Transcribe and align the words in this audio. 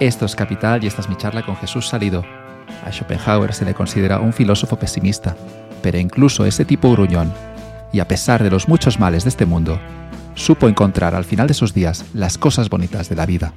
Esto 0.00 0.26
es 0.26 0.36
Capital 0.36 0.84
y 0.84 0.86
esta 0.86 1.00
es 1.00 1.08
mi 1.08 1.16
charla 1.16 1.44
con 1.44 1.56
Jesús 1.56 1.88
Salido. 1.88 2.24
A 2.84 2.92
Schopenhauer 2.92 3.52
se 3.52 3.64
le 3.64 3.74
considera 3.74 4.20
un 4.20 4.32
filósofo 4.32 4.78
pesimista, 4.78 5.36
pero 5.82 5.98
incluso 5.98 6.46
ese 6.46 6.64
tipo 6.64 6.92
gruñón, 6.92 7.32
y 7.92 7.98
a 7.98 8.06
pesar 8.06 8.44
de 8.44 8.50
los 8.50 8.68
muchos 8.68 9.00
males 9.00 9.24
de 9.24 9.30
este 9.30 9.44
mundo, 9.44 9.80
supo 10.36 10.68
encontrar 10.68 11.16
al 11.16 11.24
final 11.24 11.48
de 11.48 11.54
sus 11.54 11.74
días 11.74 12.04
las 12.14 12.38
cosas 12.38 12.70
bonitas 12.70 13.08
de 13.08 13.16
la 13.16 13.26
vida. 13.26 13.52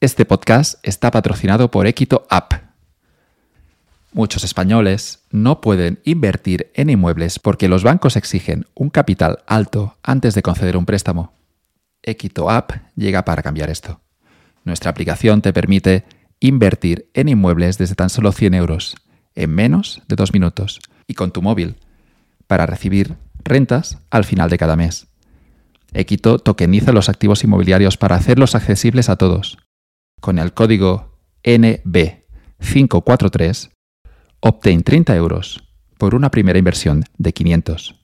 Este 0.00 0.26
podcast 0.26 0.74
está 0.82 1.10
patrocinado 1.10 1.70
por 1.70 1.86
Equito 1.86 2.26
App. 2.28 2.52
Muchos 4.12 4.44
españoles 4.44 5.20
no 5.30 5.60
pueden 5.60 6.00
invertir 6.04 6.70
en 6.74 6.90
inmuebles 6.90 7.38
porque 7.38 7.68
los 7.68 7.84
bancos 7.84 8.16
exigen 8.16 8.66
un 8.74 8.90
capital 8.90 9.38
alto 9.46 9.96
antes 10.02 10.34
de 10.34 10.42
conceder 10.42 10.76
un 10.76 10.84
préstamo. 10.84 11.32
Equito 12.02 12.50
App 12.50 12.72
llega 12.96 13.24
para 13.24 13.42
cambiar 13.42 13.70
esto. 13.70 14.00
Nuestra 14.64 14.90
aplicación 14.90 15.40
te 15.40 15.52
permite 15.54 16.04
invertir 16.38 17.08
en 17.14 17.28
inmuebles 17.30 17.78
desde 17.78 17.94
tan 17.94 18.10
solo 18.10 18.32
100 18.32 18.54
euros, 18.54 18.96
en 19.34 19.50
menos 19.50 20.02
de 20.06 20.16
dos 20.16 20.34
minutos, 20.34 20.80
y 21.06 21.14
con 21.14 21.30
tu 21.30 21.40
móvil, 21.40 21.76
para 22.46 22.66
recibir 22.66 23.16
rentas 23.42 23.98
al 24.10 24.24
final 24.24 24.50
de 24.50 24.58
cada 24.58 24.76
mes. 24.76 25.06
Equito 25.94 26.38
tokeniza 26.38 26.92
los 26.92 27.08
activos 27.08 27.42
inmobiliarios 27.42 27.96
para 27.96 28.16
hacerlos 28.16 28.54
accesibles 28.54 29.08
a 29.08 29.16
todos 29.16 29.63
con 30.24 30.38
el 30.38 30.54
código 30.54 31.18
NB543, 31.42 33.70
obtén 34.40 34.82
30 34.82 35.14
euros 35.16 35.68
por 35.98 36.14
una 36.14 36.30
primera 36.30 36.58
inversión 36.58 37.04
de 37.18 37.34
500. 37.34 38.00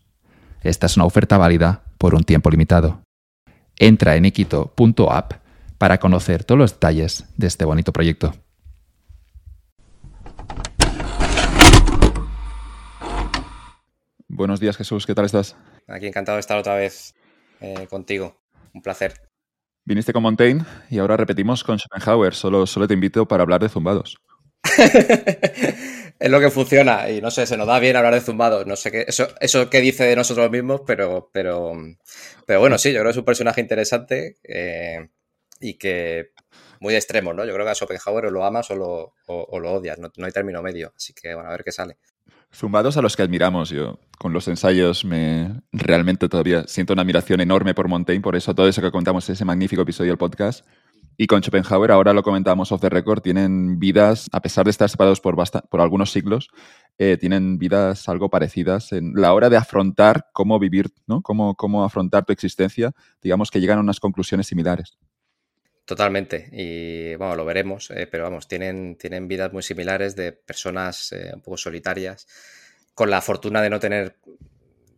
Esta 0.61 0.85
es 0.85 0.99
una 0.99 1.07
oferta 1.07 1.39
válida 1.39 1.83
por 1.97 2.15
un 2.15 2.25
tiempo 2.25 2.51
limitado. 2.51 3.01
Entra 3.79 4.17
en 4.17 4.27
equito.app 4.27 5.33
para 5.79 5.97
conocer 5.97 6.45
todos 6.45 6.59
los 6.59 6.75
detalles 6.75 7.25
de 7.39 7.47
este 7.47 7.65
bonito 7.65 7.91
proyecto. 7.91 8.35
Buenos 14.29 14.61
días 14.61 14.77
Jesús, 14.77 15.07
¿qué 15.07 15.15
tal 15.15 15.25
estás? 15.25 15.57
Aquí 15.89 16.07
encantado 16.07 16.37
de 16.37 16.41
estar 16.41 16.59
otra 16.59 16.75
vez 16.75 17.15
eh, 17.63 17.87
contigo. 17.89 18.37
Un 18.75 18.83
placer. 18.83 19.30
Viniste 19.85 20.13
con 20.13 20.23
Montaigne 20.23 20.65
y 20.91 20.99
ahora 20.99 21.17
repetimos 21.17 21.65
con 21.65 21.79
Schopenhauer. 21.79 22.35
Solo, 22.35 22.67
solo 22.67 22.87
te 22.87 22.95
invito 22.95 23.27
para 23.27 23.43
hablar 23.43 23.61
de 23.61 23.69
zumbados. 23.69 24.19
es 26.21 26.31
lo 26.31 26.39
que 26.39 26.51
funciona 26.51 27.09
y 27.09 27.21
no 27.23 27.31
sé, 27.31 27.47
se 27.47 27.57
nos 27.57 27.67
da 27.67 27.79
bien 27.79 27.97
hablar 27.97 28.15
de 28.15 28.21
zumbados. 28.21 28.67
No 28.67 28.77
sé 28.77 28.91
qué, 28.91 29.05
eso, 29.09 29.29
eso 29.41 29.71
qué 29.71 29.81
dice 29.81 30.05
de 30.05 30.17
nosotros 30.17 30.51
mismos, 30.51 30.83
pero, 30.87 31.31
pero, 31.33 31.73
pero 32.47 32.61
bueno, 32.61 32.79
sí, 32.79 32.93
yo 32.93 33.01
creo 33.01 33.07
que 33.07 33.13
es 33.13 33.17
un 33.17 33.25
personaje 33.25 33.61
interesante 33.61 34.37
eh, 34.45 35.09
y 35.61 35.75
que 35.75 36.33
muy 36.81 36.95
extremo, 36.95 37.33
¿no? 37.33 37.45
Yo 37.45 37.55
creo 37.55 37.65
que 37.65 37.73
a 37.73 37.75
Schopenhauer 37.75 38.27
o 38.27 38.31
lo 38.31 38.45
amas 38.45 38.71
o 38.71 38.77
lo, 38.77 39.15
o, 39.27 39.47
odias, 39.51 39.99
no, 39.99 40.11
no, 40.17 40.27
hay 40.27 40.33
término 40.33 40.63
medio. 40.63 40.93
Así 40.97 41.13
que 41.15 41.35
bueno, 41.35 41.49
a 41.49 41.53
ver 41.53 41.65
qué 41.65 41.73
sale. 41.73 41.99
Zumbados 42.53 42.97
a 42.97 43.03
los 43.03 43.17
que 43.17 43.23
admiramos. 43.23 43.71
Yo 43.71 43.99
con 44.19 44.33
los 44.33 44.49
ensayos 44.49 45.05
me 45.05 45.63
realmente 45.73 46.29
todavía 46.29 46.65
siento 46.67 46.93
una 46.93 47.03
admiración 47.03 47.41
enorme 47.41 47.75
por 47.75 47.89
Montaigne, 47.89 48.23
por 48.23 48.37
eso 48.37 48.55
todo 48.55 48.69
eso 48.69 48.83
que 48.83 48.91
contamos 48.91 49.29
ese 49.31 49.45
magnífico 49.45 49.83
episodio 49.83 50.11
del 50.11 50.19
podcast. 50.19 50.67
Y 51.17 51.27
con 51.27 51.43
Schopenhauer, 51.43 51.91
ahora 51.91 52.15
lo 52.15 52.23
comentamos 52.23 52.73
off 52.73 52.81
the 52.81 52.89
record, 52.89 53.21
tienen 53.21 53.79
vidas, 53.79 54.29
a 54.33 54.41
pesar 54.41 54.65
de 54.65 54.71
estar 54.71 54.89
separados 54.89 55.21
por, 55.21 55.37
por 55.69 55.81
algunos 55.81 56.11
siglos, 56.13 56.49
eh, 56.99 57.19
tienen 57.19 57.59
vidas 57.59 58.09
algo 58.09 58.31
parecidas 58.31 58.93
en 58.93 59.13
la 59.15 59.35
hora 59.35 59.51
de 59.51 59.59
afrontar 59.59 60.29
cómo 60.33 60.59
vivir, 60.59 60.91
¿no? 61.07 61.21
Cómo, 61.21 61.55
cómo 61.57 61.85
afrontar 61.85 62.25
tu 62.25 62.33
existencia, 62.33 62.93
digamos 63.23 63.51
que 63.51 63.61
llegan 63.61 63.79
a 63.79 63.83
unas 63.83 64.01
conclusiones 64.01 64.47
similares. 64.47 64.97
Totalmente. 65.91 66.49
Y 66.53 67.17
bueno, 67.17 67.35
lo 67.35 67.45
veremos, 67.45 67.91
eh, 67.91 68.07
pero 68.09 68.23
vamos, 68.23 68.47
tienen, 68.47 68.95
tienen 68.95 69.27
vidas 69.27 69.53
muy 69.53 69.65
similares 69.65 70.15
de 70.15 70.31
personas 70.31 71.11
eh, 71.11 71.33
un 71.35 71.41
poco 71.43 71.57
solitarias, 71.57 72.29
con 72.95 73.11
la 73.11 73.21
fortuna 73.21 73.61
de 73.61 73.71
no 73.71 73.81
tener, 73.81 74.15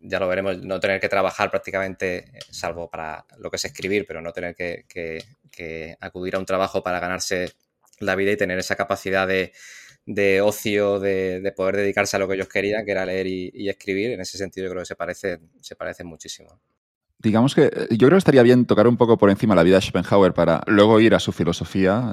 ya 0.03 0.21
lo 0.21 0.29
veremos, 0.29 0.59
no 0.59 0.79
tener 0.81 1.01
que 1.01 1.09
trabajar 1.09 1.51
prácticamente, 1.51 2.19
eh, 2.19 2.41
salvo 2.51 2.91
para 2.91 3.25
lo 3.39 3.49
que 3.51 3.57
es 3.57 3.65
escribir, 3.65 4.05
pero 4.07 4.21
no 4.21 4.35
tener 4.35 4.55
que, 4.55 5.25
acudir 5.99 6.37
a 6.37 6.39
un 6.39 6.45
trabajo 6.45 6.83
para 6.83 7.01
ganarse 7.01 7.53
la 7.99 8.15
vida 8.15 8.33
y 8.33 8.37
tener 8.37 8.59
esa 8.59 8.77
capacidad 8.77 9.27
de, 9.27 10.43
ocio, 10.43 11.01
de, 11.01 11.55
poder 11.57 11.77
dedicarse 11.77 12.17
a 12.17 12.19
lo 12.19 12.29
que 12.29 12.35
ellos 12.35 12.49
querían, 12.49 12.85
que 12.85 12.91
era 12.93 13.07
leer 13.07 13.27
y, 13.29 13.51
y, 13.55 13.71
escribir. 13.71 14.11
En 14.11 14.21
ese 14.21 14.37
sentido, 14.37 14.67
yo 14.67 14.73
creo 14.73 14.83
que 14.83 14.87
se 14.89 14.97
parecen, 14.97 15.53
se 15.63 15.75
parecen 15.75 16.07
muchísimo 16.07 16.61
digamos 17.23 17.55
que 17.55 17.65
eh, 17.65 17.87
yo 17.91 18.09
creo 18.09 18.11
que 18.11 18.19
estaría 18.19 18.43
bien 18.43 18.67
tocar 18.67 18.87
un 18.87 18.97
poco 18.97 19.17
por 19.17 19.31
encima 19.31 19.55
la 19.55 19.63
vida 19.63 19.77
de 19.77 19.83
Schopenhauer 19.83 20.35
para 20.35 20.63
luego 20.67 21.01
ir 21.01 21.15
a 21.15 21.21
su 21.21 21.33
filosofía. 21.33 22.13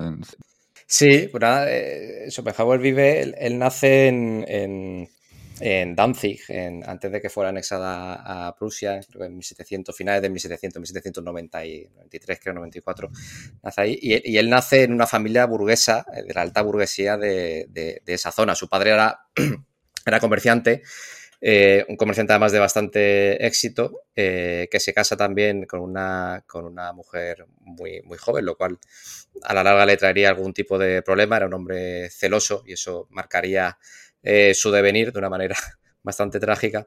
Sí, 0.86 1.28
pues 1.32 1.42
nada, 1.42 1.66
eh, 1.70 2.30
Schopenhauer 2.30 2.80
vive, 2.80 3.22
él, 3.22 3.60
nace 3.60 4.08
en, 4.08 5.10
Danzig, 5.96 6.40
antes 6.86 7.12
de 7.12 7.22
que 7.22 7.30
fuera 7.30 7.50
anexada 7.50 8.48
a 8.48 8.56
Prusia, 8.56 9.00
creo 9.08 9.22
que 9.22 9.28
en 9.28 9.34
1700, 9.34 9.96
finales 9.96 10.22
de 10.22 10.30
1700, 10.30 10.80
1793, 10.80 12.40
creo, 12.42 12.54
94, 12.54 13.10
nace 13.62 13.82
ahí. 13.82 14.00
Y, 14.02 14.38
él 14.38 14.50
nace 14.50 14.84
en 14.84 14.94
una 14.94 15.06
familia 15.06 15.46
burguesa, 15.46 16.06
eh, 16.16 16.24
de 16.24 16.34
la 16.34 16.42
alta 16.42 16.62
burguesía 16.62 17.18
de, 17.18 18.02
esa 18.06 18.32
zona. 18.32 18.56
Su 18.56 18.70
padre 18.70 18.92
era, 18.92 19.28
era 20.06 20.20
comerciante 20.20 20.82
eh, 21.42 21.86
un 21.88 21.96
comerciante 21.96 22.34
además 22.34 22.52
de 22.52 22.60
bastante 22.60 23.46
éxito, 23.46 24.04
eh, 24.16 24.68
que 24.70 24.80
se 24.80 24.94
casa 24.94 25.16
también 25.16 25.66
con 25.66 25.80
una, 25.80 26.44
con 26.46 26.66
una 26.66 26.92
mujer 26.92 27.46
muy, 27.62 28.02
muy 28.04 28.18
joven, 28.18 28.46
lo 28.46 28.58
cual 28.58 28.78
a 29.44 29.54
la 29.54 29.64
larga 29.64 29.86
le 29.86 29.98
traería 29.98 30.30
algún 30.30 30.54
tipo 30.54 30.78
de 30.78 31.02
problema. 31.02 31.38
Era 31.38 31.48
un 31.48 31.54
hombre 31.54 32.10
celoso 32.10 32.64
y 32.66 32.74
eso 32.74 33.08
marcaría 33.12 33.78
eh, 34.22 34.54
su 34.54 34.72
devenir 34.72 35.14
de 35.14 35.20
una 35.20 35.30
manera 35.30 35.56
bastante 36.04 36.40
trágica. 36.40 36.86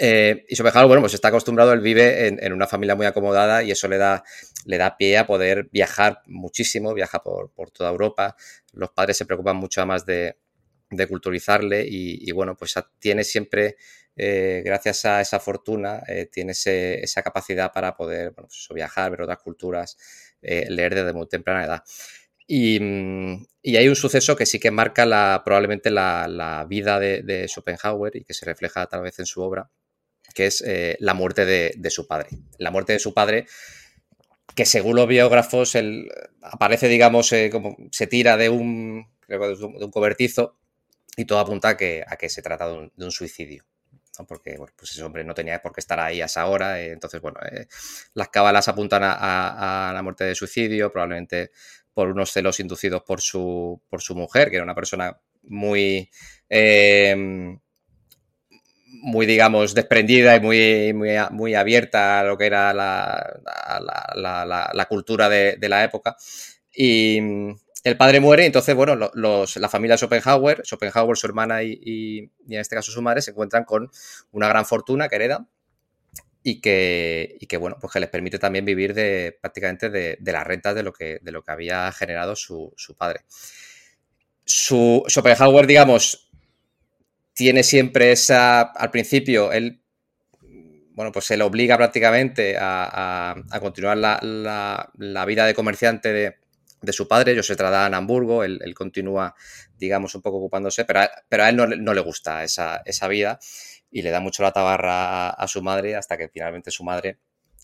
y 0.00 0.54
Schopenhauer, 0.56 0.88
bueno, 0.88 1.02
pues 1.02 1.14
está 1.14 1.28
acostumbrado, 1.28 1.72
él 1.72 1.80
vive 1.80 2.28
en, 2.28 2.52
una 2.52 2.66
familia 2.66 2.96
muy 2.96 3.06
acomodada 3.06 3.62
y 3.62 3.70
eso 3.70 3.88
le 3.88 3.98
da, 3.98 4.24
le 4.64 4.78
da 4.78 4.96
pie 4.96 5.18
a 5.18 5.26
poder 5.26 5.68
viajar 5.72 6.22
muchísimo, 6.26 6.94
viaja 6.94 7.22
por, 7.22 7.52
por 7.52 7.70
toda 7.70 7.90
Europa. 7.90 8.36
Los 8.72 8.90
padres 8.90 9.16
se 9.16 9.26
preocupan 9.26 9.56
mucho 9.56 9.84
más 9.86 10.04
de, 10.06 10.36
de 10.90 11.06
culturizarle 11.06 11.86
y, 11.88 12.30
bueno, 12.32 12.56
pues 12.56 12.74
tiene 12.98 13.24
siempre, 13.24 13.76
eh, 14.16 14.62
gracias 14.64 15.04
a 15.04 15.20
esa 15.20 15.38
fortuna, 15.38 16.02
eh, 16.08 16.26
tiene 16.32 16.52
esa 16.52 17.22
capacidad 17.22 17.72
para 17.72 17.94
poder 17.94 18.32
pues 18.34 18.68
viajar, 18.74 19.10
ver 19.10 19.22
otras 19.22 19.38
culturas, 19.38 19.96
eh, 20.40 20.66
leer 20.70 20.94
desde 20.94 21.12
muy 21.12 21.28
temprana 21.28 21.64
edad. 21.64 21.82
Mm, 22.48 23.42
y, 23.62 23.76
hay 23.76 23.88
un 23.88 23.96
suceso 23.96 24.34
que 24.34 24.46
sí 24.46 24.58
que 24.58 24.70
marca 24.70 25.04
la, 25.04 25.42
probablemente 25.44 25.90
la, 25.90 26.64
vida 26.68 26.98
de, 26.98 27.46
Schopenhauer 27.48 28.16
y 28.16 28.24
que 28.24 28.32
se 28.34 28.46
refleja 28.46 28.86
tal 28.86 29.02
vez 29.02 29.18
en 29.18 29.26
su 29.26 29.42
obra, 29.42 29.70
que 30.34 30.46
es 30.46 30.64
la 31.00 31.14
muerte 31.14 31.44
de, 31.44 31.90
su 31.90 32.06
padre. 32.06 32.30
La 32.58 32.70
muerte 32.70 32.94
de 32.94 32.98
su 32.98 33.12
padre 33.12 33.46
que 34.54 34.64
según 34.64 34.96
los 34.96 35.06
biógrafos 35.06 35.76
aparece, 36.42 36.88
digamos, 36.88 37.32
como 37.52 37.76
se 37.92 38.06
tira 38.06 38.36
de 38.36 38.48
un, 38.48 39.06
de 39.28 39.84
un 39.84 39.90
cobertizo 39.90 40.58
y 41.16 41.24
todo 41.24 41.40
apunta 41.40 41.70
a 41.70 41.76
que, 41.76 42.04
a 42.06 42.16
que 42.16 42.28
se 42.28 42.42
trata 42.42 42.68
de 42.68 42.90
un, 42.96 43.10
suicidio. 43.10 43.64
Porque 44.26 44.56
bueno, 44.56 44.72
pues 44.76 44.90
ese 44.90 45.02
hombre 45.04 45.22
no 45.22 45.32
tenía 45.32 45.62
por 45.62 45.72
qué 45.72 45.80
estar 45.80 45.98
ahí 46.00 46.20
a 46.20 46.26
esa 46.26 46.46
hora. 46.46 46.80
Eh, 46.80 46.92
entonces, 46.92 47.20
bueno, 47.20 47.38
eh, 47.50 47.66
las 48.14 48.28
cábalas 48.28 48.66
apuntan 48.68 49.02
a, 49.04 49.92
la 49.94 50.02
muerte 50.02 50.24
de 50.24 50.34
suicidio, 50.34 50.90
probablemente 50.90 51.52
por 51.94 52.08
unos 52.08 52.32
celos 52.32 52.60
inducidos 52.60 53.02
por 53.02 53.20
su, 53.20 53.80
por 53.88 54.02
su 54.02 54.14
mujer, 54.14 54.50
que 54.50 54.56
era 54.56 54.64
una 54.64 54.74
persona 54.74 55.20
muy, 55.42 56.10
em, 56.48 57.58
muy 59.02 59.26
digamos, 59.26 59.74
desprendida 59.74 60.36
y 60.36 60.40
muy, 60.40 60.92
muy, 60.94 61.10
muy, 61.30 61.54
abierta 61.54 62.20
a 62.20 62.24
lo 62.24 62.36
que 62.38 62.46
era 62.46 62.72
la, 62.74 63.40
la, 64.72 64.86
cultura 64.88 65.28
de, 65.28 65.56
de, 65.56 65.68
la 65.68 65.84
época. 65.84 66.16
Y, 66.80 67.18
el 67.82 67.96
padre 67.96 68.20
muere, 68.20 68.44
entonces, 68.44 68.74
bueno, 68.74 68.94
la 68.94 69.68
familia 69.68 69.96
Schopenhauer, 69.96 70.62
Schopenhauer, 70.64 71.16
su 71.16 71.26
hermana 71.26 71.62
y, 71.62 72.30
en 72.48 72.60
este 72.60 72.76
caso 72.76 72.92
su 72.92 73.02
madre, 73.02 73.22
se 73.22 73.30
encuentran 73.32 73.64
con 73.64 73.90
una 74.32 74.48
gran 74.48 74.64
fortuna 74.64 75.08
que 75.08 75.16
heredan 75.16 75.48
y 76.42 76.60
que, 76.60 77.38
que 77.48 77.56
bueno, 77.56 77.78
pues 77.80 77.92
que 77.92 78.00
les 78.00 78.08
permite 78.08 78.38
también 78.38 78.64
vivir 78.64 78.94
de 78.94 79.36
prácticamente 79.40 79.90
de, 79.90 80.18
las 80.20 80.46
rentas 80.46 80.74
de 80.74 80.82
lo 80.82 80.92
que, 80.92 81.18
de 81.20 81.32
lo 81.32 81.42
que 81.42 81.50
había 81.50 81.90
generado 81.92 82.36
su, 82.36 82.74
padre. 82.96 83.20
Su, 84.44 85.04
Schopenhauer, 85.08 85.66
digamos, 85.66 86.30
tiene 87.32 87.62
siempre 87.62 88.12
esa, 88.12 88.60
al 88.60 88.90
principio, 88.90 89.52
él, 89.52 89.82
bueno, 90.92 91.12
pues 91.12 91.26
se 91.26 91.36
le 91.36 91.44
obliga 91.44 91.76
prácticamente 91.76 92.56
a, 92.58 93.34
continuar 93.60 93.96
la, 93.98 94.90
la 94.96 95.24
vida 95.24 95.46
de 95.46 95.54
comerciante 95.54 96.12
de 96.12 96.47
de 96.80 96.92
su 96.92 97.08
padre, 97.08 97.32
ellos 97.32 97.46
se 97.46 97.56
trasladan 97.56 97.94
a 97.94 97.96
Hamburgo, 97.96 98.44
él, 98.44 98.74
continúa, 98.74 99.34
digamos, 99.76 100.14
un 100.14 100.22
poco 100.22 100.38
ocupándose, 100.38 100.84
pero 100.84 101.00
a, 101.00 101.10
pero 101.28 101.44
a 101.44 101.48
él 101.48 101.56
no, 101.56 101.94
le 101.94 102.00
gusta 102.00 102.44
esa, 102.44 103.08
vida 103.08 103.38
y 103.90 104.02
le 104.02 104.10
da 104.10 104.20
mucho 104.20 104.42
la 104.42 104.52
tabarra 104.52 105.30
a, 105.30 105.48
su 105.48 105.62
madre 105.62 105.96
hasta 105.96 106.16
que 106.16 106.28
finalmente 106.28 106.70
su 106.70 106.84
madre 106.84 107.18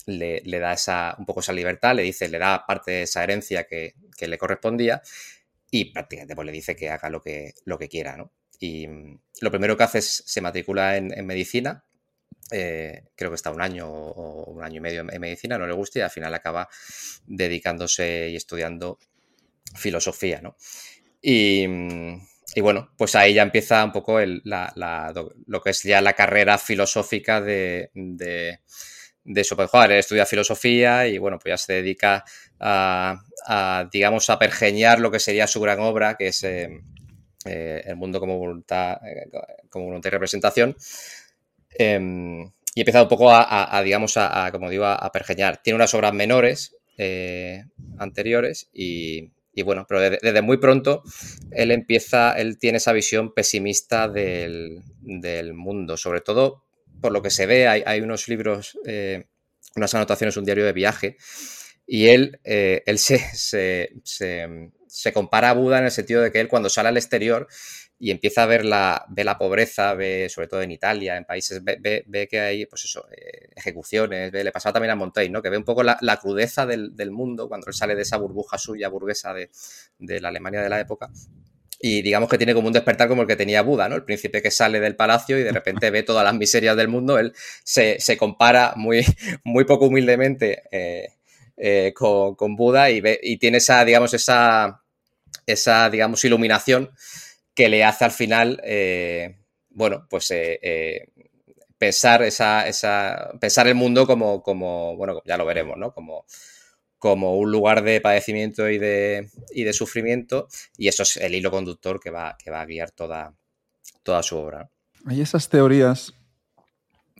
le, 0.06 0.42
da 0.58 0.72
esa, 0.72 1.14
un 1.18 1.26
poco 1.26 1.40
esa 1.40 1.52
libertad, 1.52 1.94
le 1.94 2.02
dice, 2.02 2.28
le 2.28 2.38
da 2.38 2.64
parte 2.66 2.90
de 2.90 3.02
esa 3.02 3.22
herencia 3.22 3.64
que, 3.64 3.94
le 4.18 4.38
correspondía 4.38 5.02
y 5.70 5.92
prácticamente 5.92 6.34
pues, 6.34 6.46
le 6.46 6.52
dice 6.52 6.76
que 6.76 6.90
haga 6.90 7.10
lo 7.10 7.20
que, 7.20 7.54
lo 7.64 7.78
que 7.78 7.88
quiera, 7.88 8.16
¿no? 8.16 8.32
Y 8.58 8.86
mm, 8.86 9.20
lo 9.40 9.50
primero 9.50 9.76
que 9.76 9.84
hace 9.84 9.98
es 9.98 10.22
se 10.26 10.40
matricula 10.40 10.96
en, 10.96 11.26
medicina, 11.26 11.84
eh, 12.50 13.04
creo 13.16 13.30
que 13.30 13.36
está 13.36 13.50
un 13.50 13.62
año 13.62 13.88
o 13.88 14.50
un 14.52 14.62
año 14.62 14.76
y 14.76 14.80
medio 14.80 15.00
en, 15.00 15.20
medicina, 15.20 15.58
no 15.58 15.66
le 15.66 15.72
gusta 15.72 15.98
y 15.98 16.02
al 16.02 16.10
final 16.10 16.34
acaba 16.34 16.68
dedicándose 17.26 18.28
y 18.30 18.36
estudiando 18.36 18.98
filosofía, 19.74 20.40
¿no? 20.42 20.56
Y, 21.22 21.66
mm, 21.66 22.20
bueno, 22.60 22.90
pues 22.96 23.14
ahí 23.14 23.34
ya 23.34 23.42
empieza 23.42 23.84
un 23.84 23.92
poco 23.92 24.18
lo 24.20 25.60
que 25.62 25.70
es 25.70 25.82
ya 25.82 26.00
la 26.00 26.12
carrera 26.12 26.58
filosófica 26.58 27.40
de, 27.40 27.90
de, 27.94 28.60
de 29.24 29.40
estudia 29.98 30.26
filosofía 30.26 31.06
y 31.08 31.18
bueno, 31.18 31.38
pues 31.38 31.52
ya 31.52 31.58
se 31.58 31.72
dedica 31.72 32.24
a, 32.60 33.88
digamos, 33.90 34.30
a 34.30 34.38
pergeñar 34.38 35.00
lo 35.00 35.10
que 35.10 35.18
sería 35.18 35.46
su 35.46 35.60
gran 35.60 35.80
obra, 35.80 36.16
que 36.16 36.28
es 36.28 36.44
eh, 36.44 36.68
eh, 37.46 37.82
El 37.86 37.96
mundo 37.96 38.20
como 38.20 38.38
voluntad, 38.38 38.98
como 39.70 39.86
voluntad 39.86 40.08
y 40.08 40.12
representación. 40.12 40.76
Em, 41.74 42.44
y 42.74 42.80
empieza 42.80 43.02
un 43.02 43.08
poco 43.08 43.30
a, 43.30 43.80
digamos, 43.84 44.16
a, 44.16 44.50
como 44.50 44.68
digo, 44.68 44.84
a, 44.84 45.12
pergeñar. 45.12 45.62
Tiene 45.62 45.76
unas 45.76 45.94
obras 45.94 46.12
menores 46.12 46.76
anteriores 47.98 48.68
y, 48.72 49.30
bueno, 49.64 49.86
pero 49.88 50.00
desde, 50.00 50.42
muy 50.42 50.56
pronto 50.56 51.02
él 51.52 51.70
empieza, 51.70 52.32
él 52.32 52.58
tiene 52.58 52.78
esa 52.78 52.92
visión 52.92 53.32
pesimista 53.32 54.08
del, 54.08 54.82
mundo, 55.54 55.96
sobre 55.96 56.20
todo 56.20 56.64
por 57.00 57.12
lo 57.12 57.22
que 57.22 57.30
se 57.30 57.46
ve, 57.46 57.68
hay, 57.68 58.00
unos 58.00 58.26
libros, 58.26 58.76
unas 59.76 59.94
anotaciones, 59.94 60.36
un 60.36 60.44
diario 60.44 60.64
de 60.64 60.72
viaje, 60.72 61.16
y 61.86 62.08
él, 62.08 62.40
eh, 62.44 62.82
él 62.86 62.98
se, 62.98 63.20
se, 63.34 65.12
compara 65.12 65.50
a 65.50 65.54
Buda 65.54 65.78
en 65.78 65.84
el 65.84 65.90
sentido 65.90 66.22
de 66.22 66.32
que 66.32 66.40
él 66.40 66.48
cuando 66.48 66.68
sale 66.68 66.88
al 66.88 66.96
exterior 66.96 67.46
y 67.98 68.10
empieza 68.10 68.42
a 68.42 68.46
ver 68.46 68.64
la, 68.64 69.04
ve 69.08 69.24
la 69.24 69.38
pobreza, 69.38 69.94
ve 69.94 70.28
sobre 70.28 70.48
todo 70.48 70.62
en 70.62 70.70
Italia, 70.70 71.16
en 71.16 71.24
países, 71.24 71.62
ve, 71.64 72.28
que 72.30 72.40
hay 72.40 72.66
pues 72.66 72.84
eso, 72.84 73.06
eh, 73.10 73.48
ejecuciones, 73.54 74.32
le 74.32 74.52
pasaba 74.52 74.74
también 74.74 74.90
a 74.90 74.96
Montaigne, 74.96 75.32
¿no? 75.32 75.42
que 75.42 75.50
ve 75.50 75.56
un 75.56 75.64
poco 75.64 75.82
la, 75.82 76.18
crudeza 76.20 76.66
del, 76.66 77.10
mundo 77.10 77.48
cuando 77.48 77.66
él 77.68 77.74
sale 77.74 77.94
de 77.94 78.02
esa 78.02 78.16
burbuja 78.16 78.58
suya 78.58 78.88
burguesa 78.88 79.32
de, 79.32 79.50
de 79.98 80.20
la 80.20 80.28
Alemania 80.28 80.60
de 80.60 80.68
la 80.68 80.80
época 80.80 81.10
y 81.86 82.00
digamos 82.00 82.30
que 82.30 82.38
tiene 82.38 82.54
como 82.54 82.68
un 82.68 82.72
despertar 82.72 83.08
como 83.08 83.20
el 83.20 83.28
que 83.28 83.36
tenía 83.36 83.60
Buda, 83.60 83.90
¿no? 83.90 83.96
El 83.96 84.04
príncipe 84.04 84.40
que 84.40 84.50
sale 84.50 84.80
del 84.80 84.96
palacio 84.96 85.38
y 85.38 85.42
de 85.42 85.52
repente 85.52 85.90
ve 85.90 86.02
todas 86.02 86.24
las 86.24 86.32
miserias 86.32 86.76
del 86.76 86.88
mundo, 86.88 87.18
él 87.18 87.34
se, 87.62 88.00
se 88.00 88.16
compara 88.16 88.72
muy, 88.76 89.04
muy 89.44 89.64
poco 89.64 89.86
humildemente 89.86 90.62
eh, 90.70 91.10
eh, 91.58 91.92
con, 91.94 92.56
Buda 92.56 92.90
y, 92.90 93.02
ve, 93.02 93.20
y, 93.22 93.36
tiene 93.36 93.58
esa, 93.58 93.84
digamos, 93.84 94.14
esa, 94.14 94.82
esa, 95.46 95.90
digamos, 95.90 96.24
iluminación 96.24 96.90
que 97.54 97.68
le 97.68 97.84
hace 97.84 98.04
al 98.04 98.10
final, 98.10 98.60
eh, 98.64 99.36
bueno, 99.70 100.06
pues 100.08 100.30
eh, 100.30 101.08
pensar, 101.78 102.22
esa, 102.22 102.66
esa, 102.66 103.30
pensar 103.40 103.68
el 103.68 103.74
mundo 103.74 104.06
como, 104.06 104.42
como, 104.42 104.96
bueno, 104.96 105.22
ya 105.24 105.36
lo 105.36 105.46
veremos, 105.46 105.76
¿no? 105.76 105.92
Como, 105.92 106.24
como 106.98 107.36
un 107.36 107.52
lugar 107.52 107.82
de 107.82 108.00
padecimiento 108.00 108.68
y 108.70 108.78
de, 108.78 109.28
y 109.52 109.64
de 109.64 109.72
sufrimiento 109.74 110.48
y 110.78 110.88
eso 110.88 111.02
es 111.02 111.18
el 111.18 111.34
hilo 111.34 111.50
conductor 111.50 112.00
que 112.00 112.10
va, 112.10 112.36
que 112.42 112.50
va 112.50 112.62
a 112.62 112.66
guiar 112.66 112.92
toda, 112.92 113.34
toda 114.02 114.22
su 114.22 114.38
obra. 114.38 114.70
Hay 115.04 115.20
esas 115.20 115.48
teorías 115.50 116.14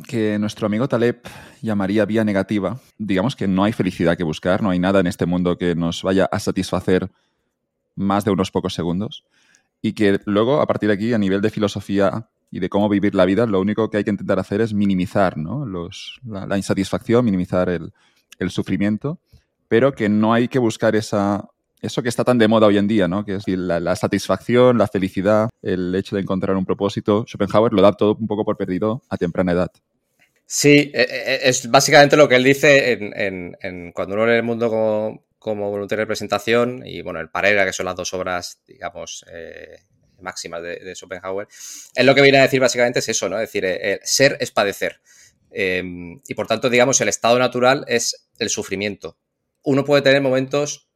que 0.09 0.39
nuestro 0.39 0.67
amigo 0.67 0.89
Taleb 0.89 1.21
llamaría 1.61 2.07
vía 2.07 2.25
negativa. 2.25 2.81
Digamos 2.97 3.37
que 3.37 3.47
no 3.47 3.63
hay 3.63 3.73
felicidad 3.73 4.17
que 4.17 4.25
buscar, 4.25 4.63
no 4.63 4.71
hay 4.71 4.79
nada 4.79 5.01
en 5.01 5.07
este 5.07 5.27
mundo 5.27 5.59
que 5.59 5.75
nos 5.75 6.03
vaya 6.03 6.29
a 6.33 6.41
satisfacer 6.41 7.11
más 7.95 8.25
de 8.25 8.31
unos 8.31 8.51
pocos 8.51 8.73
segundos. 8.73 9.25
Y 9.85 9.93
que 9.93 10.19
luego, 10.25 10.63
a 10.63 10.67
partir 10.67 10.89
de 10.89 10.95
aquí, 10.95 11.13
a 11.13 11.19
nivel 11.19 11.43
de 11.43 11.51
filosofía 11.51 12.31
y 12.51 12.59
de 12.59 12.71
cómo 12.71 12.89
vivir 12.89 13.15
la 13.15 13.27
vida, 13.27 13.45
lo 13.45 13.61
único 13.61 13.91
que 13.91 13.99
hay 13.99 14.05
que 14.05 14.13
intentar 14.13 14.39
hacer 14.39 14.63
es 14.63 14.73
minimizar 14.73 15.37
Los, 15.37 16.23
la, 16.25 16.57
insatisfacción, 16.57 17.23
minimizar 17.23 17.69
el, 17.69 17.93
sufrimiento, 18.49 19.21
pero 19.69 19.93
que 19.93 20.09
no 20.09 20.33
hay 20.33 20.49
que 20.49 20.59
buscar 20.59 20.97
esa, 20.97 21.51
eso 21.83 22.03
que 22.03 22.09
está 22.09 22.25
tan 22.25 22.39
de 22.39 22.49
moda 22.49 22.67
hoy 22.67 22.79
en 22.79 22.89
día, 22.89 23.09
¿no? 23.09 23.27
que 23.27 23.35
es 23.35 23.47
la, 23.47 23.79
la, 23.79 23.95
satisfacción, 23.95 24.79
la 24.79 24.87
felicidad, 24.87 25.51
el 25.61 25.95
hecho 25.95 26.17
de 26.17 26.23
encontrar 26.23 26.57
un 26.57 26.65
propósito. 26.65 27.27
Schopenhauer 27.27 27.75
lo 27.75 27.83
da 27.83 27.93
todo 27.93 28.17
un 28.19 28.27
poco 28.27 28.43
por 28.43 28.57
perdido 28.57 29.03
a 29.11 29.19
temprana 29.19 29.53
edad. 29.53 29.71
Sí, 30.47 30.91
e, 30.95 31.03
e, 31.03 31.49
es 31.49 31.71
básicamente 31.71 32.17
lo 32.17 32.27
que 32.27 32.37
él 32.37 32.45
dice 32.45 32.93
en, 32.93 33.93
cuando 33.93 34.15
uno 34.15 34.25
lee 34.25 34.37
el 34.37 34.43
mundo 34.45 34.71
como, 34.71 35.27
como 35.45 35.71
voluntaria 35.71 36.01
de 36.01 36.05
representación 36.07 36.87
y 36.87 37.03
bueno, 37.03 37.21
el 37.21 37.29
Parera, 37.29 37.67
que 37.67 37.75
son 37.75 37.85
las 37.85 37.95
dos 37.95 38.15
obras, 38.15 38.63
digamos, 38.67 39.27
eh, 39.31 39.81
máximas 40.21 40.63
de, 40.63 40.95
Schopenhauer. 40.95 41.47
Él 41.95 42.07
lo 42.07 42.15
que 42.15 42.23
viene 42.23 42.39
a 42.39 42.43
decir 42.45 42.61
básicamente 42.61 43.01
es 43.01 43.11
eso, 43.11 43.29
¿no? 43.29 43.37
Es 43.37 43.49
decir, 43.49 43.67
eh, 43.67 44.01
ser 44.05 44.39
es 44.41 44.51
padecer. 44.51 45.03
Em, 45.51 46.19
y 46.27 46.33
por 46.33 46.47
tanto, 46.47 46.71
digamos, 46.71 46.99
el 47.03 47.11
estado 47.11 47.39
natural 47.39 47.85
es 47.89 48.27
el 48.39 48.49
sufrimiento. 48.49 49.19
Uno 49.63 49.85
puede 49.85 50.01
tener 50.01 50.23
momentos 50.23 50.89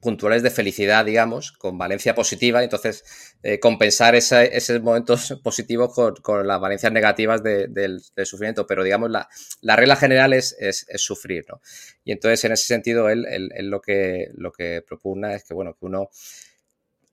puntuales 0.00 0.42
de 0.42 0.50
felicidad, 0.50 1.04
digamos, 1.04 1.52
con 1.52 1.76
valencia 1.76 2.14
positiva, 2.14 2.62
entonces 2.62 3.04
eh, 3.42 3.58
compensar 3.58 4.14
esos 4.14 4.80
momentos 4.80 5.38
positivos 5.42 5.92
con, 6.22 6.46
las 6.46 6.60
valencias 6.60 6.92
negativas 6.92 7.42
del, 7.42 8.00
sufrimiento, 8.24 8.66
pero 8.66 8.84
digamos, 8.84 9.10
la, 9.10 9.76
regla 9.76 9.96
general 9.96 10.32
es, 10.32 10.56
sufrir, 10.96 11.46
¿no? 11.48 11.60
Y 12.04 12.12
entonces, 12.12 12.44
en 12.44 12.52
ese 12.52 12.66
sentido, 12.66 13.08
él, 13.08 13.26
lo, 13.62 13.80
que, 13.80 14.28
lo 14.34 14.52
que 14.52 14.82
propugna 14.86 15.34
es 15.34 15.44
que, 15.44 15.54
bueno, 15.54 15.74
que 15.74 15.86
uno 15.86 16.10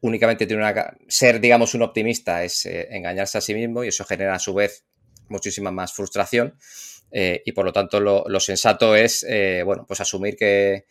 únicamente 0.01 0.45
tiene 0.45 0.61
una... 0.61 0.95
Ser, 1.07 1.39
digamos, 1.39 1.73
un 1.73 1.81
optimista 1.81 2.43
es 2.43 2.65
eh, 2.67 2.87
engañarse 2.91 3.39
a 3.39 3.41
sí 3.41 3.55
mismo 3.55 3.83
y 3.83 3.87
eso 3.87 4.05
genera, 4.05 4.35
a 4.35 4.39
su 4.39 4.53
vez, 4.53 4.85
muchísima 5.27 5.71
más 5.71 5.91
frustración 5.91 6.55
eh, 7.09 7.41
y, 7.45 7.51
por 7.53 7.65
lo 7.65 7.73
tanto, 7.73 7.99
lo, 7.99 8.39
sensato 8.39 8.95
es, 8.95 9.25
bueno, 9.65 9.85
pues 9.87 10.01
asumir 10.01 10.35
que 10.35 10.85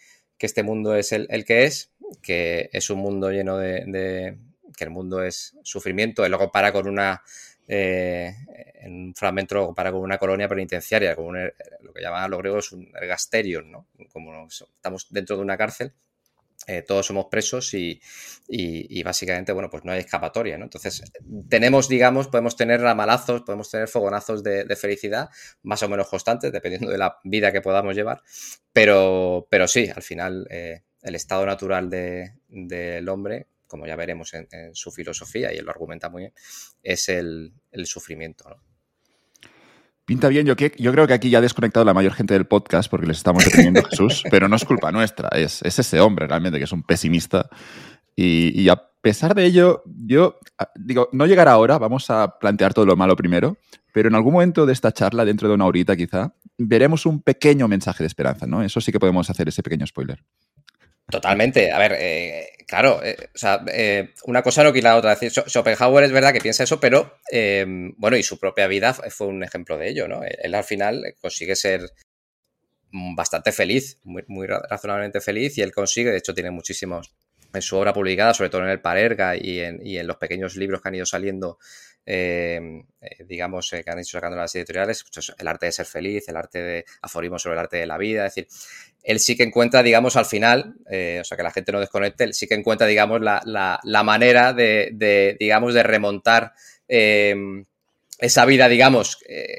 que 0.44 0.46
este 0.46 0.62
mundo 0.62 0.94
es 0.94 1.10
el, 1.12 1.26
que 1.46 1.64
es, 1.64 1.90
que 2.20 2.68
es 2.70 2.90
un 2.90 2.98
mundo 2.98 3.30
lleno 3.30 3.56
de, 3.56 4.36
que 4.76 4.84
el 4.84 4.90
mundo 4.90 5.22
es 5.22 5.56
sufrimiento. 5.62 6.22
Él 6.22 6.32
lo 6.32 6.38
compara 6.38 6.70
con 6.70 6.86
una, 6.86 7.22
eh, 7.66 8.34
en 8.74 8.92
un 8.92 9.14
fragmento 9.14 9.54
lo 9.54 9.64
compara 9.64 9.90
con 9.90 10.02
una 10.02 10.18
colonia 10.18 10.46
penitenciaria, 10.46 11.16
con 11.16 11.34
lo 11.80 11.92
que 11.94 12.02
llaman 12.02 12.30
los 12.30 12.40
griegos 12.40 12.72
un 12.72 12.92
ergasterion, 12.94 13.70
¿no? 13.70 13.88
Como 14.12 14.46
estamos 14.46 15.06
dentro 15.08 15.36
de 15.36 15.42
una 15.42 15.56
cárcel 15.56 15.94
eh, 16.66 16.82
todos 16.82 17.06
somos 17.06 17.26
presos 17.30 17.74
y, 17.74 18.00
básicamente, 19.02 19.52
bueno, 19.52 19.70
pues 19.70 19.84
no 19.84 19.92
hay 19.92 20.00
escapatoria, 20.00 20.58
¿no? 20.58 20.64
Entonces, 20.64 21.02
tenemos, 21.48 21.88
digamos, 21.88 22.28
podemos 22.28 22.56
tener 22.56 22.80
ramalazos, 22.80 23.42
podemos 23.42 23.70
tener 23.70 23.88
fogonazos 23.88 24.42
de, 24.42 24.76
felicidad, 24.76 25.28
más 25.62 25.82
o 25.82 25.88
menos 25.88 26.08
constantes, 26.08 26.52
dependiendo 26.52 26.90
de 26.90 26.98
la 26.98 27.18
vida 27.24 27.52
que 27.52 27.60
podamos 27.60 27.94
llevar, 27.94 28.22
pero, 28.72 29.46
pero 29.50 29.68
sí, 29.68 29.90
al 29.94 30.02
final, 30.02 30.46
eh, 30.50 30.82
el 31.02 31.14
estado 31.14 31.46
natural 31.46 31.90
del 31.90 33.08
hombre, 33.08 33.46
como 33.66 33.86
ya 33.86 33.96
veremos 33.96 34.34
en, 34.34 34.74
su 34.74 34.90
filosofía, 34.90 35.52
y 35.52 35.58
él 35.58 35.64
lo 35.64 35.70
argumenta 35.70 36.08
muy 36.08 36.22
bien, 36.22 36.34
es 36.82 37.08
el, 37.08 37.52
el 37.70 37.86
sufrimiento, 37.86 38.48
¿no? 38.48 38.73
Pinta 40.06 40.28
bien, 40.28 40.44
yo, 40.44 40.54
yo 40.54 40.92
creo 40.92 41.06
que 41.06 41.14
aquí 41.14 41.30
ya 41.30 41.38
ha 41.38 41.40
desconectado 41.40 41.84
la 41.84 41.94
mayor 41.94 42.12
gente 42.12 42.34
del 42.34 42.46
podcast 42.46 42.90
porque 42.90 43.06
les 43.06 43.16
estamos 43.16 43.42
deteniendo 43.44 43.80
a 43.80 43.84
Jesús, 43.90 44.22
pero 44.30 44.48
no 44.48 44.56
es 44.56 44.64
culpa 44.64 44.92
nuestra, 44.92 45.30
es, 45.30 45.62
ese 45.62 46.00
hombre 46.00 46.26
realmente 46.26 46.58
que 46.58 46.64
es 46.64 46.72
un 46.72 46.82
pesimista. 46.82 47.48
Y, 48.14 48.68
a 48.68 48.76
pesar 49.00 49.34
de 49.34 49.44
ello, 49.46 49.82
yo 49.86 50.38
digo, 50.76 51.08
no 51.12 51.26
llegará 51.26 51.52
ahora, 51.52 51.78
vamos 51.78 52.10
a 52.10 52.38
plantear 52.38 52.74
todo 52.74 52.86
lo 52.86 52.96
malo 52.96 53.16
primero, 53.16 53.56
pero 53.92 54.08
en 54.08 54.14
algún 54.14 54.34
momento 54.34 54.66
de 54.66 54.72
esta 54.74 54.92
charla, 54.92 55.24
dentro 55.24 55.48
de 55.48 55.54
una 55.54 55.66
horita 55.66 55.96
quizá, 55.96 56.34
veremos 56.58 57.06
un 57.06 57.22
pequeño 57.22 57.66
mensaje 57.66 58.02
de 58.02 58.06
esperanza, 58.06 58.46
¿no? 58.46 58.62
Eso 58.62 58.80
sí 58.80 58.92
que 58.92 59.00
podemos 59.00 59.28
hacer 59.30 59.48
ese 59.48 59.62
pequeño 59.62 59.86
spoiler. 59.86 60.22
Totalmente. 61.10 61.70
A 61.70 61.78
ver, 61.78 61.96
eh, 61.98 62.48
claro, 62.66 63.00
eh, 63.04 63.16
o 63.34 63.38
sea, 63.38 63.62
eh, 63.68 64.14
una 64.24 64.42
cosa 64.42 64.64
no 64.64 64.72
quita 64.72 64.90
la 64.90 64.96
otra. 64.96 65.10
decir, 65.10 65.30
Schopenhauer 65.30 66.04
es 66.04 66.12
verdad 66.12 66.32
que 66.32 66.40
piensa 66.40 66.64
eso, 66.64 66.80
pero 66.80 67.18
bueno, 67.96 68.16
y 68.16 68.22
su 68.22 68.38
propia 68.38 68.66
vida 68.66 68.94
fue 68.94 69.26
un 69.26 69.42
ejemplo 69.44 69.76
de 69.76 69.88
ello, 69.88 70.08
¿no? 70.08 70.22
Él 70.24 70.54
al 70.54 70.64
final 70.64 71.14
consigue 71.20 71.56
ser 71.56 71.90
bastante 73.16 73.52
feliz, 73.52 73.98
muy, 74.04 74.46
razonablemente 74.46 75.20
feliz, 75.20 75.58
y 75.58 75.62
él 75.62 75.72
consigue, 75.72 76.10
de 76.10 76.18
hecho, 76.18 76.34
tiene 76.34 76.50
muchísimos 76.50 77.12
en 77.52 77.62
su 77.62 77.76
obra 77.76 77.92
publicada, 77.92 78.34
sobre 78.34 78.50
todo 78.50 78.62
en 78.62 78.68
el 78.68 78.80
Parerga 78.80 79.36
y 79.36 79.60
en, 79.60 80.06
los 80.06 80.16
pequeños 80.16 80.56
libros 80.56 80.80
que 80.80 80.88
han 80.88 80.94
ido 80.96 81.06
saliendo, 81.06 81.58
eh, 82.04 82.60
eh, 83.00 83.24
digamos, 83.24 83.72
eh, 83.72 83.82
que 83.82 83.90
han 83.90 83.98
ido 83.98 84.04
sacando 84.04 84.36
las 84.36 84.54
editoriales, 84.54 85.04
pues 85.04 85.32
el 85.38 85.48
arte 85.48 85.66
de 85.66 85.72
ser 85.72 85.86
feliz, 85.86 86.28
el 86.28 86.36
arte 86.36 86.62
de 86.62 86.84
aforismo 87.02 87.38
sobre 87.38 87.54
el 87.54 87.60
arte 87.60 87.76
de 87.78 87.86
la 87.86 87.98
vida, 87.98 88.26
es 88.26 88.34
decir, 88.34 88.48
él 89.04 89.20
sí 89.20 89.36
que 89.36 89.44
encuentra, 89.44 89.82
digamos, 89.82 90.16
al 90.16 90.24
final, 90.26 90.74
o 90.86 91.24
sea, 91.24 91.36
que 91.36 91.42
la 91.42 91.52
gente 91.52 91.70
no 91.70 91.78
desconecte, 91.78 92.24
él 92.24 92.34
sí 92.34 92.48
que 92.48 92.54
encuentra, 92.54 92.86
digamos, 92.86 93.20
la, 93.20 93.40
la, 93.44 93.78
la 93.84 94.02
manera 94.02 94.52
de, 94.52 94.90
de, 94.92 95.36
digamos, 95.38 95.74
de 95.74 95.82
remontar 95.82 96.54
esa 96.88 98.44
vida, 98.46 98.68
digamos, 98.68 99.18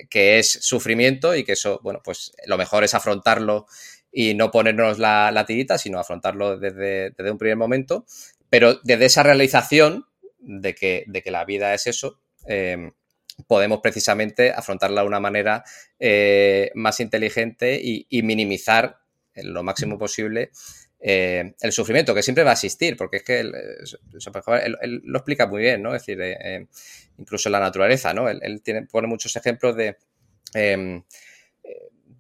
que 0.10 0.40
es 0.40 0.52
sufrimiento 0.52 1.36
y 1.36 1.44
que 1.44 1.54
eso, 1.54 1.80
bueno, 1.84 2.02
pues 2.04 2.34
lo 2.48 2.58
mejor 2.58 2.84
es 2.84 2.96
afrontarlo 2.96 3.68
y 4.16 4.34
no 4.34 4.50
ponernos 4.50 4.98
la, 4.98 5.30
la 5.32 5.46
tirita, 5.46 5.78
sino 5.78 6.00
afrontarlo 6.00 6.58
desde, 6.58 7.12
desde, 7.12 7.32
un 7.32 7.38
primer 7.38 7.58
momento, 7.58 8.06
pero 8.50 8.80
desde 8.82 9.06
esa 9.06 9.24
realización 9.24 10.06
de 10.40 10.74
que, 10.74 11.04
de 11.08 11.22
que 11.22 11.32
la 11.32 11.44
vida 11.44 11.74
es 11.74 11.86
eso, 11.86 12.22
eh, 12.48 12.92
podemos 13.48 13.82
precisamente 13.82 14.52
afrontarla 14.52 15.02
de 15.02 15.08
una 15.08 15.20
manera 15.20 15.66
eh, 16.00 16.72
más 16.76 17.02
inteligente 17.02 17.78
y, 17.84 18.24
minimizar 18.24 19.00
lo 19.36 19.64
máximo 19.64 19.98
posible 19.98 20.52
eh, 21.00 21.54
el 21.62 21.72
sufrimiento, 21.72 22.16
que 22.16 22.24
siempre 22.24 22.44
va 22.44 22.52
a 22.52 22.54
existir, 22.54 22.98
porque 22.98 23.18
es 23.18 23.24
que 23.24 23.40
él, 23.42 23.54
él, 24.82 25.02
lo 25.04 25.18
explica 25.20 25.46
muy 25.46 25.62
bien, 25.62 25.82
¿no? 25.84 25.94
Es 25.94 26.02
decir, 26.02 26.20
eh, 26.22 26.68
incluso 27.18 27.50
en 27.50 27.54
la 27.54 27.60
naturaleza, 27.60 28.14
¿no? 28.14 28.30
Él, 28.30 28.62
tiene, 28.64 28.84
pone 28.84 29.08
muchos 29.08 29.36
ejemplos 29.36 29.76
de 29.76 29.98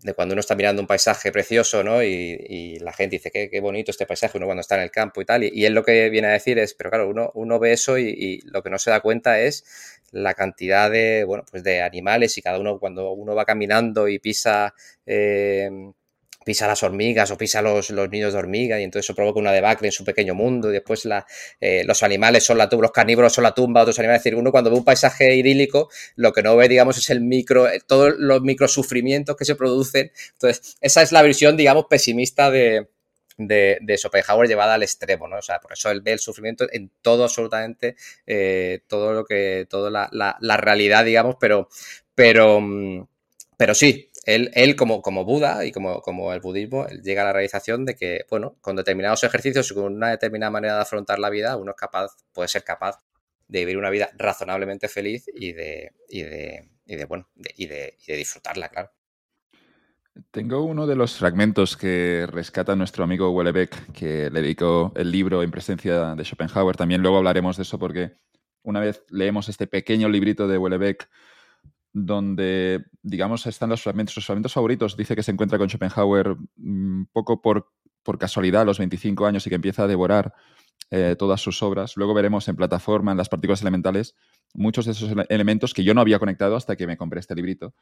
de 0.05 0.13
cuando 0.13 0.33
uno 0.33 0.39
está 0.39 0.55
mirando 0.55 0.81
un 0.81 0.87
paisaje 0.87 1.31
precioso, 1.31 1.83
¿no? 1.83 2.03
Y, 2.03 2.77
la 2.79 2.93
gente 2.93 3.15
dice, 3.15 3.31
qué, 3.31 3.49
qué, 3.49 3.59
bonito 3.59 3.89
este 3.89 4.05
paisaje, 4.05 4.37
uno 4.37 4.45
cuando 4.45 4.61
está 4.61 4.75
en 4.75 4.83
el 4.83 4.91
campo 4.91 5.19
y 5.19 5.25
tal. 5.25 5.43
Y, 5.43 5.65
él 5.65 5.73
lo 5.73 5.83
que 5.83 6.09
viene 6.09 6.27
a 6.27 6.31
decir 6.31 6.59
es, 6.59 6.75
pero 6.75 6.91
claro, 6.91 7.09
uno, 7.09 7.31
uno 7.33 7.57
ve 7.59 7.73
eso 7.73 7.97
y, 7.97 8.39
lo 8.45 8.61
que 8.61 8.69
no 8.69 8.77
se 8.77 8.91
da 8.91 8.99
cuenta 8.99 9.39
es 9.39 9.65
la 10.11 10.35
cantidad 10.35 10.91
de, 10.91 11.23
bueno, 11.25 11.43
pues 11.49 11.63
de 11.63 11.81
animales 11.81 12.37
y 12.37 12.41
cada 12.43 12.59
uno, 12.59 12.79
cuando 12.79 13.11
uno 13.11 13.35
va 13.35 13.45
caminando 13.45 14.07
y 14.07 14.19
pisa... 14.19 14.73
Eh, 15.05 15.69
pisa 16.45 16.67
las 16.67 16.83
hormigas 16.83 17.31
o 17.31 17.37
pisa 17.37 17.61
los, 17.61 17.89
los, 17.89 18.09
niños 18.09 18.31
de 18.31 18.39
hormiga 18.39 18.79
y 18.79 18.83
entonces 18.83 19.07
eso 19.07 19.15
provoca 19.15 19.39
una 19.39 19.51
debacle 19.51 19.87
en 19.87 19.91
su 19.91 20.05
pequeño 20.05 20.35
mundo 20.35 20.69
y 20.69 20.73
después 20.73 21.05
eh, 21.59 21.83
los 21.85 22.03
animales 22.03 22.45
son 22.45 22.59
la 22.59 22.69
tumba, 22.69 22.83
los 22.83 22.91
carnívoros 22.91 23.33
son 23.33 23.43
la 23.43 23.53
tumba, 23.53 23.81
otros 23.81 23.97
animales, 23.99 24.19
es 24.19 24.23
decir, 24.23 24.39
uno 24.39 24.51
cuando 24.51 24.69
ve 24.69 24.77
un 24.77 24.85
paisaje 24.85 25.35
idílico 25.35 25.89
lo 26.15 26.31
que 26.31 26.43
no 26.43 26.55
ve, 26.55 26.69
digamos, 26.69 26.97
es 26.97 27.09
el 27.09 27.19
micro, 27.19 27.67
eh, 27.67 27.81
todos 27.85 28.13
los 28.17 28.41
microsufrimientos 28.41 29.35
que 29.35 29.43
se 29.43 29.55
producen, 29.55 30.11
entonces 30.33 30.77
esa 30.79 31.01
es 31.01 31.11
la 31.11 31.23
visión, 31.23 31.57
digamos, 31.57 31.85
pesimista 31.89 32.51
de, 32.51 32.87
de, 33.37 33.79
de, 33.81 33.97
Schopenhauer 33.97 34.47
llevada 34.47 34.75
al 34.75 34.83
extremo, 34.83 35.27
¿no? 35.27 35.37
O 35.37 35.41
sea, 35.41 35.59
por 35.59 35.73
eso 35.73 35.89
él 35.89 36.01
ve 36.01 36.13
el 36.13 36.19
sufrimiento 36.19 36.67
en 36.71 36.91
todo 37.01 37.23
absolutamente, 37.23 37.95
eh, 38.27 38.81
todo 38.87 39.13
lo 39.13 39.25
que, 39.25 39.65
toda 39.67 39.89
la, 39.89 40.09
la, 40.11 40.37
la, 40.39 40.57
realidad, 40.57 41.03
digamos, 41.03 41.37
pero, 41.39 41.69
pero, 42.13 42.61
mm, 42.61 43.07
pero 43.57 43.73
sí, 43.73 44.11
él, 44.25 44.51
él 44.53 44.75
como, 44.75 45.01
como, 45.01 45.23
Buda 45.23 45.65
y 45.65 45.71
como, 45.71 46.01
como, 46.01 46.33
el 46.33 46.41
budismo, 46.41 46.87
él 46.87 47.01
llega 47.01 47.21
a 47.21 47.25
la 47.25 47.33
realización 47.33 47.85
de 47.85 47.95
que, 47.95 48.25
bueno, 48.29 48.57
con 48.61 48.75
determinados 48.75 49.23
ejercicios 49.23 49.69
y 49.71 49.75
con 49.75 49.95
una 49.95 50.09
determinada 50.09 50.51
manera 50.51 50.75
de 50.75 50.81
afrontar 50.81 51.19
la 51.19 51.29
vida, 51.29 51.55
uno 51.57 51.71
es 51.71 51.77
capaz, 51.77 52.11
puede 52.33 52.47
ser 52.47 52.63
capaz 52.63 52.99
de 53.47 53.59
vivir 53.59 53.77
una 53.77 53.91
vida 53.91 54.09
razonablemente 54.17 54.87
feliz 54.87 55.25
y 55.33 55.53
de, 55.53 55.91
y 56.09 56.23
de, 56.23 56.69
y 56.85 56.95
de 56.95 57.05
bueno, 57.05 57.29
y, 57.55 57.67
de, 57.67 57.97
y 58.05 58.11
de 58.11 58.17
disfrutarla, 58.17 58.69
claro. 58.69 58.91
Tengo 60.31 60.63
uno 60.63 60.87
de 60.87 60.95
los 60.95 61.17
fragmentos 61.17 61.75
que 61.75 62.25
rescata 62.31 62.75
nuestro 62.75 63.03
amigo 63.03 63.31
Wellebeck, 63.31 63.91
que 63.91 64.29
le 64.29 64.41
dedicó 64.41 64.93
el 64.95 65.11
libro 65.11 65.43
en 65.43 65.51
presencia 65.51 66.15
de 66.15 66.23
Schopenhauer. 66.23 66.77
También 66.77 67.01
luego 67.01 67.17
hablaremos 67.17 67.57
de 67.57 67.63
eso 67.63 67.77
porque 67.77 68.13
una 68.63 68.79
vez 68.79 69.03
leemos 69.09 69.49
este 69.49 69.67
pequeño 69.67 70.07
librito 70.07 70.47
de 70.47 70.57
Wellebeck, 70.57 71.09
donde, 71.95 72.83
digamos, 73.03 73.47
están 73.47 73.69
los 73.69 73.81
fragmentos, 73.81 74.17
los 74.17 74.25
fragmentos 74.25 74.51
favoritos. 74.51 74.97
Dice 74.97 75.15
que 75.15 75.23
se 75.23 75.31
encuentra 75.31 75.57
con 75.57 75.69
Schopenhauer 75.69 76.31
un 76.31 76.47
mm, 76.57 77.05
poco 77.13 77.41
por, 77.41 77.71
por, 78.03 78.17
casualidad 78.17 78.63
a 78.63 78.65
los 78.65 78.79
25 78.79 79.25
años 79.25 79.47
y 79.47 79.49
que 79.49 79.55
empieza 79.55 79.85
a 79.85 79.87
devorar 79.87 80.33
eh, 80.91 81.15
todas 81.17 81.39
sus 81.39 81.63
obras. 81.63 81.95
Luego 81.95 82.13
veremos 82.13 82.49
en 82.49 82.57
plataforma, 82.57 83.13
en 83.13 83.17
las 83.17 83.29
partículas 83.29 83.61
elementales, 83.61 84.13
muchos 84.53 84.83
de 84.83 84.91
esos 84.91 85.09
elementos 85.29 85.73
que 85.73 85.85
yo 85.85 85.93
no 85.93 86.01
había 86.01 86.19
conectado 86.19 86.57
hasta 86.57 86.75
que 86.75 86.85
me 86.85 86.97
compré 86.97 87.21
este 87.21 87.33
librito. 87.33 87.73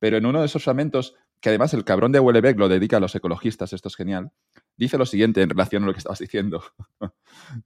Pero 0.00 0.16
en 0.16 0.26
uno 0.26 0.40
de 0.40 0.46
esos 0.46 0.64
fragmentos, 0.64 1.14
que 1.40 1.50
además 1.50 1.72
el 1.74 1.84
cabrón 1.84 2.10
de 2.10 2.18
Wellebeck 2.18 2.58
lo 2.58 2.68
dedica 2.68 2.96
a 2.96 3.00
los 3.00 3.14
ecologistas, 3.14 3.72
esto 3.72 3.88
es 3.88 3.94
genial, 3.94 4.32
dice 4.76 4.98
lo 4.98 5.06
siguiente 5.06 5.42
en 5.42 5.50
relación 5.50 5.84
a 5.84 5.86
lo 5.86 5.92
que 5.92 5.98
estabas 5.98 6.18
diciendo. 6.18 6.64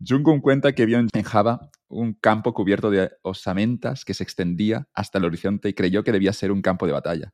Jung 0.06 0.42
cuenta 0.42 0.74
que 0.74 0.84
vio 0.84 0.98
en 0.98 1.08
Java 1.22 1.70
un 1.88 2.12
campo 2.12 2.52
cubierto 2.52 2.90
de 2.90 3.12
osamentas 3.22 4.04
que 4.04 4.14
se 4.14 4.24
extendía 4.24 4.88
hasta 4.92 5.18
el 5.18 5.24
horizonte 5.24 5.68
y 5.68 5.74
creyó 5.74 6.04
que 6.04 6.12
debía 6.12 6.32
ser 6.32 6.52
un 6.52 6.60
campo 6.60 6.86
de 6.86 6.92
batalla. 6.92 7.32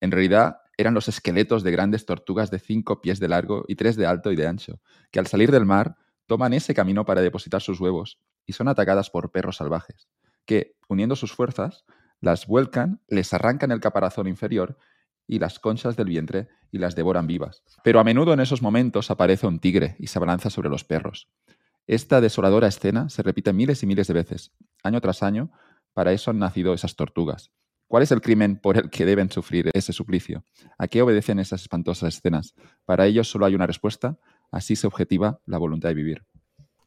En 0.00 0.10
realidad 0.10 0.58
eran 0.76 0.94
los 0.94 1.08
esqueletos 1.08 1.62
de 1.62 1.70
grandes 1.70 2.06
tortugas 2.06 2.50
de 2.50 2.58
cinco 2.58 3.00
pies 3.00 3.20
de 3.20 3.28
largo 3.28 3.64
y 3.68 3.76
tres 3.76 3.96
de 3.96 4.06
alto 4.06 4.32
y 4.32 4.36
de 4.36 4.46
ancho, 4.46 4.80
que 5.10 5.18
al 5.18 5.26
salir 5.26 5.50
del 5.50 5.64
mar 5.64 5.96
toman 6.26 6.52
ese 6.52 6.74
camino 6.74 7.04
para 7.04 7.20
depositar 7.20 7.62
sus 7.62 7.80
huevos 7.80 8.20
y 8.46 8.52
son 8.52 8.68
atacadas 8.68 9.10
por 9.10 9.30
perros 9.30 9.56
salvajes, 9.56 10.08
que, 10.44 10.76
uniendo 10.88 11.16
sus 11.16 11.32
fuerzas, 11.32 11.84
las 12.22 12.46
vuelcan, 12.46 13.00
les 13.08 13.34
arrancan 13.34 13.72
el 13.72 13.80
caparazón 13.80 14.28
inferior 14.28 14.78
y 15.26 15.40
las 15.40 15.58
conchas 15.58 15.96
del 15.96 16.06
vientre 16.06 16.48
y 16.70 16.78
las 16.78 16.94
devoran 16.94 17.26
vivas. 17.26 17.62
Pero 17.84 18.00
a 18.00 18.04
menudo 18.04 18.32
en 18.32 18.40
esos 18.40 18.62
momentos 18.62 19.10
aparece 19.10 19.46
un 19.46 19.58
tigre 19.58 19.96
y 19.98 20.06
se 20.06 20.18
abalanza 20.18 20.48
sobre 20.48 20.70
los 20.70 20.84
perros. 20.84 21.28
Esta 21.86 22.20
desoladora 22.20 22.68
escena 22.68 23.08
se 23.08 23.22
repite 23.22 23.52
miles 23.52 23.82
y 23.82 23.86
miles 23.86 24.06
de 24.06 24.14
veces, 24.14 24.52
año 24.84 25.00
tras 25.00 25.22
año, 25.22 25.50
para 25.92 26.12
eso 26.12 26.30
han 26.30 26.38
nacido 26.38 26.72
esas 26.72 26.94
tortugas. 26.94 27.50
¿Cuál 27.88 28.04
es 28.04 28.12
el 28.12 28.22
crimen 28.22 28.56
por 28.56 28.78
el 28.78 28.88
que 28.88 29.04
deben 29.04 29.30
sufrir 29.30 29.68
ese 29.74 29.92
suplicio? 29.92 30.44
¿A 30.78 30.86
qué 30.86 31.02
obedecen 31.02 31.40
esas 31.40 31.62
espantosas 31.62 32.14
escenas? 32.14 32.54
Para 32.84 33.06
ellos 33.06 33.28
solo 33.28 33.46
hay 33.46 33.54
una 33.56 33.66
respuesta, 33.66 34.16
así 34.50 34.76
se 34.76 34.86
objetiva 34.86 35.40
la 35.44 35.58
voluntad 35.58 35.88
de 35.88 35.96
vivir. 35.96 36.24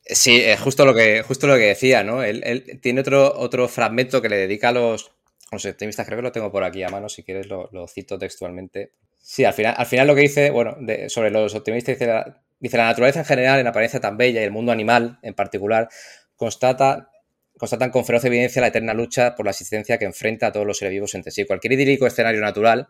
Sí, 0.02 0.40
es 0.40 0.60
justo 0.62 0.86
lo 0.86 0.94
que, 0.94 1.24
justo 1.24 1.46
lo 1.48 1.56
que 1.56 1.66
decía, 1.66 2.04
¿no? 2.04 2.24
Él, 2.24 2.42
él 2.46 2.80
tiene 2.82 3.02
otro, 3.02 3.38
otro 3.38 3.68
fragmento 3.68 4.22
que 4.22 4.30
le 4.30 4.38
dedica 4.38 4.70
a 4.70 4.72
los, 4.72 5.15
los 5.56 5.66
optimistas, 5.66 6.06
creo 6.06 6.18
que 6.18 6.24
lo 6.24 6.32
tengo 6.32 6.52
por 6.52 6.64
aquí 6.64 6.84
a 6.84 6.90
mano, 6.90 7.10
si 7.10 7.24
quieres 7.24 7.48
lo, 7.48 7.88
cito 7.88 8.18
textualmente. 8.18 8.94
Sí, 9.22 9.44
al 9.44 9.54
final, 9.54 9.76
al 9.78 9.86
final 9.86 10.08
lo 10.08 10.16
que 10.16 10.22
dice, 10.22 10.52
bueno, 10.52 10.76
de, 10.80 11.10
sobre 11.10 11.32
los 11.32 11.56
optimistas, 11.56 11.96
dice 11.96 12.08
la, 12.08 12.44
dice 12.60 12.78
la 12.78 12.86
naturaleza 12.86 13.20
en 13.20 13.26
general, 13.26 13.60
en 13.60 13.68
apariencia 13.68 14.00
tan 14.00 14.18
bella, 14.18 14.42
y 14.42 14.44
el 14.44 14.52
mundo 14.52 14.72
animal 14.72 15.20
en 15.22 15.34
particular, 15.34 15.90
constata, 16.36 17.10
constatan 17.58 17.90
con 17.90 18.06
feroz 18.06 18.24
evidencia 18.26 18.62
la 18.62 18.68
eterna 18.68 18.94
lucha 18.94 19.36
por 19.36 19.46
la 19.46 19.52
existencia 19.52 19.98
que 19.98 20.06
enfrenta 20.06 20.48
a 20.48 20.52
todos 20.52 20.66
los 20.66 20.78
seres 20.78 20.92
vivos 20.92 21.16
entre 21.16 21.32
sí. 21.32 21.46
Cualquier 21.46 21.74
idílico 21.74 22.06
escenario 22.06 22.42
natural 22.42 22.90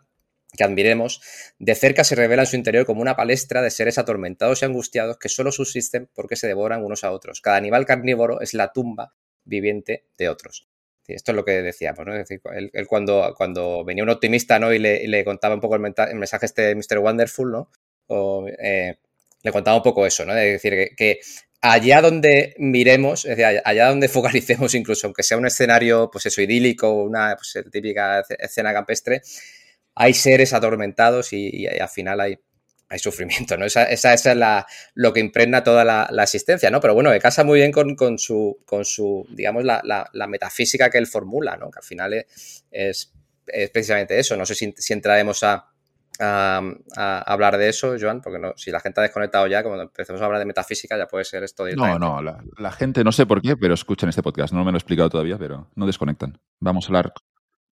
que 0.56 0.64
admiremos, 0.64 1.20
de 1.58 1.74
cerca 1.74 2.04
se 2.04 2.14
revela 2.14 2.42
en 2.42 2.46
su 2.46 2.56
interior 2.56 2.86
como 2.86 3.02
una 3.02 3.16
palestra 3.16 3.62
de 3.62 3.70
seres 3.70 3.98
atormentados 3.98 4.62
y 4.62 4.64
angustiados 4.64 5.18
que 5.18 5.28
solo 5.28 5.52
subsisten 5.52 6.08
porque 6.14 6.36
se 6.36 6.46
devoran 6.46 6.84
unos 6.84 7.04
a 7.04 7.12
otros. 7.12 7.40
Cada 7.40 7.56
animal 7.56 7.84
carnívoro 7.84 8.40
es 8.40 8.54
la 8.54 8.72
tumba 8.72 9.14
viviente 9.44 10.06
de 10.16 10.28
otros. 10.28 10.68
Esto 11.14 11.32
es 11.32 11.36
lo 11.36 11.44
que 11.44 11.62
decíamos, 11.62 12.06
¿no? 12.06 12.12
Es 12.12 12.28
decir, 12.28 12.40
él, 12.72 12.86
cuando, 12.86 13.34
cuando, 13.36 13.84
venía 13.84 14.04
un 14.04 14.10
optimista, 14.10 14.58
¿no? 14.58 14.72
Y 14.72 14.78
le, 14.78 15.06
le 15.06 15.24
contaba 15.24 15.54
un 15.54 15.60
poco 15.60 15.76
el, 15.76 15.80
mensaje 15.80 16.46
este 16.46 16.74
Mr. 16.74 16.98
Wonderful, 16.98 17.50
¿no? 17.50 17.70
O, 18.08 18.46
eh, 18.48 18.96
le 19.42 19.52
contaba 19.52 19.76
un 19.76 19.82
poco 19.82 20.06
eso, 20.06 20.24
¿no? 20.24 20.36
Es 20.36 20.62
decir, 20.62 20.94
que, 20.96 21.20
allá 21.60 22.00
donde 22.00 22.54
miremos, 22.58 23.24
es 23.24 23.36
decir, 23.36 23.60
allá, 23.64 23.88
donde 23.88 24.08
focalicemos 24.10 24.74
incluso, 24.74 25.06
aunque 25.06 25.22
sea 25.22 25.38
un 25.38 25.46
escenario, 25.46 26.10
pues 26.10 26.26
eso, 26.26 26.42
idílico, 26.42 26.92
una 26.92 27.36
pues, 27.36 27.64
típica 27.70 28.22
escena 28.38 28.72
campestre, 28.72 29.22
hay 29.94 30.14
seres 30.14 30.52
atormentados 30.52 31.32
y, 31.32 31.62
y 31.62 31.66
al 31.66 31.88
final 31.88 32.20
hay, 32.20 32.38
hay 32.88 32.98
sufrimiento, 32.98 33.56
¿no? 33.56 33.64
Esa, 33.64 33.84
esa, 33.84 34.14
esa 34.14 34.32
es 34.32 34.36
la, 34.36 34.66
lo 34.94 35.12
que 35.12 35.20
impregna 35.20 35.64
toda 35.64 35.84
la, 35.84 36.08
la, 36.10 36.22
existencia, 36.22 36.70
¿no? 36.70 36.80
Pero 36.80 36.94
bueno, 36.94 37.10
me 37.10 37.18
casa 37.18 37.42
muy 37.44 37.58
bien 37.58 37.72
con, 37.72 37.96
con 37.96 38.18
su, 38.18 38.58
con 38.64 38.84
su, 38.84 39.26
digamos, 39.30 39.64
la, 39.64 39.80
la, 39.84 40.08
la, 40.12 40.26
metafísica 40.26 40.88
que 40.88 40.98
él 40.98 41.06
formula, 41.06 41.56
¿no? 41.56 41.70
Que 41.70 41.80
al 41.80 41.84
final 41.84 42.14
es, 42.14 42.64
es, 42.70 43.12
es 43.46 43.70
precisamente 43.70 44.18
eso. 44.18 44.36
No 44.36 44.46
sé 44.46 44.54
si, 44.54 44.72
si 44.76 44.92
entraremos 44.92 45.42
a, 45.42 45.66
a, 46.20 46.62
a, 46.96 47.20
hablar 47.22 47.58
de 47.58 47.68
eso, 47.68 47.96
Joan, 48.00 48.20
porque 48.20 48.38
no, 48.38 48.52
si 48.56 48.70
la 48.70 48.80
gente 48.80 49.00
ha 49.00 49.02
desconectado 49.02 49.48
ya, 49.48 49.64
cuando 49.64 49.82
empecemos 49.82 50.22
a 50.22 50.26
hablar 50.26 50.38
de 50.38 50.46
metafísica, 50.46 50.96
ya 50.96 51.06
puede 51.06 51.24
ser 51.24 51.42
esto 51.42 51.66
No, 51.74 51.98
no, 51.98 52.22
la, 52.22 52.42
la 52.56 52.70
gente, 52.70 53.02
no 53.02 53.10
sé 53.10 53.26
por 53.26 53.42
qué, 53.42 53.56
pero 53.56 53.74
escuchan 53.74 54.08
este 54.08 54.22
podcast. 54.22 54.52
No 54.52 54.64
me 54.64 54.70
lo 54.70 54.76
he 54.76 54.78
explicado 54.78 55.10
todavía, 55.10 55.38
pero 55.38 55.70
no 55.74 55.86
desconectan. 55.86 56.38
Vamos 56.60 56.84
a 56.84 56.88
hablar 56.88 57.12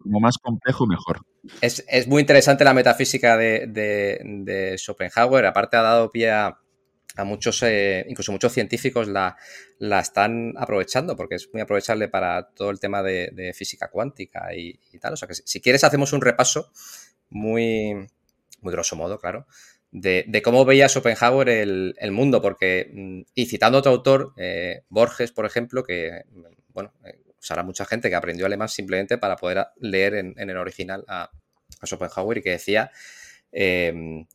como 0.04 0.20
más 0.20 0.36
complejo, 0.38 0.86
mejor. 0.86 1.22
Es, 1.60 1.84
es 1.88 2.06
muy 2.06 2.20
interesante 2.20 2.62
la 2.62 2.74
metafísica 2.74 3.36
de, 3.36 3.66
de, 3.66 4.20
de, 4.22 4.78
Schopenhauer. 4.78 5.46
Aparte, 5.46 5.78
ha 5.78 5.82
dado 5.82 6.12
pie 6.12 6.30
a, 6.30 6.60
a 7.16 7.24
muchos, 7.24 7.62
eh, 7.62 8.04
incluso 8.06 8.30
muchos 8.30 8.52
científicos 8.52 9.08
la, 9.08 9.36
la, 9.78 10.00
están 10.00 10.52
aprovechando 10.58 11.16
porque 11.16 11.36
es 11.36 11.48
muy 11.52 11.62
aprovechable 11.62 12.08
para 12.08 12.50
todo 12.50 12.70
el 12.70 12.78
tema 12.78 13.02
de, 13.02 13.30
de 13.32 13.54
física 13.54 13.88
cuántica 13.90 14.54
y, 14.54 14.78
y, 14.92 14.98
tal. 14.98 15.14
O 15.14 15.16
sea 15.16 15.26
que 15.26 15.34
si, 15.34 15.60
quieres, 15.62 15.84
hacemos 15.84 16.12
un 16.12 16.20
repaso 16.20 16.70
muy, 17.30 17.94
muy 18.60 18.72
grosso 18.72 18.94
modo, 18.94 19.18
claro, 19.18 19.46
de, 19.90 20.42
cómo 20.44 20.66
veía 20.66 20.88
Schopenhauer 20.88 21.48
el, 21.48 22.10
mundo, 22.10 22.42
porque, 22.42 22.90
mm, 22.92 23.20
y 23.34 23.46
citando 23.46 23.78
otro 23.78 23.92
autor, 23.92 24.34
eh, 24.36 24.82
Borges, 24.90 25.32
por 25.32 25.46
ejemplo, 25.46 25.82
que, 25.82 26.24
bueno, 26.74 26.92
usará 27.44 27.62
mucha 27.62 27.84
gente 27.84 28.08
que 28.08 28.16
aprendió 28.16 28.46
alemán 28.46 28.68
simplemente 28.68 29.18
para 29.18 29.36
poder 29.36 29.66
leer 29.76 30.14
en, 30.14 30.34
el 30.36 30.56
original 30.56 31.04
a, 31.08 31.30
Schopenhauer 31.84 32.38
y 32.38 32.42
que 32.42 32.50
decía, 32.50 32.90
em, 33.52 34.26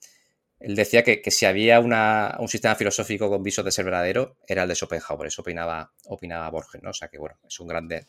él 0.60 0.76
decía 0.76 1.04
que, 1.04 1.22
si 1.32 1.46
había 1.46 1.80
un 1.80 2.48
sistema 2.48 2.76
filosófico 2.76 3.30
con 3.30 3.44
visos 3.44 3.66
de 3.66 3.72
ser 3.72 3.86
verdadero, 3.86 4.38
era 4.48 4.64
el 4.64 4.70
de 4.70 4.76
Schopenhauer, 4.76 5.28
eso 5.28 5.42
opinaba, 5.42 5.92
opinaba 6.06 6.50
Borges, 6.50 6.84
¿no? 6.84 6.92
O 6.92 6.94
sea 6.94 7.08
que, 7.08 7.18
bueno, 7.18 7.40
es 7.48 7.60
un 7.60 7.68
grande, 7.68 8.06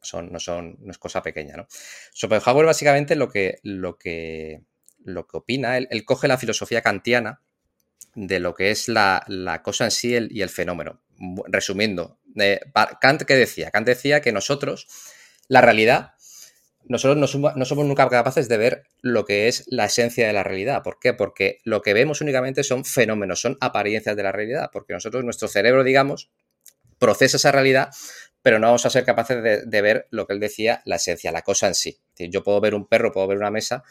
son, 0.00 0.30
no, 0.30 0.38
son, 0.38 0.76
no 0.80 0.90
es 0.92 0.98
cosa 0.98 1.22
pequeña, 1.22 1.56
¿no? 1.56 1.66
Schopenhauer 2.14 2.66
básicamente 2.66 3.16
lo 3.16 3.28
que, 3.28 3.58
lo 3.62 3.96
que 3.98 4.62
lo 5.04 5.26
que 5.26 5.36
opina, 5.36 5.76
él, 5.76 6.04
coge 6.04 6.28
la 6.28 6.38
filosofía 6.38 6.82
kantiana 6.82 7.40
de 8.14 8.40
lo 8.40 8.54
que 8.54 8.70
es 8.70 8.88
la, 8.88 9.60
cosa 9.62 9.84
en 9.84 9.90
sí 9.90 10.16
y 10.30 10.42
el 10.42 10.48
fenómeno. 10.48 11.02
Resumiendo, 11.46 12.18
eh, 12.36 12.60
Kant, 13.00 13.22
¿qué 13.22 13.36
decía? 13.36 13.70
Kant 13.70 13.86
decía 13.86 14.20
que 14.20 14.32
nosotros, 14.32 14.88
la 15.48 15.60
realidad, 15.60 16.14
nosotros 16.86 17.16
no 17.16 17.26
somos, 17.26 17.86
nunca 17.86 18.08
capaces 18.08 18.48
de 18.48 18.56
ver 18.58 18.84
lo 19.00 19.24
que 19.24 19.48
es 19.48 19.64
la 19.68 19.86
esencia 19.86 20.26
de 20.26 20.32
la 20.32 20.42
realidad. 20.42 20.82
¿Por 20.82 20.98
qué? 20.98 21.14
Porque 21.14 21.60
lo 21.64 21.80
que 21.80 21.94
vemos 21.94 22.20
únicamente 22.20 22.62
son 22.62 22.84
fenómenos, 22.84 23.40
son 23.40 23.56
apariencias 23.60 24.16
de 24.16 24.22
la 24.22 24.32
realidad. 24.32 24.70
Porque 24.72 24.92
nosotros, 24.92 25.24
nuestro 25.24 25.48
cerebro, 25.48 25.82
digamos, 25.82 26.30
procesa 26.98 27.38
esa 27.38 27.52
realidad, 27.52 27.90
pero 28.42 28.58
no 28.58 28.66
vamos 28.66 28.84
a 28.84 28.90
ser 28.90 29.04
capaces 29.04 29.42
de, 29.42 29.82
ver 29.82 30.06
lo 30.10 30.26
que 30.26 30.34
él 30.34 30.40
decía, 30.40 30.82
la 30.84 30.96
esencia, 30.96 31.32
la 31.32 31.42
cosa 31.42 31.68
en 31.68 31.74
sí. 31.74 31.98
Yo 32.18 32.44
puedo 32.44 32.60
ver 32.60 32.74
un 32.74 32.86
perro, 32.86 33.12
puedo 33.12 33.28
ver 33.28 33.38
una 33.38 33.50
mesa, 33.50 33.82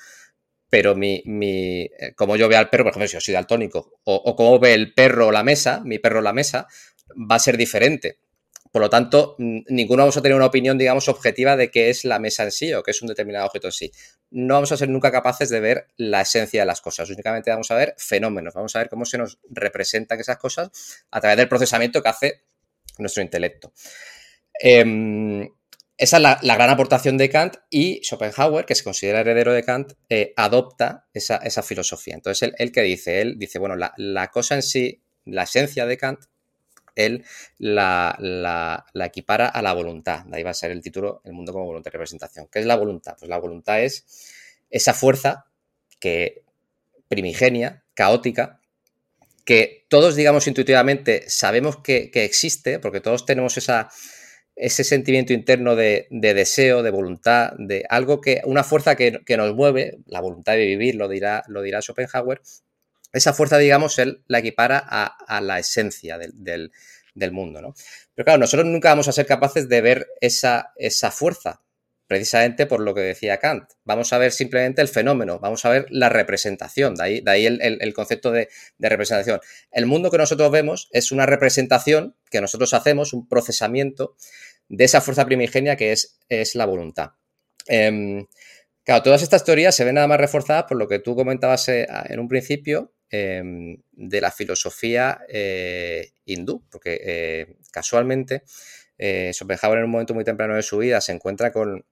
pero 0.70 0.96
mi, 0.96 1.24
mi, 1.26 1.82
eh, 1.82 2.14
como 2.16 2.36
yo 2.36 2.48
veo 2.48 2.60
al 2.60 2.70
perro, 2.70 2.84
por 2.84 2.92
ejemplo, 2.92 3.08
si 3.08 3.14
yo 3.14 3.22
soy 3.22 3.34
daltónico, 3.34 4.00
o, 4.04 4.16
o 4.16 4.36
como 4.36 4.60
ve 4.60 4.76
el 4.76 4.94
perro 4.94 5.32
la 5.32 5.44
mesa, 5.44 5.82
mi 5.84 5.98
perro 5.98 6.22
la 6.22 6.34
mesa, 6.34 6.68
va 7.12 7.36
a 7.36 7.40
ser 7.40 7.58
diferente. 7.58 8.20
Por 8.74 8.82
lo 8.82 8.90
tanto, 8.90 9.36
ninguno 9.38 10.02
vamos 10.02 10.18
a 10.18 10.22
tener 10.22 10.36
una 10.36 10.48
opinión, 10.48 10.78
digamos, 10.78 11.08
objetiva 11.08 11.56
de 11.56 11.70
qué 11.70 11.92
es 11.92 12.04
la 12.04 12.18
mesa 12.18 12.44
en 12.44 12.52
sí 12.52 12.74
o 12.74 12.82
qué 12.82 12.90
es 12.90 13.02
un 13.04 13.08
determinado 13.08 13.46
objeto 13.46 13.68
en 13.68 13.72
sí. 13.72 13.92
No 14.32 14.56
vamos 14.56 14.72
a 14.72 14.78
ser 14.78 14.90
nunca 14.90 15.12
capaces 15.12 15.50
de 15.50 15.60
ver 15.60 15.88
la 15.96 16.22
esencia 16.22 16.62
de 16.62 16.66
las 16.66 16.82
cosas. 16.82 17.10
Únicamente 17.10 17.52
vamos 17.52 17.70
a 17.70 17.76
ver 17.76 17.94
fenómenos. 17.98 18.54
Vamos 18.56 18.76
a 18.76 18.80
ver 18.80 18.90
cómo 18.90 19.06
se 19.06 19.20
nos 19.20 19.40
representan 19.50 20.20
esas 20.20 20.38
cosas 20.38 20.72
a 21.12 21.22
través 21.22 21.38
del 21.38 21.48
procesamiento 21.48 22.02
que 22.02 22.10
hace 22.10 22.44
nuestro 22.98 23.22
intelecto. 23.22 23.72
Eh, 24.60 25.48
esa 25.96 26.18
es 26.18 26.24
la, 26.24 26.56
gran 26.56 26.72
aportación 26.72 27.18
de 27.18 27.30
Kant 27.30 27.58
y 27.70 28.02
Schopenhauer, 28.04 28.66
que 28.66 28.74
se 28.74 28.84
considera 28.84 29.20
heredero 29.20 29.54
de 29.54 29.64
Kant, 29.64 29.94
eh, 30.10 30.34
adopta 30.36 31.08
esa, 31.14 31.40
filosofía. 31.62 32.16
Entonces, 32.16 32.52
él, 32.58 32.72
que 32.72 32.82
dice, 32.82 33.22
él 33.22 33.38
dice, 33.38 33.60
bueno, 33.60 33.76
la, 33.76 34.28
cosa 34.32 34.56
en 34.56 34.64
sí, 34.64 35.04
la 35.24 35.44
esencia 35.44 35.86
de 35.86 35.98
Kant, 35.98 36.20
él 36.96 37.26
la, 37.58 38.86
equipara 39.06 39.48
a 39.48 39.62
la 39.62 39.74
voluntad. 39.74 40.26
De 40.26 40.38
ahí 40.38 40.44
va 40.44 40.52
a 40.52 40.56
ser 40.56 40.72
el 40.72 40.82
título, 40.82 41.22
El 41.24 41.34
mundo 41.34 41.54
como 41.54 41.66
voluntad 41.66 41.90
y 41.92 41.94
representación. 41.94 42.48
¿Qué 42.52 42.60
es 42.60 42.66
la 42.66 42.76
voluntad? 42.76 43.16
Pues 43.18 43.30
la 43.30 43.38
voluntad 43.38 43.82
es 43.82 44.06
esa 44.70 44.94
fuerza 44.94 45.46
que 46.00 46.44
primigenia, 47.08 47.84
caótica, 47.94 48.60
que 49.46 49.86
todos, 49.90 50.16
digamos, 50.16 50.48
intuitivamente 50.48 51.30
sabemos 51.30 51.78
que 51.78 52.10
existe, 52.14 52.80
porque 52.80 53.02
todos 53.02 53.26
tenemos 53.26 53.58
esa 53.58 53.90
ese 54.56 54.84
sentimiento 54.84 55.34
interno 55.34 55.76
de, 55.76 56.08
deseo, 56.12 56.84
de 56.84 56.92
voluntad, 56.92 57.54
de 57.58 57.86
algo 57.90 58.22
que, 58.22 58.42
una 58.46 58.64
fuerza 58.64 58.96
que, 58.96 59.22
nos 59.38 59.56
mueve, 59.56 60.00
la 60.06 60.22
voluntad 60.22 60.54
de 60.54 60.66
vivir, 60.66 60.96
lo 60.96 61.08
dirá, 61.08 61.44
lo 61.48 61.62
dirá 61.62 61.82
Schopenhauer, 61.82 62.42
esa 63.14 63.34
fuerza, 63.34 63.58
digamos, 63.58 64.00
él 64.00 64.24
la 64.28 64.40
equipara 64.40 64.84
a, 64.86 65.42
la 65.42 65.60
esencia 65.60 66.18
del, 66.18 66.72
mundo, 67.32 67.62
¿no? 67.62 67.76
Pero 68.16 68.26
claro, 68.26 68.40
nosotros 68.40 68.68
nunca 68.68 68.90
vamos 68.90 69.08
a 69.08 69.12
ser 69.12 69.26
capaces 69.26 69.70
de 69.70 69.82
ver 69.82 70.08
esa, 70.20 70.74
esa 70.76 71.12
fuerza, 71.12 71.62
precisamente 72.08 72.66
por 72.66 72.80
lo 72.80 72.94
que 72.94 73.02
decía 73.02 73.38
Kant. 73.38 73.70
Vamos 73.86 74.12
a 74.14 74.18
ver 74.18 74.32
simplemente 74.32 74.82
el 74.82 74.88
fenómeno, 74.88 75.40
vamos 75.40 75.64
a 75.66 75.70
ver 75.70 75.86
la 75.90 76.10
representación, 76.10 76.96
de 76.96 77.24
ahí, 77.26 77.46
el, 77.46 77.94
concepto 77.94 78.32
de, 78.32 78.50
de, 78.78 78.90
representación. 78.90 79.40
El 79.72 79.86
mundo 79.86 80.10
que 80.10 80.18
nosotros 80.18 80.52
vemos 80.52 80.90
es 80.92 81.12
una 81.12 81.26
representación 81.26 82.16
que 82.30 82.42
nosotros 82.42 82.74
hacemos, 82.74 83.14
un 83.14 83.28
procesamiento 83.28 84.16
de 84.70 84.86
esa 84.86 85.02
fuerza 85.02 85.26
primigenia 85.26 85.76
que 85.76 85.92
es, 85.92 86.20
es 86.30 86.56
la 86.56 86.66
voluntad. 86.66 87.12
Em, 87.68 88.26
claro, 88.84 89.04
todas 89.04 89.22
estas 89.22 89.44
teorías 89.44 89.76
se 89.76 89.86
ven 89.86 89.96
nada 89.96 90.08
más 90.08 90.20
reforzadas 90.20 90.64
por 90.64 90.78
lo 90.78 90.88
que 90.88 91.00
tú 91.00 91.16
comentabas 91.16 91.70
eh, 91.70 91.88
en 92.06 92.20
un 92.20 92.28
principio 92.28 92.94
em, 93.10 93.78
de 93.92 94.22
la 94.22 94.32
filosofía 94.32 95.22
eh, 95.28 96.12
hindú, 96.26 96.64
porque 96.70 97.00
eh, 97.04 97.58
casualmente 97.72 98.44
Schopenhauer 98.98 99.80
en 99.80 99.86
un 99.86 99.92
momento 99.92 100.14
muy 100.14 100.24
temprano 100.24 100.56
de 100.56 100.64
su 100.64 100.78
vida 100.78 101.02
se 101.02 101.12
encuentra 101.12 101.52
con, 101.52 101.86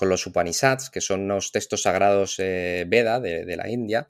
los 0.00 0.26
Upanishads, 0.26 0.90
que 0.90 1.00
son 1.00 1.22
unos 1.22 1.52
textos 1.52 1.82
sagrados 1.82 2.36
Veda 2.36 3.20
de, 3.20 3.56
la 3.56 3.68
India, 3.68 4.08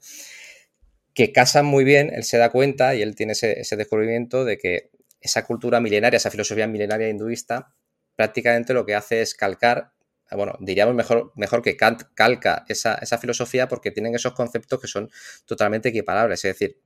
que 1.13 1.31
casan 1.31 1.65
muy 1.65 1.83
bien, 1.83 2.11
él 2.13 2.23
se 2.23 2.37
da 2.37 2.49
cuenta 2.49 2.95
y 2.95 3.01
él 3.01 3.15
tiene 3.15 3.33
ese, 3.33 3.59
ese 3.61 3.77
descubrimiento 3.77 4.43
de 4.43 4.57
que 4.57 4.89
esa 5.21 5.45
cultura 5.45 5.79
milenaria, 5.79 6.17
esa 6.17 6.31
filosofía 6.31 6.67
milenaria 6.67 7.07
hinduista, 7.07 7.73
prácticamente 8.15 8.73
lo 8.73 8.85
que 8.85 8.95
hace 8.95 9.21
es 9.21 9.35
calcar, 9.35 9.94
bueno, 10.35 10.55
diríamos 10.59 10.95
mejor, 10.95 11.31
mejor 11.35 11.61
que 11.61 11.75
Kant 11.75 12.03
calca 12.13 12.65
esa, 12.67 13.17
filosofía 13.17 13.67
porque 13.67 13.91
tienen 13.91 14.15
esos 14.15 14.33
conceptos 14.33 14.79
que 14.79 14.87
son 14.87 15.09
totalmente 15.45 15.89
equiparables. 15.89 16.43
Es 16.45 16.57
decir, 16.57 16.77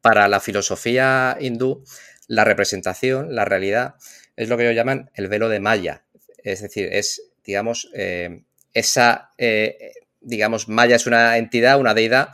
para 0.00 0.28
la 0.28 0.40
filosofía 0.40 1.36
hindú, 1.40 1.84
la 2.26 2.44
representación, 2.44 3.34
la 3.34 3.44
realidad, 3.44 3.94
es 4.36 4.48
lo 4.48 4.56
que 4.56 4.64
ellos 4.64 4.76
llaman 4.76 5.10
el 5.14 5.28
velo 5.28 5.48
de 5.48 5.60
Maya. 5.60 6.04
Es 6.38 6.62
decir, 6.62 6.88
es, 6.92 7.22
digamos, 7.44 7.90
eh, 7.94 8.42
esa, 8.72 9.30
eh, 9.38 9.92
digamos, 10.20 10.68
Maya 10.68 10.96
es 10.96 11.06
una 11.06 11.38
entidad, 11.38 11.78
una 11.78 11.94
deidad 11.94 12.30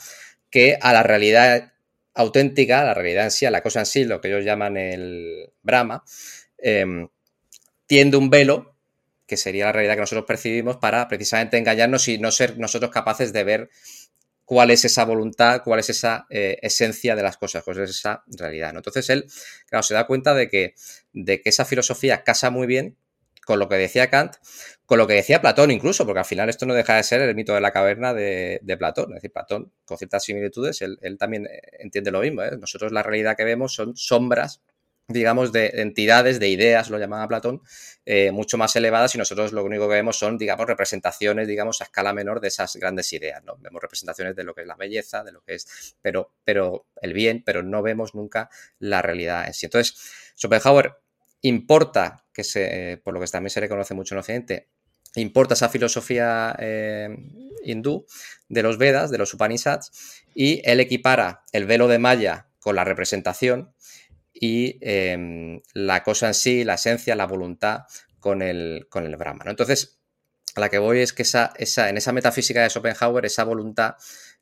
que 0.50 0.78
a 0.80 0.92
la 0.92 1.02
realidad 1.02 1.72
auténtica, 2.14 2.80
a 2.80 2.84
la 2.84 2.94
realidad 2.94 3.24
en 3.24 3.30
sí, 3.30 3.46
a 3.46 3.50
la 3.50 3.62
cosa 3.62 3.80
en 3.80 3.86
sí, 3.86 4.04
lo 4.04 4.20
que 4.20 4.28
ellos 4.28 4.44
llaman 4.44 4.76
el 4.76 5.52
Brahma, 5.62 6.04
eh, 6.58 7.06
tiende 7.86 8.16
un 8.16 8.30
velo, 8.30 8.69
que 9.30 9.36
sería 9.36 9.66
la 9.66 9.72
realidad 9.72 9.94
que 9.94 10.00
nosotros 10.00 10.26
percibimos, 10.26 10.78
para 10.78 11.06
precisamente 11.06 11.56
engañarnos 11.56 12.08
y 12.08 12.18
no 12.18 12.32
ser 12.32 12.58
nosotros 12.58 12.90
capaces 12.90 13.32
de 13.32 13.44
ver 13.44 13.70
cuál 14.44 14.72
es 14.72 14.84
esa 14.84 15.04
voluntad, 15.04 15.62
cuál 15.62 15.78
es 15.78 15.88
esa 15.88 16.26
eh, 16.30 16.58
esencia 16.62 17.14
de 17.14 17.22
las 17.22 17.36
cosas, 17.36 17.62
cuál 17.62 17.78
es 17.78 17.90
esa 17.90 18.24
realidad. 18.26 18.72
Entonces 18.74 19.08
él, 19.08 19.26
claro, 19.68 19.84
se 19.84 19.94
da 19.94 20.08
cuenta 20.08 20.34
de 20.34 20.48
que, 20.48 20.74
de 21.12 21.40
que 21.40 21.48
esa 21.48 21.64
filosofía 21.64 22.24
casa 22.24 22.50
muy 22.50 22.66
bien 22.66 22.96
con 23.46 23.60
lo 23.60 23.68
que 23.68 23.76
decía 23.76 24.10
Kant, 24.10 24.34
con 24.84 24.98
lo 24.98 25.06
que 25.06 25.14
decía 25.14 25.40
Platón 25.40 25.70
incluso, 25.70 26.04
porque 26.06 26.18
al 26.18 26.24
final 26.24 26.48
esto 26.48 26.66
no 26.66 26.74
deja 26.74 26.96
de 26.96 27.04
ser 27.04 27.20
el 27.20 27.36
mito 27.36 27.54
de 27.54 27.60
la 27.60 27.70
caverna 27.70 28.14
de, 28.14 28.60
Platón. 28.80 29.10
Es 29.10 29.14
decir, 29.14 29.30
Platón, 29.30 29.72
con 29.84 29.96
ciertas 29.96 30.24
similitudes, 30.24 30.82
él, 30.82 30.98
también 31.20 31.46
eh, 31.46 31.60
entiende 31.78 32.10
lo 32.10 32.20
mismo. 32.20 32.42
¿eh? 32.42 32.58
Nosotros 32.58 32.90
la 32.90 33.04
realidad 33.04 33.36
que 33.36 33.44
vemos 33.44 33.74
son 33.74 33.96
sombras 33.96 34.60
digamos, 35.10 35.52
de 35.52 35.70
entidades, 35.74 36.38
de 36.40 36.48
ideas, 36.48 36.88
lo 36.88 36.98
llamaba 36.98 37.28
Platón, 37.28 37.62
eh, 38.06 38.30
mucho 38.30 38.56
más 38.56 38.74
elevadas 38.76 39.14
y 39.14 39.18
nosotros 39.18 39.52
lo 39.52 39.64
único 39.64 39.88
que 39.88 39.94
vemos 39.94 40.18
son, 40.18 40.38
digamos, 40.38 40.66
representaciones, 40.66 41.48
digamos, 41.48 41.80
a 41.80 41.84
escala 41.84 42.12
menor 42.12 42.40
de 42.40 42.48
esas 42.48 42.76
grandes 42.76 43.12
ideas, 43.12 43.42
¿no? 43.44 43.56
Vemos 43.58 43.82
representaciones 43.82 44.36
de 44.36 44.44
lo 44.44 44.54
que 44.54 44.62
es 44.62 44.66
la 44.66 44.76
belleza, 44.76 45.24
de 45.24 45.32
lo 45.32 45.42
que 45.42 45.54
es, 45.54 45.96
pero, 46.00 46.32
pero 46.44 46.86
el 47.02 47.12
bien, 47.12 47.42
pero 47.44 47.62
no 47.62 47.82
vemos 47.82 48.14
nunca 48.14 48.50
la 48.78 49.02
realidad 49.02 49.46
en 49.46 49.54
sí. 49.54 49.66
Entonces, 49.66 49.94
Schopenhauer 50.36 50.94
importa, 51.42 52.24
que 52.32 52.44
se, 52.44 53.00
por 53.04 53.14
lo 53.14 53.20
que 53.20 53.26
también 53.26 53.50
se 53.50 53.60
reconoce 53.60 53.94
mucho 53.94 54.14
en 54.14 54.20
Occidente, 54.20 54.68
importa 55.16 55.54
esa 55.54 55.68
filosofía 55.68 56.54
eh, 56.58 57.08
hindú 57.64 58.06
de 58.48 58.62
los 58.62 58.78
Vedas, 58.78 59.10
de 59.10 59.18
los 59.18 59.34
Upanishads, 59.34 60.22
y 60.34 60.62
él 60.64 60.80
equipara 60.80 61.42
el 61.52 61.66
velo 61.66 61.88
de 61.88 61.98
Maya 61.98 62.46
con 62.60 62.76
la 62.76 62.84
representación, 62.84 63.74
y 64.42 64.78
em, 64.80 65.60
la 65.74 66.02
cosa 66.02 66.28
en 66.28 66.34
sí, 66.34 66.64
la 66.64 66.74
esencia, 66.74 67.14
la 67.14 67.26
voluntad 67.26 67.82
con 68.18 68.40
el, 68.40 68.86
con 68.88 69.04
el 69.04 69.16
Brahma. 69.16 69.44
Entonces, 69.46 70.00
a 70.54 70.60
la 70.60 70.70
que 70.70 70.78
voy 70.78 71.00
es 71.00 71.12
que 71.12 71.22
esa, 71.22 71.52
esa, 71.58 71.90
en 71.90 71.98
esa 71.98 72.12
metafísica 72.12 72.62
de 72.62 72.70
Schopenhauer, 72.70 73.26
esa 73.26 73.44
voluntad, 73.44 73.96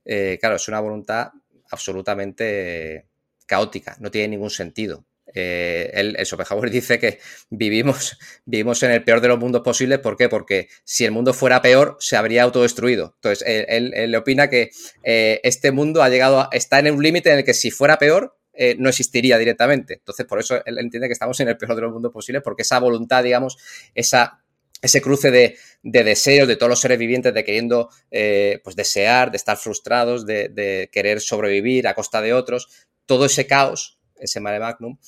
eh, 0.05 0.39
claro, 0.41 0.55
es 0.57 0.69
una 0.69 0.79
voluntad 0.79 1.33
absolutamente 1.71 3.09
caótica, 3.45 3.97
no 3.99 4.11
tiene 4.11 4.29
ningún 4.29 4.51
sentido. 4.51 5.05
Eh, 5.35 5.91
el, 5.95 6.17
Schopenhauer 6.25 6.71
dice 6.71 7.01
que 7.01 7.19
vivimos, 7.51 8.17
vivimos 8.45 8.81
en 8.85 8.93
el 8.93 9.03
peor 9.03 9.21
de 9.21 9.29
los 9.29 9.39
mundos 9.39 9.63
posibles. 9.63 9.99
¿Por 9.99 10.17
qué? 10.17 10.29
Porque 10.29 10.69
si 10.85 11.05
el 11.05 11.11
mundo 11.11 11.35
fuera 11.35 11.61
peor, 11.61 11.97
se 11.99 12.17
habría 12.17 12.45
autodestruido. 12.45 13.15
Entonces, 13.17 13.45
él, 13.69 13.93
él, 13.95 14.15
opina 14.15 14.49
que 14.49 14.71
eh, 15.03 15.41
este 15.43 15.73
mundo 15.73 16.05
ha 16.05 16.09
llegado 16.09 16.41
a, 16.41 16.49
está 16.53 16.79
en 16.79 16.95
un 16.95 17.03
límite 17.03 17.33
en 17.33 17.39
el 17.39 17.45
que 17.45 17.53
si 17.53 17.73
fuera 17.73 17.99
peor, 17.99 18.38
eh, 18.61 18.75
no 18.77 18.89
existiría 18.89 19.39
directamente. 19.39 19.95
Entonces, 19.95 20.27
por 20.27 20.41
eso 20.41 20.61
él 20.67 20.79
entiende 20.79 21.07
que 21.07 21.13
estamos 21.13 21.39
en 21.39 21.47
el 21.47 21.57
peor 21.57 21.77
de 21.77 21.83
los 21.83 21.93
mundos 21.93 22.13
posibles, 22.13 22.43
porque 22.43 22.63
esa 22.63 22.81
voluntad, 22.81 23.23
digamos, 23.23 23.57
esa, 23.95 24.43
ese 24.83 25.01
cruce 25.01 25.31
de, 25.31 25.57
deseos 25.85 26.49
de 26.49 26.57
todos 26.57 26.69
los 26.69 26.81
seres 26.81 26.99
vivientes, 26.99 27.33
de 27.33 27.45
queriendo 27.45 27.89
eh, 28.11 28.61
pues 28.65 28.75
desear, 28.75 29.31
de 29.31 29.37
estar 29.37 29.59
frustrados, 29.59 30.27
de, 30.27 30.89
querer 30.91 31.21
sobrevivir 31.21 31.87
a 31.87 31.95
costa 31.95 32.21
de 32.21 32.33
otros, 32.33 32.89
todo 33.07 33.27
ese 33.27 33.47
caos, 33.47 34.01
ese 34.17 34.41
mare 34.41 34.59
magnum, 34.59 34.99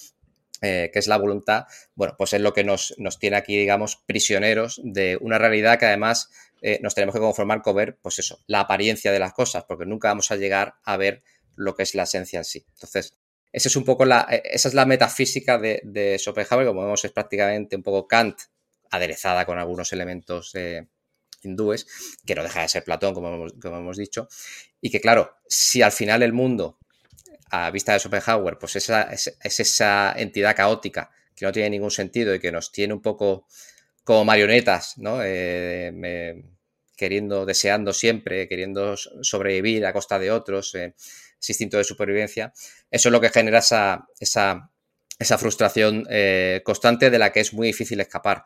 eh, 0.63 0.91
que 0.93 1.01
es 1.01 1.09
la 1.09 1.17
voluntad, 1.17 1.65
bueno, 1.97 2.15
pues 2.17 2.35
es 2.35 2.41
lo 2.41 2.53
que 2.53 2.63
nos, 2.63 2.95
nos, 2.99 3.19
tiene 3.19 3.37
aquí, 3.37 3.57
digamos, 3.59 3.97
prisioneros 4.07 4.81
de 4.85 5.19
una 5.21 5.39
realidad 5.39 5.77
que 5.77 5.87
además 5.87 6.31
nos 6.83 6.95
tenemos 6.95 7.15
que 7.15 7.21
conformar 7.21 7.63
con 7.63 7.75
ver, 7.75 7.99
pues 8.03 8.19
eso, 8.19 8.39
la 8.47 8.61
apariencia 8.61 9.11
de 9.11 9.19
las 9.19 9.33
cosas, 9.33 9.65
porque 9.67 9.87
nunca 9.87 10.09
vamos 10.09 10.31
a 10.31 10.37
llegar 10.37 10.75
a 10.85 10.99
ver 10.99 11.23
lo 11.57 11.75
que 11.75 11.83
es 11.83 11.95
la 11.95 12.05
esencia 12.05 12.39
en 12.39 12.45
sí. 12.45 12.65
Entonces, 12.75 13.17
esa 13.53 13.69
es 13.69 13.77
un 13.77 13.85
poco 13.85 14.05
la, 14.05 14.21
esa 14.45 14.69
es 14.69 14.75
la 14.75 14.87
metafísica 14.87 15.59
de, 15.59 15.81
de 15.85 16.19
Schopenhauer, 16.19 16.67
como 16.67 16.83
vemos 16.83 17.05
es 17.05 17.13
prácticamente 17.13 17.77
un 17.77 17.83
poco 17.83 18.07
Kant 18.07 18.39
aderezada 18.91 19.45
con 19.47 19.59
algunos 19.59 19.93
elementos 19.93 20.55
eh, 20.55 20.87
hindúes, 21.43 21.87
que 22.27 22.35
no 22.35 22.43
deja 22.43 22.63
de 22.63 22.69
ser 22.69 22.85
Platón, 22.85 23.15
como 23.15 23.47
hemos, 23.79 23.97
dicho, 23.97 24.29
y 24.81 24.91
que 24.91 25.01
claro, 25.01 25.37
si 25.49 25.83
al 25.83 25.93
final 25.93 26.23
el 26.23 26.33
mundo, 26.33 26.79
a 27.51 27.71
vista 27.71 27.93
de 27.93 28.01
Schopenhauer, 28.01 28.59
pues 28.59 28.77
esa, 28.77 29.03
es, 29.03 29.37
esa 29.43 30.13
entidad 30.17 30.55
caótica 30.55 31.11
que 31.35 31.47
no 31.47 31.53
tiene 31.53 31.71
ningún 31.71 31.91
sentido 31.91 32.35
y 32.35 32.41
que 32.41 32.53
nos 32.53 32.71
tiene 32.71 32.95
un 32.95 33.03
poco 33.03 33.47
como 34.05 34.25
marionetas, 34.25 34.99
¿no? 34.99 35.21
Eh, 35.23 36.45
queriendo, 36.97 37.47
deseando 37.47 37.95
siempre, 37.95 38.47
queriendo 38.47 38.95
sobrevivir 38.97 39.87
a 39.87 39.93
costa 39.93 40.19
de 40.19 40.31
otros, 40.31 40.75
eh, 40.75 40.95
ese 41.41 41.53
instinto 41.53 41.79
de 41.79 41.85
supervivencia, 41.85 42.53
eso 42.91 43.09
es 43.09 43.13
lo 43.13 43.21
que 43.21 43.31
genera 43.31 43.59
esa, 43.59 44.07
esa, 44.19 44.71
esa 45.19 45.39
frustración 45.39 46.07
constante 46.65 47.11
de 47.11 47.19
la 47.19 47.33
que 47.33 47.41
es 47.41 47.53
muy 47.55 47.69
difícil 47.69 48.01
escapar. 48.01 48.45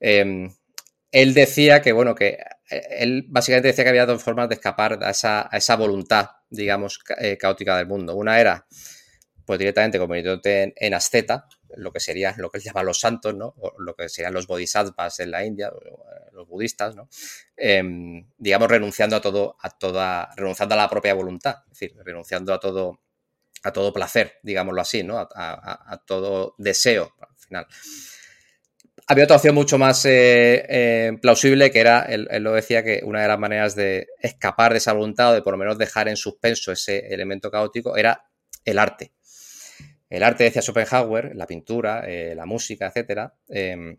Em, 0.00 0.50
él 1.12 1.34
decía 1.34 1.82
que, 1.82 1.92
bueno, 1.92 2.14
que 2.14 2.38
eh, 2.70 2.86
él 2.98 3.26
básicamente 3.28 3.68
decía 3.68 3.84
que 3.84 3.90
había 3.90 4.06
dos 4.06 4.22
formas 4.22 4.48
de 4.48 4.54
escapar 4.54 4.98
a 5.02 5.10
esa, 5.10 5.76
voluntad, 5.76 6.30
digamos, 6.48 7.00
eh, 7.18 7.36
caótica 7.36 7.76
del 7.76 7.86
mundo. 7.86 8.16
Una 8.16 8.40
era, 8.40 8.66
pues 9.44 9.58
directamente 9.58 9.98
convirtiéndote 9.98 10.62
en, 10.62 10.74
en, 10.74 10.94
asceta, 10.94 11.46
lo 11.76 11.92
que 11.92 12.00
sería 12.00 12.34
lo 12.38 12.50
que 12.50 12.58
él 12.58 12.64
llama 12.64 12.82
los 12.82 12.98
santos, 12.98 13.34
¿no? 13.34 13.54
O 13.58 13.74
lo 13.78 13.94
que 13.94 14.08
serían 14.08 14.32
los 14.32 14.46
bodhisattvas 14.46 15.20
en 15.20 15.30
la 15.30 15.44
India, 15.44 15.68
eh, 15.68 16.30
los 16.32 16.48
budistas, 16.48 16.96
¿no? 16.96 17.08
Em, 17.56 18.26
digamos, 18.38 18.68
renunciando 18.68 19.16
a 19.16 19.20
todo, 19.20 19.56
a 19.60 19.70
toda, 19.70 20.30
renunciando 20.34 20.74
a 20.74 20.78
la 20.78 20.88
propia 20.88 21.12
voluntad, 21.12 21.56
es 21.66 21.78
decir, 21.78 21.94
renunciando 22.02 22.54
a 22.54 22.60
todo, 22.60 23.00
a 23.62 23.72
todo 23.72 23.92
placer, 23.92 24.34
digámoslo 24.42 24.80
así, 24.80 25.02
¿no? 25.02 25.18
a 25.18 26.02
todo 26.06 26.54
deseo, 26.58 27.14
al 27.20 27.36
final 27.38 27.66
había 29.06 29.24
otra 29.24 29.36
opción 29.36 29.54
mucho 29.54 29.78
más 29.78 30.04
eh, 30.04 30.64
eh, 30.68 31.18
plausible 31.20 31.70
que 31.70 31.80
era, 31.80 32.02
él, 32.02 32.28
lo 32.40 32.52
decía, 32.52 32.84
que 32.84 33.02
una 33.04 33.22
de 33.22 33.28
las 33.28 33.38
maneras 33.38 33.74
de 33.74 34.08
escapar 34.20 34.72
de 34.72 34.78
esa 34.78 34.92
voluntad 34.92 35.30
o 35.30 35.34
de 35.34 35.42
por 35.42 35.52
lo 35.52 35.58
menos 35.58 35.78
dejar 35.78 36.08
en 36.08 36.16
suspenso 36.16 36.72
ese 36.72 37.12
elemento 37.12 37.50
caótico 37.50 37.96
era 37.96 38.24
el 38.64 38.78
arte. 38.78 39.12
El 40.08 40.22
arte, 40.22 40.44
decía 40.44 40.62
Schopenhauer, 40.62 41.34
la 41.34 41.46
pintura, 41.46 42.04
eh, 42.06 42.34
la 42.34 42.46
música, 42.46 42.86
etcétera, 42.86 43.34
em, 43.48 43.98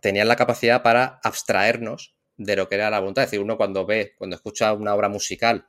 tenían 0.00 0.26
la 0.26 0.36
capacidad 0.36 0.82
para 0.82 1.20
abstraernos 1.22 2.16
de 2.36 2.56
lo 2.56 2.68
que 2.68 2.76
era 2.76 2.90
la 2.90 3.00
voluntad. 3.00 3.24
Es 3.24 3.30
decir, 3.30 3.44
uno 3.44 3.56
cuando 3.56 3.84
ve, 3.84 4.14
cuando 4.16 4.36
escucha 4.36 4.72
una 4.72 4.94
obra 4.94 5.08
musical 5.08 5.66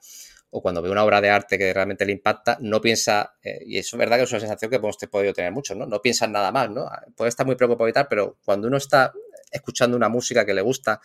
o 0.52 0.62
cuando 0.62 0.82
ve 0.82 0.90
una 0.90 1.04
obra 1.04 1.22
de 1.22 1.30
arte 1.30 1.58
que 1.58 1.74
realmente 1.74 2.06
le 2.06 2.12
impacta, 2.12 2.58
no 2.60 2.82
piensa, 2.82 3.36
eh, 3.42 3.60
y 3.66 3.78
eso 3.78 3.96
es 3.96 4.00
verdad 4.00 4.18
que 4.18 4.24
es 4.24 4.32
una 4.32 4.42
sensación 4.42 4.70
que 4.70 4.78
hemos 4.78 4.98
podido 4.98 5.34
tener 5.34 5.52
muchos, 5.52 5.78
¿no? 5.78 5.86
No 5.86 6.02
piensa 6.02 6.26
en 6.26 6.34
nada 6.34 6.52
más, 6.52 6.70
¿no? 6.70 6.90
Puede 7.16 7.30
estar 7.30 7.46
muy 7.46 7.56
preocupado 7.56 7.88
y 7.88 7.94
tal, 7.94 8.08
pero 8.10 8.38
cuando 8.44 8.68
uno 8.68 8.78
está 8.78 9.14
escuchando 9.50 9.96
una 9.96 10.10
música 10.10 10.46
que 10.46 10.54
le 10.54 10.62
gusta, 10.62 11.00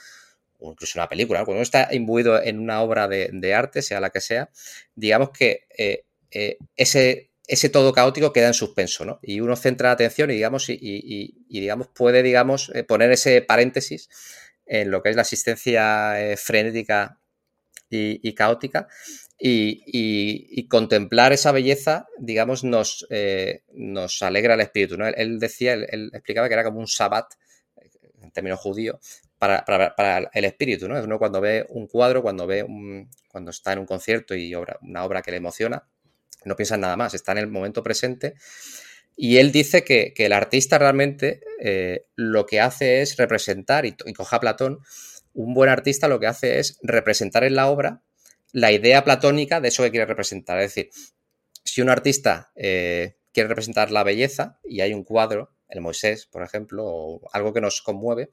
o 0.58 0.72
incluso 0.72 0.98
una 0.98 1.08
película, 1.08 1.44
cuando 1.44 1.58
uno 1.58 1.62
está 1.62 1.94
imbuido 1.94 2.42
en 2.42 2.58
una 2.58 2.82
obra 2.82 3.06
de, 3.06 3.54
arte, 3.54 3.82
sea 3.82 4.00
la 4.00 4.10
que 4.10 4.20
sea, 4.20 4.50
digamos 4.96 5.30
que 5.30 5.68
eh, 5.78 6.06
eh, 6.32 6.58
ese, 6.74 7.30
ese 7.46 7.68
todo 7.68 7.92
caótico 7.92 8.32
queda 8.32 8.48
en 8.48 8.54
suspenso, 8.54 9.04
¿no? 9.04 9.20
Y 9.22 9.38
uno 9.38 9.54
centra 9.54 9.90
la 9.90 9.92
atención 9.92 10.28
y, 10.32 10.34
digamos, 10.34 10.68
y, 10.68 11.36
digamos, 11.48 11.86
puede, 11.94 12.24
digamos, 12.24 12.72
poner 12.88 13.12
ese 13.12 13.42
paréntesis 13.42 14.08
en 14.66 14.90
lo 14.90 15.04
que 15.04 15.10
es 15.10 15.16
la 15.16 15.22
asistencia 15.22 16.14
frenética 16.36 17.20
y, 17.90 18.34
caótica 18.34 18.88
y, 19.38 20.68
contemplar 20.68 21.32
esa 21.32 21.52
belleza, 21.52 22.06
digamos, 22.18 22.64
nos, 22.64 23.06
eh, 23.10 23.62
nos 23.72 24.22
alegra 24.22 24.54
el 24.54 24.60
espíritu. 24.60 24.96
¿no? 24.96 25.06
Él, 25.06 25.38
decía, 25.38 25.74
él, 25.74 26.10
explicaba 26.12 26.48
que 26.48 26.54
era 26.54 26.64
como 26.64 26.80
un 26.80 26.88
sabbat, 26.88 27.26
en 28.22 28.30
términos 28.32 28.60
judíos, 28.60 28.96
para, 29.38 30.30
el 30.32 30.44
espíritu. 30.44 30.88
¿no? 30.88 31.02
Uno 31.02 31.18
cuando 31.18 31.40
ve 31.40 31.66
un 31.68 31.86
cuadro, 31.86 32.22
cuando 32.22 32.46
ve 32.46 32.62
un, 32.62 33.10
cuando 33.28 33.50
está 33.50 33.72
en 33.72 33.80
un 33.80 33.86
concierto 33.86 34.34
y 34.34 34.54
obra, 34.54 34.78
una 34.82 35.04
obra 35.04 35.22
que 35.22 35.30
le 35.30 35.36
emociona, 35.36 35.86
no 36.44 36.56
piensa 36.56 36.76
en 36.76 36.82
nada 36.82 36.96
más, 36.96 37.14
está 37.14 37.32
en 37.32 37.38
el 37.38 37.48
momento 37.48 37.82
presente. 37.82 38.34
Y 39.18 39.38
él 39.38 39.50
dice 39.50 39.82
que, 39.82 40.12
el 40.16 40.32
artista 40.32 40.78
realmente 40.78 41.40
eh, 41.60 42.06
lo 42.16 42.44
que 42.46 42.60
hace 42.60 43.00
es 43.00 43.16
representar, 43.16 43.86
y 43.86 43.94
coja 43.94 44.40
Platón, 44.40 44.80
un 45.32 45.54
buen 45.54 45.68
artista 45.68 46.08
lo 46.08 46.20
que 46.20 46.26
hace 46.26 46.58
es 46.58 46.78
representar 46.82 47.44
en 47.44 47.56
la 47.56 47.68
obra 47.68 48.02
la 48.56 48.72
idea 48.72 49.04
platónica 49.04 49.60
de 49.60 49.68
eso 49.68 49.82
que 49.82 49.90
quiere 49.90 50.06
representar. 50.06 50.58
Es 50.60 50.74
decir, 50.74 50.90
si 51.62 51.82
un 51.82 51.90
artista 51.90 52.52
eh, 52.56 53.18
quiere 53.30 53.50
representar 53.50 53.90
la 53.90 54.02
belleza 54.02 54.60
y 54.64 54.80
hay 54.80 54.94
un 54.94 55.04
cuadro, 55.04 55.52
el 55.68 55.82
Moisés, 55.82 56.24
por 56.24 56.42
ejemplo, 56.42 56.86
o 56.86 57.20
algo 57.34 57.52
que 57.52 57.60
nos 57.60 57.82
conmueve, 57.82 58.30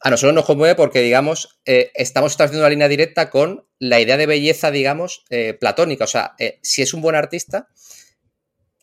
a 0.00 0.08
nosotros 0.08 0.34
nos 0.34 0.46
conmueve 0.46 0.74
porque, 0.74 1.02
digamos, 1.02 1.60
eh, 1.66 1.90
estamos 1.94 2.32
estableciendo 2.32 2.62
una 2.62 2.70
línea 2.70 2.88
directa 2.88 3.28
con 3.28 3.68
la 3.78 4.00
idea 4.00 4.16
de 4.16 4.24
belleza, 4.24 4.70
digamos, 4.70 5.26
eh, 5.28 5.52
platónica. 5.52 6.04
O 6.04 6.08
sea, 6.08 6.34
si 6.62 6.80
es 6.80 6.94
un 6.94 7.02
buen 7.02 7.14
artista, 7.14 7.68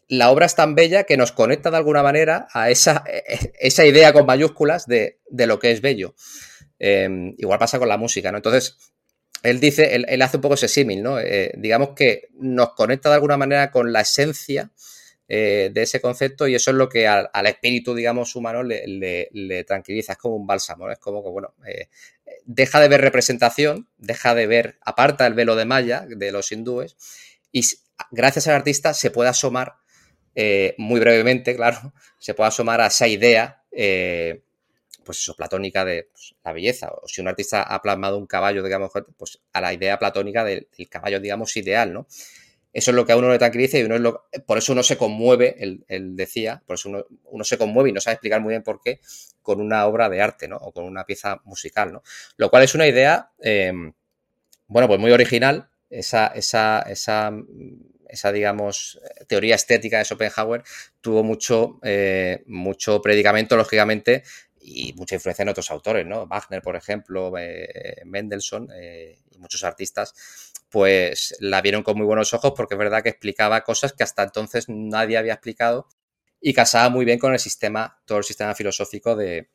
la 0.07 0.29
obra 0.29 0.45
es 0.45 0.53
tan 0.53 0.75
bella 0.75 1.05
que 1.05 1.17
nos 1.17 1.31
conecta 1.31 1.71
de 1.71 1.77
alguna 1.77 2.03
manera 2.03 2.47
a 2.53 2.69
esa, 2.69 3.03
esa 3.59 3.85
idea 3.87 4.13
con 4.13 4.27
mayúsculas 4.27 4.85
de, 4.85 5.19
de, 5.31 5.47
lo 5.47 5.57
que 5.57 5.71
es 5.71 5.81
bello. 5.81 6.13
igual 6.77 7.57
pasa 7.57 7.79
con 7.79 7.89
la 7.89 7.97
música, 7.97 8.31
¿no? 8.31 8.37
Entonces, 8.37 8.92
él 9.43 9.60
dice, 9.60 9.93
él, 9.95 10.21
hace 10.21 10.38
un 10.38 10.41
poco 10.41 10.56
ese 10.56 10.69
símil, 10.69 11.03
¿no? 11.03 11.19
Eh, 11.19 11.51
digamos 11.58 11.89
que 11.89 12.29
nos 12.39 12.73
conecta 12.73 13.10
de 13.10 13.15
alguna 13.15 13.36
manera 13.36 13.71
con 13.71 13.91
la 13.91 14.01
esencia 14.01 14.71
eh, 15.27 15.69
de 15.73 15.82
ese 15.82 15.99
concepto 15.99 16.47
y 16.47 16.56
eso 16.56 16.71
es 16.71 16.77
lo 16.77 16.88
que 16.88 17.08
al, 17.08 17.29
espíritu, 17.45 17.93
digamos, 17.93 18.38
humano 18.38 18.63
le, 18.63 19.63
tranquiliza, 19.67 20.13
es 20.13 20.17
como 20.17 20.38
un 20.38 20.47
bálsamo, 20.47 20.89
es 20.89 20.97
como 20.97 21.21
que, 21.21 21.29
bueno, 21.29 21.53
eh, 21.67 21.89
deja 22.45 22.79
de 22.79 22.88
ver 22.88 23.01
representación, 23.01 23.89
deja 23.97 24.34
de 24.34 24.47
ver, 24.47 24.77
aparta 24.82 25.27
el 25.27 25.34
velo 25.34 25.58
de 25.58 25.65
Maya 25.65 26.06
de 26.08 26.32
los 26.32 26.51
hindúes 26.51 26.95
y 27.51 27.63
gracias 28.12 28.47
al 28.47 28.56
artista 28.56 28.93
se 28.93 29.12
puede 29.12 29.29
asomar, 29.29 29.75
muy 30.77 30.99
brevemente, 31.01 31.53
claro, 31.56 31.93
se 32.17 32.34
puede 32.34 32.47
asomar 32.47 32.79
a 32.79 32.88
esa 32.88 33.10
idea 33.10 33.62
pues 35.03 35.19
eso, 35.19 35.35
platónica 35.35 35.85
de 35.85 36.09
pues, 36.11 36.35
la 36.43 36.53
belleza. 36.53 36.91
O 36.91 37.07
si 37.07 37.21
un 37.21 37.27
artista 37.27 37.63
ha 37.63 37.81
plasmado 37.81 38.17
un 38.17 38.27
caballo, 38.27 38.63
digamos, 38.63 38.91
pues 39.17 39.39
a 39.51 39.61
la 39.61 39.73
idea 39.73 39.99
platónica 39.99 40.43
del, 40.43 40.67
caballo, 40.89 41.19
digamos, 41.19 41.55
ideal, 41.57 41.93
¿no? 41.93 42.07
Eso 42.73 42.89
es 42.89 42.95
lo 42.95 43.05
que 43.05 43.11
a 43.11 43.17
uno 43.17 43.29
le 43.29 43.37
tranquiliza 43.37 43.77
y 43.77 43.83
uno 43.83 43.95
es 43.95 44.01
lo, 44.01 44.25
por 44.47 44.57
eso 44.57 44.73
uno 44.73 44.81
se 44.81 44.97
conmueve, 44.97 45.55
él, 45.59 46.15
decía, 46.15 46.63
por 46.65 46.73
eso 46.73 47.05
uno, 47.25 47.43
se 47.43 47.57
conmueve 47.59 47.91
y 47.91 47.93
no 47.93 48.01
sabe 48.01 48.15
explicar 48.15 48.41
muy 48.41 48.49
bien 48.51 48.63
por 48.63 48.81
qué 48.81 48.99
con 49.43 49.61
una 49.61 49.85
obra 49.85 50.09
de 50.09 50.21
arte, 50.21 50.47
¿no? 50.47 50.57
O 50.57 50.71
con 50.71 50.85
una 50.85 51.05
pieza 51.05 51.39
musical, 51.45 51.93
¿no? 51.93 52.01
Lo 52.37 52.49
cual 52.49 52.63
es 52.63 52.73
una 52.73 52.87
idea, 52.87 53.31
em, 53.39 53.93
bueno, 54.67 54.87
pues 54.87 54.99
muy 54.99 55.11
original, 55.11 55.69
esa, 55.91 56.27
esa, 56.27 56.81
esa, 56.81 57.31
esa, 58.09 58.31
digamos, 58.31 58.99
teoría 59.27 59.55
estética 59.55 59.97
de 59.97 60.05
Schopenhauer 60.05 60.63
tuvo 61.01 61.23
mucho, 61.23 61.79
eh, 61.83 62.43
mucho 62.47 63.01
predicamento, 63.01 63.55
lógicamente, 63.57 64.23
y 64.63 64.93
mucha 64.93 65.15
influencia 65.15 65.43
en 65.43 65.49
otros 65.49 65.69
autores, 65.71 66.06
¿no? 66.06 66.26
Wagner, 66.26 66.62
por 66.62 66.76
ejemplo, 66.76 67.34
eh, 67.38 68.02
Mendelssohn 68.06 68.69
eh, 68.73 69.19
y 69.32 69.38
muchos 69.38 69.63
artistas, 69.63 70.13
pues 70.69 71.36
la 71.39 71.62
vieron 71.62 71.84
con 71.84 71.97
muy 71.97 72.06
buenos 72.06 72.34
ojos 72.34 72.54
porque 72.56 72.76
es 72.76 72.80
verdad 72.80 73.04
que 73.04 73.10
explicaba 73.10 73.62
cosas 73.62 73.93
que 73.93 74.04
hasta 74.04 74.23
entonces 74.23 74.65
nadie 74.69 75.17
había 75.17 75.34
explicado 75.34 75.88
y 76.39 76.54
casaba 76.54 76.89
muy 76.89 77.06
bien 77.06 77.19
con 77.19 77.34
el 77.34 77.39
sistema, 77.39 77.99
todo 78.06 78.19
el 78.19 78.23
sistema 78.23 78.56
filosófico 78.56 79.15
de, 79.15 79.49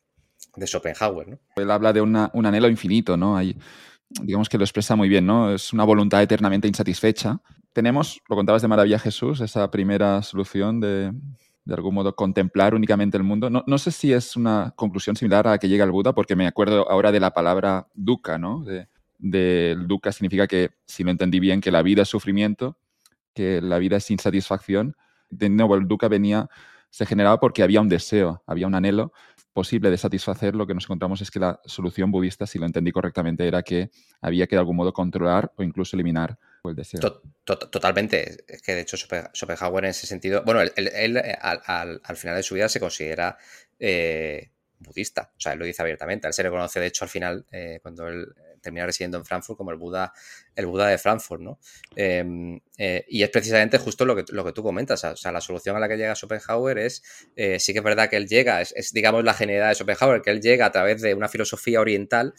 de 0.57 0.67
Schopenhauer, 0.67 1.29
¿no? 1.29 1.39
Él 1.57 1.71
habla 1.71 1.93
de 1.93 2.01
un 2.03 2.17
anhelo 2.17 2.69
infinito, 2.69 3.17
¿no? 3.17 3.37
Hay, 3.37 3.57
digamos 4.09 4.49
que 4.49 4.59
lo 4.59 4.65
expresa 4.65 4.95
muy 4.95 5.09
bien, 5.09 5.27
¿no? 5.27 5.55
Es 5.55 5.73
una 5.73 5.85
voluntad 5.85 6.23
eternamente 6.23 6.69
insatisfecha. 6.69 7.41
Tenemos, 7.73 8.21
lo 8.29 8.37
contabas 8.37 8.63
de 8.63 8.69
Maravilla 8.69 8.99
Jesús, 8.99 9.41
esa 9.41 9.71
primera 9.71 10.23
solución 10.23 10.81
de, 10.81 11.13
de 11.69 11.75
algún 11.75 11.95
modo 11.95 12.17
contemplar 12.17 12.75
únicamente 12.75 13.19
el 13.19 13.25
mundo. 13.25 13.51
No, 13.51 13.63
no, 13.67 13.77
sé 13.77 13.91
si 13.91 14.11
es 14.11 14.37
una 14.37 14.73
conclusión 14.75 15.17
similar 15.17 15.47
a 15.47 15.51
la 15.51 15.59
que 15.59 15.69
llega 15.69 15.85
el 15.85 15.91
Buda, 15.91 16.15
porque 16.15 16.35
me 16.35 16.47
acuerdo 16.47 16.91
ahora 16.91 17.13
de 17.13 17.21
la 17.21 17.35
palabra 17.35 17.89
dukkha, 17.93 18.39
¿no? 18.39 18.65
De, 18.65 18.89
del 19.19 19.87
dukkha 19.87 20.11
significa 20.11 20.47
que, 20.47 20.71
si 20.87 21.05
lo 21.05 21.11
entendí 21.11 21.41
bien, 21.41 21.61
que 21.61 21.71
la 21.71 21.83
vida 21.83 22.03
es 22.03 22.09
sufrimiento, 22.09 22.79
que 23.35 23.61
la 23.61 23.79
vida 23.79 23.99
es 23.99 24.11
insatisfacción. 24.11 24.97
De 25.29 25.51
nuevo, 25.51 25.75
el 25.75 25.87
dukkha 25.87 26.09
venía 26.09 26.49
se 26.89 27.05
generaba 27.05 27.39
porque 27.39 27.63
había 27.63 27.83
un 27.83 27.89
deseo, 27.91 28.43
había 28.47 28.67
un 28.67 28.75
anhelo 28.75 29.13
posible 29.53 29.91
de 29.91 29.99
satisfacer, 29.99 30.55
lo 30.55 30.67
que 30.67 30.73
nos 30.73 30.85
encontramos 30.85 31.21
es 31.21 31.31
que 31.31 31.39
la 31.39 31.61
solución 31.67 32.11
budista, 32.11 32.47
si 32.47 32.59
lo 32.59 32.65
entendí 32.65 32.93
correctamente, 32.93 33.47
era 33.47 33.63
que 33.63 33.91
había 34.23 34.47
que 34.47 34.57
de 34.57 34.61
algún 34.61 34.77
modo 34.77 34.95
controlar 34.95 35.53
o 35.57 35.63
incluso 35.63 35.97
eliminar 35.97 36.39
totalmente. 37.45 38.45
Es 38.47 38.63
que 38.63 38.75
de 38.75 38.81
hecho 38.83 38.97
Schopenhauer 38.97 39.85
en 39.85 39.91
ese 39.91 40.07
sentido, 40.07 40.43
bueno, 40.45 40.61
él, 40.61 40.73
eh, 40.77 41.37
al, 41.41 42.17
final 42.17 42.37
de 42.37 42.43
su 42.43 42.55
vida 42.55 42.69
se 42.69 42.81
considera 42.81 43.37
eh, 43.79 44.51
budista, 44.79 45.33
o 45.37 45.41
sea, 45.41 45.53
él 45.53 45.59
lo 45.59 45.65
dice 45.65 45.83
abiertamente. 45.83 46.27
Él 46.27 46.33
se 46.33 46.43
reconoce, 46.43 46.81
de 46.81 46.87
hecho, 46.87 47.05
al 47.05 47.09
final, 47.09 47.47
eh, 47.51 47.81
cuando 47.83 48.09
él 48.09 48.27
termina 48.61 48.87
residiendo 48.87 49.19
en 49.19 49.25
Frankfurt, 49.25 49.57
como 49.57 49.71
el 49.71 49.77
Buda, 49.77 50.13
el 50.55 50.67
Buda 50.67 50.89
de 50.89 50.99
Frankfurt, 50.99 51.41
¿no? 51.41 51.61
Em, 51.95 52.61
y 52.77 53.23
es 53.23 53.31
precisamente 53.31 53.79
justo 53.79 54.05
lo 54.05 54.17
que, 54.17 54.25
lo 54.33 54.45
que 54.45 54.53
tú 54.53 54.63
comentas. 54.63 55.05
O 55.05 55.17
sea, 55.17 55.33
la 55.33 55.41
solución 55.41 55.77
a 55.77 55.81
la 55.81 55.89
que 55.89 55.97
llega 55.97 56.15
Schopenhauer 56.15 56.79
es, 56.79 57.03
sí 57.59 57.73
que 57.73 57.79
es 57.79 57.85
verdad 57.85 58.11
que 58.11 58.17
él 58.17 58.27
llega, 58.27 58.61
es, 58.61 58.93
digamos 58.93 59.25
la 59.25 59.35
genialidad 59.35 59.69
de 59.69 59.75
Schopenhauer, 59.77 60.23
que 60.23 60.31
él 60.31 60.41
llega 60.41 60.67
a 60.67 60.73
través 60.73 61.01
de 61.03 61.15
una 61.15 61.29
filosofía 61.29 61.81
oriental 61.81 62.35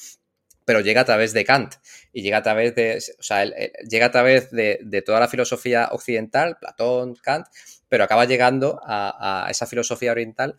pero 0.65 0.81
llega 0.81 1.01
a 1.01 1.05
través 1.05 1.33
de 1.33 1.45
Kant 1.45 1.75
y 2.13 2.21
llega 2.21 2.37
a 2.37 2.43
través 2.43 2.75
de, 2.75 2.99
o 3.17 3.23
sea, 3.23 3.45
llega 3.89 4.07
a 4.07 4.11
través 4.11 4.51
de, 4.51 5.03
toda 5.05 5.19
la 5.19 5.27
filosofía 5.27 5.89
occidental, 5.91 6.57
Platón, 6.59 7.15
Kant, 7.15 7.47
pero 7.87 8.03
acaba 8.03 8.25
llegando 8.25 8.79
a, 8.83 9.47
esa 9.49 9.65
filosofía 9.65 10.11
oriental 10.11 10.55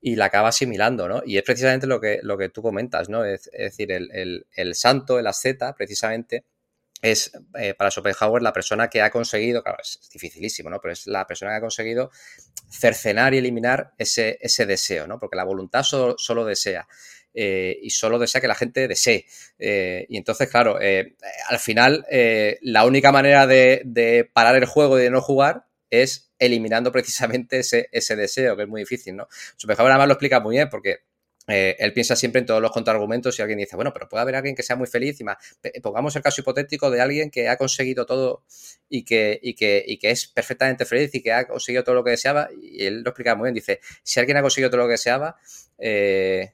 y 0.00 0.16
la 0.16 0.26
acaba 0.26 0.48
asimilando, 0.48 1.08
¿no? 1.08 1.22
Y 1.26 1.36
es 1.36 1.42
precisamente 1.42 1.86
lo 1.86 2.00
que, 2.00 2.20
lo 2.22 2.38
que 2.38 2.48
tú 2.48 2.62
comentas, 2.62 3.08
¿no? 3.10 3.24
Es, 3.24 3.50
decir, 3.52 3.92
el, 3.92 4.74
santo, 4.74 5.18
el 5.18 5.26
asceta, 5.26 5.74
precisamente, 5.74 6.46
es 7.02 7.32
eh, 7.58 7.74
para 7.74 7.90
Schopenhauer 7.90 8.42
la 8.42 8.52
persona 8.52 8.88
que 8.88 9.02
ha 9.02 9.10
conseguido, 9.10 9.62
claro, 9.62 9.78
es, 9.82 10.00
dificilísimo, 10.12 10.70
¿no? 10.70 10.80
Pero 10.80 10.92
es 10.92 11.06
la 11.06 11.26
persona 11.26 11.52
que 11.52 11.56
ha 11.58 11.60
conseguido 11.60 12.10
cercenar 12.70 13.34
y 13.34 13.38
eliminar 13.38 13.92
ese, 13.98 14.38
ese 14.40 14.66
deseo, 14.66 15.06
¿no? 15.06 15.18
Porque 15.18 15.36
la 15.36 15.44
voluntad 15.44 15.82
solo, 15.82 16.44
desea. 16.44 16.86
Eh, 17.32 17.78
y 17.82 17.90
solo 17.90 18.18
desea 18.18 18.40
que 18.40 18.48
la 18.48 18.54
gente 18.54 18.88
desee. 18.88 19.26
Eh, 19.58 20.06
y 20.08 20.16
entonces, 20.16 20.48
claro, 20.48 20.78
al 21.48 21.58
final, 21.58 22.04
la 22.62 22.84
única 22.84 23.12
manera 23.12 23.46
de, 23.46 23.82
de, 23.84 24.28
parar 24.32 24.56
el 24.56 24.66
juego 24.66 24.98
y 24.98 25.02
de 25.02 25.10
no 25.10 25.20
jugar 25.20 25.66
es 25.90 26.32
eliminando 26.38 26.90
precisamente 26.92 27.60
ese, 27.60 27.88
ese 27.92 28.16
deseo, 28.16 28.56
que 28.56 28.62
es 28.62 28.68
muy 28.68 28.80
difícil, 28.80 29.16
¿no? 29.16 29.28
Schopenhauer 29.56 29.92
además 29.92 30.08
lo 30.08 30.14
explica 30.14 30.40
muy 30.40 30.56
bien 30.56 30.68
porque 30.68 31.00
eh, 31.50 31.76
él 31.78 31.92
piensa 31.92 32.16
siempre 32.16 32.40
en 32.40 32.46
todos 32.46 32.60
los 32.60 32.70
contraargumentos 32.70 33.38
y 33.38 33.42
alguien 33.42 33.58
dice, 33.58 33.76
bueno, 33.76 33.92
pero 33.92 34.08
puede 34.08 34.22
haber 34.22 34.36
alguien 34.36 34.54
que 34.54 34.62
sea 34.62 34.76
muy 34.76 34.86
feliz 34.86 35.20
y 35.20 35.24
más. 35.24 35.36
Pongamos 35.82 36.14
el 36.16 36.22
caso 36.22 36.40
hipotético 36.40 36.90
de 36.90 37.00
alguien 37.00 37.30
que 37.30 37.48
ha 37.48 37.56
conseguido 37.56 38.06
todo 38.06 38.44
y 38.88 39.04
que, 39.04 39.40
es 40.02 40.26
perfectamente 40.28 40.84
feliz 40.84 41.14
y 41.14 41.22
que 41.22 41.32
ha 41.32 41.46
conseguido 41.46 41.84
todo 41.84 41.94
lo 41.94 42.04
que 42.04 42.10
deseaba. 42.10 42.48
Y 42.60 42.84
él 42.84 43.02
lo 43.02 43.10
explica 43.10 43.34
muy 43.34 43.46
bien. 43.46 43.54
Dice, 43.54 43.80
si 44.02 44.20
alguien 44.20 44.36
ha 44.36 44.42
conseguido 44.42 44.70
todo 44.70 44.82
lo 44.82 44.86
que 44.86 44.92
deseaba, 44.92 45.36
eh, 45.78 46.52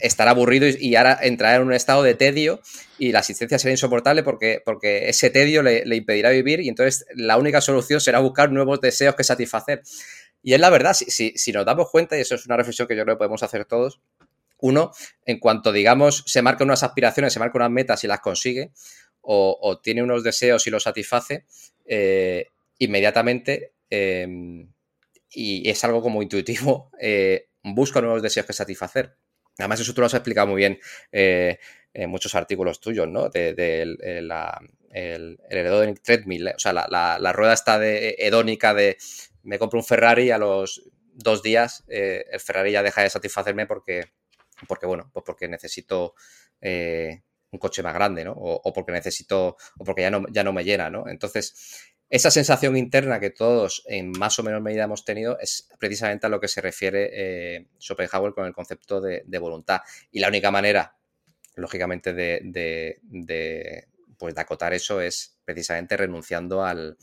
estará 0.00 0.32
aburrido 0.32 0.66
y, 0.66 0.94
ahora 0.96 1.18
entrará 1.22 1.56
en 1.56 1.62
un 1.62 1.72
estado 1.72 2.02
de 2.02 2.14
tedio 2.14 2.60
y 2.98 3.12
la 3.12 3.20
asistencia 3.20 3.58
será 3.58 3.72
insoportable 3.72 4.22
porque, 4.22 4.62
porque 4.64 5.08
ese 5.08 5.30
tedio 5.30 5.62
le, 5.62 5.84
impedirá 5.96 6.30
vivir 6.30 6.60
y 6.60 6.68
entonces 6.68 7.06
la 7.14 7.36
única 7.36 7.60
solución 7.60 8.00
será 8.00 8.18
buscar 8.20 8.50
nuevos 8.50 8.80
deseos 8.80 9.14
que 9.14 9.24
satisfacer. 9.24 9.82
Y 10.42 10.54
es 10.54 10.60
la 10.60 10.70
verdad, 10.70 10.94
si, 10.94 11.32
si, 11.36 11.52
nos 11.52 11.66
damos 11.66 11.90
cuenta, 11.90 12.16
y 12.16 12.20
eso 12.20 12.36
es 12.36 12.46
una 12.46 12.56
reflexión 12.56 12.86
que 12.86 12.94
yo 12.94 13.02
creo 13.02 13.16
que 13.16 13.18
podemos 13.18 13.42
hacer 13.42 13.64
todos, 13.64 14.00
uno, 14.58 14.92
en 15.24 15.38
cuanto, 15.38 15.72
digamos, 15.72 16.24
se 16.26 16.42
marca 16.42 16.64
unas 16.64 16.82
aspiraciones, 16.82 17.32
se 17.32 17.38
marca 17.38 17.58
unas 17.58 17.70
metas 17.70 18.04
y 18.04 18.06
las 18.06 18.20
consigue, 18.20 18.72
o, 19.28 19.80
tiene 19.82 20.02
unos 20.02 20.22
deseos 20.22 20.66
y 20.66 20.70
los 20.70 20.84
satisface, 20.84 21.46
eh, 21.84 22.46
inmediatamente, 22.78 23.74
em, 23.90 24.72
y 25.30 25.68
es 25.68 25.82
algo 25.84 26.00
como 26.00 26.22
intuitivo, 26.22 26.90
eh, 27.00 27.48
busca 27.62 28.00
nuevos 28.00 28.22
deseos 28.22 28.46
que 28.46 28.52
satisfacer. 28.52 29.16
Además, 29.58 29.80
eso 29.80 29.94
tú 29.94 30.00
lo 30.00 30.06
has 30.06 30.14
explicado 30.14 30.46
muy 30.46 30.58
bien 30.58 30.78
eh, 31.10 31.58
en 31.92 32.10
muchos 32.10 32.34
artículos 32.34 32.80
tuyos, 32.80 33.08
¿no? 33.08 33.28
De, 33.30 34.22
la, 34.22 34.60
el, 34.90 35.40
el 35.48 36.00
treadmill, 36.02 36.48
o 36.48 36.58
sea, 36.58 36.72
la, 36.72 37.32
rueda 37.32 37.54
está 37.54 37.78
de, 37.78 38.16
hedónica 38.18 38.74
de 38.74 38.98
me 39.42 39.58
compro 39.58 39.78
un 39.78 39.84
Ferrari 39.84 40.30
a 40.30 40.38
los 40.38 40.82
dos 41.14 41.42
días 41.42 41.84
el 41.88 42.40
Ferrari 42.40 42.72
ya 42.72 42.82
deja 42.82 43.02
de 43.02 43.08
satisfacerme 43.08 43.66
porque, 43.66 44.02
porque 44.66 44.86
bueno, 44.86 45.10
pues 45.12 45.24
porque 45.24 45.48
necesito 45.48 46.14
un 46.60 47.58
coche 47.58 47.82
más 47.82 47.94
grande, 47.94 48.24
¿no? 48.24 48.32
O, 48.32 48.72
porque 48.72 48.92
necesito, 48.92 49.56
o 49.78 49.84
porque 49.84 50.02
ya 50.02 50.10
no, 50.10 50.24
ya 50.30 50.44
no 50.44 50.52
me 50.52 50.64
llena, 50.64 50.90
¿no? 50.90 51.08
Entonces, 51.08 51.94
esa 52.08 52.30
sensación 52.30 52.76
interna 52.76 53.18
que 53.18 53.30
todos 53.30 53.82
en 53.86 54.12
más 54.12 54.38
o 54.38 54.42
menos 54.42 54.62
medida 54.62 54.84
hemos 54.84 55.04
tenido 55.04 55.38
es 55.40 55.68
precisamente 55.78 56.26
a 56.26 56.28
lo 56.28 56.40
que 56.40 56.48
se 56.48 56.60
refiere 56.60 57.10
eh, 57.12 57.66
Schopenhauer 57.80 58.32
con 58.32 58.46
el 58.46 58.52
concepto 58.52 59.00
de, 59.00 59.38
voluntad. 59.38 59.80
Y 60.12 60.20
la 60.20 60.28
única 60.28 60.50
manera, 60.50 60.96
lógicamente, 61.56 62.12
de, 62.12 63.88
pues, 64.18 64.38
acotar 64.38 64.72
eso 64.72 65.00
es 65.00 65.36
precisamente 65.44 65.96
renunciando 65.96 66.64
al, 66.64 66.96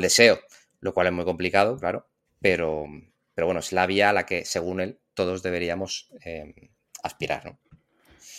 deseo, 0.00 0.40
lo 0.80 0.92
cual 0.92 1.08
es 1.08 1.12
muy 1.12 1.24
complicado, 1.24 1.76
claro, 1.76 2.08
pero, 2.40 2.86
pero 3.34 3.46
bueno, 3.46 3.60
es 3.60 3.72
la 3.72 3.86
vía 3.86 4.10
a 4.10 4.12
la 4.12 4.26
que, 4.26 4.44
según 4.44 4.80
él, 4.80 5.00
todos 5.14 5.42
deberíamos 5.42 6.10
eh, 6.24 6.72
aspirar. 7.02 7.44
¿no? 7.44 7.58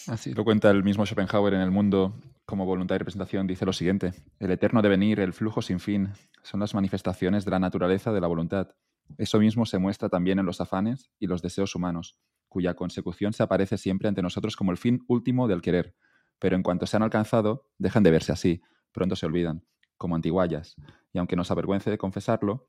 Así 0.07 0.33
lo 0.33 0.43
cuenta 0.43 0.69
el 0.69 0.83
mismo 0.83 1.05
Schopenhauer 1.05 1.53
en 1.53 1.61
El 1.61 1.71
Mundo 1.71 2.15
como 2.45 2.65
voluntad 2.65 2.95
y 2.95 2.97
representación 2.97 3.47
dice 3.47 3.65
lo 3.65 3.71
siguiente, 3.71 4.13
el 4.39 4.51
eterno 4.51 4.81
devenir, 4.81 5.21
el 5.21 5.31
flujo 5.31 5.61
sin 5.61 5.79
fin, 5.79 6.09
son 6.43 6.59
las 6.59 6.73
manifestaciones 6.73 7.45
de 7.45 7.51
la 7.51 7.59
naturaleza 7.59 8.11
de 8.11 8.19
la 8.19 8.27
voluntad. 8.27 8.75
Eso 9.17 9.39
mismo 9.39 9.65
se 9.65 9.77
muestra 9.77 10.09
también 10.09 10.37
en 10.37 10.45
los 10.45 10.59
afanes 10.59 11.11
y 11.17 11.27
los 11.27 11.41
deseos 11.41 11.75
humanos, 11.75 12.17
cuya 12.49 12.73
consecución 12.73 13.31
se 13.31 13.43
aparece 13.43 13.77
siempre 13.77 14.09
ante 14.09 14.21
nosotros 14.21 14.57
como 14.57 14.71
el 14.71 14.77
fin 14.77 14.99
último 15.07 15.47
del 15.47 15.61
querer, 15.61 15.95
pero 16.39 16.57
en 16.57 16.63
cuanto 16.63 16.87
se 16.87 16.97
han 16.97 17.03
alcanzado, 17.03 17.69
dejan 17.77 18.03
de 18.03 18.11
verse 18.11 18.33
así, 18.33 18.61
pronto 18.91 19.15
se 19.15 19.25
olvidan, 19.25 19.63
como 19.95 20.15
antiguallas, 20.15 20.75
y 21.13 21.19
aunque 21.19 21.37
nos 21.37 21.51
avergüence 21.51 21.89
de 21.89 21.97
confesarlo, 21.97 22.67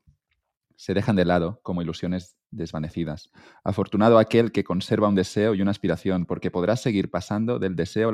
se 0.75 0.93
dejan 0.93 1.15
de 1.15 1.25
lado 1.25 1.59
como 1.63 1.81
ilusiones 1.81 2.37
desvanecidas. 2.51 3.31
Afortunado 3.63 4.17
aquel 4.17 4.51
que 4.51 4.63
conserva 4.63 5.07
un 5.07 5.15
deseo 5.15 5.55
y 5.55 5.61
una 5.61 5.71
aspiración, 5.71 6.25
porque 6.25 6.51
podrá 6.51 6.75
seguir 6.75 7.09
pasando 7.09 7.59
del 7.59 7.75
deseo 7.75 8.09
a 8.09 8.11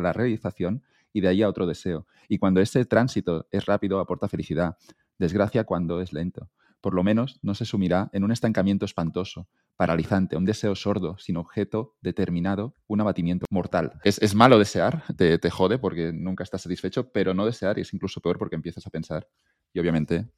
la, 0.00 0.12
realización 0.12 0.82
y 1.12 1.20
de 1.20 1.28
ahí 1.28 1.42
a 1.42 1.48
otro 1.48 1.66
deseo. 1.66 2.06
Y 2.28 2.38
cuando 2.38 2.60
ese 2.60 2.84
tránsito 2.84 3.46
es 3.50 3.66
rápido, 3.66 4.00
aporta 4.00 4.28
felicidad. 4.28 4.76
Desgracia 5.18 5.64
cuando 5.64 6.00
es 6.00 6.12
lento. 6.12 6.50
Por 6.80 6.94
lo 6.94 7.02
menos 7.02 7.40
no 7.42 7.54
se 7.54 7.64
sumirá 7.64 8.08
en 8.12 8.22
un 8.22 8.30
estancamiento 8.30 8.84
espantoso, 8.84 9.48
paralizante, 9.76 10.36
un 10.36 10.44
deseo 10.44 10.76
sordo, 10.76 11.18
sin 11.18 11.36
objeto 11.36 11.96
determinado, 12.00 12.76
un 12.86 13.00
abatimiento 13.00 13.46
mortal. 13.50 13.94
Es, 14.04 14.34
malo 14.36 14.60
desear, 14.60 15.02
te, 15.16 15.38
te 15.38 15.50
jode 15.50 15.78
porque 15.78 16.12
nunca 16.12 16.44
estás 16.44 16.62
satisfecho, 16.62 17.10
pero 17.10 17.34
no 17.34 17.46
desear 17.46 17.80
es 17.80 17.92
incluso 17.92 18.20
peor 18.20 18.38
porque 18.38 18.54
empiezas 18.54 18.86
a 18.86 18.90
pensar. 18.90 19.26
Y 19.72 19.80
obviamente 19.80 20.28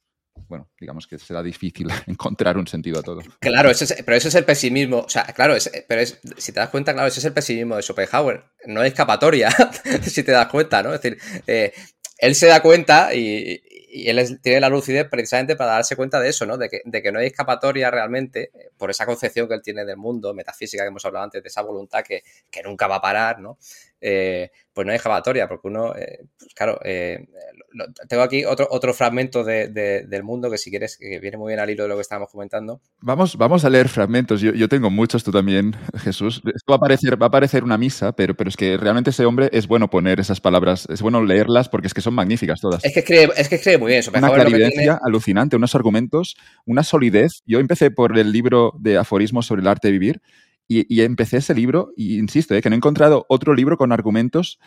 bueno, 0.47 0.69
digamos 0.79 1.07
que 1.07 1.17
será 1.17 1.41
difícil 1.41 1.87
encontrar 2.07 2.57
un 2.57 2.67
sentido 2.67 2.99
a 2.99 3.03
todo. 3.03 3.21
Claro, 3.39 3.71
pero 4.05 4.17
ese 4.17 4.27
es 4.27 4.35
el 4.35 4.45
pesimismo. 4.45 4.99
O 4.99 5.09
sea, 5.09 5.23
claro, 5.25 5.55
pero 5.87 6.05
si 6.37 6.51
te 6.51 6.59
das 6.59 6.69
cuenta, 6.69 6.93
claro, 6.93 7.07
ese 7.07 7.19
es 7.19 7.25
el 7.25 7.33
pesimismo 7.33 7.75
de 7.75 7.81
Schopenhauer. 7.81 8.43
No 8.65 8.81
hay 8.81 8.89
escapatoria, 8.89 9.49
si 10.03 10.23
te 10.23 10.31
das 10.31 10.47
cuenta, 10.47 10.83
¿no? 10.83 10.93
Es 10.93 11.01
decir, 11.01 11.19
eh, 11.47 11.73
él 12.17 12.35
se 12.35 12.47
da 12.47 12.61
cuenta 12.61 13.13
y, 13.13 13.61
él 13.93 14.39
tiene 14.41 14.61
la 14.61 14.69
lucidez 14.69 15.09
precisamente 15.09 15.57
para 15.57 15.71
darse 15.71 15.97
cuenta 15.97 16.19
de 16.21 16.29
eso, 16.29 16.45
¿no? 16.45 16.57
De 16.57 16.69
que, 16.69 16.81
de 16.85 17.01
que 17.01 17.11
no 17.11 17.19
hay 17.19 17.27
escapatoria 17.27 17.91
realmente 17.91 18.51
eh, 18.53 18.69
por 18.77 18.89
esa 18.89 19.05
concepción 19.05 19.49
que 19.49 19.55
él 19.55 19.61
tiene 19.61 19.83
del 19.83 19.97
mundo, 19.97 20.33
metafísica 20.33 20.83
que 20.83 20.87
hemos 20.87 21.03
hablado 21.03 21.25
antes, 21.25 21.43
de 21.43 21.49
esa 21.49 21.61
voluntad 21.61 22.01
que, 22.01 22.23
que 22.49 22.63
nunca 22.63 22.87
va 22.87 22.97
a 22.97 23.01
parar, 23.01 23.39
¿no? 23.39 23.57
Eh, 24.01 24.49
pues 24.73 24.85
no 24.85 24.91
hay 24.91 24.97
escapatoria, 24.97 25.47
porque 25.47 25.67
uno, 25.67 25.93
eh, 25.95 26.25
pues 26.37 26.53
claro, 26.55 26.79
eh, 26.83 27.27
tengo 28.07 28.23
aquí 28.23 28.45
otro, 28.45 28.67
otro 28.71 28.93
fragmento 28.93 29.43
del 29.43 30.23
mundo 30.23 30.49
que 30.49 30.57
si 30.57 30.69
quieres, 30.69 30.97
que 30.97 31.19
viene 31.19 31.37
muy 31.37 31.51
bien 31.51 31.59
al 31.59 31.69
hilo 31.69 31.83
de 31.83 31.89
lo 31.89 31.95
que 31.95 32.01
estábamos 32.01 32.29
comentando. 32.31 32.81
Vamos, 33.01 33.37
vamos 33.37 33.63
a 33.65 33.69
leer 33.69 33.89
fragmentos, 33.89 34.41
yo, 34.41 34.69
tengo 34.69 34.89
muchos, 34.89 35.23
tú 35.23 35.31
también, 35.31 35.75
Jesús. 35.97 36.41
Esto 36.45 36.71
va 36.71 36.77
a 36.77 36.79
parecer, 36.79 37.21
va 37.21 37.27
a 37.27 37.31
parecer 37.31 37.63
una 37.63 37.77
misa, 37.77 38.13
pero, 38.13 38.33
pero 38.33 38.49
es 38.49 38.55
que 38.55 38.77
realmente 38.77 39.11
ese 39.11 39.25
hombre 39.25 39.49
es 39.51 39.67
bueno 39.67 39.89
poner 39.89 40.19
esas 40.19 40.41
palabras, 40.41 40.87
es 40.89 41.01
bueno 41.01 41.23
leerlas 41.23 41.69
porque 41.69 41.87
es 41.87 41.93
que 41.93 42.01
son 42.01 42.13
magníficas 42.13 42.61
todas. 42.61 42.83
Es 42.83 42.93
que 42.93 43.01
escribe, 43.01 43.29
es 43.35 43.49
que 43.49 43.55
escribe 43.55 43.77
muy 43.77 43.89
bien. 43.89 43.99
Eso. 43.99 44.11
Una 44.15 44.31
clarividencia 44.31 44.99
alucinante, 45.03 45.57
unos 45.57 45.75
argumentos, 45.75 46.37
una 46.65 46.83
solidez. 46.83 47.43
Yo 47.45 47.59
empecé 47.59 47.91
por 47.91 48.17
el 48.17 48.31
libro 48.31 48.73
de 48.79 48.97
aforismos 48.97 49.45
sobre 49.45 49.61
el 49.61 49.67
arte 49.67 49.89
de 49.89 49.91
vivir 49.91 50.21
y, 50.71 51.01
empecé 51.01 51.37
ese 51.37 51.53
libro, 51.53 51.91
y 51.97 52.17
insisto, 52.17 52.55
eh, 52.55 52.61
que 52.61 52.69
no 52.69 52.75
he 52.75 52.77
encontrado 52.77 53.25
otro 53.27 53.53
libro 53.53 53.77
con 53.77 53.91
argumentos 53.91 54.59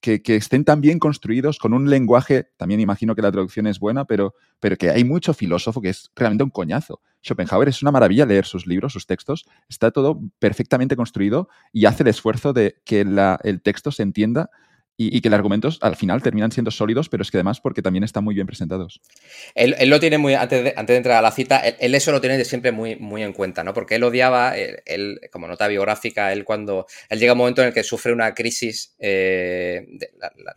que, 0.00 0.22
estén 0.24 0.64
tan 0.64 0.80
bien 0.80 0.98
construidos, 0.98 1.58
con 1.58 1.74
un 1.74 1.90
lenguaje, 1.90 2.48
también 2.56 2.80
imagino 2.80 3.14
que 3.14 3.20
la 3.20 3.30
traducción 3.30 3.66
es 3.66 3.78
buena, 3.78 4.06
pero, 4.06 4.34
pero 4.58 4.76
que 4.76 4.88
hay 4.88 5.04
mucho 5.04 5.34
filósofo 5.34 5.82
que 5.82 5.90
es 5.90 6.10
realmente 6.16 6.44
un 6.44 6.50
coñazo. 6.50 7.02
Schopenhauer 7.22 7.68
es 7.68 7.82
una 7.82 7.90
maravilla 7.90 8.24
leer 8.24 8.46
sus 8.46 8.66
libros, 8.66 8.94
sus 8.94 9.06
textos, 9.06 9.46
está 9.68 9.90
todo 9.90 10.20
perfectamente 10.38 10.96
construido 10.96 11.50
y 11.72 11.84
hace 11.84 12.02
el 12.02 12.08
esfuerzo 12.08 12.54
de 12.54 12.76
que 12.86 13.02
el 13.02 13.60
texto 13.60 13.92
se 13.92 14.02
entienda 14.02 14.50
y, 15.02 15.18
que 15.22 15.30
los 15.30 15.36
argumentos 15.38 15.78
al 15.80 15.96
final 15.96 16.22
terminan 16.22 16.52
siendo 16.52 16.70
sólidos, 16.70 17.08
pero 17.08 17.22
es 17.22 17.30
que 17.30 17.38
además 17.38 17.58
porque 17.58 17.80
también 17.80 18.04
están 18.04 18.22
muy 18.22 18.34
bien 18.34 18.46
presentados. 18.46 19.00
Él, 19.54 19.74
lo 19.88 19.98
tiene 19.98 20.18
muy, 20.18 20.34
antes 20.34 20.62
de, 20.62 20.74
antes 20.76 20.92
de, 20.92 20.96
entrar 20.98 21.16
a 21.16 21.22
la 21.22 21.30
cita, 21.30 21.56
él, 21.60 21.94
eso 21.94 22.12
lo 22.12 22.20
tiene 22.20 22.44
siempre 22.44 22.70
muy, 22.70 22.96
muy 22.96 23.22
en 23.22 23.32
cuenta, 23.32 23.64
¿no? 23.64 23.72
Porque 23.72 23.94
él 23.94 24.04
odiaba, 24.04 24.54
él, 24.58 25.18
como 25.32 25.48
nota 25.48 25.68
biográfica, 25.68 26.34
él 26.34 26.44
cuando, 26.44 26.86
él 27.08 27.18
llega 27.18 27.30
a 27.30 27.32
un 27.32 27.38
momento 27.38 27.62
en 27.62 27.68
el 27.68 27.74
que 27.74 27.82
sufre 27.82 28.12
una 28.12 28.34
crisis, 28.34 28.94
eh, 28.98 29.86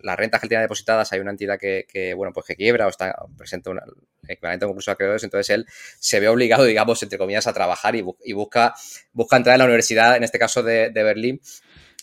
las 0.02 0.18
rentas 0.18 0.42
que 0.42 0.48
él 0.48 0.50
tiene 0.50 0.64
depositadas, 0.64 1.14
hay 1.14 1.22
una 1.22 1.32
entidad 1.32 1.58
que, 1.58 2.14
bueno, 2.18 2.34
pues 2.34 2.46
que 2.46 2.58
quiebra 2.58 2.86
o 2.88 2.90
está, 2.90 3.16
presenta 3.38 3.70
un 3.70 3.80
equivalente 4.28 4.66
concurso 4.66 4.92
de 4.92 4.94
acreedores, 4.94 5.24
entonces 5.24 5.52
él 5.52 5.66
se 6.00 6.20
ve 6.20 6.28
obligado, 6.28 6.66
digamos, 6.66 7.02
entre 7.02 7.18
comillas, 7.18 7.48
a 7.48 7.54
trabajar 7.54 7.96
y, 7.96 8.02
busca, 8.34 8.74
busca 9.14 9.38
entrar 9.38 9.54
en 9.54 9.60
la 9.60 9.66
universidad, 9.66 10.18
en 10.18 10.26
este 10.26 10.38
caso 10.38 10.64
de 10.64 10.92
Berlín, 10.92 11.40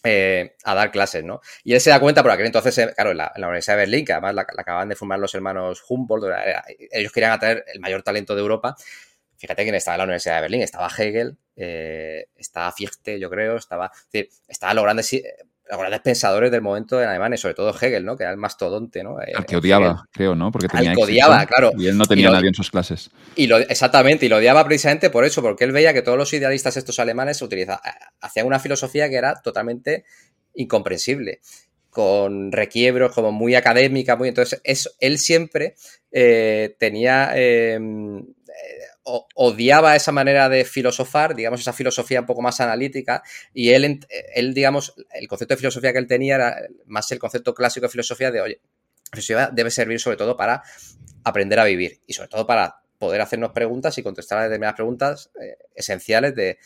eh, 0.05 0.57
a 0.65 0.75
dar 0.75 0.91
clases, 0.91 1.25
¿no? 1.25 1.41
Y 1.63 1.75
él 1.75 1.81
se 1.81 1.91
da 1.91 2.01
cuenta 2.01 2.23
por 2.23 2.31
aquel 2.31 2.47
entonces, 2.47 2.77
eh, 2.79 2.93
claro, 2.95 3.11
en 3.11 3.19
la, 3.19 3.33
Universidad 3.37 3.77
de 3.77 3.83
Berlín, 3.83 4.05
que 4.05 4.13
además 4.13 4.35
la, 4.35 4.43
acaban 4.43 4.89
de 4.89 4.97
formar 4.97 5.19
los 5.19 5.35
hermanos 5.35 5.83
Humboldt, 5.89 6.33
ellos 6.91 7.13
querían 7.13 7.33
atraer 7.33 7.65
el 7.73 7.81
mayor 7.81 8.03
talento 8.03 8.35
de 8.35 8.41
Europa. 8.41 8.77
Fíjate 9.37 9.63
quién 9.63 9.75
estaba 9.75 9.95
en 9.95 9.99
la 9.99 10.05
Universidad 10.05 10.37
de 10.37 10.41
Berlín, 10.43 10.63
estaba 10.63 10.89
Hegel, 10.89 11.37
eh, 11.57 12.27
estaba 12.37 12.73
Fichte, 12.73 13.19
yo 13.19 13.31
creo, 13.31 13.57
estaba, 13.57 13.91
estaban 14.49 14.77
los 14.77 14.85
grandes 14.85 15.07
los 15.71 15.79
grandes 15.79 16.01
pensadores 16.01 16.51
del 16.51 16.63
momento 16.63 17.01
en 17.01 17.09
Alemania, 17.09 17.39
sobre 17.39 17.55
todo 17.55 17.75
Hegel, 17.75 18.05
¿no? 18.05 18.17
Que 18.17 18.25
era 18.25 18.33
el 18.33 18.39
mastodonte, 18.39 19.03
¿no? 19.03 19.19
Al 19.19 19.47
que 19.47 19.57
odiaba, 19.57 20.05
creo, 20.11 20.35
¿no? 20.35 20.51
Porque 20.51 20.69
tenía 20.69 20.91
al 20.91 20.97
que 20.97 21.03
odiaba, 21.03 21.47
claro. 21.47 21.73
Y 21.79 21.87
él 21.87 21.97
no 21.97 22.05
tenía 22.07 22.31
nadie 22.31 22.49
en 22.49 22.55
sus 22.55 22.71
clases. 22.71 23.11
Y 23.37 23.47
lo, 23.47 23.59
exactamente, 23.59 24.27
y 24.27 24.29
lo 24.29 24.37
odiaba 24.37 24.65
precisamente 24.65 25.11
por 25.11 25.25
eso, 25.25 25.43
porque 25.43 25.65
él 25.65 25.73
veía 25.73 25.93
que 25.93 26.03
todos 26.03 26.19
los 26.19 26.33
idealistas 26.33 26.77
estos 26.77 26.99
alemanes 26.99 27.41
utilizaban, 27.41 27.81
hacían 28.21 28.47
una 28.47 28.59
filosofía 28.59 29.09
que 29.09 29.17
era 29.17 29.41
totalmente 29.41 30.05
incomprensible 30.55 31.41
con 31.91 32.53
requiebros 32.53 33.13
como 33.13 33.33
muy 33.33 33.55
académica, 33.55 34.17
muy 34.17 34.29
entonces 34.29 34.63
él 35.01 35.19
siempre 35.19 35.75
eh, 36.13 36.77
tenía 36.79 37.33
odiaba 39.03 39.97
esa 39.97 40.13
manera 40.13 40.49
de 40.49 40.65
filosofar, 40.65 41.35
digamos, 41.35 41.61
esa 41.61 41.73
filosofía 41.73 42.21
un 42.21 42.27
poco 42.27 42.43
más 42.43 42.61
analítica, 42.61 43.23
y 43.53 43.71
él, 43.71 44.01
él, 44.35 44.55
digamos, 44.55 44.95
el 45.13 45.29
concepto 45.29 45.55
de 45.55 45.59
filosofía 45.59 45.93
que 45.93 45.99
él 45.99 46.07
tenía 46.07 46.35
era 46.37 46.57
más 46.87 47.11
el 47.13 47.19
concepto 47.19 47.55
clásico 47.55 47.87
de 47.87 47.91
filosofía 47.91 48.31
de, 48.31 48.41
oye, 48.41 48.61
filosofía 49.11 49.51
debe 49.53 49.71
servir 49.71 50.01
sobre 50.01 50.17
todo 50.17 50.37
para 50.37 50.63
aprender 51.25 51.59
a 51.59 51.65
vivir 51.65 52.01
y 52.07 52.13
sobre 52.13 52.29
todo 52.29 52.47
para 52.47 52.83
poder 52.99 53.21
hacernos 53.21 53.53
preguntas 53.53 53.97
y 53.99 54.03
contestar 54.03 54.39
a 54.39 54.43
determinadas 54.45 54.77
preguntas 54.77 55.31
eh, 55.41 55.57
esenciales 55.75 56.35
de 56.35 56.59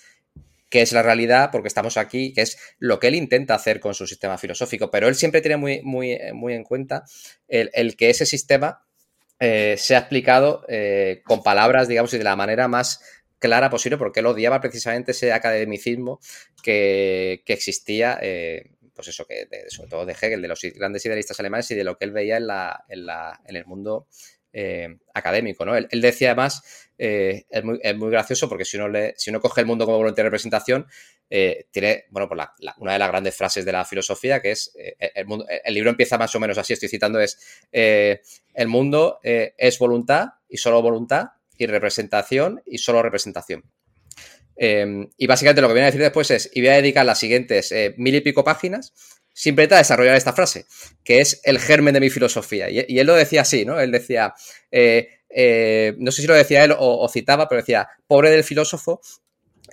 qué 0.68 0.82
es 0.82 0.92
la 0.92 1.02
realidad, 1.02 1.50
porque 1.52 1.68
estamos 1.68 1.96
aquí, 1.96 2.32
que 2.32 2.42
es 2.42 2.58
lo 2.78 2.98
que 2.98 3.06
él 3.06 3.14
intenta 3.14 3.54
hacer 3.54 3.78
con 3.78 3.94
su 3.94 4.08
sistema 4.08 4.36
filosófico, 4.38 4.90
pero 4.90 5.06
él 5.06 5.14
siempre 5.14 5.40
tiene 5.40 5.56
muy, 5.56 5.82
muy, 5.82 6.18
muy 6.32 6.54
en 6.54 6.64
cuenta 6.64 7.04
el 7.46 7.96
que 7.96 8.10
ese 8.10 8.26
sistema 8.26 8.83
eh, 9.46 9.76
se 9.76 9.94
ha 9.94 9.98
explicado 9.98 10.64
eh, 10.68 11.20
con 11.26 11.42
palabras, 11.42 11.86
digamos, 11.86 12.14
y 12.14 12.18
de 12.18 12.24
la 12.24 12.34
manera 12.34 12.66
más 12.66 13.02
clara 13.38 13.68
posible, 13.68 13.98
porque 13.98 14.20
él 14.20 14.26
odiaba 14.26 14.58
precisamente 14.62 15.10
ese 15.10 15.34
academicismo 15.34 16.18
que, 16.62 17.42
existía, 17.46 18.18
eh, 18.22 18.70
pues 18.94 19.08
eso, 19.08 19.26
que 19.26 19.46
sobre 19.68 19.90
todo 19.90 20.06
de 20.06 20.14
Hegel, 20.14 20.40
de 20.40 20.48
los 20.48 20.62
grandes 20.74 21.04
idealistas 21.04 21.38
alemanes 21.40 21.70
y 21.70 21.74
de 21.74 21.84
lo 21.84 21.98
que 21.98 22.06
él 22.06 22.12
veía 22.12 22.38
en, 22.38 22.46
la, 22.46 22.84
en, 22.88 23.04
la, 23.04 23.38
en 23.46 23.56
el 23.56 23.66
mundo 23.66 24.08
académico, 25.12 25.66
¿no? 25.66 25.76
Él, 25.76 25.88
decía 26.00 26.28
además, 26.28 26.62
es 26.96 27.64
muy, 27.64 27.80
es, 27.82 27.96
muy, 27.96 28.08
gracioso 28.08 28.48
porque 28.48 28.64
si 28.64 28.76
uno, 28.76 28.88
le, 28.88 29.12
si 29.16 29.30
uno 29.30 29.40
coge 29.40 29.60
el 29.60 29.66
mundo 29.66 29.84
como 29.84 29.98
voluntad 29.98 30.18
de 30.18 30.28
representación, 30.28 30.86
tiene, 31.28 32.04
bueno, 32.10 32.28
pues 32.28 32.40
una 32.78 32.92
de 32.92 32.98
las 32.98 33.08
grandes 33.08 33.34
frases 33.34 33.64
de 33.64 33.72
la 33.72 33.84
filosofía 33.84 34.40
que 34.40 34.52
es, 34.52 34.72
el, 34.76 35.26
el, 35.64 35.74
libro 35.74 35.90
empieza 35.90 36.16
más 36.16 36.32
o 36.34 36.38
menos 36.38 36.56
así, 36.58 36.74
estoy 36.74 36.88
citando, 36.88 37.18
es, 37.18 37.38
el 38.54 38.68
mundo 38.68 39.18
eh, 39.22 39.54
es 39.58 39.78
voluntad 39.78 40.28
y 40.48 40.56
solo 40.56 40.80
voluntad 40.80 41.26
y 41.58 41.66
representación 41.66 42.62
y 42.64 42.78
solo 42.78 43.02
representación. 43.02 43.64
Em, 44.56 45.08
y 45.16 45.26
básicamente 45.26 45.60
lo 45.60 45.68
que 45.68 45.74
viene 45.74 45.86
a 45.86 45.90
decir 45.90 46.00
después 46.00 46.30
es, 46.30 46.48
y 46.54 46.60
voy 46.60 46.70
a 46.70 46.74
dedicar 46.74 47.04
las 47.04 47.18
siguientes 47.18 47.72
eh, 47.72 47.94
mil 47.98 48.14
y 48.14 48.20
pico 48.20 48.44
páginas 48.44 48.94
simplemente 49.32 49.74
a 49.74 49.78
desarrollar 49.78 50.14
esta 50.14 50.32
frase, 50.32 50.64
que 51.02 51.20
es 51.20 51.40
el 51.42 51.58
germen 51.58 51.92
de 51.92 51.98
mi 51.98 52.08
filosofía. 52.08 52.70
Y, 52.70 52.98
él 52.98 53.06
lo 53.06 53.14
decía 53.16 53.40
así, 53.40 53.64
¿no? 53.64 53.80
Él 53.80 53.90
decía, 53.90 54.32
eh, 54.70 55.94
no 55.98 56.12
sé 56.12 56.22
si 56.22 56.28
lo 56.28 56.34
decía 56.34 56.62
él 56.62 56.72
o, 56.78 57.08
citaba, 57.08 57.48
pero 57.48 57.60
decía, 57.60 57.88
pobre 58.06 58.30
del 58.30 58.44
filósofo 58.44 59.00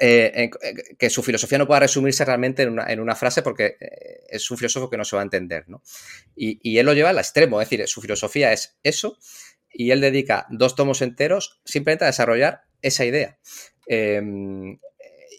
que 0.01 1.09
su 1.11 1.21
filosofía 1.21 1.59
no 1.59 1.67
pueda 1.67 1.81
resumirse 1.81 2.25
realmente 2.25 2.63
en 2.63 2.99
una, 2.99 3.15
frase 3.15 3.43
porque 3.43 3.75
es 4.29 4.49
un 4.49 4.57
filósofo 4.57 4.89
que 4.89 4.97
no 4.97 5.05
se 5.05 5.15
va 5.15 5.21
a 5.21 5.25
entender, 5.25 5.69
¿no? 5.69 5.83
Y, 6.35 6.79
él 6.79 6.87
lo 6.87 6.93
lleva 6.93 7.11
al 7.11 7.19
extremo, 7.19 7.61
es 7.61 7.69
decir, 7.69 7.87
su 7.87 8.01
filosofía 8.01 8.51
es 8.51 8.79
eso 8.81 9.19
y 9.71 9.91
él 9.91 10.01
dedica 10.01 10.47
dos 10.49 10.75
tomos 10.75 11.03
enteros 11.03 11.61
simplemente 11.65 12.05
a 12.05 12.07
desarrollar 12.07 12.61
esa 12.81 13.05
idea. 13.05 13.37
Em, 13.85 14.79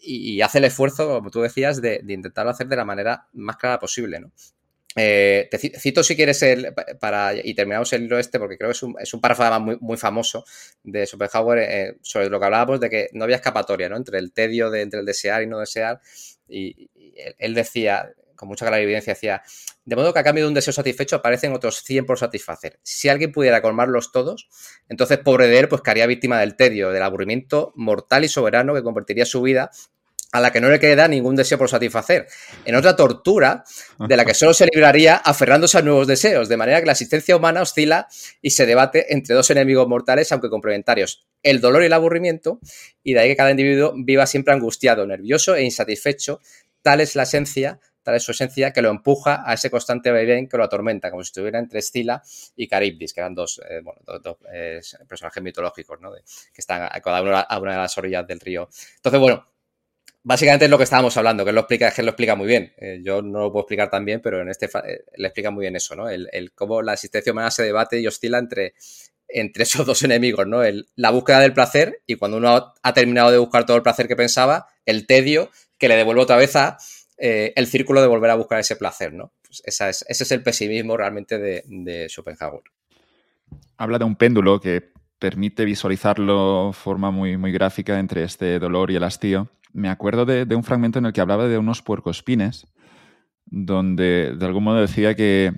y, 0.01 0.39
hace 0.39 0.59
el 0.59 0.63
esfuerzo, 0.63 1.07
como 1.07 1.29
tú 1.29 1.41
decías, 1.41 1.81
de, 1.81 1.99
de, 2.01 2.13
intentarlo 2.13 2.51
hacer 2.51 2.67
de 2.67 2.77
la 2.77 2.85
manera 2.85 3.27
más 3.33 3.57
clara 3.57 3.79
posible, 3.79 4.21
¿no? 4.21 4.31
Eh, 4.95 5.47
te 5.49 5.57
cito 5.57 6.03
si 6.03 6.15
quieres 6.15 6.41
el, 6.43 6.73
para, 6.99 7.33
y 7.35 7.55
terminamos 7.55 7.91
el 7.93 8.01
libro 8.01 8.19
este 8.19 8.37
porque 8.37 8.57
creo 8.57 8.69
que 8.69 8.73
es 8.73 8.83
un, 8.83 8.95
es 8.99 9.13
un 9.13 9.21
párrafo 9.21 9.59
muy, 9.59 9.77
muy 9.81 9.97
famoso 9.97 10.45
de 10.83 11.07
Schopenhauer 11.07 11.59
eh, 11.59 11.97
sobre 12.01 12.29
lo 12.29 12.39
que 12.39 12.45
hablábamos 12.45 12.79
de 12.79 12.89
que 12.89 13.09
no 13.13 13.23
había 13.23 13.37
escapatoria 13.37 13.89
¿no? 13.89 13.97
entre 13.97 14.19
el 14.19 14.31
tedio 14.31 14.69
de 14.69 14.81
entre 14.81 14.99
el 14.99 15.05
desear 15.05 15.41
y 15.41 15.47
no 15.47 15.59
desear 15.59 15.99
y, 16.47 16.91
él 17.39 17.53
decía 17.53 18.11
con 18.35 18.49
mucha 18.49 18.65
clara 18.65 18.81
evidencia 18.81 19.13
decía 19.13 19.41
de 19.85 19.95
modo 19.95 20.13
que 20.13 20.19
a 20.19 20.23
cambio 20.23 20.43
de 20.43 20.49
un 20.49 20.53
deseo 20.53 20.73
satisfecho 20.73 21.15
aparecen 21.15 21.53
otros 21.53 21.81
100 21.83 22.05
por 22.05 22.19
satisfacer 22.19 22.79
si 22.83 23.09
alguien 23.09 23.31
pudiera 23.31 23.61
colmarlos 23.61 24.11
todos 24.11 24.47
entonces 24.89 25.17
pobre 25.19 25.47
de 25.47 25.59
él 25.59 25.69
pues 25.69 25.81
caería 25.81 26.05
víctima 26.05 26.39
del 26.39 26.55
tedio 26.55 26.91
del 26.91 27.03
aburrimiento 27.03 27.71
mortal 27.75 28.25
y 28.25 28.27
soberano 28.27 28.75
que 28.75 28.83
convertiría 28.83 29.25
su 29.25 29.41
vida 29.41 29.71
a 30.33 30.41
la 30.41 30.51
que 30.51 30.59
no 30.59 30.69
le 30.69 30.79
queda 30.79 31.07
ningún 31.07 31.35
deseo 31.35 31.59
por 31.59 31.69
satisfacer, 31.69 32.27
en 32.65 32.75
otra 32.75 32.95
tortura 32.95 33.63
de 33.99 34.17
la 34.17 34.25
que 34.25 34.33
solo 34.33 34.53
se 34.53 34.65
libraría 34.65 35.15
aferrándose 35.15 35.77
a 35.77 35.81
nuevos 35.83 36.07
deseos, 36.07 36.49
de 36.49 36.57
manera 36.57 36.79
que 36.79 36.87
la 36.87 36.93
existencia 36.93 37.37
humana 37.37 37.61
oscila 37.61 38.07
y 38.41 38.49
se 38.49 38.65
debate 38.65 39.13
entre 39.13 39.35
dos 39.35 39.49
enemigos 39.51 39.87
mortales, 39.87 40.31
aunque 40.31 40.49
complementarios, 40.49 41.27
el 41.43 41.61
dolor 41.61 41.83
y 41.83 41.85
el 41.85 41.93
aburrimiento, 41.93 42.59
y 43.03 43.13
de 43.13 43.19
ahí 43.19 43.29
que 43.29 43.35
cada 43.35 43.51
individuo 43.51 43.93
viva 43.95 44.25
siempre 44.25 44.53
angustiado, 44.55 45.05
nervioso 45.05 45.55
e 45.55 45.63
insatisfecho, 45.63 46.41
tal 46.81 46.99
es 46.99 47.15
la 47.15 47.23
esencia, 47.23 47.79
tal 48.01 48.15
es 48.15 48.23
su 48.23 48.31
esencia, 48.31 48.73
que 48.73 48.81
lo 48.81 48.89
empuja 48.89 49.43
a 49.45 49.53
ese 49.53 49.69
constante 49.69 50.09
vaivén 50.09 50.49
que 50.49 50.57
lo 50.57 50.63
atormenta, 50.63 51.11
como 51.11 51.23
si 51.23 51.27
estuviera 51.27 51.59
entre 51.59 51.79
Escila 51.79 52.23
y 52.55 52.67
Caribdis, 52.67 53.13
que 53.13 53.21
eran 53.21 53.35
dos, 53.35 53.61
eh, 53.69 53.81
bueno, 53.83 54.01
dos, 54.19 54.37
eh, 54.51 54.81
personajes 55.07 55.43
mitológicos, 55.43 56.01
¿no? 56.01 56.11
que 56.11 56.21
están 56.57 56.89
cada 57.03 57.21
uno 57.21 57.37
a 57.37 57.59
una 57.59 57.71
de 57.73 57.77
las 57.77 57.97
orillas 57.99 58.25
del 58.25 58.39
río. 58.39 58.67
Entonces, 58.97 59.21
bueno, 59.21 59.52
Básicamente 60.25 60.65
es 60.65 60.71
lo 60.71 60.77
que 60.77 60.85
estábamos 60.85 61.17
hablando, 61.17 61.43
que 61.43 61.49
él 61.49 61.55
lo 61.55 61.61
explica, 61.61 62.35
muy 62.35 62.47
bien. 62.47 62.73
Eh, 62.77 63.01
yo 63.03 63.21
no 63.21 63.41
lo 63.41 63.51
puedo 63.51 63.63
explicar 63.63 63.89
tan 63.89 64.05
bien, 64.05 64.21
pero 64.21 64.41
en 64.41 64.47
este 64.47 64.67
eh, 64.67 65.03
le 65.17 65.27
explica 65.27 65.51
muy 65.51 65.63
bien 65.63 65.75
eso, 65.75 65.97
¿no? 65.97 66.07
El, 66.07 66.53
cómo 66.55 66.81
la 66.81 66.93
existencia 66.93 67.33
humana 67.33 67.51
se 67.51 67.63
debate 67.63 67.99
y 67.99 68.07
oscila 68.07 68.37
entre, 68.37 68.73
esos 69.27 69.85
dos 69.85 70.01
enemigos, 70.03 70.47
¿no? 70.47 70.61
La 70.95 71.11
búsqueda 71.11 71.41
del 71.41 71.51
placer 71.51 72.01
y 72.07 72.15
cuando 72.15 72.37
uno 72.37 72.73
ha, 72.81 72.93
terminado 72.93 73.31
de 73.31 73.37
buscar 73.37 73.65
todo 73.65 73.75
el 73.75 73.83
placer 73.83 74.07
que 74.07 74.15
pensaba, 74.15 74.67
el 74.85 75.05
tedio 75.07 75.51
que 75.77 75.89
le 75.89 75.97
devuelve 75.97 76.21
otra 76.21 76.37
vez 76.37 76.55
a 76.55 76.77
eh, 77.17 77.51
el 77.57 77.67
círculo 77.67 78.01
de 78.01 78.07
volver 78.07 78.31
a 78.31 78.35
buscar 78.35 78.59
ese 78.59 78.77
placer, 78.77 79.11
¿no? 79.11 79.33
Pues 79.45 79.61
esa 79.65 79.89
es, 79.89 80.05
ese 80.07 80.23
es 80.23 80.31
el 80.31 80.41
pesimismo 80.41 80.95
realmente 80.95 81.37
de, 81.37 81.65
de 81.67 82.07
Schopenhauer. 82.07 82.63
Habla 83.75 83.99
de 83.99 84.05
un 84.05 84.15
péndulo 84.15 84.61
que 84.61 84.93
permite 85.19 85.65
visualizarlo 85.65 86.67
de 86.67 86.73
forma 86.73 87.11
muy 87.11 87.51
gráfica 87.51 87.99
entre 87.99 88.23
este 88.23 88.57
dolor 88.57 88.89
y 88.89 88.95
el 88.95 89.03
hastío 89.03 89.49
me 89.73 89.89
acuerdo 89.89 90.25
de, 90.25 90.55
un 90.55 90.63
fragmento 90.63 90.99
en 90.99 91.05
el 91.05 91.13
que 91.13 91.21
hablaba 91.21 91.47
de 91.47 91.57
unos 91.57 91.81
puercoespines, 91.81 92.67
donde 93.45 94.35
de 94.37 94.45
algún 94.45 94.63
modo 94.63 94.79
decía 94.79 95.15
que, 95.15 95.53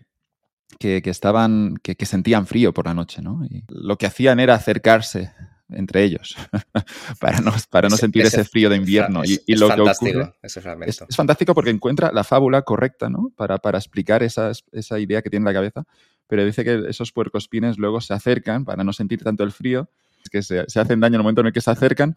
que, 0.79 1.01
estaban, 1.05 1.75
que, 1.83 2.05
sentían 2.05 2.47
frío 2.47 2.73
por 2.73 2.85
la 2.85 2.93
noche, 2.93 3.21
¿no? 3.21 3.45
Y 3.45 3.63
lo 3.67 3.97
que 3.97 4.07
hacían 4.07 4.39
era 4.39 4.55
acercarse 4.55 5.31
entre 5.69 6.03
ellos 6.03 6.35
para 7.19 7.39
no, 7.41 7.51
para 7.71 7.89
no 7.89 7.97
sentir 7.97 8.23
ese, 8.23 8.43
frío 8.45 8.69
de 8.69 8.77
invierno. 8.77 9.23
Es, 9.23 9.43
y, 9.45 9.55
lo 9.55 9.67
fantástico 9.67 10.33
es, 10.41 10.57
es, 10.57 11.15
fantástico 11.15 11.55
porque 11.55 11.71
encuentra 11.71 12.11
la 12.13 12.23
fábula 12.23 12.61
correcta 12.61 13.09
¿no? 13.09 13.31
para, 13.35 13.57
para 13.57 13.79
explicar 13.79 14.21
esa, 14.21 14.51
esa 14.71 14.99
idea 14.99 15.21
que 15.21 15.29
tiene 15.29 15.41
en 15.41 15.53
la 15.53 15.53
cabeza, 15.53 15.83
pero 16.27 16.45
dice 16.45 16.63
que 16.63 16.83
esos 16.87 17.11
puercoespines 17.11 17.77
luego 17.77 17.99
se 17.99 18.13
acercan 18.13 18.63
para 18.63 18.83
no 18.83 18.93
sentir 18.93 19.23
tanto 19.23 19.43
el 19.43 19.51
frío, 19.51 19.89
que 20.31 20.41
se, 20.41 20.65
se 20.67 20.79
hacen 20.79 20.99
daño 20.99 21.15
en 21.15 21.21
el 21.21 21.23
momento 21.23 21.41
en 21.41 21.47
el 21.47 21.53
que 21.53 21.61
se 21.61 21.71
acercan 21.71 22.15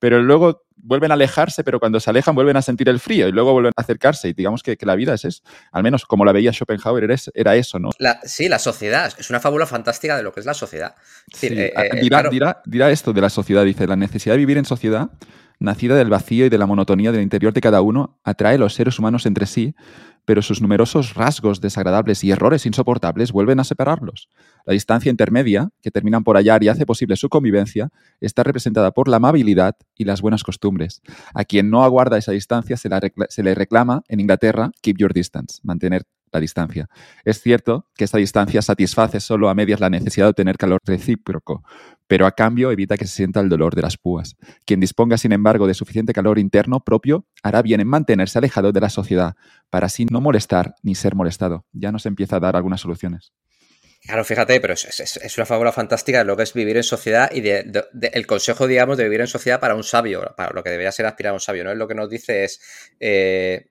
pero 0.00 0.20
luego 0.20 0.64
vuelven 0.82 1.10
a 1.10 1.14
alejarse, 1.14 1.62
pero 1.62 1.78
cuando 1.78 2.00
se 2.00 2.10
alejan 2.10 2.34
vuelven 2.34 2.56
a 2.56 2.62
sentir 2.62 2.88
el 2.88 2.98
frío 2.98 3.28
y 3.28 3.32
luego 3.32 3.52
vuelven 3.52 3.72
a 3.76 3.82
acercarse. 3.82 4.28
Y 4.28 4.32
digamos 4.32 4.62
que, 4.62 4.76
la 4.80 4.96
vida 4.96 5.14
es 5.14 5.24
eso. 5.24 5.42
Al 5.72 5.82
menos 5.82 6.06
como 6.06 6.24
la 6.24 6.32
veía 6.32 6.52
Schopenhauer, 6.52 7.04
era, 7.34 7.54
eso, 7.54 7.78
¿no? 7.78 7.90
sí, 8.24 8.48
la 8.48 8.58
sociedad. 8.58 9.12
Es 9.18 9.30
una 9.30 9.40
fábula 9.40 9.66
fantástica 9.66 10.16
de 10.16 10.22
lo 10.22 10.32
que 10.32 10.40
es 10.40 10.46
la 10.46 10.54
sociedad. 10.54 10.94
Eh, 11.42 11.72
eh, 11.76 12.00
dirá, 12.00 12.22
dirá, 12.30 12.62
dirá, 12.64 12.90
esto 12.90 13.12
de 13.12 13.20
la 13.20 13.30
sociedad. 13.30 13.64
Dice, 13.64 13.86
la 13.86 13.96
necesidad 13.96 14.34
de 14.34 14.38
vivir 14.38 14.56
en 14.56 14.64
sociedad 14.64 15.10
nacida 15.60 15.94
del 15.94 16.10
vacío 16.10 16.46
y 16.46 16.48
de 16.48 16.58
la 16.58 16.66
monotonía 16.66 17.12
del 17.12 17.22
interior 17.22 17.52
de 17.52 17.60
cada 17.60 17.82
uno, 17.82 18.18
atrae 18.24 18.58
los 18.58 18.74
seres 18.74 18.98
humanos 18.98 19.26
entre 19.26 19.46
sí, 19.46 19.74
pero 20.24 20.42
sus 20.42 20.60
numerosos 20.60 21.14
rasgos 21.14 21.60
desagradables 21.60 22.24
y 22.24 22.30
errores 22.30 22.66
insoportables 22.66 23.32
vuelven 23.32 23.60
a 23.60 23.64
separarlos. 23.64 24.28
La 24.64 24.72
distancia 24.72 25.10
intermedia, 25.10 25.70
que 25.82 25.90
terminan 25.90 26.24
por 26.24 26.36
hallar 26.36 26.62
y 26.62 26.68
hace 26.68 26.86
posible 26.86 27.16
su 27.16 27.28
convivencia, 27.28 27.90
está 28.20 28.42
representada 28.42 28.90
por 28.92 29.08
la 29.08 29.16
amabilidad 29.16 29.76
y 29.94 30.04
las 30.04 30.20
buenas 30.22 30.42
costumbres. 30.42 31.02
A 31.34 31.44
quien 31.44 31.70
no 31.70 31.84
aguarda 31.84 32.18
esa 32.18 32.32
distancia 32.32 32.76
se, 32.76 32.88
se 33.28 33.42
le 33.42 33.54
reclama 33.54 34.02
en 34.08 34.20
Inglaterra 34.20 34.70
keep 34.82 34.96
your 34.98 35.12
distance, 35.12 35.60
mantener 35.62 36.04
la 36.32 36.40
distancia. 36.40 36.88
Es 37.24 37.40
cierto 37.40 37.88
que 37.96 38.04
esta 38.04 38.18
distancia 38.18 38.62
satisface 38.62 39.20
solo 39.20 39.48
a 39.48 39.54
medias 39.54 39.80
la 39.80 39.90
necesidad 39.90 40.26
de 40.26 40.30
obtener 40.30 40.56
calor 40.56 40.80
recíproco, 40.84 41.62
pero 42.06 42.26
a 42.26 42.32
cambio 42.32 42.70
evita 42.70 42.96
que 42.96 43.06
se 43.06 43.16
sienta 43.16 43.40
el 43.40 43.48
dolor 43.48 43.74
de 43.74 43.82
las 43.82 43.96
púas. 43.96 44.36
Quien 44.64 44.80
disponga, 44.80 45.16
sin 45.16 45.32
embargo, 45.32 45.66
de 45.66 45.74
suficiente 45.74 46.12
calor 46.12 46.38
interno 46.38 46.80
propio, 46.80 47.26
hará 47.42 47.62
bien 47.62 47.80
en 47.80 47.88
mantenerse 47.88 48.38
alejado 48.38 48.72
de 48.72 48.80
la 48.80 48.90
sociedad, 48.90 49.34
para 49.70 49.86
así 49.86 50.06
no 50.06 50.20
molestar 50.20 50.74
ni 50.82 50.94
ser 50.94 51.14
molestado. 51.14 51.66
Ya 51.72 51.92
nos 51.92 52.06
empieza 52.06 52.36
a 52.36 52.40
dar 52.40 52.56
algunas 52.56 52.80
soluciones. 52.80 53.32
Claro, 54.02 54.24
fíjate, 54.24 54.60
pero 54.60 54.72
es, 54.72 55.36
una 55.36 55.46
fábula 55.46 55.72
fantástica 55.72 56.18
de 56.18 56.24
lo 56.24 56.36
que 56.36 56.44
es 56.44 56.54
vivir 56.54 56.76
en 56.76 56.82
sociedad 56.82 57.30
y 57.32 57.42
de, 57.42 57.84
el 58.12 58.26
consejo, 58.26 58.66
digamos, 58.66 58.96
de 58.96 59.04
vivir 59.04 59.20
en 59.20 59.26
sociedad 59.26 59.60
para 59.60 59.74
un 59.74 59.84
sabio, 59.84 60.34
para 60.36 60.52
lo 60.54 60.62
que 60.62 60.70
debería 60.70 60.90
ser 60.90 61.04
aspirar 61.04 61.32
a 61.32 61.34
un 61.34 61.40
sabio, 61.40 61.64
¿no? 61.64 61.70
Es 61.70 61.76
lo 61.76 61.86
que 61.86 61.94
nos 61.94 62.08
dice 62.08 62.44
es, 62.44 62.60
eh, 62.98 63.66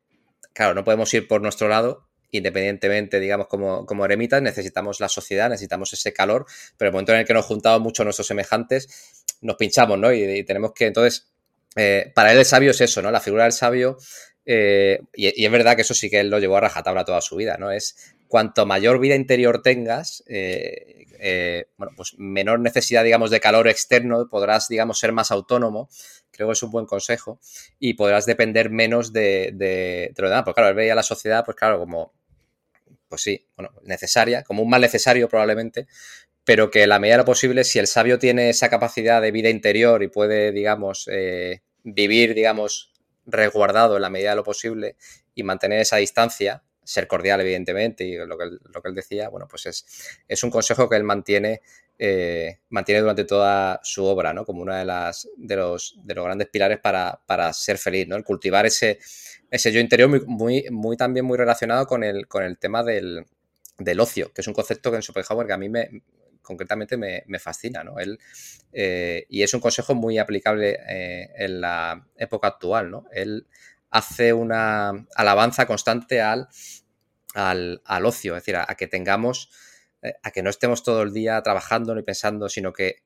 claro, 0.54 0.76
no 0.76 0.84
podemos 0.84 1.12
ir 1.16 1.28
por 1.28 1.42
nuestro 1.42 1.68
lado, 1.68 2.09
independientemente, 2.32 3.20
digamos, 3.20 3.48
como, 3.48 3.86
como 3.86 4.06
eremitas, 4.06 4.42
necesitamos 4.42 5.00
la 5.00 5.10
sociedad, 5.10 5.50
necesitamos 5.50 5.94
ese 5.94 6.14
calor, 6.14 6.46
pero 6.78 6.90
el 6.90 6.94
momento 6.94 7.14
en 7.14 7.20
el 7.20 7.26
que 7.26 7.34
nos 7.34 7.46
juntamos 7.46 7.82
mucho 7.82 8.04
nuestros 8.04 8.28
semejantes, 8.28 9.24
nos 9.42 9.56
pinchamos, 9.56 9.98
¿no? 9.98 10.12
Y, 10.14 10.44
tenemos 10.44 10.74
que, 10.74 10.88
entonces, 10.88 11.28
eh, 11.76 12.12
para 12.14 12.32
él 12.32 12.40
el 12.40 12.46
sabio 12.46 12.72
es 12.72 12.82
eso, 12.82 13.02
¿no? 13.02 13.12
La 13.12 13.20
figura 13.20 13.44
del 13.44 13.54
sabio, 13.54 13.98
eh, 14.46 15.00
y, 15.14 15.46
es 15.46 15.52
verdad 15.52 15.76
que 15.76 15.82
eso 15.82 15.94
sí 15.94 16.10
que 16.10 16.20
él 16.20 16.30
lo 16.30 16.40
llevó 16.40 16.58
a 16.58 16.62
rajatabla 16.62 17.06
toda 17.06 17.22
su 17.22 17.36
vida, 17.36 17.58
¿no? 17.58 17.72
Es 17.72 18.16
cuanto 18.28 18.66
mayor 18.66 19.00
vida 19.00 19.16
interior 19.16 19.62
tengas, 19.64 20.24
eh, 20.28 21.66
bueno, 21.78 21.94
pues 21.98 22.14
menor 22.18 22.60
necesidad, 22.60 23.04
digamos, 23.04 23.32
de 23.32 23.40
calor 23.40 23.68
externo, 23.68 24.30
podrás, 24.30 24.68
digamos, 24.68 25.00
ser 25.00 25.12
más 25.12 25.32
autónomo 25.32 25.90
creo 26.40 26.48
que 26.48 26.54
es 26.54 26.64
un 26.64 26.72
buen 26.72 26.86
consejo 26.86 27.38
y 27.80 27.96
podrás 27.96 28.26
depender 28.26 28.70
menos 28.70 29.12
de, 29.12 29.52
de, 29.54 30.14
de 30.16 30.22
lo 30.22 30.30
demás. 30.30 30.44
Porque 30.46 30.62
claro, 30.62 30.70
él 30.70 30.76
veía 30.76 30.96
la 30.96 31.04
sociedad, 31.04 31.44
pues 31.44 31.58
claro, 31.58 31.80
como 31.80 32.14
pues 33.10 33.24
sí, 33.24 33.46
bueno, 33.58 33.72
necesaria, 33.84 34.44
como 34.44 34.64
un 34.64 34.70
mal 34.70 34.82
necesario 34.82 35.28
probablemente, 35.28 35.88
pero 36.46 36.72
que 36.72 36.88
la 36.88 37.00
medida 37.00 37.16
de 37.16 37.24
lo 37.24 37.26
posible, 37.26 37.64
si 37.64 37.80
el 37.80 37.88
sabio 37.88 38.18
tiene 38.20 38.50
esa 38.50 38.70
capacidad 38.70 39.22
de 39.22 39.32
vida 39.32 39.50
interior 39.50 40.02
y 40.04 40.08
puede, 40.08 40.52
digamos, 40.52 41.10
eh, 41.12 41.62
vivir, 41.84 42.34
digamos, 42.34 42.94
resguardado 43.26 43.96
en 43.96 44.02
la 44.02 44.10
medida 44.10 44.32
de 44.32 44.38
lo 44.38 44.44
posible 44.44 44.96
y 45.36 45.44
mantener 45.44 45.80
esa 45.80 45.98
distancia, 45.98 46.64
ser 46.84 47.08
cordial, 47.08 47.42
evidentemente, 47.42 48.04
y 48.04 48.16
lo 48.18 48.38
que, 48.38 48.46
lo 48.46 48.82
que 48.82 48.90
él 48.90 48.96
decía, 48.96 49.30
bueno, 49.30 49.48
pues 49.48 49.68
es, 49.68 49.86
es 50.28 50.44
un 50.44 50.50
consejo 50.50 50.90
que 50.90 50.96
él 50.96 51.04
mantiene, 51.04 51.62
eh, 52.00 52.60
mantiene 52.70 53.02
durante 53.02 53.26
toda 53.26 53.80
su 53.84 54.06
obra, 54.06 54.34
¿no? 54.34 54.44
Como 54.44 54.64
uno 54.64 54.76
de, 54.76 54.86
las, 54.86 55.30
de, 55.38 55.56
los, 55.56 56.00
de 56.04 56.16
los 56.16 56.26
grandes 56.26 56.48
pilares 56.48 56.80
para, 56.80 57.22
para 57.28 57.54
ser 57.54 57.78
feliz, 57.78 58.08
¿no? 58.08 58.16
El 58.16 58.24
cultivar 58.24 58.66
ese, 58.66 58.98
ese 59.52 59.72
yo 59.72 59.80
interior 59.80 60.10
muy, 60.28 60.66
muy, 60.70 60.98
también 60.98 61.26
muy 61.26 61.38
relacionado 61.38 61.88
con 61.88 62.04
el, 62.04 62.28
con 62.28 62.44
el 62.44 62.58
tema 62.58 62.84
del, 62.84 63.26
ocio, 64.00 64.32
que 64.34 64.42
es 64.42 64.48
un 64.48 64.54
concepto 64.54 64.92
que 64.92 64.98
en 64.98 65.04
Schopenhauer 65.04 65.48
que 65.48 65.54
a 65.54 65.58
mí 65.58 65.70
me, 65.70 65.90
concretamente 66.42 66.98
me, 66.98 67.40
fascina, 67.40 67.84
¿no? 67.84 68.00
Él, 68.00 68.20
eh, 68.72 69.26
y 69.30 69.44
es 69.44 69.54
un 69.54 69.62
consejo 69.62 69.96
muy 69.96 70.18
aplicable 70.18 70.80
eh, 70.88 71.30
en 71.38 71.62
la 71.62 72.08
época 72.16 72.48
actual, 72.48 72.92
¿no? 72.92 73.06
Él 73.12 73.48
hace 73.90 74.34
una 74.34 75.08
alabanza 75.16 75.66
constante 75.66 76.22
al, 76.22 76.48
al, 77.34 78.06
ocio, 78.06 78.36
es 78.36 78.44
decir, 78.44 78.56
a, 78.56 78.68
que 78.76 78.88
tengamos, 78.88 79.50
eh, 80.02 80.14
a 80.22 80.32
que 80.32 80.44
no 80.44 80.50
estemos 80.50 80.84
todo 80.84 81.02
el 81.02 81.14
día 81.14 81.42
trabajando 81.42 81.96
ni 81.96 82.04
pensando, 82.04 82.50
sino 82.50 82.72
que 82.72 83.02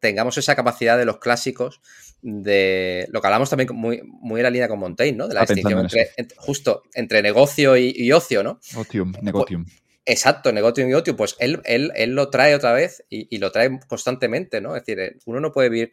tengamos 0.00 0.38
esa 0.38 0.54
capacidad 0.54 0.96
de 0.98 1.04
los 1.04 1.18
clásicos 1.18 1.80
de 2.20 3.06
lo 3.10 3.20
que 3.20 3.26
hablamos 3.26 3.50
también 3.50 3.68
muy, 3.74 4.02
muy 4.04 4.40
en 4.40 4.44
la 4.44 4.50
línea 4.50 4.68
con 4.68 4.78
Montaigne, 4.78 5.16
¿no? 5.16 5.28
De 5.28 5.34
la 5.34 5.42
distinción 5.42 5.80
entre, 5.80 6.10
justo 6.36 6.82
entre 6.94 7.22
negocio 7.22 7.76
y, 7.76 8.10
ocio, 8.12 8.42
¿no? 8.42 8.60
Otium, 8.76 9.12
negotium. 9.22 9.66
exacto, 10.04 10.52
negotium 10.52 10.90
y 10.90 10.94
otium. 10.94 11.16
Pues 11.16 11.36
él, 11.38 11.60
él, 11.64 11.92
él 11.94 12.14
lo 12.14 12.28
trae 12.30 12.54
otra 12.54 12.72
vez 12.72 13.04
y, 13.08 13.38
lo 13.38 13.52
trae 13.52 13.78
constantemente, 13.86 14.60
¿no? 14.60 14.74
Es 14.74 14.82
decir, 14.82 15.00
eh, 15.00 15.16
uno 15.26 15.40
no 15.40 15.52
puede 15.52 15.68
vivir 15.68 15.92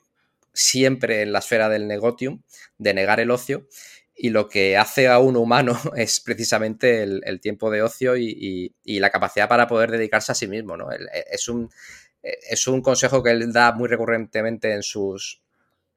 siempre 0.53 1.21
en 1.21 1.31
la 1.31 1.39
esfera 1.39 1.69
del 1.69 1.87
negotium, 1.87 2.41
de 2.77 2.93
negar 2.93 3.19
el 3.19 3.29
ocio, 3.29 3.67
y 4.17 4.29
lo 4.29 4.47
que 4.47 4.77
hace 4.77 5.09
a 5.09 5.19
uno 5.19 5.41
humano 5.41 5.77
es 5.95 6.21
precisamente 6.21 7.03
el, 7.03 7.39
tiempo 7.41 7.69
de 7.69 7.83
ocio 7.83 8.17
y, 8.17 8.73
y, 8.83 8.99
la 8.99 9.09
capacidad 9.11 9.47
para 9.47 9.67
poder 9.67 9.91
dedicarse 9.91 10.31
a 10.31 10.35
sí 10.35 10.47
mismo, 10.47 10.75
¿no? 10.75 10.87
Es 10.91 11.49
un, 11.49 11.69
es 12.49 12.67
un 12.67 12.81
consejo 12.81 13.21
que 13.21 13.31
él 13.31 13.51
da 13.53 13.71
muy 13.71 13.87
recurrentemente 13.87 14.73
en 14.73 14.83
sus, 14.83 15.41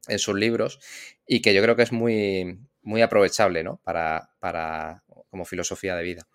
en 0.08 0.18
sus 0.18 0.34
libros 0.34 0.80
y 1.26 1.40
que 1.40 1.54
yo 1.54 1.62
creo 1.62 1.76
que 1.76 1.82
es 1.82 1.92
muy, 1.92 2.58
muy 2.82 3.02
aprovechable 3.02 3.62
¿no? 3.62 3.80
para, 3.82 4.30
para 4.38 5.02
como 5.30 5.44
filosofía 5.44 5.96
de 5.96 6.02
vida. 6.02 6.26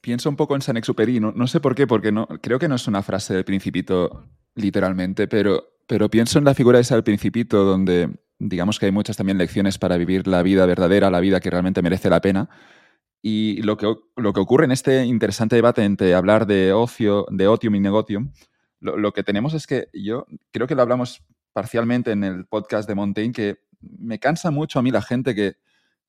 Pienso 0.00 0.28
un 0.28 0.36
poco 0.36 0.54
en 0.54 0.62
San 0.62 0.76
Exupéry, 0.76 1.18
no, 1.18 1.32
no 1.32 1.46
sé 1.46 1.60
por 1.60 1.74
qué, 1.74 1.86
porque 1.86 2.12
no, 2.12 2.26
creo 2.40 2.58
que 2.58 2.68
no 2.68 2.76
es 2.76 2.86
una 2.86 3.02
frase 3.02 3.34
del 3.34 3.44
principito 3.44 4.28
literalmente, 4.54 5.26
pero, 5.26 5.78
pero 5.86 6.08
pienso 6.08 6.38
en 6.38 6.44
la 6.44 6.54
figura 6.54 6.78
esa 6.78 6.94
del 6.94 7.04
principito 7.04 7.64
donde 7.64 8.10
digamos 8.38 8.78
que 8.78 8.86
hay 8.86 8.92
muchas 8.92 9.16
también 9.16 9.38
lecciones 9.38 9.78
para 9.78 9.96
vivir 9.96 10.26
la 10.26 10.42
vida 10.42 10.66
verdadera, 10.66 11.10
la 11.10 11.20
vida 11.20 11.40
que 11.40 11.50
realmente 11.50 11.82
merece 11.82 12.10
la 12.10 12.20
pena. 12.20 12.48
Y 13.22 13.62
lo 13.62 13.76
que, 13.76 13.92
lo 14.16 14.32
que 14.32 14.40
ocurre 14.40 14.66
en 14.66 14.72
este 14.72 15.04
interesante 15.04 15.56
debate 15.56 15.82
entre 15.82 16.14
hablar 16.14 16.46
de 16.46 16.72
ocio, 16.72 17.26
de 17.30 17.48
otium 17.48 17.74
y 17.74 17.80
negotium, 17.80 18.32
lo, 18.80 19.12
que 19.12 19.22
tenemos 19.22 19.54
es 19.54 19.66
que 19.66 19.88
yo 19.92 20.26
creo 20.52 20.66
que 20.66 20.74
lo 20.74 20.82
hablamos 20.82 21.22
parcialmente 21.52 22.12
en 22.12 22.24
el 22.24 22.46
podcast 22.46 22.88
de 22.88 22.94
Montaigne, 22.94 23.32
que 23.32 23.58
me 23.80 24.18
cansa 24.18 24.50
mucho 24.50 24.78
a 24.78 24.82
mí 24.82 24.90
la 24.90 25.02
gente 25.02 25.34
que, 25.34 25.56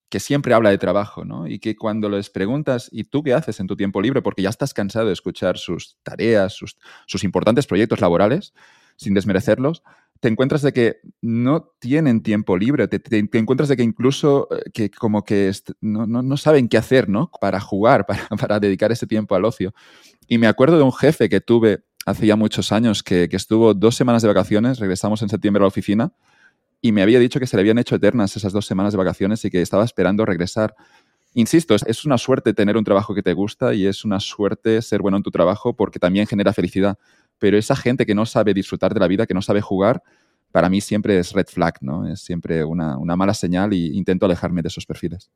que 0.10 0.20
siempre 0.20 0.54
habla 0.54 0.70
de 0.70 0.78
trabajo, 0.78 1.26
¿no? 1.26 1.48
Y 1.48 1.60
que 1.60 1.76
cuando 1.76 2.10
les 2.10 2.30
preguntas, 2.30 2.90
¿y 2.92 3.06
tú 3.06 3.24
qué 3.24 3.34
haces 3.34 3.60
en 3.60 3.68
tu 3.68 3.76
tiempo 3.76 4.02
libre? 4.02 4.22
Porque 4.22 4.42
ya 4.42 4.50
estás 4.50 4.74
cansado 4.74 5.08
de 5.08 5.14
escuchar 5.14 5.58
sus 5.58 5.98
tareas, 6.04 6.54
sus, 6.54 6.78
sus 7.06 7.24
importantes 7.24 7.68
proyectos 7.68 8.02
laborales, 8.02 8.54
sin 8.96 9.14
desmerecerlos, 9.14 9.84
te 10.20 10.28
encuentras 10.28 10.62
de 10.62 10.74
que 10.74 11.00
no 11.22 11.72
tienen 11.80 12.24
tiempo 12.24 12.58
libre, 12.58 12.88
te, 12.88 13.00
te, 13.00 13.22
te 13.24 13.38
encuentras 13.38 13.70
de 13.70 13.78
que 13.78 13.84
incluso 13.84 14.48
eh, 14.52 14.72
que 14.74 14.90
como 14.90 15.24
que 15.24 15.52
no, 15.82 16.08
no, 16.08 16.24
no, 16.24 16.38
saben 16.38 16.68
qué 16.68 16.78
hacer, 16.78 17.08
¿no? 17.08 17.30
Para 17.40 17.60
jugar, 17.60 18.06
para, 18.08 18.28
para 18.28 18.60
dedicar 18.60 18.92
ese 18.92 19.08
tiempo 19.08 19.36
al 19.36 19.46
ocio. 19.46 19.74
Y 20.28 20.38
me 20.38 20.48
acuerdo 20.48 20.78
de 20.78 20.84
un 20.84 20.94
jefe 20.94 21.30
que 21.30 21.42
tuve 21.42 21.84
hace 22.08 22.26
ya 22.26 22.38
muchos 22.38 22.72
años 22.72 23.04
que, 23.04 23.28
estuvo 23.30 23.74
dos 23.74 23.96
semanas 23.96 24.22
de 24.22 24.30
vacaciones, 24.30 24.80
regresamos 24.80 25.22
en 25.22 25.28
septiembre 25.28 25.60
a 25.60 25.64
la 25.64 25.68
oficina 25.68 26.14
y 26.82 26.94
me 26.94 27.02
había 27.02 27.20
dicho 27.20 27.38
que 27.38 27.48
se 27.48 27.58
le 27.58 27.62
habían 27.62 27.80
hecho 27.80 27.96
eternas 27.96 28.38
esas 28.38 28.54
dos 28.54 28.66
semanas 28.66 28.94
de 28.94 28.98
vacaciones 28.98 29.44
y 29.44 29.50
que 29.50 29.62
estaba 29.62 29.84
esperando 29.84 30.26
regresar. 30.26 30.74
Insisto, 31.34 31.76
es, 31.76 31.84
es 31.86 32.06
una 32.06 32.18
suerte 32.18 32.54
tener 32.54 32.78
un 32.78 32.86
trabajo 32.86 33.14
que 33.14 33.22
te 33.22 33.34
gusta 33.34 33.74
y 33.74 33.86
es 33.86 34.06
una 34.06 34.22
suerte 34.22 34.82
ser 34.82 35.02
bueno 35.02 35.18
en 35.18 35.24
tu 35.24 35.32
trabajo 35.32 35.76
porque 35.76 36.00
también 36.00 36.28
genera 36.28 36.54
felicidad. 36.54 36.98
Pero 37.40 37.58
esa 37.58 37.76
gente 37.76 38.06
que 38.06 38.16
no 38.16 38.26
sabe 38.26 38.54
disfrutar 38.54 38.94
de 38.94 39.02
la 39.02 39.08
vida, 39.08 39.26
que 39.26 39.34
no 39.34 39.42
sabe 39.42 39.60
jugar, 39.60 40.02
para 40.54 40.70
mí 40.70 40.80
siempre 40.80 41.20
es 41.20 41.34
red 41.34 41.48
flag, 41.48 41.76
¿no? 41.82 42.08
Es 42.08 42.22
siempre 42.22 42.64
una, 42.64 42.98
una 42.98 43.18
mala 43.18 43.34
señal 43.34 43.74
y 43.74 43.98
intento 43.98 44.26
alejarme 44.26 44.62
de 44.62 44.70
esos 44.70 44.86
perfiles. 44.86 45.30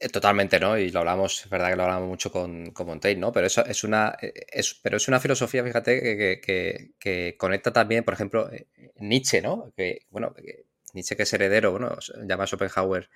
Eh, 0.00 0.08
totalmente, 0.08 0.58
¿no? 0.58 0.78
Y 0.78 0.90
lo 0.90 1.00
hablamos, 1.00 1.42
es 1.44 1.50
verdad 1.50 1.70
que 1.70 1.76
lo 1.76 1.82
hablamos 1.82 2.08
mucho 2.08 2.32
con, 2.32 2.70
con 2.70 2.86
Montaigne, 2.86 3.20
¿no? 3.20 3.32
Pero 3.32 3.46
eso 3.46 3.64
es 3.66 3.84
una, 3.84 4.16
eh, 4.20 4.32
es, 4.50 4.74
pero 4.74 4.96
es 4.96 5.08
una 5.08 5.20
filosofía, 5.20 5.62
fíjate, 5.62 6.00
que, 6.00 6.40
que, 6.40 6.92
que, 6.98 7.36
conecta 7.36 7.72
también, 7.72 8.04
por 8.04 8.14
ejemplo, 8.14 8.50
eh, 8.50 8.68
Nietzsche, 8.96 9.42
¿no? 9.42 9.72
Que, 9.76 10.06
bueno, 10.10 10.34
Nietzsche 10.94 11.16
que 11.16 11.24
es 11.24 11.32
heredero, 11.32 11.72
bueno, 11.72 11.96
llama 12.26 12.44
a 12.44 12.46
Schopenhauer 12.46 13.10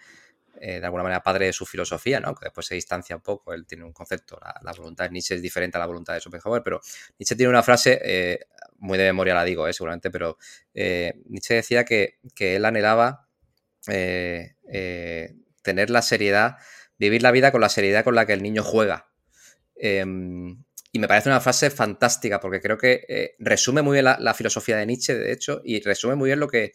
eh, 0.61 0.81
de 0.81 0.85
alguna 0.85 1.05
manera 1.05 1.23
padre 1.23 1.47
de 1.47 1.53
su 1.55 1.65
filosofía, 1.65 2.21
¿no? 2.21 2.35
Que 2.35 2.47
después 2.47 2.67
se 2.67 2.75
distancia 2.75 3.17
un 3.17 3.23
poco, 3.23 3.55
él 3.55 3.67
tiene 3.67 3.85
un 3.85 3.93
concepto, 3.93 4.39
la, 4.63 4.73
voluntad 4.73 5.05
de 5.05 5.11
Nietzsche 5.13 5.37
es 5.37 5.43
diferente 5.43 5.79
a 5.79 5.81
la 5.81 5.87
voluntad 5.87 6.15
de 6.15 6.21
Schopenhauer, 6.21 6.63
pero 6.63 6.81
Nietzsche 7.19 7.37
tiene 7.37 7.51
una 7.51 7.63
frase, 7.63 8.47
muy 8.79 8.99
de 8.99 9.05
memoria 9.05 9.35
la 9.35 9.45
digo, 9.45 9.73
seguramente, 9.73 10.11
pero 10.11 10.37
Nietzsche 10.75 11.55
decía 11.55 11.85
que, 11.85 12.19
que 12.35 12.57
él 12.57 12.65
anhelaba 12.65 13.29
tener 15.69 15.91
la 15.91 16.01
seriedad, 16.01 16.57
vivir 16.99 17.23
la 17.23 17.31
vida 17.31 17.53
con 17.53 17.61
la 17.61 17.69
seriedad 17.69 18.05
con 18.05 18.15
la 18.15 18.25
que 18.25 18.33
el 18.33 18.43
niño 18.43 18.63
juega. 18.63 19.11
Em, 19.77 20.65
y 20.93 20.99
me 20.99 21.07
parece 21.07 21.29
una 21.29 21.41
frase 21.41 21.69
fantástica 21.69 22.41
porque 22.41 22.61
creo 22.63 22.79
que 22.79 23.05
eh, 23.07 23.35
resume 23.39 23.83
muy 23.83 23.97
bien 23.97 24.07
la, 24.07 24.35
filosofía 24.35 24.79
de 24.79 24.87
Nietzsche, 24.87 25.15
de 25.15 25.31
hecho, 25.31 25.61
y 25.63 25.81
resume 25.83 26.15
muy 26.15 26.29
bien 26.29 26.41
lo 26.41 26.49
que, 26.49 26.73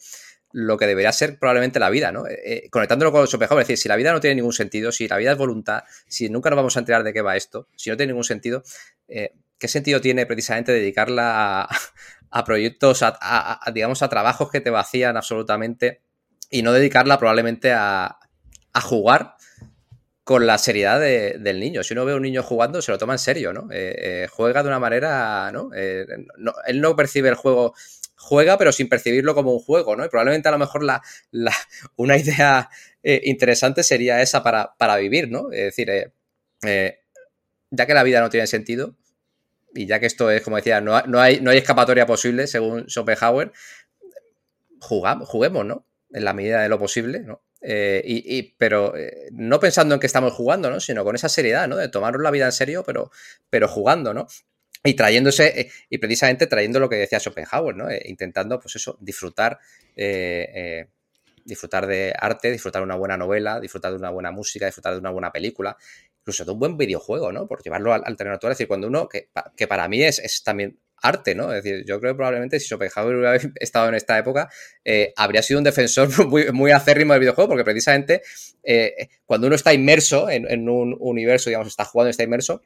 lo 0.52 0.78
que 0.78 0.86
debería 0.86 1.10
ser 1.10 1.40
probablemente 1.40 1.80
la 1.80 1.90
vida, 1.90 2.12
¿no? 2.12 2.28
Eh, 2.28 2.38
eh 2.44 2.70
conectándolo 2.70 3.10
con 3.10 3.26
Schopenhauer, 3.26 3.62
es 3.62 3.68
decir, 3.68 3.82
si 3.82 3.88
la 3.88 3.96
vida 3.96 4.12
no 4.12 4.20
tiene 4.20 4.36
ningún 4.36 4.52
sentido, 4.52 4.92
si 4.92 5.08
la 5.08 5.16
vida 5.16 5.32
es 5.32 5.38
voluntad, 5.38 5.82
si 6.06 6.28
nunca 6.28 6.50
nos 6.50 6.56
vamos 6.56 6.76
a 6.76 6.78
enterar 6.78 7.02
de 7.02 7.12
qué 7.12 7.20
va 7.20 7.36
esto, 7.36 7.68
si 7.74 7.90
no 7.90 7.96
tiene 7.96 8.12
ningún 8.12 8.24
sentido, 8.24 8.62
¿qué 9.08 9.68
sentido 9.68 10.00
tiene 10.00 10.24
precisamente 10.26 10.70
dedicarla 10.70 11.68
a, 12.30 12.44
proyectos, 12.44 13.00
a, 13.02 13.60
digamos, 13.74 14.02
a 14.02 14.08
trabajos 14.08 14.50
que 14.50 14.60
te 14.60 14.70
vacían 14.70 15.16
absolutamente? 15.16 16.02
y 16.50 16.62
no 16.62 16.72
dedicarla 16.72 17.18
probablemente 17.18 17.72
a, 17.72 18.18
a 18.74 18.80
jugar 18.82 19.36
con 20.24 20.46
la 20.46 20.58
seriedad 20.58 21.00
del 21.00 21.60
niño. 21.60 21.82
Si 21.82 21.94
uno 21.94 22.04
ve 22.04 22.12
a 22.12 22.16
un 22.16 22.22
niño 22.22 22.42
jugando, 22.42 22.82
se 22.82 22.92
lo 22.92 22.98
toma 22.98 23.14
en 23.14 23.18
serio, 23.18 23.52
¿no? 23.52 23.68
Eh, 23.70 24.28
juega 24.30 24.62
de 24.62 24.68
una 24.68 24.78
manera, 24.78 25.50
¿no? 25.52 25.70
Él 25.72 26.80
no 26.80 26.96
percibe 26.96 27.28
el 27.28 27.34
juego 27.34 27.74
juega, 28.24 28.56
pero 28.56 28.72
sin 28.72 28.88
percibirlo 28.88 29.34
como 29.34 29.52
un 29.52 29.60
juego, 29.60 29.96
¿no? 29.96 30.04
Y 30.04 30.08
probablemente 30.08 30.48
a 30.48 30.52
lo 30.52 30.58
mejor 30.58 30.82
la, 30.82 31.02
una 31.96 32.16
idea 32.16 32.70
eh, 33.02 33.20
interesante 33.24 33.82
sería 33.82 34.22
esa 34.22 34.42
para, 34.42 34.74
para, 34.76 34.96
vivir, 34.96 35.30
¿no? 35.30 35.52
Es 35.52 35.64
decir, 35.64 35.90
eh, 35.90 36.12
eh, 36.62 37.00
ya 37.70 37.86
que 37.86 37.94
la 37.94 38.02
vida 38.02 38.20
no 38.20 38.30
tiene 38.30 38.46
sentido, 38.46 38.96
y 39.74 39.86
ya 39.86 40.00
que 40.00 40.06
esto 40.06 40.30
es, 40.30 40.42
como 40.42 40.56
decía, 40.56 40.80
no, 40.80 41.00
no, 41.02 41.20
hay, 41.20 41.40
no 41.40 41.50
hay 41.50 41.58
escapatoria 41.58 42.06
posible, 42.06 42.46
según 42.46 42.86
Schopenhauer, 42.88 43.52
jugamos, 44.80 45.28
juguemos, 45.28 45.66
¿no? 45.66 45.86
En 46.12 46.24
la 46.24 46.32
medida 46.32 46.62
de 46.62 46.68
lo 46.68 46.78
posible, 46.78 47.20
¿no? 47.20 47.42
Y, 47.66 48.54
pero 48.58 48.92
no 49.32 49.58
pensando 49.58 49.94
en 49.94 50.00
que 50.00 50.06
estamos 50.06 50.32
jugando, 50.32 50.70
¿no? 50.70 50.80
Sino 50.80 51.04
con 51.04 51.14
esa 51.14 51.28
seriedad, 51.28 51.66
¿no? 51.66 51.76
De 51.76 51.88
tomarnos 51.88 52.22
la 52.22 52.30
vida 52.30 52.46
en 52.46 52.52
serio, 52.52 52.82
pero, 52.84 53.10
pero 53.50 53.68
jugando, 53.68 54.12
¿no? 54.12 54.26
Y 54.86 54.94
trayéndose, 54.94 55.60
eh, 55.60 55.70
y 55.88 55.96
precisamente 55.96 56.46
trayendo 56.46 56.78
lo 56.78 56.90
que 56.90 56.96
decía 56.96 57.18
Schopenhauer, 57.18 57.74
¿no? 57.74 57.88
Eh, 57.88 58.02
intentando, 58.04 58.60
pues 58.60 58.76
eso, 58.76 58.98
disfrutar, 59.00 59.58
eh, 59.96 60.88
disfrutar 61.42 61.86
de 61.86 62.12
arte, 62.18 62.50
disfrutar 62.50 62.82
de 62.82 62.84
una 62.84 62.96
buena 62.96 63.16
novela, 63.16 63.60
disfrutar 63.60 63.92
de 63.92 63.98
una 63.98 64.10
buena 64.10 64.30
música, 64.30 64.66
disfrutar 64.66 64.92
de 64.92 64.98
una 64.98 65.10
buena 65.10 65.32
película, 65.32 65.78
incluso 66.20 66.44
de 66.44 66.50
un 66.52 66.58
buen 66.58 66.76
videojuego, 66.76 67.32
¿no? 67.32 67.46
Por 67.46 67.62
llevarlo 67.62 67.94
al, 67.94 68.16
terreno 68.16 68.34
actual. 68.34 68.52
Es 68.52 68.58
decir, 68.58 68.68
cuando 68.68 68.88
uno, 68.88 69.08
que, 69.08 69.30
que 69.56 69.66
para 69.66 69.88
mí 69.88 70.02
es, 70.02 70.18
es, 70.18 70.42
también 70.42 70.78
arte, 71.04 71.34
¿no? 71.34 71.52
Es 71.52 71.62
decir, 71.62 71.84
yo 71.86 72.00
creo 72.00 72.12
que 72.12 72.16
probablemente 72.16 72.58
si 72.58 72.66
Schopenhauer 72.66 73.16
hubiera 73.16 73.36
estado 73.60 73.88
en 73.88 73.94
esta 73.94 74.18
época, 74.18 74.48
habría 75.16 75.42
sido 75.42 75.58
un 75.58 75.64
defensor 75.64 76.08
muy, 76.26 76.50
muy, 76.52 76.70
acérrimo 76.70 77.12
del 77.12 77.20
videojuego, 77.20 77.48
porque 77.48 77.64
precisamente 77.64 78.22
cuando 79.26 79.46
uno 79.46 79.56
está 79.56 79.72
inmerso 79.72 80.28
en, 80.30 80.68
un 80.68 80.96
universo, 80.98 81.50
digamos, 81.50 81.68
está 81.68 81.84
jugando, 81.84 82.10
está 82.10 82.22
inmerso, 82.22 82.62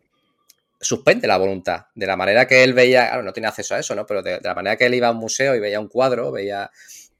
suspende 0.81 1.27
la 1.27 1.39
voluntad. 1.39 1.87
De 1.95 2.07
la 2.07 2.17
manera 2.17 2.47
que 2.47 2.63
él 2.63 2.73
veía, 2.73 3.07
claro, 3.09 3.23
no 3.23 3.33
tiene 3.33 3.49
acceso 3.49 3.75
a 3.75 3.81
eso, 3.81 3.95
¿no? 3.95 4.07
Pero 4.07 4.23
de, 4.23 4.41
la 4.41 4.55
manera 4.55 4.77
que 4.77 4.87
él 4.87 4.95
iba 4.95 5.09
a 5.09 5.11
un 5.11 5.19
museo 5.19 5.55
y 5.55 5.61
veía 5.61 5.81
un 5.81 5.89
cuadro, 5.89 6.31
veía. 6.33 6.71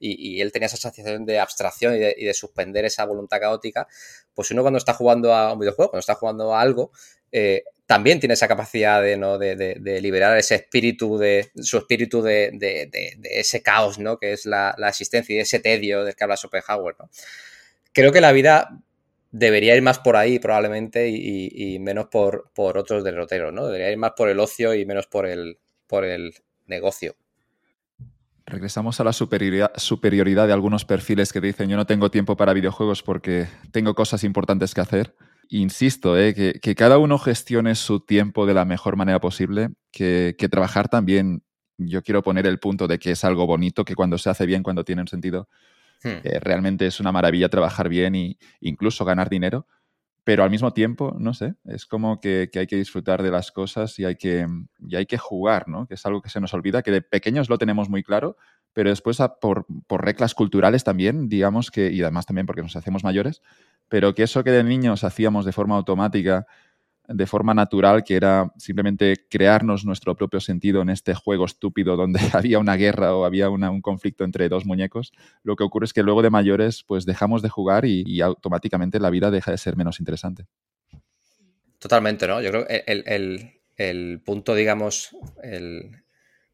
Y, 0.01 0.39
él 0.39 0.53
tenía 0.53 0.67
esa 0.67 0.77
sensación 0.77 1.25
de 1.25 1.39
abstracción 1.39 1.93
y 1.95 1.99
de, 1.99 2.33
suspender 2.33 2.85
esa 2.85 3.03
voluntad 3.03 3.41
caótica, 3.41 3.85
pues 4.33 4.49
uno 4.51 4.61
cuando 4.61 4.77
está 4.77 4.93
jugando 4.93 5.33
a 5.33 5.51
un 5.51 5.59
videojuego, 5.59 5.91
cuando 5.91 5.99
está 5.99 6.15
jugando 6.15 6.55
a 6.55 6.61
algo, 6.61 6.91
eh, 7.31 7.63
también 7.85 8.19
tiene 8.19 8.35
esa 8.35 8.47
capacidad 8.47 9.01
de, 9.01 9.17
¿no? 9.17 9.37
de, 9.39 9.99
liberar 10.01 10.37
ese 10.37 10.55
espíritu, 10.55 11.17
de 11.17 11.49
su 11.59 11.77
espíritu 11.77 12.21
de, 12.21 12.89
ese 13.23 13.63
caos, 13.63 13.97
¿no? 13.97 14.17
Que 14.19 14.33
es 14.33 14.45
la, 14.45 14.75
la, 14.77 14.89
existencia 14.89 15.35
y 15.35 15.39
ese 15.39 15.59
tedio 15.59 16.03
del 16.03 16.15
que 16.15 16.23
habla 16.23 16.37
Schopenhauer, 16.37 16.95
¿no? 16.99 17.09
Creo 17.91 18.11
que 18.11 18.21
la 18.21 18.31
vida 18.31 18.79
debería 19.31 19.75
ir 19.75 19.81
más 19.81 19.99
por 19.99 20.15
ahí 20.15 20.39
probablemente 20.39 21.09
y, 21.09 21.79
menos 21.79 22.07
por, 22.07 22.51
por, 22.53 22.77
otros 22.77 23.03
derroteros, 23.03 23.53
¿no? 23.53 23.65
Debería 23.65 23.91
ir 23.91 23.97
más 23.97 24.11
por 24.15 24.29
el 24.29 24.39
ocio 24.39 24.73
y 24.73 24.85
menos 24.85 25.07
por 25.07 25.25
el, 25.25 25.59
por 25.87 26.05
el 26.05 26.33
negocio. 26.67 27.15
Regresamos 28.45 28.99
a 28.99 29.03
la 29.03 29.13
superioridad, 29.13 29.71
superioridad 29.75 30.47
de 30.47 30.53
algunos 30.53 30.83
perfiles 30.83 31.31
que 31.31 31.41
dicen 31.41 31.69
yo 31.69 31.77
no 31.77 31.85
tengo 31.85 32.09
tiempo 32.09 32.35
para 32.35 32.53
videojuegos 32.53 33.03
porque 33.03 33.47
tengo 33.71 33.93
cosas 33.93 34.23
importantes 34.23 34.73
que 34.73 34.81
hacer. 34.81 35.15
Insisto, 35.49 36.17
¿eh? 36.17 36.33
que, 36.33 36.75
cada 36.75 36.97
uno 36.97 37.17
gestione 37.17 37.75
su 37.75 37.99
tiempo 37.99 38.45
de 38.45 38.53
la 38.53 38.65
mejor 38.65 38.95
manera 38.95 39.19
posible, 39.19 39.69
que, 39.91 40.35
que 40.37 40.47
trabajar 40.47 40.89
también, 40.89 41.43
yo 41.77 42.03
quiero 42.03 42.21
poner 42.21 42.45
el 42.45 42.59
punto 42.59 42.87
de 42.87 42.99
que 42.99 43.11
es 43.11 43.23
algo 43.23 43.47
bonito, 43.47 43.83
que 43.83 43.95
cuando 43.95 44.17
se 44.17 44.29
hace 44.29 44.45
bien, 44.45 44.63
cuando 44.63 44.83
tiene 44.83 45.01
un 45.01 45.07
sentido, 45.07 45.49
Hmm. 46.03 46.21
Eh, 46.23 46.39
realmente 46.39 46.87
es 46.87 46.99
una 46.99 47.11
maravilla 47.11 47.49
trabajar 47.49 47.89
bien 47.89 48.15
e 48.15 48.37
incluso 48.61 49.03
ganar 49.03 49.29
dinero, 49.29 49.67
pero 50.29 50.43
al 50.43 50.51
mismo 50.51 50.73
tiempo, 50.73 51.15
no 51.17 51.33
sé, 51.33 51.55
es 51.65 51.87
como 51.87 52.19
que, 52.19 52.51
hay 52.53 52.67
que 52.67 52.75
disfrutar 52.75 53.23
de 53.23 53.31
las 53.31 53.51
cosas 53.51 53.97
y 53.97 54.05
hay 54.05 54.15
que, 54.15 54.45
y 54.77 54.95
hay 54.95 55.07
que 55.07 55.17
jugar, 55.17 55.67
¿no? 55.67 55.87
Que 55.87 55.95
es 55.95 56.05
algo 56.05 56.21
que 56.21 56.29
se 56.29 56.39
nos 56.39 56.53
olvida, 56.53 56.83
que 56.83 56.91
de 56.91 57.01
pequeños 57.01 57.49
lo 57.49 57.57
tenemos 57.57 57.89
muy 57.89 58.03
claro, 58.03 58.37
pero 58.71 58.91
después 58.91 59.17
por, 59.41 59.65
por 59.87 60.05
reglas 60.05 60.35
culturales 60.35 60.83
también, 60.83 61.29
digamos 61.29 61.71
que, 61.71 61.91
y 61.91 62.03
además 62.03 62.27
también 62.27 62.45
porque 62.45 62.61
nos 62.61 62.75
hacemos 62.75 63.03
mayores, 63.03 63.41
pero 63.87 64.13
que 64.13 64.21
eso 64.21 64.43
que 64.43 64.51
de 64.51 64.63
niños 64.63 65.03
hacíamos 65.03 65.45
de 65.45 65.51
forma 65.51 65.75
automática, 65.77 66.45
de 67.11 67.25
forma 67.25 67.55
natural, 67.55 68.03
que 68.03 68.15
era 68.15 68.53
simplemente 68.57 69.25
crearnos 69.29 69.83
nuestro 69.83 70.15
propio 70.15 70.39
sentido 70.39 70.83
en 70.83 70.89
este 70.89 71.15
juego 71.15 71.45
estúpido 71.45 71.95
donde 71.95 72.19
había 72.33 72.59
una 72.59 72.75
guerra 72.75 73.15
o 73.15 73.25
había 73.25 73.49
un 73.49 73.81
conflicto 73.81 74.23
entre 74.23 74.47
dos 74.47 74.65
muñecos, 74.65 75.11
lo 75.43 75.55
que 75.55 75.63
ocurre 75.63 75.85
es 75.85 75.93
que 75.93 76.03
luego 76.03 76.21
de 76.21 76.29
mayores 76.29 76.83
pues 76.83 77.05
dejamos 77.05 77.41
de 77.41 77.49
jugar 77.49 77.85
y, 77.85 78.21
automáticamente 78.21 78.99
la 78.99 79.09
vida 79.09 79.31
deja 79.31 79.51
de 79.51 79.57
ser 79.57 79.75
menos 79.75 79.99
interesante. 79.99 80.45
Totalmente, 81.79 82.27
¿no? 82.27 82.41
Yo 82.41 82.51
creo 82.51 82.67
que 82.67 82.83
el, 83.77 84.21
punto, 84.21 84.53
digamos, 84.53 85.15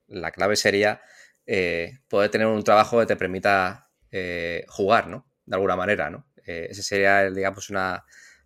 la 0.08 0.32
clave 0.32 0.56
sería 0.56 1.02
eh, 1.46 2.00
poder 2.08 2.30
tener 2.30 2.48
un 2.48 2.64
trabajo 2.64 3.00
que 3.00 3.08
te 3.08 3.16
permita 3.16 3.90
eh, 4.12 4.64
jugar, 4.70 5.08
¿no? 5.08 5.26
De 5.46 5.56
alguna 5.56 5.76
manera, 5.76 6.10
¿no? 6.10 6.28
Eh, 6.46 6.68
ese 6.70 6.84
sería, 6.84 7.30
digamos, 7.32 7.72
una 7.72 8.06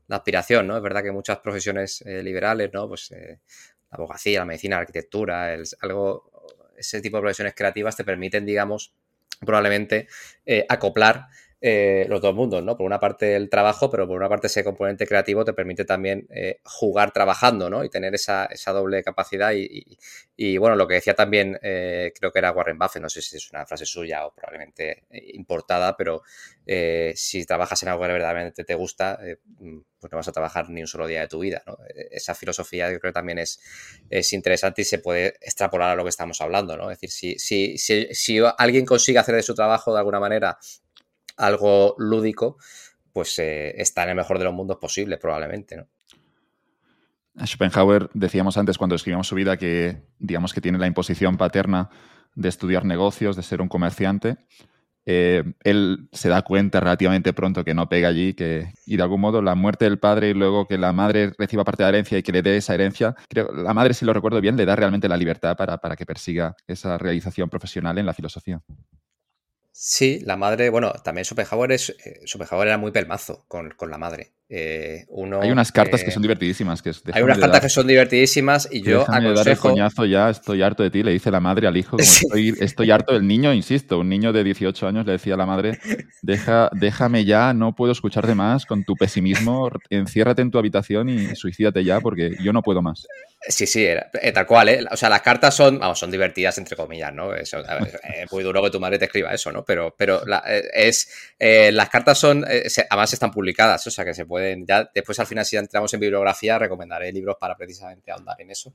la 0.09 0.17
aspiración, 0.17 0.67
¿no? 0.67 0.75
Es 0.75 0.83
verdad 0.83 1.03
que 1.03 1.11
muchas 1.11 1.37
profesiones 1.37 2.01
eh, 2.01 2.23
liberales, 2.23 2.71
¿no? 2.73 2.87
Pues 2.87 3.11
eh, 3.11 3.39
la 3.91 3.95
abogacía, 3.95 4.39
la 4.39 4.45
medicina, 4.45 4.75
la 4.75 4.81
arquitectura, 4.81 5.55
algo, 5.81 6.31
ese 6.75 6.99
tipo 6.99 7.17
de 7.17 7.21
profesiones 7.21 7.53
creativas 7.55 7.95
te 7.95 8.03
permiten, 8.03 8.43
digamos, 8.43 8.93
probablemente 9.39 10.07
eh, 10.45 10.65
acoplar 10.67 11.27
eh, 11.61 12.05
los 12.07 12.21
dos 12.21 12.33
mundos, 12.33 12.63
¿no? 12.63 12.77
Por 12.77 12.85
una 12.85 13.01
parte 13.01 13.35
el 13.35 13.49
trabajo, 13.49 13.89
pero 13.89 14.07
por 14.07 14.15
una 14.15 14.29
parte 14.29 14.47
ese 14.47 14.63
componente 14.63 15.05
creativo 15.05 15.43
te 15.43 15.51
permite 15.51 15.83
también 15.83 16.25
eh, 16.29 16.61
jugar 16.63 17.11
trabajando, 17.11 17.69
¿no? 17.69 17.83
Y 17.83 17.89
tener 17.89 18.15
esa, 18.15 18.47
doble 18.67 19.03
capacidad. 19.03 19.51
Y, 19.53 20.57
bueno, 20.57 20.77
lo 20.77 20.87
que 20.87 20.93
decía 20.93 21.15
también, 21.15 21.59
eh, 21.61 22.13
creo 22.17 22.31
que 22.31 22.39
era 22.39 22.53
Warren 22.53 22.77
Buffett, 22.77 23.01
no 23.01 23.09
sé 23.09 23.21
si 23.21 23.35
es 23.35 23.51
una 23.51 23.65
frase 23.65 23.85
suya 23.85 24.25
o 24.25 24.33
probablemente 24.33 25.03
importada, 25.33 25.97
pero 25.97 26.23
si 27.13 27.45
trabajas 27.45 27.83
en 27.83 27.89
algo 27.89 28.03
que 28.03 28.13
verdaderamente 28.13 28.63
te 28.63 28.75
gusta, 28.75 29.19
pues 29.99 30.11
no 30.11 30.17
vas 30.17 30.27
a 30.27 30.31
trabajar 30.31 30.69
ni 30.69 30.81
un 30.81 30.87
solo 30.87 31.07
día 31.07 31.21
de 31.21 31.27
tu 31.27 31.39
vida, 31.39 31.61
¿no? 31.65 31.77
Esa 32.11 32.35
filosofía 32.35 32.89
yo 32.89 32.99
creo 32.99 33.11
que 33.11 33.15
también 33.15 33.39
es, 33.39 33.59
es 34.09 34.31
interesante 34.31 34.83
y 34.83 34.85
se 34.85 34.99
puede 34.99 35.35
extrapolar 35.41 35.89
a 35.89 35.95
lo 35.95 36.03
que 36.03 36.09
estamos 36.09 36.39
hablando, 36.39 36.77
¿no? 36.77 36.89
Es 36.89 37.01
decir, 37.01 37.11
si, 37.11 37.39
si, 37.39 37.77
si, 37.77 38.07
si 38.13 38.39
alguien 38.57 38.85
consigue 38.85 39.19
hacer 39.19 39.35
de 39.35 39.43
su 39.43 39.55
trabajo 39.55 39.91
de 39.91 39.99
alguna 39.99 40.21
manera 40.21 40.57
algo 41.39 41.95
lúdico, 41.97 42.57
pues 43.11 43.39
eh, 43.39 43.73
está 43.81 44.03
en 44.03 44.09
el 44.09 44.15
mejor 44.15 44.37
de 44.37 44.45
los 44.45 44.53
mundos 44.53 44.77
posibles, 44.77 45.19
probablemente, 45.19 45.77
¿no? 45.77 45.87
Schopenhauer, 47.45 48.09
decíamos 48.13 48.57
antes 48.57 48.77
cuando 48.77 48.95
escribimos 48.95 49.27
su 49.27 49.35
vida 49.35 49.57
que, 49.57 50.03
digamos 50.19 50.53
que 50.53 50.61
tiene 50.61 50.77
la 50.77 50.87
imposición 50.87 51.37
paterna 51.37 51.89
de 52.35 52.49
estudiar 52.49 52.85
negocios, 52.85 53.35
de 53.35 53.43
ser 53.43 53.61
un 53.61 53.69
comerciante. 53.69 54.37
Eh, 55.05 55.43
él 55.63 56.09
se 56.11 56.29
da 56.29 56.41
cuenta 56.41 56.81
relativamente 56.81 57.31
pronto 57.31 57.63
que 57.63 57.73
no 57.73 57.87
pega 57.87 58.09
allí 58.09 58.33
que, 58.33 58.73
y 58.85 58.97
de 58.97 59.03
algún 59.03 59.21
modo 59.21 59.41
la 59.41 59.55
muerte 59.55 59.85
del 59.85 59.99
padre 59.99 60.29
y 60.29 60.33
luego 60.33 60.67
que 60.67 60.77
la 60.77 60.91
madre 60.91 61.31
reciba 61.37 61.63
parte 61.63 61.83
de 61.83 61.85
la 61.85 61.97
herencia 61.97 62.17
y 62.17 62.23
que 62.23 62.33
le 62.33 62.41
dé 62.41 62.57
esa 62.57 62.73
herencia, 62.73 63.15
creo 63.29 63.51
la 63.53 63.73
madre, 63.73 63.93
si 63.93 64.05
lo 64.05 64.13
recuerdo 64.13 64.41
bien, 64.41 64.57
le 64.57 64.65
da 64.65 64.75
realmente 64.75 65.07
la 65.07 65.17
libertad 65.17 65.55
para, 65.55 65.77
para 65.77 65.95
que 65.95 66.05
persiga 66.05 66.55
esa 66.67 66.97
realización 66.97 67.49
profesional 67.49 67.97
en 67.97 68.05
la 68.05 68.13
filosofía. 68.13 68.61
Sí, 69.81 70.19
la 70.25 70.35
madre, 70.35 70.69
bueno, 70.69 70.91
también 70.91 71.23
Schopenhauer, 71.23 71.71
es, 71.71 71.89
eh, 72.03 72.19
era 72.63 72.77
muy 72.77 72.91
pelmazo 72.91 73.45
con, 73.47 73.73
la 73.89 73.97
madre. 73.97 74.33
Eh, 74.51 75.05
uno, 75.09 75.41
hay 75.41 75.51
unas 75.51 75.71
cartas 75.71 76.03
que 76.03 76.09
son 76.09 76.23
divertidísimas. 76.23 76.81
Que 76.81 76.91
hay 77.13 77.21
unas 77.21 77.37
cartas 77.37 77.61
que 77.61 77.69
son 77.69 77.85
divertidísimas 77.85 78.67
y 78.71 78.81
yo 78.81 79.01
aconsejo... 79.03 79.33
dar 79.35 79.47
el 79.47 79.57
coñazo 79.57 80.05
ya, 80.05 80.31
estoy 80.31 80.63
harto 80.63 80.81
de 80.81 80.89
ti, 80.89 81.03
le 81.03 81.11
dice 81.11 81.29
la 81.29 81.39
madre 81.39 81.67
al 81.67 81.77
hijo. 81.77 81.97
estoy, 82.59 82.91
harto 82.91 83.13
del 83.13 83.27
niño, 83.27 83.53
insisto, 83.53 83.99
un 83.99 84.09
niño 84.09 84.33
de 84.33 84.43
18 84.43 84.87
años 84.87 85.05
le 85.05 85.11
decía 85.11 85.35
a 85.35 85.37
la 85.37 85.45
madre, 85.45 85.77
Deja, 86.23 86.71
déjame 86.73 87.25
ya, 87.25 87.53
no 87.53 87.75
puedo 87.75 87.91
escucharte 87.91 88.33
más 88.33 88.65
con 88.65 88.83
tu 88.83 88.95
pesimismo, 88.95 89.69
enciérrate 89.91 90.41
en 90.41 90.49
tu 90.49 90.57
habitación 90.57 91.09
y 91.09 91.35
suicídate 91.35 91.83
ya 91.83 92.01
porque 92.01 92.35
yo 92.43 92.51
no 92.51 92.63
puedo 92.63 92.81
más. 92.81 93.05
Sí, 93.47 93.67
sí, 93.67 93.85
eh, 93.85 94.31
tal 94.33 94.45
cual, 94.45 94.69
¿eh? 94.69 94.85
O 94.91 94.97
sea, 94.97 95.09
las 95.09 95.21
cartas 95.21 95.55
son, 95.55 95.79
vamos, 95.79 95.97
son 95.97 96.11
divertidas 96.11 96.57
entre 96.57 96.75
comillas, 96.75 97.13
¿no? 97.13 97.33
es 97.35 97.53
muy 98.31 98.43
duro 98.43 98.63
que 98.63 98.69
tu 98.71 98.79
madre 98.79 98.97
te 98.97 99.05
escriba 99.05 99.33
eso, 99.33 99.51
¿no? 99.51 99.63
Pero, 99.63 99.95
pero 99.95 100.21
eh, 100.45 100.63
es, 100.73 101.07
las 101.71 101.89
cartas 101.89 102.17
son, 102.17 102.43
además 102.45 103.13
están 103.13 103.31
publicadas, 103.31 103.85
o 103.87 103.91
sea, 103.91 104.03
que 104.03 104.13
se 104.13 104.25
ya 104.65 104.89
después 104.93 105.19
al 105.19 105.27
final 105.27 105.45
si 105.45 105.57
entramos 105.57 105.93
en 105.93 105.99
bibliografía 105.99 106.59
recomendaré 106.59 107.11
libros 107.11 107.37
para 107.39 107.55
precisamente 107.55 108.11
ahondar 108.11 108.39
en 108.41 108.51
eso. 108.51 108.73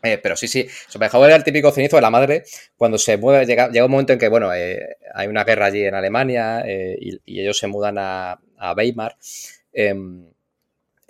pero 0.00 0.36
sí, 0.36 0.48
sí, 0.48 0.66
Schopenhauer 0.90 1.28
era 1.28 1.36
el 1.36 1.44
típico 1.44 1.70
cenizo 1.70 1.96
de 1.96 2.02
la 2.02 2.10
madre 2.10 2.44
cuando 2.76 2.98
se 2.98 3.16
mueve, 3.16 3.46
llega, 3.46 3.68
llega 3.68 3.84
un 3.84 3.90
momento 3.90 4.12
en 4.12 4.18
que, 4.18 4.28
bueno, 4.28 4.50
hay 4.50 5.26
una 5.28 5.44
guerra 5.44 5.66
allí 5.66 5.84
en 5.84 5.94
Alemania 5.94 6.64
y, 6.66 7.40
ellos 7.40 7.58
se 7.58 7.66
mudan 7.66 7.98
a, 7.98 8.40
a 8.58 8.72
Weimar. 8.74 9.16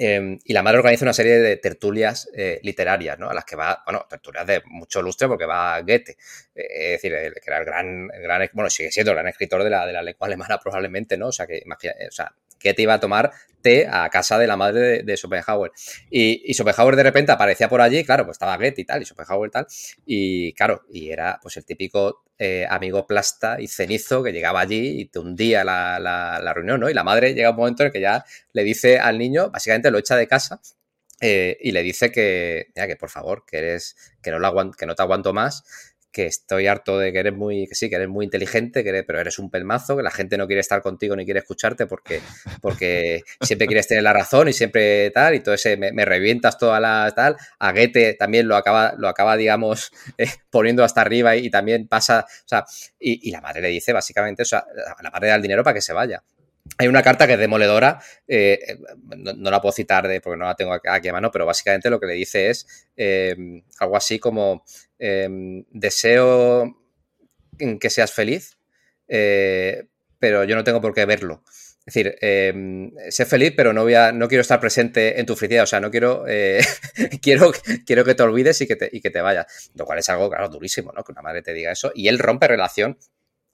Em, 0.05 0.39
y 0.43 0.53
la 0.53 0.63
madre 0.63 0.79
organiza 0.79 1.05
una 1.05 1.13
serie 1.13 1.39
de 1.39 1.59
tertulias 1.59 2.29
eh, 2.35 2.59
literarias, 2.63 3.19
¿no? 3.19 3.31
A 3.31 3.35
las 3.35 3.45
que 3.45 3.55
va, 3.57 3.83
bueno, 3.85 4.05
tertulias 4.09 4.45
de 4.47 4.63
mucho 4.65 5.03
lustre 5.03 5.29
porque 5.29 5.45
va 5.45 5.81
Goethe, 5.83 6.17
eh, 6.55 6.95
es 6.95 7.03
decir, 7.03 7.13
que 7.13 7.43
era 7.47 7.59
el 7.59 7.65
gran, 7.65 8.09
gran, 8.09 8.51
bueno, 8.55 8.69
sigue 8.69 8.91
siendo 8.91 9.13
el 9.13 9.19
gran 9.19 9.29
escritor 9.29 9.63
de 9.63 9.71
la, 9.71 9.87
de 9.87 9.93
la 9.93 10.03
lengua 10.03 10.27
alemana 10.27 10.59
probablemente, 10.59 11.17
¿no? 11.17 11.29
O 11.29 11.33
sea, 11.33 11.47
que 11.47 11.63
o 11.65 12.11
sea, 12.11 12.35
Goethe 12.63 12.83
iba 12.83 12.95
a 12.95 13.01
tomar 13.01 13.33
té 13.63 13.87
a 13.89 14.11
casa 14.11 14.39
de 14.39 14.47
la 14.47 14.57
madre 14.57 15.03
de, 15.05 15.17
Schopenhauer. 15.17 15.71
Y, 16.11 16.43
y, 16.51 16.55
Schopenhauer 16.55 16.97
de 16.97 17.05
repente 17.05 17.33
aparecía 17.33 17.69
por 17.69 17.81
allí, 17.81 18.05
claro, 18.05 18.25
pues 18.25 18.35
estaba 18.35 18.57
Goethe 18.57 18.83
y 18.83 18.85
tal, 18.85 19.01
y 19.01 19.05
Schopenhauer 19.05 19.51
tal, 19.51 19.67
y 20.05 20.53
claro, 20.55 20.83
y 20.91 21.11
era 21.11 21.39
pues 21.41 21.57
el 21.57 21.65
típico 21.65 22.25
eh, 22.39 22.67
amigo 22.69 23.07
plasta 23.07 23.61
y 23.61 23.69
cenizo 23.69 24.23
que 24.23 24.33
llegaba 24.33 24.61
allí 24.61 25.01
y 25.01 25.05
te 25.07 25.21
hundía 25.21 25.63
la, 25.63 25.99
la, 26.01 26.53
reunión, 26.53 26.81
¿no? 26.81 26.91
Y 26.91 26.95
la 26.95 27.05
madre 27.05 27.35
llega 27.35 27.51
un 27.51 27.57
momento 27.57 27.85
en 27.85 27.87
el 27.87 27.93
que 27.93 28.01
ya 28.01 28.25
le 28.53 28.65
dice 28.65 28.99
al 28.99 29.17
niño, 29.19 29.51
básicamente 29.51 29.91
lo 29.93 29.99
echa 29.99 30.17
de 30.17 30.27
casa 30.27 30.61
eh, 31.21 31.57
y 31.61 31.71
le 31.71 31.85
dice 31.85 32.11
que, 32.11 32.67
mira, 32.75 32.89
que 32.89 32.97
por 32.97 33.11
favor, 33.11 33.45
que 33.47 33.59
eres, 33.59 33.95
que 34.21 34.33
no, 34.33 34.41
lo 34.41 34.73
que 34.73 34.87
no 34.87 34.97
te 34.97 35.03
aguanto 35.03 35.33
más, 35.33 35.63
que 36.13 36.27
estoy 36.27 36.67
harto 36.67 36.99
de 36.99 37.11
que 37.11 37.19
eres 37.19 37.33
muy, 37.33 37.67
que 37.67 37.75
sí, 37.75 37.89
que 37.89 37.97
eres 37.97 38.09
muy 38.09 38.27
inteligente, 38.27 38.85
que 38.85 39.03
pero 39.03 39.19
eres 39.19 39.39
un 39.39 39.51
pelmazo, 39.51 39.97
que 39.97 40.03
la 40.03 40.11
gente 40.11 40.37
no 40.37 40.47
quiere 40.47 40.61
estar 40.61 40.83
contigo 40.83 41.17
ni 41.17 41.25
quiere 41.25 41.41
escucharte 41.41 41.87
porque, 41.87 42.21
porque 42.61 43.23
siempre 43.41 43.67
quieres 43.67 43.89
tener 43.89 44.05
la 44.05 44.13
razón 44.13 44.49
y 44.49 44.53
siempre 44.53 45.11
tal, 45.11 45.35
y 45.35 45.41
todo 45.41 45.55
ese, 45.55 45.77
me, 45.77 46.05
revientas 46.05 46.59
toda 46.59 46.79
la 46.81 47.11
tal. 47.17 47.37
A 47.59 47.73
Goethe 47.73 48.15
también 48.15 48.47
lo 48.47 48.57
acaba, 48.57 48.95
lo 48.99 49.09
acaba 49.09 49.37
digamos, 49.37 49.91
eh, 50.19 50.29
poniendo 50.51 50.85
hasta 50.85 51.01
arriba 51.01 51.35
y, 51.35 51.51
también 51.51 51.89
pasa, 51.89 52.27
o 52.29 52.49
sea, 52.49 52.65
y, 53.01 53.31
la 53.31 53.41
madre 53.41 53.63
le 53.63 53.69
dice 53.69 53.93
básicamente, 53.93 54.43
o 54.43 54.47
sea, 54.47 54.65
la 55.03 55.11
madre 55.11 55.29
da 55.29 55.37
el 55.37 55.43
dinero 55.43 55.65
para 55.65 55.75
que 55.75 55.81
se 55.81 55.95
vaya. 55.95 56.23
Hay 56.79 56.87
una 56.87 57.03
carta 57.03 57.27
que 57.27 57.33
es 57.33 57.39
demoledora, 57.41 58.01
eh, 58.29 58.59
eh, 58.69 58.79
no, 59.17 59.51
la 59.51 59.61
puedo 59.61 59.73
citar 59.73 60.07
de, 60.07 60.21
porque 60.21 60.39
no 60.39 60.45
la 60.45 60.55
tengo 60.55 60.73
aquí 60.73 61.09
a 61.09 61.13
mano, 61.13 61.31
pero 61.31 61.45
básicamente 61.45 61.91
lo 61.91 61.99
que 61.99 62.07
le 62.07 62.15
dice 62.15 62.51
es 62.51 62.87
algo 63.81 63.97
así 63.97 64.21
como 64.21 64.65
Em, 65.05 65.65
deseo 65.73 66.79
que 67.81 67.91
seas 67.91 68.13
feliz, 68.13 68.57
eh, 69.09 69.89
pero 70.21 70.45
yo 70.45 70.55
no 70.55 70.63
tengo 70.63 70.81
por 70.81 70.95
qué 70.95 71.05
verlo. 71.07 71.43
Es 71.85 71.87
decir, 71.87 72.17
em, 72.21 72.93
sé 73.11 73.27
feliz, 73.27 73.53
pero 73.57 73.73
no, 73.73 73.83
voy 73.83 73.95
a, 73.95 74.13
no 74.13 74.29
quiero 74.29 74.43
estar 74.43 74.61
presente 74.61 75.19
en 75.19 75.27
tu 75.27 75.35
felicidad. 75.35 75.65
O 75.65 75.67
sea, 75.67 75.81
no 75.81 75.91
quiero, 75.91 76.25
eh, 76.29 76.61
quiero, 77.21 77.51
quiero 77.85 78.05
que 78.05 78.15
te 78.15 78.23
olvides 78.23 78.61
y 78.61 78.69
que 78.69 78.77
te, 78.77 78.89
y 78.93 79.01
que 79.01 79.11
te 79.11 79.21
vayas. 79.21 79.73
Lo 79.75 79.85
cual 79.85 79.99
es 79.99 80.09
algo, 80.09 80.31
claro, 80.31 80.49
durísimo, 80.49 80.93
¿no? 80.93 81.03
Que 81.03 81.11
una 81.11 81.23
madre 81.23 81.43
te 81.43 81.53
diga 81.53 81.73
eso. 81.73 81.91
Y 81.97 82.07
él 82.07 82.21
rompe 82.21 82.47
relación 82.47 82.97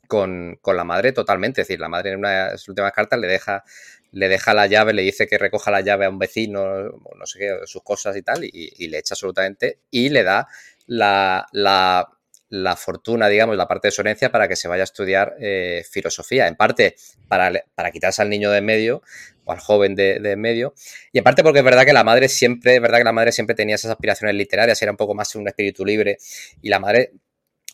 con, 0.06 0.60
la 0.62 0.84
madre 0.84 1.12
totalmente. 1.12 1.62
Es 1.62 1.68
decir, 1.68 1.80
la 1.80 1.88
madre 1.88 2.10
en 2.10 2.18
una 2.18 2.50
de 2.50 2.58
sus 2.58 2.68
últimas 2.68 2.92
cartas 2.92 3.18
le 3.18 3.26
deja, 3.26 3.64
le 4.12 4.28
deja 4.28 4.52
la 4.52 4.66
llave, 4.66 4.92
le 4.92 5.00
dice 5.00 5.26
que 5.26 5.38
recoja 5.38 5.70
la 5.70 5.80
llave 5.80 6.04
a 6.04 6.10
un 6.10 6.18
vecino, 6.18 6.90
no 6.90 7.24
sé 7.26 7.38
qué, 7.38 7.56
sus 7.64 7.82
cosas 7.82 8.14
y 8.18 8.22
tal, 8.22 8.44
y, 8.44 8.50
y 8.52 8.88
le 8.88 8.98
echa 8.98 9.14
absolutamente. 9.14 9.78
Y 9.90 10.10
le 10.10 10.24
da 10.24 10.46
la, 10.88 11.46
la, 11.52 12.76
fortuna, 12.76 13.28
digamos, 13.28 13.56
la 13.56 13.68
parte 13.68 13.88
de 13.88 13.92
su 13.92 14.00
herencia 14.00 14.32
para 14.32 14.48
que 14.48 14.56
se 14.56 14.66
vaya 14.66 14.82
a 14.82 14.84
estudiar 14.84 15.36
eh, 15.40 15.84
filosofía. 15.88 16.48
En 16.48 16.56
parte 16.56 16.96
para, 17.28 17.52
para, 17.74 17.90
quitarse 17.90 18.22
al 18.22 18.30
niño 18.30 18.50
de 18.50 18.58
en 18.58 18.64
medio 18.64 19.02
o 19.44 19.52
al 19.52 19.60
joven 19.60 19.94
de, 19.94 20.18
de, 20.18 20.32
en 20.32 20.40
medio. 20.40 20.74
Y 21.12 21.18
en 21.18 21.24
parte 21.24 21.42
porque 21.42 21.60
es 21.60 21.64
verdad 21.64 21.84
que 21.84 21.92
la 21.92 22.04
madre 22.04 22.28
siempre, 22.28 22.76
es 22.76 22.82
verdad 22.82 22.98
que 22.98 23.04
la 23.04 23.12
madre 23.12 23.32
siempre 23.32 23.54
tenía 23.54 23.76
esas 23.76 23.92
aspiraciones 23.92 24.34
literarias, 24.34 24.80
era 24.82 24.90
un 24.90 24.96
poco 24.96 25.14
más 25.14 25.34
un 25.36 25.46
espíritu 25.46 25.84
libre. 25.84 26.18
Y 26.62 26.68
la 26.68 26.80
madre 26.80 27.12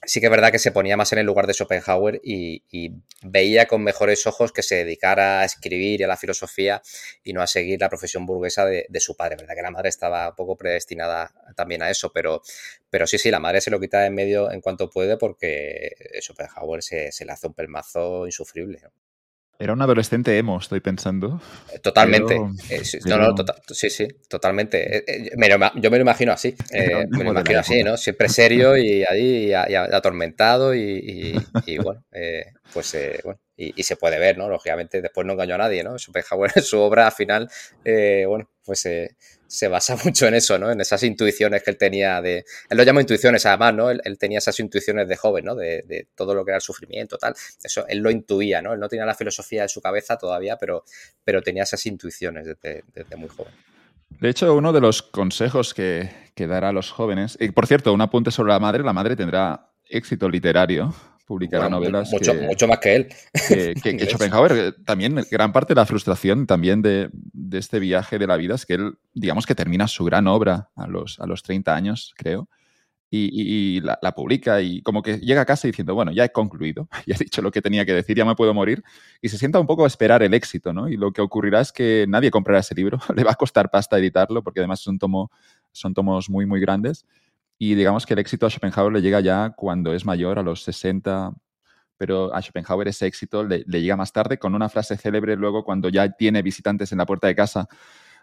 sí 0.07 0.20
que 0.20 0.26
es 0.26 0.30
verdad 0.30 0.50
que 0.50 0.59
se 0.59 0.72
ponía 0.72 0.96
más 0.96 1.12
en 1.12 1.18
el 1.18 1.26
lugar 1.26 1.46
de 1.46 1.55
Schopenhauer 1.55 2.20
y, 2.22 2.62
veía 3.26 3.66
con 3.66 3.82
mejores 3.82 4.26
ojos 4.26 4.52
que 4.52 4.62
se 4.62 4.76
dedicara 4.76 5.40
a 5.40 5.44
escribir 5.44 6.00
y 6.00 6.05
a 6.05 6.07
la 6.07 6.16
filosofía 6.16 6.82
y 7.22 7.32
no 7.32 7.40
a 7.40 7.46
seguir 7.46 7.80
la 7.80 7.88
profesión 7.88 8.26
burguesa 8.26 8.66
de, 8.66 8.86
su 9.00 9.16
padre. 9.16 9.36
verdad 9.36 9.55
que 9.55 9.62
la 9.62 9.70
madre 9.70 9.88
estaba 9.88 10.28
un 10.28 10.34
poco 10.36 10.57
predestinada 10.57 11.32
también 11.57 11.82
a 11.82 11.90
eso, 11.90 12.12
pero, 12.12 12.42
sí, 13.07 13.18
sí, 13.18 13.30
la 13.30 13.40
madre 13.40 13.61
se 13.61 13.70
lo 13.70 13.80
quita 13.80 14.05
en 14.07 14.14
medio 14.14 14.50
en 14.50 14.61
cuanto 14.61 14.90
puede 14.90 15.16
porque 15.16 15.94
Schopenhauer 16.20 16.82
se, 16.82 17.12
se 17.12 17.24
le 17.24 17.32
hace 17.32 17.46
un 17.46 17.55
pelmazo 17.55 18.26
insufrible. 18.26 18.82
Era 19.59 19.72
un 19.72 19.82
adolescente 19.82 20.36
emo, 20.36 20.59
estoy 20.59 20.80
pensando. 20.80 21.40
Eh, 21.72 21.78
totalmente. 21.78 22.40
Eh, 22.70 22.84
sí, 22.84 23.90
sí, 23.90 24.09
totalmente. 24.28 24.98
Eh, 24.98 25.30
yo 25.76 25.90
me 25.90 25.96
lo 25.98 26.02
imagino 26.02 26.32
así. 26.32 26.55
me 27.11 27.24
lo 27.24 27.30
imagino 27.30 27.61
así, 27.61 27.82
¿no? 27.82 27.96
Siempre 27.96 28.28
serio 28.28 28.76
y 28.76 29.05
ahí 29.05 29.52
atormentado 29.52 30.74
y, 30.74 31.34
bueno, 31.82 32.05
pues 32.72 32.96
bueno, 33.22 33.38
y, 33.57 33.82
se 33.82 33.96
puede 33.96 34.18
ver, 34.18 34.36
¿no? 34.36 34.48
Lógicamente, 34.48 35.00
después 35.00 35.26
no 35.26 35.34
engañó 35.34 35.55
a 35.55 35.59
nadie, 35.59 35.84
¿no? 35.84 35.98
Schopenhauer 35.98 36.52
en 36.57 36.62
su 36.62 36.80
obra 36.80 37.11
final, 37.11 37.48
bueno, 37.84 38.50
pues 38.64 38.88
se 39.46 39.68
basa 39.68 39.96
mucho 40.05 40.26
en 40.26 40.34
eso, 40.34 40.59
¿no? 40.59 40.70
En 40.70 40.80
esas 40.80 41.02
intuiciones 41.02 41.62
que 41.62 41.70
él 41.70 41.78
tenía 41.78 42.20
de... 42.20 42.44
Él 42.68 42.76
lo 42.76 42.82
llama 42.82 43.00
intuiciones, 43.00 43.46
además, 43.46 43.74
¿no? 43.74 43.90
Él, 43.90 44.18
tenía 44.18 44.38
esas 44.38 44.59
intuiciones 44.59 45.07
de 45.09 45.16
joven, 45.16 45.44
¿no? 45.44 45.55
De, 45.55 46.09
todo 46.14 46.34
lo 46.34 46.44
que 46.44 46.50
era 46.50 46.57
el 46.57 46.62
sufrimiento, 46.62 47.16
tal. 47.16 47.34
Eso, 47.62 47.86
él 47.88 47.98
lo 47.98 48.11
intuía, 48.11 48.61
¿no? 48.62 48.72
Él 48.72 48.80
no 48.80 48.88
tenía 48.88 49.07
la 49.07 49.14
filosofía 49.14 49.62
en 49.62 49.68
su 49.68 49.80
cabeza 49.80 50.16
todavía, 50.16 50.57
pero, 50.57 50.84
pero 51.22 51.42
tenía 51.42 51.62
esas 51.62 51.84
intuiciones 51.86 52.46
desde, 52.46 53.16
muy 53.16 53.28
joven. 53.28 53.52
De 54.09 54.28
hecho, 54.28 54.55
uno 54.55 54.72
de 54.72 54.80
los 54.80 55.02
consejos 55.02 55.74
que, 55.74 56.11
que 56.34 56.46
dará 56.46 56.70
a 56.70 56.72
los 56.72 56.90
jóvenes... 56.90 57.36
Y, 57.40 57.50
por 57.50 57.66
cierto, 57.66 57.92
un 57.92 58.00
apunte 58.00 58.30
sobre 58.30 58.52
la 58.52 58.61
madre. 58.61 58.82
La 58.82 58.92
madre 58.92 59.16
tendrá 59.16 59.70
éxito 59.88 60.28
literario 60.28 60.94
publicará 61.25 61.68
novelas. 61.68 62.11
Mucho, 62.12 62.35
mucho 62.35 62.68
más 62.68 62.79
que 62.79 62.97
él. 62.97 63.09
Que, 63.83 64.07
Schopenhauer, 64.09 64.77
también 64.85 65.25
gran 65.31 65.53
parte 65.53 65.75
de 65.75 65.81
la 65.81 65.87
frustración 65.87 66.47
también 66.47 66.83
de, 66.83 67.11
de, 67.12 67.59
este 67.59 67.79
viaje 67.79 68.18
de 68.18 68.27
la 68.27 68.37
vida 68.37 68.55
es 68.55 68.66
que 68.66 68.75
él, 68.75 68.99
digamos 69.14 69.47
que 69.47 69.55
termina 69.55 69.89
su 69.89 70.05
gran 70.05 70.27
obra 70.27 70.70
a 70.77 70.87
los, 70.87 71.20
a 71.20 71.27
los 71.27 71.43
30 71.43 71.75
años, 71.75 72.14
creo, 72.16 72.49
y, 73.16 73.81
la, 73.81 73.97
publica 74.14 74.61
y 74.61 74.83
como 74.83 75.03
que 75.03 75.18
llega 75.18 75.43
a 75.43 75.45
casa 75.45 75.68
diciendo, 75.68 75.95
bueno, 75.95 76.12
ya 76.12 76.25
he 76.25 76.33
concluido, 76.33 76.89
ya 77.07 77.14
he 77.14 77.18
dicho 77.18 77.43
lo 77.43 77.51
que 77.51 77.62
tenía 77.62 77.85
que 77.87 77.93
decir, 77.93 78.16
ya 78.16 78.25
me 78.25 78.35
puedo 78.35 78.53
morir, 78.55 78.83
y 79.20 79.29
se 79.29 79.39
sienta 79.39 79.61
un 79.61 79.66
poco 79.66 79.85
a 79.85 79.87
esperar 79.87 80.22
el 80.22 80.35
éxito, 80.35 80.72
¿no? 80.72 80.89
Y 80.89 80.97
lo 80.97 81.12
que 81.12 81.20
ocurrirá 81.20 81.61
es 81.61 81.72
que 81.72 82.07
nadie 82.09 82.31
comprará 82.31 82.61
ese 82.61 82.75
libro, 82.75 82.99
le 83.14 83.25
va 83.25 83.33
a 83.33 83.37
costar 83.37 83.70
pasta 83.70 83.99
editarlo, 83.99 84.43
porque 84.43 84.61
además 84.61 84.81
son, 84.81 84.99
tomo, 84.99 85.31
son 85.72 85.95
tomos 85.95 86.29
muy, 86.29 86.47
muy 86.47 86.61
grandes 86.61 87.07
y 87.59 87.74
digamos 87.74 88.07
que 88.07 88.14
el 88.14 88.20
éxito 88.20 88.46
a 88.46 88.50
Schopenhauer 88.50 88.92
le 88.92 89.02
llega 89.02 89.20
ya 89.20 89.50
cuando 89.57 89.94
es 89.94 90.05
mayor, 90.05 90.38
a 90.38 90.42
los 90.42 90.62
60, 90.64 91.32
pero 91.96 92.34
a 92.34 92.42
Schopenhauer 92.42 92.88
ese 92.88 93.07
éxito 93.07 93.44
le, 93.44 93.64
llega 93.64 93.96
más 93.96 94.12
tarde 94.12 94.38
con 94.38 94.55
una 94.55 94.68
frase 94.68 94.96
célebre 94.96 95.36
luego 95.36 95.64
cuando 95.64 95.88
ya 95.88 96.11
tiene 96.11 96.42
visitantes 96.42 96.92
en 96.92 96.98
la 96.98 97.07
puerta 97.07 97.26
de 97.26 97.34
casa 97.34 97.68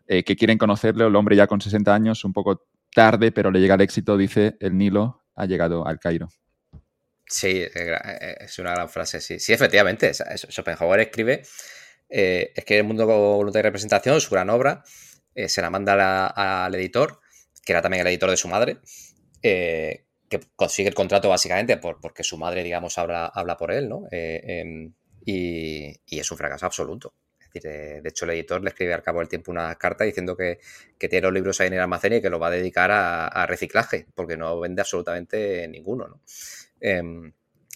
eh, 0.07 0.23
que 0.23 0.35
quieren 0.35 0.57
conocerle, 0.57 1.05
el 1.05 1.15
hombre 1.15 1.35
ya 1.35 1.47
con 1.47 1.61
60 1.61 1.93
años, 1.93 2.25
un 2.25 2.33
poco 2.33 2.67
tarde, 2.93 3.31
pero 3.31 3.51
le 3.51 3.59
llega 3.59 3.75
el 3.75 3.81
éxito, 3.81 4.17
dice, 4.17 4.57
el 4.59 4.77
Nilo 4.77 5.23
ha 5.35 5.45
llegado 5.45 5.87
al 5.87 5.99
Cairo. 5.99 6.29
Sí, 7.25 7.63
eh, 7.63 8.35
es 8.41 8.59
una 8.59 8.71
gran 8.71 8.89
frase, 8.89 9.21
sí. 9.21 9.39
Sí, 9.39 9.53
efectivamente, 9.53 10.11
Schopenhauer 10.13 10.99
escribe, 10.99 11.43
eh, 12.09 12.51
es 12.53 12.65
que 12.65 12.79
el 12.79 12.83
mundo 12.83 13.05
voluntad 13.05 13.59
de 13.59 13.63
representación, 13.63 14.19
su 14.19 14.31
gran 14.31 14.49
obra, 14.49 14.83
se 15.33 15.61
la 15.61 15.69
manda 15.69 16.27
al 16.27 16.75
editor, 16.75 17.21
que 17.63 17.71
era 17.71 17.81
también 17.81 18.01
el 18.01 18.07
editor 18.07 18.29
de 18.29 18.37
su 18.37 18.49
madre, 18.49 18.79
eh, 19.41 20.05
que 20.29 20.39
consigue 20.55 20.89
el 20.89 20.95
contrato 20.95 21.29
básicamente 21.29 21.77
por, 21.77 21.99
porque 21.99 22.23
su 22.23 22.37
madre, 22.37 22.63
digamos, 22.63 22.97
habla, 22.97 23.25
habla 23.25 23.57
por 23.57 23.71
él, 23.71 23.89
¿no? 23.89 24.07
Eh, 24.11 24.41
em, 24.45 24.93
y, 25.25 25.99
es 26.07 26.31
un 26.31 26.37
fracaso 26.37 26.65
absoluto. 26.65 27.13
Es 27.39 27.53
decir, 27.53 28.01
de 28.01 28.09
hecho, 28.09 28.25
el 28.25 28.31
editor 28.31 28.63
le 28.63 28.69
escribe 28.69 28.93
al 28.93 29.03
cabo 29.03 29.19
del 29.19 29.27
tiempo 29.27 29.51
una 29.51 29.75
carta 29.75 30.05
diciendo 30.05 30.37
que, 30.37 30.59
tiene 30.97 31.21
los 31.21 31.33
libros 31.33 31.59
ahí 31.59 31.67
en 31.67 31.73
el 31.73 31.79
almacén 31.81 32.13
y 32.13 32.21
que 32.21 32.29
lo 32.29 32.39
va 32.39 32.47
a 32.47 32.51
dedicar 32.51 32.91
a, 32.91 33.45
reciclaje, 33.45 34.07
porque 34.15 34.37
no 34.37 34.57
vende 34.59 34.81
absolutamente 34.81 35.67
ninguno, 35.67 36.07
¿no? 36.07 36.21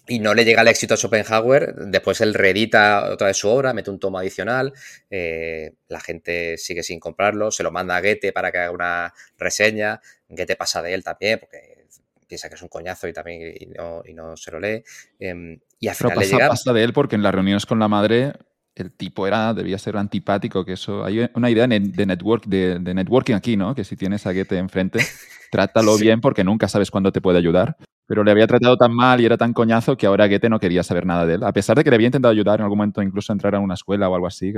Y 0.07 0.19
no 0.19 0.33
le 0.33 0.45
llega 0.45 0.61
el 0.61 0.67
éxito 0.67 0.93
a 0.93 0.97
Schopenhauer, 0.97 1.73
después 1.75 2.21
él 2.21 2.33
reedita 2.33 3.11
otra 3.11 3.27
vez 3.27 3.37
su 3.37 3.49
obra, 3.49 3.73
mete 3.73 3.89
un 3.89 3.99
tomo 3.99 4.19
adicional, 4.19 4.71
eh, 5.09 5.73
la 5.87 5.99
gente 5.99 6.57
sigue 6.57 6.83
sin 6.83 6.99
comprarlo, 6.99 7.49
se 7.49 7.63
lo 7.63 7.71
manda 7.71 7.95
a 7.95 8.01
Goethe 8.01 8.31
para 8.31 8.51
que 8.51 8.59
haga 8.59 8.71
una 8.71 9.13
reseña, 9.37 9.99
Goethe 10.29 10.55
pasa 10.55 10.81
de 10.83 10.93
él 10.93 11.03
también, 11.03 11.39
porque 11.39 11.87
piensa 12.27 12.49
que 12.49 12.55
es 12.55 12.61
un 12.61 12.69
coñazo 12.69 13.07
y 13.07 13.13
también 13.13 13.55
y 13.57 14.13
no, 14.13 14.37
se 14.37 14.51
lo 14.51 14.59
lee. 14.59 14.83
Em, 15.19 15.59
y 15.79 15.87
al 15.87 15.95
final 15.95 16.15
pasa, 16.15 16.35
llega... 16.35 16.49
pasa 16.49 16.73
de 16.73 16.83
él 16.83 16.93
porque 16.93 17.15
en 17.15 17.23
las 17.23 17.33
reuniones 17.33 17.65
con 17.65 17.79
la 17.79 17.87
madre 17.87 18.33
el 18.75 18.91
tipo 18.91 19.25
era, 19.25 19.53
debía 19.53 19.77
ser 19.77 19.97
antipático, 19.97 20.65
que 20.65 20.73
eso, 20.73 21.03
hay 21.05 21.29
una 21.33 21.49
idea 21.49 21.65
de, 21.65 21.79
network, 21.79 22.45
de, 22.45 22.77
de, 22.79 22.93
networking 22.93 23.33
aquí, 23.33 23.55
¿no? 23.55 23.73
Que 23.73 23.85
si 23.85 23.95
tienes 23.95 24.27
a 24.27 24.33
Goethe 24.33 24.57
enfrente, 24.57 24.99
trátalo 25.51 25.97
bien 25.97 26.19
porque 26.21 26.43
nunca 26.43 26.67
sabes 26.67 26.91
cuándo 26.91 27.11
te 27.11 27.21
puede 27.21 27.37
ayudar. 27.37 27.77
Pero 28.07 28.23
le 28.23 28.31
había 28.31 28.45
tratado 28.45 28.77
tan 28.77 28.93
mal 28.93 29.19
y 29.19 29.25
era 29.25 29.37
tan 29.37 29.53
coñazo 29.53 29.97
que 29.97 30.05
ahora 30.05 30.27
Goethe 30.27 30.49
no 30.49 30.59
quería 30.59 30.83
saber 30.83 31.05
nada 31.05 31.25
de 31.25 31.35
él. 31.35 31.43
A 31.43 31.51
pesar 31.53 31.75
de 31.75 31.83
que 31.83 31.89
le 31.89 31.95
había 31.95 32.07
intentado 32.07 32.31
ayudar 32.31 32.59
en 32.59 32.63
algún 32.63 32.77
momento, 32.77 33.01
incluso 33.01 33.33
entrar 33.33 33.55
a 33.55 33.59
una 33.59 33.73
escuela 33.73 34.07
o 34.09 34.15
algo 34.15 34.27
así. 34.27 34.53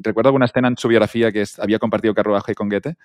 recuerdo 0.00 0.28
alguna 0.28 0.46
escena 0.46 0.68
en 0.68 0.76
su 0.76 0.88
biografía 0.88 1.32
que 1.32 1.44
había 1.58 1.78
compartido 1.78 2.14
carruaje 2.14 2.54
con 2.54 2.68
Goethe 2.68 2.96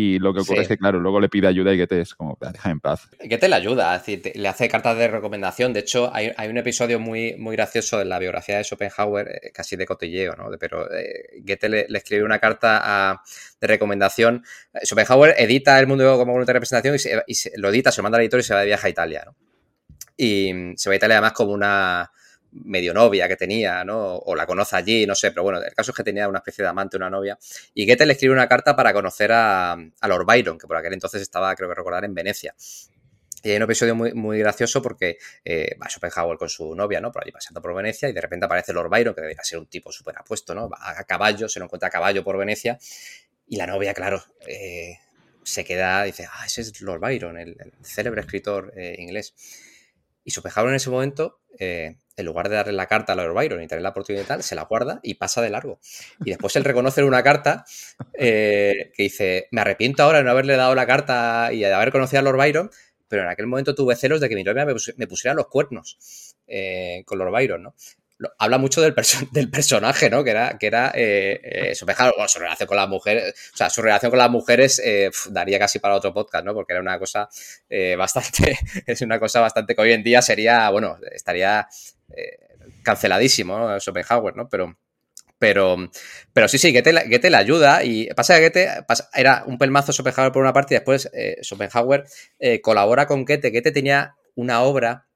Y 0.00 0.20
lo 0.20 0.32
que 0.32 0.42
ocurre 0.42 0.62
es 0.62 0.68
que, 0.68 0.78
claro, 0.78 1.00
luego 1.00 1.18
le 1.18 1.28
pide 1.28 1.48
ayuda 1.48 1.74
y 1.74 1.76
Goethe 1.76 2.02
es 2.02 2.14
como, 2.14 2.38
deja 2.40 2.70
en 2.70 2.78
paz. 2.78 3.08
Goethe 3.18 3.48
le 3.48 3.56
ayuda, 3.56 3.96
es 3.96 4.06
decir, 4.06 4.32
le 4.36 4.46
hace 4.46 4.68
cartas 4.68 4.96
de 4.96 5.08
recomendación. 5.08 5.72
De 5.72 5.80
hecho, 5.80 6.14
hay, 6.14 6.30
un 6.48 6.56
episodio 6.56 7.00
muy, 7.00 7.34
muy 7.36 7.56
gracioso 7.56 8.00
en 8.00 8.08
la 8.08 8.20
biografía 8.20 8.58
de 8.58 8.62
Schopenhauer, 8.62 9.26
eh, 9.28 9.50
casi 9.52 9.74
de 9.74 9.86
cotilleo, 9.86 10.36
¿no? 10.36 10.50
Pero 10.56 10.88
eh, 10.94 11.40
Goethe 11.44 11.68
le, 11.68 11.86
escribe 11.94 12.22
una 12.22 12.38
carta 12.38 13.20
de 13.60 13.66
recomendación. 13.66 14.44
Schopenhauer 14.84 15.34
edita 15.36 15.80
El 15.80 15.88
mundo 15.88 16.16
como 16.16 16.30
voluntad 16.30 16.52
de 16.52 16.60
representación 16.60 17.24
y, 17.26 17.34
lo 17.58 17.68
edita, 17.70 17.90
se 17.90 18.00
lo 18.00 18.04
manda 18.04 18.18
al 18.18 18.22
editor 18.22 18.38
y 18.38 18.44
se 18.44 18.54
va 18.54 18.60
de 18.60 18.66
viaje 18.66 18.86
a 18.86 18.90
Italia, 18.90 19.24
¿no? 19.26 19.34
Y 20.16 20.74
se 20.76 20.88
va 20.88 20.92
a 20.92 20.96
Italia 20.96 21.16
además 21.16 21.32
como 21.32 21.50
una 21.50 22.08
medio 22.52 22.94
novia 22.94 23.28
que 23.28 23.36
tenía, 23.36 23.84
¿no? 23.84 24.16
O 24.16 24.34
la 24.34 24.46
conoce 24.46 24.76
allí, 24.76 25.06
no 25.06 25.14
sé, 25.14 25.30
pero 25.30 25.42
bueno, 25.42 25.60
el 25.62 25.74
caso 25.74 25.90
es 25.90 25.96
que 25.96 26.04
tenía 26.04 26.28
una 26.28 26.38
especie 26.38 26.62
de 26.62 26.68
amante, 26.68 26.96
una 26.96 27.10
novia. 27.10 27.38
Y 27.74 27.86
Goethe 27.86 28.06
le 28.06 28.12
escribe 28.12 28.34
una 28.34 28.48
carta 28.48 28.74
para 28.74 28.92
conocer 28.92 29.30
a, 29.32 29.76
Lord 30.06 30.26
Byron, 30.26 30.58
que 30.58 30.66
por 30.66 30.76
aquel 30.76 30.92
entonces 30.92 31.22
estaba, 31.22 31.54
creo 31.54 31.68
que 31.68 31.74
recordar, 31.74 32.04
en 32.04 32.14
Venecia. 32.14 32.54
Y 33.42 33.50
hay 33.50 33.56
un 33.56 33.62
episodio 33.62 33.94
muy, 33.94 34.12
muy 34.14 34.38
gracioso 34.40 34.82
porque 34.82 35.18
eh, 35.44 35.76
va 35.80 35.88
Schopenhauer 35.88 36.38
con 36.38 36.48
su 36.48 36.74
novia, 36.74 37.00
¿no? 37.00 37.12
Por 37.12 37.22
allí 37.22 37.30
pasando 37.30 37.62
por 37.62 37.72
Venecia 37.74 38.08
y 38.08 38.12
de 38.12 38.20
repente 38.20 38.46
aparece 38.46 38.72
Lord 38.72 38.90
Byron, 38.90 39.14
que 39.14 39.20
debería 39.20 39.44
ser 39.44 39.58
un 39.58 39.66
tipo 39.66 39.92
súper 39.92 40.18
apuesto, 40.18 40.54
¿no? 40.54 40.68
Va 40.68 40.78
a 40.80 41.04
caballo, 41.04 41.48
se 41.48 41.60
lo 41.60 41.66
encuentra 41.66 41.88
a 41.88 41.90
caballo 41.90 42.24
por 42.24 42.36
Venecia 42.36 42.78
y 43.46 43.56
la 43.56 43.66
novia, 43.66 43.94
claro, 43.94 44.22
eh, 44.46 44.98
se 45.44 45.64
queda, 45.64 46.02
dice, 46.02 46.26
ah, 46.30 46.44
ese 46.46 46.62
es 46.62 46.80
Lord 46.80 47.00
Byron, 47.00 47.38
el, 47.38 47.56
célebre 47.82 48.20
escritor 48.20 48.72
eh, 48.76 48.96
inglés. 48.98 49.34
Y 50.24 50.32
Schopenhauer 50.32 50.70
en 50.70 50.76
ese 50.76 50.90
momento 50.90 51.40
en 52.18 52.26
lugar 52.26 52.48
de 52.48 52.56
darle 52.56 52.72
la 52.72 52.86
carta 52.86 53.12
a 53.12 53.16
Lord 53.16 53.34
Byron 53.34 53.62
y 53.62 53.66
tener 53.66 53.82
la 53.82 53.90
oportunidad 53.90 54.24
y 54.24 54.26
tal, 54.26 54.42
se 54.42 54.54
la 54.54 54.64
guarda 54.64 55.00
y 55.02 55.14
pasa 55.14 55.42
de 55.42 55.50
largo. 55.50 55.80
Y 56.24 56.30
después 56.30 56.54
él 56.56 56.64
reconoce 56.64 57.02
una 57.04 57.22
carta 57.22 57.64
eh, 58.14 58.92
que 58.94 59.04
dice, 59.04 59.48
me 59.50 59.60
arrepiento 59.60 60.02
ahora 60.02 60.18
de 60.18 60.24
no 60.24 60.30
haberle 60.30 60.56
dado 60.56 60.74
la 60.74 60.86
carta 60.86 61.50
y 61.52 61.60
de 61.60 61.72
haber 61.72 61.92
conocido 61.92 62.20
a 62.20 62.22
Lord 62.22 62.36
Byron, 62.36 62.70
pero 63.08 63.22
en 63.22 63.28
aquel 63.28 63.46
momento 63.46 63.74
tuve 63.74 63.96
celos 63.96 64.20
de 64.20 64.28
que 64.28 64.34
mi 64.34 64.44
novia 64.44 64.66
me, 64.66 65.06
pusiera 65.06 65.34
los 65.34 65.46
cuernos 65.46 66.36
eh, 66.46 67.02
con 67.06 67.18
Lord 67.18 67.32
Byron, 67.32 67.62
¿no? 67.62 67.74
habla 68.38 68.58
mucho 68.58 68.80
del, 68.82 68.94
personaje, 69.50 70.10
¿no? 70.10 70.24
Que 70.24 70.30
era, 70.30 70.58
que 70.58 70.66
era 70.66 70.90
eh, 70.92 71.40
eh 71.70 71.74
su 71.76 71.86
relación 71.86 72.66
con 72.66 72.76
las 72.76 72.88
mujeres, 72.88 73.32
o 73.54 73.56
sea, 73.56 73.70
su 73.70 73.80
relación 73.80 74.10
con 74.10 74.18
las 74.18 74.28
mujeres 74.28 74.82
daría 75.30 75.60
casi 75.60 75.78
para 75.78 75.94
otro 75.94 76.12
podcast, 76.12 76.44
¿no? 76.44 76.52
Porque 76.52 76.72
era 76.72 76.82
una 76.82 76.98
cosa 76.98 77.28
bastante, 77.96 78.58
es 78.86 79.00
una 79.02 79.20
cosa 79.20 79.40
bastante 79.40 79.76
que 79.76 79.82
hoy 79.82 79.92
en 79.92 80.02
día 80.02 80.20
sería, 80.20 80.68
bueno, 80.70 80.98
estaría 81.12 81.68
canceladísimo, 82.82 83.58
¿no? 83.58 83.80
Schopenhauer, 83.80 84.36
¿no? 84.36 84.48
Pero, 84.48 84.78
pero, 85.38 85.76
pero 86.32 86.48
sí, 86.48 86.58
sí, 86.58 86.72
Goethe, 86.72 86.92
Goethe 87.08 87.30
le 87.30 87.36
ayuda 87.36 87.84
y 87.84 88.08
pasa 88.14 88.36
que 88.36 88.48
Goethe 88.48 88.68
era 89.14 89.44
un 89.46 89.58
pelmazo 89.58 89.92
Schopenhauer 89.92 90.32
por 90.32 90.42
una 90.42 90.52
parte 90.52 90.74
y 90.74 90.78
después 90.78 91.10
Schopenhauer 91.42 92.04
colabora 92.62 93.06
con 93.06 93.24
Goethe. 93.24 93.50
Goethe 93.50 93.72
tenía 93.72 94.16
una 94.34 94.62
obra 94.62 95.08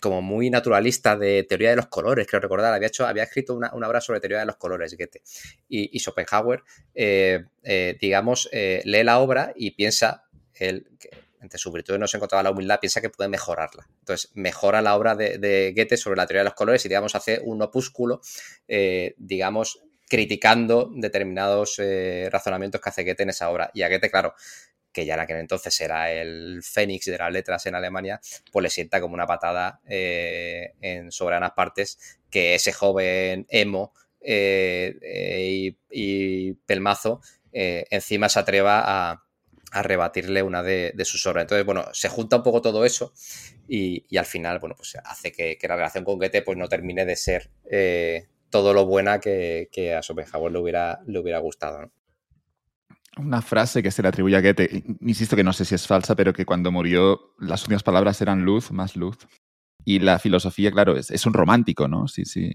como 0.00 0.22
muy 0.22 0.50
naturalista 0.50 1.16
de 1.16 1.44
teoría 1.44 1.70
de 1.70 1.76
los 1.76 1.88
colores, 1.88 2.26
creo 2.26 2.40
recordar. 2.40 2.72
Había, 2.72 2.88
hecho, 2.88 3.06
había 3.06 3.24
escrito 3.24 3.54
una, 3.54 3.70
obra 3.72 4.00
sobre 4.00 4.20
teoría 4.20 4.40
de 4.40 4.46
los 4.46 4.56
colores, 4.56 4.96
Goethe. 4.96 5.22
Y, 5.68 5.98
Schopenhauer, 5.98 6.62
eh, 6.94 7.44
eh, 7.62 7.96
digamos, 8.00 8.48
eh, 8.52 8.80
lee 8.84 9.04
la 9.04 9.18
obra 9.18 9.52
y 9.54 9.72
piensa, 9.72 10.24
él, 10.54 10.86
entre 11.42 11.58
sus 11.58 11.72
virtudes 11.72 12.00
no 12.00 12.06
se 12.06 12.16
encontraba 12.16 12.42
la 12.42 12.50
humildad, 12.50 12.80
piensa 12.80 13.00
que 13.00 13.10
puede 13.10 13.28
mejorarla. 13.28 13.86
Entonces, 13.98 14.30
mejora 14.34 14.80
la 14.80 14.96
obra 14.96 15.14
de, 15.14 15.74
Goethe 15.76 15.96
sobre 15.96 16.16
la 16.16 16.26
teoría 16.26 16.40
de 16.40 16.46
los 16.46 16.54
colores 16.54 16.84
y, 16.84 16.88
digamos, 16.88 17.14
hace 17.14 17.40
un 17.44 17.60
opúsculo, 17.60 18.20
digamos, 19.16 19.80
criticando 20.08 20.90
determinados 20.94 21.80
razonamientos 22.30 22.80
que 22.80 22.88
hace 22.88 23.04
Goethe 23.04 23.24
en 23.24 23.30
esa 23.30 23.50
obra. 23.50 23.70
Y 23.74 23.82
a 23.82 23.88
Goethe, 23.88 24.10
claro, 24.10 24.34
que 24.92 25.06
ya 25.06 25.14
en 25.14 25.20
aquel 25.20 25.38
entonces 25.38 25.80
era 25.80 26.12
el 26.12 26.62
fénix 26.62 27.06
de 27.06 27.18
las 27.18 27.32
letras 27.32 27.66
en 27.66 27.74
Alemania, 27.74 28.20
pues 28.52 28.62
le 28.62 28.70
sienta 28.70 29.00
como 29.00 29.14
una 29.14 29.26
patada 29.26 29.80
eh, 29.86 30.74
en 30.80 31.10
soberanas 31.10 31.52
partes 31.52 32.20
que 32.30 32.54
ese 32.54 32.72
joven 32.72 33.46
emo 33.48 33.92
eh, 34.20 34.96
eh, 35.02 35.74
y, 35.90 36.52
pelmazo 36.52 37.20
encima 37.54 38.30
se 38.30 38.38
atreva 38.38 38.82
a, 38.84 39.24
rebatirle 39.80 40.42
una 40.42 40.62
de, 40.62 40.92
sus 41.04 41.24
obras. 41.26 41.44
Entonces, 41.44 41.64
bueno, 41.64 41.86
se 41.92 42.10
junta 42.10 42.36
un 42.36 42.42
poco 42.42 42.60
todo 42.60 42.84
eso 42.84 43.14
y, 43.66 44.04
al 44.16 44.26
final, 44.26 44.58
bueno, 44.58 44.74
pues 44.76 44.96
hace 45.02 45.32
que, 45.32 45.56
la 45.62 45.76
relación 45.76 46.04
con 46.04 46.18
Goethe 46.18 46.42
pues 46.42 46.58
no 46.58 46.68
termine 46.68 47.06
de 47.06 47.16
ser 47.16 47.50
todo 48.50 48.74
lo 48.74 48.84
buena 48.84 49.18
que, 49.18 49.94
a 49.96 50.02
Schopenhauer 50.02 50.52
le 50.52 50.58
hubiera, 50.58 51.00
le 51.06 51.18
hubiera 51.18 51.38
gustado. 51.38 51.90
una 53.16 53.40
frase 53.40 53.82
que 53.82 53.90
se 53.90 54.02
le 54.02 54.08
atribuye 54.08 54.36
a 54.36 54.42
Goethe, 54.42 54.84
insisto 55.00 55.36
que 55.36 55.44
no 55.44 55.54
sé 55.54 55.64
si 55.64 55.74
es 55.74 55.86
falsa, 55.86 56.14
pero 56.14 56.34
que 56.34 56.44
cuando 56.44 56.70
murió 56.70 57.34
las 57.38 57.62
últimas 57.62 57.82
palabras 57.82 58.20
eran 58.20 58.44
luz, 58.44 58.70
más 58.70 58.94
luz. 58.94 59.16
Y 59.84 59.98
la 59.98 60.18
filosofía, 60.18 60.70
claro, 60.70 60.96
es, 60.96 61.10
es 61.10 61.26
un 61.26 61.32
romántico, 61.32 61.88
¿no? 61.88 62.06
Sí, 62.06 62.24
sí. 62.24 62.52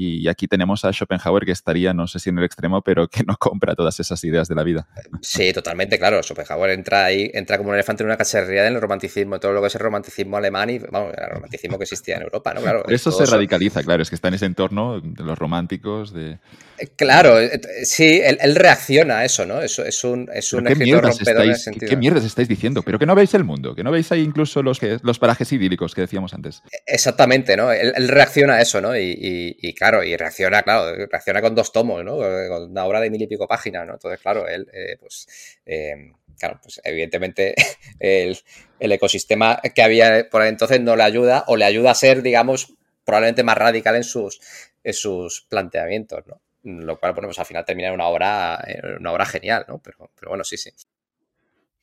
Y 0.00 0.28
aquí 0.28 0.46
tenemos 0.46 0.84
a 0.84 0.92
Schopenhauer 0.92 1.44
que 1.44 1.50
estaría, 1.50 1.92
no 1.92 2.06
sé 2.06 2.20
si 2.20 2.30
en 2.30 2.38
el 2.38 2.44
extremo, 2.44 2.82
pero 2.82 3.08
que 3.08 3.24
no 3.24 3.36
compra 3.38 3.74
todas 3.74 3.98
esas 3.98 4.22
ideas 4.22 4.46
de 4.46 4.54
la 4.54 4.62
vida. 4.62 4.86
Sí, 5.22 5.52
totalmente, 5.52 5.98
claro. 5.98 6.22
Schopenhauer 6.22 6.70
entra 6.70 7.04
ahí, 7.04 7.28
entra 7.34 7.58
como 7.58 7.70
un 7.70 7.74
elefante 7.74 8.04
en 8.04 8.06
una 8.06 8.16
cacharrería 8.16 8.62
del 8.62 8.80
romanticismo, 8.80 9.40
todo 9.40 9.52
lo 9.52 9.60
que 9.60 9.66
es 9.66 9.74
el 9.74 9.80
romanticismo 9.80 10.36
alemán 10.36 10.70
y, 10.70 10.78
vamos, 10.78 11.14
el 11.18 11.30
romanticismo 11.30 11.78
que 11.78 11.82
existía 11.82 12.14
en 12.14 12.22
Europa, 12.22 12.54
¿no? 12.54 12.60
Claro. 12.60 12.84
Eso 12.88 13.10
se 13.10 13.26
radicaliza, 13.26 13.82
claro, 13.82 14.04
es 14.04 14.08
que 14.08 14.14
está 14.14 14.28
en 14.28 14.34
ese 14.34 14.46
entorno 14.46 15.00
de 15.00 15.24
los 15.24 15.36
románticos, 15.36 16.12
de... 16.12 16.38
Eh, 16.78 16.88
claro, 16.96 17.40
eh, 17.40 17.60
sí, 17.84 18.20
él, 18.22 18.54
reacciona 18.54 19.18
a 19.18 19.24
eso, 19.24 19.46
¿no? 19.46 19.60
Eso 19.62 19.84
es 19.84 20.02
un, 20.04 20.28
es 20.32 20.52
un 20.52 20.66
escritor 20.66 21.04
rompedor 21.04 21.44
en 21.44 21.50
ese 21.50 21.64
sentido. 21.64 21.90
¿Qué 21.90 21.96
mierdas 21.96 22.24
estáis 22.24 22.48
diciendo? 22.48 22.82
Pero 22.82 22.98
que 22.98 23.06
no 23.06 23.14
veis 23.14 23.34
el 23.34 23.44
mundo, 23.44 23.74
que 23.74 23.84
no 23.84 23.90
veis 23.90 24.10
ahí 24.12 24.22
incluso 24.22 24.62
los, 24.62 24.78
que, 24.78 24.98
los 25.02 25.18
parajes 25.18 25.52
idílicos 25.52 25.94
que 25.94 26.02
decíamos 26.02 26.34
antes. 26.34 26.62
Exactamente, 26.86 27.56
¿no? 27.56 27.72
Él, 27.72 28.08
reacciona 28.08 28.54
a 28.54 28.60
eso, 28.60 28.80
¿no? 28.80 28.96
y, 28.96 29.56
y 29.60 29.74
claro, 29.74 30.02
y 30.02 30.16
reacciona, 30.16 30.62
claro, 30.62 30.94
reacciona 31.06 31.40
con 31.40 31.54
dos 31.54 31.72
tomos, 31.72 32.04
¿no? 32.04 32.16
Con 32.16 32.70
una 32.70 32.84
obra 32.84 33.00
de 33.00 33.10
mil 33.10 33.22
y 33.22 33.26
pico 33.26 33.46
páginas, 33.46 33.86
¿no? 33.86 33.94
Entonces, 33.94 34.20
claro, 34.20 34.46
él, 34.46 34.66
eh, 34.72 34.96
pues, 34.98 35.58
eh, 35.66 36.12
claro, 36.38 36.60
pues 36.62 36.80
evidentemente 36.84 37.54
el, 38.00 38.38
ecosistema 38.80 39.60
que 39.74 39.82
había 39.82 40.28
por 40.30 40.44
entonces 40.44 40.80
no 40.80 40.96
le 40.96 41.02
ayuda 41.02 41.44
o 41.46 41.56
le 41.56 41.64
ayuda 41.64 41.90
a 41.90 41.94
ser, 41.94 42.22
digamos, 42.22 42.74
probablemente 43.04 43.42
más 43.42 43.58
radical 43.58 43.96
en 43.96 44.04
sus, 44.04 44.40
en 44.84 44.92
sus 44.92 45.46
planteamientos, 45.48 46.26
¿no? 46.26 46.40
Lo 46.62 46.98
cual, 46.98 47.12
bueno, 47.12 47.28
pues 47.28 47.38
al 47.38 47.46
final 47.46 47.64
termina 47.64 47.88
en 47.88 47.94
una 47.94 48.06
obra, 48.06 48.62
una 48.98 49.12
obra 49.12 49.26
genial, 49.26 49.64
¿no? 49.68 49.78
Pero, 49.78 50.10
pero 50.18 50.30
bueno, 50.30 50.44
sí, 50.44 50.56
sí. 50.56 50.70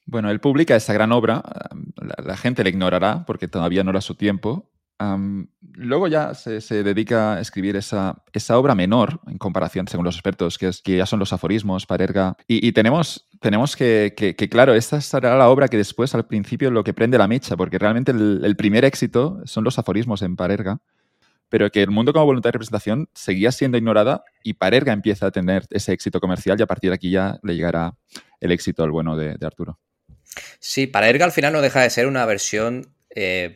Bueno, 0.05 0.29
él 0.29 0.39
publica 0.39 0.75
esa 0.75 0.93
gran 0.93 1.11
obra, 1.11 1.41
la, 1.95 2.37
gente 2.37 2.63
le 2.63 2.69
ignorará 2.69 3.23
porque 3.25 3.47
todavía 3.47 3.83
no 3.83 3.89
era 3.89 4.01
su 4.01 4.13
tiempo, 4.13 4.69
luego 5.73 6.07
ya 6.07 6.33
se, 6.33 6.83
dedica 6.83 7.33
a 7.33 7.41
escribir 7.41 7.75
esa, 7.75 8.23
esa, 8.31 8.57
obra 8.57 8.75
menor, 8.75 9.19
en 9.27 9.37
comparación, 9.37 9.87
según 9.87 10.05
los 10.05 10.15
expertos, 10.15 10.57
que, 10.57 10.67
es, 10.67 10.81
que 10.81 10.97
ya 10.97 11.05
son 11.05 11.19
los 11.19 11.33
aforismos, 11.33 11.85
Parerga. 11.85 12.37
Y, 12.47 12.71
tenemos, 12.71 13.27
tenemos 13.41 13.75
que, 13.75 14.13
que, 14.15 14.49
claro, 14.49 14.73
esta 14.73 15.01
será 15.01 15.35
la 15.37 15.49
obra 15.49 15.67
que 15.67 15.77
después, 15.77 16.15
al 16.15 16.27
principio, 16.27 16.71
lo 16.71 16.83
que 16.83 16.93
prende 16.93 17.17
la 17.17 17.27
mecha, 17.27 17.57
porque 17.57 17.79
realmente 17.79 18.11
el, 18.11 18.55
primer 18.55 18.85
éxito 18.85 19.41
son 19.45 19.63
los 19.63 19.79
aforismos 19.79 20.21
en 20.21 20.35
Parerga, 20.35 20.79
pero 21.55 21.71
que 21.71 21.81
el 21.81 21.89
mundo 21.89 22.11
como 22.11 22.25
voluntad 22.25 22.49
de 22.49 22.51
representación 22.51 23.07
seguía 23.13 23.49
siendo 23.49 23.77
ignorada 23.77 24.25
y 24.43 24.55
Parerga 24.55 24.91
empieza 24.91 25.27
a 25.27 25.31
tener 25.31 25.65
ese 25.69 25.93
éxito 25.93 26.19
comercial 26.19 26.59
y 26.59 26.63
a 26.63 26.65
partir 26.65 26.89
de 26.89 26.95
aquí 26.95 27.11
ya 27.11 27.39
le 27.43 27.55
llegará 27.55 27.95
el 28.41 28.51
éxito 28.51 28.83
al 28.83 28.91
bueno 28.91 29.15
de, 29.15 29.37
Arturo. 29.41 29.79
Sí, 30.59 30.85
Parerga 30.85 31.23
al 31.23 31.31
final 31.31 31.53
no 31.53 31.61
deja 31.61 31.81
de 31.81 31.89
ser 31.89 32.07
una 32.07 32.25
versión... 32.25 32.93
Eh, 33.09 33.55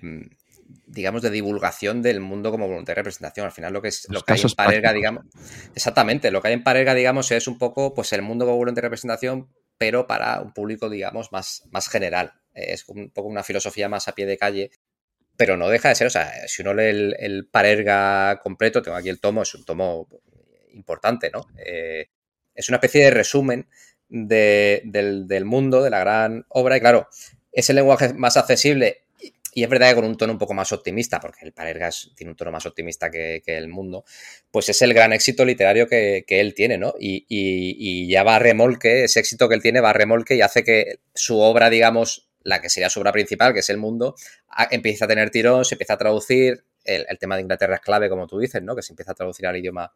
digamos, 0.87 1.21
de 1.21 1.29
divulgación 1.29 2.01
del 2.01 2.21
mundo 2.21 2.51
como 2.51 2.69
voluntad 2.69 2.91
de 2.91 2.95
representación. 2.95 3.45
Al 3.45 3.51
final 3.51 3.73
lo 3.73 3.81
que 3.81 3.89
es 3.89 4.07
lo 4.09 4.21
que 4.21 4.31
hay 4.31 4.41
en 4.41 4.49
Parerga, 4.51 4.93
digamos, 4.93 5.25
exactamente, 5.75 6.31
lo 6.31 6.41
que 6.41 6.47
hay 6.47 6.53
en 6.53 6.63
Parerga, 6.63 6.95
digamos, 6.95 7.29
es 7.31 7.49
un 7.49 7.57
poco 7.57 7.93
pues 7.93 8.13
el 8.13 8.21
mundo 8.21 8.45
como 8.45 8.57
voluntad 8.57 8.81
de 8.81 8.87
representación, 8.87 9.49
pero 9.77 10.07
para 10.07 10.39
un 10.39 10.53
público, 10.53 10.89
digamos, 10.89 11.33
más, 11.33 11.63
más 11.69 11.89
general. 11.89 12.31
Es 12.53 12.87
un 12.87 13.09
poco 13.11 13.27
una 13.27 13.43
filosofía 13.43 13.89
más 13.89 14.07
a 14.07 14.13
pie 14.13 14.25
de 14.25 14.37
calle, 14.37 14.71
pero 15.39 15.55
no 15.55 15.69
deja 15.69 15.87
de 15.87 15.95
ser, 15.95 16.07
o 16.07 16.09
sea, 16.09 16.33
si 16.49 16.63
uno 16.63 16.73
lee 16.73 17.15
el, 17.17 17.47
Parerga 17.49 18.41
completo, 18.43 18.81
tengo 18.81 18.97
aquí 18.97 19.07
el 19.07 19.21
tomo, 19.21 19.43
es 19.43 19.55
un 19.55 19.63
tomo 19.63 20.09
importante, 20.73 21.31
¿no? 21.31 21.47
Eh, 21.65 22.09
es 22.53 22.67
una 22.67 22.75
especie 22.75 23.05
de 23.05 23.11
resumen 23.11 23.69
del, 24.09 25.45
mundo, 25.45 25.81
de 25.81 25.91
la 25.91 26.01
gran 26.01 26.45
obra, 26.49 26.75
y 26.75 26.81
claro, 26.81 27.07
es 27.53 27.69
el 27.69 27.77
lenguaje 27.77 28.13
más 28.15 28.35
accesible 28.35 29.05
y 29.53 29.63
es 29.63 29.69
verdad 29.69 29.91
que 29.91 29.95
con 29.95 30.03
un 30.03 30.17
tono 30.17 30.33
un 30.33 30.39
poco 30.39 30.53
más 30.53 30.73
optimista, 30.73 31.21
porque 31.21 31.45
el 31.45 31.53
Parergas 31.53 32.11
tiene 32.17 32.31
un 32.31 32.35
tono 32.35 32.51
más 32.51 32.65
optimista 32.65 33.09
que, 33.09 33.41
el 33.45 33.69
mundo, 33.69 34.03
pues 34.51 34.67
es 34.67 34.81
el 34.81 34.93
gran 34.93 35.13
éxito 35.13 35.45
literario 35.45 35.87
que, 35.87 36.25
él 36.27 36.53
tiene, 36.53 36.77
¿no? 36.77 36.95
Y, 36.99 38.09
ya 38.09 38.23
va 38.23 38.35
a 38.35 38.39
remolque, 38.39 39.05
ese 39.05 39.21
éxito 39.21 39.47
que 39.47 39.55
él 39.55 39.61
tiene 39.61 39.79
va 39.79 39.91
a 39.91 39.93
remolque 39.93 40.35
y 40.35 40.41
hace 40.41 40.65
que 40.65 40.99
su 41.13 41.39
obra, 41.39 41.69
digamos, 41.69 42.28
la 42.41 42.61
que 42.61 42.69
sería 42.69 42.89
su 42.89 42.99
obra 42.99 43.11
principal, 43.11 43.53
que 43.53 43.59
es 43.59 43.69
el 43.69 43.77
mundo, 43.77 44.15
empiece 44.71 45.03
a 45.03 45.07
tener 45.07 45.29
tirón, 45.29 45.65
se 45.65 45.75
empieza 45.75 45.93
a 45.93 45.97
traducir, 45.97 46.63
el, 46.83 47.05
tema 47.19 47.35
de 47.35 47.43
Inglaterra 47.43 47.75
es 47.75 47.81
clave, 47.81 48.09
como 48.09 48.27
tú 48.27 48.39
dices, 48.39 48.63
¿no? 48.63 48.75
Que 48.75 48.81
se 48.81 48.93
empieza 48.93 49.11
a 49.11 49.15
traducir 49.15 49.45
al 49.45 49.57
idioma 49.57 49.93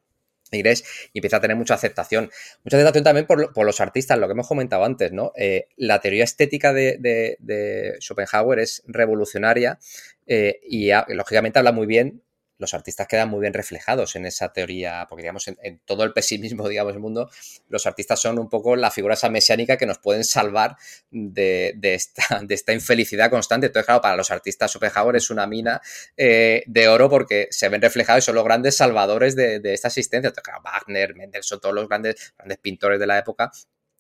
inglés 0.52 0.84
y 1.14 1.20
empieza 1.20 1.38
a 1.38 1.42
tener 1.42 1.58
mucha 1.58 1.74
aceptación. 1.74 2.30
Mucha 2.64 2.78
aceptación 2.78 3.04
también 3.04 3.26
por, 3.26 3.66
los 3.66 3.82
artistas, 3.82 4.18
lo 4.20 4.28
que 4.28 4.34
hemos 4.34 4.48
comentado 4.48 4.84
antes, 4.84 5.12
¿no? 5.12 5.32
Eh, 5.36 5.68
la 5.78 6.00
teoría 6.00 6.24
estética 6.24 6.74
de, 6.74 7.98
Schopenhauer 8.00 8.60
es 8.60 8.84
revolucionaria 8.86 9.80
eh, 10.28 10.60
y 10.64 10.92
lógicamente 11.08 11.60
habla 11.60 11.72
muy 11.72 11.88
bien 11.88 12.22
los 12.58 12.74
artistas 12.74 13.08
quedan 13.08 13.30
muy 13.30 13.42
bien 13.42 13.54
reflejados 13.54 14.16
en 14.16 14.26
esa 14.26 14.54
teoría, 14.54 15.06
porque 15.10 15.24
digamos, 15.24 15.48
en, 15.48 15.80
todo 15.86 16.04
el 16.04 16.14
pesimismo, 16.14 16.68
digamos, 16.70 16.94
del 16.94 17.02
mundo, 17.02 17.30
los 17.70 17.86
artistas 17.86 18.20
son 18.22 18.40
un 18.40 18.50
poco 18.50 18.76
la 18.76 18.92
figura 18.92 19.16
esa 19.16 19.30
mesiánica 19.30 19.78
que 19.78 19.86
nos 19.86 20.00
pueden 20.00 20.24
salvar 20.24 20.78
de, 21.12 21.78
esta, 21.84 22.74
infelicidad 22.74 23.30
constante. 23.30 23.68
Entonces, 23.68 23.86
claro, 23.86 24.02
para 24.02 24.16
los 24.16 24.32
artistas 24.32 24.72
Schopenhauer 24.72 25.16
es 25.16 25.30
una 25.30 25.48
mina 25.48 25.82
eh, 26.18 26.64
de 26.68 26.88
oro 26.88 27.10
porque 27.10 27.48
se 27.52 27.70
ven 27.70 27.82
reflejados 27.82 28.24
y 28.24 28.26
son 28.26 28.36
los 28.36 28.44
grandes 28.44 28.78
salvadores 28.78 29.36
de, 29.36 29.62
esta 29.74 29.88
existencia. 29.88 30.30
Entonces, 30.30 30.54
Wagner, 30.64 31.16
Mendelssohn, 31.16 31.60
todos 31.60 31.76
los 31.76 31.88
grandes, 31.88 32.34
grandes 32.38 32.58
pintores 32.60 33.00
de 33.00 33.08
la 33.08 33.18
época 33.18 33.52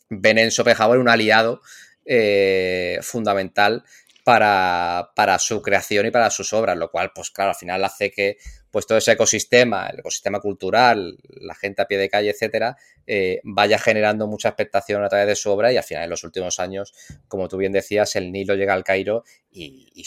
ven 0.09 0.37
en 0.37 0.51
Schopenhauer 0.51 0.99
un 0.99 1.09
aliado 1.09 1.61
eh, 2.05 2.99
fundamental 3.01 3.83
para, 4.23 5.37
su 5.39 5.61
creación 5.61 6.05
y 6.05 6.11
para 6.11 6.29
sus 6.29 6.53
obras, 6.53 6.77
lo 6.77 6.89
cual, 6.89 7.11
pues 7.13 7.29
claro, 7.29 7.49
al 7.49 7.55
final 7.55 7.83
hace 7.83 8.11
que 8.11 8.37
pues 8.71 8.87
todo 8.87 8.97
ese 8.97 9.11
ecosistema, 9.11 9.87
el 9.87 9.99
ecosistema 9.99 10.39
cultural, 10.39 11.17
la 11.41 11.53
gente 11.53 11.81
a 11.81 11.85
pie 11.85 11.97
de 11.97 12.09
calle, 12.09 12.31
etcétera, 12.31 12.75
eh, 13.05 13.39
vaya 13.43 13.77
generando 13.77 14.25
mucha 14.25 14.49
expectación 14.49 15.03
a 15.03 15.09
través 15.09 15.27
de 15.27 15.35
su 15.35 15.51
obra 15.51 15.71
y 15.71 15.77
al 15.77 15.83
final 15.83 16.05
en 16.05 16.09
los 16.09 16.23
últimos 16.23 16.59
años, 16.59 16.93
como 17.27 17.47
tú 17.47 17.57
bien 17.57 17.71
decías, 17.71 18.15
el 18.15 18.31
Nilo 18.31 18.55
llega 18.55 18.73
al 18.73 18.83
Cairo 18.83 19.23
y, 19.51 19.91
y 19.93 20.03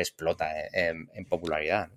explota 0.00 0.50
en, 0.72 1.08
popularidad. 1.28 1.88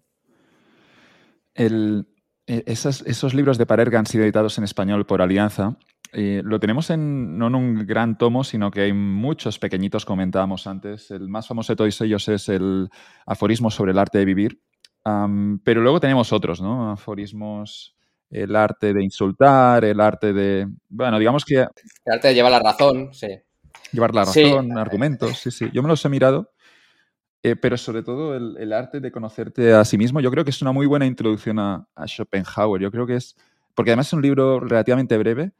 E, 1.55 2.03
esos, 2.47 3.01
esos, 3.01 3.33
libros 3.33 3.57
de 3.57 3.65
Parerga 3.65 3.97
han 3.97 4.05
sido 4.05 4.23
editados 4.23 4.57
en 4.57 4.63
español 4.63 5.05
por 5.05 5.21
Alianza 5.21 5.77
eh, 6.17 6.41
lo 6.45 6.61
tenemos 6.61 6.89
en, 6.91 7.37
no 7.37 7.47
en 7.47 7.55
un 7.55 7.85
gran 7.85 8.17
tomo, 8.17 8.45
sino 8.45 8.71
que 8.71 8.79
hay 8.79 8.93
muchos 8.93 9.59
pequeñitos, 9.59 10.05
comentábamos 10.05 10.65
antes. 10.65 11.11
El 11.11 11.27
más 11.27 11.45
famoso 11.45 11.73
de 11.73 11.75
todos 11.75 11.99
ellos 11.99 12.25
es 12.29 12.47
el 12.47 12.89
aforismo 13.25 13.69
sobre 13.69 13.91
el 13.91 13.99
arte 13.99 14.19
de 14.19 14.25
vivir. 14.25 14.61
pero 15.03 15.81
luego 15.81 15.99
tenemos 15.99 16.31
otros, 16.31 16.61
¿no? 16.61 16.89
Aforismos, 16.89 17.97
el 18.29 18.55
arte 18.55 18.93
de 18.93 19.03
insultar, 19.03 19.83
el 19.83 19.99
arte 19.99 20.31
de... 20.31 20.69
Bueno, 20.87 21.19
digamos 21.19 21.43
que... 21.43 21.55
El 21.55 22.13
arte 22.13 22.29
de 22.29 22.33
llevar 22.33 22.53
la 22.53 22.59
razón, 22.59 23.13
sí. 23.13 23.27
Llevar 23.91 24.15
la 24.15 24.23
razón, 24.23 24.77
argumentos, 24.77 25.37
sí, 25.37 25.51
sí. 25.51 25.69
Yo 25.73 25.83
me 25.83 25.89
los 25.89 26.03
he 26.05 26.07
mirado, 26.07 26.53
eh, 27.43 27.57
pero 27.57 27.75
sobre 27.75 28.03
todo 28.03 28.37
el, 28.37 28.71
arte 28.71 29.01
de 29.01 29.11
conocerte 29.11 29.73
a 29.73 29.83
sí 29.83 29.97
mismo, 29.97 30.21
yo 30.21 30.31
creo 30.31 30.45
que 30.45 30.51
es 30.51 30.61
una 30.61 30.71
muy 30.71 30.85
buena 30.85 31.05
introducción 31.05 31.59
a, 31.59 31.89
a 31.93 32.07
Schopenhauer. 32.07 32.81
Yo 32.81 32.89
creo 32.89 33.05
que 33.05 33.17
es... 33.17 33.35
Porque 33.73 33.91
además 33.91 34.07
es 34.07 34.13
un 34.13 34.21
libro 34.21 34.61
relativamente 34.61 35.17
breve, 35.17 35.51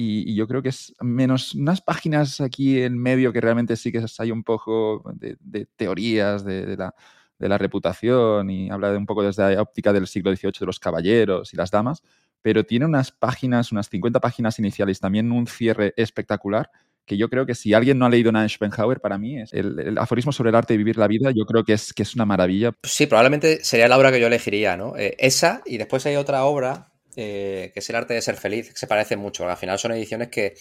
y, 0.00 0.36
yo 0.36 0.46
creo 0.46 0.62
que 0.62 0.68
es 0.68 0.94
menos 1.00 1.56
unas 1.56 1.80
páginas 1.80 2.40
aquí 2.40 2.80
en 2.80 2.96
medio 2.96 3.32
que 3.32 3.40
realmente 3.40 3.74
sí 3.74 3.90
que 3.90 4.04
hay 4.18 4.30
un 4.30 4.44
poco 4.44 5.02
de, 5.14 5.66
teorías 5.74 6.44
de, 6.44 6.76
la, 6.76 6.94
de, 7.36 7.48
la, 7.48 7.58
reputación 7.58 8.48
y 8.48 8.70
habla 8.70 8.92
de 8.92 8.96
un 8.96 9.06
poco 9.06 9.24
desde 9.24 9.56
la 9.56 9.60
óptica 9.60 9.92
del 9.92 10.06
siglo 10.06 10.30
XVIII 10.34 10.52
de 10.60 10.66
los 10.66 10.78
caballeros 10.78 11.52
y 11.52 11.56
las 11.56 11.72
damas, 11.72 12.04
pero 12.42 12.64
tiene 12.64 12.86
unas 12.86 13.10
páginas, 13.10 13.72
unas 13.72 13.88
50 13.88 14.20
páginas 14.20 14.60
iniciales, 14.60 15.00
también 15.00 15.32
un 15.32 15.48
cierre 15.48 15.94
espectacular 15.96 16.70
que 17.04 17.16
yo 17.16 17.28
creo 17.28 17.44
que 17.44 17.56
si 17.56 17.74
alguien 17.74 17.98
no 17.98 18.06
ha 18.06 18.10
leído 18.10 18.30
nada 18.30 18.44
de 18.44 18.50
Schopenhauer, 18.50 19.00
para 19.00 19.18
mí 19.18 19.40
es 19.40 19.52
el, 19.52 19.98
aforismo 19.98 20.30
sobre 20.30 20.50
el 20.50 20.54
arte 20.54 20.74
de 20.74 20.78
vivir 20.78 20.96
la 20.96 21.08
vida, 21.08 21.32
yo 21.34 21.44
creo 21.44 21.64
que 21.64 21.72
es, 21.72 21.92
que 21.92 22.04
es 22.04 22.14
una 22.14 22.26
maravilla. 22.26 22.72
Sí, 22.84 23.06
probablemente 23.06 23.64
sería 23.64 23.88
la 23.88 23.98
obra 23.98 24.12
que 24.12 24.20
yo 24.20 24.28
elegiría, 24.28 24.76
¿no? 24.76 24.96
Eh, 24.96 25.16
esa, 25.18 25.62
y 25.66 25.78
después 25.78 26.06
hay 26.06 26.14
otra 26.16 26.44
obra 26.44 26.87
eh, 27.20 27.72
que 27.74 27.80
es 27.80 27.90
el 27.90 27.96
arte 27.96 28.14
de 28.14 28.22
ser 28.22 28.36
feliz, 28.36 28.70
que 28.70 28.78
se 28.78 28.86
parece 28.86 29.16
mucho. 29.16 29.48
Al 29.48 29.56
final 29.56 29.76
son 29.76 29.90
ediciones 29.90 30.28
que, 30.28 30.54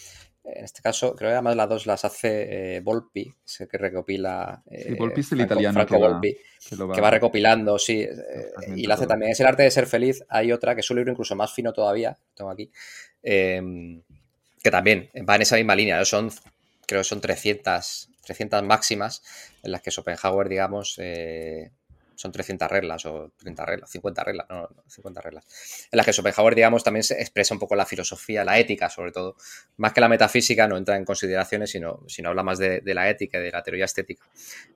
en 0.44 0.66
este 0.66 0.82
caso, 0.82 1.16
creo 1.16 1.30
que 1.30 1.34
además 1.34 1.56
las 1.56 1.70
dos 1.70 1.86
las 1.86 2.04
hace 2.04 2.78
eh, 2.78 2.80
Volpi, 2.80 3.32
que 3.70 3.78
recopila. 3.78 4.64
Eh, 4.72 4.96
Volpi 4.98 5.22
es 5.22 5.32
el 5.34 5.42
italiano. 5.42 5.86
que, 5.86 5.96
Volpi, 5.96 6.36
va, 6.82 6.96
que, 6.96 7.02
va, 7.02 7.12
recopilando, 7.12 7.78
sí. 7.78 8.02
Eh, 8.02 8.52
y 8.76 8.88
lo 8.88 8.96
hace 8.96 9.06
también. 9.06 9.34
Es 9.34 9.40
el 9.40 9.46
arte 9.46 9.62
de 9.62 9.70
ser 9.70 9.86
feliz. 9.86 10.24
Hay 10.30 10.52
otra 10.52 10.74
que 10.74 10.82
es 10.82 10.90
un 10.90 10.98
libro 10.98 11.12
incluso 11.12 11.36
más 11.36 11.54
fino 11.54 11.72
todavía, 11.74 12.18
tengo 12.34 12.50
aquí, 12.50 12.72
em, 13.22 14.02
que 14.64 14.72
también 14.72 15.12
va 15.30 15.36
en 15.36 15.44
esa 15.44 15.58
misma 15.58 15.76
línea. 15.76 16.04
Son, 16.06 16.32
creo 16.88 17.02
que 17.02 17.08
son 17.08 17.22
300, 17.22 18.10
300 18.26 18.64
máximas 18.64 19.22
en 19.62 19.74
las 19.74 19.84
que 19.84 19.92
Schopenhauer, 19.92 20.50
digamos, 20.50 21.00
son 22.18 22.32
300 22.32 22.70
reglas 22.70 23.06
o 23.06 23.32
30 23.38 23.66
reglas, 23.66 23.92
50 23.92 24.24
reglas, 24.24 24.48
no, 24.50 24.70
50 24.88 25.22
reglas, 25.22 25.88
en 25.92 25.98
las 25.98 26.06
que 26.06 26.12
Schopenhauer, 26.12 26.56
digamos, 26.56 26.84
también 26.84 27.04
se 27.04 27.14
expresa 27.22 27.54
un 27.54 27.60
poco 27.60 27.76
la 27.76 27.86
filosofía, 27.86 28.44
la 28.44 28.58
ética, 28.58 28.90
sobre 28.90 29.12
todo, 29.12 29.36
más 29.78 29.94
que 29.94 30.02
la 30.02 30.10
metafísica, 30.10 30.68
no 30.68 30.78
entra 30.78 30.98
en 30.98 31.06
consideraciones, 31.06 31.70
sino, 31.70 32.04
sino 32.08 32.30
habla 32.30 32.42
más 32.42 32.58
de, 32.58 32.82
la 32.86 33.08
ética 33.08 33.38
y 33.38 33.44
de 33.44 33.52
la 33.52 33.62
teoría 33.62 33.86
estética. 33.86 34.26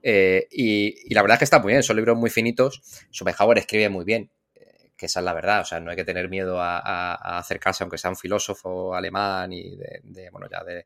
Eh, 0.03 0.47
y, 0.51 1.13
la 1.13 1.23
verdad 1.23 1.35
es 1.35 1.39
que 1.39 1.45
está 1.45 1.59
muy 1.59 1.73
bien, 1.73 1.81
son 1.81 1.95
libros 1.95 2.15
muy 2.15 2.29
finitos, 2.29 2.81
Schopenhauer 3.11 3.57
escribe 3.57 3.89
muy 3.89 4.05
bien, 4.05 4.29
eh, 4.53 4.91
que 4.95 5.07
esa 5.07 5.19
es 5.21 5.25
la 5.25 5.33
verdad, 5.33 5.61
o 5.61 5.65
sea, 5.65 5.79
no 5.79 5.89
hay 5.89 5.97
que 5.97 6.05
tener 6.05 6.29
miedo 6.29 6.61
a, 6.61 7.39
acercarse, 7.39 7.83
aunque 7.83 7.97
sea 7.97 8.11
un 8.11 8.17
filósofo 8.17 8.93
alemán 8.93 9.51
y 9.51 9.77
de, 9.77 10.29
bueno, 10.31 10.47
ya 10.47 10.63
de, 10.63 10.85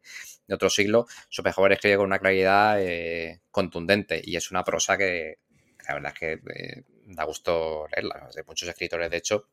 otro 0.53 0.69
siglo, 0.69 1.05
Schopenhauer 1.29 1.73
escribe 1.73 1.97
con 1.97 2.05
una 2.05 2.19
claridad 2.19 2.81
eh, 2.81 3.41
contundente 3.51 4.21
y 4.23 4.37
es 4.37 4.51
una 4.51 4.63
prosa 4.63 4.97
que, 4.97 5.39
la 5.87 5.93
verdad 5.95 6.13
es 6.13 6.19
que 6.19 6.31
eh, 6.53 6.83
da 7.07 7.23
gusto 7.23 7.87
leerla. 7.91 8.29
De 8.35 8.43
muchos 8.43 8.67
escritores, 8.67 9.09
de 9.09 9.17
hecho, 9.17 9.49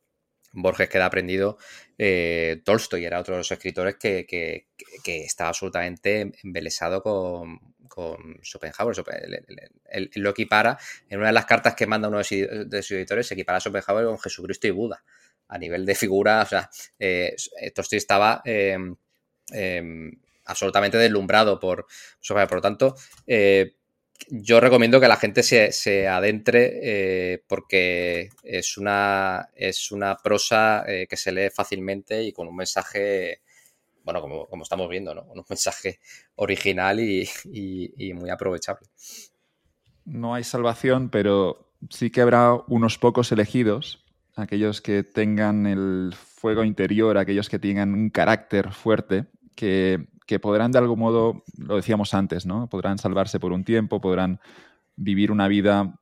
Borges 0.53 0.89
queda 0.89 1.07
aprendido, 1.07 1.57
eh, 1.97 2.61
Tolstoy 2.64 3.05
era 3.05 3.20
otro 3.20 3.35
de 3.35 3.39
los 3.39 3.51
escritores 3.51 3.97
que, 3.97 4.66
estaba 5.05 5.49
absolutamente 5.49 6.33
embelesado 6.43 7.03
con, 7.03 7.59
con 7.89 8.39
Schopenhauer. 8.43 8.95
Él, 9.91 10.11
lo 10.16 10.30
equipara, 10.30 10.78
en 11.09 11.18
una 11.18 11.28
de 11.28 11.33
las 11.33 11.47
cartas 11.47 11.74
que 11.74 11.87
manda 11.87 12.09
uno 12.09 12.18
de 12.18 12.24
sus, 12.83 12.91
editores, 12.93 13.26
se 13.26 13.35
equipara 13.35 13.59
a 13.59 13.61
Schopenhauer 13.61 14.07
con 14.07 14.18
Jesucristo 14.18 14.66
y 14.66 14.70
Buda. 14.70 15.03
A 15.49 15.59
nivel 15.59 15.85
de 15.85 15.95
figura, 15.95 16.43
o 16.43 16.47
sea, 16.47 16.70
eh, 16.99 17.35
Tolstoy 17.74 17.99
estaba 17.99 18.43
em, 18.45 18.97
absolutamente 20.45 20.99
deslumbrado 20.99 21.59
por 21.61 21.87
Schopenhauer. 22.20 22.49
Por 22.49 22.59
lo 22.59 22.62
tanto, 22.62 22.95
yo 24.29 24.61
recomiendo 24.61 25.01
que 25.01 25.09
la 25.09 25.16
gente 25.16 25.43
se, 25.43 26.09
adentre 26.09 26.81
eh, 26.83 27.45
porque 27.49 28.29
es 28.43 28.77
una, 28.79 29.49
es 29.55 29.93
una 29.93 30.16
prosa 30.16 30.85
eh, 30.87 31.07
que 31.09 31.16
se 31.16 31.33
lee 31.33 31.51
fácilmente 31.51 32.23
y 32.23 32.33
con 32.33 32.49
un 32.49 32.57
mensaje, 32.57 33.43
bueno, 34.05 34.20
como, 34.20 34.47
como 34.47 34.62
estamos 34.62 34.89
viendo, 34.89 35.14
¿no? 35.14 35.23
Un 35.25 35.45
mensaje 35.49 36.01
original 36.37 37.01
y, 37.01 37.29
muy 38.14 38.31
aprovechable. 38.31 38.89
No 40.05 40.35
hay 40.35 40.45
salvación, 40.45 41.11
pero 41.11 41.75
sí 41.91 42.11
que 42.11 42.20
habrá 42.20 42.55
unos 42.68 42.99
pocos 42.99 43.33
elegidos, 43.33 44.05
aquellos 44.37 44.81
que 44.81 45.05
tengan 45.05 45.66
el 45.66 46.14
fuego 46.16 46.64
interior, 46.64 47.18
aquellos 47.18 47.49
que 47.49 47.59
tengan 47.59 47.95
un 47.95 48.11
carácter 48.11 48.73
fuerte, 48.73 49.27
que 49.55 50.09
que 50.27 50.39
podrán 50.39 50.73
de 50.73 50.79
algún 50.79 50.99
modo, 50.99 51.45
lo 51.57 51.77
decíamos 51.77 52.14
antes, 52.14 52.47
¿no? 52.47 52.68
Podrán 52.68 52.99
salvarse 52.99 53.41
por 53.41 53.53
un 53.53 53.64
tiempo, 53.64 54.01
podrán 54.01 54.41
vivir 54.97 55.31
una 55.31 55.49
vida 55.49 55.99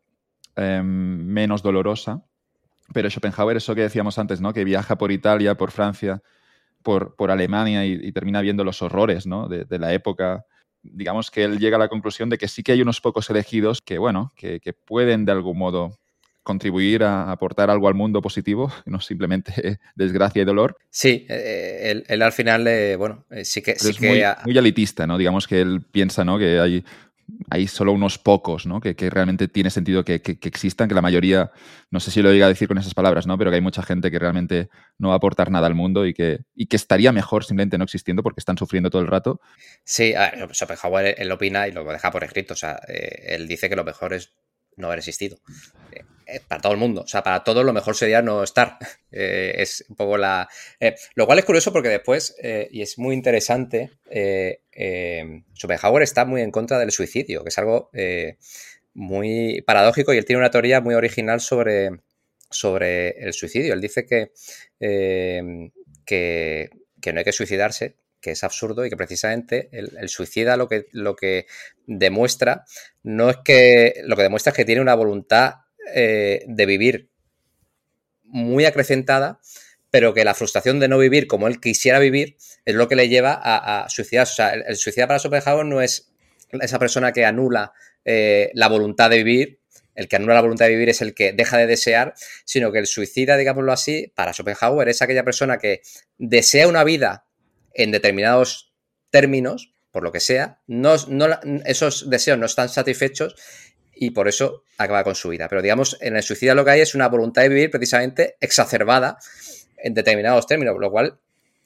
em, 0.57 1.25
menos 1.27 1.63
dolorosa. 1.63 2.25
Pero 2.93 3.09
Schopenhauer, 3.09 3.57
eso 3.57 3.75
que 3.75 3.83
decíamos 3.83 4.19
antes, 4.19 4.41
¿no? 4.41 4.53
Que 4.53 4.65
viaja 4.65 4.99
por 4.99 5.13
Italia, 5.13 5.57
por 5.57 5.71
Francia, 5.71 6.23
por, 6.83 7.15
Alemania 7.31 7.87
y, 7.87 8.11
termina 8.13 8.41
viendo 8.41 8.65
los 8.65 8.83
horrores, 8.83 9.27
¿no? 9.27 9.49
De, 9.49 9.79
la 9.79 9.93
época. 9.93 10.45
Digamos 10.83 11.31
que 11.31 11.45
él 11.45 11.59
llega 11.59 11.77
a 11.77 11.79
la 11.79 11.89
conclusión 11.89 12.31
de 12.31 12.39
que 12.39 12.49
sí 12.49 12.63
que 12.63 12.73
hay 12.73 12.83
unos 12.83 13.01
pocos 13.01 13.31
elegidos 13.31 13.81
que, 13.81 13.99
bueno, 13.99 14.33
que 14.37 14.73
pueden 14.73 15.25
de 15.25 15.33
algún 15.33 15.59
modo 15.59 16.01
contribuir 16.43 17.05
a 17.05 17.31
aportar 17.31 17.71
algo 17.71 17.89
al 17.89 17.95
mundo 17.95 18.23
positivo, 18.23 18.73
no 18.87 19.01
simplemente 19.01 19.79
desgracia 19.95 20.43
y 20.43 20.45
dolor. 20.45 20.77
Sí, 20.91 21.27
eh, 21.29 21.93
eh, 21.93 22.05
él, 22.09 22.23
al 22.23 22.33
final, 22.33 22.65
bueno, 22.97 23.27
eh, 23.31 23.45
sí 23.45 23.63
que... 23.63 23.77
Sí 23.77 23.91
es 23.91 24.01
muy, 24.01 24.23
muy, 24.45 24.59
elitista, 24.59 25.07
¿no? 25.07 25.19
Digamos 25.19 25.47
que 25.47 25.61
él 25.61 25.83
piensa, 25.91 26.25
¿no? 26.25 26.39
Que 26.39 26.59
hay, 26.61 26.85
hay 27.51 27.67
solo 27.69 27.93
unos 27.93 28.19
pocos, 28.19 28.67
¿no? 28.67 28.81
Que, 28.81 28.95
realmente 29.11 29.49
tiene 29.49 29.71
sentido 29.71 30.05
que, 30.05 30.21
existan, 30.25 30.89
que 30.89 30.95
la 30.95 31.03
mayoría, 31.03 31.51
no 31.91 32.01
sé 32.01 32.11
si 32.11 32.23
lo 32.23 32.31
diga 32.31 32.47
a 32.47 32.49
decir 32.49 32.69
con 32.69 32.79
esas 32.79 32.95
palabras, 32.95 33.27
¿no? 33.27 33.39
Pero 33.39 33.51
que 33.51 33.57
hay 33.57 33.63
mucha 33.63 33.83
gente 33.83 34.11
que 34.11 34.19
realmente 34.19 34.69
no 34.99 35.09
va 35.09 35.15
a 35.15 35.17
aportar 35.19 35.51
nada 35.51 35.67
al 35.67 35.75
mundo 35.75 36.07
y 36.07 36.15
que, 36.15 36.41
y 36.55 36.67
que 36.67 36.77
estaría 36.77 37.13
mejor 37.13 37.45
simplemente 37.45 37.79
no 37.79 37.85
existiendo 37.85 38.23
porque 38.23 38.41
están 38.41 38.59
sufriendo 38.59 38.91
todo 38.91 39.03
el 39.03 39.09
rato. 39.09 39.41
Sí, 39.85 40.15
a 40.15 40.31
ver, 40.31 40.55
Schopenhauer 40.55 41.15
él 41.19 41.31
opina 41.31 41.69
y 41.69 41.73
lo 41.73 41.85
deja 41.85 42.11
por 42.11 42.25
escrito, 42.25 42.55
o 42.55 42.57
sea, 42.57 42.81
él 42.89 43.47
dice 43.47 43.69
que 43.69 43.77
lo 43.77 43.85
mejor 43.85 44.15
es 44.15 44.33
no 44.77 44.87
haber 44.87 44.99
existido. 44.99 45.39
Eh, 46.33 46.41
para 46.47 46.61
todo 46.61 46.73
el 46.73 46.79
mundo. 46.79 47.03
O 47.03 47.07
sea, 47.07 47.23
para 47.23 47.43
todos 47.43 47.65
lo 47.65 47.73
mejor 47.73 47.97
sería 47.97 48.23
no 48.23 48.43
estar. 48.43 48.79
Eh, 49.13 49.55
es 49.63 49.85
un 49.89 49.97
poco 49.97 50.17
la. 50.17 50.49
Eh, 50.79 50.95
lo 51.17 51.27
cual 51.27 51.41
es 51.41 51.45
curioso 51.45 51.73
porque 51.73 51.89
después, 51.89 52.37
y 52.71 52.81
es 52.81 52.97
muy 52.97 53.13
interesante, 53.17 53.91
Schopenhauer 55.53 56.05
está 56.05 56.25
muy 56.25 56.43
en 56.43 56.53
contra 56.53 56.79
del 56.79 56.93
suicidio, 56.93 57.43
que 57.43 57.49
es 57.49 57.59
algo 57.59 57.91
muy 58.95 59.63
paradójico 59.63 60.15
y 60.15 60.19
él 60.19 60.25
tiene 60.25 60.39
una 60.39 60.53
teoría 60.53 60.81
muy 60.81 60.95
original 60.95 61.41
sobre, 61.41 61.91
sobre 62.51 63.09
el 63.19 63.33
suicidio. 63.33 63.75
Él 63.75 63.81
dice 63.81 64.07
que 64.07 64.31
que, 66.05 67.13
no 67.13 67.19
hay 67.19 67.25
que 67.25 67.33
suicidarse, 67.33 67.97
que 68.21 68.33
es 68.33 68.45
absurdo 68.45 68.85
y 68.85 68.91
que 68.91 68.97
precisamente 68.97 69.69
el, 69.73 70.09
suicida 70.09 70.57
lo 70.57 70.69
que, 70.69 70.87
lo 70.93 71.17
que 71.17 71.47
demuestra 71.87 72.65
no 73.03 73.31
es 73.31 73.39
que 73.45 74.03
lo 74.05 74.17
que 74.17 74.23
demuestra 74.23 74.51
es 74.51 74.57
que 74.57 74.65
tiene 74.65 74.81
una 74.81 74.95
voluntad 74.95 75.55
eh, 75.95 76.45
de 76.47 76.67
vivir 76.67 77.11
muy 78.23 78.65
acrecentada, 78.65 79.41
pero 79.91 80.15
que 80.15 80.25
la 80.25 80.35
frustración 80.35 80.79
de 80.79 80.89
no 80.89 80.99
vivir 80.99 81.27
como 81.27 81.49
él 81.49 81.61
quisiera 81.61 81.99
vivir 81.99 82.37
es 82.65 82.75
lo 82.75 82.89
que 82.89 82.97
le 82.97 83.09
lleva 83.09 83.41
a, 83.43 83.89
suicidarse. 83.89 84.33
O 84.33 84.37
sea, 84.37 84.51
el, 84.55 84.77
suicida 84.77 85.07
para 85.07 85.19
Schopenhauer 85.19 85.67
no 85.67 85.81
es 85.81 86.13
esa 86.53 86.79
persona 86.79 87.13
que 87.13 87.25
anula 87.25 87.73
eh, 88.05 88.51
la 88.55 88.69
voluntad 88.69 89.11
de 89.11 89.23
vivir, 89.23 89.61
el 89.95 90.09
que 90.09 90.17
anula 90.17 90.35
la 90.35 90.41
voluntad 90.41 90.67
de 90.67 90.73
vivir 90.73 90.89
es 90.89 91.03
el 91.03 91.15
que 91.15 91.33
deja 91.33 91.59
de 91.59 91.67
desear, 91.67 92.15
sino 92.45 92.73
que 92.73 92.79
el 92.79 92.87
suicida, 92.87 93.37
digámoslo 93.37 93.73
así, 93.73 94.13
para 94.15 94.33
Schopenhauer 94.33 94.89
es 94.89 95.03
aquella 95.03 95.25
persona 95.25 95.59
que 95.59 95.83
desea 96.19 96.69
una 96.69 96.85
vida 96.85 97.27
en 97.75 97.91
determinados 97.91 98.73
términos, 99.11 99.75
por 99.91 100.03
lo 100.05 100.13
que 100.13 100.21
sea, 100.21 100.61
esos 101.65 102.09
deseos 102.09 102.39
no 102.39 102.47
están 102.47 102.69
satisfechos 102.69 103.35
y 104.03 104.13
por 104.13 104.29
eso 104.29 104.65
acaba 104.79 105.05
con 105.05 105.15
su 105.15 105.29
vida. 105.29 105.47
Pero 105.47 105.61
digamos, 105.61 105.99
en 106.01 106.17
el 106.17 106.23
suicida 106.23 106.55
lo 106.55 106.65
que 106.65 106.71
hay 106.71 106.81
es 106.81 106.95
una 106.95 107.07
voluntad 107.09 107.43
de 107.43 107.51
vivir 107.51 107.71
precisamente 107.71 108.37
exacerbada 108.41 109.19
en 109.77 109.93
determinados 109.93 110.47
términos, 110.47 110.75
lo 110.81 110.91
cual 110.91 111.19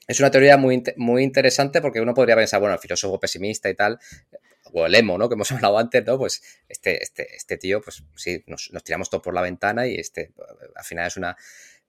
es 0.05 0.19
una 0.19 0.29
teoría 0.29 0.57
muy, 0.57 0.83
muy 0.97 1.23
interesante 1.23 1.81
porque 1.81 2.01
uno 2.01 2.13
podría 2.13 2.35
pensar, 2.35 2.59
bueno, 2.59 2.75
el 2.75 2.81
filósofo 2.81 3.21
pesimista 3.21 3.69
y 3.69 3.73
tal, 3.73 3.99
o 4.73 4.85
el 4.85 4.93
emo, 4.95 5.17
¿no? 5.17 5.29
Que 5.29 5.35
hemos 5.35 5.49
hablado 5.53 5.79
antes, 5.79 6.05
¿no? 6.05 6.17
Pues 6.17 6.43
este, 6.67 7.01
este, 7.01 7.33
este 7.33 7.55
tío, 7.57 7.81
pues 7.81 8.03
sí, 8.17 8.43
nos, 8.47 8.69
tiramos 8.83 9.09
todo 9.09 9.21
por 9.21 9.33
la 9.33 9.41
ventana 9.41 9.87
y 9.87 9.95
este, 9.95 10.33
al 10.75 10.83
final 10.83 11.07
es 11.07 11.15
una... 11.15 11.37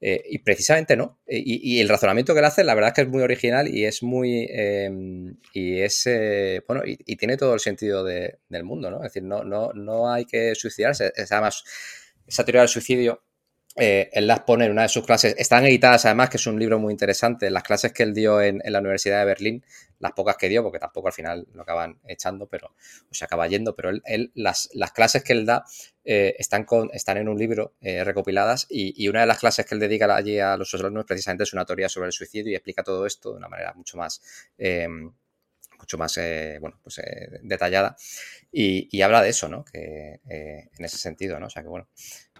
Eh, 0.00 0.22
y 0.28 0.38
precisamente 0.40 0.96
no. 0.96 1.20
Y, 1.26 1.80
el 1.80 1.88
razonamiento 1.88 2.34
que 2.34 2.40
él 2.40 2.44
hace, 2.44 2.64
la 2.64 2.74
verdad 2.74 2.88
es 2.88 2.94
que 2.94 3.02
es 3.02 3.08
muy 3.08 3.22
original 3.22 3.68
y 3.68 3.84
es 3.84 4.02
muy... 4.02 4.46
Em, 4.50 5.36
y 5.52 5.80
es... 5.80 6.06
Eh, 6.06 6.62
bueno, 6.66 6.82
y, 6.84 7.16
tiene 7.16 7.36
todo 7.36 7.54
el 7.54 7.60
sentido 7.60 8.04
del 8.04 8.64
mundo, 8.64 8.90
¿no? 8.90 8.98
Es 8.98 9.12
decir, 9.12 9.22
no, 9.22 9.44
no, 9.44 9.72
no 9.72 10.12
hay 10.12 10.24
que 10.26 10.54
suicidarse. 10.54 11.12
Es, 11.16 11.32
además, 11.32 11.64
esa 12.26 12.44
teoría 12.44 12.62
del 12.62 12.68
suicidio 12.68 13.22
eh, 13.78 14.08
él 14.12 14.26
las 14.26 14.40
pone 14.40 14.64
en 14.64 14.72
una 14.72 14.82
de 14.82 14.88
sus 14.88 15.04
clases. 15.04 15.34
Están 15.36 15.66
editadas, 15.66 16.06
además, 16.06 16.30
que 16.30 16.38
es 16.38 16.46
un 16.46 16.58
libro 16.58 16.78
muy 16.78 16.92
interesante. 16.92 17.50
Las 17.50 17.62
clases 17.62 17.92
que 17.92 18.02
él 18.04 18.14
dio 18.14 18.40
en, 18.40 18.62
la 18.64 18.78
Universidad 18.78 19.18
de 19.18 19.26
Berlín, 19.26 19.64
las 19.98 20.12
pocas 20.12 20.36
que 20.38 20.48
dio, 20.48 20.62
porque 20.62 20.78
tampoco 20.78 21.08
al 21.08 21.12
final 21.12 21.46
lo 21.52 21.62
acaban 21.62 22.00
echando, 22.06 22.46
pero 22.46 22.68
o 22.68 23.14
se 23.14 23.24
acaba 23.26 23.46
yendo. 23.48 23.76
Pero 23.76 23.90
él, 23.90 24.32
las, 24.34 24.70
clases 24.94 25.22
que 25.22 25.34
él 25.34 25.44
da 25.44 25.64
eh, 26.04 26.34
están, 26.38 26.64
con, 26.64 26.88
están 26.94 27.18
en 27.18 27.28
un 27.28 27.38
libro 27.38 27.74
eh, 27.82 28.02
recopiladas 28.02 28.66
y, 28.70 29.06
una 29.08 29.20
de 29.20 29.26
las 29.26 29.38
clases 29.38 29.66
que 29.66 29.74
él 29.74 29.80
dedica 29.80 30.14
allí 30.14 30.38
a 30.40 30.56
los 30.56 30.72
alumnos 30.74 31.04
precisamente 31.04 31.44
es 31.44 31.52
una 31.52 31.66
teoría 31.66 31.88
sobre 31.90 32.06
el 32.06 32.12
suicidio 32.12 32.52
y 32.52 32.54
explica 32.54 32.82
todo 32.82 33.04
esto 33.04 33.32
de 33.32 33.36
una 33.36 33.48
manera 33.48 33.74
mucho 33.74 33.98
más 33.98 34.20
mucho 35.78 35.98
más 35.98 36.18
bueno, 36.60 36.80
pues, 36.82 37.00
detallada 37.42 37.96
y, 38.50 39.00
habla 39.02 39.22
de 39.22 39.28
eso, 39.28 39.48
¿no? 39.48 39.64
Que 39.64 40.20
en 40.24 40.84
ese 40.84 40.96
sentido, 40.96 41.38
¿no? 41.38 41.46
O 41.46 41.50
sea 41.50 41.62
que 41.62 41.68
bueno, 41.68 41.88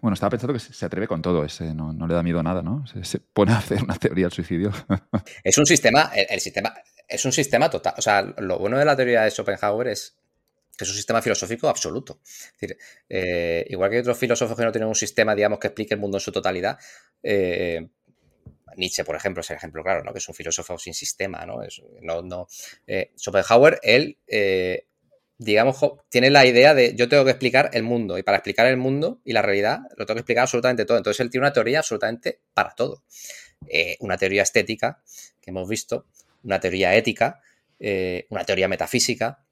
bueno, 0.01 0.14
estaba 0.14 0.30
pensando 0.30 0.53
que 0.53 0.61
se 0.61 0.84
atreve 0.84 1.09
con 1.09 1.22
todo, 1.22 1.44
ese, 1.44 1.74
no, 1.74 1.92
le 2.07 2.14
da 2.14 2.22
miedo 2.22 2.40
a 2.40 2.42
nada, 2.42 2.62
¿no? 2.62 2.84
Se, 3.03 3.18
pone 3.18 3.53
a 3.53 3.59
hacer 3.59 3.82
una 3.82 3.97
teoría 3.97 4.26
del 4.26 4.32
suicidio. 4.32 4.72
Es 5.44 5.59
un 5.59 5.66
sistema, 5.66 6.11
el, 6.14 6.40
sistema, 6.40 6.74
es 7.09 7.24
un 7.24 7.32
sistema 7.32 7.70
total. 7.70 7.94
O 7.97 8.03
sea, 8.03 8.22
lo 8.22 8.59
bueno 8.59 8.78
de 8.78 8.84
la 8.84 8.97
teoría 8.97 9.22
de 9.22 9.30
Schopenhauer 9.30 9.88
es 9.88 10.16
que 10.76 10.84
es 10.84 10.90
un 10.90 10.97
sistema 10.97 11.22
filosófico 11.22 11.68
absoluto. 11.68 12.20
Es 12.24 12.53
decir, 12.61 12.78
eh, 13.09 13.64
igual 13.68 13.90
que 13.90 14.01
otros 14.01 14.18
filósofos 14.18 14.57
que 14.57 14.64
no 14.64 14.72
tienen 14.72 14.88
un 14.88 14.94
sistema, 14.94 15.34
digamos, 15.34 15.59
que 15.59 15.68
explique 15.68 15.94
el 15.94 16.01
mundo 16.01 16.18
en 16.18 16.20
su 16.20 16.32
totalidad, 16.32 16.78
eh, 17.22 17.88
Nietzsche, 18.76 19.05
por 19.05 19.16
ejemplo, 19.16 19.40
es 19.40 19.51
el 19.51 19.57
ejemplo 19.57 19.82
claro, 19.82 20.05
¿no? 20.05 20.12
Que 20.12 20.18
es 20.18 20.28
un 20.28 20.34
filósofo 20.34 20.76
sin 20.78 20.92
sistema, 20.92 21.47
¿no? 21.47 21.61
eh, 22.86 23.12
Schopenhauer, 23.16 23.80
él 23.82 24.18
digamos, 25.39 25.76
tiene 26.09 26.30
la 26.30 26.47
idea 26.47 26.74
de 26.74 26.95
yo 26.95 27.09
tengo 27.09 27.24
que 27.24 27.30
explicar 27.30 27.70
el 27.74 27.82
mundo 27.82 28.18
y 28.18 28.22
para 28.22 28.39
explicar 28.39 28.66
el 28.66 28.76
mundo 28.76 29.20
y 29.24 29.32
la 29.32 29.43
realidad 29.43 29.80
lo 29.97 30.07
tengo 30.07 30.16
que 30.16 30.20
explicar 30.20 30.43
absolutamente 30.43 30.84
todo. 30.84 30.97
Entonces 30.97 31.20
él 31.20 31.30
tiene 31.30 31.47
una 31.47 31.53
teoría 31.53 31.80
absolutamente 31.80 32.41
para 32.55 32.74
todo. 32.74 33.03
Eh, 33.68 33.97
una 34.01 34.16
teoría 34.16 34.43
estética 34.43 35.03
que 35.41 35.51
hemos 35.51 35.68
visto, 35.68 36.07
una 36.45 36.61
teoría 36.61 36.95
ética, 36.95 37.41
eh, 37.78 38.26
una 38.30 38.45
teoría 38.45 38.68
metafísica. 38.68 39.43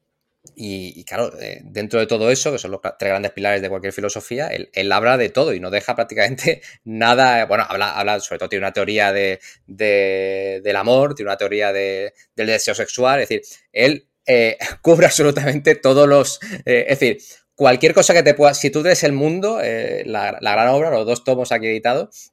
Y, 0.55 1.03
claro, 1.05 1.31
eh, 1.41 1.61
dentro 1.63 1.99
de 1.99 2.05
todo 2.05 2.29
eso, 2.29 2.51
que 2.51 2.59
son 2.59 2.69
los 2.69 2.79
tres 2.79 3.09
grandes 3.09 3.31
pilares 3.31 3.63
de 3.63 3.69
cualquier 3.69 3.93
filosofía, 3.93 4.47
él, 4.47 4.91
habla 4.91 5.17
de 5.17 5.29
todo 5.29 5.55
y 5.55 5.59
no 5.59 5.71
deja 5.71 5.95
prácticamente 5.95 6.61
nada. 6.83 7.45
Bueno, 7.45 7.65
habla, 7.67 7.97
habla 7.97 8.19
sobre 8.19 8.37
todo, 8.37 8.49
tiene 8.49 8.63
una 8.63 8.71
teoría 8.73 9.11
de, 9.11 9.39
del 9.65 10.75
amor, 10.75 11.15
tiene 11.15 11.29
una 11.31 11.37
teoría 11.37 11.73
de, 11.73 12.13
del 12.35 12.47
deseo 12.47 12.75
sexual. 12.75 13.21
Es 13.21 13.29
decir, 13.29 13.41
él 13.71 14.07
eh, 14.25 14.57
cubre 14.81 15.05
absolutamente 15.05 15.75
todos 15.75 16.07
los... 16.07 16.39
Eh, 16.65 16.85
es 16.87 16.99
decir, 16.99 17.17
cualquier 17.55 17.93
cosa 17.93 18.13
que 18.13 18.23
te 18.23 18.33
pueda... 18.33 18.53
Si 18.53 18.69
tú 18.69 18.81
eres 18.81 19.03
el 19.03 19.13
mundo, 19.13 19.59
eh, 19.61 20.03
la, 20.05 20.37
gran 20.39 20.67
obra, 20.69 20.89
los 20.89 21.05
dos 21.05 21.23
tomos 21.23 21.51
aquí 21.51 21.67
editados, 21.67 22.31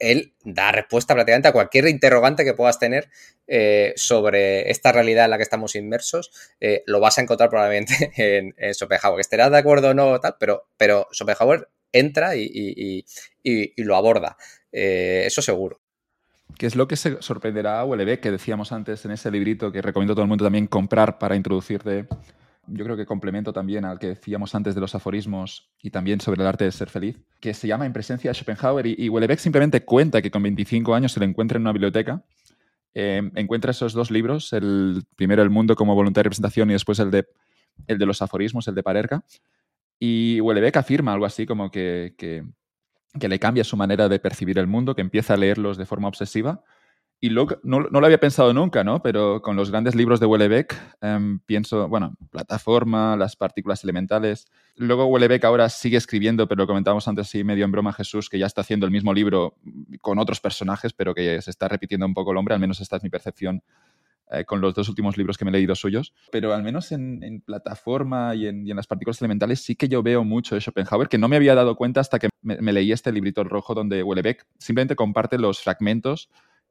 él 0.00 0.34
da 0.42 0.72
respuesta 0.72 1.14
prácticamente 1.14 1.46
a 1.46 1.52
cualquier 1.52 1.86
interrogante 1.86 2.44
que 2.44 2.54
puedas 2.54 2.80
tener 2.80 3.08
sobre 3.94 4.68
esta 4.68 4.90
realidad 4.90 5.26
en 5.26 5.30
la 5.30 5.36
que 5.36 5.44
estamos 5.44 5.76
inmersos. 5.76 6.32
lo 6.86 6.98
vas 6.98 7.18
a 7.18 7.22
encontrar 7.22 7.50
probablemente 7.50 8.10
en, 8.16 8.52
en 8.56 8.74
Schopenhauer. 8.74 9.18
Que 9.18 9.22
estarás 9.22 9.52
de 9.52 9.58
acuerdo 9.58 9.90
o 9.90 9.94
no, 9.94 10.18
tal, 10.18 10.34
pero, 10.40 10.66
pero 10.76 11.06
Schopenhauer 11.12 11.68
entra 11.92 12.34
y 12.34 13.04
lo 13.76 13.94
aborda. 13.94 14.36
eso 14.72 15.40
seguro 15.40 15.79
que 16.58 16.66
es 16.66 16.76
lo 16.76 16.88
que 16.88 16.96
se 16.96 17.20
sorprenderá 17.20 17.80
a 17.80 17.84
Huelebeck, 17.84 18.20
que 18.20 18.30
decíamos 18.30 18.72
antes 18.72 19.04
en 19.04 19.12
ese 19.12 19.30
librito 19.30 19.72
que 19.72 19.82
recomiendo 19.82 20.12
a 20.12 20.16
todo 20.16 20.22
el 20.24 20.28
mundo 20.28 20.44
también 20.44 20.66
comprar 20.66 21.18
para 21.18 21.36
introducirte. 21.36 22.06
Yo 22.66 22.84
creo 22.84 22.96
que 22.96 23.06
complemento 23.06 23.52
también 23.52 23.84
al 23.84 23.98
que 23.98 24.08
decíamos 24.08 24.54
antes 24.54 24.74
de 24.74 24.80
los 24.80 24.94
aforismos 24.94 25.70
y 25.82 25.90
también 25.90 26.20
sobre 26.20 26.42
el 26.42 26.46
arte 26.46 26.64
de 26.64 26.72
ser 26.72 26.88
feliz, 26.88 27.18
que 27.40 27.54
se 27.54 27.66
llama 27.66 27.86
En 27.86 27.92
presencia 27.92 28.30
de 28.30 28.34
Schopenhauer 28.34 28.86
y, 28.86 28.94
y 28.98 29.36
simplemente 29.38 29.84
cuenta 29.84 30.22
que 30.22 30.30
con 30.30 30.42
25 30.42 30.94
años 30.94 31.12
se 31.12 31.20
le 31.20 31.26
encuentra 31.26 31.56
en 31.56 31.62
una 31.62 31.72
biblioteca, 31.72 32.22
eh, 32.94 33.22
encuentra 33.34 33.72
esos 33.72 33.92
dos 33.92 34.10
libros, 34.10 34.52
el 34.52 35.02
primero 35.16 35.42
El 35.42 35.50
mundo 35.50 35.74
como 35.74 35.94
voluntad 35.94 36.20
de 36.20 36.24
representación 36.24 36.70
y 36.70 36.74
después 36.74 36.98
el 36.98 37.10
de, 37.10 37.26
el 37.86 37.98
de 37.98 38.06
los 38.06 38.22
aforismos, 38.22 38.68
el 38.68 38.74
de 38.74 38.82
Parerga, 38.82 39.24
y 39.98 40.40
Huelebeck 40.40 40.76
afirma 40.76 41.12
algo 41.12 41.26
así 41.26 41.46
como 41.46 41.70
que 41.70 42.14
que 43.18 43.28
le 43.28 43.38
cambia 43.38 43.64
su 43.64 43.76
manera 43.76 44.08
de 44.08 44.18
percibir 44.18 44.58
el 44.58 44.66
mundo, 44.66 44.94
que 44.94 45.00
empieza 45.00 45.34
a 45.34 45.36
leerlos 45.36 45.76
de 45.76 45.86
forma 45.86 46.08
obsesiva. 46.08 46.62
Y 47.22 47.28
luego, 47.28 47.58
no, 47.62 47.80
lo 47.80 48.04
había 48.06 48.18
pensado 48.18 48.54
nunca, 48.54 48.82
¿no? 48.82 49.02
Pero 49.02 49.42
con 49.42 49.54
los 49.54 49.70
grandes 49.70 49.94
libros 49.94 50.20
de 50.20 50.26
Wellebeck 50.26 50.74
em, 51.02 51.38
pienso, 51.40 51.86
bueno, 51.86 52.14
plataforma, 52.30 53.14
las 53.14 53.36
partículas 53.36 53.84
elementales. 53.84 54.46
Luego 54.76 55.04
Wellebeck 55.04 55.44
ahora 55.44 55.68
sigue 55.68 55.98
escribiendo, 55.98 56.48
pero 56.48 56.62
lo 56.62 56.66
comentábamos 56.66 57.06
antes 57.08 57.28
sí, 57.28 57.44
medio 57.44 57.66
en 57.66 57.72
broma 57.72 57.92
Jesús, 57.92 58.30
que 58.30 58.38
ya 58.38 58.46
está 58.46 58.62
haciendo 58.62 58.86
el 58.86 58.92
mismo 58.92 59.12
libro 59.12 59.54
con 60.00 60.18
otros 60.18 60.40
personajes, 60.40 60.94
pero 60.94 61.14
que 61.14 61.42
se 61.42 61.50
está 61.50 61.68
repitiendo 61.68 62.06
un 62.06 62.14
poco 62.14 62.30
el 62.30 62.38
hombre, 62.38 62.54
al 62.54 62.60
menos 62.60 62.80
esta 62.80 62.96
es 62.96 63.02
mi 63.02 63.10
percepción 63.10 63.62
eh, 64.32 64.44
con 64.44 64.60
los 64.60 64.74
dos 64.74 64.88
últimos 64.88 65.16
libros 65.16 65.36
que 65.36 65.44
me 65.44 65.50
he 65.50 65.52
leído 65.52 65.74
suyos, 65.74 66.14
pero 66.30 66.54
al 66.54 66.62
menos 66.62 66.92
en, 66.92 67.42
plataforma 67.44 68.34
y 68.34 68.46
en, 68.46 68.64
las 68.76 68.86
partículas 68.86 69.20
elementales 69.20 69.60
sí 69.60 69.74
que 69.74 69.88
yo 69.88 70.02
veo 70.02 70.22
mucho 70.22 70.54
de 70.54 70.60
Schopenhauer, 70.60 71.08
que 71.08 71.18
no 71.18 71.28
me 71.28 71.36
había 71.36 71.54
dado 71.54 71.74
cuenta 71.74 72.00
hasta 72.00 72.18
que 72.18 72.28
me, 72.42 72.72
leí 72.72 72.92
este 72.92 73.10
librito 73.10 73.42
rojo 73.42 73.74
donde 73.74 74.02
Wellebeck 74.02 74.46
simplemente 74.58 74.94
comparte 74.94 75.36
los 75.36 75.60
fragmentos 75.60 76.30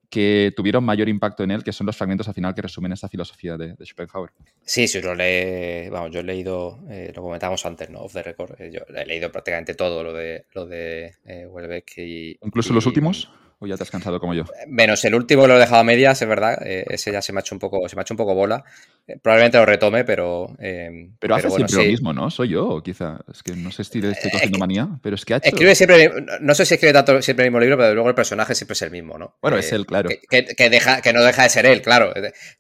que 0.10 0.54
tuvieron 0.56 0.84
mayor 0.86 1.10
impacto 1.10 1.44
en 1.44 1.52
él, 1.52 1.64
que 1.64 1.74
son 1.74 1.86
los 1.86 1.98
fragmentos 1.98 2.28
al 2.28 2.34
final 2.34 2.56
que 2.56 2.62
resumen 2.62 2.94
esa 2.94 3.10
filosofía 3.10 3.58
de, 3.58 3.76
Schopenhauer. 3.86 4.32
Sí, 4.64 4.88
sí, 4.88 5.02
lo 5.02 5.14
lee, 5.14 5.90
vamos, 5.90 6.12
yo 6.12 6.22
he 6.22 6.24
leído, 6.24 6.80
eh, 6.90 7.12
lo 7.14 7.22
comentábamos 7.22 7.66
antes, 7.66 7.90
¿no? 7.90 8.00
Off 8.00 8.14
the 8.14 8.24
record, 8.24 8.60
eh, 8.60 8.72
yo 8.72 8.82
he 8.96 9.06
leído 9.06 9.32
prácticamente 9.32 9.76
todo 9.76 10.04
lo 10.04 10.14
de, 10.14 10.46
lo 10.54 10.66
de 10.66 11.14
Wellebeck 11.26 11.98
y... 11.98 12.40
¿Incluso 12.42 12.74
los 12.74 12.86
últimos? 12.86 13.30
¿O 13.62 13.68
ya 13.68 13.76
te 13.76 13.84
has 13.84 13.92
cansado 13.92 14.22
como 14.22 14.34
yo? 14.34 14.46
Menos 14.68 15.04
el 15.04 15.16
último 15.16 15.42
que 15.42 15.50
lo 15.50 15.58
he 15.58 15.60
dejado 15.60 15.82
a 15.82 15.84
medias, 15.84 16.22
es 16.22 16.28
verdad. 16.28 16.66
Eh, 16.66 16.86
ese 16.90 17.12
ya 17.12 17.22
se 17.22 17.34
me 17.34 17.40
ha 17.40 17.42
hecho 17.42 17.54
un 17.54 17.60
poco, 17.60 17.90
se 17.90 17.96
me 17.98 18.02
ha 18.02 18.04
hecho 18.04 18.14
un 18.14 18.18
poco 18.18 18.34
bola. 18.34 18.64
Eh, 19.06 19.18
probablemente 19.22 19.58
lo 19.58 19.66
retome, 19.66 20.06
pero. 20.06 20.56
Eh, 20.60 21.10
pero 21.20 21.36
hace 21.36 21.50
siempre 21.50 21.76
lo 21.76 21.84
mismo, 21.84 22.14
¿no? 22.14 22.32
Soy 22.32 22.50
yo, 22.50 22.82
quizá. 22.82 23.20
Es 23.30 23.44
que 23.44 23.54
no 23.58 23.70
sé 23.70 23.84
si 23.84 24.00
estoy 24.00 24.32
cogiendo 24.32 24.60
manía, 24.60 24.88
pero 25.04 25.16
es 25.16 25.26
que 25.26 25.34
ha 25.34 25.38
hecho. 25.38 25.50
Escribe 25.50 25.76
siempre. 25.76 26.10
No 26.40 26.56
sé 26.56 26.66
si 26.66 26.76
escribe 26.76 26.94
tanto 26.94 27.22
siempre 27.22 27.46
el 27.46 27.52
mismo 27.52 27.60
libro, 27.60 27.78
pero 27.78 27.94
luego 27.94 28.08
el 28.08 28.16
personaje 28.16 28.56
siempre 28.56 28.74
es 28.74 28.82
el 28.82 28.92
mismo, 28.92 29.18
¿no? 29.18 29.36
Bueno, 29.42 29.58
es 29.58 29.70
él, 29.74 29.86
claro. 29.86 30.10
Que, 30.30 30.70
deja, 30.70 31.02
que 31.02 31.12
no 31.12 31.22
deja 31.22 31.44
de 31.44 31.50
ser 31.50 31.66
él, 31.66 31.82
claro. 31.82 32.14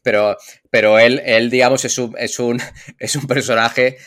Pero, 0.04 0.36
pero 0.70 1.00
él, 1.00 1.22
él 1.24 1.50
digamos, 1.50 1.86
es 1.86 1.97
un, 1.97 2.14
es 2.18 2.39
un, 2.39 2.60
es 3.00 3.16
un 3.16 3.26
personaje 3.26 3.97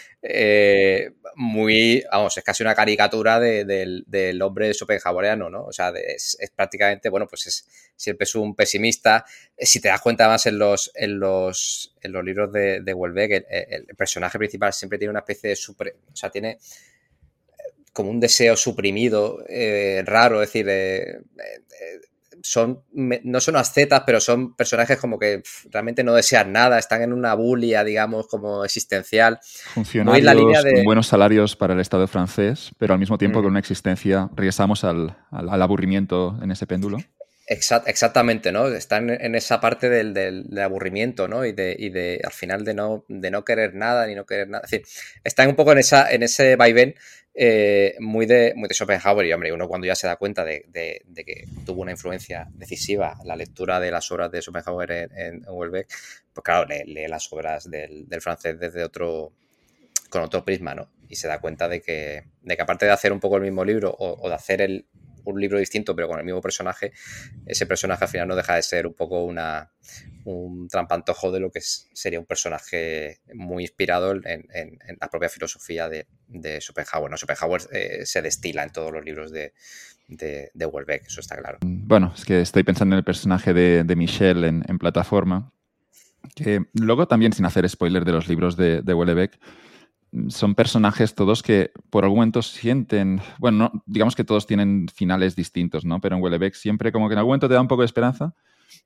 muy, 1.34 2.04
vamos, 2.10 2.36
es 2.36 2.44
casi 2.44 2.62
una 2.62 2.74
caricatura 2.74 3.40
del 3.40 4.42
hombre 4.42 4.72
schopenhaueriano, 4.72 5.50
¿no? 5.50 5.64
O 5.64 5.72
sea, 5.72 5.90
es, 5.90 6.36
prácticamente, 6.54 7.08
bueno, 7.08 7.26
pues 7.26 7.46
es 7.46 7.66
siempre 7.96 8.24
es 8.24 8.34
un 8.34 8.54
pesimista. 8.54 9.24
Si 9.58 9.80
te 9.80 9.88
das 9.88 10.00
cuenta 10.00 10.28
más 10.28 10.46
en 10.46 10.58
los, 10.58 10.90
en 10.94 11.18
los, 11.18 11.94
en 12.00 12.12
los 12.12 12.24
libros 12.24 12.52
de, 12.52 12.80
de 12.80 12.94
Welbeck, 12.94 13.46
el, 13.48 13.86
personaje 13.96 14.38
principal 14.38 14.72
siempre 14.72 14.98
tiene 14.98 15.10
una 15.10 15.20
especie 15.20 15.50
de 15.50 15.56
super, 15.56 15.96
o 16.12 16.16
sea, 16.16 16.30
tiene 16.30 16.58
como 17.92 18.10
un 18.10 18.20
deseo 18.20 18.56
suprimido, 18.56 19.44
eh, 19.48 20.02
raro, 20.06 20.42
es 20.42 20.48
decir, 20.48 20.66
eh, 20.68 21.18
eh, 21.38 22.00
son, 22.42 22.82
no 22.92 23.40
son 23.40 23.56
ascetas, 23.56 24.02
pero 24.06 24.20
son 24.20 24.54
personajes 24.54 24.98
como 24.98 25.18
que 25.18 25.42
realmente 25.70 26.04
no 26.04 26.14
desean 26.14 26.52
nada, 26.52 26.78
están 26.78 27.02
en 27.02 27.12
una 27.12 27.34
bulia, 27.34 27.84
digamos, 27.84 28.26
como 28.28 28.64
existencial. 28.64 29.38
Funcionarios 29.74 30.24
la 30.24 30.34
línea 30.34 30.62
de... 30.62 30.82
buenos 30.84 31.06
salarios 31.06 31.56
para 31.56 31.74
el 31.74 31.80
Estado 31.80 32.06
francés, 32.06 32.72
pero 32.78 32.94
al 32.94 33.00
mismo 33.00 33.18
tiempo 33.18 33.40
mm. 33.40 33.42
con 33.42 33.50
una 33.50 33.60
existencia, 33.60 34.30
regresamos 34.34 34.84
al, 34.84 35.16
aburrimiento 35.30 36.38
en 36.42 36.50
ese 36.50 36.66
péndulo. 36.66 36.98
Exactamente, 37.52 38.52
¿no? 38.52 38.68
Están 38.68 39.10
en 39.10 39.34
esa 39.34 39.60
parte 39.60 39.88
del, 39.88 40.58
aburrimiento, 40.58 41.28
¿no? 41.28 41.44
Y 41.44 41.52
de, 41.52 41.76
y 41.78 41.90
de, 41.90 42.20
al 42.24 42.32
final 42.32 42.64
de 42.64 42.74
no, 42.74 43.44
querer 43.44 43.74
nada 43.74 44.06
ni 44.06 44.14
no 44.14 44.26
querer 44.26 44.48
nada. 44.48 44.64
Es 44.64 44.70
decir, 44.70 44.86
están 45.24 45.48
un 45.48 45.56
poco 45.56 45.72
en, 45.72 45.78
esa, 45.78 46.10
en 46.10 46.22
ese 46.22 46.56
vaivén 46.56 46.94
eh, 47.34 47.94
muy, 48.00 48.26
de, 48.26 48.52
muy 48.56 48.68
de 48.68 48.74
Schopenhauer 48.74 49.26
y, 49.26 49.32
hombre, 49.32 49.52
uno 49.52 49.68
cuando 49.68 49.86
ya 49.86 49.94
se 49.94 50.06
da 50.06 50.16
cuenta 50.16 50.44
de, 50.44 50.66
que 51.14 51.44
tuvo 51.64 51.82
una 51.82 51.92
influencia 51.92 52.48
decisiva 52.54 53.16
la 53.24 53.36
lectura 53.36 53.80
de 53.80 53.90
las 53.90 54.10
obras 54.10 54.30
de 54.30 54.42
Schopenhauer 54.42 54.90
en, 54.90 55.10
en, 55.16 55.42
pues 55.42 56.44
claro, 56.44 56.66
lee, 56.66 57.06
las 57.08 57.32
obras 57.32 57.70
del, 57.70 58.06
francés 58.20 58.58
desde 58.58 58.84
otro, 58.84 59.32
con 60.10 60.22
otro 60.22 60.44
prisma, 60.44 60.74
¿no? 60.74 60.90
Y 61.08 61.16
se 61.16 61.28
da 61.28 61.40
cuenta 61.40 61.68
de 61.68 61.80
que 61.80 62.24
aparte 62.58 62.86
de 62.86 62.92
hacer 62.92 63.12
un 63.12 63.20
poco 63.20 63.36
el 63.36 63.42
mismo 63.42 63.64
libro 63.64 63.94
o 63.98 64.28
de 64.28 64.34
hacer 64.34 64.62
el, 64.62 64.86
un 65.24 65.40
libro 65.40 65.58
distinto, 65.58 65.94
pero 65.94 66.08
con 66.08 66.18
el 66.18 66.24
mismo 66.24 66.40
personaje, 66.40 66.92
ese 67.46 67.66
personaje 67.66 68.04
al 68.04 68.10
final 68.10 68.28
no 68.28 68.36
deja 68.36 68.56
de 68.56 68.62
ser 68.62 68.86
un 68.86 68.94
poco 68.94 69.24
una, 69.24 69.72
un 70.24 70.68
trampantojo 70.68 71.32
de 71.32 71.40
lo 71.40 71.50
que 71.50 71.60
sería 71.60 72.20
un 72.20 72.26
personaje 72.26 73.20
muy 73.34 73.64
inspirado 73.64 74.12
en, 74.12 74.78
la 75.00 75.08
propia 75.08 75.28
filosofía 75.28 75.88
de, 75.88 76.06
de 76.28 76.60
Schopenhauer. 76.60 77.10
¿no? 77.10 77.16
Schopenhauer 77.16 77.62
eh, 77.72 78.06
se 78.06 78.22
destila 78.22 78.62
en 78.62 78.70
todos 78.70 78.92
los 78.92 79.04
libros 79.04 79.30
de, 79.30 79.52
de, 80.08 80.50
de 80.54 81.02
eso 81.06 81.20
está 81.20 81.36
claro. 81.36 81.58
Bueno, 81.62 82.12
es 82.16 82.24
que 82.24 82.40
estoy 82.40 82.62
pensando 82.62 82.94
en 82.94 82.98
el 82.98 83.04
personaje 83.04 83.52
de, 83.52 83.84
de 83.84 83.96
Michel 83.96 84.44
en, 84.44 84.78
plataforma, 84.78 85.52
que 86.34 86.66
luego 86.74 87.06
también, 87.06 87.32
sin 87.32 87.44
hacer 87.44 87.68
spoiler 87.68 88.04
de 88.04 88.12
los 88.12 88.28
libros 88.28 88.56
de, 88.56 88.82
de 88.82 88.94
Wellebeck, 88.94 89.38
son 90.28 90.54
personajes 90.54 91.14
todos 91.14 91.42
que 91.42 91.72
por 91.90 92.04
algún 92.04 92.18
momento 92.18 92.42
sienten, 92.42 93.20
bueno, 93.38 93.70
digamos 93.86 94.14
que 94.14 94.24
todos 94.24 94.46
tienen 94.46 94.86
finales 94.94 95.34
distintos, 95.36 95.84
¿no? 95.84 96.00
Pero 96.00 96.16
en 96.16 96.22
Wellebeck 96.22 96.54
siempre 96.54 96.92
como 96.92 97.08
que 97.08 97.14
en 97.14 97.18
algún 97.18 97.30
momento 97.30 97.48
te 97.48 97.54
da 97.54 97.60
un 97.60 97.68
poco 97.68 97.82
de 97.82 97.86
esperanza 97.86 98.34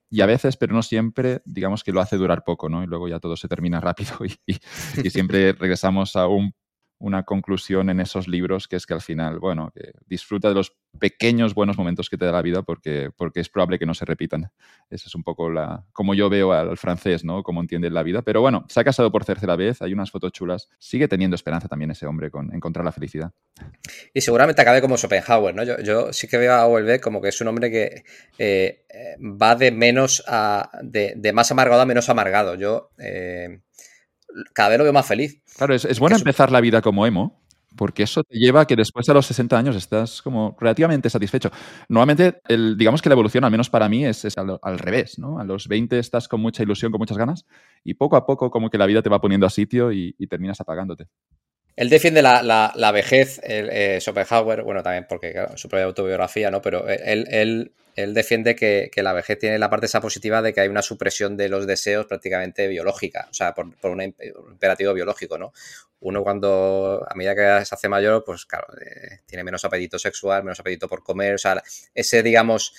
y 0.09 0.20
a 0.20 0.27
veces, 0.27 0.57
pero 0.57 0.74
no 0.74 0.83
siempre, 0.83 1.43
digamos 1.45 1.83
que 1.83 1.93
lo 1.93 2.01
hace 2.01 2.16
durar 2.16 2.45
poco, 2.45 2.68
¿no? 2.68 2.83
Y 2.83 2.87
luego 2.87 3.09
ya 3.09 3.18
todo 3.18 3.37
se 3.37 3.49
termina 3.49 3.81
rápido 3.81 4.16
y 4.47 5.11
siempre 5.11 5.53
regresamos 5.53 6.16
a 6.16 6.29
un 6.29 6.55
una 6.99 7.24
conclusión 7.24 7.90
en 7.90 8.01
esos 8.01 8.26
libros 8.28 8.68
que 8.68 8.76
es 8.76 8.86
que 8.86 8.94
al 8.94 9.03
final, 9.03 9.38
bueno, 9.38 9.72
disfruta 10.07 10.49
de 10.49 10.55
los 10.55 10.76
pequeños 10.99 11.55
buenos 11.55 11.76
momentos 11.76 12.09
que 12.09 12.16
te 12.16 12.24
da 12.24 12.32
la 12.32 12.42
vida 12.42 12.62
porque, 12.62 13.11
porque 13.16 13.40
es 13.40 13.49
probable 13.49 13.78
que 13.78 13.86
no 13.86 13.94
se 13.94 14.05
repitan. 14.05 14.51
Esa 14.88 15.09
es 15.09 15.14
un 15.14 15.22
poco 15.22 15.51
la, 15.51 15.84
como 15.92 16.14
yo 16.14 16.30
veo 16.30 16.53
al 16.53 16.76
francés, 16.76 17.24
¿no? 17.24 17.42
Cómo 17.42 17.61
entiende 17.61 17.90
la 17.90 18.03
vida. 18.03 18.22
Pero 18.22 18.40
bueno, 18.40 18.64
se 18.68 18.80
ha 18.80 18.84
casado 18.84 19.12
por 19.12 19.24
tercera 19.24 19.57
vez, 19.57 19.82
hay 19.82 19.92
unas 19.92 20.11
fotos 20.11 20.32
chulas. 20.32 20.68
Sigue 20.78 21.09
teniendo 21.09 21.34
esperanza 21.34 21.68
también 21.68 21.90
ese 21.90 22.07
hombre 22.07 22.30
con 22.30 22.55
encontrar 22.55 22.84
la 22.84 22.92
felicidad. 22.92 23.32
Y 24.14 24.20
seguramente 24.20 24.62
acabe 24.62 24.80
como 24.80 24.97
Schopenhauer, 24.97 25.55
¿no? 25.55 25.62
Yo, 25.64 26.12
sí 26.12 26.28
que 26.28 26.38
veo 26.38 26.55
a 26.55 26.64
Houellebecq 26.64 27.03
como 27.03 27.20
que 27.20 27.28
es 27.28 27.40
un 27.40 27.49
hombre 27.49 27.70
que 27.70 28.05
eh, 28.38 28.84
va 29.20 29.55
de 29.55 29.70
menos 29.70 30.24
a, 30.26 30.70
de, 30.82 31.32
más 31.32 31.51
amargado 31.51 31.82
a 31.82 31.86
menos 31.86 32.09
amargado. 32.09 32.55
Yo... 32.55 32.90
Eh, 32.99 33.61
cada 34.53 34.70
vez 34.70 34.78
lo 34.78 34.84
veo 34.84 34.93
más 34.93 35.07
feliz. 35.07 35.43
Claro, 35.57 35.74
es, 35.74 35.99
bueno 35.99 36.16
empezar 36.16 36.51
la 36.51 36.61
vida 36.61 36.82
como 36.82 37.07
emo, 37.07 37.41
porque 37.76 38.03
eso 38.03 38.22
te 38.24 38.39
lleva 38.39 38.62
a 38.62 38.64
que 38.66 38.76
después 38.76 39.09
a 39.09 39.14
los 39.14 39.26
60 39.26 39.59
años 39.59 39.76
estás 39.76 40.22
como 40.22 40.57
relativamente 40.59 41.11
satisfecho. 41.11 41.51
Normalmente, 41.89 42.41
el, 42.49 42.76
digamos 42.76 43.03
que 43.03 43.09
la 43.09 43.14
evolución, 43.14 43.45
al 43.45 43.51
menos 43.51 43.70
para 43.70 43.89
mí, 43.89 44.05
es, 44.05 44.26
al, 44.37 44.78
revés, 44.78 45.18
¿no? 45.18 45.39
A 45.39 45.45
los 45.45 45.68
20 45.68 45.99
estás 45.99 46.28
con 46.28 46.41
mucha 46.41 46.62
ilusión, 46.62 46.91
con 46.91 46.99
muchas 46.99 47.18
ganas, 47.18 47.47
y 47.84 47.95
poco 47.95 48.16
a 48.16 48.26
poco 48.26 48.51
como 48.51 48.70
que 48.70 48.78
la 48.78 48.87
vida 48.87 49.03
te 49.03 49.11
va 49.11 49.20
poniendo 49.20 49.47
a 49.47 49.51
sitio 49.51 49.93
y, 49.93 50.12
terminas 50.28 50.61
apagándote. 50.61 51.07
Él 51.77 51.91
defiende 51.91 52.22
la, 52.22 52.91
vejez, 52.93 53.41
eh, 53.45 53.99
Schopenhauer, 54.01 54.62
bueno, 54.62 54.83
también 54.83 55.07
porque 55.09 55.35
su 55.57 55.68
propia 55.68 55.85
autobiografía, 55.85 56.51
¿no? 56.51 56.62
Pero 56.62 56.89
él, 56.89 57.27
él 57.31 57.72
él 57.97 58.12
defiende 58.12 58.55
que, 58.55 58.91
la 58.97 59.14
vejez 59.14 59.39
tiene 59.39 59.59
la 59.59 59.70
parte 59.70 59.87
esa 59.87 60.03
positiva 60.03 60.43
de 60.43 60.53
que 60.53 60.61
hay 60.61 60.68
una 60.68 60.83
supresión 60.83 61.37
de 61.37 61.49
los 61.49 61.66
deseos 61.66 62.05
prácticamente 62.07 62.68
biológica, 62.68 63.27
o 63.31 63.35
sea, 63.35 63.55
por, 63.55 63.66
un 63.85 64.03
imperativo 64.03 64.93
biológico, 64.93 65.39
¿no? 65.39 65.53
Uno 66.01 66.22
cuando, 66.22 67.05
a 67.09 67.14
medida 67.14 67.35
que 67.35 67.64
se 67.64 67.74
hace 67.74 67.89
mayor, 67.89 68.22
pues 68.24 68.45
claro, 68.45 68.66
eh, 68.79 69.20
tiene 69.24 69.43
menos 69.45 69.64
apetito 69.64 69.99
sexual, 69.99 70.45
menos 70.45 70.61
apetito 70.61 70.89
por 70.89 71.03
comer, 71.03 71.37
o 71.37 71.39
sea, 71.39 71.62
ese, 71.95 72.22
digamos, 72.22 72.74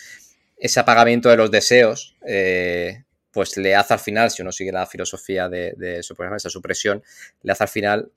ese 0.56 0.80
apagamiento 0.80 1.30
de 1.30 1.38
los 1.38 1.50
deseos, 1.50 2.16
eh, 2.26 3.04
pues 3.32 3.58
le 3.58 3.76
hace 3.76 3.96
al 3.96 4.00
final, 4.00 4.30
si 4.30 4.44
uno 4.44 4.52
sigue 4.52 4.72
la 4.72 4.86
filosofía 4.86 5.50
de, 5.50 5.74
de 5.78 6.00
esa 6.00 6.50
supresión, 6.50 7.04
le 7.42 7.52
hace 7.52 7.64
al 7.64 7.70
final 7.70 8.12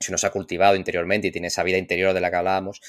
si 0.00 0.10
uno 0.10 0.18
se 0.18 0.26
ha 0.26 0.30
cultivado 0.30 0.76
interiormente 0.76 1.28
y 1.28 1.30
tiene 1.30 1.48
esa 1.48 1.62
vida 1.62 1.78
interior 1.78 2.12
de 2.12 2.20
la 2.20 2.30
que 2.30 2.36
hablábamos, 2.36 2.80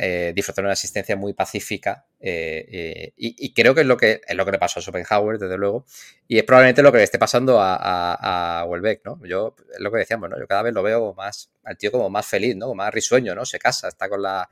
eh, 0.00 0.32
disfrutar 0.32 0.64
una 0.64 0.74
asistencia 0.74 1.16
muy 1.16 1.32
pacífica 1.32 2.06
eh, 2.20 2.64
eh, 2.70 3.12
y, 3.16 3.52
creo 3.52 3.74
que 3.74 3.80
es 3.80 3.86
lo 3.88 3.96
que 3.96 4.20
es 4.24 4.36
lo 4.36 4.44
que 4.44 4.52
le 4.52 4.58
pasó 4.60 4.78
a 4.78 4.82
Schopenhauer, 4.82 5.40
desde 5.40 5.58
luego, 5.58 5.86
y 6.28 6.38
es 6.38 6.44
probablemente 6.44 6.82
lo 6.82 6.92
que 6.92 6.98
le 6.98 7.04
esté 7.04 7.18
pasando 7.18 7.60
a, 7.60 7.76
a, 7.80 8.64
¿no? 9.04 9.20
Yo, 9.26 9.56
es 9.74 9.80
lo 9.80 9.90
que 9.90 9.98
decíamos, 9.98 10.30
¿no? 10.30 10.38
Yo 10.38 10.46
cada 10.46 10.62
vez 10.62 10.72
lo 10.72 10.84
veo 10.84 11.14
más, 11.14 11.50
al 11.64 11.76
tío 11.76 11.90
como 11.90 12.08
más 12.10 12.24
feliz, 12.26 12.54
¿no? 12.54 12.72
Más 12.74 12.94
risueño, 12.94 13.34
¿no? 13.34 13.44
Se 13.44 13.58
casa, 13.58 13.88
está 13.88 14.08
con 14.08 14.22
la, 14.22 14.48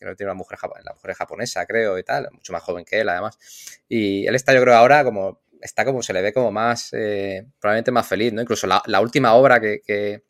creo 0.00 0.10
que 0.12 0.16
tiene 0.16 0.32
una 0.32 0.38
mujer, 0.38 0.58
la 0.82 0.92
mujer 0.92 1.14
japonesa, 1.14 1.64
creo, 1.64 1.96
y 1.96 2.02
tal, 2.02 2.28
mucho 2.32 2.52
más 2.52 2.64
joven 2.64 2.84
que 2.84 2.98
él, 2.98 3.08
además. 3.08 3.38
Y 3.88 4.26
él 4.26 4.34
está, 4.34 4.52
yo 4.52 4.60
creo, 4.62 4.74
ahora 4.74 5.04
como, 5.04 5.42
está 5.62 5.84
como, 5.84 6.02
se 6.02 6.12
le 6.12 6.22
ve 6.22 6.32
como 6.32 6.50
más, 6.50 6.90
probablemente 7.60 7.92
más 7.92 8.08
feliz, 8.08 8.32
¿no? 8.32 8.42
Incluso 8.42 8.66
la, 8.66 9.00
última 9.00 9.34
obra 9.34 9.60
que 9.60 9.80
que 9.80 10.24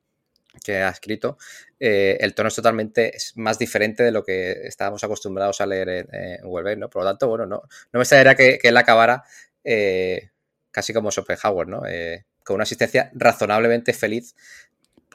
ha 0.82 0.88
escrito, 0.88 1.38
eh, 1.78 2.16
el 2.20 2.34
tono 2.34 2.48
es 2.48 2.54
totalmente 2.54 3.12
más 3.36 3.58
diferente 3.58 4.02
de 4.02 4.10
lo 4.10 4.24
que 4.24 4.52
estábamos 4.64 5.02
acostumbrados 5.04 5.60
a 5.60 5.66
leer 5.66 5.88
en, 5.88 6.08
en 6.12 6.80
¿no? 6.80 6.90
Por 6.90 7.02
lo 7.02 7.08
tanto, 7.08 7.28
bueno, 7.28 7.46
no, 7.46 7.62
no 7.92 7.98
me 7.98 8.00
extrañaría 8.00 8.34
que, 8.34 8.58
que 8.58 8.68
él 8.68 8.76
acabara 8.76 9.24
eh, 9.64 10.30
casi 10.70 10.92
como 10.92 11.10
Schopenhauer, 11.10 11.68
¿no? 11.68 11.86
Eh, 11.86 12.24
con 12.44 12.54
una 12.54 12.64
asistencia 12.64 13.10
razonablemente 13.14 13.92
feliz, 13.92 14.34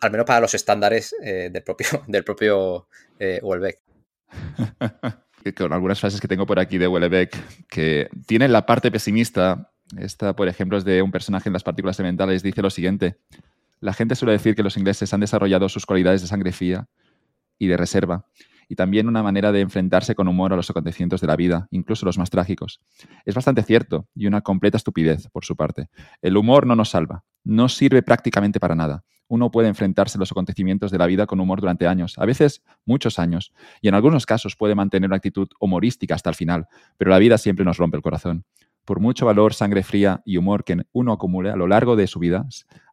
al 0.02 0.12
menos 0.12 0.26
para 0.26 0.40
los 0.40 0.54
estándares 0.54 1.16
del 1.22 1.64
propio, 1.64 1.88
del 2.08 2.24
propio 2.24 2.88
con 5.58 5.74
algunas 5.74 6.00
frases 6.00 6.22
que 6.22 6.28
tengo 6.28 6.46
por 6.46 6.60
aquí 6.60 6.78
de 6.78 6.88
Houellebecq, 6.88 7.68
que 7.68 8.10
tiene 8.26 8.48
la 8.48 8.66
parte 8.66 8.92
pesimista, 8.92 9.72
esta, 9.98 10.36
por 10.36 10.48
ejemplo, 10.48 10.78
es 10.78 10.86
de 10.86 11.02
un 11.02 11.12
personaje 11.12 11.50
en 11.50 11.54
las 11.54 11.64
partículas 11.64 12.00
elementales, 12.00 12.44
dice 12.44 12.62
lo 12.62 12.70
siguiente, 12.70 13.18
la 13.84 13.92
gente 13.94 14.16
suele 14.16 14.32
decir 14.32 14.56
que 14.56 14.64
los 14.64 14.78
ingleses 14.78 15.14
han 15.14 15.20
desarrollado 15.20 15.68
sus 15.68 15.86
cualidades 15.86 16.22
de 16.22 16.28
sangre 16.30 16.54
fría 16.54 16.88
y 17.60 17.68
de 17.68 17.76
reserva, 17.76 18.26
y 18.70 18.76
también 18.76 19.10
una 19.10 19.22
manera 19.22 19.52
de 19.52 19.60
enfrentarse 19.60 20.16
con 20.16 20.30
humor 20.30 20.54
a 20.54 20.56
los 20.56 20.70
acontecimientos 20.70 21.20
de 21.20 21.28
la 21.28 21.36
vida, 21.36 21.68
incluso 21.70 22.06
los 22.06 22.18
más 22.18 22.30
trágicos. 22.30 22.80
Es 23.26 23.36
bastante 23.36 23.62
cierto 23.62 24.08
y 24.16 24.26
una 24.26 24.40
completa 24.40 24.78
estupidez 24.78 25.28
por 25.34 25.44
su 25.44 25.58
parte. 25.58 25.90
El 26.22 26.38
humor 26.38 26.66
no 26.66 26.78
nos 26.78 26.92
salva, 26.92 27.26
no 27.44 27.68
sirve 27.68 28.02
prácticamente 28.04 28.58
para 28.58 28.74
nada. 28.74 29.04
Uno 29.28 29.52
puede 29.52 29.68
enfrentarse 29.68 30.18
a 30.18 30.20
los 30.20 30.32
acontecimientos 30.32 30.90
de 30.90 30.98
la 30.98 31.06
vida 31.06 31.26
con 31.26 31.42
humor 31.42 31.60
durante 31.60 31.86
años, 31.86 32.18
a 32.18 32.26
veces 32.26 32.64
muchos 32.86 33.20
años, 33.20 33.52
y 33.82 33.90
en 33.90 33.96
algunos 33.96 34.26
casos 34.26 34.56
puede 34.56 34.76
mantener 34.76 35.10
una 35.10 35.18
actitud 35.18 35.50
humorística 35.60 36.16
hasta 36.16 36.30
el 36.30 36.36
final, 36.36 36.68
pero 36.98 37.12
la 37.12 37.20
vida 37.20 37.38
siempre 37.38 37.66
nos 37.66 37.78
rompe 37.78 37.98
el 37.98 38.04
corazón. 38.04 38.46
Por 38.86 39.00
mucho 39.00 39.26
valor, 39.26 39.54
sangre 39.54 39.82
fría 39.82 40.22
y 40.26 40.36
humor 40.36 40.66
que 40.66 40.84
uno 40.92 41.14
acumule 41.14 41.50
a 41.52 41.56
lo 41.56 41.68
largo 41.68 41.96
de 41.96 42.06
su 42.08 42.20
vida, 42.20 42.46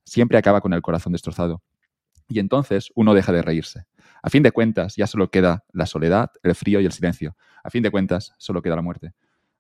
siempre 0.05 0.39
acaba 0.39 0.61
con 0.61 0.73
el 0.73 0.83
corazón 0.83 1.13
destrozado. 1.13 1.63
Y 2.29 2.39
entonces 2.39 2.91
uno 2.95 3.15
deja 3.15 3.33
de 3.33 3.43
reírse. 3.43 3.85
A 4.23 4.31
fin 4.31 4.43
de 4.43 4.53
cuentas, 4.53 4.97
ya 4.97 5.07
solo 5.07 5.31
queda 5.31 5.65
la 5.73 5.87
soledad, 5.87 6.31
el 6.43 6.55
frío 6.55 6.81
y 6.81 6.87
el 6.87 6.93
silencio. 6.93 7.37
A 7.65 7.71
fin 7.71 7.83
de 7.83 7.91
cuentas, 7.91 8.35
solo 8.39 8.63
queda 8.63 8.77
la 8.77 8.83
muerte. 8.83 9.13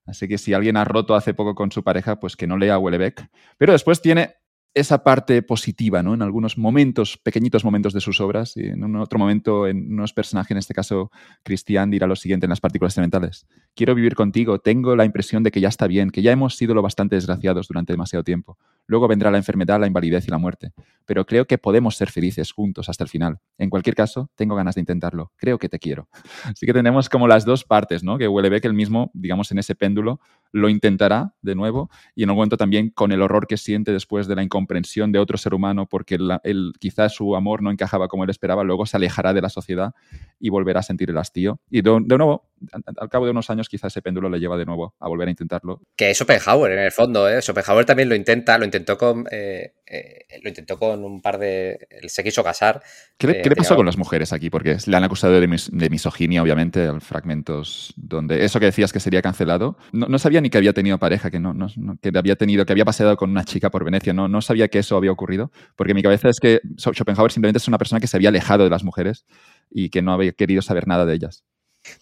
Así 0.06 0.28
que 0.28 0.38
si 0.38 0.54
alguien 0.54 0.76
ha 0.76 0.84
roto 0.84 1.14
hace 1.14 1.34
poco 1.34 1.54
con 1.54 1.70
su 1.72 1.82
pareja, 1.82 2.20
pues 2.20 2.36
que 2.36 2.46
no 2.46 2.56
lea 2.56 2.78
Wellebeck. 2.78 3.28
Pero 3.58 3.72
después 3.72 4.00
tiene 4.00 4.34
esa 4.72 5.02
parte 5.02 5.42
positiva, 5.42 6.02
¿no? 6.02 6.14
En 6.14 6.22
algunos 6.22 6.56
momentos, 6.56 7.16
pequeñitos 7.16 7.64
momentos 7.64 7.92
de 7.92 8.00
sus 8.00 8.20
obras, 8.20 8.56
y 8.56 8.66
en 8.66 8.96
otro 8.96 9.18
momento, 9.18 9.66
en 9.66 9.92
unos 9.92 10.12
personajes, 10.12 10.52
en 10.52 10.58
este 10.58 10.74
caso, 10.74 11.10
Cristian 11.42 11.90
dirá 11.90 12.06
lo 12.06 12.14
siguiente 12.14 12.46
en 12.46 12.50
las 12.50 12.60
partículas 12.60 12.96
elementales. 12.96 13.46
Quiero 13.74 13.96
vivir 13.96 14.14
contigo, 14.14 14.60
tengo 14.60 14.94
la 14.94 15.04
impresión 15.04 15.42
de 15.42 15.50
que 15.50 15.60
ya 15.60 15.68
está 15.68 15.88
bien, 15.88 16.10
que 16.10 16.22
ya 16.22 16.30
hemos 16.30 16.56
sido 16.56 16.74
lo 16.74 16.82
bastante 16.82 17.16
desgraciados 17.16 17.66
durante 17.66 17.92
demasiado 17.92 18.22
tiempo. 18.22 18.58
Luego 18.90 19.06
vendrá 19.06 19.30
la 19.30 19.38
enfermedad, 19.38 19.78
la 19.78 19.86
invalidez 19.86 20.26
y 20.26 20.32
la 20.32 20.38
muerte. 20.38 20.72
pero 21.06 21.26
creo 21.26 21.44
que 21.44 21.58
podemos 21.58 21.96
ser 21.96 22.10
felices 22.10 22.52
juntos 22.52 22.88
hasta 22.88 23.04
el 23.04 23.10
final. 23.10 23.38
En 23.58 23.68
cualquier 23.68 23.96
caso, 23.96 24.30
tengo 24.36 24.54
ganas 24.54 24.74
de 24.74 24.80
intentarlo. 24.80 25.32
Creo 25.36 25.58
que 25.58 25.68
te 25.68 25.78
quiero. 25.78 26.08
Así 26.44 26.66
que 26.66 26.72
tenemos 26.72 27.08
como 27.08 27.26
las 27.26 27.44
dos 27.44 27.64
partes, 27.64 28.02
¿no? 28.04 28.18
Que 28.18 28.28
que 28.60 28.66
el 28.66 28.74
mismo, 28.74 29.10
digamos, 29.14 29.52
en 29.52 29.58
ese 29.58 29.74
péndulo, 29.74 30.20
lo 30.52 30.68
intentará 30.68 31.34
de 31.42 31.54
nuevo 31.54 31.90
y 32.14 32.24
en 32.24 32.30
un 32.30 32.36
momento 32.36 32.56
también 32.56 32.90
con 32.90 33.12
el 33.12 33.22
horror 33.22 33.46
que 33.46 33.56
siente 33.56 33.92
después 33.92 34.26
de 34.26 34.34
la 34.34 34.42
incomprensión 34.42 35.12
de 35.12 35.18
otro 35.18 35.38
ser 35.38 35.54
humano 35.54 35.86
porque 35.86 36.16
el, 36.42 36.72
quizás 36.80 37.14
su 37.14 37.36
amor 37.36 37.62
no 37.62 37.70
encajaba 37.70 38.08
como 38.08 38.24
él 38.24 38.30
esperaba, 38.30 38.64
luego 38.64 38.86
se 38.86 38.96
alejará 38.96 39.32
de 39.32 39.40
la 39.40 39.48
sociedad 39.48 39.94
y 40.38 40.48
volverá 40.48 40.80
a 40.80 40.82
sentir 40.82 41.10
el 41.10 41.18
hastío. 41.18 41.60
Y 41.70 41.82
de, 41.82 42.00
nuevo, 42.00 42.50
al 42.72 43.08
cabo 43.08 43.24
de 43.24 43.30
unos 43.30 43.50
años 43.50 43.68
quizás 43.68 43.92
ese 43.92 44.02
péndulo 44.02 44.28
le 44.28 44.38
lleva 44.38 44.56
de 44.56 44.66
nuevo 44.66 44.94
a 44.98 45.08
volver 45.08 45.28
a 45.28 45.30
intentarlo. 45.30 45.80
Que 45.96 46.10
es 46.10 46.18
Schopenhauer 46.18 46.72
en 46.72 46.78
el 46.80 46.92
fondo, 46.92 47.28
¿eh? 47.28 47.40
Schopenhauer 47.40 47.84
también 47.84 48.08
lo 48.08 48.14
intenta, 48.14 48.58
lo 48.58 48.64
intentó 48.80 48.98
con, 48.98 49.26
eh, 49.30 49.74
eh, 49.86 50.26
lo 50.42 50.48
intentó 50.48 50.78
con 50.78 51.04
un 51.04 51.20
par 51.20 51.38
de... 51.38 51.86
Se 52.08 52.24
quiso 52.24 52.42
casar. 52.42 52.82
¿Qué, 53.18 53.26
le, 53.26 53.40
eh, 53.40 53.50
pasó 53.56 53.76
con 53.76 53.86
las 53.86 53.96
mujeres 53.96 54.32
aquí? 54.32 54.50
Porque 54.50 54.76
le 54.86 54.96
han 54.96 55.04
acusado 55.04 55.38
de, 55.38 55.40
de 55.40 55.90
misoginia, 55.90 56.42
obviamente, 56.42 56.88
fragmentos 57.00 57.92
donde 57.96 58.44
eso 58.44 58.58
que 58.58 58.66
decías 58.66 58.92
que 58.92 59.00
sería 59.00 59.22
cancelado. 59.22 59.76
No, 59.92 60.18
sabía 60.18 60.40
ni 60.40 60.50
que 60.50 60.58
había 60.58 60.72
tenido 60.72 60.98
pareja, 60.98 61.30
que 61.30 61.38
no, 61.38 61.54
que 62.00 62.10
había 62.16 62.36
tenido, 62.36 62.64
que 62.64 62.72
había 62.72 62.84
paseado 62.84 63.16
con 63.16 63.30
una 63.30 63.44
chica 63.44 63.70
por 63.70 63.84
Venecia. 63.84 64.12
No, 64.12 64.28
no 64.28 64.40
sabía 64.40 64.68
que 64.68 64.78
eso 64.78 64.96
había 64.96 65.12
ocurrido, 65.12 65.52
porque 65.76 65.94
mi 65.94 66.02
cabeza 66.02 66.28
es 66.28 66.40
que 66.40 66.60
Schopenhauer 66.76 67.32
simplemente 67.32 67.58
es 67.58 67.68
una 67.68 67.78
persona 67.78 68.00
que 68.00 68.06
se 68.06 68.16
había 68.16 68.30
alejado 68.30 68.64
de 68.64 68.70
las 68.70 68.84
mujeres 68.84 69.26
y 69.70 69.90
que 69.90 70.02
no 70.02 70.12
había 70.12 70.32
querido 70.32 70.62
saber 70.62 70.86
nada 70.86 71.04
de 71.04 71.14
ellas. 71.14 71.44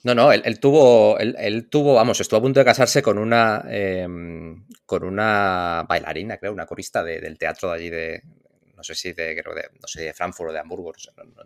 No, 0.05 0.15
no, 0.15 0.32
él, 0.32 0.60
tuvo, 0.60 1.19
él, 1.19 1.69
tuvo, 1.69 1.94
vamos, 1.94 2.20
estuvo 2.20 2.39
a 2.39 2.43
punto 2.43 2.60
de 2.60 2.65
casarse 2.65 3.02
con 3.02 3.19
una, 3.19 3.65
em, 3.69 4.65
con 4.86 5.05
una 5.05 5.85
bailarina, 5.89 6.39
creo, 6.39 6.52
una 6.52 6.66
corista 6.66 7.02
del 7.05 7.39
teatro 7.39 7.70
de 7.70 7.74
allí 7.74 7.90
de, 7.90 8.23
no 8.78 8.85
sé 8.85 8.94
si 8.94 9.12
de, 9.12 9.36
creo 9.36 9.55
no 9.55 9.89
sé, 9.89 10.02
de 10.02 10.15
Frankfurt 10.15 10.51
o 10.51 10.52
de 10.52 10.60
Hamburgo, 10.60 10.93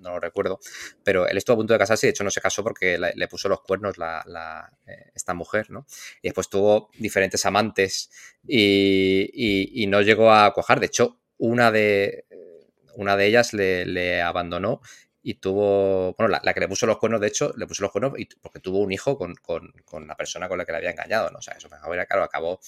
no, 0.01 0.11
lo 0.11 0.21
recuerdo, 0.21 0.61
pero 1.03 1.27
él 1.27 1.37
estuvo 1.39 1.55
a 1.55 1.57
punto 1.57 1.73
de 1.73 1.79
casarse 1.79 2.07
y 2.07 2.09
de 2.09 2.11
hecho 2.11 2.25
no 2.25 2.31
se 2.31 2.43
casó 2.43 2.63
porque 2.63 2.99
le, 2.99 3.29
puso 3.29 3.49
los 3.49 3.63
cuernos 3.63 3.97
la, 3.97 4.71
eh, 4.87 5.11
esta 5.15 5.33
mujer, 5.33 5.71
¿no? 5.71 5.87
Y 6.21 6.29
después 6.29 6.51
tuvo 6.51 6.91
diferentes 6.99 7.47
amantes 7.47 8.11
y, 8.47 9.87
no 9.89 10.03
llegó 10.03 10.31
a 10.31 10.53
cuajar, 10.53 10.79
de 10.79 10.87
hecho, 10.87 11.21
una 11.39 11.71
de, 11.71 12.27
una 12.97 13.17
de 13.17 13.27
ellas 13.27 13.55
le 13.55 14.21
abandonó 14.21 14.83
y 15.23 15.35
tuvo, 15.35 16.15
bueno, 16.19 16.39
la, 16.43 16.55
que 16.55 16.61
le 16.61 16.69
puso 16.69 16.87
los 16.87 16.99
cuernos, 16.99 17.21
de 17.21 17.29
hecho, 17.29 17.53
le 17.57 17.67
puso 17.67 17.83
los 17.83 17.93
cuernos 17.93 18.13
porque 18.41 18.61
tuvo 18.61 18.81
un 18.81 18.93
hijo 18.93 19.17
con, 19.17 19.35
la 20.07 20.17
persona 20.17 20.49
con 20.49 20.59
la 20.59 20.65
que 20.65 20.73
le 20.73 20.79
había 20.79 20.91
engañado, 20.91 21.31
¿no? 21.31 21.39
O 21.39 21.43
sea, 21.43 21.55
eso, 21.55 21.69
claro, 21.69 22.25
acabó, 22.25 22.61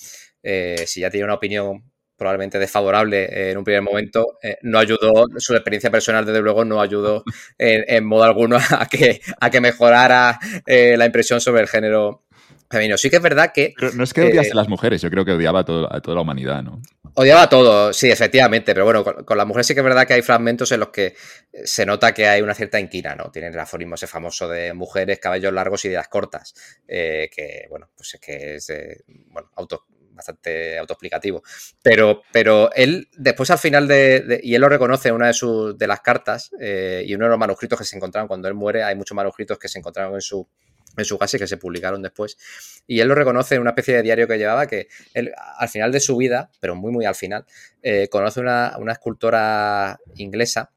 eh, 0.42 0.84
si 0.86 1.00
ya 1.00 1.10
tenía 1.10 1.24
una 1.24 1.34
opinión 1.34 1.90
probablemente 2.16 2.60
desfavorable 2.60 3.24
eh, 3.24 3.50
en 3.50 3.58
un 3.58 3.64
primer 3.64 3.82
momento, 3.82 4.38
eh, 4.40 4.56
no 4.62 4.78
ayudó, 4.78 5.26
su 5.38 5.54
experiencia 5.54 5.90
personal 5.90 6.24
desde 6.24 6.40
luego 6.40 6.64
no 6.64 6.80
ayudó 6.80 7.24
en, 7.58 8.04
modo 8.04 8.22
alguno 8.22 8.56
a 8.56 8.86
que, 8.86 9.20
a 9.40 9.50
que 9.50 9.60
mejorara 9.60 10.38
la 10.66 11.06
impresión 11.06 11.40
sobre 11.40 11.62
el 11.62 11.68
género 11.68 12.24
femenino. 12.74 12.98
Sí 12.98 13.10
que 13.10 13.16
es 13.16 13.22
verdad 13.22 13.52
que... 13.52 13.74
Pero 13.76 13.92
no 13.92 14.04
es 14.04 14.12
que 14.12 14.22
odiase 14.22 14.52
a 14.52 14.56
las 14.56 14.68
mujeres, 14.68 15.00
yo 15.02 15.10
creo 15.10 15.24
que 15.24 15.32
odiaba 15.32 15.60
a, 15.60 15.64
todo, 15.64 15.92
a 15.92 16.00
toda 16.00 16.16
la 16.16 16.20
humanidad, 16.20 16.62
¿no? 16.62 16.80
Odiaba 17.16 17.48
todo, 17.48 17.92
sí, 17.92 18.10
efectivamente, 18.10 18.74
pero 18.74 18.84
bueno, 18.84 19.04
con, 19.04 19.38
las 19.38 19.46
mujeres 19.46 19.68
sí 19.68 19.74
que 19.74 19.80
es 19.80 19.84
verdad 19.84 20.04
que 20.04 20.14
hay 20.14 20.22
fragmentos 20.22 20.72
en 20.72 20.80
los 20.80 20.88
que 20.88 21.14
se 21.64 21.86
nota 21.86 22.12
que 22.12 22.26
hay 22.26 22.42
una 22.42 22.54
cierta 22.54 22.80
inquina, 22.80 23.14
¿no? 23.14 23.30
Tienen 23.30 23.52
el 23.52 23.60
aforismo 23.60 23.94
ese 23.94 24.08
famoso 24.08 24.48
de 24.48 24.74
mujeres, 24.74 25.20
cabellos 25.20 25.52
largos 25.52 25.84
y 25.84 25.88
ideas 25.88 26.08
cortas, 26.08 26.54
eh, 26.88 27.30
que, 27.32 27.66
bueno, 27.70 27.88
pues 27.96 28.14
es 28.14 28.20
que 28.20 28.54
es, 28.56 28.72
bueno, 29.28 29.48
auto, 29.54 29.86
bastante 30.14 30.78
autoexplicativo. 30.78 31.42
Pero, 31.82 32.22
pero 32.32 32.70
él, 32.74 33.08
después 33.16 33.50
al 33.50 33.58
final 33.58 33.86
de, 33.86 34.40
y 34.42 34.54
él 34.54 34.60
lo 34.60 34.68
reconoce 34.68 35.08
en 35.08 35.14
una 35.14 35.28
de, 35.28 35.34
sus, 35.34 35.76
de 35.76 35.86
las 35.86 36.00
cartas 36.00 36.50
eh, 36.60 37.04
y 37.06 37.14
uno 37.14 37.26
de 37.26 37.30
los 37.30 37.38
manuscritos 37.38 37.78
que 37.78 37.84
se 37.84 37.96
encontraron 37.96 38.28
cuando 38.28 38.48
él 38.48 38.54
muere, 38.54 38.82
hay 38.82 38.94
muchos 38.94 39.14
manuscritos 39.14 39.58
que 39.58 39.68
se 39.68 39.78
encontraron 39.78 40.14
en 40.14 40.20
su 40.20 40.48
en 40.96 41.04
su 41.04 41.18
casa 41.18 41.36
y 41.36 41.40
que 41.40 41.46
se 41.46 41.56
publicaron 41.56 42.02
después. 42.02 42.36
Y 42.86 43.00
él 43.00 43.08
lo 43.08 43.14
reconoce 43.14 43.54
en 43.54 43.60
una 43.60 43.70
especie 43.70 43.96
de 43.96 44.02
diario 44.02 44.28
que 44.28 44.38
llevaba 44.38 44.66
que 44.66 44.88
él, 45.14 45.32
al 45.58 45.68
final 45.68 45.92
de 45.92 46.00
su 46.00 46.16
vida, 46.16 46.50
pero 46.60 46.74
muy, 46.74 46.92
muy 46.92 47.04
al 47.04 47.14
final, 47.14 47.46
eh, 47.82 48.08
conoce 48.08 48.40
una, 48.40 48.76
una, 48.78 48.92
escultora 48.92 49.98
inglesa 50.16 50.72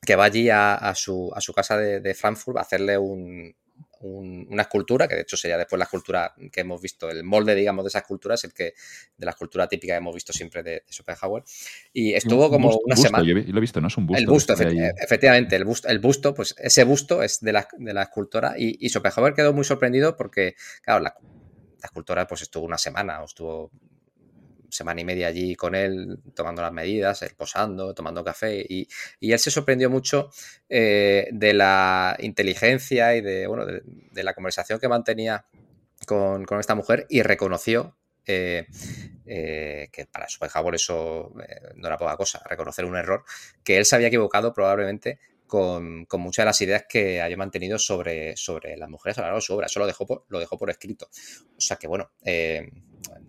que 0.00 0.16
va 0.16 0.24
allí 0.24 0.48
a, 0.50 0.92
su, 0.94 1.32
a 1.34 1.40
su, 1.40 1.52
casa 1.52 1.76
de, 1.76 2.00
de, 2.00 2.14
Frankfurt 2.14 2.56
a 2.58 2.62
hacerle 2.62 2.96
un, 2.96 3.54
una 4.00 4.62
escultura, 4.62 5.08
que 5.08 5.14
de 5.14 5.22
hecho 5.22 5.36
sería 5.36 5.56
después 5.56 5.78
la 5.78 5.84
escultura 5.84 6.34
que 6.52 6.60
hemos 6.60 6.80
visto, 6.80 7.10
el 7.10 7.24
molde, 7.24 7.54
digamos, 7.54 7.84
de 7.84 7.88
esa 7.88 7.98
escultura 7.98 8.34
es 8.34 8.44
el 8.44 8.52
que, 8.52 8.74
de 9.16 9.26
la 9.26 9.30
escultura 9.30 9.68
típica 9.68 9.94
que 9.94 9.98
hemos 9.98 10.14
visto 10.14 10.32
siempre 10.32 10.62
de, 10.62 10.84
Schopenhauer. 10.90 11.42
Y 11.92 12.14
estuvo 12.14 12.50
como 12.50 12.78
una 12.84 12.96
semana. 12.96 13.24
Yo 13.24 13.34
lo 13.34 13.58
he 13.58 13.60
visto, 13.60 13.80
¿no? 13.80 13.88
Es 13.88 13.96
un 13.96 14.06
busto. 14.06 14.20
El 14.20 14.26
busto, 14.26 14.52
efectivamente, 14.54 15.56
el 15.56 15.64
busto, 15.64 15.88
el 15.88 15.98
busto, 15.98 16.34
pues 16.34 16.54
ese 16.58 16.84
busto 16.84 17.22
es 17.22 17.40
de 17.40 17.52
la, 17.52 17.68
de 17.78 17.94
la 17.94 18.02
escultora 18.02 18.54
y, 18.56 18.84
y, 18.84 18.88
Schopenhauer 18.88 19.34
quedó 19.34 19.52
muy 19.52 19.64
sorprendido 19.64 20.16
porque, 20.16 20.54
claro, 20.82 21.00
la, 21.00 21.14
la 21.80 21.86
escultora 21.86 22.26
pues 22.26 22.42
estuvo 22.42 22.64
una 22.64 22.78
semana 22.78 23.22
o 23.22 23.24
estuvo 23.24 23.70
semana 24.70 25.00
y 25.00 25.04
media 25.04 25.28
allí 25.28 25.54
con 25.54 25.74
él, 25.74 26.18
tomando 26.34 26.62
las 26.62 26.72
medidas, 26.72 27.24
posando, 27.36 27.94
tomando 27.94 28.24
café, 28.24 28.64
y, 28.68 28.88
él 29.20 29.38
se 29.38 29.50
sorprendió 29.50 29.90
mucho 29.90 30.30
eh, 30.68 31.28
de 31.32 31.54
la 31.54 32.16
inteligencia 32.20 33.16
y 33.16 33.20
de, 33.20 33.46
bueno, 33.46 33.64
de, 33.66 34.22
la 34.22 34.34
conversación 34.34 34.78
que 34.78 34.88
mantenía 34.88 35.44
con, 36.06 36.46
esta 36.58 36.74
mujer 36.74 37.06
y 37.08 37.22
reconoció 37.22 37.96
eh, 38.26 38.66
eh, 39.26 39.88
que 39.90 40.06
para 40.06 40.28
Schopenhauer 40.28 40.74
eso 40.74 41.32
no 41.76 41.86
era 41.86 41.96
poca 41.96 42.16
cosa, 42.16 42.42
reconocer 42.44 42.84
un 42.84 42.96
error, 42.96 43.24
que 43.64 43.78
él 43.78 43.84
se 43.84 43.96
había 43.96 44.08
equivocado 44.08 44.52
probablemente 44.52 45.18
con, 45.48 46.06
muchas 46.12 46.44
de 46.44 46.46
las 46.46 46.60
ideas 46.60 46.84
que 46.88 47.20
había 47.20 47.36
mantenido 47.36 47.78
sobre, 47.78 48.36
sobre 48.36 48.76
las 48.76 48.88
mujeres 48.88 49.18
a 49.18 49.22
lo 49.22 49.26
largo 49.26 49.38
de 49.38 49.42
su 49.42 49.54
obra. 49.54 49.66
Eso 49.66 49.80
lo 49.80 49.86
dejó 49.86 50.06
por, 50.06 50.24
lo 50.28 50.38
dejó 50.38 50.56
por 50.56 50.70
escrito. 50.70 51.08
O 51.56 51.60
sea 51.60 51.76
que, 51.76 51.88
bueno, 51.88 52.12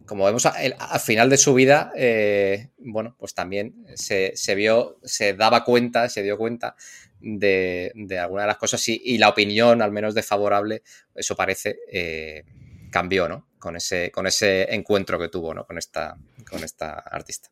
como 0.05 0.25
vemos 0.25 0.45
al 0.45 0.99
final 0.99 1.29
de 1.29 1.37
su 1.37 1.53
vida, 1.53 1.91
eh, 1.95 2.69
bueno, 2.79 3.15
pues 3.19 3.33
también 3.33 3.85
se, 3.95 4.33
vio, 4.55 4.99
se 5.03 5.33
daba 5.33 5.63
cuenta, 5.63 6.09
se 6.09 6.23
dio 6.23 6.37
cuenta 6.37 6.75
de, 7.19 7.91
de 7.95 8.19
algunas 8.19 8.43
de 8.43 8.47
las 8.47 8.57
cosas 8.57 8.87
y, 8.87 9.17
la 9.17 9.29
opinión, 9.29 9.81
al 9.81 9.91
menos 9.91 10.15
desfavorable, 10.15 10.81
eso 11.13 11.35
parece, 11.35 11.79
eh, 11.91 12.43
cambió, 12.91 13.29
¿no? 13.29 13.47
Con 13.59 13.75
ese, 13.75 14.09
con 14.11 14.25
ese 14.25 14.73
encuentro 14.73 15.19
que 15.19 15.29
tuvo, 15.29 15.53
¿no? 15.53 15.65
Con 15.65 15.77
esta, 15.77 16.17
con 16.49 16.63
esta 16.63 16.93
artista. 16.93 17.49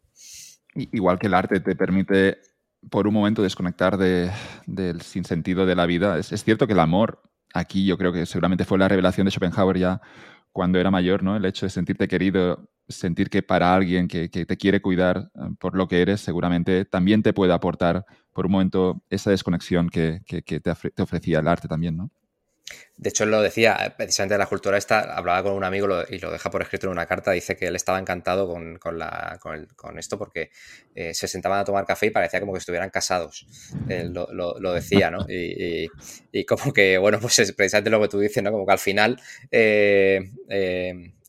Igual 0.74 1.20
que 1.20 1.28
el 1.28 1.34
arte 1.34 1.60
te 1.60 1.76
permite 1.76 2.40
por 2.90 3.08
un 3.08 3.14
momento 3.14 3.42
desconectar 3.42 3.98
del 3.98 5.02
sinsentido 5.02 5.66
de 5.66 5.76
la 5.76 5.86
vida. 5.86 6.18
Es, 6.18 6.44
cierto 6.44 6.68
que 6.68 6.74
el 6.74 6.80
amor, 6.80 7.22
aquí 7.54 7.86
yo 7.86 7.98
creo 7.98 8.14
que 8.14 8.26
seguramente 8.26 8.66
fue 8.66 8.78
la 8.78 8.88
revelación 8.88 9.26
de 9.26 9.32
Schopenhauer 9.32 9.78
ya 9.78 10.02
cuando 10.52 10.80
era 10.80 10.90
mayor, 10.90 11.24
¿no? 11.24 11.36
El 11.36 11.46
hecho 11.46 11.66
de 11.66 11.70
sentirte 11.70 12.08
querido, 12.08 12.68
sentir 12.88 13.30
que 13.30 13.44
para 13.44 13.76
alguien 13.76 14.08
que, 14.08 14.28
te 14.30 14.58
quiere 14.58 14.82
cuidar 14.82 15.30
eh, 15.36 15.50
por 15.60 15.76
lo 15.76 15.88
que 15.88 16.02
eres, 16.02 16.22
seguramente 16.22 16.86
también 16.86 17.22
te 17.22 17.34
puede 17.34 17.54
aportar 17.54 18.06
por 18.34 18.48
un 18.48 18.54
momento 18.54 19.04
esa 19.10 19.32
desconexión 19.32 19.90
que, 19.90 20.22
te, 20.26 20.42
te 20.42 21.02
ofrecía 21.02 21.40
el 21.40 21.48
arte 21.48 21.68
también, 21.68 21.98
¿no? 21.98 22.12
De 22.98 23.10
hecho, 23.10 23.26
él 23.26 23.32
lo 23.32 23.42
decía, 23.42 23.78
eh, 23.80 23.94
precisamente 23.96 24.34
de 24.34 24.40
la 24.40 24.48
cultura 24.48 24.78
esta, 24.78 25.16
hablaba 25.16 25.44
con 25.44 25.54
un 25.54 25.64
amigo 25.64 25.88
y 26.10 26.18
lo 26.18 26.32
deja 26.32 26.50
por 26.50 26.64
escrito 26.64 26.88
en 26.88 26.94
una 26.94 27.06
carta, 27.06 27.32
dice 27.32 27.56
que 27.56 27.68
él 27.68 27.76
estaba 27.76 28.00
encantado 28.00 28.48
con, 28.48 28.80
con, 28.80 30.00
esto 30.00 30.18
porque 30.18 30.50
eh, 30.96 31.14
se 31.14 31.28
sentaban 31.28 31.60
a 31.60 31.64
tomar 31.64 31.86
café 31.86 32.08
y 32.08 32.10
parecía 32.10 32.40
como 32.40 32.54
que 32.54 32.60
estuvieran 32.60 32.90
casados. 32.90 33.46
Él 33.88 34.14
lo, 34.14 34.74
decía, 34.74 35.12
¿no? 35.12 35.26
Y, 35.30 36.46
como 36.46 36.74
que, 36.74 36.98
bueno, 36.98 37.20
pues 37.20 37.40
es 37.40 37.52
precisamente 37.54 37.92
lo 37.92 38.02
que 38.02 38.08
tú 38.08 38.20
dices, 38.20 38.42
¿no? 38.42 38.52
Como 38.52 38.66
que 38.66 38.74
al 38.74 38.80
final 38.80 39.22
eh, 39.52 40.20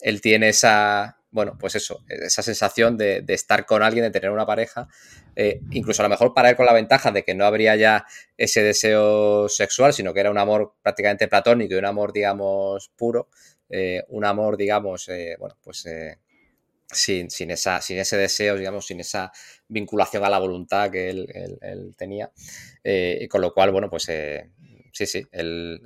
él 0.01 0.21
tiene 0.23 0.49
esa, 0.49 1.18
bueno, 1.31 1.57
pues 1.59 1.75
eso, 1.75 2.03
esa 2.09 2.43
sensación 2.43 2.97
de, 2.97 3.25
estar 3.29 3.67
con 3.67 3.83
alguien, 3.83 4.05
de 4.05 4.11
tener 4.11 4.31
una 4.31 4.47
pareja, 4.47 4.89
eh, 5.37 5.61
incluso 5.71 6.03
a 6.03 6.05
lo 6.05 6.09
mejor 6.09 6.33
para 6.33 6.51
él 6.51 6.57
con 6.57 6.67
la 6.67 6.73
ventaja 6.73 7.11
de 7.11 7.23
que 7.23 7.35
no 7.35 7.45
habría 7.45 7.77
ya 7.77 8.07
ese 8.37 8.63
deseo 8.63 9.49
sexual, 9.49 9.93
sino 9.93 10.15
que 10.15 10.21
era 10.21 10.31
un 10.31 10.39
amor 10.39 10.75
prácticamente 10.83 11.29
platónico 11.29 11.75
y 11.75 11.79
un 11.79 11.85
amor, 11.85 12.13
digamos, 12.13 12.91
puro, 12.97 13.29
eh, 13.69 14.05
un 14.09 14.25
amor, 14.25 14.57
digamos, 14.57 15.09
eh, 15.09 15.37
bueno, 15.39 15.57
pues 15.63 15.87
sin, 16.91 17.31
sin, 17.31 17.51
esa, 17.51 17.83
sin 17.83 17.99
ese 17.99 18.17
deseo, 18.17 18.57
digamos, 18.57 18.87
sin 18.87 19.01
esa 19.01 19.31
vinculación 19.69 20.25
a 20.25 20.31
la 20.31 20.39
voluntad 20.39 20.91
que 20.91 21.11
él, 21.11 21.95
tenía, 21.99 22.33
y 22.83 23.29
con 23.29 23.43
lo 23.43 23.53
cual, 23.53 23.71
bueno, 23.71 23.91
pues 23.91 24.09
sí, 24.93 25.07
sí, 25.07 25.27
él 25.33 25.81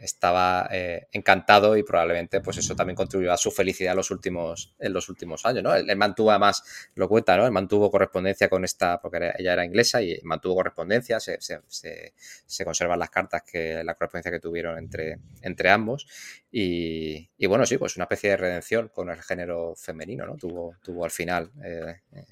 estaba 0.00 0.68
eh, 0.72 1.06
encantado 1.12 1.76
y 1.76 1.82
probablemente 1.82 2.40
pues 2.40 2.56
eso 2.56 2.74
también 2.74 2.96
contribuyó 2.96 3.32
a 3.32 3.36
su 3.36 3.50
felicidad 3.50 3.92
en 3.92 3.98
los 3.98 4.10
últimos, 4.10 4.74
en 4.78 4.92
los 4.92 5.08
últimos 5.08 5.44
años, 5.44 5.62
¿no? 5.62 5.74
Él, 5.74 5.96
mantuvo 5.96 6.30
además, 6.30 6.62
lo 6.94 7.08
cuenta, 7.08 7.36
¿no? 7.36 7.44
Él 7.44 7.52
mantuvo 7.52 7.90
correspondencia 7.90 8.48
con 8.48 8.64
esta, 8.64 9.00
porque 9.00 9.32
ella 9.38 9.52
era 9.52 9.64
inglesa 9.64 10.02
y 10.02 10.18
mantuvo 10.22 10.56
correspondencia, 10.56 11.20
se, 11.20 11.38
se, 11.40 12.64
conservan 12.64 12.98
las 12.98 13.10
cartas, 13.10 13.42
que 13.42 13.84
la 13.84 13.94
correspondencia 13.94 14.32
que 14.32 14.40
tuvieron 14.40 14.78
entre, 14.78 15.18
entre 15.42 15.70
ambos 15.70 16.06
y, 16.50 17.28
bueno, 17.46 17.66
sí, 17.66 17.76
pues 17.76 17.96
una 17.96 18.04
especie 18.04 18.30
de 18.30 18.36
redención 18.36 18.88
con 18.88 19.10
el 19.10 19.22
género 19.22 19.74
femenino, 19.76 20.26
¿no? 20.26 20.36
Tuvo, 20.36 20.76
tuvo 20.82 21.04
al 21.04 21.10
final 21.10 21.50
eh, 21.62 22.00
eh 22.12 22.24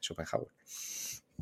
Schopenhauer. 0.00 0.48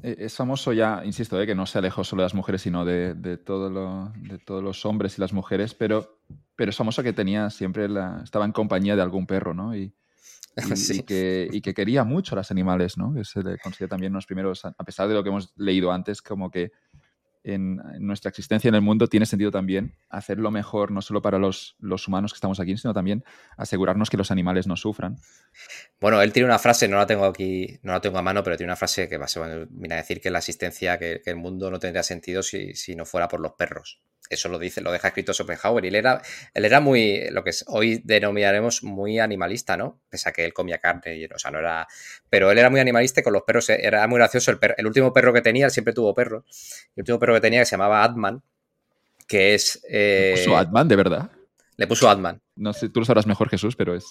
Eh, 0.02 0.16
es 0.18 0.36
famoso 0.36 0.72
ya, 0.72 1.02
insisto, 1.04 1.40
eh, 1.40 1.46
que 1.46 1.54
no 1.54 1.66
se 1.66 1.78
alejó 1.78 2.04
solo 2.04 2.22
de 2.22 2.26
las 2.26 2.34
mujeres, 2.34 2.62
sino 2.62 2.84
de, 2.84 3.14
todo 3.38 4.12
de 4.16 4.38
todos 4.38 4.62
los 4.62 4.84
hombres 4.86 5.18
y 5.18 5.20
las 5.20 5.32
mujeres, 5.32 5.74
pero, 5.74 6.20
pero 6.56 6.70
es 6.70 6.76
famoso 6.76 7.02
que 7.02 7.12
tenía 7.12 7.50
siempre 7.50 7.88
la, 7.88 8.20
estaba 8.22 8.44
en 8.44 8.52
compañía 8.52 8.96
de 8.96 9.02
algún 9.02 9.26
perro, 9.26 9.54
¿no? 9.54 9.76
Y, 9.76 9.94
y, 10.90 11.02
que, 11.02 11.48
y, 11.52 11.60
que, 11.60 11.74
quería 11.74 12.04
mucho 12.04 12.34
a 12.34 12.38
los 12.38 12.50
animales, 12.50 12.98
¿no? 12.98 13.14
Que 13.14 13.24
se 13.24 13.42
le 13.42 13.58
considera 13.58 13.90
también 13.90 14.12
unos 14.12 14.26
primeros, 14.26 14.64
a 14.64 14.84
pesar 14.84 15.08
de 15.08 15.14
lo 15.14 15.22
que 15.22 15.28
hemos 15.28 15.52
leído 15.56 15.92
antes, 15.92 16.20
como 16.20 16.50
que 16.50 16.72
en, 17.44 17.80
nuestra 17.98 18.28
existencia 18.28 18.68
en 18.68 18.74
el 18.74 18.82
mundo 18.82 19.06
tiene 19.06 19.26
sentido 19.26 19.50
también 19.50 19.94
hacerlo 20.08 20.50
mejor, 20.50 20.90
no 20.90 21.02
solo 21.02 21.22
para 21.22 21.38
los, 21.38 21.76
humanos 22.06 22.32
que 22.32 22.36
estamos 22.36 22.60
aquí, 22.60 22.76
sino 22.76 22.94
también 22.94 23.24
asegurarnos 23.56 24.10
que 24.10 24.16
los 24.16 24.30
animales 24.30 24.66
no 24.66 24.76
sufran. 24.76 25.16
Bueno, 26.00 26.20
él 26.22 26.32
tiene 26.32 26.46
una 26.46 26.58
frase, 26.58 26.88
no 26.88 26.96
la 26.96 27.06
tengo 27.06 27.24
aquí, 27.24 27.78
no 27.82 27.92
la 27.92 28.00
tengo 28.00 28.18
a 28.18 28.22
mano, 28.22 28.42
pero 28.42 28.56
tiene 28.56 28.70
una 28.70 28.76
frase 28.76 29.08
que 29.08 29.16
va 29.16 29.26
a 29.26 29.96
decir 29.96 30.20
que 30.20 30.30
la 30.30 30.38
existencia, 30.38 30.98
que, 30.98 31.22
el 31.24 31.36
mundo 31.36 31.70
no 31.70 31.78
tendría 31.78 32.02
sentido 32.02 32.42
si, 32.42 32.74
si 32.74 32.94
no 32.94 33.04
fuera 33.04 33.28
por 33.28 33.40
los 33.40 33.52
perros 33.52 34.00
eso 34.30 34.48
lo 34.48 34.58
dice, 34.58 34.80
lo 34.80 34.92
deja 34.92 35.08
escrito 35.08 35.32
Schopenhauer. 35.32 35.84
Y 35.84 35.88
él 35.88 35.94
era, 35.94 36.22
él 36.54 36.64
era 36.64 36.80
muy, 36.80 37.28
lo 37.30 37.42
que 37.44 37.52
hoy 37.66 38.00
denominaremos 38.04 38.82
muy 38.82 39.18
animalista, 39.18 39.76
¿no? 39.76 40.00
Pese 40.08 40.28
a 40.28 40.32
que 40.32 40.44
él 40.44 40.52
comía 40.52 40.78
carne, 40.78 41.16
y, 41.16 41.24
o 41.26 41.38
sea, 41.38 41.50
no 41.50 41.58
era. 41.58 41.86
Pero 42.30 42.50
él 42.50 42.58
era 42.58 42.70
muy 42.70 42.80
animalista 42.80 43.20
y 43.20 43.22
con 43.22 43.32
los 43.32 43.42
perros 43.42 43.70
eh, 43.70 43.80
era 43.82 44.06
muy 44.06 44.18
gracioso. 44.18 44.50
El, 44.50 44.58
el 44.76 44.86
último 44.86 45.12
perro 45.12 45.32
que 45.32 45.42
tenía, 45.42 45.66
él 45.66 45.70
siempre 45.70 45.94
tuvo 45.94 46.14
perros. 46.14 46.44
El 46.96 47.02
último 47.02 47.18
perro 47.18 47.27
que 47.34 47.40
tenía 47.40 47.60
que 47.60 47.66
se 47.66 47.72
llamaba 47.72 48.02
Atman, 48.04 48.42
que 49.26 49.54
es. 49.54 49.80
¿Le 49.88 50.34
puso 50.36 50.50
eh, 50.50 50.56
Atman, 50.56 50.88
de 50.88 50.96
verdad? 50.96 51.30
Le 51.76 51.86
puso 51.86 52.10
Atman. 52.10 52.40
No 52.56 52.72
sé, 52.72 52.88
tú 52.88 53.00
lo 53.00 53.06
sabrás 53.06 53.26
mejor, 53.26 53.48
Jesús, 53.48 53.76
pero 53.76 53.94
es 53.94 54.04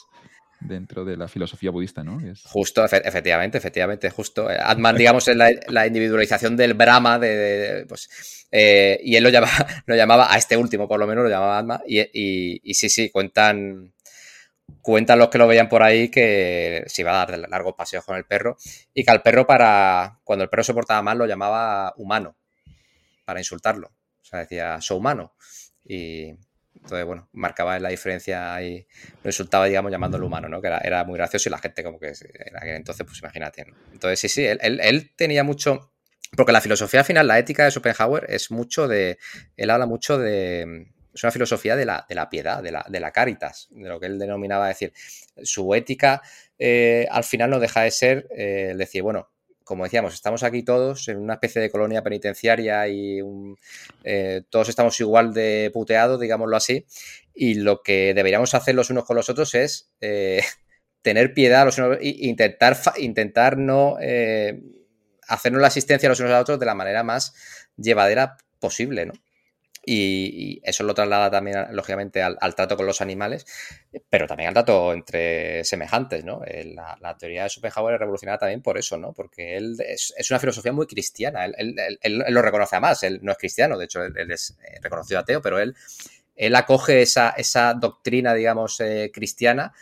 dentro 0.59 1.05
de 1.05 1.17
la 1.17 1.27
filosofía 1.27 1.71
budista, 1.71 2.03
¿no? 2.03 2.19
Justo, 2.45 2.83
efectivamente, 2.85 3.57
efectivamente, 3.57 4.09
justo. 4.09 4.47
Atman, 4.49 4.95
digamos, 4.95 5.27
es 5.27 5.35
la, 5.35 5.87
individualización 5.87 6.57
del 6.57 6.73
Brahma, 6.73 7.19
de, 7.19 7.85
pues, 7.87 8.47
eh, 8.51 8.99
y 9.03 9.15
él 9.15 9.23
lo 9.23 9.29
llamaba, 9.29 9.67
lo 9.85 9.95
llamaba, 9.95 10.33
a 10.33 10.37
este 10.37 10.57
último 10.57 10.87
por 10.87 10.99
lo 10.99 11.07
menos, 11.07 11.23
lo 11.23 11.29
llamaba 11.29 11.59
Atman, 11.59 11.81
y, 11.87 12.73
sí, 12.73 12.89
sí, 12.89 13.09
cuentan, 13.09 13.93
cuentan 14.81 15.19
los 15.19 15.29
que 15.29 15.37
lo 15.37 15.47
veían 15.47 15.69
por 15.69 15.83
ahí 15.83 16.09
que 16.09 16.83
se 16.87 17.01
iba 17.01 17.11
a 17.11 17.25
dar 17.25 17.49
largos 17.49 17.75
paseos 17.75 18.03
con 18.03 18.17
el 18.17 18.25
perro, 18.25 18.57
y 18.93 19.03
que 19.03 19.11
al 19.11 19.21
perro 19.21 19.45
para, 19.45 20.19
cuando 20.23 20.43
el 20.43 20.49
perro 20.49 20.63
se 20.63 20.73
portaba 20.73 21.01
mal, 21.01 21.17
lo 21.17 21.25
llamaba 21.25 21.93
humano, 21.97 22.35
para 23.27 23.41
insultarlo. 23.41 23.89
O 24.21 24.23
sea, 24.23 24.39
decía, 24.39 24.79
soy 24.79 24.97
humano. 24.97 25.35
Y, 25.83 26.29
entonces, 26.75 27.05
bueno, 27.05 27.27
marcaba 27.33 27.77
la 27.77 27.89
diferencia 27.89 28.61
y 28.63 28.87
lo 29.21 29.29
insultaba, 29.29 29.65
digamos, 29.65 29.91
llamándolo 29.91 30.25
humano, 30.25 30.47
¿no? 30.47 30.61
Que 30.61 30.67
era, 30.67 31.03
muy 31.03 31.17
gracioso 31.17 31.49
y 31.49 31.51
la 31.51 31.57
gente 31.57 31.83
como 31.83 31.99
que 31.99 32.07
en 32.07 32.55
aquel 32.55 32.75
entonces, 32.75 33.05
pues 33.05 33.19
imagínate. 33.19 33.65
Entonces, 33.91 34.17
sí, 34.17 34.29
sí, 34.29 34.45
él, 34.45 35.11
tenía 35.17 35.43
mucho... 35.43 35.91
Porque 36.37 36.53
la 36.53 36.61
filosofía 36.61 37.03
final, 37.03 37.27
la 37.27 37.37
ética 37.37 37.65
de 37.65 37.71
Schopenhauer 37.71 38.27
es 38.29 38.49
mucho 38.49 38.87
de... 38.87 39.17
Él 39.57 39.69
habla 39.71 39.85
mucho 39.85 40.17
de... 40.17 40.87
Es 41.13 41.23
una 41.23 41.31
filosofía 41.31 41.75
de 41.75 41.85
la, 41.85 42.05
de 42.07 42.15
la 42.15 42.29
piedad, 42.29 42.63
de 42.63 42.71
la, 42.71 42.85
de 42.87 42.99
la 43.01 43.11
caritas, 43.11 43.67
de 43.71 43.89
lo 43.89 43.99
que 43.99 44.05
él 44.05 44.19
denominaba 44.19 44.69
decir. 44.69 44.93
Su 45.43 45.75
ética 45.75 46.21
eh, 46.57 47.07
al 47.11 47.25
final 47.25 47.49
no 47.49 47.59
deja 47.59 47.81
de 47.81 47.91
ser 47.91 48.27
eh, 48.31 48.73
decir, 48.77 49.01
bueno, 49.01 49.29
como 49.67 49.83
decíamos, 49.83 50.13
estamos 50.13 50.43
aquí 50.43 50.63
todos 50.63 51.09
en 51.09 51.17
una 51.17 51.33
especie 51.33 51.61
de 51.61 51.69
colonia 51.69 52.01
penitenciaria 52.01 52.87
y 52.87 53.19
eh, 54.05 54.43
todos 54.49 54.69
estamos 54.69 54.97
igual 55.01 55.33
de 55.33 55.69
puteados, 55.73 56.19
digámoslo 56.21 56.55
así, 56.55 56.85
y 57.33 57.55
lo 57.55 57.83
que 57.83 58.13
deberíamos 58.13 58.53
hacer 58.53 58.75
los 58.75 58.89
unos 58.89 59.03
con 59.03 59.17
los 59.17 59.29
otros 59.29 59.53
es 59.55 59.91
eh, 59.99 60.41
tener 61.01 61.33
piedad 61.33 61.65
los 61.65 61.77
unos 61.77 61.97
e 61.99 62.15
intentar, 62.19 62.77
intentar 62.97 63.57
no 63.57 63.97
eh, 63.99 64.61
hacernos 65.27 65.61
la 65.61 65.67
asistencia 65.67 66.07
los 66.07 66.21
unos 66.21 66.31
a 66.31 66.35
los 66.35 66.43
otros 66.43 66.59
de 66.59 66.65
la 66.65 66.75
manera 66.75 67.03
más 67.03 67.33
llevadera 67.75 68.37
posible, 68.59 69.05
¿no? 69.05 69.13
Y, 69.89 70.59
eso 70.63 70.83
lo 70.83 70.93
traslada 70.93 71.31
también, 71.31 71.65
lógicamente, 71.71 72.21
al, 72.21 72.55
trato 72.55 72.75
con 72.75 72.85
los 72.85 72.99
animales, 72.99 73.45
pero 74.09 74.27
también 74.27 74.49
al 74.49 74.53
trato 74.53 74.91
entre 74.91 75.63
semejantes, 75.63 76.25
¿no? 76.25 76.41
Eh, 76.45 76.75
la, 76.75 77.15
teoría 77.17 77.43
de 77.43 77.49
Schopenhauer 77.49 77.93
es 77.93 77.99
revolucionada 78.01 78.39
también 78.39 78.61
por 78.61 78.77
eso, 78.77 78.97
¿no? 78.97 79.13
Porque 79.13 79.55
él 79.55 79.77
es, 79.79 80.13
una 80.29 80.39
filosofía 80.39 80.73
muy 80.73 80.87
cristiana, 80.87 81.45
él, 81.45 81.75
lo 82.27 82.41
reconoce 82.41 82.75
a 82.75 82.81
más, 82.81 83.01
él 83.03 83.19
no 83.21 83.31
es 83.31 83.37
cristiano, 83.37 83.77
de 83.77 83.85
hecho, 83.85 84.03
él, 84.03 84.29
es 84.29 84.57
eh, 84.61 84.79
reconocido 84.81 85.21
ateo, 85.21 85.41
pero 85.41 85.57
él, 85.57 85.73
él 86.35 86.55
acoge 86.55 87.01
esa, 87.01 87.29
esa 87.29 87.73
doctrina, 87.73 88.33
digamos, 88.33 88.81
eh, 88.81 89.09
cristiana 89.13 89.73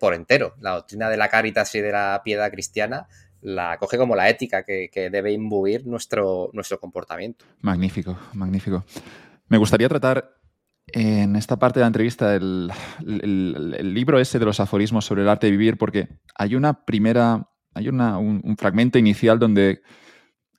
por 0.00 0.12
entero, 0.12 0.54
la 0.60 0.72
doctrina 0.72 1.08
de 1.08 1.16
la 1.16 1.28
caritas 1.28 1.74
y 1.76 1.80
de 1.80 1.90
la 1.90 2.20
piedad 2.22 2.50
cristiana, 2.50 3.08
la 3.46 3.78
coge 3.78 3.96
como 3.96 4.16
la 4.16 4.28
ética 4.28 4.64
que, 4.64 4.90
debe 4.92 5.32
imbuir 5.32 5.86
nuestro, 5.86 6.50
nuestro 6.52 6.80
comportamiento. 6.80 7.44
Magnífico, 7.60 8.18
magnífico. 8.32 8.84
Me 9.46 9.56
gustaría 9.56 9.88
tratar 9.88 10.34
en 10.88 11.36
esta 11.36 11.56
parte 11.56 11.78
de 11.78 11.84
la 11.84 11.86
entrevista 11.86 12.34
el, 12.34 12.72
libro 13.94 14.18
ese 14.18 14.40
de 14.40 14.44
los 14.44 14.58
aforismos 14.58 15.04
sobre 15.04 15.22
el 15.22 15.28
arte 15.28 15.46
de 15.46 15.52
vivir, 15.52 15.78
porque 15.78 16.08
hay 16.34 16.56
una 16.56 16.84
primera, 16.84 17.48
hay 17.72 17.88
un, 17.88 18.56
fragmento 18.58 18.98
inicial 18.98 19.38
donde 19.38 19.80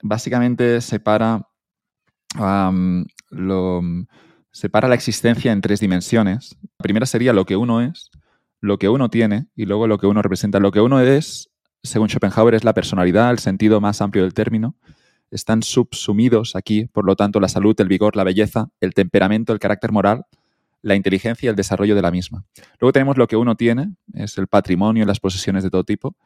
básicamente 0.02 0.80
separa, 0.80 1.46
lo, 2.38 3.82
separa 4.50 4.88
la 4.88 4.94
existencia 4.94 5.52
en 5.52 5.60
tres 5.60 5.80
dimensiones. 5.80 6.56
La 6.78 6.84
primera 6.84 7.04
sería 7.04 7.34
lo 7.34 7.44
que 7.44 7.56
uno 7.56 7.82
es, 7.82 8.10
lo 8.62 8.78
que 8.78 8.88
uno 8.88 9.10
tiene 9.10 9.48
y 9.54 9.66
luego 9.66 9.86
lo 9.86 9.98
que 9.98 10.06
uno 10.06 10.22
representa. 10.22 10.58
Lo 10.58 10.72
que 10.72 10.80
uno 10.80 11.00
es 11.00 11.50
según 11.82 12.08
Schopenhauer, 12.08 12.54
es 12.54 12.64
la 12.64 12.74
personalidad, 12.74 13.30
el 13.30 13.38
sentido 13.38 13.80
más 13.80 14.00
amplio 14.00 14.24
del 14.24 14.34
término. 14.34 14.76
Están 15.30 15.62
subsumidos 15.62 16.56
aquí, 16.56 16.86
por 16.86 17.04
lo 17.04 17.16
tanto, 17.16 17.40
la 17.40 17.48
salud, 17.48 17.78
el 17.80 17.88
vigor, 17.88 18.16
la 18.16 18.24
belleza, 18.24 18.70
el 18.80 18.94
temperamento, 18.94 19.52
el 19.52 19.58
carácter 19.58 19.92
moral, 19.92 20.24
la 20.82 20.94
inteligencia 20.94 21.46
y 21.46 21.50
el 21.50 21.56
desarrollo 21.56 21.94
de 21.94 22.02
la 22.02 22.10
misma. 22.10 22.44
Luego 22.80 22.92
tenemos 22.92 23.18
lo 23.18 23.26
que 23.26 23.36
uno 23.36 23.56
tiene, 23.56 23.94
es 24.14 24.38
el 24.38 24.46
patrimonio 24.46 25.04
las 25.04 25.20
posesiones 25.20 25.62
de 25.64 25.70
todo 25.70 25.84
tipo. 25.84 26.16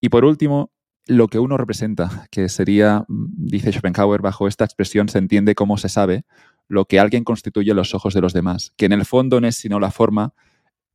Y 0.00 0.08
por 0.08 0.24
último, 0.24 0.70
lo 1.06 1.28
que 1.28 1.38
uno 1.38 1.56
representa, 1.56 2.28
que 2.30 2.48
sería, 2.48 3.04
dice 3.08 3.72
Schopenhauer, 3.72 4.20
bajo 4.20 4.46
esta 4.46 4.64
expresión 4.64 5.08
se 5.08 5.18
entiende 5.18 5.54
cómo 5.54 5.78
se 5.78 5.88
sabe 5.88 6.24
lo 6.68 6.84
que 6.84 7.00
alguien 7.00 7.24
constituye 7.24 7.70
en 7.70 7.76
los 7.76 7.94
ojos 7.94 8.14
de 8.14 8.20
los 8.20 8.34
demás, 8.34 8.72
que 8.76 8.86
en 8.86 8.92
el 8.92 9.06
fondo 9.06 9.40
no 9.40 9.48
es 9.48 9.56
sino 9.56 9.80
la 9.80 9.90
forma 9.90 10.34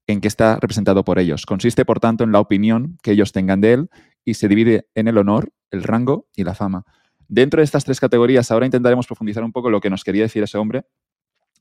en 0.08 0.22
que 0.22 0.28
está 0.28 0.56
representado 0.56 1.04
por 1.04 1.20
ellos. 1.20 1.46
Consiste, 1.46 1.86
por 1.86 2.00
tanto, 2.00 2.24
en 2.24 2.32
la 2.32 2.40
opinión 2.40 2.98
que 3.02 3.12
ellos 3.12 3.32
tengan 3.32 3.62
de 3.62 3.74
él 3.74 3.90
y 4.26 4.36
se 4.36 4.48
divide 4.48 4.88
en 4.96 5.08
el 5.08 5.18
honor, 5.18 5.52
el 5.72 5.84
rango 5.84 6.28
y 6.36 6.44
la 6.44 6.56
fama. 6.56 6.86
Dentro 7.28 7.62
de 7.62 7.66
estas 7.66 7.86
tres 7.86 8.00
categorías, 8.00 8.52
ahora 8.52 8.66
intentaremos 8.66 9.08
profundizar 9.08 9.44
un 9.44 9.52
poco 9.52 9.70
lo 9.70 9.82
que 9.82 9.90
nos 9.90 10.04
quería 10.04 10.24
decir 10.24 10.44
ese 10.44 10.58
hombre, 10.58 10.86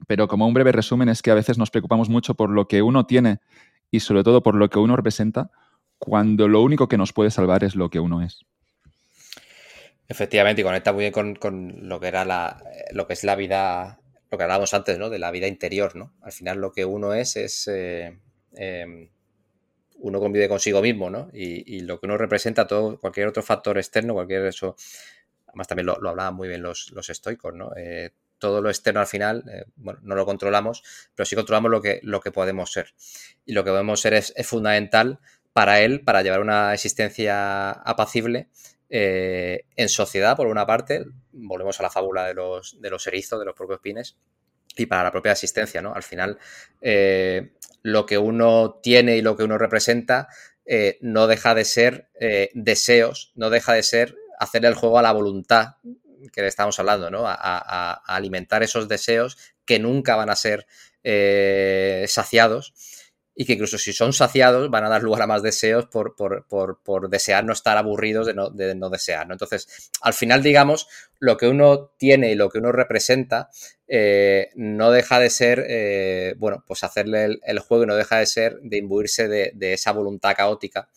pero 0.06 0.28
como 0.28 0.47
un 0.47 0.55
breve 0.55 0.73
resumen 0.73 1.09
es 1.09 1.23
que 1.23 1.31
a 1.31 1.35
veces 1.35 1.59
nos 1.59 1.70
preocupamos 1.70 2.09
mucho 2.09 2.35
por 2.35 2.51
lo 2.51 2.66
que 2.66 2.82
uno 2.82 3.06
tiene 3.06 3.39
y 3.90 4.01
sobre 4.01 4.24
todo 4.24 4.43
por 4.43 4.55
lo 4.55 4.69
que 4.69 4.78
uno 4.78 4.97
representa, 4.97 5.51
cuando 5.98 6.48
lo 6.48 6.62
único 6.62 6.89
que 6.89 6.98
nos 6.98 7.12
puede 7.12 7.31
salvar 7.31 7.62
es 7.62 7.77
lo 7.77 7.90
que 7.90 8.01
uno 8.01 8.23
es. 8.23 8.40
Efectivamente, 10.09 10.62
y 10.62 10.64
conecta 10.64 10.93
muy 10.93 11.09
bien 11.09 11.36
con, 11.36 11.89
lo 11.89 12.01
que 12.01 12.09
era 12.09 12.24
la, 12.24 12.62
lo 12.93 13.06
que 13.06 13.12
es 13.12 13.23
la 13.23 13.36
vida, 13.36 14.01
lo 14.31 14.36
que 14.36 14.44
hablábamos 14.44 14.74
antes, 14.74 14.98
¿no? 14.98 15.10
De 15.10 15.19
la 15.19 15.31
vida 15.31 15.47
interior, 15.47 15.94
¿no? 15.94 16.12
Al 16.23 16.32
final 16.32 16.59
lo 16.59 16.73
que 16.73 16.85
uno 16.85 17.14
es 17.14 17.36
es 17.36 17.69
eh, 17.69 18.19
Em, 18.54 19.08
uno 20.02 20.20
convive 20.20 20.48
consigo 20.48 20.82
mismo, 20.82 21.10
¿no? 21.10 21.30
Y, 21.32 21.80
lo 21.80 22.00
que 22.00 22.06
uno 22.06 22.18
representa, 22.18 22.66
todo, 22.66 22.98
cualquier 23.00 23.28
otro 23.28 23.42
factor 23.42 23.78
externo, 23.78 24.14
cualquier 24.14 24.44
eso, 24.46 24.76
además 25.46 25.68
también 25.68 25.86
lo, 25.86 26.08
hablaban 26.08 26.34
muy 26.34 26.48
bien 26.48 26.62
los, 26.62 26.90
los 26.92 27.08
estoicos, 27.08 27.54
¿no? 27.54 27.70
Eh, 27.76 28.10
todo 28.38 28.60
lo 28.60 28.70
externo 28.70 28.98
al 28.98 29.06
final, 29.06 29.44
eh, 29.48 29.64
no 29.76 30.16
lo 30.16 30.26
controlamos, 30.26 30.82
pero 31.14 31.24
sí 31.24 31.36
controlamos 31.36 31.70
lo 31.70 31.80
que, 31.80 32.00
lo 32.02 32.20
que 32.20 32.32
podemos 32.32 32.72
ser. 32.72 32.92
Y 33.44 33.52
lo 33.52 33.62
que 33.62 33.70
podemos 33.70 34.00
ser 34.00 34.14
es, 34.14 34.34
fundamental 34.44 35.20
para 35.52 35.80
él, 35.80 36.02
para 36.02 36.22
llevar 36.22 36.40
una 36.40 36.74
existencia 36.74 37.70
apacible 37.70 38.48
eh, 38.90 39.66
en 39.76 39.88
sociedad, 39.88 40.36
por 40.36 40.48
una 40.48 40.66
parte, 40.66 41.04
volvemos 41.30 41.78
a 41.78 41.84
la 41.84 41.90
fábula 41.90 42.26
de 42.26 42.34
los, 42.34 42.80
de 42.80 42.90
los 42.90 43.06
erizos, 43.06 43.38
de 43.38 43.44
los 43.44 43.54
propios 43.54 43.78
pines, 43.78 44.18
y 44.76 44.86
para 44.86 45.04
la 45.04 45.10
propia 45.10 45.32
existencia, 45.32 45.82
¿no? 45.82 45.94
Al 45.94 46.02
final, 46.02 46.38
lo 47.82 48.06
que 48.06 48.18
uno 48.18 48.78
tiene 48.82 49.16
y 49.16 49.22
lo 49.22 49.36
que 49.36 49.44
uno 49.44 49.58
representa 49.58 50.28
eh, 50.64 50.98
no 51.00 51.26
deja 51.26 51.54
de 51.54 51.64
ser 51.64 52.08
eh, 52.18 52.50
deseos, 52.54 53.32
no 53.34 53.50
deja 53.50 53.72
de 53.72 53.82
ser 53.82 54.16
hacer 54.38 54.64
el 54.64 54.74
juego 54.74 54.98
a 54.98 55.02
la 55.02 55.12
voluntad 55.12 55.76
que 56.32 56.40
le 56.40 56.48
estamos 56.48 56.78
hablando, 56.78 57.10
¿no? 57.10 57.24
A, 57.26 58.02
alimentar 58.06 58.62
esos 58.62 58.88
deseos 58.88 59.36
que 59.64 59.78
nunca 59.78 60.16
van 60.16 60.30
a 60.30 60.36
ser 60.36 60.66
eh, 61.02 62.04
saciados 62.08 62.74
y 63.34 63.46
que 63.46 63.54
incluso 63.54 63.78
si 63.78 63.92
son 63.92 64.12
saciados 64.12 64.70
van 64.70 64.84
a 64.84 64.88
dar 64.88 65.02
lugar 65.02 65.22
a 65.22 65.26
más 65.26 65.42
deseos 65.42 65.86
por, 65.86 66.14
por, 66.14 67.09
desear 67.09 67.44
no 67.44 67.52
estar 67.52 67.78
aburridos 67.78 68.26
de 68.26 68.34
no, 68.34 68.50
de 68.50 68.74
no, 68.74 68.90
desear. 68.90 69.26
¿no? 69.26 69.34
Entonces, 69.34 69.90
al 70.02 70.12
final, 70.12 70.42
digamos, 70.42 70.86
lo 71.18 71.36
que 71.36 71.48
uno 71.48 71.92
tiene 71.96 72.32
y 72.32 72.34
lo 72.34 72.50
que 72.50 72.59
uno 72.59 72.72
representa 72.72 73.48
eh, 73.88 74.50
no 74.54 74.90
deja 74.90 75.18
de 75.18 75.30
ser, 75.30 75.64
eh, 75.68 76.34
bueno, 76.36 76.62
pues 76.66 76.84
hacerle 76.84 77.38
el, 77.42 77.59
juego 77.60 77.84
y 77.84 77.86
no 77.86 77.96
deja 77.96 78.18
de 78.18 78.26
ser 78.26 78.59
de 78.62 78.76
imbuirse 78.76 79.28
de, 79.28 79.72
esa 79.72 79.92
voluntad 79.92 80.34
caótica 80.36 80.88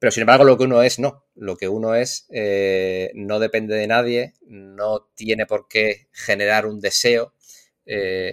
pero 0.00 0.12
sin 0.12 0.20
embargo 0.20 0.44
lo 0.44 0.56
que 0.56 0.62
uno 0.62 0.80
es 0.84 1.00
no. 1.00 1.26
Lo 1.34 1.56
que 1.56 1.66
uno 1.66 1.96
es 1.96 2.26
eh, 2.30 3.10
no 3.14 3.40
depende 3.40 3.74
de 3.74 3.88
nadie, 3.88 4.34
no 4.42 5.08
tiene 5.16 5.44
por 5.44 5.66
qué 5.66 6.06
generar 6.12 6.66
un 6.66 6.80
deseo, 6.80 7.34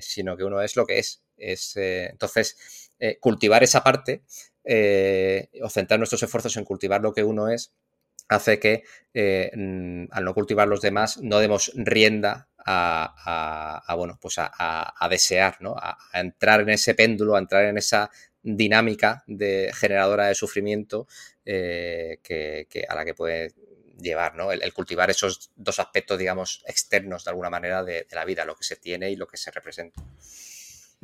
sino 0.02 0.38
que 0.38 0.44
uno 0.44 0.62
es 0.62 0.76
lo 0.76 0.86
que 0.86 1.00
es. 1.00 1.24
es 1.38 1.76
eh, 3.10 3.18
cultivar 3.20 3.64
esa 3.64 3.84
parte 3.84 4.24
o 5.62 5.70
centrar 5.70 6.00
nuestros 6.00 6.24
esfuerzos 6.24 6.58
en 6.58 6.64
cultivar 6.64 7.02
lo 7.02 7.14
que 7.14 7.24
uno 7.24 7.50
es 7.50 7.72
hace 8.28 8.60
que 8.60 8.84
al 10.12 10.26
no 10.26 10.34
cultivar 10.34 10.68
los 10.68 10.82
demás 10.82 11.20
no 11.22 11.38
demos 11.38 11.72
rienda 11.76 12.50
a, 12.66 13.94
bueno, 13.98 14.18
pues 14.22 14.36
a, 14.38 15.08
desear, 15.10 15.58
¿no? 15.60 15.76
A, 15.78 15.98
entrar 16.14 16.62
en 16.62 16.70
ese 16.70 16.96
péndulo, 16.96 17.36
a 17.36 17.40
entrar 17.40 17.66
en 17.66 17.78
esa 17.78 18.10
dinámica 18.42 19.24
de 19.28 19.72
generadora 19.74 20.28
de 20.28 20.36
sufrimiento 20.36 21.08
eh, 21.46 22.20
que, 22.24 22.86
a 22.88 22.96
la 22.96 23.06
que 23.06 23.14
puede 23.14 23.54
llevar, 24.00 24.36
¿no? 24.36 24.52
El, 24.52 24.74
cultivar 24.74 25.10
esos 25.10 25.52
dos 25.56 25.80
aspectos, 25.80 26.18
digamos, 26.18 26.64
externos 26.68 27.24
de 27.24 27.32
alguna 27.32 27.50
manera 27.50 27.84
de, 27.84 28.08
la 28.12 28.26
vida, 28.26 28.46
lo 28.46 28.56
que 28.56 28.64
se 28.64 28.76
tiene 28.76 29.12
y 29.12 29.16
lo 29.16 29.28
que 29.28 29.38
se 29.38 29.52
representa. 29.52 30.02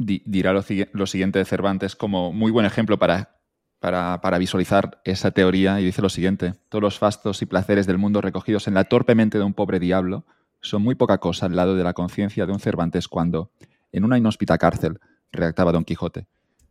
Dirá 0.06 0.53
lo, 0.53 1.06
siguiente 1.07 1.40
de 1.40 1.45
Cervantes 1.45 1.95
como 1.95 2.34
muy 2.34 2.52
buen 2.52 2.65
ejemplo 2.65 2.98
para, 2.98 3.38
para, 3.80 4.38
visualizar 4.40 5.02
esa 5.06 5.32
teoría 5.32 5.80
y 5.80 5.86
dice 5.86 6.02
lo 6.02 6.10
siguiente, 6.10 6.56
todos 6.69 6.82
los 6.82 6.98
fastos 6.98 7.41
y 7.41 7.45
placeres 7.45 7.86
del 7.86 7.98
mundo 7.98 8.22
recogidos 8.22 8.68
en 8.68 8.73
la 8.73 8.86
torpe 8.86 9.15
mente 9.15 9.38
de 9.38 9.44
un 9.44 9.53
pobre 9.53 9.80
diablo 9.80 10.26
son 10.61 10.82
muy 10.82 10.95
poca 10.95 11.19
cosa 11.19 11.45
al 11.45 11.56
lado 11.56 11.76
de 11.76 11.84
la 11.84 11.94
conciencia 11.94 12.45
de 12.45 12.52
un 12.52 12.60
Cervantes 12.60 13.07
cuando, 13.07 13.52
en 13.91 14.03
una 14.03 14.18
inhóspita 14.18 14.57
cárcel, 14.57 14.99
redactaba 15.32 15.72
Don 15.72 15.84
Quijote. 15.84 16.28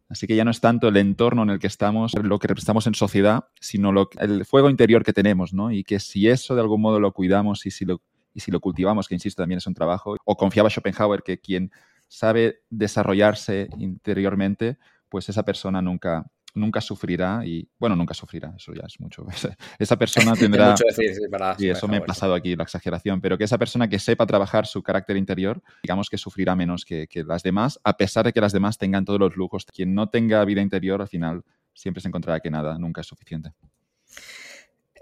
Así 0.09 0.27
que 0.27 0.35
ya 0.35 0.45
no 0.45 0.51
es 0.51 0.61
tanto 0.61 0.89
el 0.89 0.97
entorno 0.97 1.45
en 1.45 1.51
el 1.51 1.61
que 1.61 1.69
estamos, 1.69 2.15
lo 2.15 2.39
que 2.41 2.49
representamos 2.49 2.89
en 2.89 2.95
sociedad, 2.95 3.45
sino 3.61 3.93
lo, 3.93 4.11
el 4.19 4.45
fuego 4.45 4.69
interior 4.69 5.05
que 5.05 5.13
tenemos, 5.13 5.53
¿no? 5.53 5.71
Y 5.71 5.85
que 5.85 6.01
si 6.01 6.29
eso 6.29 6.57
de 6.57 6.61
algún 6.61 6.81
modo 6.81 6.99
lo 6.99 7.13
cuidamos 7.13 7.65
y 7.65 7.71
si 7.71 7.85
lo, 7.85 8.03
y 8.35 8.41
si 8.41 8.51
lo 8.51 8.59
cultivamos, 8.59 9.07
que 9.07 9.15
insisto 9.15 9.43
también 9.43 9.59
es 9.59 9.69
un 9.69 9.75
trabajo, 9.75 10.17
o 10.25 10.37
confiaba 10.37 10.69
Schopenhauer 10.69 11.23
que 11.23 11.39
quien 11.39 11.71
sabe 12.11 12.63
desarrollarse 12.69 13.69
interiormente, 13.79 14.79
pues 15.09 15.29
esa 15.29 15.45
persona 15.45 15.81
nunca, 15.81 16.27
nunca 16.55 16.81
sufrirá 16.81 17.43
y, 17.47 17.69
bueno, 17.79 17.95
nunca 17.95 18.15
sufrirá, 18.15 18.53
eso 18.57 18.75
ya 18.75 18.83
es 18.85 18.99
mucho. 18.99 19.25
Esa 19.79 19.97
persona 19.97 20.33
tendrá... 20.37 20.71
mucho 20.71 20.85
decir, 20.87 21.13
y 21.59 21.69
eso 21.69 21.87
me 21.87 21.99
he 21.99 22.01
pasado 22.01 22.35
aquí, 22.35 22.57
la 22.57 22.65
exageración, 22.65 23.21
pero 23.21 23.39
que 23.39 23.45
esa 23.45 23.59
persona 23.59 23.89
que 23.89 24.01
sepa 24.01 24.27
trabajar 24.27 24.67
su 24.67 24.83
carácter 24.83 25.17
interior, 25.17 25.63
digamos 25.85 26.11
que 26.11 26.19
sufrirá 26.19 26.57
menos 26.57 26.85
que, 26.85 27.09
las 27.25 27.45
demás, 27.45 27.79
a 27.85 27.97
pesar 27.97 28.25
de 28.25 28.33
que 28.33 28.41
las 28.41 28.53
demás 28.53 28.77
tengan 28.77 29.05
todos 29.05 29.21
los 29.21 29.37
lujos. 29.37 29.65
Quien 29.65 29.95
no 29.95 30.09
tenga 30.09 30.45
vida 30.45 30.61
interior, 30.61 31.01
al 31.01 31.09
final, 31.09 31.45
siempre 31.75 32.01
se 32.01 32.09
encontrará 32.09 32.41
que 32.41 32.51
nada, 32.51 32.77
nunca 32.77 33.03
es 33.03 33.07
suficiente. 33.07 33.53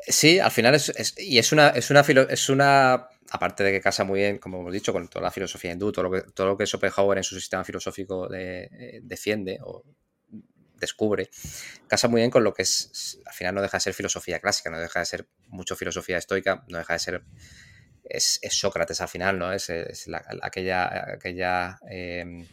Sí, 0.07 0.39
al 0.39 0.51
final 0.51 0.75
es, 0.75 1.15
y 1.19 1.39
es 1.39 1.53
una, 1.53 1.69
es 1.69 1.91
una, 1.91 2.01
es 2.01 2.49
una, 2.51 3.09
aparte 3.31 3.65
de 3.65 3.73
que 3.73 3.81
casa 3.81 4.05
muy 4.05 4.21
bien, 4.21 4.39
como 4.39 4.61
hemos 4.61 4.73
dicho, 4.73 4.93
con 4.93 5.09
toda 5.09 5.23
la 5.25 5.31
filosofía 5.31 5.73
hindú, 5.73 5.93
todo 5.93 6.05
lo 6.05 6.11
que, 6.11 6.23
todo 6.33 6.47
lo 6.49 6.57
que 6.57 6.67
Schopenhauer 6.67 7.19
en 7.19 7.25
su 7.25 7.35
sistema 7.35 7.65
filosófico 7.65 8.33
eh, 8.33 9.01
defiende 9.03 9.59
o 9.63 9.85
descubre, 10.79 11.29
casa 11.89 12.09
muy 12.09 12.21
bien 12.21 12.31
con 12.31 12.45
lo 12.45 12.55
que 12.55 12.63
es, 12.63 13.21
al 13.27 13.33
final 13.33 13.57
no 13.57 13.63
deja 13.63 13.79
de 13.79 13.81
ser 13.81 13.95
filosofía 13.95 14.39
clásica, 14.39 14.71
no 14.71 14.79
deja 14.79 15.01
de 15.01 15.07
ser 15.07 15.29
mucho 15.49 15.77
filosofía 15.77 16.19
estoica, 16.19 16.65
no 16.69 16.79
deja 16.79 16.93
de 16.93 16.99
ser, 16.99 17.23
es, 18.05 18.41
Sócrates 18.51 19.01
al 19.01 19.09
final, 19.09 19.39
¿no? 19.39 19.53
Es, 19.53 19.71
aquella, 20.43 21.79
em, 21.91 22.47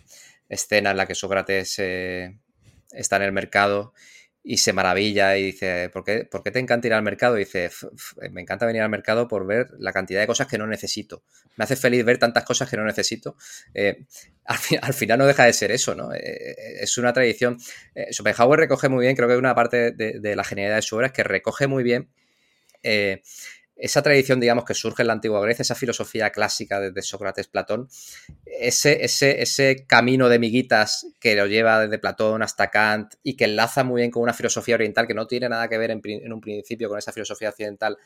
escena 0.50 0.92
en 0.92 0.98
la 0.98 1.06
que 1.06 1.16
Sócrates 1.16 1.80
eh, 1.80 2.40
está 2.92 3.18
en 3.18 3.24
el 3.24 3.32
mercado 3.32 3.94
y 4.48 4.58
se 4.58 4.74
maravilla 4.74 5.36
y 5.38 5.46
dice, 5.46 5.90
¿por 5.90 6.04
qué, 6.04 6.24
¿por 6.24 6.44
qué 6.44 6.52
te 6.52 6.60
encanta 6.60 6.86
ir 6.86 6.94
al 6.94 7.02
mercado? 7.02 7.36
Y 7.36 7.40
dice, 7.40 7.72
me 8.30 8.42
encanta 8.42 8.68
venir 8.68 8.84
al 8.84 8.90
mercado 8.90 9.28
por 9.28 9.48
ver 9.48 9.72
la 9.80 9.92
cantidad 9.92 10.22
de 10.22 10.28
cosas 10.28 10.46
que 10.46 10.60
no 10.60 10.68
necesito. 10.68 11.24
Me 11.56 11.64
hace 11.64 11.76
feliz 11.76 12.06
ver 12.06 12.20
tantas 12.20 12.46
cosas 12.46 12.70
que 12.70 12.78
no 12.78 12.86
necesito. 12.86 13.36
Eh, 13.74 14.06
al, 14.46 14.94
final 14.94 15.18
no 15.18 15.26
deja 15.26 15.46
de 15.46 15.54
ser 15.54 15.72
eso, 15.72 15.96
¿no? 15.96 16.14
Eh, 16.14 16.56
es 16.80 16.96
una 17.00 17.12
tradición. 17.12 17.58
Eh, 17.96 18.12
recoge 18.56 18.88
muy 18.88 19.04
bien, 19.04 19.16
creo 19.16 19.28
que 19.28 19.36
una 19.36 19.56
parte 19.56 19.92
de, 19.92 20.20
de, 20.20 20.36
la 20.36 20.44
genialidad 20.44 20.76
de 20.76 20.82
su 20.84 20.96
obra 20.96 21.08
es 21.08 21.14
que 21.14 21.24
recoge 21.24 21.66
muy 21.66 21.84
bien 21.84 22.10
esa 23.76 24.02
tradición, 24.02 24.40
digamos, 24.40 24.64
que 24.64 24.74
surge 24.74 25.04
en 25.04 25.08
la 25.08 25.14
antigua 25.14 25.42
Grecia, 25.42 25.64
esa 25.64 25.76
filosofía 25.76 26.30
clásica 26.30 26.80
desde 26.80 27.02
Sócrates, 27.02 27.48
Platón, 27.48 27.90
ese, 28.46 29.04
ese, 29.04 29.42
ese 29.42 29.86
camino 29.86 30.30
de 30.30 30.40
miguitas 30.40 31.08
que 31.20 31.36
lo 31.36 31.46
lleva 31.46 31.82
desde 31.82 32.00
Platón 32.00 32.42
hasta 32.42 32.72
Kant 32.72 33.16
y 33.22 33.36
que 33.36 33.46
enlaza 33.46 33.84
muy 33.84 34.02
bien 34.02 34.12
con 34.12 34.24
una 34.24 34.34
filosofía 34.34 34.76
oriental 34.76 35.08
que 35.08 35.14
no 35.14 35.28
tiene 35.28 35.50
nada 35.50 35.68
que 35.68 35.78
ver 35.78 35.92
en, 35.92 36.32
un 36.32 36.42
principio 36.42 36.88
con 36.88 36.98
esa 36.98 37.12
filosofía 37.12 37.50
occidental 37.50 37.98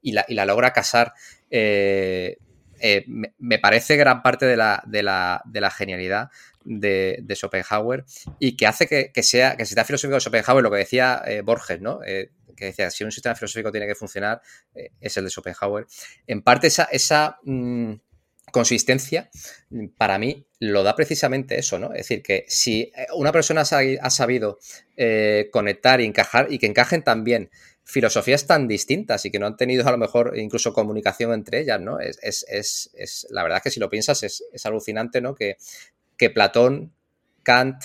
y 0.00 0.12
la, 0.12 0.44
logra 0.44 0.72
casar, 0.72 1.12
eh, 1.48 2.38
eh, 2.80 3.04
me, 3.06 3.58
parece 3.60 3.96
gran 3.96 4.22
parte 4.22 4.44
de 4.46 4.56
la, 4.56 4.82
de 4.84 5.02
la, 5.04 5.70
genialidad 5.70 6.30
de, 6.64 7.24
Schopenhauer 7.36 8.04
y 8.40 8.56
que 8.56 8.66
hace 8.66 8.88
que, 8.88 9.22
sea, 9.22 9.56
que 9.56 9.64
sea 9.64 9.84
filosófico 9.84 10.14
de 10.16 10.20
Schopenhauer, 10.20 10.64
lo 10.64 10.70
que 10.72 10.78
decía 10.78 11.22
eh, 11.24 11.42
Borges, 11.42 11.80
¿no? 11.80 12.00
Que 12.56 12.66
decía, 12.66 12.90
si 12.90 13.04
un 13.04 13.12
sistema 13.12 13.34
filosófico 13.34 13.70
tiene 13.70 13.86
que 13.86 13.94
funcionar, 13.94 14.40
eh, 14.74 14.90
es 15.00 15.16
el 15.16 15.24
de 15.24 15.30
Schopenhauer. 15.30 15.86
En 16.26 16.42
parte 16.42 16.66
esa, 16.66 16.84
esa 16.84 17.38
mm, 17.44 17.94
consistencia, 18.50 19.30
para 19.96 20.18
mí, 20.18 20.46
lo 20.58 20.82
da 20.82 20.94
precisamente 20.94 21.58
eso, 21.58 21.78
¿no? 21.78 21.92
Es 21.92 22.08
decir, 22.08 22.22
que 22.22 22.44
si 22.48 22.92
eh, 22.94 23.06
una 23.14 23.32
persona 23.32 23.62
ha 23.62 24.10
sabido 24.10 24.58
eh, 24.96 25.48
conectar 25.52 26.00
y 26.00 26.04
encajar 26.04 26.52
y 26.52 26.58
que 26.58 26.66
encajen 26.66 27.02
también 27.02 27.50
filosofías 27.84 28.46
tan 28.46 28.68
distintas 28.68 29.24
y 29.24 29.30
que 29.30 29.38
no 29.38 29.46
han 29.46 29.56
tenido 29.56 29.86
a 29.88 29.90
lo 29.90 29.98
mejor 29.98 30.34
incluso 30.36 30.72
comunicación 30.72 31.32
entre 31.32 31.60
ellas, 31.60 31.80
¿no? 31.80 31.98
Es, 31.98 32.44
es, 32.48 33.26
la 33.30 33.42
verdad 33.42 33.58
es 33.58 33.62
que 33.64 33.70
si 33.70 33.80
lo 33.80 33.90
piensas 33.90 34.22
es, 34.22 34.44
alucinante, 34.64 35.20
¿no? 35.20 35.34
Que 35.34 35.56
Platón, 36.32 36.92
Kant 37.42 37.82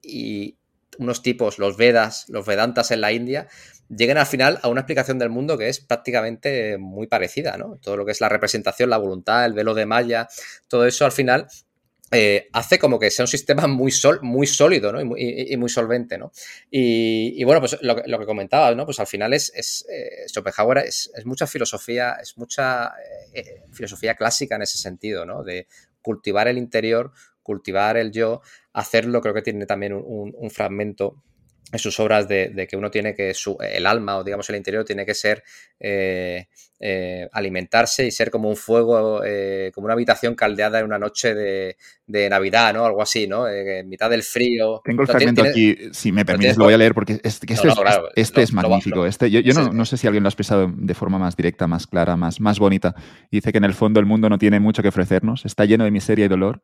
y 0.00 0.56
unos 0.98 1.22
tipos, 1.22 1.58
los 1.58 1.76
Vedas, 1.76 2.26
los 2.28 2.46
Vedantas 2.46 2.90
en 2.90 3.00
la 3.00 3.12
India, 3.12 3.48
lleguen 3.96 4.18
al 4.18 4.26
final 4.26 4.58
a 4.62 4.68
una 4.68 4.80
explicación 4.80 5.18
del 5.18 5.30
mundo 5.30 5.58
que 5.58 5.68
es 5.68 5.80
prácticamente 5.80 6.78
muy 6.78 7.06
parecida, 7.06 7.56
¿no? 7.56 7.78
Todo 7.82 7.96
lo 7.96 8.04
que 8.04 8.12
es 8.12 8.20
la 8.20 8.28
representación, 8.28 8.90
la 8.90 8.98
voluntad, 8.98 9.44
el 9.44 9.52
velo 9.52 9.74
de 9.74 9.86
Maya, 9.86 10.28
todo 10.68 10.86
eso 10.86 11.04
al 11.04 11.12
final 11.12 11.46
eh, 12.16 12.48
hace 12.52 12.78
como 12.78 12.98
que 12.98 13.10
sea 13.10 13.24
un 13.24 13.28
sistema 13.28 13.66
muy, 13.66 13.90
sol, 13.90 14.20
muy 14.22 14.46
sólido 14.46 14.92
¿no? 14.92 15.00
y, 15.00 15.56
muy, 15.56 15.68
solvente. 15.68 16.16
¿no? 16.16 16.30
Y, 16.70 17.42
bueno, 17.44 17.60
pues 17.60 17.76
lo, 17.82 17.96
que 17.96 18.26
comentaba, 18.26 18.74
¿no? 18.74 18.84
pues 18.84 19.00
al 19.00 19.06
final 19.06 19.32
es, 19.32 19.52
es 19.54 19.84
eh, 19.90 20.28
Schopenhauer 20.28 20.78
es, 20.78 21.10
mucha 21.24 21.46
filosofía, 21.46 22.16
es 22.22 22.36
mucha 22.36 22.92
eh, 23.32 23.62
filosofía 23.72 24.14
clásica 24.14 24.54
en 24.56 24.62
ese 24.62 24.78
sentido, 24.78 25.26
¿no? 25.26 25.42
de 25.42 25.66
cultivar 26.02 26.46
el 26.46 26.58
interior, 26.58 27.10
cultivar 27.42 27.96
el 27.96 28.12
yo, 28.12 28.42
hacerlo, 28.72 29.20
creo 29.20 29.34
que 29.34 29.42
tiene 29.42 29.66
también 29.66 29.94
un 29.94 30.50
fragmento 30.50 31.22
en 31.72 31.78
sus 31.78 31.98
obras 32.00 32.28
de, 32.28 32.66
que 32.68 32.76
uno 32.76 32.90
tiene 32.90 33.14
que, 33.14 33.34
su, 33.34 33.56
el 33.60 33.86
alma 33.86 34.18
o 34.18 34.24
digamos 34.24 34.48
el 34.50 34.56
interior 34.56 34.84
tiene 34.84 35.04
que 35.04 35.14
ser, 35.14 35.42
eh, 35.80 36.46
eh, 36.78 37.28
alimentarse 37.32 38.06
y 38.06 38.10
ser 38.10 38.30
como 38.30 38.48
un 38.48 38.56
fuego, 38.56 39.22
eh, 39.24 39.72
como 39.74 39.86
una 39.86 39.94
habitación 39.94 40.34
caldeada 40.34 40.78
en 40.80 40.84
una 40.84 40.98
noche 40.98 41.34
de, 41.34 41.76
Navidad, 42.06 42.74
¿no? 42.74 42.84
Algo 42.84 43.02
así, 43.02 43.26
¿no? 43.26 43.48
en 43.48 43.88
mitad 43.88 44.10
del 44.10 44.22
frío. 44.22 44.82
Tengo 44.84 45.02
el 45.02 45.08
fragmento 45.08 45.42
aquí, 45.42 45.76
si 45.92 46.12
me 46.12 46.24
permites, 46.24 46.56
lo 46.56 46.64
voy 46.64 46.74
a 46.74 46.78
leer 46.78 46.94
porque 46.94 47.18
este, 47.22 47.52
es, 47.52 47.60
este 48.14 48.42
es 48.42 48.52
magnífico. 48.52 49.06
este, 49.06 49.30
yo, 49.30 49.54
no, 49.54 49.72
no, 49.72 49.84
sé 49.84 49.96
si 49.96 50.06
alguien 50.06 50.22
lo 50.22 50.28
ha 50.28 50.30
expresado 50.30 50.70
de 50.76 50.94
forma 50.94 51.18
más 51.18 51.36
directa, 51.36 51.66
más 51.66 51.86
clara, 51.86 52.16
más, 52.16 52.40
más 52.40 52.58
bonita. 52.58 52.94
Dice 53.30 53.52
que 53.52 53.58
en 53.58 53.64
el 53.64 53.74
fondo 53.74 54.00
el 54.00 54.06
mundo 54.06 54.28
no 54.28 54.38
tiene 54.38 54.60
mucho 54.60 54.82
que 54.82 54.88
ofrecernos, 54.88 55.44
está 55.44 55.64
lleno 55.64 55.84
de 55.84 55.90
miseria 55.90 56.26
y 56.26 56.28
dolor 56.28 56.62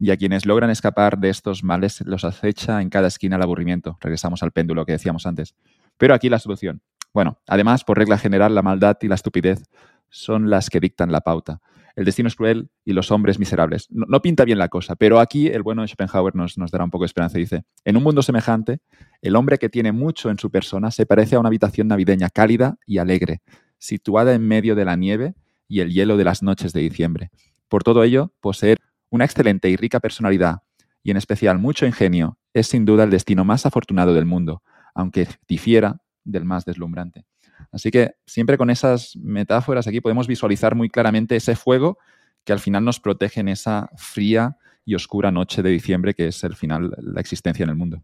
y 0.00 0.10
a 0.10 0.16
quienes 0.16 0.46
logran 0.46 0.70
escapar 0.70 1.18
de 1.18 1.28
estos 1.28 1.62
males 1.62 2.00
los 2.06 2.24
acecha 2.24 2.80
en 2.80 2.88
cada 2.88 3.08
esquina 3.08 3.36
el 3.36 3.42
aburrimiento. 3.42 3.98
Regresamos 4.00 4.42
al 4.42 4.50
péndulo 4.50 4.86
que 4.86 4.92
decíamos 4.92 5.26
antes. 5.26 5.54
Pero 5.98 6.14
aquí 6.14 6.30
la 6.30 6.38
solución. 6.38 6.80
Bueno, 7.12 7.38
además, 7.46 7.84
por 7.84 7.98
regla 7.98 8.16
general, 8.16 8.54
la 8.54 8.62
maldad 8.62 8.96
y 9.02 9.08
la 9.08 9.16
estupidez 9.16 9.62
son 10.08 10.48
las 10.48 10.70
que 10.70 10.80
dictan 10.80 11.12
la 11.12 11.20
pauta. 11.20 11.60
El 11.96 12.06
destino 12.06 12.28
es 12.28 12.36
cruel 12.36 12.70
y 12.84 12.94
los 12.94 13.10
hombres 13.10 13.38
miserables. 13.38 13.88
No, 13.90 14.22
pinta 14.22 14.44
bien 14.44 14.58
la 14.58 14.68
cosa, 14.68 14.96
pero 14.96 15.20
aquí 15.20 15.48
el 15.48 15.62
bueno 15.62 15.82
de 15.82 15.88
Schopenhauer 15.88 16.34
nos, 16.34 16.56
nos 16.56 16.70
dará 16.70 16.84
un 16.84 16.90
poco 16.90 17.04
de 17.04 17.06
esperanza. 17.06 17.36
Dice, 17.36 17.64
en 17.84 17.96
un 17.96 18.02
mundo 18.02 18.22
semejante, 18.22 18.78
el 19.20 19.36
hombre 19.36 19.58
que 19.58 19.68
tiene 19.68 19.92
mucho 19.92 20.30
en 20.30 20.38
su 20.38 20.50
persona 20.50 20.90
se 20.92 21.04
parece 21.04 21.36
a 21.36 21.40
una 21.40 21.48
habitación 21.48 21.88
navideña 21.88 22.30
cálida 22.30 22.78
y 22.86 22.98
alegre, 22.98 23.42
situada 23.78 24.34
en 24.34 24.46
medio 24.46 24.74
de 24.74 24.84
la 24.84 24.96
nieve 24.96 25.34
y 25.68 25.80
el 25.80 25.92
hielo 25.92 26.16
de 26.16 26.24
las 26.24 26.42
noches 26.42 26.72
de 26.72 26.80
diciembre. 26.80 27.30
Por 27.68 27.82
todo 27.82 28.02
ello, 28.02 28.32
poseer 28.40 28.78
una 29.10 29.24
excelente 29.24 29.68
y 29.68 29.76
rica 29.76 30.00
personalidad, 30.00 30.62
y 31.02 31.10
en 31.10 31.16
especial 31.16 31.58
mucho 31.58 31.86
ingenio, 31.86 32.38
es 32.54 32.68
sin 32.68 32.84
duda 32.84 33.04
el 33.04 33.10
destino 33.10 33.44
más 33.44 33.66
afortunado 33.66 34.14
del 34.14 34.26
mundo, 34.26 34.62
aunque 34.94 35.28
difiera 35.48 36.00
del 36.24 36.44
más 36.44 36.64
deslumbrante. 36.64 37.24
Así 37.72 37.90
que 37.90 38.12
siempre 38.26 38.58
con 38.58 38.70
esas 38.70 39.16
metáforas 39.16 39.86
aquí 39.86 40.00
podemos 40.00 40.26
visualizar 40.26 40.74
muy 40.74 40.88
claramente 40.88 41.36
ese 41.36 41.56
fuego 41.56 41.98
que 42.44 42.52
al 42.52 42.60
final 42.60 42.84
nos 42.84 43.00
protege 43.00 43.40
en 43.40 43.48
esa 43.48 43.90
fría 43.96 44.56
y 44.84 44.94
oscura 44.94 45.30
noche 45.30 45.62
de 45.62 45.70
diciembre 45.70 46.14
que 46.14 46.28
es 46.28 46.42
el 46.42 46.56
final 46.56 46.94
la 46.98 47.20
existencia 47.20 47.64
en 47.64 47.70
el 47.70 47.76
mundo. 47.76 48.02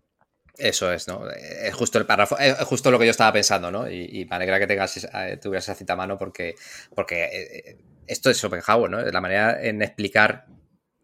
Eso 0.59 0.91
es, 0.91 1.07
¿no? 1.07 1.29
Es 1.31 1.75
justo 1.75 1.99
el 1.99 2.07
párrafo, 2.07 2.39
es 2.39 2.55
justo 2.61 2.91
lo 2.91 2.99
que 2.99 3.05
yo 3.05 3.11
estaba 3.11 3.33
pensando, 3.33 3.71
¿no? 3.71 3.91
Y, 3.91 4.27
me 4.29 4.37
alegra 4.37 4.59
que 4.59 4.67
tengas, 4.67 5.05
eh, 5.05 5.39
tuvieras 5.41 5.65
esa 5.65 5.75
cita 5.75 5.93
a 5.93 5.97
mano 5.97 6.17
porque, 6.17 6.55
porque 6.95 7.25
eh, 7.25 7.79
esto 8.07 8.31
es 8.31 8.39
Schopenhauer, 8.39 8.91
¿no? 8.91 9.03
La 9.03 9.21
manera 9.21 9.63
en 9.63 9.83
explicar 9.83 10.47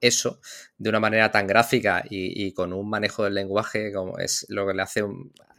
eso 0.03 0.41
de 0.77 0.91
una 0.91 1.01
manera 1.01 1.31
tan 1.31 1.47
gráfica 1.47 2.05
y, 2.11 2.53
con 2.53 2.73
un 2.73 2.91
manejo 2.91 3.25
del 3.25 3.35
lenguaje 3.35 3.93
como 3.93 4.19
es 4.19 4.45
lo 4.49 4.67
que 4.67 4.75
le 4.75 4.83
hace, 4.83 5.05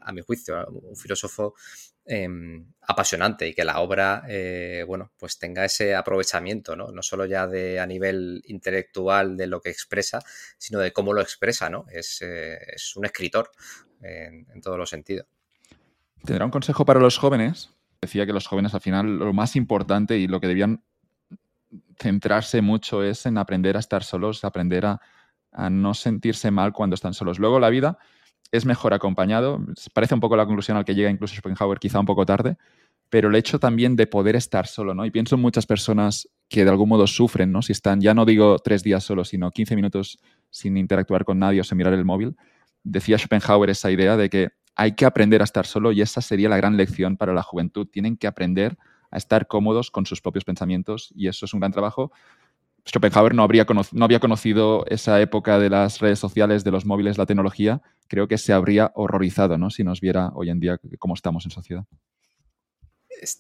a 0.01 0.11
mi 0.11 0.21
juicio, 0.21 0.67
un 0.67 0.95
filósofo 0.95 1.55
em, 2.05 2.73
apasionante 2.81 3.47
y 3.47 3.53
que 3.53 3.63
la 3.63 3.79
obra, 3.79 4.23
eh, 4.27 4.83
bueno, 4.85 5.13
pues 5.17 5.39
tenga 5.39 5.63
ese 5.63 5.95
aprovechamiento, 5.95 6.75
¿no? 6.75 6.91
No 6.91 7.01
solo 7.01 7.25
ya 7.25 7.47
de 7.47 7.79
a 7.79 7.87
nivel 7.87 8.43
intelectual 8.45 9.37
de 9.37 9.47
lo 9.47 9.61
que 9.61 9.69
expresa, 9.69 10.19
sino 10.57 10.79
de 10.79 10.91
cómo 10.91 11.13
lo 11.13 11.21
expresa, 11.21 11.69
¿no? 11.69 11.85
Es, 11.89 12.21
eh, 12.21 12.59
un 12.97 13.05
escritor 13.05 13.49
en, 14.01 14.45
en 14.53 14.61
todos 14.61 14.77
los 14.77 14.89
sentidos. 14.89 15.25
¿Tendrá 16.25 16.43
un 16.43 16.51
consejo 16.51 16.85
para 16.85 16.99
los 16.99 17.17
jóvenes? 17.17 17.69
Decía 18.01 18.25
que 18.25 18.33
los 18.33 18.47
jóvenes 18.47 18.73
al 18.73 18.81
final 18.81 19.17
lo 19.17 19.31
más 19.31 19.55
importante 19.55 20.17
y 20.17 20.27
lo 20.27 20.41
que 20.41 20.47
debían 20.47 20.83
centrarse 21.97 22.61
mucho 22.61 23.03
es 23.03 23.25
en 23.25 23.37
aprender 23.37 23.75
a 23.75 23.79
estar 23.79 24.03
solos, 24.03 24.43
aprender 24.43 24.85
a, 24.85 25.01
no 25.69 25.93
sentirse 25.93 26.49
mal 26.49 26.73
cuando 26.73 26.95
están 26.95 27.13
solos. 27.13 27.37
Luego 27.37 27.59
la 27.59 27.69
vida 27.69 27.99
es 28.51 28.65
mejor 28.65 28.93
acompañado. 28.93 29.63
Parece 29.93 30.15
un 30.15 30.19
poco 30.19 30.35
la 30.35 30.45
conclusión 30.45 30.77
al 30.77 30.85
que 30.85 30.95
llega 30.95 31.11
incluso 31.11 31.35
Schopenhauer, 31.35 31.77
quizá 31.77 31.99
un 31.99 32.07
poco 32.07 32.25
tarde, 32.25 32.57
pero 33.09 33.29
el 33.29 33.35
hecho 33.35 33.59
también 33.59 33.95
de 33.95 34.07
poder 34.07 34.35
estar 34.35 34.65
solo, 34.65 34.95
¿no? 34.95 35.05
Y 35.05 35.11
pienso 35.11 35.35
en 35.35 35.41
muchas 35.41 35.67
personas 35.67 36.27
que 36.49 36.63
de 36.63 36.71
algún 36.71 36.89
modo 36.89 37.05
sufren, 37.05 37.51
¿no? 37.51 37.61
Si 37.61 37.71
están, 37.71 38.01
ya 38.01 38.15
no 38.15 38.25
digo 38.25 38.57
tres 38.57 38.81
días 38.81 39.03
solos, 39.03 39.29
sino 39.29 39.51
15 39.51 39.75
minutos 39.75 40.17
sin 40.49 40.77
interactuar 40.77 41.23
con 41.23 41.37
nadie 41.37 41.61
o 41.61 41.63
sin 41.63 41.77
mirar 41.77 41.93
el 41.93 42.05
móvil. 42.05 42.35
Decía 42.83 43.17
Schopenhauer 43.19 43.69
esa 43.69 43.91
idea 43.91 44.17
de 44.17 44.29
que 44.29 44.49
hay 44.75 44.93
que 44.95 45.05
aprender 45.05 45.41
a 45.41 45.43
estar 45.43 45.67
solo 45.67 45.91
y 45.91 46.01
esa 46.01 46.21
sería 46.21 46.49
la 46.49 46.57
gran 46.57 46.77
lección 46.77 47.17
para 47.17 47.33
la 47.33 47.43
juventud. 47.43 47.87
Tienen 47.87 48.17
que 48.17 48.25
aprender 48.25 48.77
estar 49.17 49.47
cómodos 49.47 49.91
con 49.91 50.05
sus 50.05 50.21
propios 50.21 50.43
pensamientos 50.45 51.11
y 51.15 51.27
eso 51.27 51.45
es 51.45 51.53
un 51.53 51.59
gran 51.59 51.71
trabajo. 51.71 52.11
Schopenhauer 52.85 53.33
no, 53.33 53.43
habría 53.43 53.65
no 53.93 54.05
había 54.05 54.19
conocido 54.19 54.85
esa 54.87 55.21
época 55.21 55.57
de 55.57 55.69
las 55.69 55.99
redes 55.99 56.19
sociales, 56.19 56.63
de 56.63 56.71
los 56.71 56.85
móviles, 56.85 57.17
la 57.17 57.25
tecnología. 57.25 57.81
Creo 58.07 58.27
que 58.27 58.37
se 58.37 58.51
habría 58.51 58.91
horrorizado 58.95 59.57
¿no? 59.57 59.69
si 59.69 59.83
nos 59.83 60.01
viera 60.01 60.31
hoy 60.35 60.49
en 60.49 60.59
día 60.59 60.79
cómo 60.99 61.13
estamos 61.13 61.45
en 61.45 61.51
sociedad. 61.51 61.85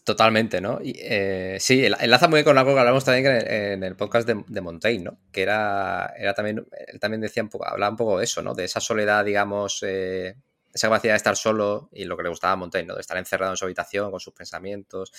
Totalmente, 0.03 0.61
¿no? 0.61 0.79
Y, 0.81 0.95
eh, 0.97 1.57
sí, 1.59 1.85
enlaza 1.85 2.27
muy 2.27 2.37
bien 2.37 2.45
con 2.45 2.57
algo 2.57 2.73
que 2.73 2.79
hablamos 2.79 3.03
también 3.03 3.25
en, 3.25 3.83
el 3.83 3.95
podcast 3.95 4.27
de, 4.27 4.61
Montaigne, 4.61 5.03
¿no? 5.03 5.19
Que 5.31 5.41
era, 5.41 6.13
era 6.17 6.33
también, 6.33 6.65
él 6.87 6.99
también 6.99 7.19
decía 7.19 7.43
un 7.43 7.49
poco, 7.49 7.67
hablaba 7.67 7.91
un 7.91 7.97
poco 7.97 8.17
de 8.17 8.23
eso, 8.23 8.41
¿no? 8.41 8.53
De 8.53 8.63
esa 8.63 8.79
soledad, 8.79 9.25
digamos, 9.25 9.83
eh, 9.85 10.35
esa 10.73 10.87
capacidad 10.87 11.13
de 11.13 11.17
estar 11.17 11.35
solo 11.35 11.89
y 11.91 12.05
lo 12.05 12.17
que 12.17 12.23
le 12.23 12.29
gustaba 12.29 12.53
a 12.53 12.55
Montaigne, 12.55 12.87
¿no? 12.87 12.95
de 12.95 13.01
estar 13.01 13.17
encerrado 13.17 13.53
en 13.53 13.57
su 13.57 13.65
habitación 13.65 14.09
con 14.09 14.19
sus 14.19 14.33
pensamientos, 14.33 15.11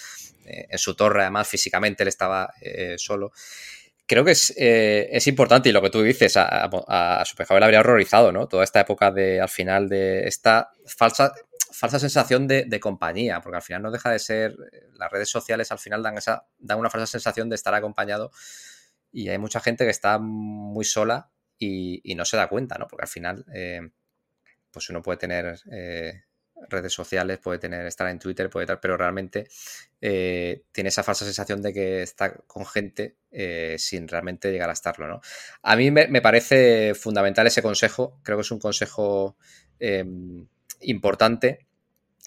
eh, 0.45 0.67
en 0.69 0.79
su 0.79 0.95
torre, 0.95 1.23
además 1.23 1.47
físicamente 1.49 2.03
él 2.03 2.09
estaba 2.09 2.53
eh, 2.61 2.97
solo. 2.99 3.33
Creo 4.07 4.25
que 4.25 4.33
es, 4.33 4.53
eh, 4.59 5.09
es, 5.13 5.27
importante 5.29 5.69
y 5.69 5.73
lo 5.73 5.81
que 5.81 5.89
tú 5.89 6.03
dices, 6.03 6.37
a, 6.37 6.65
a, 6.65 7.25
Schopenhauer 7.25 7.61
le 7.61 7.65
habría 7.65 7.81
horrorizado, 7.81 8.33
¿no? 8.33 8.49
Toda 8.49 8.65
esta 8.65 8.81
época 8.81 9.11
de, 9.11 9.41
al 9.41 9.49
final, 9.49 9.89
de 9.89 10.29
esta 10.29 10.73
falsa, 10.85 11.33
falsa 11.73 11.99
sensación 11.99 12.47
de, 12.47 12.65
de, 12.65 12.81
compañía, 12.81 13.41
porque 13.41 13.57
al 13.57 13.63
final 13.63 13.81
no 13.81 13.91
deja 13.91 14.11
de 14.11 14.19
ser, 14.19 14.57
las 14.95 15.11
redes 15.11 15.31
sociales 15.31 15.73
al 15.73 15.79
final 15.79 16.03
dan, 16.03 16.19
esa, 16.19 16.47
dan 16.59 16.79
una 16.81 16.91
falsa 16.91 17.07
sensación 17.07 17.49
de 17.49 17.55
estar 17.55 17.73
acompañado 17.75 18.31
y 19.11 19.29
hay 19.31 19.39
mucha 19.39 19.61
gente 19.61 19.85
que 19.85 19.91
está 19.91 20.19
muy 20.19 20.85
sola 20.85 21.31
y, 21.57 22.03
y 22.05 22.15
no 22.15 22.27
se 22.27 22.37
da 22.37 22.49
cuenta, 22.49 22.77
¿no? 22.77 22.89
Porque 22.89 23.05
al 23.05 23.09
final 23.09 23.47
pues 24.75 24.91
uno 24.91 25.03
puede 25.03 25.19
tener 25.19 25.59
eh, 25.71 26.25
redes 26.69 26.93
sociales, 26.93 27.39
puede 27.39 27.59
tener 27.59 27.87
estar 27.87 28.09
en 28.09 28.19
Twitter, 28.19 28.51
puede 28.51 28.65
estar, 28.65 28.81
pero 28.81 28.97
realmente 28.97 29.49
eh, 30.01 30.65
tiene 30.73 30.89
esa 30.89 31.03
falsa 31.03 31.25
sensación 31.25 31.63
de 31.63 31.73
que 31.73 32.03
está 32.03 32.35
con 32.47 32.67
gente 32.67 33.17
eh, 33.31 33.77
sin 33.79 34.09
realmente 34.09 34.51
llegar 34.51 34.69
a 34.69 34.75
estarlo, 34.75 35.07
¿no? 35.07 35.21
A 35.63 35.77
mí 35.77 35.91
me, 35.91 36.21
parece 36.21 36.95
fundamental 36.95 37.47
ese 37.47 37.63
consejo, 37.63 38.21
creo 38.23 38.37
que 38.37 38.43
es 38.43 38.51
un 38.51 38.59
consejo 38.59 39.37
em, 39.79 40.47
importante 40.81 41.67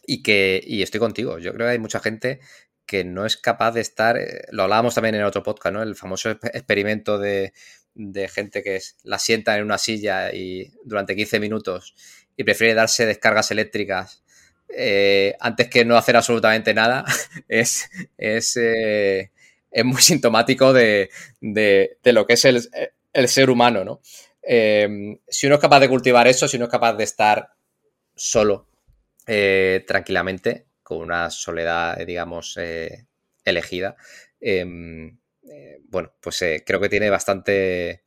y 0.05 0.23
que 0.23 0.61
y 0.65 0.81
estoy 0.81 0.99
contigo. 0.99 1.39
Yo 1.39 1.53
creo 1.53 1.67
que 1.67 1.71
hay 1.71 1.79
mucha 1.79 1.99
gente 1.99 2.39
que 2.85 3.03
no 3.03 3.25
es 3.25 3.35
capaz 3.35 3.73
de 3.73 3.81
estar, 3.81 4.17
lo 4.51 4.63
hablábamos 4.63 4.95
también 4.95 5.15
en 5.15 5.23
otro 5.23 5.43
podcast, 5.43 5.73
¿no? 5.73 5.83
El 5.83 5.95
famoso 5.95 6.29
experimento 6.31 7.19
de, 7.19 7.51
de 7.97 8.27
gente 8.29 8.63
que 8.63 8.79
la 9.03 9.19
sienta 9.19 9.57
en 9.57 9.63
una 9.63 9.77
silla 9.77 10.33
y 10.33 10.71
durante 10.85 11.15
15 11.15 11.39
minutos 11.39 11.95
y 12.37 12.43
prefiere 12.43 12.75
darse 12.75 13.05
descargas 13.05 13.51
eléctricas 13.51 14.23
eh, 14.69 15.35
antes 15.39 15.69
que 15.69 15.85
no 15.85 15.97
hacer 15.97 16.15
absolutamente 16.15 16.73
nada, 16.73 17.05
es, 17.47 17.89
es, 18.17 18.57
eh, 18.57 19.31
es 19.71 19.85
muy 19.85 20.01
sintomático 20.01 20.73
de, 20.73 21.09
lo 22.03 22.27
que 22.27 22.33
es 22.33 22.45
el, 22.45 23.27
ser 23.27 23.49
humano, 23.49 23.83
¿no? 23.83 24.01
Em, 24.41 25.17
si 25.27 25.47
uno 25.47 25.55
es 25.55 25.61
capaz 25.61 25.79
de 25.79 25.89
cultivar 25.89 26.27
eso, 26.27 26.47
si 26.47 26.57
uno 26.57 26.65
es 26.65 26.71
capaz 26.71 26.93
de 26.93 27.03
estar 27.03 27.53
solo, 28.15 28.67
eh, 29.25 29.83
tranquilamente, 29.87 30.67
con 30.83 30.99
una 30.99 31.29
soledad, 31.29 31.97
digamos, 32.05 32.57
elegida, 33.43 33.95
em, 34.39 35.17
bueno, 35.89 36.13
pues 36.21 36.43
creo 36.65 36.79
que 36.79 36.89
tiene 36.89 37.09
bastante, 37.09 38.03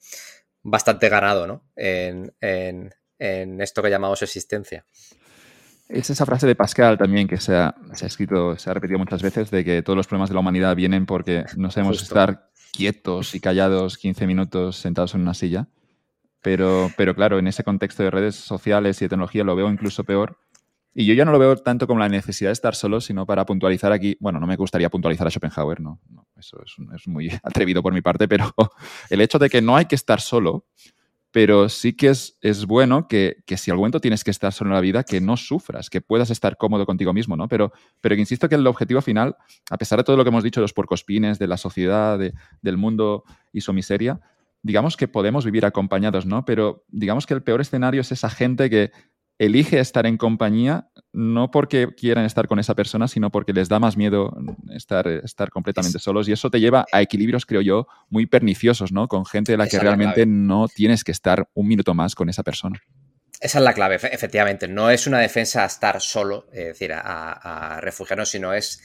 bastante 0.63 1.09
ganado, 1.09 1.47
¿no? 1.47 1.65
en 1.77 2.95
esto 3.21 3.83
que 3.83 3.91
llamamos 3.91 4.23
existencia. 4.23 4.85
Es 5.89 6.09
esa 6.09 6.25
frase 6.25 6.47
de 6.47 6.55
Pascal 6.55 6.97
también 6.97 7.27
que 7.27 7.39
se 7.39 7.57
ha, 7.57 7.75
escrito, 8.03 8.57
se 8.57 8.71
ha 8.71 8.75
repetido 8.75 8.99
muchas 8.99 9.23
veces, 9.23 9.51
de 9.51 9.65
que 9.65 9.83
todos 9.83 9.97
los 9.97 10.07
problemas 10.07 10.31
de 10.31 10.35
la 10.35 10.41
humanidad 10.41 10.77
vienen 10.77 11.05
porque 11.05 11.45
no 11.57 11.71
sabemos 11.71 12.01
estar 12.01 12.51
quietos 12.73 13.35
y 13.35 13.41
callados 13.41 13.99
15 13.99 14.27
minutos 14.27 14.77
sentados 14.77 15.15
en 15.15 15.23
una 15.23 15.35
silla. 15.35 15.67
Pero, 16.43 16.91
pero 16.97 17.15
claro, 17.15 17.39
en 17.39 17.49
ese 17.49 17.65
contexto 17.65 18.03
de 18.05 18.11
redes 18.11 18.37
sociales 18.37 19.03
y 19.03 19.05
de 19.05 19.09
tecnología 19.11 19.43
lo 19.43 19.57
veo 19.57 19.69
incluso 19.69 20.05
peor. 20.05 20.39
Y 20.95 21.07
yo 21.07 21.15
ya 21.15 21.25
no 21.25 21.33
lo 21.33 21.39
veo 21.41 21.57
tanto 21.57 21.89
como 21.89 22.01
la 22.01 22.09
necesidad 22.09 22.51
de 22.51 22.55
estar 22.55 22.77
solo, 22.77 23.01
sino 23.01 23.27
para 23.27 23.45
puntualizar 23.45 23.93
aquí. 23.93 24.17
Bueno, 24.21 24.39
no 24.39 24.47
me 24.47 24.57
gustaría 24.57 24.91
puntualizar 24.91 25.27
a 25.27 25.31
Schopenhauer, 25.31 25.81
no. 25.81 26.01
eso 26.37 26.63
es, 26.65 26.75
es 26.95 27.09
muy 27.09 27.31
atrevido 27.43 27.83
por 27.83 27.93
mi 27.93 28.01
parte, 28.01 28.29
pero 28.29 28.55
el 29.11 29.21
hecho 29.21 29.41
de 29.41 29.51
que 29.51 29.61
no 29.61 29.77
hay 29.77 29.87
que 29.87 29.97
estar 29.97 30.21
solo 30.21 30.67
pero 31.33 31.69
sí 31.69 31.93
que 31.93 32.09
es, 32.09 32.39
es 32.41 32.67
bueno 32.67 33.07
que, 33.07 33.37
que, 33.47 33.57
si 33.57 33.71
algún 33.71 33.83
momento 33.83 34.01
tienes 34.01 34.25
que 34.25 34.31
estar 34.31 34.53
solo 34.53 34.71
en 34.71 34.75
la 34.75 34.81
vida, 34.81 35.05
que 35.05 35.21
no 35.21 35.37
sufras, 35.37 35.89
que 35.89 36.01
puedas 36.01 36.31
estar 36.31 36.57
cómodo 36.57 36.87
contigo 36.87 37.13
mismo, 37.13 37.37
¿no? 37.37 37.49
Pero, 37.49 37.73
pero 38.01 38.17
que 38.17 38.21
insisto 38.21 38.49
que 38.49 38.57
el 38.57 38.67
objetivo 38.67 39.01
final, 39.01 39.37
a 39.71 39.79
pesar 39.79 39.99
de 39.99 40.05
todo 40.05 40.17
lo 40.17 40.25
que 40.25 40.31
hemos 40.31 40.43
dicho 40.43 40.61
de 40.61 40.65
los 40.65 40.73
porcospines, 40.73 41.39
de 41.39 41.47
la 41.47 41.57
sociedad, 41.57 42.19
de, 42.19 42.35
del 42.63 42.77
mundo 42.77 43.25
y 43.53 43.61
su 43.61 43.73
miseria, 43.73 44.21
digamos 44.63 44.97
que 44.97 45.09
podemos 45.09 45.45
vivir 45.45 45.65
acompañados, 45.65 46.27
¿no? 46.27 46.45
Pero 46.45 46.85
digamos 46.89 47.27
que 47.27 47.35
el 47.35 47.43
peor 47.43 47.61
escenario 47.61 48.01
es 48.01 48.13
esa 48.13 48.29
gente 48.29 48.69
que 48.69 48.91
elige 49.41 49.81
estar 49.81 50.07
en 50.07 50.19
compañía 50.19 50.91
no 51.13 51.51
porque 51.51 51.89
quieran 51.97 52.27
estar 52.27 52.47
con 52.47 52.59
esa 52.59 52.75
persona, 52.75 53.09
sino 53.09 53.31
porque 53.31 53.55
les 53.55 53.69
da 53.69 53.81
más 53.81 53.97
miedo 53.97 54.37
estar, 54.71 55.09
estar 55.09 55.49
completamente 55.49 55.99
solos. 55.99 56.29
Y 56.29 56.33
eso 56.33 56.51
te 56.51 56.61
lleva 56.61 56.85
a 56.93 57.01
equilibrios, 57.01 57.47
creo 57.47 57.63
yo, 57.63 57.89
muy 58.11 58.27
perniciosos, 58.27 58.93
¿no? 58.93 59.09
Con 59.09 59.25
gente 59.25 59.53
de 59.53 59.59
la 59.59 59.67
que 59.67 59.79
realmente 59.81 60.27
no 60.27 60.69
tienes 60.69 61.03
que 61.03 61.11
estar 61.11 61.49
un 61.55 61.67
minuto 61.67 61.95
más 61.95 62.15
con 62.15 62.29
esa 62.29 62.43
persona. 62.43 62.81
Esa 63.41 63.59
es 63.59 63.65
la 63.65 63.73
clave, 63.73 63.97
efectivamente. 63.97 64.69
No 64.69 64.91
es 64.91 65.07
una 65.07 65.19
defensa 65.19 65.63
a 65.63 65.67
estar 65.67 66.01
solo, 66.03 66.47
es 66.53 66.67
decir, 66.67 66.93
a, 66.93 67.81
refugiarnos, 67.81 68.29
sino 68.29 68.53
es 68.53 68.83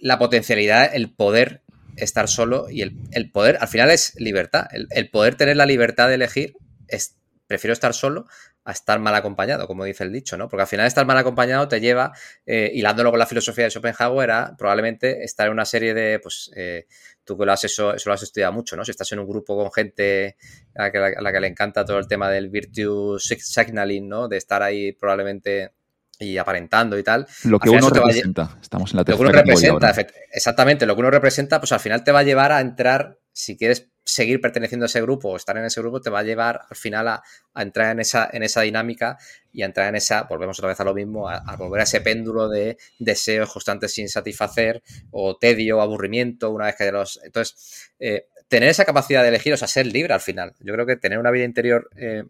la 0.00 0.18
potencialidad, 0.18 0.90
el 0.92 1.14
poder 1.14 1.62
estar 1.96 2.28
solo 2.28 2.68
y 2.68 2.82
el, 2.82 3.30
poder, 3.32 3.58
al 3.60 3.68
final 3.68 3.90
es 3.90 4.14
libertad. 4.16 4.66
El, 4.72 4.88
el, 4.90 5.08
poder 5.08 5.36
tener 5.36 5.56
la 5.56 5.66
libertad 5.66 6.08
de 6.08 6.16
elegir 6.16 6.56
es, 6.88 7.16
prefiero 7.46 7.72
estar 7.72 7.94
solo 7.94 8.26
a 8.68 8.72
estar 8.72 8.98
mal 8.98 9.14
acompañado, 9.14 9.66
como 9.66 9.84
dice 9.84 10.04
el 10.04 10.12
dicho, 10.12 10.36
¿no? 10.36 10.46
Porque 10.46 10.60
al 10.60 10.68
final 10.68 10.86
estar 10.86 11.06
mal 11.06 11.16
acompañado 11.16 11.66
te 11.68 11.80
lleva, 11.80 12.12
eh, 12.44 12.70
hilándolo 12.74 13.08
con 13.08 13.18
la 13.18 13.24
filosofía 13.24 13.64
de 13.64 13.70
Schopenhauer, 13.70 14.30
a 14.30 14.54
probablemente 14.58 15.24
estar 15.24 15.46
en 15.46 15.54
una 15.54 15.64
serie 15.64 15.94
de, 15.94 16.18
pues, 16.18 16.50
eh, 16.54 16.86
tú 17.24 17.38
que 17.38 17.46
lo 17.46 17.52
has, 17.52 17.64
eso, 17.64 17.94
eso, 17.94 18.10
lo 18.10 18.14
has 18.14 18.22
estudiado 18.22 18.52
mucho, 18.52 18.76
¿no? 18.76 18.84
Si 18.84 18.90
estás 18.90 19.10
en 19.12 19.20
un 19.20 19.26
grupo 19.26 19.56
con 19.56 19.72
gente 19.72 20.36
a 20.74 20.82
la, 20.82 20.92
que, 20.92 20.98
a 20.98 21.22
la 21.22 21.32
que 21.32 21.40
le 21.40 21.46
encanta 21.46 21.82
todo 21.82 21.98
el 21.98 22.06
tema 22.06 22.28
del 22.28 22.50
virtue 22.50 23.18
signaling, 23.18 24.06
¿no? 24.06 24.28
De 24.28 24.36
estar 24.36 24.62
ahí 24.62 24.92
probablemente 24.92 25.72
y 26.18 26.36
aparentando 26.36 26.98
y 26.98 27.02
tal. 27.02 27.26
Lo 27.44 27.58
que 27.58 27.70
uno 27.70 27.88
representa. 27.88 28.58
Estamos 28.60 28.92
en 28.92 28.98
la 28.98 29.04
tercera 29.04 29.24
Lo 29.24 29.32
que 29.32 29.38
uno 29.38 29.78
representa, 29.78 29.94
exactamente. 30.30 30.84
Lo 30.84 30.94
que 30.94 31.00
uno 31.00 31.10
representa, 31.10 31.58
pues 31.58 31.72
al 31.72 31.80
final 31.80 32.04
te 32.04 32.12
va 32.12 32.18
a 32.18 32.24
llevar 32.24 32.52
a 32.52 32.60
entrar, 32.60 33.18
si 33.32 33.56
quieres 33.56 33.88
seguir 34.08 34.40
perteneciendo 34.40 34.84
a 34.84 34.86
ese 34.86 35.02
grupo 35.02 35.28
o 35.28 35.36
estar 35.36 35.56
en 35.58 35.64
ese 35.64 35.80
grupo 35.80 36.00
te 36.00 36.08
va 36.08 36.20
a 36.20 36.22
llevar 36.22 36.62
al 36.68 36.76
final 36.76 37.08
a, 37.08 37.22
entrar 37.54 37.92
en 37.92 38.00
esa, 38.00 38.28
en 38.32 38.42
esa 38.42 38.62
dinámica 38.62 39.18
y 39.52 39.62
a 39.62 39.66
entrar 39.66 39.88
en 39.88 39.96
esa, 39.96 40.22
volvemos 40.22 40.58
otra 40.58 40.70
vez 40.70 40.80
a 40.80 40.84
lo 40.84 40.94
mismo, 40.94 41.28
a, 41.28 41.56
volver 41.56 41.80
a 41.80 41.84
ese 41.84 42.00
péndulo 42.00 42.48
de 42.48 42.78
deseos 42.98 43.52
constantes 43.52 43.92
sin 43.92 44.08
satisfacer 44.08 44.82
o 45.10 45.36
tedio, 45.36 45.82
aburrimiento, 45.82 46.50
una 46.50 46.66
vez 46.66 46.76
que 46.76 46.90
los... 46.90 47.20
Entonces, 47.22 47.90
eh, 47.98 48.28
tener 48.48 48.70
esa 48.70 48.86
capacidad 48.86 49.22
de 49.22 49.28
elegir, 49.28 49.52
o 49.52 49.56
sea, 49.58 49.68
ser 49.68 49.86
libre 49.86 50.14
al 50.14 50.20
final. 50.20 50.54
Yo 50.60 50.72
creo 50.72 50.86
que 50.86 50.96
tener 50.96 51.18
una 51.18 51.30
vida 51.30 51.44
interior... 51.44 51.90
Eh, 51.96 52.24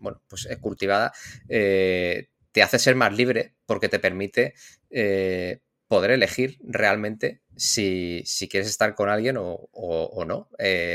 bueno, 0.00 0.20
pues 0.26 0.48
cultivada, 0.60 1.12
te 1.46 2.62
hace 2.64 2.80
ser 2.80 2.96
más 2.96 3.16
libre 3.16 3.54
porque 3.64 3.88
te 3.88 4.00
permite 4.00 4.54
poder 5.90 6.12
elegir 6.12 6.56
realmente 6.62 7.40
si, 7.56 8.22
quieres 8.48 8.70
estar 8.70 8.94
con 8.94 9.08
alguien 9.08 9.36
o, 9.36 10.24
no. 10.24 10.48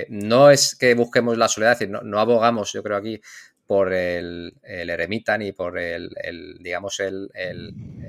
no 0.08 0.50
es 0.50 0.74
que 0.74 0.94
busquemos 0.94 1.38
la 1.38 1.50
soledad, 1.50 1.74
es 1.74 1.80
decir, 1.80 1.92
no, 1.92 2.02
no 2.02 2.18
abogamos, 2.18 2.72
yo 2.72 2.82
creo 2.82 2.96
aquí, 2.96 3.20
por 3.68 3.92
el, 3.92 4.56
eremita 4.64 5.38
ni 5.38 5.52
por 5.52 5.78
el, 5.78 6.10
digamos, 6.62 7.02
el, 7.02 7.30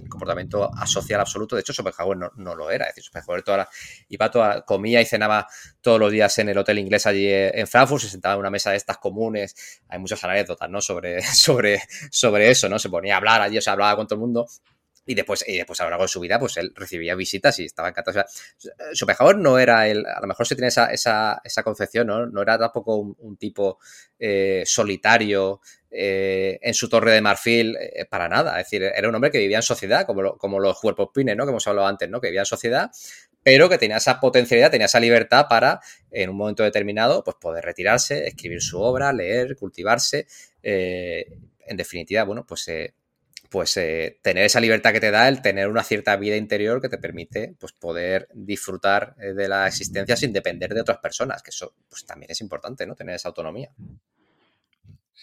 comportamiento 0.08 0.70
asocial 0.76 1.20
absoluto. 1.20 1.56
De 1.56 1.60
hecho, 1.60 1.72
Schopenhauer 1.72 2.16
no, 2.16 2.30
no 2.36 2.54
lo 2.54 2.70
era. 2.70 2.84
Es 2.84 2.94
decir, 2.94 3.04
Schopenhauer 3.10 3.42
toda 3.42 3.68
iba 4.08 4.30
toda, 4.30 4.62
comía 4.62 5.00
y 5.00 5.06
cenaba 5.06 5.48
todos 5.80 5.98
los 5.98 6.12
días 6.12 6.38
en 6.38 6.50
el 6.50 6.58
hotel 6.58 6.78
inglés 6.78 7.06
allí 7.06 7.28
en 7.28 7.66
Frankfurt, 7.66 8.02
se 8.02 8.10
sentaba 8.10 8.34
en 8.34 8.40
una 8.40 8.50
mesa 8.50 8.70
de 8.70 8.76
estas 8.76 8.98
comunes. 8.98 9.82
Hay 9.88 9.98
muchas 9.98 10.22
anécdotas, 10.22 10.70
¿no? 10.70 10.80
Sobre, 10.80 11.20
sobre, 11.34 11.82
sobre 12.12 12.50
eso, 12.50 12.68
¿no? 12.68 12.78
Se 12.78 12.88
ponía 12.88 13.14
a 13.14 13.16
hablar 13.16 13.42
allí, 13.42 13.58
o 13.58 13.62
sea, 13.62 13.72
hablaba 13.72 13.96
con 13.96 14.06
todo 14.06 14.16
el 14.16 14.20
mundo. 14.20 14.46
Y 15.08 15.14
después, 15.14 15.44
y 15.46 15.56
después 15.56 15.80
a 15.80 15.84
lo 15.84 15.90
largo 15.90 16.04
de 16.04 16.08
su 16.08 16.18
vida, 16.18 16.38
pues 16.40 16.56
él 16.56 16.72
recibía 16.74 17.14
visitas 17.14 17.56
y 17.60 17.64
estaba 17.64 17.88
encantado. 17.88 18.20
O 18.20 18.24
sea, 18.24 18.74
Schopenhauer 18.92 19.38
no 19.38 19.56
era 19.56 19.86
el, 19.86 20.04
a 20.04 20.20
lo 20.20 20.26
mejor 20.26 20.48
se 20.48 20.56
tiene 20.56 20.66
esa, 20.66 20.86
esa, 20.86 21.40
esa 21.44 21.62
concepción, 21.62 22.08
¿no? 22.08 22.26
No 22.26 22.42
era 22.42 22.58
tampoco 22.58 22.96
un, 22.96 23.36
tipo 23.36 23.78
eh, 24.18 24.64
solitario 24.66 25.60
eh, 25.90 26.58
en 26.60 26.74
su 26.74 26.88
torre 26.88 27.12
de 27.12 27.20
marfil 27.20 27.76
eh, 27.76 28.04
para 28.06 28.28
nada. 28.28 28.58
Es 28.60 28.66
decir, 28.66 28.82
era 28.82 29.08
un 29.08 29.14
hombre 29.14 29.30
que 29.30 29.38
vivía 29.38 29.58
en 29.58 29.62
sociedad, 29.62 30.04
como, 30.04 30.36
como 30.36 30.58
los 30.58 30.80
cuerpos 30.80 31.10
pines, 31.14 31.36
¿no? 31.36 31.44
Que 31.44 31.50
hemos 31.50 31.66
hablado 31.68 31.86
antes, 31.86 32.10
¿no? 32.10 32.20
Que 32.20 32.26
vivía 32.28 32.40
en 32.40 32.46
sociedad, 32.46 32.90
pero 33.44 33.68
que 33.68 33.78
tenía 33.78 33.98
esa 33.98 34.18
potencialidad, 34.18 34.72
tenía 34.72 34.86
esa 34.86 34.98
libertad 34.98 35.46
para, 35.48 35.78
en 36.10 36.30
un 36.30 36.36
momento 36.36 36.64
determinado, 36.64 37.22
pues 37.22 37.36
poder 37.40 37.64
retirarse, 37.64 38.26
escribir 38.26 38.60
su 38.60 38.80
obra, 38.80 39.12
leer, 39.12 39.54
cultivarse. 39.54 40.26
en 40.62 41.76
definitiva, 41.76 42.24
bueno, 42.24 42.44
pues 42.44 42.68
pues 43.50 43.76
eh, 43.76 44.18
tener 44.22 44.44
esa 44.44 44.60
libertad 44.60 44.92
que 44.92 45.00
te 45.00 45.10
da 45.10 45.28
el 45.28 45.42
tener 45.42 45.68
una 45.68 45.82
cierta 45.82 46.16
vida 46.16 46.36
interior 46.36 46.80
que 46.80 46.88
te 46.88 46.98
permite 46.98 47.54
pues, 47.58 47.72
poder 47.72 48.28
disfrutar 48.32 49.14
eh, 49.20 49.32
de 49.32 49.48
la 49.48 49.66
existencia 49.66 50.16
sin 50.16 50.32
depender 50.32 50.74
de 50.74 50.80
otras 50.80 50.98
personas, 50.98 51.42
que 51.42 51.50
eso 51.50 51.74
pues, 51.88 52.04
también 52.04 52.30
es 52.30 52.40
importante, 52.40 52.86
¿no? 52.86 52.94
Tener 52.94 53.16
esa 53.16 53.28
autonomía. 53.28 53.70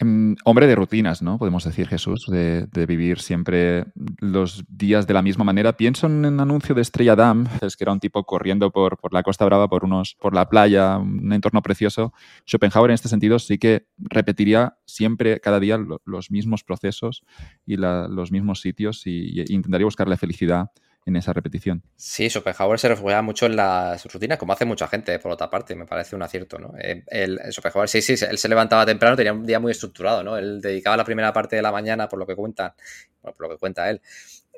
Em, 0.00 0.34
hombre 0.44 0.66
de 0.66 0.74
rutinas, 0.74 1.22
¿no? 1.22 1.38
Podemos 1.38 1.62
decir, 1.62 1.86
Jesús, 1.86 2.26
de, 2.26 2.66
vivir 2.86 3.20
siempre 3.20 3.84
los 4.18 4.64
días 4.68 5.06
de 5.06 5.14
la 5.14 5.22
misma 5.22 5.44
manera. 5.44 5.76
Pienso 5.76 6.08
en 6.08 6.24
un 6.24 6.40
anuncio 6.40 6.74
de 6.74 6.82
Estrella 6.82 7.14
Damm, 7.14 7.46
es 7.62 7.76
que 7.76 7.84
era 7.84 7.92
un 7.92 8.00
tipo 8.00 8.24
corriendo 8.24 8.72
por, 8.72 8.98
la 9.12 9.22
Costa 9.22 9.44
Brava, 9.44 9.68
por 9.68 10.34
la 10.34 10.48
playa, 10.48 10.98
un 10.98 11.32
entorno 11.32 11.62
precioso. 11.62 12.12
Schopenhauer 12.44 12.90
en 12.90 12.94
este 12.94 13.08
sentido 13.08 13.38
sí 13.38 13.58
que 13.58 13.86
repetiría 13.98 14.78
siempre, 14.84 15.38
cada 15.38 15.60
día, 15.60 15.78
los 16.04 16.30
mismos 16.30 16.64
procesos 16.64 17.22
y 17.64 17.76
los 17.76 18.32
mismos 18.32 18.60
sitios 18.60 19.06
y, 19.06 19.40
y 19.40 19.54
intentaría 19.54 19.84
buscar 19.84 20.08
la 20.08 20.16
felicidad 20.16 20.70
en 21.06 21.16
esa 21.16 21.32
repetición. 21.32 21.82
Sí, 21.96 22.28
Schopenhauer 22.30 22.78
se 22.78 22.88
refugia 22.88 23.20
mucho 23.20 23.46
en 23.46 23.56
las 23.56 24.04
rutinas, 24.10 24.38
como 24.38 24.52
hace 24.52 24.64
mucha 24.64 24.88
gente, 24.88 25.18
por 25.18 25.32
otra 25.32 25.50
parte, 25.50 25.74
me 25.74 25.84
parece 25.84 26.16
un 26.16 26.22
acierto, 26.22 26.58
¿no? 26.58 26.74
Eh, 26.78 27.04
el, 27.08 27.38
Schopenhauer, 27.50 27.88
sí, 27.88 28.00
sí, 28.00 28.14
él 28.24 28.38
se 28.38 28.48
levantaba 28.48 28.86
temprano, 28.86 29.16
tenía 29.16 29.32
un 29.32 29.44
día 29.44 29.60
muy 29.60 29.72
estructurado, 29.72 30.22
¿no? 30.22 30.36
Él 30.36 30.60
dedicaba 30.60 30.96
la 30.96 31.04
primera 31.04 31.32
parte 31.32 31.56
de 31.56 31.62
la 31.62 31.72
mañana, 31.72 32.08
por 32.08 32.18
lo 32.18 32.26
que 32.26 32.34
cuenta, 32.34 32.74
por 33.20 33.40
lo 33.40 33.50
que 33.50 33.58
cuenta 33.58 33.90
él, 33.90 34.00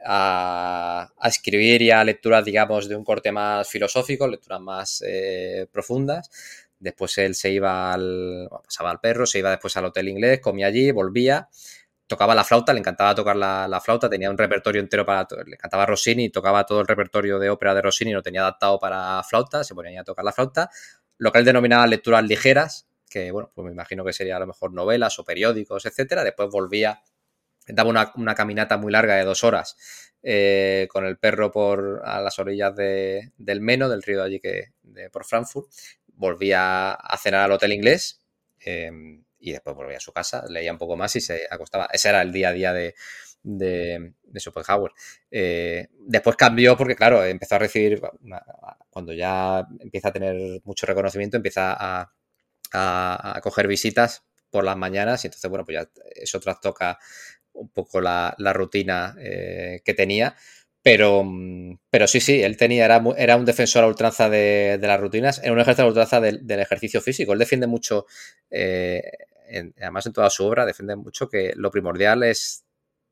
a, 0.05 1.11
escribir 1.25 1.83
y 1.83 1.91
a 1.91 2.05
lecturas, 2.05 2.45
digamos, 2.45 2.89
de 2.89 2.95
un 2.95 3.05
corte 3.05 3.33
más 3.33 3.69
filosófico, 3.69 4.29
lecturas 4.29 4.61
más 4.61 5.03
eh, 5.07 5.67
profundas. 5.73 6.31
Después 6.79 7.17
él 7.19 7.35
se 7.35 7.51
iba 7.51 7.93
al, 7.93 8.49
pasaba 8.63 8.91
al 8.91 9.01
perro, 9.01 9.27
se 9.27 9.39
iba 9.39 9.51
después 9.51 9.77
al 9.77 9.87
hotel 9.87 10.09
inglés, 10.09 10.41
comía 10.41 10.67
allí, 10.67 10.91
volvía 10.93 11.49
tocaba 12.07 12.35
la 12.35 12.45
flauta, 12.45 12.73
le 12.73 12.79
encantaba 12.79 13.15
tocar 13.15 13.37
la, 13.37 13.81
flauta, 13.85 14.09
tenía 14.09 14.31
un 14.31 14.39
repertorio 14.39 14.81
entero 14.81 15.05
para... 15.05 15.27
Le 15.45 15.55
encantaba 15.55 15.87
Rossini, 15.87 16.31
tocaba 16.31 16.65
todo 16.65 16.81
el 16.81 16.87
repertorio 16.87 17.39
de 17.39 17.51
ópera 17.51 17.75
de 17.75 17.83
Rossini, 17.83 18.13
lo 18.13 18.23
tenía 18.23 18.43
adaptado 18.43 18.79
para 18.79 19.23
flauta, 19.25 19.65
se 19.65 19.75
ponía 19.75 20.01
a 20.01 20.05
tocar 20.05 20.25
la 20.25 20.33
flauta. 20.33 20.71
Lo 21.19 21.33
que 21.33 21.39
él 21.39 21.45
denominaba 21.45 21.87
lecturas 21.87 22.25
ligeras, 22.25 22.89
que 23.11 23.31
bueno, 23.33 23.51
pues 23.55 23.65
me 23.65 23.73
imagino 23.73 24.05
que 24.05 24.13
sería 24.13 24.37
a 24.37 24.41
lo 24.41 24.47
mejor 24.47 24.73
novelas 24.73 25.19
o 25.19 25.25
periódicos, 25.25 25.87
etcétera. 25.87 26.23
Después 26.23 26.49
volvía, 26.51 27.03
daba 27.67 28.13
una, 28.15 28.35
caminata 28.35 28.77
muy 28.77 28.93
larga 28.93 29.17
de 29.17 29.25
dos 29.25 29.43
horas 29.43 29.77
eh, 30.23 30.87
con 30.91 31.05
el 31.07 31.19
perro 31.19 31.51
por 31.51 32.03
a 32.05 32.21
las 32.21 32.39
orillas 32.39 32.75
del 32.77 33.61
Meno, 33.61 33.89
del 33.89 34.03
río 34.03 34.19
de 34.19 34.25
allí 34.25 34.41
que, 34.41 34.73
por 35.11 35.25
Frankfurt. 35.25 35.69
Volvía 36.09 36.93
a 36.93 37.19
cenar 37.19 37.43
al 37.43 37.53
hotel 37.53 37.73
inglés. 37.73 38.21
Eh, 38.65 38.91
y 39.39 39.53
después 39.53 39.77
volvía 39.77 39.99
a 39.99 40.01
su 40.01 40.13
casa, 40.13 40.45
leía 40.49 40.73
un 40.73 40.79
poco 40.79 40.97
más 40.97 41.15
y 41.17 41.21
se 41.21 41.47
acostaba. 41.51 41.89
Ese 41.93 42.09
era 42.09 42.23
el 42.23 42.33
día 42.33 42.51
a 42.51 42.53
día 42.53 42.73
de, 42.73 42.95
de, 43.43 44.13
Schopenhauer. 44.37 44.93
Eh, 45.31 45.89
después 45.93 46.37
cambió 46.37 46.77
porque, 46.77 46.97
claro, 46.97 47.25
empezó 47.25 47.55
a 47.55 47.59
recibir, 47.59 48.01
cuando 48.91 49.13
ya 49.13 49.67
empieza 49.81 50.09
a 50.09 50.13
tener 50.13 50.61
mucho 50.65 50.87
reconocimiento, 50.87 51.37
empieza 51.37 51.77
a, 51.79 52.13
a, 52.73 53.41
coger 53.43 53.69
visitas 53.69 54.25
por 54.51 54.65
las 54.65 54.77
mañanas 54.77 55.25
y 55.25 55.29
entonces, 55.29 55.49
bueno, 55.51 55.65
pues 55.65 55.79
ya 55.79 55.91
eso 56.15 56.41
trastoca 56.41 56.99
un 57.53 57.69
poco 57.71 58.01
la, 58.01 58.35
rutina 58.53 59.15
eh, 59.19 59.81
que 59.85 59.95
tenía. 59.95 60.37
Pero, 60.87 61.25
pero 61.91 62.07
sí, 62.07 62.21
sí, 62.21 62.45
él 62.45 62.57
tenía, 62.57 62.85
era, 62.85 63.03
era 63.17 63.35
un 63.35 63.45
defensor 63.45 63.83
a 63.83 63.89
ultranza 63.89 64.31
de, 64.31 64.79
las 64.81 65.01
rutinas, 65.01 65.41
era 65.43 65.53
un 65.53 65.59
ejército 65.59 65.83
a 65.83 65.89
ultranza 65.89 66.21
del, 66.21 66.49
ejercicio 66.49 67.01
físico. 67.01 67.33
Él 67.33 67.41
defiende 67.41 67.67
mucho, 67.67 68.07
eh, 68.53 69.03
además 69.81 70.07
en 70.07 70.13
toda 70.13 70.31
su 70.31 70.47
obra, 70.47 70.65
defiende 70.65 70.95
mucho 70.95 71.29
que 71.29 71.55
lo 71.57 71.73
primordial 71.73 72.23
es 72.23 72.65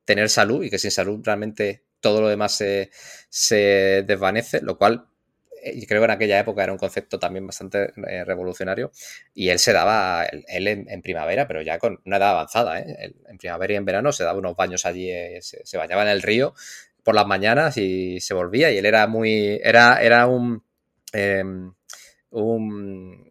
tener 0.05 0.31
salud 0.31 0.63
y 0.63 0.71
que 0.71 0.79
sin 0.79 0.93
salud 0.93 1.21
realmente 1.25 1.83
todo 1.99 2.21
lo 2.21 2.29
demás 2.29 2.57
se, 2.57 4.05
desvanece, 4.07 4.61
lo 4.61 4.79
cual 4.79 5.09
eh, 5.61 5.85
creo 5.89 6.01
que 6.01 6.05
en 6.05 6.11
aquella 6.13 6.39
época 6.39 6.63
era 6.63 6.71
un 6.71 6.79
concepto 6.79 7.19
también 7.19 7.45
bastante 7.45 7.93
eh, 8.07 8.25
revolucionario 8.25 8.93
y 9.35 9.49
él 9.49 9.59
se 9.59 9.73
daba, 9.73 10.27
él, 10.27 10.69
en, 10.69 11.03
primavera, 11.03 11.49
pero 11.49 11.61
ya 11.61 11.79
con 11.79 12.01
una 12.05 12.19
edad 12.19 12.31
avanzada, 12.31 12.79
en 12.79 13.37
primavera 13.37 13.73
y 13.73 13.77
en 13.77 13.85
verano 13.85 14.13
se 14.13 14.23
daba 14.23 14.39
unos 14.39 14.55
baños 14.55 14.87
allí, 14.87 15.11
se, 15.41 15.77
bañaba 15.77 16.03
en 16.03 16.11
el 16.11 16.23
río 16.23 16.55
por 17.05 17.15
las 17.15 17.27
mañanas 17.27 17.77
y 17.77 18.21
se 18.21 18.35
volvía 18.35 18.73
y 18.73 18.79
él 18.79 18.87
era 18.87 19.07
muy, 19.07 19.61
era, 19.63 20.03
era 20.03 20.27
un, 20.27 20.65
em, 21.13 21.73
un, 22.31 23.29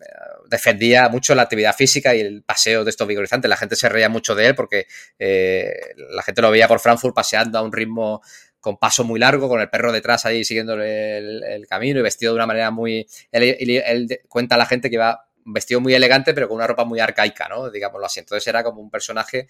defendía 0.48 1.10
mucho 1.10 1.36
la 1.36 1.42
actividad 1.42 1.76
física 1.76 2.16
y 2.16 2.22
el 2.22 2.44
paseo 2.44 2.84
de 2.84 2.92
estos 2.92 3.08
vigorizantes. 3.08 3.50
La 3.50 3.58
gente 3.58 3.76
se 3.76 3.90
reía 3.90 4.08
mucho 4.08 4.36
de 4.36 4.48
él 4.48 4.56
porque 4.56 4.86
eh, 5.20 5.74
la 6.12 6.22
gente 6.24 6.42
lo 6.42 6.52
veía 6.52 6.68
por 6.68 6.80
Frankfurt 6.80 7.16
paseando 7.16 7.58
a 7.58 7.64
un 7.64 7.74
ritmo 7.74 8.22
con 8.60 8.78
paso 8.78 9.04
muy 9.04 9.20
largo, 9.20 9.50
con 9.50 9.60
el 9.60 9.70
perro 9.70 9.92
detrás 9.92 10.26
ahí 10.26 10.46
siguiéndole 10.46 11.18
el, 11.18 11.68
camino 11.68 12.00
y 12.00 12.04
vestido 12.04 12.32
de 12.32 12.38
una 12.38 12.46
manera 12.46 12.72
muy... 12.72 13.06
Él, 13.32 13.58
él, 13.86 14.22
cuenta 14.30 14.56
a 14.56 14.58
la 14.58 14.66
gente 14.66 14.90
que 14.90 14.98
va 14.98 15.28
vestido 15.46 15.82
muy 15.82 15.94
elegante, 15.94 16.34
pero 16.34 16.48
con 16.48 16.56
una 16.56 16.68
ropa 16.68 16.86
muy 16.86 17.00
arcaica, 17.00 17.48
¿no? 17.50 17.70
Digámoslo 17.70 18.06
así. 18.06 18.20
Entonces 18.20 18.48
era 18.48 18.64
como 18.64 18.82
un 18.82 18.90
personaje 18.90 19.48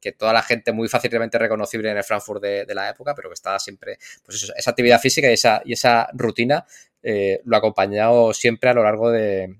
que 0.00 0.12
toda 0.12 0.32
la 0.32 0.42
gente 0.42 0.72
muy 0.72 0.88
fácilmente 0.88 1.38
reconocible 1.38 1.90
en 1.90 1.96
el 1.96 2.04
Frankfurt 2.04 2.42
de, 2.42 2.74
la 2.74 2.90
época, 2.90 3.14
pero 3.14 3.28
que 3.28 3.34
estaba 3.34 3.58
siempre, 3.58 3.98
pues 4.24 4.42
eso, 4.42 4.52
esa 4.56 4.70
actividad 4.70 5.00
física 5.00 5.30
y 5.30 5.34
esa, 5.34 5.62
y 5.64 5.72
esa 5.72 6.08
rutina 6.12 6.66
eh, 7.02 7.40
lo 7.44 7.56
ha 7.56 7.58
acompañado 7.58 8.34
siempre 8.34 8.70
a 8.70 8.74
lo 8.74 8.82
largo 8.82 9.10
de, 9.10 9.56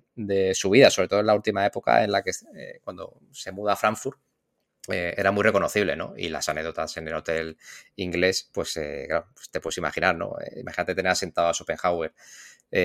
su 0.54 0.70
vida, 0.70 0.90
sobre 0.90 1.08
todo 1.08 1.20
en 1.20 1.26
la 1.26 1.34
última 1.34 1.66
época 1.66 2.02
en 2.02 2.10
la 2.10 2.22
que 2.22 2.30
eh, 2.54 2.80
cuando 2.82 3.20
se 3.32 3.52
muda 3.52 3.74
a 3.74 3.76
Frankfurt. 3.76 4.18
Eh, 4.88 5.14
era 5.16 5.32
muy 5.32 5.42
reconocible, 5.42 5.96
¿no? 5.96 6.14
Y 6.16 6.28
las 6.28 6.48
anécdotas 6.48 6.96
en 6.96 7.08
el 7.08 7.14
hotel 7.14 7.58
inglés, 7.96 8.48
pues, 8.52 8.74
pues 8.74 9.50
te 9.50 9.60
puedes 9.60 9.78
imaginar, 9.78 10.14
¿no? 10.16 10.36
imagínate 10.56 10.94
tener 10.94 11.16
sentado 11.16 11.48
a 11.48 11.54
Schopenhauer 11.54 12.14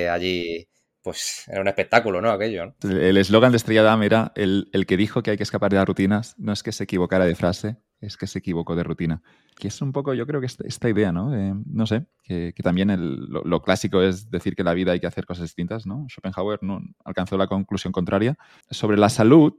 allí 0.10 0.68
pues 1.02 1.46
era 1.48 1.62
un 1.62 1.68
espectáculo, 1.68 2.22
¿no? 2.22 2.30
Aquello. 2.30 2.76
El 2.84 3.18
eslogan 3.18 3.52
de 3.52 3.58
Estrella 3.58 3.84
Damm 3.84 4.04
era 4.04 4.32
el, 4.36 4.68
que 4.88 4.98
dijo 4.98 5.24
que 5.24 5.32
hay 5.32 5.38
que 5.38 5.44
escapar 5.44 5.72
de 5.72 5.78
las 5.78 5.88
rutinas, 5.88 6.36
no 6.38 6.54
es 6.54 6.64
que 6.64 6.72
se 6.72 6.84
equivocara 6.84 7.26
de 7.26 7.36
frase, 7.36 7.78
es 8.00 8.18
que 8.18 8.28
se 8.28 8.40
equivocó 8.40 8.76
de 8.76 8.84
rutina. 8.84 9.22
Que 9.58 9.68
es 9.68 9.82
un 9.82 9.92
poco, 9.92 10.14
yo 10.14 10.28
creo 10.28 10.40
que 10.40 10.48
esta, 10.48 10.90
idea, 10.90 11.12
¿no? 11.12 11.32
no 11.66 11.86
sé, 11.86 12.06
que, 12.24 12.54
también 12.64 12.96
lo, 13.30 13.62
clásico 13.62 14.02
es 14.02 14.30
decir 14.30 14.56
que 14.56 14.64
la 14.64 14.74
vida 14.74 14.92
hay 14.92 15.00
que 15.00 15.08
hacer 15.08 15.26
cosas 15.26 15.44
distintas, 15.44 15.86
¿no? 15.86 16.06
Schopenhauer 16.08 16.60
no 16.62 16.82
alcanzó 17.04 17.38
la 17.38 17.48
conclusión 17.48 17.92
contraria. 17.92 18.38
Sobre 18.70 18.98
la 18.98 19.10
salud 19.10 19.54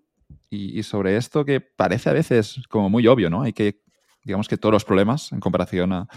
y, 0.48 0.82
sobre 0.82 1.16
esto 1.16 1.44
que 1.44 1.60
parece 1.60 2.10
a 2.10 2.12
veces 2.12 2.60
como 2.69 2.89
muy 2.89 3.06
obvio, 3.06 3.31
¿no? 3.31 3.43
Hay 3.43 3.52
que, 3.52 3.82
digamos 4.24 4.48
que 4.48 4.56
todos 4.56 4.73
los 4.73 4.85
problemas 4.85 5.32
en 5.32 5.40
comparación 5.40 5.93
a, 5.93 6.09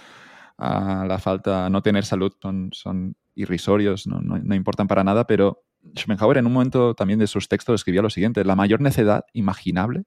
a 0.58 1.06
la 1.06 1.20
falta, 1.20 1.70
no 1.70 1.82
tener 1.82 2.06
salud 2.06 2.34
son, 2.42 2.70
son 2.72 3.16
irrisorios, 3.36 4.08
no, 4.08 4.22
no, 4.22 4.56
importan 4.56 4.88
para 4.88 5.04
nada, 5.04 5.28
pero 5.28 5.64
Schopenhauer 5.96 6.38
en 6.38 6.46
un 6.48 6.54
momento 6.54 6.96
también 6.96 7.20
de 7.20 7.28
sus 7.28 7.48
textos 7.48 7.76
escribía 7.76 8.02
lo 8.02 8.10
siguiente, 8.10 8.44
la 8.44 8.56
mayor 8.56 8.82
necedad 8.82 9.26
imaginable 9.34 10.04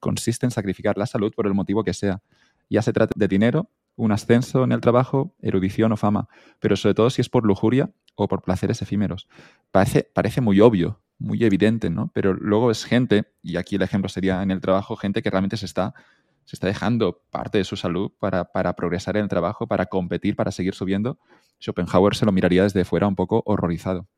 consiste 0.00 0.46
en 0.46 0.50
sacrificar 0.50 0.98
la 0.98 1.06
salud 1.06 1.32
por 1.34 1.46
el 1.46 1.54
motivo 1.54 1.84
que 1.84 1.94
sea, 1.94 2.22
ya 2.68 2.82
se 2.82 2.92
trata 2.92 3.12
de 3.16 3.28
dinero, 3.28 3.70
un 3.96 4.10
ascenso 4.10 4.64
en 4.64 4.72
el 4.72 4.80
trabajo, 4.80 5.34
erudición 5.40 5.92
o 5.92 5.96
fama, 5.96 6.28
pero 6.58 6.76
sobre 6.76 6.94
todo 6.94 7.10
si 7.10 7.20
es 7.20 7.28
por 7.28 7.44
lujuria 7.44 7.90
o 8.14 8.26
por 8.26 8.42
placeres 8.42 8.82
efímeros. 8.82 9.28
Parece, 9.70 10.08
parece 10.12 10.40
muy 10.40 10.60
obvio, 10.60 11.00
muy 11.18 11.44
evidente, 11.44 11.90
¿no? 11.90 12.10
Pero 12.14 12.34
luego 12.34 12.70
es 12.70 12.84
gente, 12.84 13.24
y 13.42 13.56
aquí 13.56 13.76
el 13.76 13.82
ejemplo 13.82 14.08
sería 14.08 14.42
en 14.42 14.50
el 14.50 14.60
trabajo, 14.60 14.96
gente 14.96 15.22
que 15.22 15.30
realmente 15.30 15.56
se 15.56 15.66
está, 15.66 15.94
se 16.44 16.56
está 16.56 16.66
dejando 16.66 17.22
parte 17.30 17.58
de 17.58 17.64
su 17.64 17.76
salud 17.76 18.12
para, 18.18 18.44
para 18.44 18.74
progresar 18.74 19.16
en 19.16 19.24
el 19.24 19.28
trabajo, 19.28 19.66
para 19.66 19.86
competir, 19.86 20.36
para 20.36 20.50
seguir 20.50 20.74
subiendo. 20.74 21.18
Schopenhauer 21.60 22.14
se 22.14 22.26
lo 22.26 22.32
miraría 22.32 22.64
desde 22.64 22.84
fuera 22.84 23.06
un 23.06 23.16
poco 23.16 23.42
horrorizado. 23.46 24.08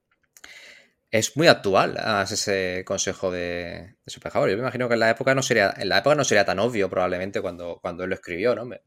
Es 1.11 1.37
muy 1.37 1.47
actual 1.47 1.97
ese 2.29 2.83
consejo 2.85 3.31
de, 3.31 3.95
Schopenhauer. 4.09 4.51
Yo 4.51 4.57
me 4.57 4.63
imagino 4.63 4.89
que 4.89 4.95
en 4.95 5.01
la 5.01 5.11
época 5.11 5.33
no 5.35 5.43
sería, 5.43 5.73
en 5.77 5.89
la 5.89 5.99
época 5.99 6.17
no 6.17 6.25
sería 6.25 6.45
tan 6.45 6.59
obvio 6.59 6.91
probablemente 6.91 7.41
cuando, 7.41 7.79
cuando 7.81 8.03
él 8.03 8.11
lo 8.11 8.17
escribió, 8.17 8.55
¿no? 8.57 8.65
Me, 8.65 8.81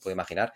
puedo 0.00 0.12
imaginar 0.12 0.52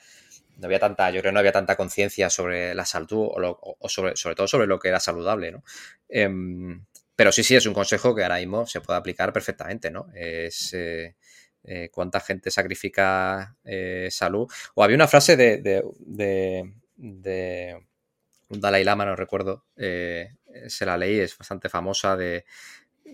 no 0.58 0.66
había 0.66 0.78
tanta, 0.78 1.10
yo 1.10 1.20
creo 1.20 1.30
que 1.30 1.34
no 1.34 1.38
había 1.38 1.52
tanta 1.52 1.76
conciencia 1.76 2.30
sobre 2.30 2.74
la 2.74 2.84
salud 2.84 3.30
o, 3.32 3.88
sobre, 3.88 4.16
sobre, 4.16 4.34
todo 4.34 4.46
sobre 4.46 4.66
lo 4.66 4.78
que 4.78 4.88
era 4.88 5.00
saludable, 5.00 5.52
¿no? 5.52 5.64
Em, 6.08 6.84
pero 7.16 7.32
sí, 7.32 7.42
sí, 7.42 7.56
es 7.56 7.66
un 7.66 7.74
consejo 7.74 8.14
que 8.14 8.22
ahora 8.22 8.38
mismo 8.38 8.66
se 8.66 8.80
puede 8.80 8.98
aplicar 8.98 9.32
perfectamente, 9.32 9.90
¿no? 9.90 10.06
Es 10.14 10.72
eh, 10.74 11.16
eh, 11.64 11.90
cuánta 11.90 12.20
gente 12.20 12.50
sacrifica 12.50 13.56
eh, 13.64 14.08
salud. 14.10 14.50
O 14.74 14.82
había 14.82 14.96
una 14.96 15.08
frase 15.08 15.36
de, 15.36 15.58
de, 15.58 16.72
de, 16.96 17.86
un 18.48 18.60
Dalai 18.60 18.84
Lama, 18.84 19.04
no 19.04 19.16
recuerdo, 19.16 19.66
se 19.76 20.86
la 20.86 20.96
leí, 20.96 21.20
es 21.20 21.36
bastante 21.36 21.68
famosa, 21.68 22.16
de 22.16 22.44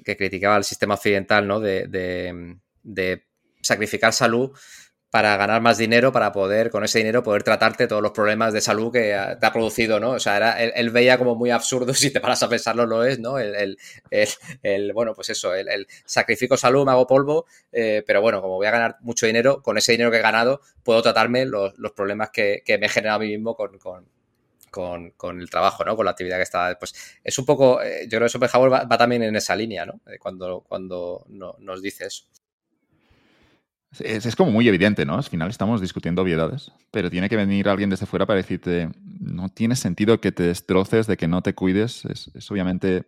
que 0.05 0.16
criticaba 0.16 0.57
al 0.57 0.65
sistema 0.65 0.95
occidental, 0.95 1.47
¿no? 1.47 1.61
de 1.61 3.25
sacrificar 3.61 4.12
salud 4.12 4.57
para 5.15 5.36
ganar 5.36 5.62
más 5.62 5.78
dinero, 5.78 6.11
para 6.11 6.32
poder, 6.32 6.70
con 6.70 6.82
ese 6.82 6.99
dinero, 6.99 7.23
poder 7.23 7.45
tratarte 7.45 7.86
todos 7.86 8.03
los 8.03 8.11
problemas 8.11 8.53
de 8.53 8.61
salud 8.61 8.91
que 8.91 9.16
te 9.39 9.47
ha 9.47 9.53
producido, 9.53 10.01
¿no? 10.01 10.11
O 10.11 10.19
sea, 10.19 10.36
era, 10.36 10.61
él, 10.61 10.91
veía 10.91 11.19
como 11.19 11.36
muy 11.36 11.53
absurdo, 11.53 11.95
si 11.95 12.12
te 12.12 12.20
paras 12.20 12.43
a 12.43 12.49
pensarlo, 12.49 12.85
lo 12.85 13.05
es, 13.05 13.20
¿no? 13.20 13.39
El, 13.39 13.78
el, 14.11 14.93
bueno, 14.93 15.15
pues 15.15 15.31
eso, 15.31 15.55
el, 15.55 15.86
sacrifico 16.05 16.57
salud, 16.57 16.85
me 16.85 16.91
hago 16.91 17.07
polvo, 17.07 17.47
eh, 17.70 18.03
pero 18.05 18.23
bueno, 18.23 18.43
como 18.43 18.57
voy 18.57 18.66
a 18.66 18.73
ganar 18.73 18.97
mucho 19.03 19.27
dinero, 19.27 19.62
con 19.62 19.78
ese 19.78 19.93
dinero 19.93 20.11
que 20.11 20.16
he 20.16 20.20
ganado, 20.20 20.62
puedo 20.82 21.01
tratarme 21.01 21.47
los, 21.47 21.78
los 21.78 21.93
problemas 21.93 22.31
que, 22.31 22.65
que, 22.66 22.77
me 22.78 22.86
he 22.86 22.89
generado 22.89 23.19
a 23.19 23.20
mí 23.20 23.28
mismo 23.28 23.55
con, 23.55 23.78
con 23.78 24.09
con, 25.16 25.41
el 25.41 25.49
trabajo, 25.49 25.85
¿no? 25.85 25.95
Con 25.95 26.07
la 26.07 26.11
actividad 26.11 26.39
que 26.39 26.43
estaba. 26.43 26.77
Pues 26.77 26.93
es 27.23 27.39
un 27.39 27.47
poco, 27.47 27.81
eh, 27.81 28.09
yo 28.09 28.19
creo 28.19 28.23
que 28.23 28.31
Schopenhauer 28.31 28.73
va, 28.73 28.85
va, 28.85 28.99
también 28.99 29.23
en 29.23 29.36
esa 29.36 29.55
línea, 29.55 29.86
¿no? 29.86 30.01
Cuando, 30.19 30.65
cuando 30.69 31.24
no, 31.28 31.55
nos 31.61 31.81
dice 31.81 32.07
eso. 32.07 32.24
Es, 34.01 34.37
como 34.37 34.51
muy 34.51 34.69
evidente, 34.69 35.05
¿no? 35.05 35.16
Al 35.16 35.25
final 35.25 35.51
estamos 35.51 35.81
discutiendo 35.81 36.23
obviedades, 36.23 36.73
pero 36.91 37.11
tiene 37.11 37.29
que 37.29 37.37
venir 37.37 37.69
alguien 37.69 37.91
desde 37.91 38.07
fuera 38.07 38.27
para 38.27 38.39
decirte, 38.39 38.89
no 39.21 39.49
tiene 39.49 39.77
sentido 39.77 40.21
que 40.21 40.33
te 40.33 40.43
destroces, 40.43 41.07
de 41.07 41.16
que 41.16 41.29
no 41.29 41.43
te 41.43 41.55
cuides. 41.55 42.05
Es, 42.05 42.51
obviamente... 42.51 43.05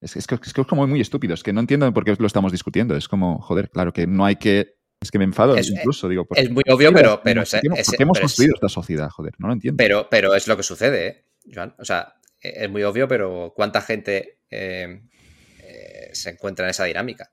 Es, 0.00 0.16
es, 0.16 0.26
es, 0.30 0.52
como 0.66 0.86
muy 0.86 1.00
estúpido, 1.00 1.34
es 1.34 1.42
que 1.42 1.52
no 1.52 1.60
entiendo 1.60 1.92
por 1.92 2.04
qué 2.04 2.14
lo 2.18 2.26
estamos 2.26 2.52
discutiendo. 2.52 2.96
Es 2.96 3.08
como, 3.08 3.40
joder, 3.40 3.70
claro 3.70 3.92
que 3.92 4.06
no 4.06 4.24
hay 4.24 4.36
que... 4.36 4.76
Es 5.00 5.10
que 5.10 5.18
me 5.18 5.24
enfado 5.24 5.56
incluso, 5.58 6.08
digo. 6.08 6.26
Es 6.34 6.50
muy 6.50 6.62
obvio, 6.68 6.92
pero... 6.92 7.20
pero 7.22 7.42
¿Por 7.42 7.60
qué, 7.96 8.02
hemos 8.02 8.20
construido 8.20 8.54
esta 8.54 8.68
sociedad? 8.68 9.08
Joder, 9.10 9.34
no 9.38 9.48
lo 9.48 9.54
entiendo. 9.54 9.76
Pero, 9.78 10.08
pero 10.10 10.34
es 10.34 10.46
lo 10.46 10.56
que 10.56 10.62
sucede, 10.62 11.06
¿eh, 11.06 11.24
Joan? 11.52 11.74
O 11.78 11.84
sea, 11.84 12.14
es 12.40 12.70
muy 12.70 12.82
obvio, 12.82 13.08
pero 13.08 13.52
¿cuánta 13.54 13.80
gente 13.80 14.40
eh, 14.50 15.02
eh, 15.62 16.10
se 16.12 16.30
encuentra 16.30 16.66
en 16.66 16.70
esa 16.70 16.84
dinámica? 16.84 17.30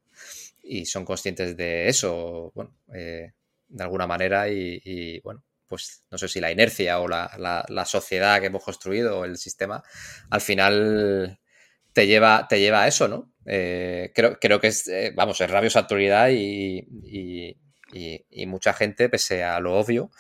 Y 0.68 0.86
son 0.86 1.06
conscientes 1.06 1.56
de 1.56 1.88
eso, 1.88 2.52
bueno, 2.54 2.76
eh, 2.94 3.34
de 3.68 3.84
alguna 3.84 4.08
manera 4.08 4.50
y, 4.50 5.20
bueno, 5.22 5.44
pues 5.68 6.04
no 6.12 6.18
sé 6.18 6.28
si 6.28 6.40
la 6.40 6.52
inercia 6.52 7.00
o 7.00 7.08
la, 7.08 7.32
la, 7.70 7.86
sociedad 7.86 8.40
que 8.40 8.48
hemos 8.48 8.64
construido 8.64 9.20
o 9.20 9.26
el 9.26 9.38
sistema, 9.38 9.84
al 10.30 10.42
final 10.42 11.40
te 11.94 12.08
lleva, 12.08 12.48
te 12.48 12.60
lleva 12.60 12.84
a 12.84 12.88
eso, 12.88 13.08
¿no? 13.08 13.34
Eh, 13.46 14.12
creo, 14.14 14.38
creo 14.40 14.60
que 14.60 14.68
es, 14.68 14.88
eh, 14.88 15.12
vamos, 15.16 15.42
es 15.42 15.50
rabiosa 15.50 15.80
actualidad 15.80 16.30
y, 16.30 16.88
y, 17.04 17.58
y, 18.30 18.46
mucha 18.46 18.74
gente, 18.74 19.10
pese 19.10 19.44
a 19.44 19.60
lo 19.60 19.78
obvio, 19.78 20.12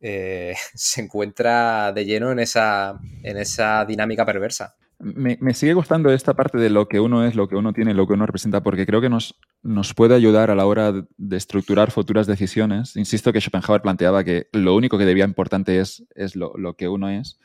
se 0.00 1.00
encuentra 1.00 1.92
de 1.92 2.04
lleno 2.04 2.32
en 2.32 2.40
esa, 2.40 2.98
en 3.22 3.36
esa 3.38 3.84
dinámica 3.84 4.26
perversa 4.26 4.76
me, 5.02 5.54
sigue 5.54 5.74
gustando 5.74 6.12
esta 6.12 6.34
parte 6.34 6.58
de 6.58 6.70
lo 6.70 6.86
que 6.86 7.00
uno 7.00 7.24
es, 7.26 7.34
lo 7.34 7.48
que 7.48 7.56
uno 7.56 7.72
tiene, 7.72 7.92
lo 7.92 8.06
que 8.06 8.12
uno 8.12 8.24
representa, 8.24 8.62
porque 8.62 8.86
creo 8.86 9.00
que 9.00 9.08
nos, 9.08 9.38
nos 9.62 9.94
puede 9.94 10.14
ayudar 10.14 10.52
a 10.52 10.54
la 10.54 10.64
hora 10.64 10.92
de 10.92 11.36
estructurar 11.36 11.90
futuras 11.90 12.28
decisiones. 12.28 12.94
Insisto 12.94 13.32
que 13.32 13.40
Schopenhauer 13.40 13.82
planteaba 13.82 14.22
que 14.22 14.46
lo 14.52 14.76
único 14.76 14.98
que 14.98 15.04
debía 15.04 15.24
importante 15.24 15.80
es, 15.80 16.04
es 16.14 16.36
lo, 16.36 16.52
que 16.76 16.88
uno 16.88 17.08
es 17.08 17.40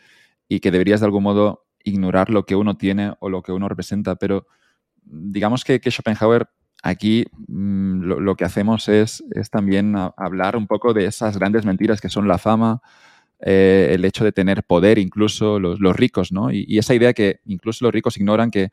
y 0.48 0.60
que 0.60 0.70
deberías 0.70 1.00
de 1.00 1.08
algún 1.08 1.24
modo 1.24 1.66
ignorar 1.84 2.30
lo 2.30 2.46
que 2.46 2.56
uno 2.56 2.78
tiene 2.78 3.14
o 3.20 3.30
lo 3.30 3.42
que 3.42 3.52
uno 3.52 3.68
representa. 3.68 4.16
Pero 4.18 4.46
digamos 5.02 5.66
que, 5.66 5.82
Schopenhauer 5.84 6.50
aquí 6.84 7.26
mm, 7.48 8.04
lo, 8.04 8.36
que 8.36 8.46
hacemos 8.46 8.88
es, 8.88 9.24
es 9.32 9.50
también 9.50 9.96
hablar 10.16 10.58
un 10.58 10.68
poco 10.68 10.94
de 10.94 11.06
esas 11.06 11.40
grandes 11.40 11.66
mentiras 11.66 12.02
que 12.02 12.10
son 12.10 12.28
la 12.28 12.38
fama, 12.38 12.82
eh, 13.40 13.90
el 13.92 14.04
hecho 14.06 14.24
de 14.24 14.32
tener 14.32 14.64
poder, 14.64 14.98
incluso 14.98 15.60
los, 15.60 15.96
ricos, 15.96 16.32
¿no? 16.32 16.52
Y, 16.52 16.78
esa 16.78 16.96
idea 16.96 17.14
que 17.14 17.40
incluso 17.46 17.86
los 17.86 17.94
ricos 17.94 18.18
ignoran 18.18 18.50
que, 18.50 18.70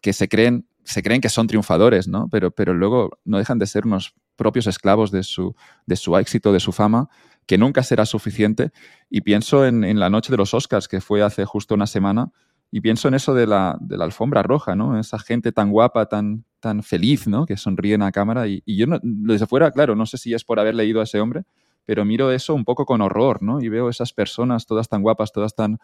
que, 0.00 0.12
se, 0.12 0.28
creen, 0.28 0.66
se 0.82 1.02
creen 1.02 1.20
que 1.20 1.28
son 1.28 1.46
triunfadores, 1.46 2.08
¿no? 2.08 2.28
Pero, 2.30 2.50
pero 2.50 2.74
luego 2.74 3.18
no 3.24 3.38
dejan 3.38 3.58
de 3.58 3.66
ser 3.66 3.86
unos 3.86 4.14
propios 4.36 4.66
esclavos 4.66 5.10
de 5.10 5.22
su, 5.22 5.54
de 5.86 5.96
su 5.96 6.16
éxito, 6.16 6.52
de 6.52 6.60
su 6.60 6.72
fama, 6.72 7.08
que 7.46 7.58
nunca 7.58 7.82
será 7.82 8.04
suficiente. 8.04 8.70
Y 9.08 9.20
pienso 9.20 9.66
en, 9.66 9.84
en 9.84 10.00
la 10.00 10.10
noche 10.10 10.32
de 10.32 10.36
los 10.36 10.52
Oscars, 10.52 10.88
que 10.88 11.00
fue 11.00 11.22
hace 11.22 11.44
justo 11.44 11.74
una 11.74 11.86
semana, 11.86 12.32
y 12.74 12.80
pienso 12.80 13.06
en 13.06 13.14
eso 13.14 13.34
de 13.34 13.46
la, 13.46 13.76
de 13.80 13.98
la, 13.98 14.04
alfombra 14.04 14.42
roja, 14.42 14.74
¿no? 14.74 14.98
Esa 14.98 15.18
gente 15.18 15.52
tan 15.52 15.70
guapa, 15.70 16.06
tan, 16.06 16.44
tan 16.58 16.82
feliz, 16.82 17.28
¿no? 17.28 17.44
Que 17.44 17.58
sonríen 17.58 18.00
a 18.00 18.10
cámara. 18.10 18.48
Y, 18.48 18.62
y 18.64 18.78
yo 18.78 18.86
no, 18.86 18.98
desde 19.02 19.46
fuera, 19.46 19.70
claro, 19.70 19.94
no 19.94 20.06
sé 20.06 20.16
si 20.16 20.32
es 20.32 20.42
por 20.42 20.58
haber 20.58 20.74
leído 20.74 21.00
a 21.00 21.04
ese 21.04 21.20
hombre, 21.20 21.44
pero 21.84 22.04
miro 22.04 22.30
eso 22.30 22.54
un 22.54 22.64
poco 22.64 22.86
con 22.86 23.00
horror, 23.00 23.42
¿no? 23.42 23.60
Y 23.60 23.68
veo 23.68 23.88
esas 23.88 24.12
personas 24.12 24.66
todas 24.66 24.88
tan 24.88 25.02
guapas, 25.02 25.32
todas 25.32 25.54
tan, 25.54 25.78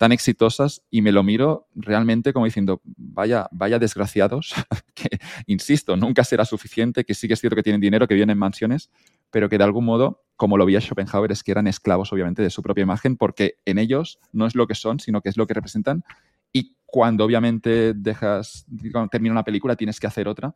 tan 0.00 0.12
exitosas 0.12 0.82
y 0.90 1.02
me 1.02 1.12
lo 1.12 1.22
miro 1.22 1.68
realmente 1.74 2.32
como 2.32 2.46
diciendo, 2.46 2.80
vaya, 2.84 3.48
vaya 3.52 3.78
desgraciados, 3.78 4.54
que, 4.94 5.08
insisto, 5.46 5.96
nunca 5.96 6.24
será 6.24 6.44
suficiente, 6.44 7.04
que 7.04 7.14
sí 7.14 7.28
que 7.28 7.34
es 7.34 7.40
cierto 7.40 7.56
que 7.56 7.62
tienen 7.62 7.80
dinero, 7.82 8.08
que 8.08 8.14
viven 8.14 8.30
en 8.30 8.38
mansiones, 8.38 8.90
pero 9.30 9.48
que 9.48 9.58
de 9.58 9.64
algún 9.64 9.84
modo, 9.84 10.22
como 10.36 10.56
lo 10.56 10.64
veía 10.64 10.80
Schopenhauer, 10.80 11.32
es 11.32 11.42
que 11.42 11.52
eran 11.52 11.66
esclavos, 11.66 12.12
obviamente, 12.12 12.42
de 12.42 12.50
su 12.50 12.62
propia 12.62 12.82
imagen, 12.82 13.16
porque 13.16 13.56
en 13.66 13.78
ellos 13.78 14.18
no 14.32 14.46
es 14.46 14.54
lo 14.54 14.66
que 14.66 14.74
son, 14.74 15.00
sino 15.00 15.20
que 15.20 15.28
es 15.28 15.36
lo 15.36 15.46
que 15.46 15.54
representan. 15.54 16.02
Y 16.52 16.76
cuando 16.86 17.24
obviamente 17.24 17.92
dejas, 17.94 18.66
termina 19.10 19.32
una 19.32 19.44
película, 19.44 19.76
tienes 19.76 20.00
que 20.00 20.06
hacer 20.06 20.28
otra 20.28 20.54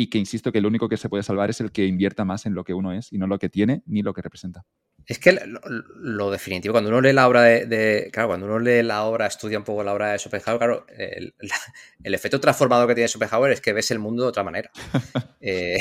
y 0.00 0.06
que 0.06 0.16
insisto 0.16 0.50
que 0.50 0.62
lo 0.62 0.68
único 0.68 0.88
que 0.88 0.96
se 0.96 1.10
puede 1.10 1.22
salvar 1.22 1.50
es 1.50 1.60
el 1.60 1.72
que 1.72 1.84
invierta 1.84 2.24
más 2.24 2.46
en 2.46 2.54
lo 2.54 2.64
que 2.64 2.72
uno 2.72 2.94
es 2.94 3.12
y 3.12 3.18
no 3.18 3.26
lo 3.26 3.38
que 3.38 3.50
tiene 3.50 3.82
ni 3.84 4.02
lo 4.02 4.14
que 4.14 4.22
representa. 4.22 4.64
Es 5.06 5.18
que 5.18 5.38
lo, 5.44 6.30
definitivo, 6.30 6.72
cuando 6.72 6.88
uno 6.88 7.02
lee 7.02 7.12
la 7.12 7.28
obra 7.28 7.42
de, 7.42 8.08
Claro, 8.10 8.28
cuando 8.28 8.46
uno 8.46 8.58
lee 8.58 8.82
la 8.82 9.04
obra, 9.04 9.26
estudia 9.26 9.58
un 9.58 9.64
poco 9.64 9.84
la 9.84 9.92
obra 9.92 10.12
de 10.12 10.18
Schopenhauer, 10.18 10.58
claro, 10.58 10.86
el, 10.88 12.14
efecto 12.14 12.40
transformador 12.40 12.88
que 12.88 12.94
tiene 12.94 13.08
Schopenhauer 13.08 13.52
es 13.52 13.60
que 13.60 13.74
ves 13.74 13.90
el 13.90 13.98
mundo 13.98 14.22
de 14.22 14.28
otra 14.30 14.42
manera. 14.42 14.70
eh, 15.42 15.78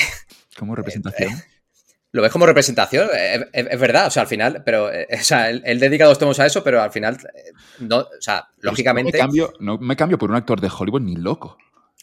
como 0.57 0.75
representación. 0.75 1.31
Eh, 1.31 1.43
lo 2.11 2.21
ves 2.21 2.31
como 2.31 2.45
representación, 2.45 3.07
es, 3.53 3.79
verdad, 3.79 4.07
o 4.07 4.11
sea, 4.11 4.23
al 4.23 4.27
final, 4.27 4.63
pero, 4.65 4.91
eh, 4.91 5.07
o 5.13 5.23
sea, 5.23 5.49
él, 5.49 5.79
dedica 5.79 6.05
dos 6.05 6.19
tomos 6.19 6.39
a 6.41 6.45
eso, 6.45 6.61
pero 6.61 6.81
al 6.81 6.91
final, 6.91 7.17
eh, 7.35 7.51
no, 7.79 7.99
o 7.99 8.07
sea, 8.19 8.49
lógicamente... 8.57 9.17
No 9.17 9.17
me, 9.17 9.19
cambio, 9.19 9.53
no 9.59 9.77
me 9.77 9.95
cambio 9.95 10.17
por 10.17 10.29
un 10.29 10.35
actor 10.35 10.59
de 10.59 10.69
Hollywood 10.75 11.01
ni 11.01 11.15
loco. 11.15 11.57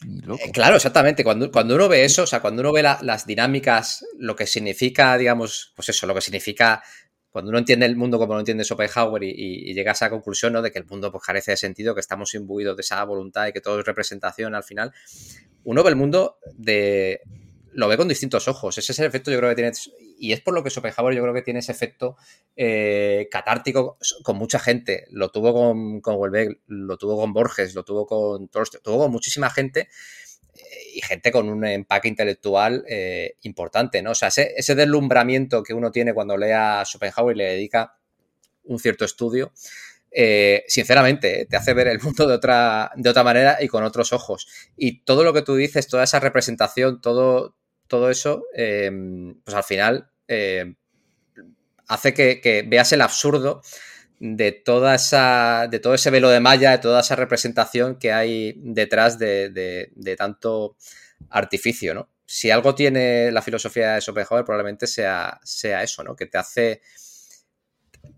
Eh, 0.04 0.50
claro, 0.52 0.76
exactamente. 0.76 1.24
Cuando, 1.24 1.50
cuando, 1.50 1.74
uno 1.74 1.88
ve 1.88 2.04
eso, 2.04 2.24
o 2.24 2.26
sea, 2.26 2.40
cuando 2.40 2.60
uno 2.60 2.72
ve 2.72 2.82
las 2.82 3.26
dinámicas, 3.26 4.04
lo 4.18 4.36
que 4.36 4.46
significa, 4.46 5.16
digamos, 5.16 5.72
pues 5.74 5.88
eso, 5.88 6.06
lo 6.06 6.14
que 6.14 6.20
significa, 6.20 6.82
cuando 7.30 7.50
uno 7.50 7.58
entiende 7.58 7.86
el 7.86 7.96
mundo 7.96 8.18
como 8.18 8.34
lo 8.34 8.40
entiende 8.40 8.64
Schopenhauer 8.64 9.22
y, 9.22 9.30
y, 9.70 9.74
llega 9.74 9.92
a 9.92 9.94
esa 9.94 10.10
conclusión, 10.10 10.52
¿no? 10.52 10.62
De 10.62 10.70
que 10.70 10.78
el 10.78 10.86
mundo 10.86 11.10
pues, 11.10 11.24
carece 11.24 11.52
de 11.52 11.56
sentido, 11.56 11.94
que 11.94 12.00
estamos 12.00 12.34
imbuidos 12.34 12.76
de 12.76 12.82
esa 12.82 13.02
voluntad 13.04 13.46
y 13.46 13.52
que 13.52 13.60
todo 13.60 13.80
es 13.80 13.86
representación 13.86 14.54
al 14.54 14.64
final, 14.64 14.92
uno 15.64 15.82
ve 15.82 15.90
el 15.90 15.96
mundo 15.96 16.38
de, 16.54 17.20
lo 17.76 17.88
ve 17.88 17.98
con 17.98 18.08
distintos 18.08 18.48
ojos. 18.48 18.78
Ese 18.78 18.92
es 18.92 18.98
el 18.98 19.06
efecto, 19.06 19.30
yo 19.30 19.36
creo 19.36 19.50
que 19.50 19.54
tiene. 19.54 19.72
Y 20.18 20.32
es 20.32 20.40
por 20.40 20.54
lo 20.54 20.64
que 20.64 20.70
Schopenhauer, 20.70 21.14
yo 21.14 21.22
creo 21.22 21.34
que 21.34 21.42
tiene 21.42 21.60
ese 21.60 21.72
efecto 21.72 22.16
eh, 22.56 23.28
catártico 23.30 23.98
con 24.22 24.36
mucha 24.36 24.58
gente. 24.58 25.04
Lo 25.10 25.30
tuvo 25.30 25.52
con, 25.52 26.00
con 26.00 26.18
lo 26.66 26.96
tuvo 26.96 27.20
con 27.20 27.34
Borges, 27.34 27.74
lo 27.74 27.84
tuvo 27.84 28.06
con 28.06 28.48
Tolstoy, 28.48 28.80
tuvo 28.82 29.00
con 29.00 29.12
muchísima 29.12 29.50
gente 29.50 29.88
eh, 30.54 30.60
y 30.94 31.02
gente 31.02 31.30
con 31.30 31.50
un 31.50 31.66
empaque 31.66 32.08
intelectual 32.08 32.82
eh, 32.88 33.36
importante, 33.42 34.00
¿no? 34.00 34.12
O 34.12 34.14
sea, 34.14 34.28
ese, 34.28 34.54
ese, 34.56 34.74
deslumbramiento 34.74 35.62
que 35.62 35.74
uno 35.74 35.92
tiene 35.92 36.14
cuando 36.14 36.38
lee 36.38 36.52
a 36.52 36.82
Schopenhauer 36.82 37.36
y 37.36 37.38
le 37.38 37.44
dedica 37.44 37.98
un 38.64 38.78
cierto 38.78 39.04
estudio, 39.04 39.52
sinceramente, 40.66 41.44
te 41.44 41.56
hace 41.56 41.74
ver 41.74 41.88
el 41.88 42.00
mundo 42.00 42.26
de 42.26 42.32
otra, 42.32 42.90
de 42.96 43.10
otra 43.10 43.22
manera 43.22 43.58
y 43.60 43.68
con 43.68 43.84
otros 43.84 44.14
ojos. 44.14 44.48
Y 44.78 45.02
todo 45.02 45.24
lo 45.24 45.34
que 45.34 45.42
tú 45.42 45.54
dices, 45.56 45.88
toda 45.88 46.04
esa 46.04 46.20
representación, 46.20 47.02
todo, 47.02 47.54
todo 47.88 48.10
eso, 48.10 48.44
em, 48.54 49.34
pues 49.44 49.56
al 49.56 49.64
final 49.64 50.10
em, 50.28 50.76
hace 51.88 52.14
que, 52.14 52.64
veas 52.66 52.92
el 52.92 53.00
absurdo 53.00 53.62
de 54.18 54.52
toda 54.52 54.94
esa, 54.94 55.68
de 55.70 55.78
todo 55.78 55.94
ese 55.94 56.10
velo 56.10 56.30
de 56.30 56.40
malla, 56.40 56.72
de 56.72 56.78
toda 56.78 57.00
esa 57.00 57.16
representación 57.16 57.98
que 57.98 58.12
hay 58.12 58.54
detrás 58.56 59.18
de, 59.18 60.16
tanto 60.16 60.76
artificio, 61.30 61.94
¿no? 61.94 62.10
Si 62.24 62.50
algo 62.50 62.74
tiene 62.74 63.30
la 63.30 63.40
filosofía 63.40 63.94
de 63.94 64.00
Schopenhauer, 64.00 64.44
probablemente 64.44 64.88
sea, 64.88 65.38
sea 65.44 65.82
eso, 65.82 66.02
¿no? 66.02 66.16
Que 66.16 66.26
te 66.26 66.38
hace. 66.38 66.80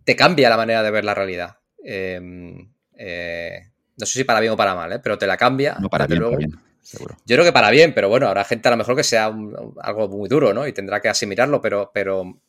te 0.05 0.17
cambia 0.17 0.49
la 0.49 0.57
manera 0.57 0.83
de 0.83 0.91
ver 0.91 1.05
la 1.05 1.15
realidad. 1.15 1.59
Em, 1.85 2.73
eh, 2.97 3.61
no 3.99 4.07
sé 4.07 4.19
si 4.19 4.25
para 4.25 4.41
bien 4.41 4.53
o 4.53 4.57
para 4.57 4.75
mal, 4.75 4.93
¿eh? 4.93 4.99
pero 5.01 5.19
te 5.19 5.27
la 5.27 5.37
cambia. 5.37 5.77
No 5.81 5.91
para 5.91 6.07
bien, 6.07 6.37
bien, 6.37 6.59
Yo 7.27 7.37
creo 7.37 7.45
que 7.45 7.53
para 7.53 7.71
bien, 7.71 7.95
pero 7.95 8.09
bueno, 8.09 8.29
habrá 8.29 8.45
gente 8.45 8.69
a 8.69 8.71
lo 8.71 8.77
mejor 8.77 8.97
que 8.97 9.05
sea 9.05 9.27
algo 9.27 10.09
muy 10.09 10.29
duro, 10.29 10.55
¿no? 10.55 10.67
Y 10.67 10.73
tendrá 10.73 11.01
que 11.01 11.09
asimilarlo, 11.09 11.61
pero, 11.61 11.91
pero, 11.93 12.41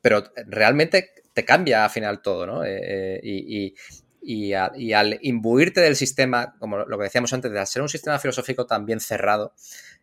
pero 0.00 0.24
realmente 0.46 1.10
te 1.32 1.44
cambia 1.44 1.84
al 1.84 1.90
final 1.90 2.22
todo, 2.22 2.46
¿no? 2.46 2.64
Eh, 2.64 3.20
eh, 3.22 3.74
y, 4.22 4.52
al 4.52 5.18
imbuirte 5.22 5.80
del 5.80 5.96
sistema, 5.96 6.54
como 6.58 6.78
lo 6.78 6.98
que 6.98 7.04
decíamos 7.04 7.32
antes, 7.32 7.50
de 7.50 7.66
ser 7.66 7.82
un 7.82 7.88
sistema 7.88 8.18
filosófico 8.18 8.66
también 8.66 9.00
cerrado 9.00 9.54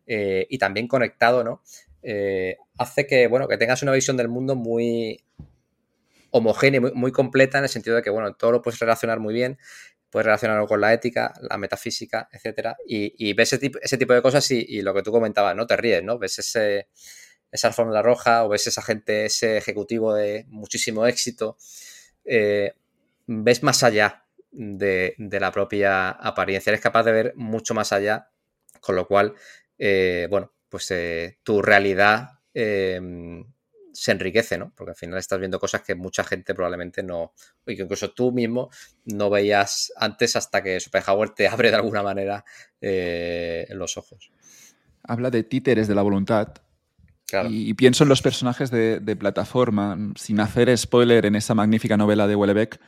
eh, 0.05 0.47
y 0.49 0.57
también 0.57 0.87
conectado, 0.87 1.43
¿no? 1.43 1.61
hace 2.77 3.05
que, 3.05 3.27
bueno, 3.27 3.49
que 3.49 3.57
tengas 3.57 3.83
una 3.83 3.91
visión 3.91 4.15
del 4.15 4.29
mundo 4.29 4.55
muy 4.55 5.25
homogénea, 6.31 6.79
muy, 6.79 6.93
muy 6.93 7.11
completa 7.11 7.57
en 7.57 7.65
el 7.65 7.69
sentido 7.69 7.97
de 7.97 8.01
que, 8.01 8.09
bueno, 8.09 8.33
todo 8.33 8.53
lo 8.53 8.61
puedes 8.61 8.79
relacionar 8.79 9.19
muy 9.19 9.33
bien, 9.33 9.57
puedes 10.17 10.25
relacionarlo 10.25 10.65
con 10.65 10.81
la 10.81 10.91
ética, 10.93 11.31
la 11.47 11.59
metafísica, 11.59 12.27
etcétera, 12.31 12.75
y, 12.87 13.33
ves 13.33 13.53
ese 13.53 13.97
tipo, 13.99 14.13
de 14.15 14.21
cosas 14.23 14.49
y, 14.49 14.81
lo 14.81 14.91
que 14.95 15.03
tú 15.03 15.11
comentabas, 15.11 15.55
¿no? 15.55 15.67
Te 15.67 15.77
ríes, 15.77 16.03
¿no? 16.03 16.17
Ves 16.17 16.39
ese, 16.39 16.87
esa 17.51 17.71
fórmula 17.71 18.01
roja 18.01 18.43
o 18.43 18.49
ves 18.49 18.65
esa 18.65 18.81
gente, 18.81 19.25
ese 19.25 19.57
ejecutivo 19.57 20.15
de 20.15 20.45
muchísimo 20.47 21.05
éxito, 21.05 21.55
eh, 22.25 22.73
ves 23.27 23.61
más 23.61 23.83
allá 23.83 24.25
de, 24.49 25.13
la 25.19 25.51
propia 25.51 26.09
apariencia, 26.09 26.71
eres 26.71 26.81
capaz 26.81 27.03
de 27.03 27.11
ver 27.11 27.33
mucho 27.35 27.75
más 27.75 27.93
allá, 27.93 28.31
con 28.81 28.95
lo 28.95 29.07
cual, 29.07 29.35
eh, 29.77 30.25
bueno, 30.31 30.51
pues 30.67 30.89
eh, 30.89 31.37
tu 31.43 31.61
realidad 31.61 32.39
se 33.97 34.11
enriquece, 34.11 34.57
¿no? 34.57 34.71
Porque 34.75 34.91
al 34.91 34.95
final 34.95 35.17
estás 35.17 35.39
viendo 35.39 35.59
cosas 35.59 35.81
que 35.81 35.95
mucha 35.95 36.23
gente 36.23 36.53
probablemente 36.53 37.01
no, 37.01 37.33
y 37.65 37.75
que 37.75 37.81
incluso 37.81 38.11
tú 38.11 38.31
mismo 38.31 38.69
no 39.05 39.29
veías 39.29 39.91
antes 39.95 40.35
hasta 40.35 40.61
que 40.61 40.79
Schopenhauer 40.79 41.31
te 41.31 41.47
abre 41.47 41.69
de 41.69 41.77
alguna 41.77 42.03
manera 42.03 42.45
los 42.79 43.97
ojos. 43.97 44.31
Habla 45.03 45.31
de 45.31 45.43
títeres 45.43 45.87
de 45.87 45.95
la 45.95 46.03
voluntad 46.03 46.53
y, 47.49 47.73
pienso 47.73 48.03
en 48.03 48.09
los 48.09 48.21
personajes 48.21 48.71
de, 48.71 49.15
plataforma. 49.19 49.97
Sin 50.15 50.39
hacer 50.39 50.75
spoiler 50.77 51.25
en 51.25 51.35
esa 51.35 51.53
magnífica 51.55 51.97
novela 51.97 52.27
de 52.27 52.35
Wellebeck, 52.35 52.79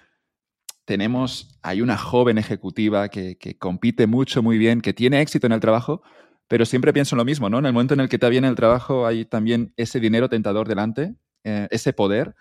tenemos, 0.85 1.59
hay 1.61 1.81
una 1.81 1.97
joven 1.97 2.37
ejecutiva 2.37 3.09
que, 3.09 3.37
compite 3.59 4.07
mucho, 4.07 4.41
muy 4.41 4.57
bien, 4.57 4.81
que 4.81 4.93
tiene 4.93 5.21
éxito 5.21 5.47
en 5.47 5.53
el 5.53 5.59
trabajo, 5.59 6.01
pero 6.49 6.65
siempre 6.65 6.91
pienso 6.91 7.15
en 7.15 7.19
lo 7.19 7.25
mismo, 7.25 7.47
¿no? 7.47 7.59
En 7.59 7.67
el 7.67 7.73
momento 7.73 7.93
en 7.93 7.99
el 7.99 8.09
que 8.09 8.17
te 8.17 8.27
viene 8.27 8.47
el 8.47 8.55
trabajo 8.55 9.05
hay 9.05 9.23
también 9.23 9.71
ese 9.77 9.99
dinero 9.99 10.29
tentador 10.29 10.67
delante, 10.67 11.15
eh, 11.43 11.67
ese 11.69 11.93
poder. 11.93 12.35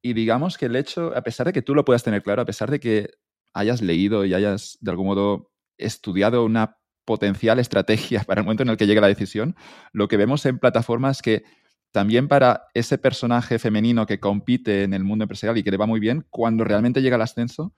Y 0.00 0.14
digamos 0.14 0.56
que 0.56 0.66
el 0.66 0.76
hecho, 0.76 1.12
a 1.14 1.20
pesar 1.20 1.46
de 1.46 1.52
que 1.52 1.60
tú 1.60 1.74
lo 1.74 1.84
puedas 1.84 2.02
tener 2.02 2.22
claro, 2.22 2.40
a 2.40 2.46
pesar 2.46 2.70
de 2.70 2.80
que 2.80 3.10
hayas 3.52 3.82
leído 3.82 4.24
y 4.24 4.32
hayas 4.32 4.78
de 4.80 4.90
algún 4.90 5.08
modo 5.08 5.52
estudiado 5.76 6.42
una 6.42 6.78
potencial 7.04 7.58
estrategia 7.58 8.22
para 8.26 8.40
el 8.40 8.46
momento 8.46 8.62
en 8.62 8.70
el 8.70 8.78
que 8.78 8.86
llegue 8.86 9.02
la 9.02 9.08
decisión, 9.08 9.56
lo 9.92 10.08
que 10.08 10.16
vemos 10.16 10.46
en 10.46 10.58
plataformas 10.58 11.20
que 11.20 11.44
también 11.92 12.28
para 12.28 12.68
ese 12.72 12.96
personaje 12.96 13.58
femenino 13.58 14.06
que 14.06 14.20
compite 14.20 14.84
en 14.84 14.94
el 14.94 15.04
mundo 15.04 15.24
empresarial 15.24 15.58
y 15.58 15.62
que 15.62 15.70
le 15.70 15.76
va 15.76 15.86
muy 15.86 16.00
bien, 16.00 16.24
cuando 16.30 16.64
realmente 16.64 17.02
llega 17.02 17.16
el 17.16 17.22
ascenso 17.22 17.74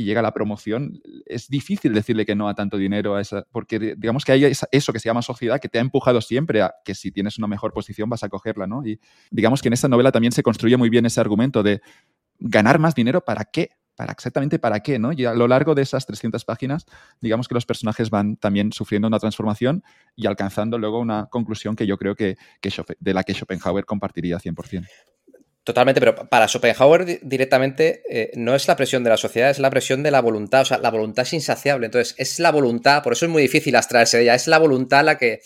y 0.00 0.04
llega 0.04 0.22
la 0.22 0.32
promoción, 0.32 0.98
es 1.26 1.48
difícil 1.48 1.92
decirle 1.92 2.24
que 2.24 2.34
no 2.34 2.48
a 2.48 2.54
tanto 2.54 2.78
dinero, 2.78 3.16
a 3.16 3.20
esa, 3.20 3.44
porque 3.52 3.78
digamos 3.78 4.24
que 4.24 4.32
hay 4.32 4.44
eso 4.44 4.92
que 4.94 4.98
se 4.98 5.10
llama 5.10 5.20
sociedad 5.20 5.60
que 5.60 5.68
te 5.68 5.76
ha 5.76 5.82
empujado 5.82 6.22
siempre 6.22 6.62
a 6.62 6.74
que 6.86 6.94
si 6.94 7.12
tienes 7.12 7.36
una 7.36 7.46
mejor 7.46 7.74
posición 7.74 8.08
vas 8.08 8.22
a 8.22 8.30
cogerla, 8.30 8.66
¿no? 8.66 8.82
Y 8.86 8.98
digamos 9.30 9.60
que 9.60 9.68
en 9.68 9.74
esta 9.74 9.88
novela 9.88 10.10
también 10.10 10.32
se 10.32 10.42
construye 10.42 10.78
muy 10.78 10.88
bien 10.88 11.04
ese 11.04 11.20
argumento 11.20 11.62
de 11.62 11.82
ganar 12.38 12.78
más 12.78 12.94
dinero 12.94 13.22
para 13.22 13.44
qué, 13.44 13.72
para 13.94 14.12
exactamente 14.12 14.58
para 14.58 14.80
qué, 14.80 14.98
¿no? 14.98 15.12
Y 15.12 15.26
a 15.26 15.34
lo 15.34 15.46
largo 15.46 15.74
de 15.74 15.82
esas 15.82 16.06
300 16.06 16.46
páginas, 16.46 16.86
digamos 17.20 17.46
que 17.46 17.52
los 17.52 17.66
personajes 17.66 18.08
van 18.08 18.36
también 18.36 18.72
sufriendo 18.72 19.06
una 19.06 19.18
transformación 19.18 19.84
y 20.16 20.26
alcanzando 20.26 20.78
luego 20.78 20.98
una 20.98 21.26
conclusión 21.26 21.76
que 21.76 21.86
yo 21.86 21.98
creo 21.98 22.14
que, 22.14 22.38
de 23.00 23.14
la 23.14 23.22
que 23.22 23.34
Schopenhauer 23.34 23.84
compartiría 23.84 24.38
100%. 24.38 24.86
Totalmente, 25.70 26.00
pero 26.00 26.28
para 26.28 26.48
Schopenhauer 26.48 27.20
directamente 27.22 28.02
eh, 28.10 28.32
no 28.34 28.56
es 28.56 28.66
la 28.66 28.74
presión 28.74 29.04
de 29.04 29.10
la 29.10 29.16
sociedad, 29.16 29.50
es 29.50 29.60
la 29.60 29.70
presión 29.70 30.02
de 30.02 30.10
la 30.10 30.20
voluntad. 30.20 30.62
O 30.62 30.64
sea, 30.64 30.78
la 30.78 30.90
voluntad 30.90 31.22
es 31.22 31.32
insaciable. 31.32 31.86
Entonces, 31.86 32.16
es 32.18 32.40
la 32.40 32.50
voluntad, 32.50 33.04
por 33.04 33.12
eso 33.12 33.26
es 33.26 33.30
muy 33.30 33.40
difícil 33.40 33.76
abstraerse 33.76 34.16
de 34.16 34.24
ella, 34.24 34.34
es 34.34 34.48
la 34.48 34.58
voluntad 34.58 35.04
la 35.04 35.16
que 35.16 35.42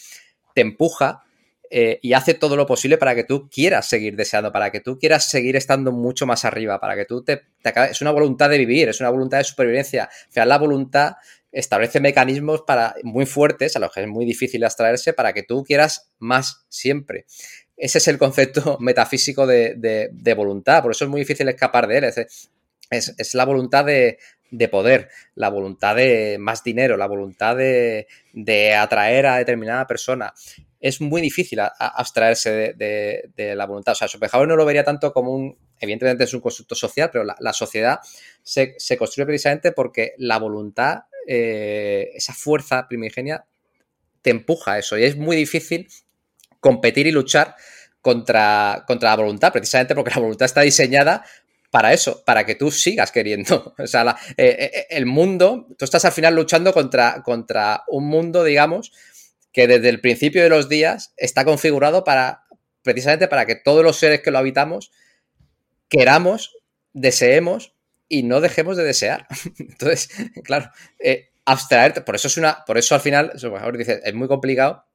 te 0.55 0.63
empuja 0.63 1.25
eh, 1.69 1.99
y 2.01 2.15
hace 2.15 2.33
todo 2.33 2.57
lo 2.57 2.65
posible 2.65 2.97
para 2.97 3.15
que 3.15 3.25
tú 3.25 3.51
quieras 3.51 3.87
seguir 3.87 4.17
deseando, 4.17 4.51
para 4.51 4.71
que 4.71 4.81
tú 4.81 4.99
quieras 4.99 5.29
seguir 5.29 5.57
estando 5.57 5.93
mucho 5.93 6.25
más 6.25 6.47
arriba, 6.47 6.81
para 6.81 6.97
que 6.97 7.05
tú 7.05 7.23
te, 7.23 7.43
Es 7.91 8.01
una 8.01 8.11
voluntad 8.11 8.49
de 8.49 8.57
vivir, 8.57 8.89
es 8.89 9.01
una 9.01 9.11
voluntad 9.11 9.37
de 9.37 9.45
supervivencia. 9.45 10.09
O 10.31 10.33
sea, 10.33 10.47
la 10.47 10.57
voluntad 10.57 11.17
establece 11.53 12.01
mecanismos 12.01 12.63
para, 12.63 12.95
muy 13.03 13.27
fuertes, 13.27 13.77
a 13.77 13.79
los 13.79 13.93
que 13.93 14.01
es 14.01 14.09
muy 14.09 14.25
difícil 14.25 14.65
abstraerse, 14.65 15.13
para 15.13 15.35
que 15.35 15.43
tú 15.43 15.65
quieras 15.65 16.11
más 16.19 16.65
siempre. 16.71 17.27
Ese 17.77 17.99
es 17.99 18.09
el 18.09 18.19
concepto 18.19 18.77
metafísico 18.81 19.47
de, 19.47 20.35
voluntad, 20.37 20.83
por 20.83 20.93
eso 20.93 21.05
es 21.05 21.11
muy 21.11 21.21
difícil 21.21 21.49
escapar 21.49 21.87
de 21.87 21.99
él. 21.99 22.05
Es, 22.91 23.35
la 23.35 23.45
voluntad 23.45 23.85
de, 23.85 24.19
poder, 24.71 25.09
la 25.35 25.49
voluntad 25.49 25.97
de 25.97 26.37
más 26.39 26.63
dinero, 26.63 26.97
la 26.97 27.07
voluntad 27.07 27.57
de, 27.57 28.07
de 28.33 28.75
atraer 28.75 29.27
a 29.27 29.39
determinada 29.39 29.87
persona 29.87 30.33
es 30.85 31.01
muy 31.01 31.23
difícil 31.23 31.61
abstraerse 31.61 32.75
de, 32.75 33.55
la 33.57 33.65
voluntad. 33.65 33.93
O 33.93 33.95
sea, 33.95 34.07
Schopenhauer 34.07 34.47
no 34.47 34.55
lo 34.55 34.67
vería 34.67 34.85
tanto 34.85 35.15
como 35.15 35.33
un, 35.33 35.57
evidentemente 35.81 36.25
es 36.25 36.35
un 36.35 36.43
constructo 36.43 36.75
social, 36.75 37.09
pero 37.11 37.25
la, 37.25 37.53
sociedad 37.55 38.01
se, 38.43 38.77
construye 38.99 39.25
precisamente 39.25 39.73
porque 39.73 40.13
la 40.19 40.39
voluntad, 40.39 41.05
eh, 41.27 42.11
esa 42.15 42.35
fuerza 42.35 42.87
primigenia, 42.87 43.47
te 44.21 44.29
empuja 44.29 44.73
a 44.73 44.79
eso. 44.79 44.99
Y 44.99 45.05
es 45.05 45.17
muy 45.17 45.37
difícil 45.37 45.89
competir 46.65 47.07
y 47.07 47.13
luchar 47.13 47.55
contra, 48.01 48.85
contra 48.87 49.11
la 49.11 49.17
voluntad, 49.17 49.53
precisamente 49.53 49.95
porque 49.95 50.13
la 50.15 50.21
voluntad 50.21 50.47
está 50.47 50.63
diseñada 50.63 51.23
para 51.71 51.93
eso, 51.93 52.25
para 52.25 52.47
que 52.47 52.55
tú 52.55 52.71
sigas 52.71 53.13
queriendo. 53.13 53.75
O 53.79 53.87
sea, 53.87 54.17
eh, 54.39 54.71
eh, 54.73 54.87
el 54.89 55.05
mundo, 55.05 55.67
tú 55.77 55.85
estás 55.85 56.07
al 56.07 56.13
final 56.13 56.35
luchando 56.35 56.73
contra, 56.73 57.23
contra 57.23 57.85
un 57.89 58.07
mundo, 58.07 58.45
digamos, 58.45 58.93
que 59.53 59.67
desde 59.67 59.91
el 59.91 60.01
principio 60.01 60.43
de 60.43 60.49
los 60.49 60.71
días 60.71 61.13
está 61.19 61.45
configurado 61.45 62.03
para, 62.03 62.45
precisamente 62.83 63.29
para 63.29 63.45
que 63.45 63.57
todos 63.57 63.85
los 63.85 63.99
seres 63.99 64.23
que 64.23 64.31
lo 64.31 64.39
habitamos 64.39 64.91
queramos, 65.91 66.57
deseemos 66.95 67.75
y 68.09 68.23
no 68.23 68.41
dejemos 68.41 68.79
de 68.79 68.85
desear. 68.85 69.27
Entonces, 69.59 70.09
claro, 70.45 70.71
eh, 70.99 71.29
abstraerte, 71.45 72.01
por 72.01 72.15
eso 72.15 72.29
es 72.29 72.39
una, 72.39 72.65
por 72.65 72.79
eso 72.79 72.95
al 72.95 73.03
final, 73.03 73.33
dice, 73.77 74.01
es 74.03 74.15
muy 74.15 74.29
complicado. 74.29 74.87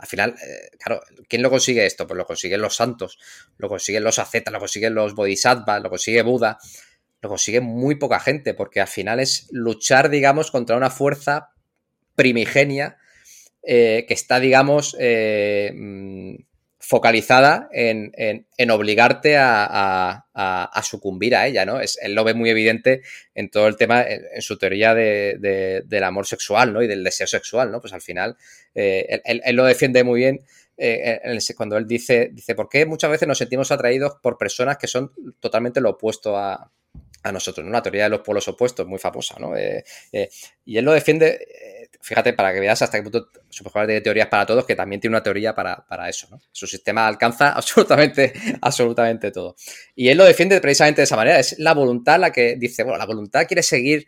Al 0.00 0.06
final, 0.06 0.34
eh, 0.42 0.76
claro, 0.78 1.02
¿quién 1.28 1.42
lo 1.42 1.50
consigue 1.50 1.84
esto? 1.84 2.06
Pues 2.06 2.16
lo 2.16 2.26
consiguen 2.26 2.60
los 2.62 2.74
santos, 2.76 3.18
lo 3.58 3.68
consiguen 3.68 4.02
los 4.02 4.18
ascetas, 4.18 4.52
lo 4.52 4.58
consiguen 4.58 4.94
los 4.94 5.14
bodhisattvas, 5.14 5.82
lo 5.82 5.90
consigue 5.90 6.22
Buda, 6.22 6.58
lo 7.20 7.28
consigue 7.28 7.60
muy 7.60 7.96
poca 7.96 8.18
gente, 8.18 8.54
porque 8.54 8.80
al 8.80 8.88
final 8.88 9.20
es 9.20 9.48
luchar, 9.50 10.08
digamos, 10.08 10.50
contra 10.50 10.76
una 10.76 10.90
fuerza 10.90 11.50
primigenia 12.14 12.96
eh, 13.62 14.06
que 14.08 14.14
está, 14.14 14.40
digamos, 14.40 14.96
eh, 14.98 15.72
mm, 15.74 16.34
focalizada 16.90 17.68
en, 17.70 18.10
obligarte 18.68 19.36
a, 19.38 20.24
sucumbir 20.82 21.36
a 21.36 21.46
ella, 21.46 21.64
¿no? 21.64 21.80
Es, 21.80 21.96
él 22.02 22.14
lo 22.16 22.24
ve 22.24 22.34
muy 22.34 22.50
evidente 22.50 23.02
en 23.32 23.48
todo 23.48 23.68
el 23.68 23.76
tema, 23.76 24.02
en, 24.02 24.42
su 24.42 24.58
teoría 24.58 24.92
del 24.92 26.02
amor 26.02 26.26
sexual, 26.26 26.72
¿no? 26.72 26.82
Y 26.82 26.88
del 26.88 27.04
deseo 27.04 27.28
sexual, 27.28 27.70
¿no? 27.70 27.80
Pues 27.80 27.92
al 27.92 28.02
final, 28.02 28.36
eh, 28.74 29.20
él, 29.24 29.54
lo 29.54 29.64
defiende 29.66 30.02
muy 30.02 30.18
bien 30.18 30.40
cuando 31.56 31.76
él 31.76 31.86
dice, 31.86 32.30
dice, 32.32 32.56
¿por 32.56 32.68
qué 32.68 32.84
muchas 32.86 33.12
veces 33.12 33.28
nos 33.28 33.38
sentimos 33.38 33.70
atraídos 33.70 34.14
por 34.20 34.36
personas 34.36 34.76
que 34.76 34.88
son 34.88 35.12
totalmente 35.38 35.80
lo 35.80 35.90
opuesto 35.90 36.36
a, 36.36 36.72
nosotros, 37.32 37.64
¿no? 37.64 37.70
La 37.70 37.82
teoría 37.82 38.04
de 38.04 38.10
los 38.10 38.22
polos 38.22 38.48
opuestos, 38.48 38.84
muy 38.88 38.98
famosa, 38.98 39.36
¿no? 39.38 39.52
y 40.64 40.76
él 40.76 40.84
lo 40.84 40.92
defiende 40.92 41.79
fíjate, 42.00 42.32
para 42.32 42.52
que 42.52 42.60
veas 42.60 42.80
hasta 42.82 42.98
qué 42.98 43.02
punto 43.02 43.28
Superjugador 43.48 43.88
de 43.88 44.00
teorías 44.00 44.28
para 44.28 44.46
todos, 44.46 44.64
que 44.64 44.74
también 44.74 45.00
tiene 45.00 45.16
una 45.16 45.22
teoría 45.22 45.54
para, 45.54 46.08
eso, 46.08 46.28
¿no? 46.30 46.40
Su 46.52 46.66
sistema 46.66 47.06
alcanza 47.06 47.52
absolutamente, 47.56 48.32
absolutamente 48.60 49.30
todo. 49.30 49.56
Y 49.94 50.08
él 50.08 50.18
lo 50.18 50.24
defiende 50.24 50.60
precisamente 50.60 51.00
de 51.00 51.04
esa 51.04 51.16
manera. 51.16 51.38
Es 51.38 51.58
la 51.58 51.74
voluntad 51.74 52.18
la 52.18 52.32
que 52.32 52.56
dice, 52.56 52.82
bueno, 52.84 52.98
la 52.98 53.06
voluntad 53.06 53.46
quiere 53.46 53.62
seguir 53.62 54.06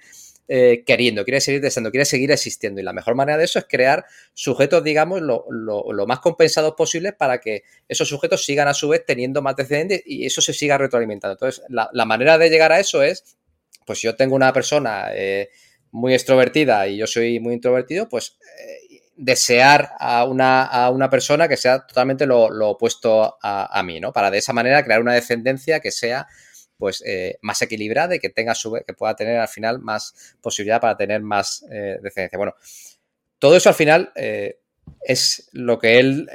eh, 0.49 0.85
queriendo, 0.87 1.25
quiere 1.25 1.41
seguir 1.41 1.61
deseando, 1.61 1.91
quiere 1.91 2.05
seguir 2.05 2.31
existiendo. 2.31 2.81
Y 2.81 2.85
la 2.85 2.93
mejor 2.93 3.15
manera 3.15 3.37
de 3.37 3.45
eso 3.45 3.59
es 3.59 3.67
crear 3.69 4.05
sujetos, 4.33 4.85
digamos, 4.85 5.21
lo, 5.21 6.07
más 6.07 6.21
compensados 6.21 6.75
posibles 6.77 7.15
para 7.15 7.41
que 7.41 7.65
esos 7.89 8.09
sujetos 8.09 8.45
sigan 8.45 8.69
a 8.69 8.75
su 8.75 8.89
vez 8.89 9.05
teniendo 9.07 9.43
más 9.43 9.57
descendientes 9.57 10.03
y 10.07 10.25
eso 10.25 10.41
se 10.41 10.53
siga 10.53 10.79
retroalimentando. 10.79 11.33
Entonces, 11.33 11.65
la, 11.69 11.91
la 11.93 12.05
manera 12.05 12.39
de 12.39 12.49
llegar 12.49 12.73
a 12.73 12.81
eso 12.81 13.03
es 13.03 13.37
pues 13.85 14.01
yo 14.01 14.15
tengo 14.15 14.35
una 14.35 14.53
persona 14.53 15.09
eh, 15.13 15.51
muy 15.93 16.15
extrovertida 16.15 16.89
y 16.89 16.97
yo 16.97 17.07
soy 17.07 17.39
muy 17.39 17.55
introvertido, 17.55 18.09
pues 18.09 18.39
eh, 18.59 19.03
desear 19.15 19.91
a 19.99 20.25
una, 20.25 20.65
a 20.65 20.91
una, 20.91 21.11
persona 21.11 21.47
que 21.47 21.57
sea 21.57 21.87
totalmente 21.87 22.27
lo, 22.27 22.47
opuesto 22.71 23.37
a, 23.43 23.83
mí, 23.85 24.01
¿no? 24.01 24.13
Para 24.13 24.31
de 24.31 24.39
esa 24.39 24.53
manera 24.53 24.83
crear 24.83 25.01
una 25.01 25.13
descendencia 25.13 25.81
que 25.81 25.93
sea 25.93 26.27
pues 26.79 27.03
eh, 27.07 27.39
más 27.43 27.63
equilibrada 27.63 28.17
y 28.17 28.19
que 28.19 28.31
tenga 28.31 28.55
su, 28.55 28.73
que 28.85 28.95
pueda 28.95 29.15
tener 29.15 29.39
al 29.39 29.49
final 29.49 29.79
más 29.79 30.35
posibilidad 30.41 30.81
para 30.81 30.97
tener 30.97 31.21
más 31.21 31.65
descendencia. 31.69 32.39
Bueno, 32.39 32.55
todo 33.39 33.57
eso 33.57 33.69
al 33.69 33.77
final 33.77 34.13
es 35.03 35.49
lo 35.53 35.79
que 35.79 36.01
él 36.01 36.29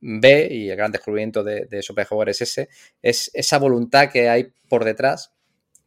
ve, 0.00 0.48
y 0.50 0.70
el 0.70 0.76
gran 0.76 0.92
descubrimiento 0.92 1.42
de, 1.42 1.66
de 1.66 1.82
Schopenhauer 1.82 2.30
es 2.30 2.40
ese, 2.40 2.68
es 3.02 3.30
esa 3.34 3.58
voluntad 3.58 4.10
que 4.10 4.30
hay 4.30 4.52
por 4.68 4.84
detrás 4.84 5.33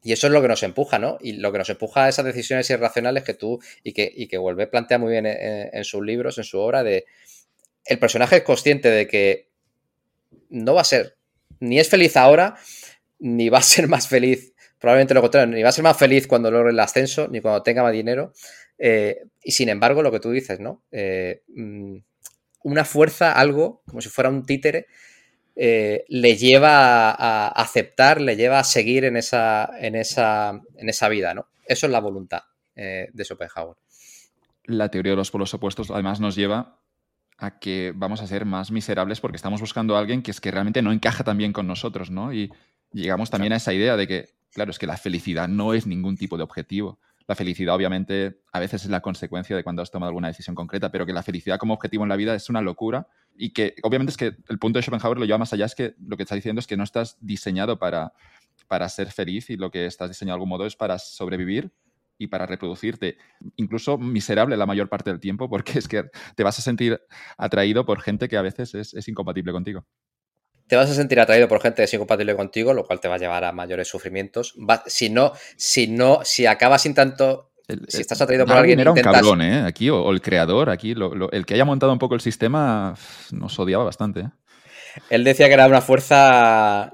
y 0.03 0.13
eso 0.13 0.27
es 0.27 0.33
lo 0.33 0.41
que 0.41 0.47
nos 0.47 0.63
empuja, 0.63 0.99
¿no? 0.99 1.17
Y 1.21 1.33
lo 1.33 1.51
que 1.51 1.57
nos 1.57 1.69
empuja 1.69 2.05
a 2.05 2.09
esas 2.09 2.25
decisiones 2.25 2.69
irracionales 2.69 3.23
que 3.23 3.33
tú 3.33 3.59
y 3.83 3.93
que, 3.93 4.11
y 4.13 4.27
que 4.27 4.37
Vuelve 4.37 4.67
plantea 4.67 4.97
muy 4.99 5.11
bien 5.11 5.25
en, 5.25 5.83
sus 5.83 6.03
libros, 6.05 6.37
en 6.37 6.43
su 6.43 6.59
obra, 6.59 6.83
de 6.83 7.05
el 7.85 7.99
personaje 7.99 8.37
es 8.37 8.43
consciente 8.43 8.89
de 8.89 9.07
que 9.07 9.49
no 10.49 10.73
va 10.75 10.81
a 10.81 10.85
ser, 10.85 11.17
ni 11.59 11.79
es 11.79 11.89
feliz 11.89 12.15
ahora, 12.15 12.55
ni 13.19 13.49
va 13.49 13.57
a 13.59 13.63
ser 13.63 13.87
más 13.87 14.07
feliz, 14.07 14.53
probablemente 14.79 15.13
lo 15.13 15.21
contrario, 15.21 15.53
ni 15.53 15.63
va 15.63 15.69
a 15.69 15.73
ser 15.73 15.83
más 15.83 15.97
feliz 15.97 16.27
cuando 16.27 16.51
logre 16.51 16.71
el 16.71 16.79
ascenso, 16.79 17.27
ni 17.27 17.41
cuando 17.41 17.63
tenga 17.63 17.83
más 17.83 17.93
dinero. 17.93 18.33
Eh, 18.77 19.23
y 19.43 19.51
sin 19.51 19.69
embargo, 19.69 20.03
lo 20.03 20.11
que 20.11 20.19
tú 20.19 20.31
dices, 20.31 20.59
¿no? 20.59 20.83
Eh, 20.91 21.41
mm, 21.47 21.97
una 22.63 22.85
fuerza, 22.85 23.33
algo, 23.33 23.81
como 23.87 24.01
si 24.01 24.09
fuera 24.09 24.29
un 24.29 24.45
títere, 24.45 24.87
eh, 25.59 26.05
le 26.09 26.37
lleva 26.37 27.09
a, 27.09 27.47
aceptar, 27.47 28.21
le 28.21 28.35
lleva 28.35 28.59
a 28.59 28.63
seguir 28.63 29.05
en 29.05 29.17
esa, 29.17 29.71
en 29.79 29.95
esa, 29.95 30.61
en 30.75 30.87
esa 30.87 31.09
vida, 31.09 31.33
¿no? 31.33 31.47
Eso 31.65 31.87
es 31.87 31.91
la 31.91 31.99
voluntad 31.99 32.43
eh, 32.75 33.09
de 33.11 33.25
Schopenhauer. 33.25 33.75
La 34.65 34.89
teoría 34.91 35.13
de 35.13 35.15
los 35.15 35.31
polos 35.31 35.51
opuestos 35.55 35.89
además 35.89 36.19
nos 36.19 36.35
lleva 36.35 36.79
a 37.39 37.57
que 37.57 37.91
vamos 37.95 38.21
a 38.21 38.27
ser 38.27 38.45
más 38.45 38.69
miserables 38.69 39.19
porque 39.19 39.37
estamos 39.37 39.59
buscando 39.59 39.95
a 39.95 39.99
alguien 39.99 40.21
que 40.21 40.29
es 40.29 40.39
que 40.39 40.51
realmente 40.51 40.83
no 40.83 40.91
encaja 40.91 41.23
tan 41.23 41.39
bien 41.39 41.53
con 41.53 41.65
nosotros, 41.65 42.11
¿no? 42.11 42.31
Y 42.33 42.53
llegamos 42.91 43.31
también 43.31 43.53
a 43.53 43.55
esa 43.55 43.73
idea 43.73 43.97
de 43.97 44.07
que, 44.07 44.29
claro, 44.51 44.69
es 44.69 44.77
que 44.77 44.85
la 44.85 44.97
felicidad 44.97 45.47
no 45.47 45.73
es 45.73 45.87
ningún 45.87 46.17
tipo 46.17 46.37
de 46.37 46.43
objetivo. 46.43 46.99
La 47.27 47.33
felicidad, 47.33 47.73
obviamente, 47.73 48.41
a 48.51 48.59
veces 48.59 48.83
es 48.83 48.91
la 48.91 49.01
consecuencia 49.01 49.55
de 49.55 49.63
cuando 49.63 49.81
has 49.81 49.89
tomado 49.89 50.09
alguna 50.09 50.27
decisión 50.27 50.55
concreta, 50.55 50.91
pero 50.91 51.07
que 51.07 51.13
la 51.13 51.23
felicidad 51.23 51.57
como 51.57 51.73
objetivo 51.73 52.03
en 52.03 52.09
la 52.09 52.15
vida 52.15 52.35
es 52.35 52.47
una 52.47 52.61
locura 52.61 53.07
y 53.37 53.51
que, 53.51 53.75
obviamente, 53.83 54.11
es 54.11 54.17
que 54.17 54.35
el 54.49 54.59
punto 54.59 54.79
de 54.79 54.83
Schopenhauer 54.83 55.19
lo 55.19 55.25
lleva 55.25 55.37
más 55.37 55.53
allá, 55.53 55.65
es 55.65 55.75
que 55.75 55.95
lo 56.05 56.17
que 56.17 56.23
está 56.23 56.35
diciendo 56.35 56.59
es 56.59 56.67
que 56.67 56.77
no 56.77 56.83
estás 56.83 57.17
diseñado 57.21 57.77
para, 57.77 58.13
para 58.67 58.89
ser 58.89 59.11
feliz 59.11 59.49
y 59.49 59.57
lo 59.57 59.71
que 59.71 59.85
estás 59.85 60.09
diseñado 60.09 60.35
de 60.35 60.37
algún 60.37 60.49
modo 60.49 60.65
es 60.65 60.75
para 60.75 60.99
sobrevivir 60.99 61.71
y 62.17 62.27
para 62.27 62.45
reproducirte, 62.45 63.17
incluso 63.55 63.97
miserable 63.97 64.57
la 64.57 64.65
mayor 64.65 64.89
parte 64.89 65.11
del 65.11 65.19
tiempo, 65.19 65.49
porque 65.49 65.77
es 65.79 65.87
que 65.87 66.05
te 66.35 66.43
vas 66.43 66.57
a 66.59 66.61
sentir 66.61 66.99
atraído 67.37 67.85
por 67.85 68.01
gente 68.01 68.27
que 68.27 68.37
a 68.37 68.41
veces 68.41 68.73
es, 68.73 69.07
incompatible 69.07 69.51
contigo 69.51 69.85
te 70.67 70.75
vas 70.75 70.89
a 70.89 70.93
sentir 70.93 71.17
atraído 71.21 71.47
por 71.47 71.61
gente 71.61 71.77
que 71.77 71.83
es 71.85 71.93
incompatible 71.93 72.35
contigo, 72.35 72.73
lo 72.73 72.85
cual 72.85 72.99
te 72.99 73.07
va 73.07 73.15
a 73.15 73.17
llevar 73.17 73.45
a 73.45 73.53
mayores 73.53 73.87
sufrimientos. 73.87 74.53
si 74.87 75.09
no, 75.09 75.31
si 75.55 75.87
no, 75.87 76.19
si 76.25 76.45
acabas 76.45 76.81
sin 76.81 76.93
tanto. 76.93 77.53
Si 77.87 78.01
estás 78.01 78.21
atraído 78.21 78.45
por 78.45 78.57
alguien. 78.57 78.79
Era 78.79 78.91
un 78.91 79.01
cabrón, 79.01 79.41
¿eh? 79.41 79.63
Aquí, 79.65 79.89
o, 79.89 80.09
el 80.11 80.21
creador, 80.21 80.69
aquí, 80.69 80.95
el 81.31 81.45
que 81.45 81.53
haya 81.53 81.65
montado 81.65 81.91
un 81.91 81.99
poco 81.99 82.15
el 82.15 82.21
sistema 82.21 82.95
nos 83.31 83.57
odiaba 83.59 83.83
bastante. 83.83 84.21
¿eh? 84.21 84.29
Él 85.09 85.23
decía 85.23 85.47
que 85.47 85.53
era 85.53 85.67
una 85.67 85.81
fuerza 85.81 86.91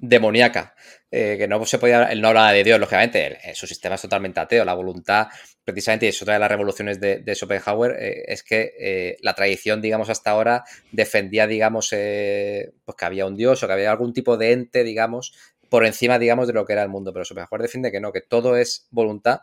demoníaca. 0.00 0.74
Eh, 1.12 1.36
que 1.38 1.48
no 1.48 1.64
se 1.66 1.78
podía, 1.78 2.04
él 2.04 2.20
no 2.20 2.28
hablaba 2.28 2.52
de 2.52 2.62
Dios, 2.62 2.78
lógicamente, 2.78 3.36
su 3.54 3.66
sistema 3.66 3.96
es 3.96 4.02
totalmente 4.02 4.38
ateo, 4.38 4.64
la 4.64 4.74
voluntad, 4.74 5.26
precisamente, 5.64 6.06
y 6.06 6.10
es 6.10 6.22
otra 6.22 6.34
de 6.34 6.40
las 6.40 6.48
revoluciones 6.48 7.00
de, 7.00 7.34
Schopenhauer, 7.34 7.96
eh, 7.98 8.24
es 8.28 8.44
que 8.44 8.74
eh, 8.78 9.16
la 9.20 9.34
tradición, 9.34 9.82
digamos, 9.82 10.08
hasta 10.08 10.30
ahora 10.30 10.62
defendía, 10.92 11.48
digamos, 11.48 11.88
pues 11.90 12.96
que 12.96 13.04
había 13.04 13.26
un 13.26 13.34
Dios 13.34 13.60
o 13.60 13.66
que 13.66 13.72
había 13.72 13.90
algún 13.90 14.12
tipo 14.12 14.36
de 14.36 14.52
ente, 14.52 14.84
digamos, 14.84 15.34
por 15.68 15.84
encima, 15.84 16.16
digamos, 16.16 16.46
de 16.46 16.52
lo 16.52 16.64
que 16.64 16.74
era 16.74 16.84
el 16.84 16.88
mundo, 16.88 17.12
pero 17.12 17.24
Schopenhauer 17.24 17.62
defiende 17.62 17.90
que 17.90 18.00
no, 18.00 18.12
que 18.12 18.20
todo 18.20 18.56
es 18.56 18.86
voluntad 18.92 19.40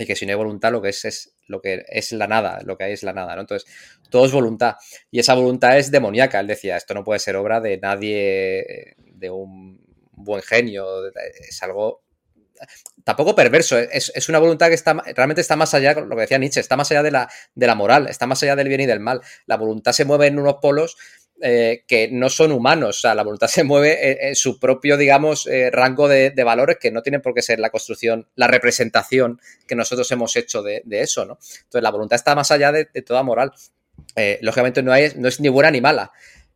y 0.00 0.06
que 0.06 0.16
si 0.16 0.24
no 0.24 0.32
hay 0.32 0.36
voluntad 0.36 0.72
lo 0.72 0.80
que 0.80 0.88
es 0.88 1.04
es 1.04 1.34
lo 1.46 1.60
que 1.60 1.84
es 1.88 2.12
la 2.12 2.26
nada, 2.26 2.60
lo 2.64 2.78
que 2.78 2.84
hay 2.84 2.92
es 2.92 3.02
la 3.02 3.12
nada, 3.12 3.34
¿no? 3.34 3.42
Entonces, 3.42 3.70
todo 4.08 4.24
es 4.24 4.32
voluntad 4.32 4.76
y 5.10 5.18
esa 5.18 5.34
voluntad 5.34 5.76
es 5.76 5.90
demoníaca, 5.90 6.40
él 6.40 6.46
decía, 6.46 6.76
esto 6.76 6.94
no 6.94 7.04
puede 7.04 7.20
ser 7.20 7.36
obra 7.36 7.60
de 7.60 7.76
nadie, 7.78 8.96
de 8.96 9.30
un 9.30 9.84
buen 10.12 10.42
genio, 10.42 10.86
es 11.06 11.62
algo 11.62 12.02
tampoco 13.04 13.34
perverso, 13.34 13.78
es, 13.78 14.28
una 14.28 14.38
voluntad 14.38 14.68
que 14.68 14.74
está, 14.74 14.94
realmente 15.14 15.40
está 15.40 15.56
más 15.56 15.74
allá, 15.74 15.94
lo 15.94 16.14
que 16.14 16.22
decía 16.22 16.38
Nietzsche, 16.38 16.60
está 16.60 16.76
más 16.76 16.90
allá 16.90 17.02
de 17.02 17.10
la, 17.10 17.30
de 17.54 17.66
la 17.66 17.74
moral, 17.74 18.06
está 18.08 18.26
más 18.26 18.42
allá 18.42 18.56
del 18.56 18.68
bien 18.68 18.82
y 18.82 18.86
del 18.86 19.00
mal. 19.00 19.20
La 19.46 19.56
voluntad 19.56 19.92
se 19.92 20.04
mueve 20.04 20.26
en 20.26 20.38
unos 20.38 20.56
polos 20.60 20.96
eh, 21.42 21.84
que 21.86 22.08
no 22.10 22.28
son 22.28 22.52
humanos, 22.52 22.98
o 22.98 23.00
sea, 23.00 23.14
la 23.14 23.22
voluntad 23.22 23.46
se 23.48 23.64
mueve 23.64 24.28
en, 24.28 24.34
su 24.34 24.58
propio, 24.58 24.96
digamos, 24.98 25.46
eh, 25.46 25.70
rango 25.70 26.06
de, 26.06 26.32
valores 26.44 26.76
que 26.78 26.90
no 26.90 27.02
tienen 27.02 27.22
por 27.22 27.32
qué 27.32 27.40
ser 27.40 27.60
la 27.60 27.70
construcción, 27.70 28.28
la 28.36 28.46
representación 28.46 29.40
que 29.66 29.74
nosotros 29.74 30.10
hemos 30.12 30.36
hecho 30.36 30.62
de, 30.62 30.82
eso, 30.90 31.24
¿no? 31.24 31.38
Entonces, 31.62 31.82
la 31.82 31.90
voluntad 31.90 32.16
está 32.16 32.34
más 32.34 32.50
allá 32.50 32.72
de, 32.72 32.84
toda 33.02 33.22
moral. 33.22 33.52
Eh, 34.16 34.38
lógicamente 34.42 34.82
no, 34.82 34.92
no 35.16 35.28
es 35.28 35.40
ni 35.40 35.48
buena 35.48 35.70
ni 35.70 35.80
mala, 35.80 36.12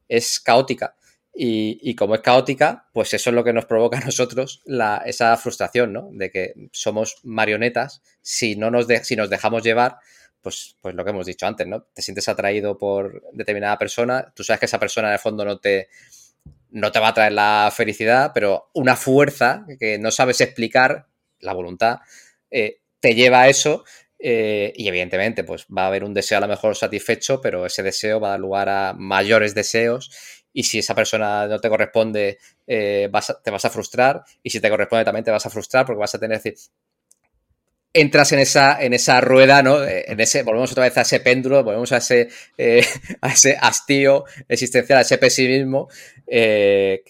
es 0.09 0.39
caótica. 0.41 0.95
Y, 1.37 1.97
como 1.97 2.15
es 2.15 2.21
caótica, 2.21 2.87
pues 2.93 3.13
eso 3.13 3.31
es 3.31 3.35
lo 3.35 3.43
que 3.43 3.53
nos 3.53 3.65
provoca 3.65 3.99
a 3.99 4.05
nosotros 4.05 4.63
esa 5.07 5.37
frustración, 5.37 5.93
¿no? 5.93 6.11
De 6.13 6.31
que 6.31 6.55
somos 6.73 7.17
marionetas, 7.25 8.03
si, 8.23 8.55
no 8.55 8.71
nos, 8.71 8.87
si 9.03 9.17
nos 9.17 9.31
dejamos 9.31 9.65
llevar, 9.65 9.97
pues, 10.45 10.77
pues 10.81 10.95
lo 10.95 11.03
que 11.05 11.11
hemos 11.11 11.27
dicho 11.27 11.47
antes, 11.47 11.67
¿no? 11.67 11.83
Te 11.83 12.03
sientes 12.03 12.29
atraído 12.29 12.79
por 12.79 13.23
determinada 13.33 13.79
persona, 13.79 14.33
tú 14.37 14.45
sabes 14.45 14.61
que 14.61 14.67
esa 14.67 14.79
persona 14.79 15.09
en 15.09 15.15
el 15.15 15.19
fondo 15.19 15.45
no 15.45 15.59
te, 15.59 15.89
no 16.71 16.93
te 16.93 17.01
va 17.01 17.09
a 17.09 17.15
traer 17.15 17.33
la 17.33 17.73
felicidad, 17.75 18.33
pero 18.35 18.71
una 18.75 18.95
fuerza 18.95 19.65
que 19.81 19.99
no 19.99 20.11
sabes 20.11 20.41
explicar, 20.43 21.09
la 21.41 21.55
voluntad, 21.55 22.01
eh, 22.51 22.81
te 23.01 23.15
lleva 23.15 23.43
a 23.43 23.49
eso 23.49 23.85
eh, 24.19 24.73
y 24.77 24.87
evidentemente, 24.87 25.45
pues 25.45 25.67
va 25.67 25.85
a 25.85 25.87
haber 25.87 26.05
un 26.05 26.15
deseo 26.15 26.39
a 26.39 26.41
lo 26.43 26.49
mejor 26.49 26.77
satisfecho, 26.77 27.41
pero 27.41 27.65
ese 27.67 27.83
deseo 27.83 28.21
va 28.21 28.29
a 28.29 28.31
dar 28.33 28.41
lugar 28.41 28.69
a 28.69 28.93
mayores 28.93 29.55
deseos 29.55 30.11
y 30.53 30.65
si 30.65 30.79
esa 30.79 30.95
persona 30.95 31.47
no 31.47 31.59
te 31.59 31.69
corresponde, 31.69 32.39
eh, 32.67 33.11
te 33.43 33.51
vas 33.51 33.65
a 33.65 33.71
frustrar, 33.71 34.23
y 34.43 34.51
si 34.51 34.61
te 34.61 34.71
corresponde 34.71 35.05
también 35.05 35.25
te 35.25 35.31
vas 35.31 35.45
a 35.47 35.51
frustrar 35.51 35.85
porque 35.85 35.99
vas 35.99 36.15
a 36.15 36.21
tener, 36.21 36.41
decir, 36.41 36.55
entras 37.95 38.33
en 38.33 38.41
esa, 38.41 38.83
en 38.83 38.93
esa 38.93 39.21
rueda, 39.21 39.63
¿no? 39.63 39.83
Eh, 39.83 40.05
en 40.09 40.21
ese, 40.21 40.43
volvemos 40.43 40.73
otra 40.73 40.85
vez 40.85 40.99
a 40.99 41.03
ese 41.03 41.21
péndulo, 41.21 41.65
volvemos 41.65 41.93
a 41.93 41.99
ese, 41.99 42.29
eh, 42.59 42.85
a 43.23 43.29
ese 43.29 43.57
hastío 43.59 44.25
existencial, 44.49 44.99
a 44.99 45.03
ese 45.03 45.17
pesimismo, 45.17 45.89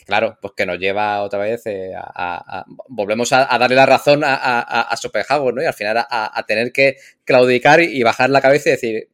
claro, 0.06 0.38
pues 0.40 0.52
que 0.56 0.66
nos 0.66 0.78
lleva 0.78 1.22
otra 1.22 1.38
vez 1.40 1.64
a, 1.96 2.64
volvemos 2.88 3.32
a, 3.32 3.46
darle 3.58 3.76
la 3.76 3.86
razón 3.86 4.22
a, 4.24 4.34
a, 4.34 4.96
Schopenhauer, 4.96 5.54
¿no? 5.54 5.62
Y 5.62 5.66
al 5.66 5.74
final 5.74 6.06
a, 6.08 6.44
tener 6.46 6.70
que 6.72 6.96
claudicar 7.24 7.80
y 7.80 8.02
bajar 8.02 8.30
la 8.30 8.42
cabeza 8.42 8.68
y 8.68 8.72
decir, 8.72 9.08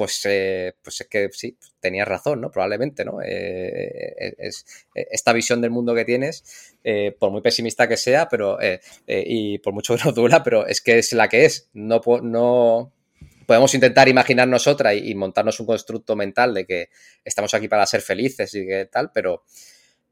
pues, 0.00 0.22
eh, 0.24 0.72
pues 0.82 1.02
es 1.02 1.08
que 1.08 1.28
sí, 1.30 1.58
tenías 1.78 2.08
razón, 2.08 2.40
¿no? 2.40 2.50
Probablemente, 2.50 3.04
¿no? 3.04 3.20
Eh, 3.20 4.14
eh, 4.18 4.34
es, 4.38 4.64
esta 4.94 5.34
visión 5.34 5.60
del 5.60 5.72
mundo 5.72 5.94
que 5.94 6.06
tienes, 6.06 6.72
por 7.18 7.30
muy 7.30 7.42
pesimista 7.42 7.86
que 7.86 7.98
sea, 7.98 8.26
pero 8.26 8.56
y 9.06 9.58
por 9.58 9.74
mucho 9.74 9.94
que 9.94 10.02
no 10.02 10.12
dura, 10.12 10.42
pero 10.42 10.66
es 10.66 10.80
que 10.80 10.98
es 10.98 11.12
la 11.12 11.28
que 11.28 11.44
es. 11.44 11.68
No, 11.74 12.00
no 12.22 12.94
podemos 13.44 13.74
intentar 13.74 14.08
imaginarnos 14.08 14.66
otra 14.66 14.94
y, 14.94 15.14
montarnos 15.14 15.60
un 15.60 15.66
constructo 15.66 16.16
mental 16.16 16.54
de 16.54 16.64
que 16.64 16.88
estamos 17.22 17.52
aquí 17.52 17.68
para 17.68 17.84
ser 17.84 18.00
felices 18.00 18.54
y 18.54 18.66
que 18.66 18.86
tal, 18.86 19.12
pero 19.12 19.44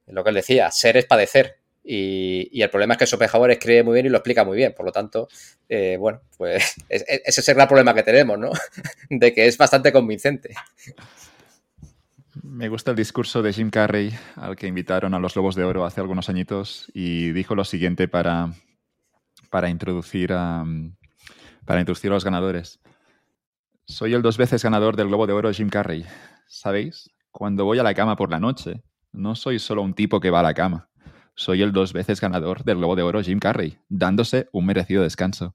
lo 0.08 0.22
que 0.22 0.28
él 0.28 0.36
decía, 0.36 0.70
ser 0.70 0.98
es 0.98 1.06
padecer. 1.06 1.60
Y, 1.90 2.60
el 2.60 2.68
problema 2.68 2.94
es 2.94 2.98
que 2.98 3.06
Schopenhauer 3.06 3.52
escribe 3.52 3.82
muy 3.82 3.94
bien 3.94 4.04
y 4.04 4.08
lo 4.10 4.18
explica 4.18 4.44
muy 4.44 4.58
bien. 4.58 4.74
Por 4.76 4.84
lo 4.84 4.92
tanto, 4.92 5.26
eh, 5.70 5.96
bueno, 5.98 6.20
pues 6.36 6.74
ese 6.90 7.40
es 7.40 7.48
el 7.48 7.54
gran 7.54 7.66
problema 7.66 7.94
que 7.94 8.02
tenemos, 8.02 8.38
¿no? 8.38 8.50
De 9.08 9.32
que 9.32 9.46
es 9.46 9.56
bastante 9.56 9.90
convincente. 9.90 10.54
Me 12.42 12.68
gusta 12.68 12.90
el 12.90 12.96
discurso 12.96 13.40
de 13.40 13.54
Jim 13.54 13.70
Carrey 13.70 14.12
al 14.36 14.54
que 14.54 14.66
invitaron 14.66 15.14
a 15.14 15.18
los 15.18 15.34
Lobos 15.34 15.54
de 15.54 15.64
Oro 15.64 15.86
hace 15.86 16.02
algunos 16.02 16.28
añitos 16.28 16.90
y 16.92 17.32
dijo 17.32 17.54
lo 17.54 17.64
siguiente 17.64 18.06
para, 18.06 18.52
para, 19.48 19.70
introducir, 19.70 20.34
a, 20.34 20.66
para 21.64 21.80
introducir 21.80 22.10
a 22.10 22.14
los 22.14 22.24
ganadores. 22.24 22.80
Soy 23.86 24.12
el 24.12 24.20
dos 24.20 24.36
veces 24.36 24.62
ganador 24.62 24.94
del 24.94 25.08
Globo 25.08 25.26
de 25.26 25.32
Oro 25.32 25.50
Jim 25.54 25.70
Carrey. 25.70 26.04
¿Sabéis? 26.48 27.10
Cuando 27.30 27.64
voy 27.64 27.78
a 27.78 27.82
la 27.82 27.94
cama 27.94 28.14
por 28.14 28.30
la 28.30 28.40
noche, 28.40 28.82
no 29.10 29.34
soy 29.34 29.58
solo 29.58 29.80
un 29.80 29.94
tipo 29.94 30.20
que 30.20 30.28
va 30.28 30.40
a 30.40 30.42
la 30.42 30.52
cama 30.52 30.87
soy 31.38 31.62
el 31.62 31.70
dos 31.70 31.92
veces 31.92 32.20
ganador 32.20 32.64
del 32.64 32.78
Globo 32.78 32.96
de 32.96 33.02
Oro 33.02 33.22
Jim 33.22 33.38
Carrey, 33.38 33.78
dándose 33.88 34.48
un 34.50 34.66
merecido 34.66 35.04
descanso. 35.04 35.54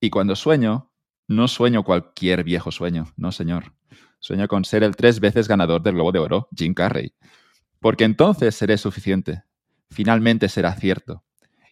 Y 0.00 0.08
cuando 0.08 0.34
sueño, 0.34 0.90
no 1.26 1.48
sueño 1.48 1.84
cualquier 1.84 2.44
viejo 2.44 2.72
sueño, 2.72 3.12
no 3.18 3.30
señor. 3.30 3.74
Sueño 4.20 4.48
con 4.48 4.64
ser 4.64 4.82
el 4.82 4.96
tres 4.96 5.20
veces 5.20 5.46
ganador 5.46 5.82
del 5.82 5.96
Globo 5.96 6.12
de 6.12 6.18
Oro, 6.18 6.48
Jim 6.56 6.72
Carrey. 6.72 7.12
Porque 7.78 8.04
entonces 8.04 8.54
seré 8.54 8.78
suficiente. 8.78 9.42
Finalmente 9.90 10.48
será 10.48 10.72
cierto. 10.72 11.24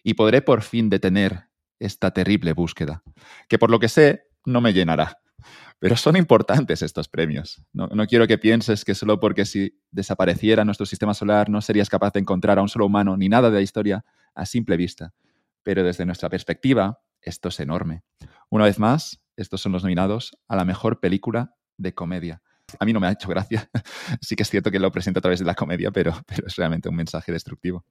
Y 0.03 0.13
podré 0.13 0.43
por 0.43 0.61
fin 0.61 0.91
detener 0.91 1.45
esta 1.79 2.11
terrible 2.11 2.53
búsqueda, 2.53 3.01
que 3.49 3.57
por 3.57 3.71
lo 3.71 3.79
que 3.79 3.89
sé 3.89 4.27
no 4.45 4.61
me 4.61 4.71
llenará. 4.71 5.17
Pero 5.79 5.95
son 5.95 6.15
importantes 6.15 6.81
estos 6.81 7.07
premios. 7.07 7.63
No, 7.71 7.89
quiero 8.07 8.27
que 8.27 8.37
pienses 8.37 8.83
que 8.83 8.95
solo 8.95 9.19
porque 9.19 9.45
si 9.45 9.79
desapareciera 9.91 10.65
nuestro 10.65 10.85
sistema 10.85 11.13
solar 11.13 11.49
no 11.49 11.61
serías 11.61 11.89
capaz 11.89 12.13
de 12.13 12.19
encontrar 12.19 12.57
a 12.57 12.63
un 12.63 12.69
solo 12.69 12.87
humano 12.87 13.15
ni 13.15 13.29
nada 13.29 13.49
de 13.49 13.57
la 13.57 13.61
historia 13.61 14.03
a 14.33 14.45
simple 14.45 14.75
vista. 14.75 15.13
Pero 15.61 15.83
desde 15.83 16.05
nuestra 16.05 16.29
perspectiva, 16.29 16.99
esto 17.21 17.49
es 17.49 17.59
enorme. 17.59 18.03
Una 18.49 18.65
vez 18.65 18.79
más, 18.79 19.21
estos 19.35 19.61
son 19.61 19.71
los 19.71 19.83
nominados 19.83 20.37
a 20.47 20.55
la 20.55 20.65
mejor 20.65 20.99
película 20.99 21.53
de 21.77 21.93
comedia. 21.93 22.41
A 22.79 22.85
mí 22.85 22.91
no 22.93 22.99
me 22.99 23.07
ha 23.07 23.11
hecho 23.11 23.29
gracia. 23.29 23.69
Sí 24.21 24.35
que 24.35 24.43
es 24.43 24.49
cierto 24.49 24.71
que 24.71 24.79
lo 24.79 24.91
presento 24.91 25.19
a 25.19 25.21
través 25.21 25.39
de 25.39 25.45
la 25.45 25.53
comedia, 25.53 25.91
pero, 25.91 26.13
pero 26.27 26.47
es 26.47 26.55
realmente 26.55 26.89
un 26.89 26.95
mensaje 26.95 27.31
destructivo. 27.31 27.85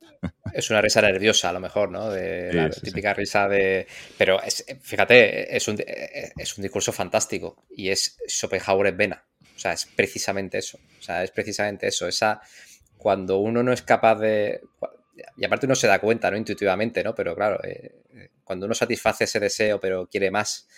Es 0.52 0.70
una 0.70 0.80
risa 0.80 1.00
nerviosa, 1.00 1.50
a 1.50 1.52
lo 1.52 1.60
mejor, 1.60 1.90
¿no? 1.90 2.10
De 2.10 2.52
la 2.52 2.70
típica 2.70 3.14
risa 3.14 3.48
de. 3.48 3.86
Pero 4.18 4.38
fíjate, 4.80 5.56
es 5.56 5.68
un, 5.68 5.76
es 5.78 6.58
un 6.58 6.62
discurso 6.62 6.92
fantástico 6.92 7.64
y 7.70 7.88
es 7.88 8.18
Schopenhauer 8.28 8.88
es 8.88 8.96
vena. 8.96 9.24
O 9.54 9.58
sea, 9.58 9.72
es 9.72 9.86
precisamente 9.86 10.58
eso. 10.58 10.78
O 10.98 11.02
sea, 11.02 11.24
es 11.24 11.30
precisamente 11.30 11.86
eso. 11.88 12.06
Esa. 12.06 12.40
Cuando 12.98 13.38
uno 13.38 13.62
no 13.62 13.72
es 13.72 13.82
capaz 13.82 14.16
de. 14.16 14.60
Y 15.36 15.44
aparte 15.44 15.66
uno 15.66 15.74
se 15.74 15.86
da 15.86 15.98
cuenta, 15.98 16.30
¿no? 16.30 16.36
Intuitivamente, 16.36 17.02
¿no? 17.02 17.14
Pero 17.14 17.34
claro, 17.34 17.58
eh, 17.64 18.02
cuando 18.44 18.66
uno 18.66 18.74
satisface 18.74 19.24
ese 19.24 19.40
deseo, 19.40 19.80
pero 19.80 20.06
quiere 20.08 20.30
más. 20.30 20.68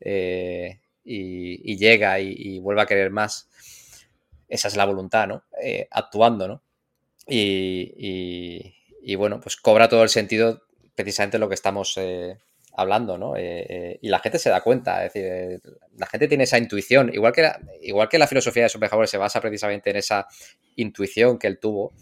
Eh, 0.00 0.80
y, 1.06 1.76
llega 1.76 2.18
y, 2.20 2.58
vuelve 2.58 2.82
a 2.82 2.86
querer 2.86 3.10
más, 3.10 3.48
esa 4.48 4.68
es 4.68 4.76
la 4.76 4.84
voluntad, 4.84 5.26
¿no? 5.28 5.44
Eh, 5.62 5.88
actuando, 5.90 6.48
¿no? 6.48 6.62
Y, 7.28 9.16
bueno, 9.16 9.40
pues 9.40 9.56
cobra 9.56 9.88
todo 9.88 10.02
el 10.02 10.08
sentido 10.08 10.62
precisamente 10.94 11.38
lo 11.38 11.48
que 11.48 11.54
estamos 11.54 11.94
eh, 11.98 12.38
hablando, 12.74 13.18
¿no? 13.18 13.34
Eh, 13.36 13.98
y 14.02 14.08
la 14.08 14.18
gente 14.18 14.38
se 14.38 14.50
da 14.50 14.62
cuenta, 14.62 15.04
es 15.04 15.12
decir, 15.12 15.60
la 15.96 16.06
gente 16.06 16.28
tiene 16.28 16.44
esa 16.44 16.58
intuición, 16.58 17.12
igual 17.12 17.32
que 17.32 17.42
la, 17.42 17.60
igual 17.82 18.08
que 18.08 18.18
la 18.18 18.26
filosofía 18.26 18.64
de 18.64 18.68
Schopenhauer 18.68 19.08
se 19.08 19.18
basa 19.18 19.40
precisamente 19.40 19.90
en 19.90 19.96
esa 19.96 20.26
intuición 20.76 21.38
que 21.38 21.46
él 21.46 21.58
tuvo, 21.58 21.92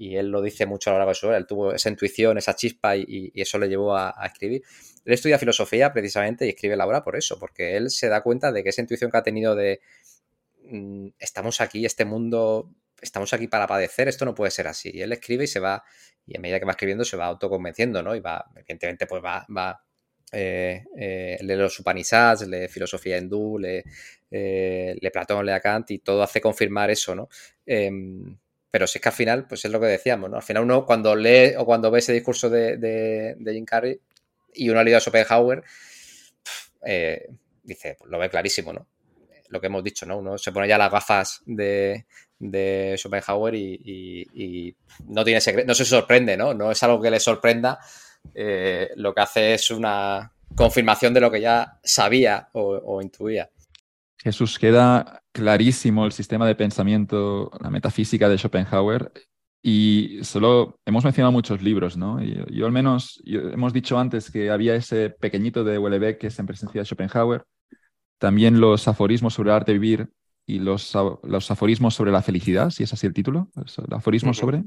y 0.00 0.16
él 0.16 0.28
lo 0.28 0.40
dice 0.40 0.64
mucho 0.64 0.88
a 0.88 0.92
lo 0.94 0.98
largo 1.00 1.10
de 1.10 1.14
su 1.14 1.26
vida, 1.26 1.36
él 1.36 1.46
tuvo 1.46 1.74
esa 1.74 1.90
intuición, 1.90 2.38
esa 2.38 2.56
chispa 2.56 2.96
y, 2.96 3.30
eso 3.34 3.58
le 3.58 3.68
llevó 3.68 3.94
a, 3.94 4.14
escribir. 4.24 4.62
Él 5.04 5.14
estudia 5.14 5.38
filosofía 5.38 5.92
precisamente 5.92 6.46
y 6.46 6.50
escribe 6.50 6.76
la 6.76 6.86
obra 6.86 7.02
por 7.02 7.16
eso, 7.16 7.38
porque 7.38 7.76
él 7.76 7.90
se 7.90 8.08
da 8.08 8.22
cuenta 8.22 8.52
de 8.52 8.62
que 8.62 8.70
esa 8.70 8.80
intuición 8.82 9.10
que 9.10 9.16
ha 9.16 9.22
tenido 9.22 9.54
de 9.54 9.80
mm, 10.64 11.08
estamos 11.18 11.60
aquí, 11.60 11.84
este 11.84 12.04
mundo, 12.04 12.70
estamos 13.00 13.32
aquí 13.32 13.48
para 13.48 13.66
padecer, 13.66 14.08
esto 14.08 14.24
no 14.24 14.34
puede 14.34 14.50
ser 14.50 14.68
así. 14.68 14.90
Y 14.92 15.02
él 15.02 15.12
escribe 15.12 15.44
y 15.44 15.46
se 15.48 15.60
va, 15.60 15.82
y 16.26 16.36
a 16.36 16.40
medida 16.40 16.58
que 16.58 16.66
va 16.66 16.72
escribiendo 16.72 17.04
se 17.04 17.16
va 17.16 17.26
autoconvenciendo, 17.26 18.02
¿no? 18.02 18.14
Y 18.14 18.20
va, 18.20 18.44
evidentemente, 18.56 19.06
pues 19.06 19.24
va, 19.24 19.46
va 19.54 19.82
eh, 20.32 20.84
eh, 20.96 21.38
lee 21.42 21.56
los 21.56 21.78
Upanishads, 21.80 22.46
lee 22.46 22.68
filosofía 22.68 23.18
hindú, 23.18 23.58
lee, 23.58 23.82
eh, 24.30 24.96
lee 25.00 25.10
Platón, 25.10 25.44
lee 25.44 25.60
Kant 25.60 25.90
y 25.90 25.98
todo 25.98 26.22
hace 26.22 26.40
confirmar 26.40 26.90
eso, 26.90 27.14
¿no? 27.14 27.28
Em, 27.66 28.38
pero 28.70 28.86
si 28.86 28.98
es 28.98 29.02
que 29.02 29.08
al 29.08 29.14
final, 29.14 29.46
pues 29.48 29.64
es 29.64 29.70
lo 29.72 29.80
que 29.80 29.86
decíamos, 29.86 30.30
¿no? 30.30 30.36
Al 30.36 30.42
final 30.42 30.62
uno 30.62 30.86
cuando 30.86 31.16
lee 31.16 31.54
o 31.58 31.64
cuando 31.64 31.90
ve 31.90 31.98
ese 31.98 32.12
discurso 32.12 32.48
de, 32.48 32.76
de, 32.76 33.52
Jim 33.52 33.64
Carrey 33.64 34.00
y 34.54 34.68
uno 34.68 34.80
ha 34.80 34.84
leído 34.84 34.98
a 34.98 35.00
Schopenhauer, 35.00 35.62
eh, 36.86 37.28
dice, 37.62 37.96
lo 38.06 38.18
ve 38.18 38.30
clarísimo, 38.30 38.72
¿no? 38.72 38.86
Lo 39.48 39.60
que 39.60 39.66
hemos 39.66 39.82
dicho, 39.82 40.06
¿no? 40.06 40.18
Uno 40.18 40.38
se 40.38 40.52
pone 40.52 40.68
ya 40.68 40.78
las 40.78 40.92
gafas 40.92 41.42
de, 41.44 42.04
Schopenhauer 42.96 43.54
y, 43.54 44.76
no 45.06 45.24
tiene 45.24 45.40
secreto, 45.40 45.66
no 45.66 45.74
se 45.74 45.84
sorprende, 45.84 46.36
¿no? 46.36 46.54
No 46.54 46.70
es 46.70 46.82
algo 46.82 47.00
que 47.00 47.10
le 47.10 47.20
sorprenda. 47.20 47.78
Eh, 48.34 48.90
lo 48.96 49.14
que 49.14 49.20
hace 49.20 49.54
es 49.54 49.70
una 49.70 50.32
confirmación 50.54 51.14
de 51.14 51.20
lo 51.20 51.30
que 51.30 51.40
ya 51.40 51.78
sabía 51.82 52.48
o 52.52 53.00
intuía. 53.02 53.50
Jesús, 54.22 54.58
queda 54.58 55.22
clarísimo 55.32 56.04
el 56.04 56.12
sistema 56.12 56.46
de 56.46 56.54
pensamiento, 56.54 57.50
la 57.58 57.70
metafísica 57.70 58.28
de 58.28 58.36
Schopenhauer. 58.36 59.12
Y 59.62 60.20
solo 60.22 60.78
hemos 60.86 61.04
mencionado 61.04 61.32
muchos 61.32 61.62
libros, 61.62 61.96
¿no? 61.96 62.22
Y, 62.22 62.42
yo 62.50 62.66
al 62.66 62.72
menos, 62.72 63.22
hemos 63.26 63.72
dicho 63.72 63.98
antes 63.98 64.30
que 64.30 64.50
había 64.50 64.74
ese 64.74 65.10
pequeñito 65.10 65.64
de 65.64 65.78
Wellebeck 65.78 66.18
que 66.18 66.28
es 66.28 66.38
en 66.38 66.46
presencia 66.46 66.80
de 66.80 66.86
Schopenhauer. 66.86 67.44
También 68.18 68.60
los 68.60 68.88
aforismos 68.88 69.34
sobre 69.34 69.50
el 69.50 69.56
arte 69.56 69.72
de 69.72 69.78
vivir 69.78 70.08
y 70.46 70.58
los, 70.58 70.96
los 71.22 71.50
aforismos 71.50 71.94
sobre 71.94 72.10
la 72.10 72.22
felicidad, 72.22 72.70
si 72.70 72.82
es 72.82 72.92
así 72.92 73.06
el 73.06 73.12
título. 73.12 73.50
¿El 73.56 73.94
aforismo 73.94 74.34
sobre? 74.34 74.64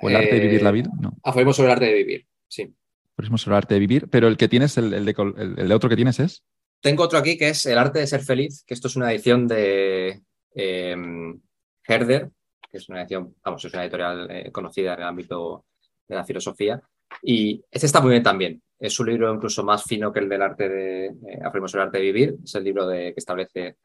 ¿O 0.00 0.08
el 0.08 0.16
arte 0.16 0.34
de 0.34 0.40
vivir 0.40 0.62
la 0.62 0.70
vida? 0.70 0.90
No. 1.00 1.12
Aforismo 1.22 1.52
sobre 1.52 1.68
el 1.68 1.72
arte 1.72 1.86
de 1.86 1.94
vivir, 1.94 2.26
sí. 2.48 2.74
Aforismo 3.12 3.36
sobre 3.36 3.54
el 3.54 3.58
arte 3.58 3.74
de 3.74 3.80
vivir, 3.80 4.08
pero 4.08 4.28
el 4.28 4.36
que 4.36 4.48
tienes, 4.48 4.78
el, 4.78 4.94
el, 4.94 5.04
de, 5.04 5.14
el 5.58 5.68
de 5.68 5.74
otro 5.74 5.90
que 5.90 5.96
tienes 5.96 6.20
es. 6.20 6.42
Tengo 6.80 7.02
otro 7.02 7.18
aquí 7.18 7.36
que 7.36 7.50
es 7.50 7.66
El 7.66 7.78
arte 7.78 7.98
de 7.98 8.06
ser 8.06 8.22
feliz, 8.22 8.64
que 8.66 8.74
esto 8.74 8.88
es 8.88 8.96
una 8.96 9.12
edición 9.12 9.46
de 9.46 10.22
em, 10.54 11.38
Herder, 11.86 12.30
que 12.70 12.78
es 12.78 12.88
una 12.88 13.00
edición, 13.00 13.34
vamos, 13.44 13.64
es 13.64 13.72
una 13.72 13.82
editorial 13.82 14.30
eh, 14.30 14.52
conocida 14.52 14.94
en 14.94 15.00
el 15.00 15.06
ámbito 15.06 15.64
de 16.06 16.14
la 16.14 16.24
filosofía. 16.24 16.80
Y 17.22 17.62
este 17.70 17.86
está 17.86 18.00
muy 18.00 18.12
bien 18.12 18.22
también. 18.22 18.62
Es 18.78 18.98
un 19.00 19.08
libro 19.08 19.34
incluso 19.34 19.64
más 19.64 19.82
fino 19.82 20.12
que 20.12 20.20
el 20.20 20.28
del 20.28 20.42
arte 20.42 20.68
de, 20.68 21.06
eh, 21.06 21.40
el 21.42 21.80
arte 21.80 21.98
de 21.98 22.04
vivir. 22.04 22.36
Es 22.44 22.54
el 22.54 22.64
libro 22.64 22.86
de, 22.86 23.12
que 23.12 23.18
establece 23.18 23.76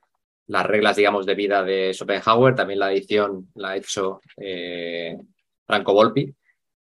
las 0.48 0.66
reglas, 0.66 0.96
digamos, 0.96 1.26
de 1.26 1.36
vida 1.36 1.64
de 1.64 1.94
Schopenhauer. 1.94 2.56
También 2.56 2.80
la 2.80 2.92
edición 2.92 3.50
la 3.56 3.70
ha 3.70 3.78
hecho 3.78 4.22
eh, 4.38 5.18
Franco 5.66 5.94
Volpi 5.94 6.34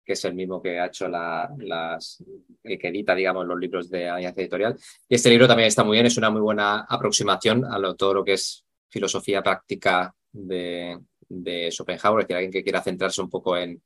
que 0.09 0.13
es 0.13 0.25
el 0.25 0.33
mismo 0.33 0.59
que 0.59 0.79
ha 0.79 0.87
hecho 0.87 1.07
las, 1.07 2.23
que 2.63 2.87
edita, 2.87 3.13
digamos, 3.13 3.45
los 3.45 3.59
libros 3.59 3.91
de 3.91 4.09
Alianza 4.09 4.41
Editorial. 4.41 4.75
Y 5.07 5.13
este 5.13 5.29
libro 5.29 5.47
también 5.47 5.67
está 5.67 5.83
muy 5.83 5.97
bien, 5.97 6.07
es 6.07 6.17
una 6.17 6.31
muy 6.31 6.41
buena 6.41 6.79
aproximación 6.89 7.63
a 7.63 7.93
todo 7.93 8.15
lo 8.15 8.25
que 8.25 8.33
es 8.33 8.65
filosofía 8.89 9.43
práctica 9.43 10.11
de, 10.31 10.97
de 11.29 11.71
Schopenhauer, 11.71 12.21
es 12.21 12.27
decir, 12.27 12.35
alguien 12.35 12.51
que 12.51 12.63
quiera 12.63 12.81
centrarse 12.81 13.21
un 13.21 13.29
poco 13.29 13.55
en, 13.57 13.81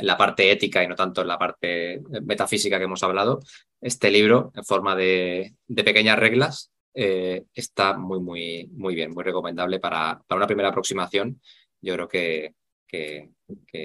la 0.00 0.16
parte 0.16 0.52
ética 0.52 0.84
y 0.84 0.86
no 0.86 0.94
tanto 0.94 1.22
en 1.22 1.28
la 1.28 1.38
parte 1.38 2.00
metafísica 2.22 2.78
que 2.78 2.84
hemos 2.84 3.02
hablado. 3.02 3.40
Este 3.80 4.10
libro, 4.10 4.52
en 4.54 4.64
forma 4.64 4.94
de, 4.94 5.54
pequeñas 5.74 6.18
reglas, 6.18 6.70
eh, 6.94 7.44
está 7.52 7.96
muy, 7.96 8.20
muy, 8.20 8.68
muy 8.72 8.94
bien, 8.94 9.10
muy 9.12 9.24
recomendable 9.24 9.80
para, 9.80 10.20
para 10.26 10.36
una 10.36 10.46
primera 10.46 10.68
aproximación. 10.68 11.40
Yo 11.80 11.94
creo 11.94 12.08
que, 12.08 12.54
que 12.86 13.30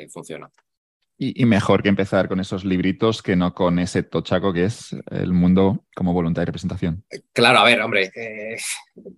funciona. 0.09 0.51
Y, 1.15 1.45
mejor 1.45 1.83
que 1.83 1.89
empezar 1.89 2.27
con 2.27 2.39
esos 2.39 2.65
libritos 2.65 3.21
que 3.21 3.35
no 3.35 3.53
con 3.53 3.77
ese 3.77 4.03
tochaco 4.03 4.51
que 4.51 4.65
es 4.65 4.95
el 5.11 5.31
mundo 5.31 5.85
como 5.95 6.11
voluntad 6.11 6.41
y 6.41 6.45
representación. 6.45 7.05
Claro, 7.31 7.59
a 7.59 7.63
ver, 7.63 7.81
hombre, 7.81 8.11
eh, 8.15 8.57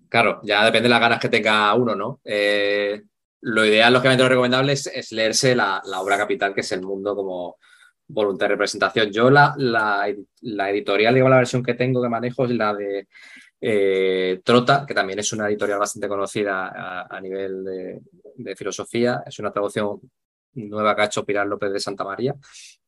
claro, 0.08 0.40
ya 0.44 0.64
depende 0.64 0.84
de 0.84 0.90
las 0.90 1.00
ganas 1.00 1.18
que 1.18 1.30
tenga 1.30 1.74
uno, 1.74 1.96
¿no? 1.96 2.20
Eh, 2.22 3.02
lo 3.42 3.64
ideal, 3.64 3.92
lógicamente, 3.92 4.22
lo 4.22 4.28
recomendable 4.28 4.72
es, 4.72 5.12
leerse 5.12 5.54
la, 5.54 5.82
obra 5.98 6.16
capital, 6.16 6.54
que 6.54 6.60
es 6.62 6.72
el 6.72 6.82
mundo 6.82 7.14
como 7.14 7.56
voluntad 8.08 8.46
y 8.46 8.50
representación. 8.50 9.10
Yo 9.10 9.30
la, 9.30 9.54
la, 9.56 10.70
editorial, 10.70 11.14
digo, 11.14 11.28
la 11.28 11.38
versión 11.38 11.62
que 11.62 11.74
tengo, 11.74 12.02
que 12.02 12.08
manejo, 12.08 12.44
es 12.44 12.50
la 12.50 12.74
de 12.74 13.08
eh, 13.60 14.40
Trota, 14.44 14.84
que 14.86 14.94
también 14.94 15.18
es 15.18 15.32
una 15.32 15.48
editorial 15.48 15.78
bastante 15.78 16.08
conocida 16.08 17.06
a, 17.08 17.20
nivel 17.20 17.64
de, 17.64 18.00
de, 18.36 18.56
filosofía. 18.56 19.22
Es 19.26 19.38
una 19.38 19.52
traducción 19.52 20.00
nueva 20.54 20.94
que 20.94 21.02
ha 21.02 21.06
hecho 21.06 21.24
Pilar 21.24 21.46
López 21.46 21.72
de 21.72 21.80
Santa 21.80 22.04
María 22.04 22.34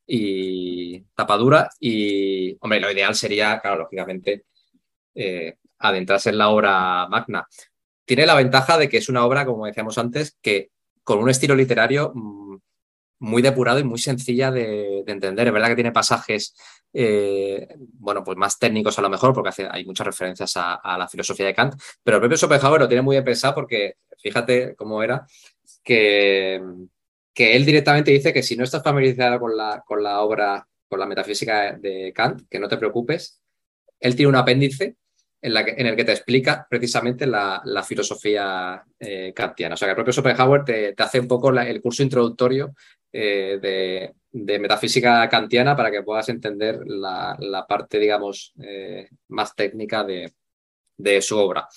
y 0.09 1.01
tapadura. 1.15 1.69
Y, 1.79 2.57
hombre, 2.61 2.81
lo 2.81 2.91
ideal 2.91 3.15
sería, 3.15 3.61
claro, 3.61 3.83
lógicamente, 3.83 4.47
eh, 5.15 5.57
adentrarse 5.79 6.31
en 6.31 6.39
la 6.39 6.49
obra 6.49 7.07
magna. 7.09 7.47
Tiene 8.09 8.25
la 8.25 8.35
ventaja 8.35 8.79
de 8.79 8.89
que 8.89 8.97
es 8.97 9.11
una 9.11 9.27
obra, 9.27 9.45
como 9.45 9.67
decíamos 9.67 9.99
antes, 9.99 10.39
que 10.41 10.71
con 11.05 11.19
un 11.19 11.29
estilo 11.29 11.55
literario 11.55 12.11
mm, 12.15 12.57
muy 13.19 13.43
depurado 13.43 13.81
y 13.81 13.85
muy 13.85 13.99
sencilla 13.99 14.51
de, 14.51 15.05
entender. 15.07 15.47
Es 15.47 15.53
verdad 15.53 15.69
que 15.69 15.75
tiene 15.75 15.93
pasajes, 15.93 16.57
eh, 16.95 17.69
bueno, 17.99 18.25
pues 18.25 18.39
más 18.39 18.59
técnicos 18.59 18.99
a 18.99 19.03
lo 19.03 19.11
mejor, 19.11 19.35
porque 19.35 19.69
hay 19.71 19.85
muchas 19.85 20.07
referencias 20.07 20.55
a, 20.57 20.97
la 20.97 21.07
filosofía 21.07 21.45
de 21.45 21.55
Kant, 21.55 21.75
pero 22.03 22.17
el 22.17 22.23
propio 22.23 22.39
Schopenhauer 22.39 22.81
lo 22.81 22.89
tiene 22.89 23.03
muy 23.03 23.17
bien 23.17 23.25
pensado 23.25 23.55
porque, 23.55 23.97
fíjate 24.17 24.75
cómo 24.75 25.03
era, 25.03 25.27
que 25.85 26.63
él 27.37 27.67
directamente 27.67 28.11
dice 28.11 28.33
que 28.33 28.43
si 28.43 28.57
no 28.57 28.65
estás 28.65 28.83
familiarizado 28.83 29.39
con 29.39 29.55
la 30.03 30.21
obra, 30.23 30.67
con 30.89 30.99
la 30.99 31.07
metafísica 31.07 31.73
de 31.75 32.11
Kant, 32.15 32.49
que 32.49 32.59
no 32.59 32.69
te 32.69 32.79
preocupes. 32.79 33.43
Él 34.01 34.17
tiene 34.17 34.31
un 34.31 34.37
apéndice 34.37 34.97
en, 35.41 35.55
la 35.55 35.61
en 35.61 35.87
el 35.87 35.97
que 35.97 36.05
te 36.05 36.13
explica 36.13 36.67
precisamente 36.69 37.27
la, 37.27 37.85
filosofía 37.87 38.83
eh, 38.99 39.33
kantiana. 39.35 39.75
O 39.75 39.77
sea, 39.77 39.87
que 39.87 39.91
el 39.91 39.97
propio 39.97 40.13
Schopenhauer 40.13 40.65
te, 40.65 40.95
hace 40.97 41.21
un 41.21 41.29
poco 41.29 41.51
el 41.51 41.81
curso 41.81 42.03
introductorio 42.03 42.75
eh, 43.13 43.59
de, 44.33 44.59
metafísica 44.59 45.29
kantiana 45.29 45.77
para 45.77 45.91
que 45.91 46.03
puedas 46.03 46.29
entender 46.29 46.81
la, 46.87 47.67
parte, 47.69 47.99
digamos, 47.99 48.53
eh, 48.63 49.09
más 49.29 49.55
técnica 49.55 50.05
de, 50.05 50.33
de 50.97 51.23
su 51.23 51.39
obra. 51.39 51.69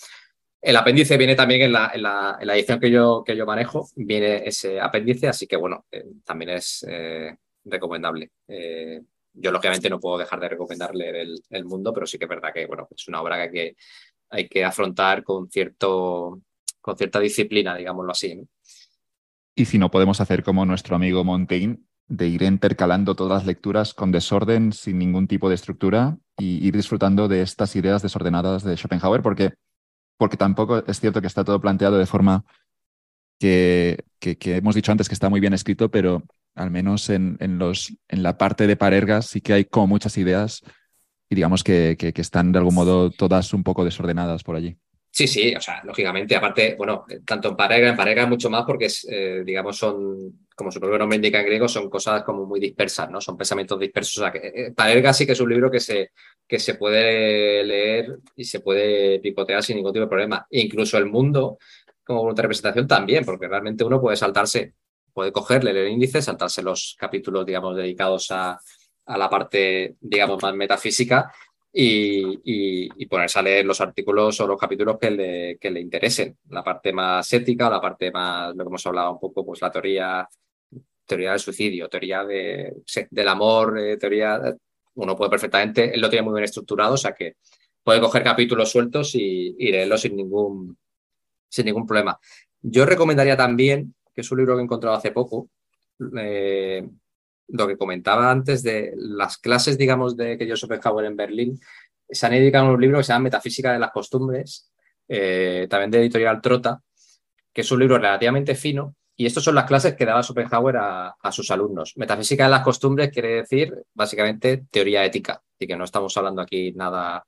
El 0.61 0.75
apéndice 0.75 1.17
viene 1.17 1.35
también 1.35 1.61
en 1.63 1.71
la, 1.71 1.91
en 1.93 2.03
la, 2.03 2.55
edición 2.55 2.79
que 2.79 2.91
yo, 2.91 3.23
que 3.25 3.35
yo 3.35 3.45
manejo, 3.45 3.89
viene 3.95 4.43
ese 4.45 4.79
apéndice, 4.79 5.27
así 5.27 5.47
que 5.47 5.55
bueno, 5.55 5.85
también 6.23 6.51
es 6.51 6.85
recomendable. 7.65 8.29
Yo 9.33 9.51
lógicamente 9.51 9.89
no 9.89 9.99
puedo 9.99 10.17
dejar 10.17 10.39
de 10.39 10.49
recomendarle 10.49 11.21
el, 11.49 11.65
mundo, 11.65 11.93
pero 11.93 12.05
sí 12.05 12.17
que 12.17 12.25
es 12.25 12.29
verdad 12.29 12.51
que 12.53 12.65
bueno, 12.65 12.87
es 12.89 13.07
una 13.07 13.21
obra 13.21 13.35
que 13.37 13.41
hay 13.41 13.51
que, 13.51 13.75
hay 14.29 14.47
que 14.47 14.65
afrontar 14.65 15.23
con, 15.23 15.49
cierto, 15.49 16.41
con 16.81 16.97
cierta 16.97 17.19
disciplina, 17.19 17.75
digámoslo 17.75 18.11
así. 18.11 18.41
Y 19.55 19.65
si 19.65 19.77
no 19.77 19.91
podemos 19.91 20.19
hacer 20.21 20.43
como 20.43 20.65
nuestro 20.65 20.95
amigo 20.95 21.23
Montaigne, 21.23 21.79
de 22.07 22.27
ir 22.27 22.41
intercalando 22.41 23.15
todas 23.15 23.39
las 23.39 23.45
lecturas 23.45 23.93
con 23.93 24.11
desorden, 24.11 24.73
sin 24.73 24.97
ningún 24.97 25.27
tipo 25.27 25.47
de 25.47 25.55
estructura, 25.55 26.17
y 26.37 26.65
ir 26.67 26.75
disfrutando 26.75 27.29
de 27.29 27.41
estas 27.41 27.73
ideas 27.77 28.01
desordenadas 28.01 28.63
de 28.63 28.75
Schopenhauer, 28.75 29.21
porque, 29.21 29.53
porque 30.17 30.35
tampoco 30.35 30.83
es 30.85 30.99
cierto 30.99 31.21
que 31.21 31.27
está 31.27 31.45
todo 31.45 31.61
planteado 31.61 31.97
de 31.97 32.05
forma 32.05 32.43
que, 33.39 34.03
que, 34.19 34.37
hemos 34.57 34.75
dicho 34.75 34.91
antes 34.91 35.07
que 35.07 35.13
está 35.13 35.29
muy 35.29 35.39
bien 35.39 35.53
escrito, 35.53 35.89
pero 35.89 36.23
al 36.55 36.71
menos 36.71 37.09
en, 37.09 37.37
en, 37.39 37.57
los, 37.57 37.93
en 38.07 38.23
la 38.23 38.37
parte 38.37 38.67
de 38.67 38.75
Parergas 38.75 39.27
sí 39.27 39.41
que 39.41 39.53
hay 39.53 39.65
como 39.65 39.87
muchas 39.87 40.17
ideas 40.17 40.61
y 41.31 41.35
digamos 41.35 41.63
que, 41.63 41.95
que, 41.97 42.21
están 42.21 42.51
de 42.51 42.59
algún 42.59 42.75
modo 42.75 43.09
todas 43.09 43.53
un 43.53 43.63
poco 43.63 43.85
desordenadas 43.85 44.43
por 44.43 44.57
allí. 44.57 44.77
Sí, 45.09 45.27
sí, 45.27 45.53
o 45.55 45.61
sea, 45.61 45.81
lógicamente, 45.85 46.35
aparte, 46.35 46.75
bueno, 46.77 47.05
tanto 47.25 47.49
en 47.49 47.55
Parega, 47.55 47.89
en 47.89 47.95
Parega 47.95 48.25
mucho 48.25 48.49
más 48.49 48.63
porque, 48.65 48.87
eh, 49.09 49.41
digamos, 49.45 49.77
son, 49.77 50.47
como 50.55 50.71
su 50.71 50.79
propio 50.79 50.97
nombre 50.97 51.17
indica 51.17 51.39
en 51.39 51.45
griego, 51.45 51.69
son 51.69 51.89
cosas 51.89 52.23
como 52.23 52.45
muy 52.45 52.59
dispersas, 52.59 53.09
¿no? 53.09 53.21
Son 53.21 53.37
pensamientos 53.37 53.79
dispersos. 53.79 54.17
O 54.17 54.21
sea, 54.21 54.31
que, 54.31 54.73
eh, 54.73 55.13
sí 55.13 55.25
que 55.25 55.31
es 55.31 55.39
un 55.39 55.49
libro 55.49 55.71
que 55.71 55.79
se, 55.79 56.11
que 56.45 56.59
se 56.59 56.75
puede 56.75 57.63
leer 57.63 58.19
y 58.35 58.43
se 58.43 58.59
puede 58.59 59.19
picotear 59.19 59.63
sin 59.63 59.77
ningún 59.77 59.93
tipo 59.93 60.03
de 60.03 60.09
problema. 60.09 60.45
incluso 60.49 60.97
el 60.97 61.05
mundo, 61.05 61.57
como 62.03 62.31
representación, 62.31 62.87
también, 62.87 63.23
porque 63.23 63.47
realmente 63.47 63.85
uno 63.85 64.01
puede 64.01 64.17
saltarse, 64.17 64.73
puede 65.13 65.31
cogerle 65.31 65.71
el 65.71 65.89
índice, 65.89 66.21
saltarse 66.21 66.61
los 66.61 66.95
capítulos, 66.97 67.45
digamos, 67.45 67.75
dedicados 67.75 68.31
a, 68.31 68.59
a 69.05 69.17
la 69.17 69.29
parte, 69.29 69.95
digamos, 69.99 70.41
más 70.41 70.55
metafísica 70.55 71.31
y, 71.73 73.07
ponerse 73.07 73.39
a 73.39 73.41
leer 73.41 73.65
los 73.65 73.81
artículos 73.81 74.39
o 74.39 74.47
los 74.47 74.59
capítulos 74.59 74.97
que 74.99 75.11
le, 75.11 75.57
que 75.57 75.71
le 75.71 75.81
interesen, 75.81 76.37
la 76.49 76.63
parte 76.63 76.93
más 76.93 77.31
ética, 77.33 77.69
la 77.69 77.81
parte 77.81 78.11
más, 78.11 78.55
lo 78.55 78.63
que 78.63 78.67
hemos 78.67 78.85
hablado 78.85 79.13
un 79.13 79.19
poco, 79.19 79.45
pues 79.45 79.61
la 79.61 79.71
teoría, 79.71 80.27
teoría 81.05 81.31
del 81.31 81.39
suicidio, 81.39 81.89
teoría 81.89 82.23
de, 82.23 82.73
del 83.09 83.27
amor, 83.27 83.79
eh, 83.79 83.97
teoría, 83.97 84.39
uno 84.95 85.15
puede 85.15 85.29
perfectamente, 85.29 85.93
él 85.93 86.01
lo 86.01 86.09
tiene 86.09 86.23
muy 86.23 86.33
bien 86.33 86.45
estructurado, 86.45 86.93
o 86.93 86.97
sea 86.97 87.13
que 87.13 87.35
puede 87.83 87.99
coger 87.99 88.23
capítulos 88.23 88.71
sueltos 88.71 89.15
y, 89.15 89.55
y 89.57 89.71
leerlos 89.71 90.01
sin 90.01 90.15
ningún, 90.15 90.77
sin 91.49 91.65
ningún 91.65 91.85
problema. 91.85 92.19
Yo 92.61 92.85
recomendaría 92.85 93.35
también, 93.35 93.95
que 94.13 94.21
es 94.21 94.31
un 94.31 94.39
libro 94.39 94.55
que 94.55 94.61
he 94.61 94.63
encontrado 94.63 94.95
hace 94.95 95.11
poco, 95.11 95.49
eh, 96.17 96.87
lo 97.49 97.67
que 97.67 97.77
comentaba 97.77 98.31
antes 98.31 98.63
de 98.63 98.93
las 98.95 99.37
clases, 99.37 99.77
digamos, 99.77 100.15
de 100.15 100.37
que 100.37 100.47
yo 100.47 100.55
Schopenhauer 100.55 101.05
en 101.05 101.15
Berlín, 101.15 101.59
se 102.09 102.25
han 102.25 102.33
dedicado 102.33 102.73
un 102.73 102.81
libro 102.81 102.97
que 102.97 103.03
se 103.03 103.13
llama 103.13 103.23
Metafísica 103.23 103.73
de 103.73 103.79
las 103.79 103.91
Costumbres, 103.91 104.71
eh, 105.07 105.67
también 105.69 105.91
de 105.91 105.99
editorial 105.99 106.41
Trota, 106.41 106.81
que 107.53 107.61
es 107.61 107.71
un 107.71 107.79
libro 107.79 107.97
relativamente 107.97 108.55
fino. 108.55 108.95
Y 109.15 109.25
estas 109.25 109.43
son 109.43 109.55
las 109.55 109.65
clases 109.65 109.95
que 109.95 110.05
daba 110.05 110.23
Schopenhauer 110.23 110.77
a, 110.77 111.31
sus 111.31 111.51
alumnos. 111.51 111.93
Metafísica 111.97 112.45
de 112.45 112.49
las 112.49 112.63
costumbres 112.63 113.11
quiere 113.11 113.35
decir 113.35 113.73
básicamente 113.93 114.65
teoría 114.71 115.05
ética, 115.05 115.41
y 115.59 115.67
que 115.67 115.75
no 115.75 115.83
estamos 115.83 116.15
hablando 116.17 116.41
aquí 116.41 116.71
nada 116.71 117.23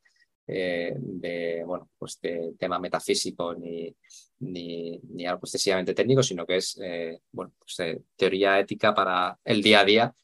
eh, 0.48 0.94
de, 0.98 1.64
bueno, 1.66 1.90
pues 1.98 2.20
de 2.22 2.54
tema 2.58 2.80
metafísico 2.80 3.54
ni, 3.54 3.96
ni, 4.44 5.26
algo 5.26 5.42
excesivamente 5.44 5.94
técnico, 5.94 6.24
sino 6.24 6.46
que 6.46 6.58
es 6.58 6.80
eh, 6.84 7.20
bueno, 7.32 7.54
pues, 7.58 7.80
eh, 7.80 8.02
teoría 8.16 8.60
ética 8.60 8.94
para 8.94 9.38
el 9.44 9.62
día 9.62 9.82
a 9.82 9.86
día, 9.86 10.16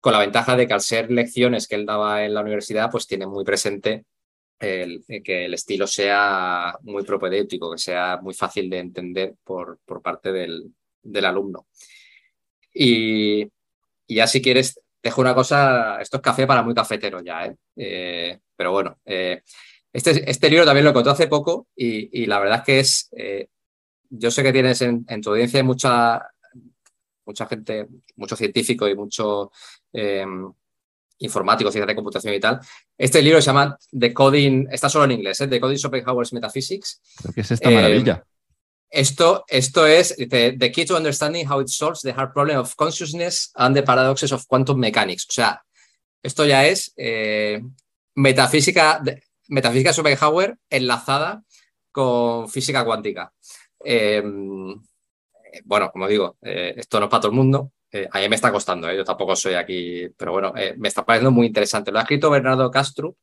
con 0.00 0.12
la 0.12 0.18
ventaja 0.18 0.56
de 0.56 0.66
que 0.66 0.74
al 0.74 0.80
ser 0.80 1.10
lecciones 1.10 1.66
que 1.66 1.76
él 1.76 1.86
daba 1.86 2.24
en 2.24 2.34
la 2.34 2.42
universidad, 2.42 2.90
pues 2.90 3.06
tiene 3.06 3.26
muy 3.26 3.44
presente 3.44 4.04
el, 4.58 5.04
que 5.24 5.46
el 5.46 5.54
estilo 5.54 5.86
sea 5.86 6.76
muy 6.82 7.04
propedéutico, 7.04 7.72
que 7.72 7.78
sea 7.78 8.18
muy 8.22 8.34
fácil 8.34 8.68
de 8.70 8.78
entender 8.78 9.34
por, 9.42 9.78
por 9.84 10.02
parte 10.02 10.32
del, 10.32 10.72
del 11.02 11.24
alumno. 11.24 11.66
Y, 12.72 13.42
y, 14.06 14.14
ya 14.14 14.26
si 14.26 14.42
quieres, 14.42 14.80
dejo 15.02 15.20
una 15.20 15.34
cosa, 15.34 16.00
esto 16.00 16.18
es 16.18 16.22
café 16.22 16.46
para 16.46 16.62
muy 16.62 16.74
cafetero 16.74 17.22
ya, 17.22 17.54
¿eh? 17.76 18.38
pero 18.56 18.72
bueno, 18.72 18.98
este, 19.94 20.28
este, 20.28 20.50
libro 20.50 20.64
también 20.64 20.82
lo 20.82 20.90
encontré 20.90 21.12
hace 21.12 21.28
poco 21.28 21.68
y, 21.76 22.26
la 22.26 22.40
verdad 22.40 22.58
es 22.58 22.64
que 22.64 22.78
es, 22.80 23.08
eh, 23.16 23.46
yo 24.18 24.30
sé 24.30 24.42
que 24.42 24.52
tienes 24.52 24.80
en, 24.82 25.04
tu 25.22 25.30
audiencia 25.30 25.62
mucha, 25.62 26.22
mucha 27.26 27.46
gente, 27.46 27.88
mucho 28.16 28.36
científico 28.36 28.88
y 28.88 28.94
mucho 28.94 29.50
eh, 29.92 30.24
informático, 31.18 31.70
ciencia 31.70 31.86
de 31.86 31.94
computación 31.94 32.34
y 32.34 32.40
tal. 32.40 32.60
Este 32.96 33.22
libro 33.22 33.40
se 33.40 33.46
llama 33.46 33.76
The 33.98 34.12
Coding, 34.12 34.68
está 34.70 34.88
solo 34.88 35.04
en 35.06 35.12
inglés, 35.12 35.40
¿eh? 35.40 35.48
The 35.48 35.60
Coding 35.60 35.78
Schopenhauer's 35.78 36.32
Metaphysics. 36.32 37.00
¿Qué 37.34 37.40
es 37.40 37.50
esta 37.50 37.70
maravilla? 37.70 38.24
Esto, 38.90 39.44
esto 39.48 39.86
es 39.86 40.14
the, 40.16 40.72
Key 40.72 40.84
to 40.84 40.96
Understanding 40.96 41.50
How 41.50 41.60
It 41.60 41.68
Solves 41.68 42.02
the 42.02 42.12
Hard 42.12 42.32
Problem 42.32 42.58
of 42.58 42.76
Consciousness 42.76 43.50
and 43.56 43.74
the 43.74 43.82
Paradoxes 43.82 44.32
of 44.32 44.46
Quantum 44.46 44.78
Mechanics. 44.78 45.26
O 45.28 45.32
sea, 45.32 45.64
esto 46.22 46.46
ya 46.46 46.64
es 46.66 46.94
metafísica, 48.14 49.02
metafísica 49.48 49.90
de 49.90 49.94
Schopenhauer 49.94 50.58
enlazada 50.70 51.42
con 51.90 52.48
física 52.48 52.84
cuántica. 52.84 53.32
Em, 53.84 54.80
bueno, 55.64 55.90
como 55.92 56.08
digo, 56.08 56.36
eh, 56.42 56.74
esto 56.76 56.98
no 56.98 57.06
es 57.06 57.10
para 57.10 57.20
todo 57.20 57.32
el 57.32 57.36
mundo. 57.36 57.72
Eh, 57.90 58.08
a 58.10 58.18
mí 58.20 58.28
me 58.28 58.36
está 58.36 58.50
costando, 58.50 58.88
eh, 58.88 58.96
yo 58.96 59.04
tampoco 59.04 59.36
soy 59.36 59.54
aquí, 59.54 60.08
pero 60.16 60.32
bueno, 60.32 60.52
me 60.78 60.88
está 60.88 61.04
pareciendo 61.04 61.30
muy 61.30 61.46
interesante. 61.46 61.92
Lo 61.92 61.98
ha 61.98 62.02
escrito 62.02 62.30
Bernardo 62.30 62.70
Castro, 62.70 63.16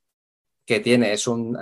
que 0.66 0.80
tiene, 0.80 1.14
es 1.14 1.28
un 1.28 1.58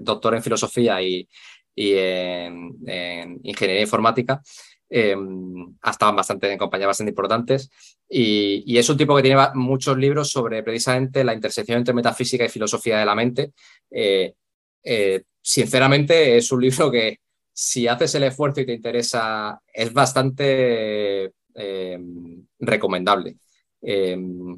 doctor 0.00 0.34
en 0.34 0.42
filosofía 0.42 1.00
y, 1.02 1.28
en, 1.76 3.40
ingeniería 3.42 3.82
informática. 3.82 4.42
Em, 4.90 5.76
ha 5.82 5.90
estado 5.90 6.14
bastante 6.14 6.50
en 6.50 6.58
compañías 6.58 6.88
bastante 6.88 7.10
importantes 7.10 7.70
y, 8.08 8.78
es 8.78 8.88
un 8.88 8.96
tipo 8.96 9.14
que 9.14 9.22
tiene 9.22 9.38
muchos 9.54 9.98
libros 9.98 10.30
sobre 10.30 10.62
precisamente 10.62 11.22
la 11.24 11.34
intersección 11.34 11.78
entre 11.78 11.92
metafísica 11.92 12.46
y 12.46 12.48
filosofía 12.48 12.98
de 12.98 13.04
la 13.04 13.14
mente 13.14 13.52
eh, 13.90 14.32
eh, 14.82 15.24
sinceramente 15.42 16.38
es 16.38 16.50
un 16.52 16.62
libro 16.62 16.90
que 16.90 17.20
si 17.60 17.88
haces 17.88 18.14
el 18.14 18.22
esfuerzo 18.22 18.60
y 18.60 18.66
te 18.66 18.72
interesa, 18.72 19.60
es 19.72 19.92
bastante 19.92 21.32
eh, 21.54 21.98
recomendable. 22.60 23.36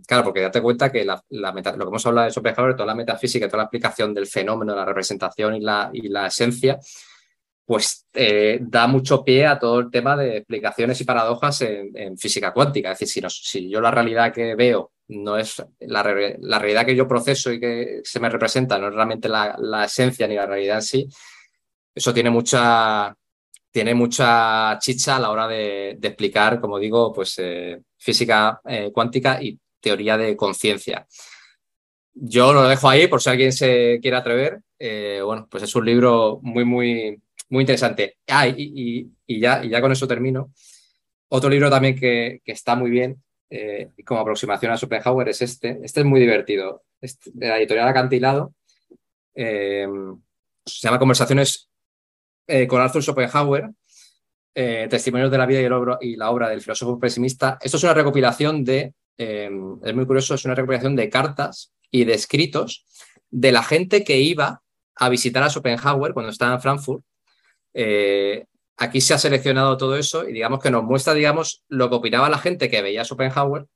claro, 0.07 0.25
porque 0.25 0.43
date 0.43 0.61
cuenta 0.61 0.93
que 0.93 1.07
la, 1.07 1.23
lo 1.31 1.53
que 1.55 1.89
hemos 1.89 2.07
hablado 2.07 2.27
de 2.27 2.31
Schopenhauer, 2.31 2.75
toda 2.75 2.85
la 2.85 2.95
metafísica, 2.95 3.49
toda 3.49 3.63
la 3.63 3.69
aplicación 3.69 4.13
del 4.13 4.27
fenómeno, 4.27 4.77
la 4.77 4.85
representación 4.85 5.55
y 5.55 5.61
la, 5.61 5.91
la 5.95 6.27
esencia, 6.27 6.79
pues 7.65 8.07
da 8.61 8.87
mucho 8.87 9.25
pie 9.25 9.47
a 9.47 9.59
todo 9.59 9.81
el 9.81 9.91
tema 9.91 10.15
de 10.15 10.37
explicaciones 10.37 11.01
y 11.01 11.05
paradojas 11.05 11.63
en, 11.63 12.19
física 12.19 12.53
cuántica. 12.53 12.93
Es 12.93 12.99
decir, 12.99 13.25
si, 13.31 13.71
yo 13.71 13.81
la 13.81 13.91
realidad 13.91 14.31
que 14.31 14.55
veo 14.55 14.93
no 15.09 15.39
es 15.39 15.63
la, 15.81 16.03
realidad 16.03 16.85
que 16.85 16.97
yo 16.97 17.09
proceso 17.09 17.51
y 17.51 17.59
que 17.59 18.01
se 18.05 18.21
me 18.21 18.29
representa, 18.29 18.79
no 18.79 18.89
es 18.89 18.95
realmente 18.95 19.29
la, 19.29 19.85
esencia 19.87 20.29
ni 20.29 20.35
la 20.35 20.45
realidad 20.45 20.77
en 20.77 20.83
sí. 20.83 21.09
Eso 21.95 22.15
tiene 22.15 22.31
mucha, 22.31 23.15
tiene 23.71 23.95
mucha 23.95 24.79
chicha 24.79 25.17
a 25.17 25.21
la 25.21 25.31
hora 25.31 25.49
de, 25.49 25.91
explicar, 25.91 26.61
como 26.61 26.79
digo, 26.79 27.13
pues 27.13 27.35
eh, 27.39 27.81
física 27.99 28.61
eh, 28.65 28.91
cuántica 28.93 29.43
y 29.43 29.59
teoría 29.81 30.17
de 30.17 30.37
conciencia. 30.37 31.07
Yo 32.13 32.53
lo 32.53 32.69
dejo 32.69 32.89
ahí 32.89 33.07
por 33.07 33.23
si 33.23 33.31
alguien 33.31 33.53
se 33.53 33.99
quiere 34.03 34.17
atrever. 34.17 34.61
Eh, 34.79 35.21
bueno, 35.25 35.47
pues 35.51 35.63
es 35.63 35.75
un 35.75 35.85
libro 35.87 36.41
muy, 36.43 36.65
muy, 36.65 37.21
muy 37.49 37.63
interesante. 37.63 38.19
Ah, 38.29 38.47
y, 38.49 39.11
ya, 39.27 39.65
y 39.65 39.69
ya 39.69 39.81
con 39.81 39.93
eso 39.93 40.07
termino. 40.07 40.53
Otro 41.29 41.49
libro 41.49 41.71
también 41.71 41.99
que, 41.99 42.41
que 42.45 42.53
está 42.53 42.75
muy 42.75 42.91
bien 42.91 43.23
como 44.05 44.21
aproximación 44.21 44.71
a 44.71 44.77
Schopenhauer 44.77 45.29
es 45.29 45.43
este. 45.43 45.81
Este 45.83 46.01
es 46.01 46.07
muy 46.07 46.21
divertido. 46.21 46.85
de 47.01 47.49
la 47.49 47.59
editorial 47.59 47.89
Acantilado. 47.89 48.55
Se 49.35 49.87
llama 50.83 51.01
Conversaciones 51.01 51.70
eh, 52.51 52.67
con 52.67 52.81
Arthur 52.81 53.03
Schopenhauer. 53.03 53.71
testimonios 54.55 55.31
de 55.31 55.39
la 55.39 55.47
vida 55.47 55.61
y, 56.01 56.17
la 56.17 56.31
obra 56.31 56.49
del 56.49 56.61
filósofo 56.61 56.99
pesimista. 56.99 57.59
Esto 57.63 57.77
es 57.79 57.85
una 57.85 57.95
recopilación 57.95 58.65
de, 58.65 58.93
es 59.17 59.95
muy 59.95 60.07
curioso, 60.07 60.35
es 60.35 60.45
una 60.45 60.55
recopilación 60.55 60.97
de 60.97 61.09
cartas 61.09 61.73
y 61.91 62.05
de 62.05 62.15
escritos 62.15 62.85
de 63.31 63.53
la 63.53 63.63
gente 63.63 64.05
que 64.05 64.19
iba 64.19 64.61
a 64.97 65.09
visitar 65.09 65.43
a 65.43 65.49
Schopenhauer 65.49 66.13
cuando 66.13 66.31
estaba 66.31 66.55
en 66.55 66.61
Frankfurt 66.61 67.05
aquí 68.81 69.01
se 69.01 69.15
ha 69.15 69.19
seleccionado 69.19 69.77
todo 69.77 69.95
eso 69.97 70.27
y 70.27 70.33
digamos 70.33 70.59
que 70.59 70.71
nos 70.71 70.83
muestra, 70.83 71.13
digamos, 71.13 71.63
lo 71.69 71.89
que 71.91 71.97
opinaba 71.97 72.31
la 72.31 72.39
gente 72.39 72.71
que 72.71 72.81
veía 72.81 73.05
Schopenhauer 73.05 73.67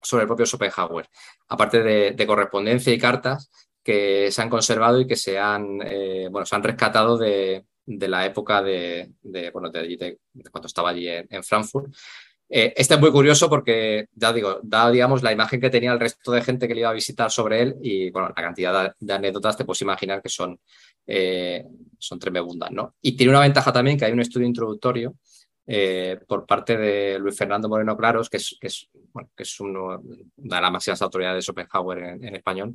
sobre 0.00 0.22
el 0.22 0.26
propio 0.26 0.46
Schopenhauer, 0.46 1.06
aparte 1.48 1.82
de, 1.82 2.26
correspondencia 2.26 2.92
y 2.92 2.98
cartas 2.98 3.50
que 3.82 4.30
se 4.32 4.40
han 4.40 4.48
conservado 4.48 5.00
y 5.00 5.06
que 5.06 5.16
se 5.16 5.38
han, 5.38 5.80
eh, 5.84 6.28
bueno, 6.30 6.46
se 6.46 6.56
han 6.56 6.62
rescatado 6.62 7.18
de, 7.18 7.66
la 8.08 8.26
época 8.26 8.62
de, 8.62 9.10
bueno, 9.52 9.70
de, 9.70 10.18
cuando 10.50 10.66
estaba 10.66 10.90
allí 10.90 11.08
en, 11.08 11.42
Frankfurt. 11.42 11.94
Eh, 12.50 12.72
este 12.76 12.94
es 12.94 13.00
muy 13.00 13.10
curioso 13.10 13.48
porque, 13.50 14.06
ya 14.14 14.32
digo, 14.32 14.60
da, 14.62 14.90
digamos, 14.90 15.22
la 15.22 15.32
imagen 15.32 15.60
que 15.60 15.68
tenía 15.68 15.92
el 15.92 16.00
resto 16.00 16.32
de 16.32 16.42
gente 16.42 16.66
que 16.66 16.74
le 16.74 16.80
iba 16.80 16.90
a 16.90 16.94
visitar 16.94 17.30
sobre 17.30 17.60
él 17.60 17.76
y, 17.82 18.10
bueno, 18.10 18.28
la 18.28 18.42
cantidad 18.42 18.94
de, 18.98 19.12
anécdotas 19.12 19.56
te 19.56 19.64
puedes 19.64 19.82
imaginar 19.82 20.22
que 20.22 20.30
son, 20.30 20.58
eh, 21.06 21.64
son 21.98 22.18
tremebundas, 22.18 22.70
¿no? 22.70 22.94
Y 23.02 23.16
tiene 23.16 23.32
una 23.32 23.40
ventaja 23.40 23.72
también 23.72 23.98
que 23.98 24.06
hay 24.06 24.12
un 24.12 24.20
estudio 24.20 24.46
introductorio 24.46 25.14
eh, 25.70 26.18
por 26.26 26.46
parte 26.46 26.78
de 26.78 27.18
Luis 27.18 27.36
Fernando 27.36 27.68
Moreno 27.68 27.94
Claros, 27.94 28.30
que 28.30 28.38
es, 28.38 28.56
que 28.58 28.68
es, 28.68 28.88
bueno, 29.12 29.28
que 29.36 29.42
es 29.42 29.60
uno, 29.60 30.00
una 30.36 30.56
de 30.56 30.62
las 30.62 30.72
máximas 30.72 31.02
autoridades 31.02 31.36
de 31.36 31.52
Schopenhauer 31.52 31.98
en, 31.98 32.34
español, 32.34 32.74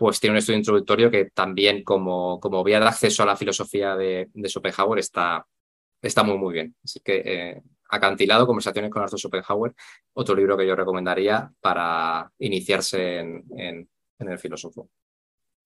pues 0.00 0.18
tiene 0.18 0.32
un 0.32 0.38
estudio 0.38 0.58
introductorio 0.58 1.10
que 1.10 1.26
también 1.26 1.84
como, 1.84 2.40
como 2.40 2.64
vía 2.64 2.80
de 2.80 2.86
acceso 2.86 3.22
a 3.22 3.26
la 3.26 3.36
filosofía 3.36 3.96
de, 3.96 4.30
de 4.32 4.48
Schopenhauer 4.48 4.98
está, 4.98 5.46
está 6.00 6.22
muy, 6.22 6.38
muy 6.38 6.54
bien. 6.54 6.74
Así 6.82 7.00
que 7.00 7.22
eh, 7.22 7.62
Acantilado, 7.90 8.46
Conversaciones 8.46 8.90
con 8.90 9.02
Arthur 9.02 9.20
Schopenhauer, 9.20 9.74
otro 10.14 10.34
libro 10.34 10.56
que 10.56 10.66
yo 10.66 10.74
recomendaría 10.74 11.52
para 11.60 12.32
iniciarse 12.38 13.18
en, 13.18 13.88
el 14.18 14.38
filósofo. 14.38 14.88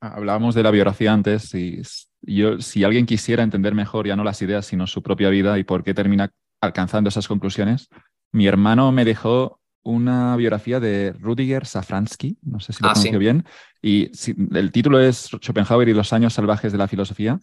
Ah, 0.01 0.15
hablábamos 0.17 0.57
de 0.57 0.65
la 0.65 0.73
biografía 0.73 1.13
antes 1.13 1.55
y 1.55 1.81
yo, 2.23 2.61
si 2.61 2.83
alguien 2.83 3.07
quisiera 3.07 3.45
entender 3.45 3.77
mejor 3.77 4.09
ya 4.09 4.17
no 4.17 4.25
las 4.25 4.43
ideas, 4.43 4.67
sino 4.67 4.89
su 4.89 5.01
propia 5.01 5.31
vida 5.31 5.61
y 5.61 5.63
por 5.63 5.85
qué 5.85 5.95
termina 5.95 6.33
alcanzando 6.61 7.09
esas 7.09 7.29
conclusiones, 7.29 7.89
mi 8.33 8.49
hermano 8.49 8.91
me 8.91 9.05
dejó 9.05 9.61
una 9.85 10.35
biografía 10.37 10.81
de 10.81 11.13
Rudiger 11.13 11.67
Safransky, 11.67 12.39
no 12.43 12.59
sé 12.59 12.73
si 12.73 12.83
lo 12.83 12.91
ah, 12.91 13.19
bien, 13.19 13.45
y 13.81 14.11
el 14.55 14.73
título 14.73 14.99
es 14.99 15.29
Schopenhauer 15.41 15.89
y 15.89 15.95
los 15.95 16.13
años 16.13 16.33
salvajes 16.33 16.73
de 16.73 16.79
la 16.79 16.89
filosofía. 16.89 17.39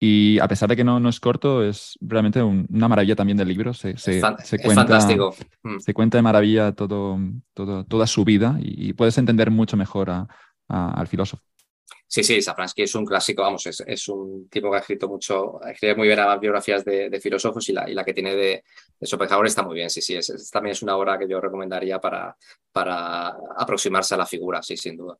Y 0.00 0.38
a 0.38 0.46
pesar 0.46 0.68
de 0.68 0.76
que 0.76 0.84
no, 0.84 1.00
no 1.00 1.08
es 1.08 1.18
corto, 1.18 1.64
es 1.64 1.98
realmente 2.00 2.40
una 2.40 2.86
maravilla 2.86 3.16
también 3.16 3.36
del 3.36 3.48
libro. 3.48 3.74
Se, 3.74 3.96
se, 3.96 4.20
se 4.44 4.58
cuenta, 4.58 4.82
fantástico. 4.82 5.34
Mm. 5.64 5.78
Se 5.78 5.92
cuenta 5.92 6.18
de 6.18 6.22
maravilla 6.22 6.72
todo, 6.72 7.18
todo, 7.52 7.84
toda 7.84 8.06
su 8.06 8.24
vida 8.24 8.56
y, 8.60 8.92
puedes 8.92 9.18
entender 9.18 9.50
mucho 9.50 9.76
mejor 9.76 10.10
a, 10.10 10.28
al 10.68 11.06
filósofo. 11.08 11.42
Sí, 12.10 12.24
sí, 12.24 12.40
Safransky 12.40 12.84
es 12.84 12.94
un 12.94 13.04
clásico, 13.04 13.42
vamos, 13.42 13.66
es, 13.66 13.84
es, 13.86 14.08
un 14.08 14.48
tipo 14.48 14.70
que 14.70 14.78
ha 14.78 14.80
escrito 14.80 15.08
mucho, 15.08 15.60
escribe 15.62 15.94
muy 15.94 16.06
bien 16.06 16.18
las 16.18 16.40
biografías 16.40 16.82
de, 16.82 17.10
de, 17.10 17.20
filósofos 17.20 17.68
y 17.68 17.74
la, 17.74 17.88
y 17.88 17.92
la 17.92 18.02
que 18.02 18.14
tiene 18.14 18.34
de, 18.34 18.64
de 18.98 19.06
Schopenhauer 19.06 19.46
está 19.46 19.62
muy 19.62 19.74
bien, 19.74 19.90
sí, 19.90 20.00
sí, 20.00 20.16
es, 20.16 20.50
también 20.50 20.72
es 20.72 20.82
una 20.82 20.96
obra 20.96 21.18
que 21.18 21.28
yo 21.28 21.38
recomendaría 21.38 22.00
para, 22.00 22.34
para 22.72 23.36
aproximarse 23.58 24.14
a 24.14 24.18
la 24.18 24.24
figura, 24.24 24.62
sí, 24.62 24.74
sin 24.78 24.96
duda. 24.96 25.18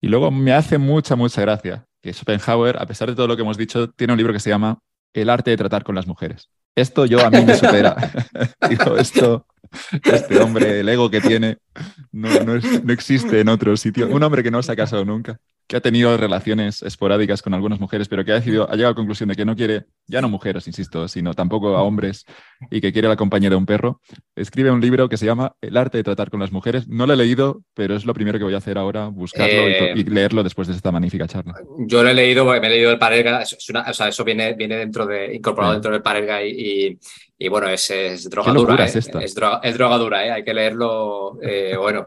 Y 0.00 0.06
luego 0.06 0.30
me 0.30 0.52
hace 0.52 0.78
mucha, 0.78 1.16
mucha 1.16 1.40
gracia 1.40 1.86
que 2.00 2.12
Schopenhauer, 2.12 2.80
a 2.80 2.86
pesar 2.86 3.08
de 3.08 3.16
todo 3.16 3.26
lo 3.26 3.34
que 3.34 3.42
hemos 3.42 3.56
dicho, 3.56 3.90
tiene 3.90 4.12
un 4.12 4.16
libro 4.16 4.32
que 4.32 4.40
se 4.40 4.50
llama 4.50 4.78
El 5.12 5.28
arte 5.28 5.50
de 5.50 5.56
tratar 5.56 5.82
con 5.82 5.96
las 5.96 6.06
mujeres. 6.06 6.48
Esto 6.76 7.04
yo 7.04 7.20
a 7.20 7.30
mí 7.30 7.44
me 7.44 7.56
supera. 7.56 7.96
Digo, 8.68 8.96
esto, 8.96 9.46
este 10.04 10.40
hombre, 10.40 10.80
el 10.80 10.88
ego 10.88 11.10
que 11.10 11.20
tiene, 11.20 11.58
no, 12.12 12.28
no, 12.44 12.56
no, 12.56 12.92
existe 12.92 13.40
en 13.40 13.48
otro 13.48 13.76
sitio. 13.76 14.08
Un 14.08 14.22
hombre 14.22 14.42
que 14.42 14.50
no 14.50 14.62
se 14.62 14.72
ha 14.72 14.76
casado 14.76 15.04
nunca 15.04 15.40
que 15.72 15.76
ha 15.76 15.80
tenido 15.80 16.14
relaciones 16.18 16.82
esporádicas 16.82 17.40
con 17.40 17.54
algunas 17.54 17.80
mujeres, 17.80 18.06
pero 18.06 18.24
que 18.24 18.32
ha 18.32 18.34
decidido, 18.34 18.64
ha 18.68 18.74
llegado 18.74 18.88
a 18.88 18.90
la 18.90 18.94
conclusión 18.94 19.30
de 19.30 19.36
que 19.36 19.46
no 19.46 19.56
quiere, 19.56 19.86
ya 20.06 20.20
no 20.20 20.28
mujeres, 20.28 20.66
insisto, 20.66 21.08
sino 21.08 21.32
tampoco 21.32 21.76
a 21.76 21.82
hombres 21.82 22.26
y 22.70 22.82
que 22.82 22.92
quiere 22.92 23.08
la 23.08 23.16
compañía 23.16 23.48
de 23.48 23.56
un 23.56 23.64
perro, 23.64 24.00
escribe 24.36 24.70
un 24.70 24.82
libro 24.82 25.08
que 25.08 25.16
se 25.16 25.24
llama 25.24 25.56
El 25.62 25.78
arte 25.78 25.96
de 25.96 26.04
tratar 26.04 26.28
con 26.28 26.40
las 26.40 26.52
mujeres. 26.52 26.88
No 26.88 27.06
lo 27.06 27.14
he 27.14 27.16
leído, 27.16 27.62
pero 27.72 27.96
es 27.96 28.04
lo 28.04 28.12
primero 28.12 28.38
que 28.38 28.44
voy 28.44 28.52
a 28.52 28.58
hacer 28.58 28.76
ahora, 28.76 29.06
buscarlo 29.06 29.68
y, 29.96 30.00
eh, 30.00 30.04
leerlo 30.08 30.42
después 30.42 30.68
de 30.68 30.74
esta 30.74 30.92
magnífica 30.92 31.26
charla. 31.26 31.54
Yo 31.86 32.02
lo 32.02 32.10
he 32.10 32.14
leído 32.14 32.44
porque 32.44 32.60
me 32.60 32.66
he 32.66 32.70
leído 32.70 32.90
el 32.90 32.98
Parelga, 32.98 33.42
o 33.42 33.94
sea, 33.94 34.08
eso 34.08 34.24
viene, 34.24 34.52
viene 34.52 34.76
dentro 34.76 35.06
de, 35.06 35.34
incorporado 35.34 35.72
dentro 35.72 35.90
del 35.90 36.02
Parelga 36.02 36.44
y, 36.44 36.50
y, 36.50 36.98
bueno, 37.48 37.68
es, 37.68 37.90
es 37.90 38.28
droga 38.28 38.52
dura, 38.52 38.84
es, 38.84 38.96
¿eh? 38.96 38.98
es, 39.20 39.34
droga, 39.34 39.60
es, 39.62 39.74
droga, 39.74 39.98
dura, 39.98 40.26
¿eh? 40.26 40.30
hay 40.30 40.44
que 40.44 40.54
leerlo, 40.54 41.38
eh, 41.42 41.76
bueno, 41.80 42.06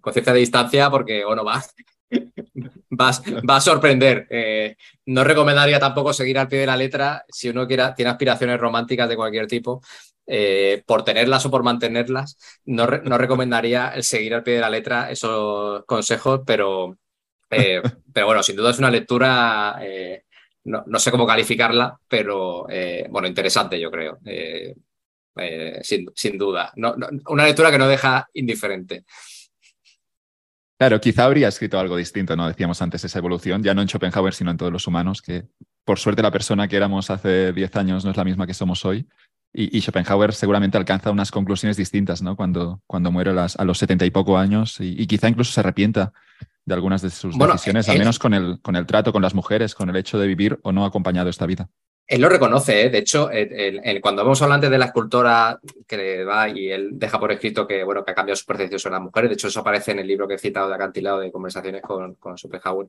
con 0.00 0.12
cierta 0.12 0.32
distancia 0.32 0.90
porque, 0.90 1.24
bueno, 1.24 1.44
va, 1.44 1.62
va, 2.90 3.56
a 3.56 3.60
sorprender. 3.60 4.26
Eh, 4.30 4.76
no 5.06 5.24
recomendaría 5.24 5.78
tampoco 5.78 6.12
seguir 6.12 6.38
al 6.38 6.48
pie 6.48 6.60
de 6.60 6.66
la 6.66 6.76
letra 6.76 7.24
si 7.28 7.48
uno 7.48 7.66
quiera, 7.66 7.94
tiene 7.94 8.10
aspiraciones 8.10 8.58
románticas 8.60 9.08
de 9.08 9.16
cualquier 9.16 9.46
tipo. 9.46 9.82
Eh, 10.26 10.82
por 10.86 11.04
tenerlas 11.04 11.44
o 11.44 11.50
por 11.50 11.62
mantenerlas, 11.62 12.38
no, 12.64 12.86
recomendaría 12.86 13.88
el 13.88 14.04
seguir 14.04 14.34
al 14.34 14.42
pie 14.42 14.54
de 14.54 14.60
la 14.60 14.70
letra 14.70 15.10
esos 15.10 15.84
consejos, 15.84 16.40
pero, 16.46 16.96
eh, 17.50 17.82
pero 18.12 18.26
bueno, 18.26 18.42
sin 18.42 18.56
duda 18.56 18.70
es 18.70 18.78
una 18.78 18.90
lectura, 18.90 19.78
no, 20.64 20.98
sé 20.98 21.10
cómo 21.10 21.26
calificarla, 21.26 21.98
pero 22.08 22.66
bueno, 23.10 23.28
interesante 23.28 23.80
yo 23.80 23.90
creo, 23.90 24.18
sin, 25.82 26.38
duda. 26.38 26.72
una 27.28 27.44
lectura 27.44 27.70
que 27.70 27.78
no 27.78 27.88
deja 27.88 28.28
indiferente. 28.34 29.04
Claro, 30.76 31.00
quizá 31.00 31.24
habría 31.24 31.48
escrito 31.48 31.78
algo 31.78 31.96
distinto, 31.96 32.34
¿no? 32.34 32.48
Decíamos 32.48 32.82
antes 32.82 33.04
esa 33.04 33.18
evolución, 33.18 33.62
ya 33.62 33.74
no 33.74 33.82
en 33.82 33.88
Schopenhauer, 33.88 34.34
sino 34.34 34.50
en 34.50 34.56
todos 34.56 34.72
los 34.72 34.86
humanos, 34.86 35.22
que 35.22 35.44
por 35.84 35.98
suerte 35.98 36.22
la 36.22 36.32
persona 36.32 36.66
que 36.66 36.76
éramos 36.76 37.10
hace 37.10 37.52
10 37.52 37.76
años 37.76 38.04
no 38.04 38.10
es 38.10 38.16
la 38.16 38.24
misma 38.24 38.46
que 38.46 38.54
somos 38.54 38.84
hoy. 38.84 39.06
Y, 39.56 39.80
Schopenhauer 39.80 40.34
seguramente 40.34 40.76
alcanza 40.76 41.12
unas 41.12 41.30
conclusiones 41.30 41.76
distintas, 41.76 42.22
¿no? 42.22 42.34
Cuando, 42.34 42.82
cuando 42.88 43.12
muere 43.12 43.30
a, 43.30 43.64
los 43.64 43.78
70 43.78 44.04
y 44.04 44.10
poco 44.10 44.36
años 44.36 44.78
y, 44.80 45.06
quizá 45.06 45.28
incluso 45.28 45.52
se 45.52 45.60
arrepienta 45.60 46.12
de 46.64 46.74
algunas 46.74 47.02
de 47.02 47.10
sus 47.10 47.36
decisiones, 47.36 47.88
al 47.88 47.98
menos 47.98 48.18
con 48.18 48.34
el, 48.34 48.60
con 48.60 48.76
el 48.76 48.86
trato 48.86 49.12
con 49.12 49.22
las 49.22 49.34
mujeres, 49.34 49.74
con 49.74 49.90
el 49.90 49.96
hecho 49.96 50.18
de 50.18 50.26
vivir 50.26 50.58
o 50.62 50.72
no 50.72 50.84
acompañado 50.84 51.28
esta 51.28 51.46
vida. 51.46 51.68
Él 52.06 52.20
lo 52.20 52.28
reconoce, 52.28 52.82
¿eh? 52.82 52.90
de 52.90 52.98
hecho, 52.98 53.30
cuando 54.02 54.22
vamos 54.22 54.42
hablando 54.42 54.68
de 54.68 54.76
la 54.76 54.86
escultora 54.86 55.58
que 55.86 56.22
va 56.24 56.50
y 56.50 56.70
él 56.70 56.90
deja 56.92 57.18
por 57.18 57.32
escrito 57.32 57.66
que, 57.66 57.82
bueno, 57.82 58.04
que 58.04 58.10
ha 58.10 58.14
cambiado 58.14 58.36
su 58.36 58.44
percepción 58.44 58.78
sobre 58.78 58.94
las 58.96 59.02
mujeres, 59.02 59.30
de 59.30 59.34
hecho 59.34 59.48
eso 59.48 59.60
aparece 59.60 59.92
en 59.92 60.00
el 60.00 60.06
libro 60.06 60.28
que 60.28 60.34
he 60.34 60.38
citado 60.38 60.68
de 60.68 60.74
acantilado 60.74 61.20
de 61.20 61.32
conversaciones 61.32 61.80
con, 61.80 62.14
con 62.16 62.36
Schopenhauer, 62.36 62.88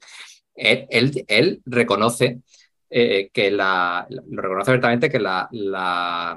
él, 0.53 1.25
él, 1.27 1.61
reconoce 1.65 2.39
eh, 2.89 3.29
que 3.31 3.51
la, 3.51 4.05
lo 4.09 4.41
reconoce 4.41 4.71
abiertamente 4.71 5.09
que 5.09 5.19
la, 5.19 5.47
la 5.51 6.35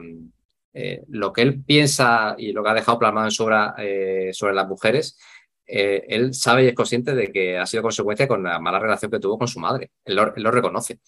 eh, 0.72 1.02
lo 1.08 1.32
que 1.32 1.42
él 1.42 1.60
piensa 1.64 2.36
y 2.38 2.52
lo 2.52 2.62
que 2.62 2.70
ha 2.70 2.74
dejado 2.74 2.98
plasmado 3.00 3.26
en 3.26 3.32
su 3.32 3.42
obra 3.42 3.74
sobre 4.32 4.54
las 4.54 4.68
mujeres, 4.68 5.18
él 5.68 6.34
sabe 6.34 6.64
y 6.64 6.68
es 6.68 6.74
consciente 6.74 7.14
de 7.14 7.30
que 7.30 7.58
ha 7.58 7.66
sido 7.66 7.82
consecuencia 7.82 8.26
con 8.26 8.42
la 8.42 8.58
mala 8.58 8.78
relación 8.78 9.10
que 9.10 9.20
tuvo 9.20 9.38
con 9.38 9.48
su 9.48 9.60
madre, 9.60 9.90
él 10.04 10.16
lo, 10.16 10.50
reconoce. 10.50 10.98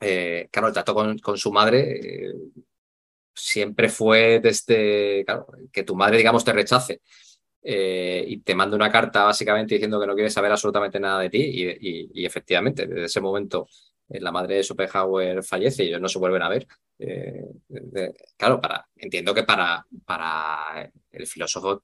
Eh, 0.00 0.48
claro, 0.50 0.68
el 0.68 0.74
trato 0.74 0.94
con, 0.94 1.18
su 1.36 1.52
madre 1.52 2.28
eh, 2.28 2.34
siempre 3.34 3.88
fue 3.88 4.40
desde, 4.40 5.24
que 5.72 5.82
tu 5.82 5.96
madre, 5.96 6.18
digamos, 6.18 6.44
te 6.44 6.52
rechace 6.52 7.00
eh, 7.62 8.24
y 8.26 8.38
te 8.40 8.54
manda 8.54 8.76
una 8.76 8.90
carta 8.90 9.24
básicamente 9.24 9.74
diciendo 9.74 10.00
que 10.00 10.06
no 10.06 10.14
quiere 10.14 10.30
saber 10.30 10.52
absolutamente 10.52 11.00
nada 11.00 11.20
de 11.20 11.30
ti 11.30 11.78
y, 11.80 12.24
efectivamente, 12.24 12.86
desde 12.86 13.04
ese 13.04 13.20
momento 13.20 13.68
la 14.08 14.32
madre 14.32 14.56
de 14.56 14.62
Schopenhauer 14.62 15.42
fallece 15.42 15.84
y 15.84 15.88
ellos 15.88 16.00
no 16.00 16.08
se 16.08 16.18
vuelven 16.18 16.42
a 16.42 16.48
ver. 16.48 16.66
claro, 18.36 18.60
para, 18.60 18.86
entiendo 18.96 19.34
que 19.34 19.44
para, 19.44 19.84
para 20.04 20.90
el 21.10 21.26
filósofo 21.26 21.82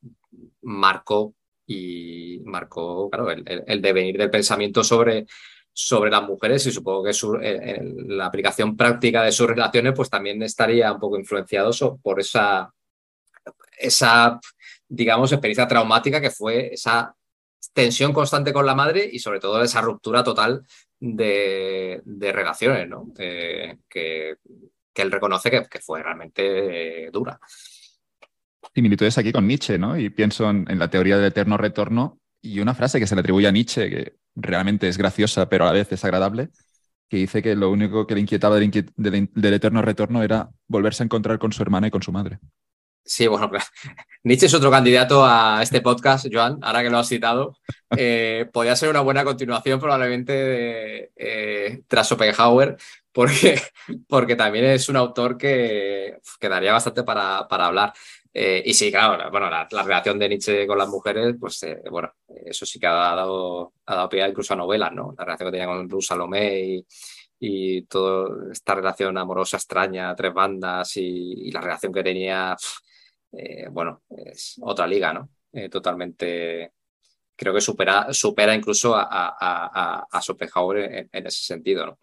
marcó 0.62 1.34
y 1.66 2.40
marcó 2.44 3.08
claro, 3.10 3.30
el, 3.30 3.82
devenir 3.82 4.18
del 4.18 4.30
pensamiento 4.30 4.84
sobre, 4.84 5.26
sobre 5.72 6.10
las 6.10 6.22
mujeres 6.22 6.66
y 6.66 6.72
supongo 6.72 7.04
que 7.04 7.12
eh, 7.42 7.80
la 8.06 8.26
aplicación 8.26 8.76
práctica 8.76 9.22
de 9.22 9.32
sus 9.32 9.46
relaciones 9.46 9.92
pues 9.94 10.10
también 10.10 10.42
estaría 10.42 10.92
un 10.92 11.00
poco 11.00 11.18
influeado 11.18 11.98
por 12.02 12.20
esa, 12.20 12.72
esa, 13.78 14.38
digamos, 14.88 15.32
experiencia 15.32 15.68
traumática 15.68 16.20
que 16.20 16.30
fue 16.30 16.74
esa 16.74 17.14
tensión 17.74 18.12
constante 18.12 18.52
con 18.52 18.64
la 18.64 18.74
madre 18.74 19.08
y 19.12 19.18
sobre 19.18 19.40
todo 19.40 19.62
esa 19.62 19.82
ruptura 19.82 20.24
total 20.24 20.64
de, 20.98 22.00
relaciones, 22.32 22.88
¿no? 22.88 23.12
Eh, 23.18 23.76
que, 23.88 24.36
él 24.94 25.10
reconoce 25.10 25.50
que, 25.50 25.80
fue 25.80 26.02
realmente 26.02 27.10
dura. 27.12 27.38
Similitudes 28.74 29.18
aquí 29.18 29.32
con 29.32 29.46
Nietzsche, 29.46 29.76
¿no? 29.76 29.98
Y 29.98 30.08
pienso 30.08 30.48
en, 30.48 30.64
en 30.70 30.78
la 30.78 30.88
teoría 30.88 31.16
del 31.16 31.26
eterno 31.26 31.58
retorno 31.58 32.20
y 32.40 32.60
una 32.60 32.74
frase 32.74 33.00
que 33.00 33.06
se 33.06 33.14
le 33.14 33.20
atribuye 33.20 33.48
a 33.48 33.50
Nietzsche, 33.50 33.90
que 33.90 34.16
realmente 34.36 34.88
es 34.88 34.96
graciosa, 34.96 35.48
pero 35.48 35.64
a 35.64 35.68
la 35.68 35.72
vez 35.72 35.90
es 35.92 36.04
agradable, 36.04 36.50
que 37.08 37.16
dice 37.18 37.42
que 37.42 37.54
lo 37.54 37.70
único 37.70 38.06
que 38.06 38.14
le 38.14 38.20
inquietaba 38.20 38.56
del, 38.56 38.70
eterno 39.54 39.82
retorno 39.82 40.22
era 40.22 40.50
volverse 40.68 41.02
a 41.02 41.06
encontrar 41.06 41.38
con 41.38 41.52
su 41.52 41.62
hermana 41.62 41.88
y 41.88 41.90
con 41.90 42.02
su 42.02 42.12
madre. 42.12 42.38
Sí, 43.04 43.26
bueno, 43.26 43.50
Nietzsche 44.24 44.46
es 44.46 44.54
otro 44.54 44.70
candidato 44.70 45.24
a 45.24 45.60
este 45.62 45.82
podcast, 45.82 46.26
Joan, 46.32 46.58
ahora 46.62 46.82
que 46.82 46.90
lo 46.90 46.98
has 46.98 47.08
citado. 47.08 47.58
Eh, 47.96 48.48
podría 48.52 48.76
ser 48.76 48.88
una 48.88 49.00
buena 49.00 49.24
continuación 49.24 49.78
probablemente 49.78 50.32
de, 50.32 51.12
eh, 51.16 51.82
tras 51.86 52.08
Schopenhauer, 52.08 52.76
porque, 53.12 53.60
porque 54.08 54.36
también 54.36 54.64
es 54.64 54.88
un 54.88 54.96
autor 54.96 55.36
que 55.36 56.18
quedaría 56.40 56.72
bastante 56.72 57.02
para, 57.02 57.46
para 57.46 57.66
hablar. 57.66 57.92
Eh, 58.32 58.62
y 58.64 58.74
sí, 58.74 58.90
claro, 58.90 59.30
bueno, 59.30 59.48
la, 59.50 59.68
relación 59.68 60.18
de 60.18 60.28
Nietzsche 60.28 60.66
con 60.66 60.78
las 60.78 60.88
mujeres, 60.88 61.36
pues 61.38 61.62
eh, 61.62 61.82
bueno, 61.90 62.12
eso 62.46 62.66
sí 62.66 62.80
que 62.80 62.86
ha 62.86 62.92
dado, 62.92 63.74
ha 63.86 63.94
dado 63.94 64.08
pie 64.08 64.26
incluso 64.26 64.54
a 64.54 64.56
novelas, 64.56 64.92
¿no? 64.92 65.14
La 65.16 65.24
relación 65.24 65.48
que 65.50 65.58
tenía 65.58 65.66
con 65.68 65.88
Ruth 65.88 66.02
Salomé 66.02 66.60
y, 66.60 66.86
y 67.46 67.82
toda 67.82 68.50
esta 68.52 68.74
relación 68.74 69.18
amorosa 69.18 69.56
extraña, 69.58 70.14
tres 70.16 70.32
bandas 70.32 70.96
y, 70.96 71.50
la 71.50 71.60
relación 71.60 71.92
que 71.92 72.02
tenía 72.02 72.56
bueno, 73.70 74.02
es 74.08 74.56
otra 74.60 74.86
liga, 74.86 75.12
¿no? 75.12 75.28
totalmente, 75.70 76.72
creo 77.36 77.54
que 77.54 77.60
supera, 77.60 78.12
supera 78.12 78.54
incluso 78.54 78.94
a, 78.96 79.06
a, 79.08 80.06
a, 80.10 80.20
Schopenhauer 80.20 81.08
en, 81.12 81.26
ese 81.26 81.44
sentido, 81.44 81.86
¿no? 81.86 81.98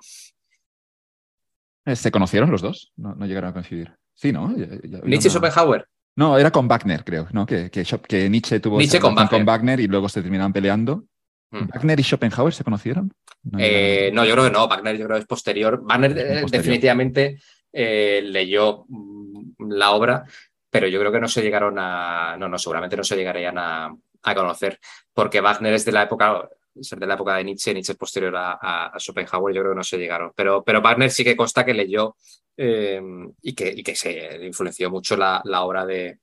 ¿Se 1.95 2.12
conocieron 2.12 2.52
los 2.52 2.62
dos? 2.62 2.94
No, 2.95 3.16
llegaron 3.26 3.49
a 3.49 3.53
coincidir. 3.53 3.94
Sí, 4.14 4.32
¿no? 4.32 4.49
Nietzsche 4.49 5.28
y 5.28 5.32
Schopenhauer. 5.32 5.88
No, 6.16 6.38
era 6.38 6.52
con 6.52 6.68
Wagner, 6.68 7.03
creo, 7.03 7.28
¿no? 7.32 7.45
Que, 7.45 7.72
que, 7.72 8.30
Nietzsche 8.30 8.60
tuvo 8.60 8.78
Nietzsche 8.78 8.99
con, 8.99 9.16
Wagner. 9.16 9.80
y 9.80 9.88
luego 9.88 10.10
se 10.10 10.22
terminaban 10.22 10.53
peleando. 10.53 11.06
Hmm. 11.49 11.68
¿Wagner 11.74 11.99
y 11.99 12.03
Schopenhauer 12.03 12.53
se 12.53 12.64
conocieron? 12.64 13.12
Eh, 13.58 14.12
no, 14.14 14.26
yo 14.26 14.34
creo 14.34 14.45
que 14.45 14.52
no. 14.52 14.68
Wagner 14.68 14.98
yo 14.98 15.06
creo 15.06 15.18
que 15.18 15.22
es 15.22 15.28
posterior. 15.28 15.82
Wagner 15.84 16.18
eh, 16.18 16.45
definitivamente 16.49 17.40
eh, 17.72 18.22
leyó 18.24 18.86
mm, 18.88 19.72
la 19.72 19.91
obra, 19.91 20.26
pero 20.72 20.88
yo 20.88 20.99
creo 20.99 21.11
que 21.11 21.19
no 21.19 21.27
se 21.27 21.43
llegaron 21.43 21.76
a... 21.77 22.35
No, 22.39 22.48
no, 22.49 22.57
seguramente 22.57 22.98
no 22.98 23.03
se 23.03 23.15
llegarían 23.15 23.57
a, 23.60 23.95
conocer, 24.35 24.80
porque 25.14 25.41
Wagner 25.41 25.73
es 25.73 25.85
de 25.85 25.91
la 25.91 26.03
época 26.03 26.48
ser 26.80 26.99
de 26.99 27.07
la 27.07 27.15
época 27.15 27.35
de 27.35 27.43
Nietzsche, 27.43 27.73
Nietzsche 27.73 27.91
es 27.91 27.98
posterior 27.98 28.34
a, 28.35 28.93
Schopenhauer, 28.98 29.53
yo 29.53 29.61
creo 29.61 29.73
que 29.73 29.77
no 29.77 29.84
se 29.84 29.98
llegaron. 29.98 30.31
Pero, 30.35 30.64
pero 30.64 30.81
Wagner 30.81 31.11
sí 31.11 31.23
que 31.23 31.35
consta 31.35 31.65
que 31.65 31.73
leyó 31.73 32.15
y, 32.56 33.53
que, 33.53 33.73
y, 33.76 33.84
que, 33.84 33.95
se 33.95 34.45
influenció 34.45 34.89
mucho 34.89 35.18
la, 35.18 35.41
la 35.43 35.64
obra 35.64 35.85
de, 35.85 36.19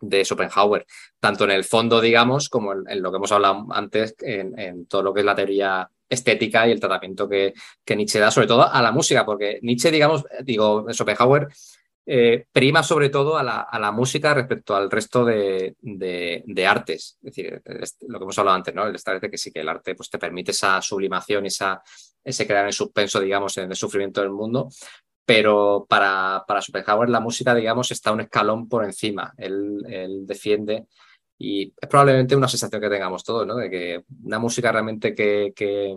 de 0.00 0.24
Schopenhauer, 0.24 0.86
tanto 1.18 1.44
en 1.44 1.50
el 1.50 1.64
fondo, 1.64 2.00
digamos, 2.00 2.48
como 2.48 2.72
en, 2.72 3.02
lo 3.02 3.10
que 3.10 3.16
hemos 3.16 3.32
hablado 3.32 3.66
antes, 3.70 4.14
en, 4.20 4.86
todo 4.86 5.02
lo 5.02 5.14
que 5.14 5.20
es 5.20 5.26
la 5.26 5.34
teoría 5.34 5.88
estética 6.08 6.66
y 6.66 6.72
el 6.72 6.80
tratamiento 6.80 7.28
que, 7.28 7.54
que, 7.84 7.96
Nietzsche 7.96 8.18
da, 8.18 8.30
sobre 8.30 8.46
todo 8.46 8.70
a 8.70 8.82
la 8.82 8.92
música, 8.92 9.24
porque 9.24 9.60
Nietzsche, 9.62 9.90
digamos, 9.90 10.24
digo, 10.42 10.86
Schopenhauer 10.92 11.48
eh, 12.12 12.46
prima 12.50 12.82
sobre 12.82 13.08
todo 13.08 13.38
a 13.38 13.44
la, 13.44 13.60
a 13.60 13.78
la, 13.78 13.92
música 13.92 14.34
respecto 14.34 14.74
al 14.74 14.90
resto 14.90 15.24
de, 15.24 15.76
de, 15.80 16.66
artes. 16.66 17.16
Es 17.22 17.36
decir, 17.36 17.62
lo 18.08 18.18
que 18.18 18.24
hemos 18.24 18.36
hablado 18.36 18.56
antes, 18.56 18.74
¿no? 18.74 18.84
El 18.84 18.96
establece 18.96 19.30
que 19.30 19.38
sí 19.38 19.52
que 19.52 19.60
el 19.60 19.68
arte 19.68 19.94
pues, 19.94 20.10
te 20.10 20.18
permite 20.18 20.50
esa 20.50 20.82
sublimación, 20.82 21.46
esa, 21.46 21.80
ese 22.24 22.48
crear 22.48 22.66
en 22.66 22.72
suspenso, 22.72 23.20
digamos, 23.20 23.56
en 23.58 23.70
el 23.70 23.76
sufrimiento 23.76 24.22
del 24.22 24.30
mundo, 24.30 24.70
pero 25.24 25.86
para, 25.88 26.42
para 26.48 26.60
Schopenhauer 26.60 27.10
la 27.10 27.20
música, 27.20 27.54
digamos, 27.54 27.92
está 27.92 28.10
un 28.10 28.22
escalón 28.22 28.68
por 28.68 28.84
encima. 28.84 29.32
Él, 29.36 30.26
defiende 30.26 30.86
y 31.38 31.72
es 31.80 31.88
probablemente 31.88 32.34
una 32.34 32.48
sensación 32.48 32.82
que 32.82 32.90
tengamos 32.90 33.22
todos, 33.22 33.46
¿no? 33.46 33.54
De 33.54 33.70
que 33.70 34.02
una 34.24 34.40
música 34.40 34.72
realmente 34.72 35.14
que, 35.14 35.52
que, 35.54 35.94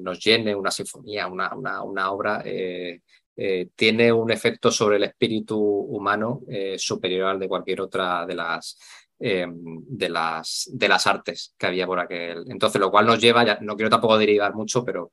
nos 0.00 0.18
llene, 0.18 0.52
una 0.52 0.72
sinfonía, 0.72 1.28
una, 1.28 1.54
una, 1.54 2.10
obra, 2.10 2.42
eh, 2.44 3.02
eh, 3.36 3.68
tiene 3.74 4.12
un 4.12 4.30
efecto 4.30 4.70
sobre 4.70 4.96
el 4.96 5.04
espíritu 5.04 5.58
humano 5.58 6.40
eh, 6.48 6.78
superior 6.78 7.28
al 7.28 7.38
de 7.38 7.48
cualquier 7.48 7.82
otra 7.82 8.24
de 8.26 8.34
las, 8.34 8.78
de, 9.18 10.08
las, 10.08 10.70
de 10.72 10.88
las 10.88 11.06
artes 11.06 11.54
que 11.58 11.66
había 11.66 11.86
por 11.86 12.00
aquel. 12.00 12.44
Entonces, 12.48 12.80
lo 12.80 12.90
cual 12.90 13.06
nos 13.06 13.20
lleva, 13.20 13.44
ya, 13.44 13.58
no 13.60 13.76
quiero 13.76 13.90
tampoco 13.90 14.18
derivar 14.18 14.54
mucho, 14.54 14.84
pero 14.84 15.12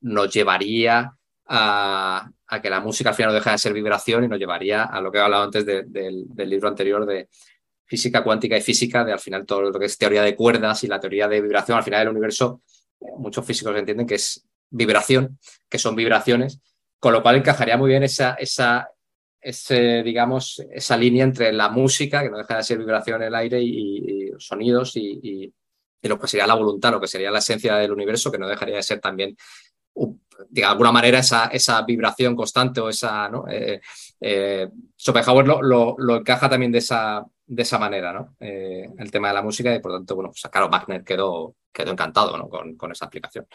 nos 0.00 0.32
llevaría 0.32 1.12
a, 1.46 2.30
que 2.62 2.70
la 2.70 2.80
música 2.80 3.10
al 3.10 3.14
final 3.14 3.30
no 3.30 3.34
deja 3.34 3.52
de 3.52 3.58
ser 3.58 3.72
vibración 3.72 4.24
y 4.24 4.28
nos 4.28 4.38
llevaría 4.38 4.84
a 4.84 5.00
lo 5.00 5.10
que 5.10 5.18
he 5.18 5.20
hablado 5.20 5.44
antes 5.44 5.64
del 5.64 6.26
libro 6.36 6.68
anterior 6.68 7.06
de 7.06 7.28
física 7.90 8.22
cuántica 8.22 8.56
y 8.56 8.60
física, 8.60 9.04
de 9.04 9.12
al 9.12 9.18
final 9.18 9.44
todo 9.44 9.62
lo 9.62 9.78
que 9.78 9.86
es 9.86 9.98
teoría 9.98 10.22
de 10.22 10.36
cuerdas 10.36 10.84
y 10.84 10.86
la 10.86 11.00
teoría 11.00 11.26
de 11.26 11.40
vibración, 11.40 11.76
al 11.76 11.82
final 11.82 12.00
del 12.00 12.10
universo, 12.10 12.62
muchos 13.18 13.44
físicos 13.44 13.76
entienden 13.76 14.06
que 14.06 14.14
es 14.14 14.46
vibración, 14.70 15.38
que 15.68 15.78
son 15.78 15.96
vibraciones, 15.96 16.60
con 17.00 17.14
lo 17.14 17.22
cual 17.22 17.36
encajaría 17.36 17.76
muy 17.78 17.88
bien 17.88 18.02
esa, 18.02 18.34
esa, 18.34 18.90
ese, 19.40 20.02
digamos, 20.02 20.62
esa 20.70 20.96
línea 20.96 21.24
entre 21.24 21.52
la 21.52 21.70
música, 21.70 22.22
que 22.22 22.30
no 22.30 22.38
deja 22.38 22.58
de 22.58 22.62
ser 22.62 22.78
vibración 22.78 23.22
en 23.22 23.28
el 23.28 23.34
aire, 23.34 23.60
y, 23.60 24.30
sonidos, 24.38 24.96
y, 24.96 25.52
lo 26.02 26.18
que 26.18 26.28
sería 26.28 26.46
la 26.46 26.54
voluntad, 26.54 26.92
lo 26.92 27.00
que 27.00 27.06
sería 27.06 27.30
la 27.30 27.40
esencia 27.40 27.76
del 27.76 27.92
universo, 27.92 28.30
que 28.30 28.38
no 28.38 28.48
dejaría 28.48 28.76
de 28.76 28.82
ser 28.82 29.00
también 29.00 29.36
de 30.48 30.64
alguna 30.64 30.92
manera 30.92 31.18
esa, 31.18 31.46
esa 31.46 31.82
vibración 31.82 32.34
constante 32.34 32.80
o 32.80 32.88
esa, 32.88 33.28
¿no? 33.28 33.46
Eh, 33.48 33.80
eh, 34.20 34.68
Schopenhauer 34.96 35.46
lo, 35.46 35.96
lo, 35.98 36.16
encaja 36.16 36.48
también 36.48 36.72
de 36.72 36.78
esa, 36.78 37.24
de 37.46 37.62
esa 37.62 37.78
manera, 37.78 38.12
¿no? 38.12 38.36
Eh, 38.40 38.88
el 38.98 39.10
tema 39.10 39.28
de 39.28 39.34
la 39.34 39.42
música 39.42 39.74
y 39.74 39.80
por 39.80 39.92
lo 39.92 39.98
tanto, 39.98 40.14
bueno, 40.14 40.30
pues 40.30 40.42
claro, 40.50 40.70
Wagner 40.70 41.04
quedó, 41.04 41.56
quedó 41.72 41.92
encantado 41.92 42.36
¿no? 42.38 42.48
con, 42.48 42.76
con 42.76 42.92
esa 42.92 43.06
aplicación. 43.06 43.46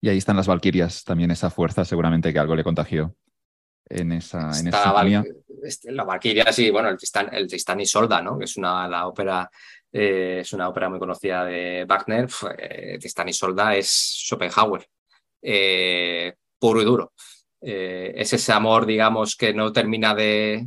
Y 0.00 0.08
ahí 0.08 0.18
están 0.18 0.36
las 0.36 0.46
Valquirias, 0.46 1.04
también 1.04 1.30
esa 1.30 1.50
fuerza 1.50 1.84
seguramente 1.84 2.32
que 2.32 2.38
algo 2.38 2.54
le 2.54 2.64
contagió 2.64 3.14
en 3.88 4.12
esa, 4.12 4.50
en 4.58 4.68
esa 4.68 5.04
este, 5.62 5.90
La 5.90 6.04
Valquiria, 6.04 6.52
sí, 6.52 6.70
bueno, 6.70 6.88
el 6.88 6.96
Tristán, 6.96 7.28
el 7.32 7.48
Tristán 7.48 7.80
y 7.80 7.86
Solda, 7.86 8.22
¿no? 8.22 8.38
Que 8.38 8.44
es 8.44 8.56
una, 8.56 8.86
la 8.86 9.06
ópera, 9.06 9.50
es 9.90 10.52
una 10.52 10.68
ópera 10.68 10.88
muy 10.88 10.98
conocida 10.98 11.44
de 11.44 11.84
Wagner. 11.88 12.28
Tristán 13.00 13.28
y 13.28 13.32
Solda 13.32 13.74
es 13.74 13.88
Schopenhauer. 13.88 14.86
Eh, 15.42 16.34
puro 16.58 16.82
y 16.82 16.84
duro. 16.84 17.12
Eh, 17.60 18.12
es 18.16 18.32
ese 18.32 18.52
amor, 18.52 18.86
digamos, 18.86 19.36
que 19.36 19.52
no 19.52 19.72
termina 19.72 20.14
de, 20.14 20.66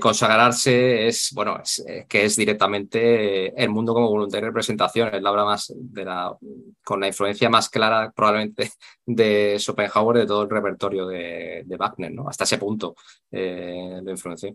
consagrarse, 0.00 1.06
es, 1.06 1.30
bueno, 1.32 1.60
que 2.08 2.24
es 2.24 2.36
directamente 2.36 3.62
el 3.62 3.70
mundo 3.70 3.94
como 3.94 4.08
voluntaria 4.08 4.48
representación, 4.48 5.14
es 5.14 5.22
la 5.22 5.30
obra 5.30 5.44
más, 5.44 5.72
de 5.76 6.04
la, 6.04 6.36
con 6.82 7.00
la 7.00 7.06
influencia 7.06 7.48
más 7.48 7.68
clara 7.68 8.12
probablemente 8.14 8.70
de 9.06 9.56
Schopenhauer 9.58 10.18
de 10.18 10.26
todo 10.26 10.42
el 10.42 10.50
repertorio 10.50 11.06
de, 11.06 11.64
Wagner, 11.78 12.12
¿no? 12.12 12.28
Hasta 12.28 12.44
ese 12.44 12.58
punto 12.58 12.94
eh, 13.30 14.00
de 14.02 14.10
influencia. 14.10 14.52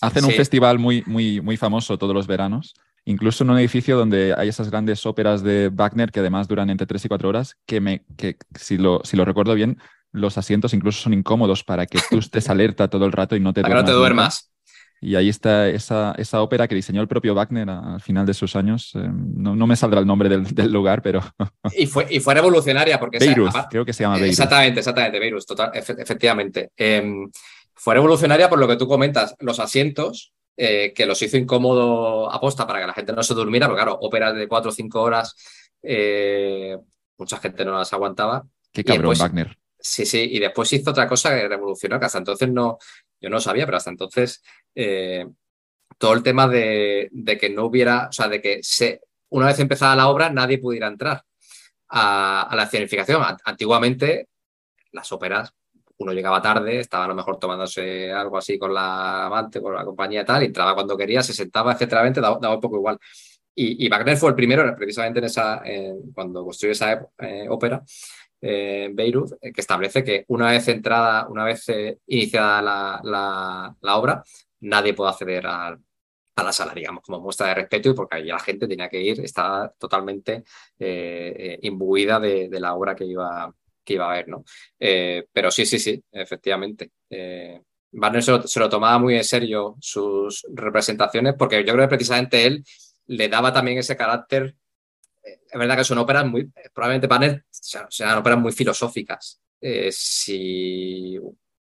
Hacen 0.00 0.24
un 0.24 0.32
festival 0.32 0.78
muy, 0.78 1.02
muy, 1.06 1.40
muy 1.40 1.56
famoso 1.56 1.96
todos 1.96 2.14
los 2.14 2.26
veranos 2.26 2.74
incluso 3.08 3.42
en 3.42 3.50
un 3.50 3.58
edificio 3.58 3.96
donde 3.96 4.34
hay 4.36 4.48
esas 4.48 4.70
grandes 4.70 5.06
óperas 5.06 5.42
de 5.42 5.70
Wagner 5.72 6.12
que 6.12 6.20
además 6.20 6.46
duran 6.46 6.68
entre 6.68 6.86
3 6.86 7.06
y 7.06 7.08
4 7.08 7.28
horas, 7.28 7.56
que, 7.64 7.80
me, 7.80 8.04
que 8.18 8.36
si, 8.54 8.76
lo, 8.76 9.00
si 9.02 9.16
lo 9.16 9.24
recuerdo 9.24 9.54
bien, 9.54 9.78
los 10.12 10.38
asientos 10.38 10.74
incluso 10.74 11.02
son 11.02 11.14
incómodos 11.14 11.64
para 11.64 11.86
que 11.86 11.98
tú 12.10 12.18
estés 12.18 12.48
alerta 12.50 12.88
todo 12.88 13.04
el 13.06 13.12
rato 13.12 13.36
y 13.36 13.40
no 13.40 13.52
te 13.52 13.60
duermas. 13.60 13.82
no 13.82 13.86
te 13.86 13.92
duermas. 13.92 14.52
Y 15.00 15.14
ahí 15.14 15.28
está 15.28 15.68
esa, 15.68 16.12
esa, 16.18 16.42
ópera 16.42 16.66
que 16.66 16.74
diseñó 16.74 17.00
el 17.00 17.06
propio 17.06 17.32
Wagner 17.32 17.70
al 17.70 18.00
final 18.00 18.26
de 18.26 18.34
sus 18.34 18.56
años. 18.56 18.90
Eh, 18.96 19.08
no, 19.08 19.54
no, 19.54 19.66
me 19.66 19.76
saldrá 19.76 20.00
el 20.00 20.06
nombre 20.06 20.28
del, 20.28 20.44
del 20.52 20.72
lugar, 20.72 21.02
pero... 21.02 21.20
y, 21.76 21.86
fue, 21.86 22.06
y 22.10 22.18
fue 22.18 22.34
revolucionaria 22.34 22.98
porque... 22.98 23.18
Beirut, 23.18 23.52
creo 23.70 23.84
que 23.84 23.92
se 23.92 24.02
llama 24.02 24.16
Beirut. 24.16 24.30
Exactamente, 24.30 24.80
exactamente, 24.80 25.20
Beirut, 25.20 25.44
total, 25.46 25.70
efectivamente. 25.72 26.70
Em, 26.76 27.30
fue 27.74 27.94
revolucionaria 27.94 28.48
por 28.48 28.58
lo 28.58 28.66
que 28.66 28.76
tú 28.76 28.88
comentas. 28.88 29.36
Los 29.38 29.60
asientos 29.60 30.32
eh, 30.56 30.92
que 30.92 31.06
los 31.06 31.22
hizo 31.22 31.36
incómodo 31.36 32.32
aposta 32.32 32.66
para 32.66 32.80
que 32.80 32.86
la 32.88 32.92
gente 32.92 33.12
no 33.12 33.22
se 33.22 33.34
durmiera, 33.34 33.68
porque 33.68 33.82
claro, 33.82 33.98
óperas 34.00 34.34
de 34.34 34.48
cuatro 34.48 34.70
o 34.70 34.74
cinco 34.74 35.00
horas, 35.00 35.36
eh, 35.80 36.76
mucha 37.16 37.36
gente 37.36 37.64
no 37.64 37.78
las 37.78 37.92
aguantaba. 37.92 38.44
Qué 38.72 38.82
cabrón, 38.82 39.14
Wagner. 39.16 39.56
Sí, 39.80 40.04
sí, 40.04 40.28
y 40.32 40.40
después 40.40 40.72
hizo 40.72 40.90
otra 40.90 41.08
cosa 41.08 41.30
que 41.30 41.48
revolucionó, 41.48 42.00
que 42.00 42.06
hasta 42.06 42.18
entonces 42.18 42.50
no, 42.50 42.78
yo 43.20 43.30
no 43.30 43.40
sabía, 43.40 43.64
pero 43.64 43.76
hasta 43.76 43.90
entonces 43.90 44.42
eh, 44.74 45.26
todo 45.98 46.14
el 46.14 46.22
tema 46.22 46.48
de, 46.48 47.10
que 47.40 47.50
no 47.50 47.66
hubiera, 47.66 48.08
o 48.08 48.12
sea, 48.12 48.28
de 48.28 48.42
que 48.42 48.60
se, 48.62 49.02
una 49.30 49.46
vez 49.46 49.58
empezada 49.60 49.94
la 49.96 50.08
obra 50.08 50.30
nadie 50.30 50.58
pudiera 50.58 50.88
entrar 50.88 51.22
a, 51.88 52.42
a 52.42 52.56
la 52.56 52.64
escenificación. 52.64 53.22
Antiguamente 53.44 54.28
las 54.92 55.12
óperas 55.12 55.52
uno 55.98 56.12
llegaba 56.12 56.40
tarde, 56.40 56.80
estaba 56.80 57.04
a 57.06 57.08
lo 57.08 57.14
mejor 57.14 57.38
tomándose 57.38 58.12
algo 58.12 58.38
así 58.38 58.58
con 58.58 58.72
la 58.72 59.26
amante, 59.26 59.60
con 59.60 59.74
la 59.74 59.84
compañía 59.84 60.22
y 60.22 60.24
tal, 60.24 60.42
y 60.42 60.46
entraba 60.46 60.74
cuando 60.74 60.96
quería, 60.96 61.22
se 61.22 61.32
sentaba, 61.32 61.72
etcétera, 61.72 62.08
daba, 62.10 62.54
un 62.54 62.60
poco 62.60 62.76
igual. 62.76 62.98
Y, 63.54 63.88
Wagner 63.88 64.16
fue 64.16 64.28
el 64.28 64.36
primero, 64.36 64.72
precisamente 64.76 65.18
en 65.18 65.24
esa, 65.24 65.60
cuando 66.14 66.44
construyó 66.44 66.70
esa 66.70 67.04
eh, 67.18 67.46
ópera 67.48 67.82
en 68.40 68.94
Beirut, 68.94 69.32
eh, 69.40 69.52
que 69.52 69.60
establece 69.60 70.04
que 70.04 70.24
una 70.28 70.50
vez 70.50 70.68
entrada, 70.68 71.28
una 71.28 71.44
vez 71.44 71.68
eh, 71.68 71.98
iniciada 72.06 72.62
la, 72.62 73.74
la, 73.80 73.96
obra, 73.96 74.22
nadie 74.60 74.94
puede 74.94 75.10
acceder 75.10 75.46
a, 75.46 75.68
a 76.36 76.42
la 76.42 76.52
sala, 76.52 76.72
digamos, 76.74 77.02
como 77.02 77.20
muestra 77.20 77.48
de 77.48 77.54
respeto 77.54 77.90
y 77.90 77.94
porque 77.94 78.16
ahí 78.16 78.26
la 78.26 78.38
gente 78.38 78.68
tenía 78.68 78.88
que 78.88 79.02
ir, 79.02 79.20
estaba 79.20 79.72
totalmente 79.78 80.44
imbuida 81.62 82.20
de, 82.20 82.48
la 82.60 82.74
obra 82.74 82.94
que 82.94 83.04
iba, 83.04 83.52
que 83.88 83.94
iba 83.94 84.04
a 84.04 84.10
haber, 84.12 84.28
¿no? 84.28 84.44
Eh, 84.78 85.26
pero 85.32 85.50
sí, 85.50 85.64
sí, 85.64 85.78
sí, 85.78 86.02
efectivamente. 86.12 86.92
Eh, 87.08 87.58
Barner 87.90 88.22
se 88.22 88.60
lo, 88.60 88.68
tomaba 88.68 88.98
muy 88.98 89.16
en 89.16 89.24
serio 89.24 89.76
sus 89.80 90.46
representaciones 90.52 91.34
porque 91.38 91.64
yo 91.64 91.72
creo 91.72 91.86
que 91.86 91.96
precisamente 91.96 92.46
él 92.46 92.62
le 93.06 93.28
daba 93.30 93.50
también 93.50 93.78
ese 93.78 93.96
carácter. 93.96 94.54
Eh, 95.28 95.40
es 95.50 95.58
verdad 95.58 95.76
que 95.76 95.84
son 95.84 95.98
óperas 95.98 96.26
muy, 96.26 96.50
probablemente 96.72 97.06
Barner 97.06 97.44
sean 97.50 98.18
óperas 98.18 98.38
muy 98.38 98.52
filosóficas. 98.52 99.40
si, 99.90 101.18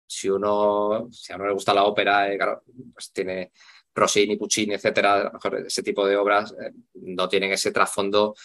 si 0.08 0.30
uno, 0.30 1.08
si 1.12 1.34
a 1.34 1.36
uno 1.36 1.48
le 1.48 1.54
gusta 1.54 1.74
la 1.74 1.84
ópera, 1.84 2.28
claro, 2.36 2.64
pues 2.94 3.12
tiene 3.12 3.52
Rossini, 3.94 4.38
Puccini, 4.38 4.76
etcétera, 4.76 5.14
a 5.14 5.24
lo 5.26 5.32
mejor 5.34 5.56
ese 5.66 5.84
tipo 5.84 6.06
de 6.06 6.16
obras 6.16 6.56
no 6.94 7.28
tienen 7.28 7.52
ese 7.52 7.72
trasfondo 7.72 8.36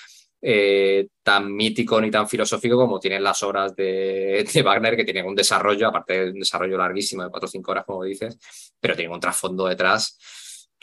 eh, 0.47 1.09
tan 1.23 1.51
mítico 1.55 1.99
ni 1.99 2.11
tan 2.11 2.29
filosófico 2.29 2.77
como 2.77 3.01
tienen 3.01 3.23
las 3.23 3.43
obras 3.43 3.75
de, 3.75 4.47
Wagner, 4.63 4.95
que 4.95 5.05
tienen 5.05 5.25
un 5.25 5.35
desarrollo, 5.35 5.89
aparte 5.89 6.27
de 6.27 6.31
un 6.33 6.41
desarrollo 6.41 6.77
larguísimo 6.77 7.23
de 7.25 7.31
4 7.31 7.47
o 7.47 7.51
5 7.51 7.71
horas, 7.71 7.85
como 7.87 8.05
dices, 8.05 8.39
pero 8.79 8.95
tienen 8.95 9.15
un 9.15 9.21
trasfondo 9.21 9.67
detrás 9.67 10.19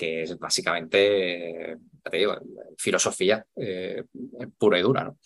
que 0.01 0.23
es 0.23 0.39
básicamente, 0.39 1.77
te 2.09 2.17
digo, 2.17 2.35
filosofía 2.75 3.45
eh, 3.55 4.03
pura 4.57 4.79
y 4.79 4.81
dura, 4.81 5.03
¿no? 5.03 5.17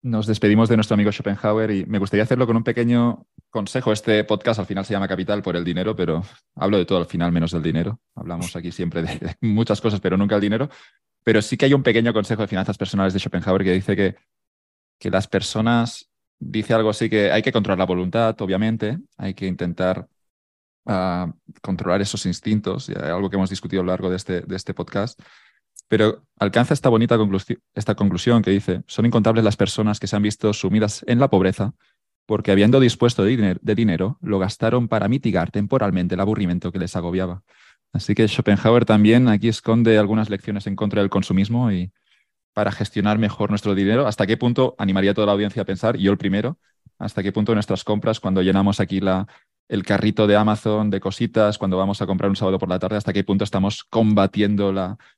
Nos 0.00 0.26
despedimos 0.26 0.70
de 0.70 0.76
nuestro 0.76 0.94
amigo 0.94 1.12
Schopenhauer 1.12 1.70
y 1.70 1.84
me 1.84 1.98
gustaría 1.98 2.22
hacerlo 2.22 2.46
con 2.46 2.56
un 2.56 2.64
pequeño 2.64 3.26
consejo. 3.50 3.92
Este 3.92 4.24
podcast 4.24 4.60
al 4.60 4.64
final 4.64 4.86
se 4.86 4.94
llama 4.94 5.06
Capital 5.06 5.42
por 5.42 5.54
el 5.54 5.64
dinero, 5.64 5.94
pero 5.94 6.22
hablo 6.54 6.78
de 6.78 6.86
todo 6.86 6.98
al 6.98 7.06
final 7.06 7.30
menos 7.30 7.50
del 7.50 7.62
dinero. 7.62 8.00
Hablamos 8.14 8.56
aquí 8.56 8.72
siempre 8.72 9.02
de, 9.02 9.36
muchas 9.42 9.82
cosas, 9.82 10.00
pero 10.00 10.16
nunca 10.16 10.36
el 10.36 10.40
dinero. 10.40 10.70
Pero 11.22 11.42
sí 11.42 11.58
que 11.58 11.66
hay 11.66 11.74
un 11.74 11.82
pequeño 11.82 12.14
consejo 12.14 12.40
de 12.40 12.48
finanzas 12.48 12.78
personales 12.78 13.12
de 13.12 13.18
Schopenhauer 13.18 13.64
que 13.64 13.72
dice 13.72 13.96
que, 13.96 14.16
que 14.98 15.10
las 15.10 15.28
personas, 15.28 16.08
dice 16.38 16.72
algo 16.72 16.88
así 16.88 17.10
que 17.10 17.30
hay 17.30 17.42
que 17.42 17.52
controlar 17.52 17.80
la 17.80 17.84
voluntad, 17.84 18.40
obviamente, 18.40 18.98
hay 19.18 19.34
que 19.34 19.46
intentar 19.46 20.08
controlar 21.62 22.00
esos 22.00 22.26
instintos, 22.26 22.88
algo 22.90 23.28
que 23.28 23.36
hemos 23.36 23.50
discutido 23.50 23.82
a 23.82 23.84
lo 23.84 23.92
largo 23.92 24.10
de 24.10 24.16
este, 24.16 24.40
de 24.42 24.56
este 24.56 24.72
podcast, 24.74 25.20
pero 25.88 26.24
alcanza 26.38 26.74
esta 26.74 26.88
bonita 26.88 27.16
esta 27.74 27.94
conclusión 27.94 28.42
que 28.42 28.50
dice, 28.50 28.82
son 28.86 29.06
incontables 29.06 29.44
las 29.44 29.56
personas 29.56 30.00
que 30.00 30.06
se 30.06 30.16
han 30.16 30.22
visto 30.22 30.52
sumidas 30.52 31.04
en 31.06 31.20
la 31.20 31.28
pobreza 31.28 31.74
porque 32.26 32.50
habiendo 32.50 32.80
dispuesto 32.80 33.24
de, 33.24 33.56
de 33.60 33.74
dinero, 33.74 34.18
lo 34.20 34.38
gastaron 34.38 34.88
para 34.88 35.08
mitigar 35.08 35.52
temporalmente 35.52 36.16
el 36.16 36.20
aburrimiento 36.20 36.72
que 36.72 36.80
les 36.80 36.96
agobiaba. 36.96 37.42
Así 37.92 38.14
que 38.14 38.26
Schopenhauer 38.26 38.84
también 38.84 39.28
aquí 39.28 39.48
esconde 39.48 39.96
algunas 39.96 40.28
lecciones 40.28 40.66
en 40.66 40.74
contra 40.74 41.00
del 41.00 41.10
consumismo 41.10 41.70
y 41.70 41.92
para 42.52 42.72
gestionar 42.72 43.18
mejor 43.18 43.50
nuestro 43.50 43.74
dinero. 43.76 44.08
¿Hasta 44.08 44.26
qué 44.26 44.36
punto 44.36 44.74
animaría 44.76 45.12
a 45.12 45.14
toda 45.14 45.28
la 45.28 45.34
audiencia 45.34 45.62
a 45.62 45.64
pensar, 45.64 45.96
yo 45.96 46.10
el 46.10 46.18
primero, 46.18 46.58
hasta 46.98 47.22
qué 47.22 47.30
punto 47.30 47.54
nuestras 47.54 47.84
compras, 47.84 48.18
cuando 48.18 48.42
llenamos 48.42 48.80
aquí 48.80 49.00
la, 49.00 49.28
el 49.68 49.82
carrito 49.82 50.26
de 50.26 50.36
Amazon 50.36 50.90
de 50.90 51.00
cositas 51.00 51.58
cuando 51.58 51.76
vamos 51.76 52.00
a 52.00 52.06
comprar 52.06 52.30
un 52.30 52.36
sábado 52.36 52.58
por 52.58 52.68
la 52.68 52.78
tarde, 52.78 52.96
hasta 52.96 53.12
qué 53.12 53.24
punto 53.24 53.44
estamos 53.44 53.84
combatiendo 53.84 54.72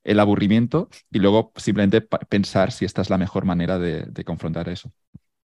el 0.04 0.20
aburrimiento 0.20 0.88
y 1.10 1.18
luego 1.18 1.52
simplemente 1.56 2.00
pensar 2.00 2.72
si 2.72 2.84
esta 2.84 3.02
es 3.02 3.10
la 3.10 3.18
mejor 3.18 3.44
manera 3.44 3.78
de, 3.78 4.24
confrontar 4.24 4.68
eso. 4.68 4.90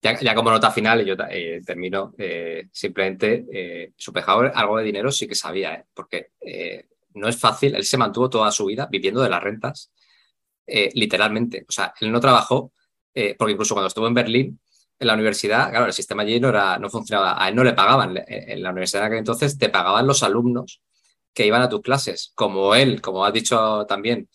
Ya, 0.01 0.33
como 0.33 0.51
nota 0.51 0.71
final, 0.71 1.03
yo 1.03 1.15
eh, 1.29 1.61
termino 1.65 2.13
eh, 2.17 2.67
simplemente, 2.71 3.45
eh, 3.51 3.91
Schopenhauer 3.97 4.53
algo 4.55 4.77
de 4.77 4.85
dinero 4.85 5.11
sí 5.11 5.27
que 5.27 5.35
sabía, 5.35 5.83
porque 5.93 6.31
no 7.13 7.27
es 7.27 7.37
fácil, 7.37 7.75
él 7.75 7.83
se 7.83 7.97
mantuvo 7.97 8.29
toda 8.29 8.51
su 8.51 8.65
vida 8.65 8.87
viviendo 8.89 9.21
de 9.21 9.29
las 9.29 9.43
rentas, 9.43 9.91
literalmente. 10.93 11.65
O 11.67 11.71
sea, 11.71 11.93
él 11.99 12.11
no 12.11 12.19
trabajó, 12.19 12.71
porque 13.37 13.53
incluso 13.53 13.73
cuando 13.73 13.87
estuvo 13.87 14.07
en 14.07 14.13
Berlín, 14.13 14.59
en 14.99 15.07
la 15.07 15.13
universidad, 15.13 15.69
claro, 15.69 15.85
el 15.85 15.93
sistema 15.93 16.23
allí 16.23 16.39
no, 16.39 16.49
era, 16.49 16.77
no 16.77 16.89
funcionaba, 16.89 17.41
a 17.41 17.47
él 17.47 17.55
no 17.55 17.63
le 17.63 17.73
pagaban. 17.73 18.21
En 18.27 18.61
la 18.61 18.71
universidad 18.71 19.03
en 19.03 19.07
aquel 19.07 19.19
entonces 19.19 19.57
te 19.57 19.69
pagaban 19.69 20.05
los 20.05 20.23
alumnos 20.23 20.81
que 21.33 21.45
iban 21.45 21.61
a 21.61 21.69
tus 21.69 21.81
clases, 21.81 22.31
como 22.35 22.75
él, 22.75 23.01
como 23.01 23.23
has 23.25 23.33
dicho 23.33 23.85
también, 23.87 24.27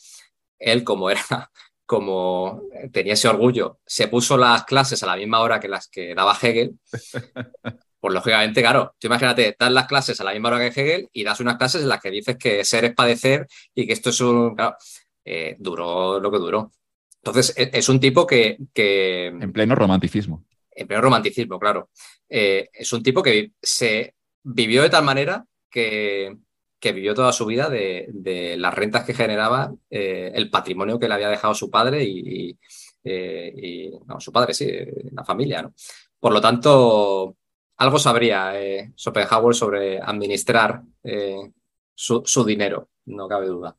él 0.59 0.85
como 0.85 1.11
era, 1.11 1.20
como 1.86 2.62
tenía 2.93 3.12
ese 3.12 3.28
orgullo, 3.28 3.81
se 3.85 4.09
puso 4.09 4.39
las 4.39 4.65
clases 4.65 5.03
a 5.03 5.07
la 5.07 5.16
misma 5.16 5.41
hora 5.41 5.61
que 5.61 5.69
las 5.69 5.89
que 5.89 6.15
daba 6.15 6.36
Hegel. 6.41 6.78
Pues 8.05 8.12
lógicamente, 8.12 8.61
claro, 8.61 8.95
tú 8.99 9.07
imagínate, 9.07 9.57
das 9.59 9.73
las 9.73 9.86
clases 9.86 10.20
a 10.20 10.24
la 10.24 10.32
misma 10.32 10.51
hora 10.51 10.59
que 10.59 10.78
Hegel 10.78 11.09
y 11.11 11.24
das 11.24 11.41
unas 11.41 11.57
clases 11.57 11.81
en 11.81 11.89
las 11.89 12.03
que 12.03 12.11
dices 12.11 12.36
que 12.36 12.62
ser 12.62 12.85
es 12.85 12.95
padecer 12.95 13.47
y 13.74 13.86
que 13.86 13.95
esto 13.95 14.11
es 14.11 14.20
un... 14.20 14.55
Claro, 14.55 14.77
eh, 15.24 15.57
duró 15.59 16.20
lo 16.20 16.31
que 16.31 16.36
duró. 16.36 16.70
Entonces, 17.23 17.55
e, 17.57 17.70
es 17.73 17.89
un 17.89 18.01
tipo 18.01 18.27
que, 18.27 18.59
que... 18.74 19.28
En 19.28 19.55
pleno 19.55 19.74
romanticismo 19.74 20.45
en 20.75 20.87
pleno 20.87 21.03
romanticismo, 21.03 21.59
claro. 21.59 21.91
Eh, 22.29 22.69
es 22.73 22.93
un 22.93 23.03
tipo 23.03 23.23
que 23.23 23.53
se 23.61 24.15
vivió 24.43 24.83
de 24.83 24.91
tal 24.91 25.05
manera 25.05 25.45
que, 25.71 26.37
vivió 26.83 27.15
toda 27.15 27.33
su 27.33 27.47
vida 27.47 27.71
de, 27.71 28.57
las 28.59 28.75
rentas 28.75 29.05
que 29.05 29.15
generaba 29.15 29.73
eh, 29.89 30.33
el 30.35 30.51
patrimonio 30.51 30.99
que 30.99 31.09
le 31.09 31.15
había 31.15 31.31
dejado 31.31 31.55
su 31.55 31.71
padre 31.71 32.05
y, 32.05 32.59
eh, 33.03 33.91
no, 34.07 34.21
su 34.21 34.31
padre, 34.31 34.53
sí, 34.53 34.71
la 35.13 35.25
familia, 35.25 35.63
¿no? 35.63 35.73
Por 36.21 36.33
lo 36.33 36.43
tanto, 36.43 37.37
algo 37.77 37.99
sabría 37.99 38.53
Schopenhauer 38.97 39.55
sobre 39.55 39.99
administrar 39.99 40.83
su 41.95 42.45
dinero, 42.45 42.91
no 43.07 43.29
cabe 43.29 43.47
duda. 43.47 43.75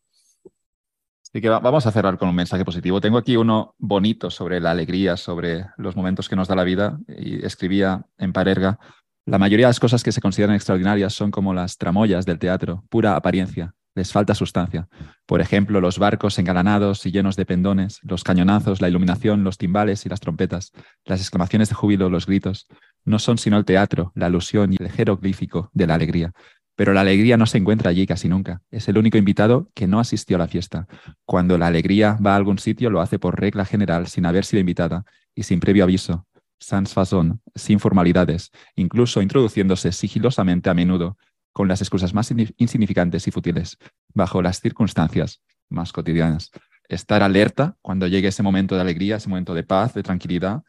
Así 1.35 1.41
que 1.41 1.49
vamos 1.49 1.85
a 1.85 1.91
cerrar 1.91 2.17
con 2.17 2.29
un 2.29 2.35
mensaje 2.35 2.63
positivo. 2.63 3.01
Tengo 3.01 3.17
aquí 3.17 3.35
uno 3.35 3.75
bonito 3.77 4.29
sobre 4.29 4.61
la 4.61 4.71
alegría, 4.71 5.17
sobre 5.17 5.65
los 5.75 5.97
momentos 5.97 6.29
que 6.29 6.37
nos 6.37 6.47
da 6.47 6.55
la 6.55 6.63
vida. 6.63 6.97
Y 7.09 7.45
escribía 7.45 8.05
en 8.17 8.31
Parerga, 8.31 8.79
la 9.25 9.37
mayoría 9.37 9.65
de 9.65 9.71
las 9.71 9.81
cosas 9.81 10.01
que 10.01 10.13
se 10.13 10.21
consideran 10.21 10.55
extraordinarias 10.55 11.13
son 11.13 11.31
como 11.31 11.53
las 11.53 11.75
tramoyas 11.75 12.25
del 12.25 12.39
teatro, 12.39 12.85
pura 12.89 13.17
apariencia. 13.17 13.73
Les 13.95 14.13
falta 14.13 14.33
sustancia. 14.33 14.87
Por 15.25 15.41
ejemplo, 15.41 15.81
los 15.81 15.99
barcos 15.99 16.39
engalanados 16.39 17.05
y 17.05 17.11
llenos 17.11 17.35
de 17.35 17.45
pendones, 17.45 17.99
los 18.03 18.23
cañonazos, 18.23 18.79
la 18.79 18.87
iluminación, 18.87 19.43
los 19.43 19.57
timbales 19.57 20.05
y 20.05 20.09
las 20.09 20.21
trompetas, 20.21 20.71
las 21.03 21.19
exclamaciones 21.19 21.67
de 21.67 21.75
júbilo, 21.75 22.09
los 22.09 22.27
gritos, 22.27 22.65
no 23.03 23.19
son 23.19 23.37
sino 23.37 23.57
el 23.57 23.65
teatro, 23.65 24.13
la 24.15 24.27
alusión 24.27 24.71
y 24.71 24.77
el 24.79 24.89
jeroglífico 24.89 25.69
de 25.73 25.87
la 25.87 25.95
alegría. 25.95 26.31
Pero 26.75 26.93
la 26.93 27.01
alegría 27.01 27.37
no 27.37 27.45
se 27.45 27.57
encuentra 27.57 27.89
allí 27.89 28.05
casi 28.05 28.27
nunca. 28.27 28.61
Es 28.69 28.87
el 28.89 28.97
único 28.97 29.17
invitado 29.17 29.69
que 29.73 29.87
no 29.87 29.99
asistió 29.99 30.35
a 30.35 30.39
la 30.39 30.47
fiesta. 30.47 30.87
Cuando 31.23 31.57
la 31.57 31.67
alegría 31.67 32.17
va 32.25 32.33
a 32.33 32.35
algún 32.35 32.59
sitio, 32.59 32.89
lo 32.89 33.01
hace 33.01 33.17
por 33.17 33.39
regla 33.39 33.65
general, 33.65 34.07
sin 34.07 34.25
haber 34.25 34.43
sido 34.45 34.59
invitada 34.59 35.05
y 35.33 35.43
sin 35.43 35.59
previo 35.59 35.83
aviso, 35.83 36.27
sans 36.59 36.93
façon, 36.93 37.41
sin 37.55 37.79
formalidades, 37.79 38.51
incluso 38.75 39.21
introduciéndose 39.21 39.91
sigilosamente 39.91 40.69
a 40.69 40.73
menudo, 40.73 41.17
con 41.53 41.69
las 41.69 41.79
excusas 41.79 42.13
más 42.13 42.33
insignificantes 42.57 43.27
y 43.27 43.31
fútiles, 43.31 43.77
bajo 44.13 44.41
las 44.41 44.59
circunstancias 44.59 45.41
más 45.69 45.93
cotidianas. 45.93 46.51
Estar 46.89 47.23
alerta 47.23 47.77
cuando 47.81 48.07
llegue 48.07 48.27
ese 48.27 48.43
momento 48.43 48.75
de 48.75 48.81
alegría, 48.81 49.15
ese 49.15 49.29
momento 49.29 49.53
de 49.53 49.63
paz, 49.63 49.93
de 49.93 50.03
tranquilidad, 50.03 50.63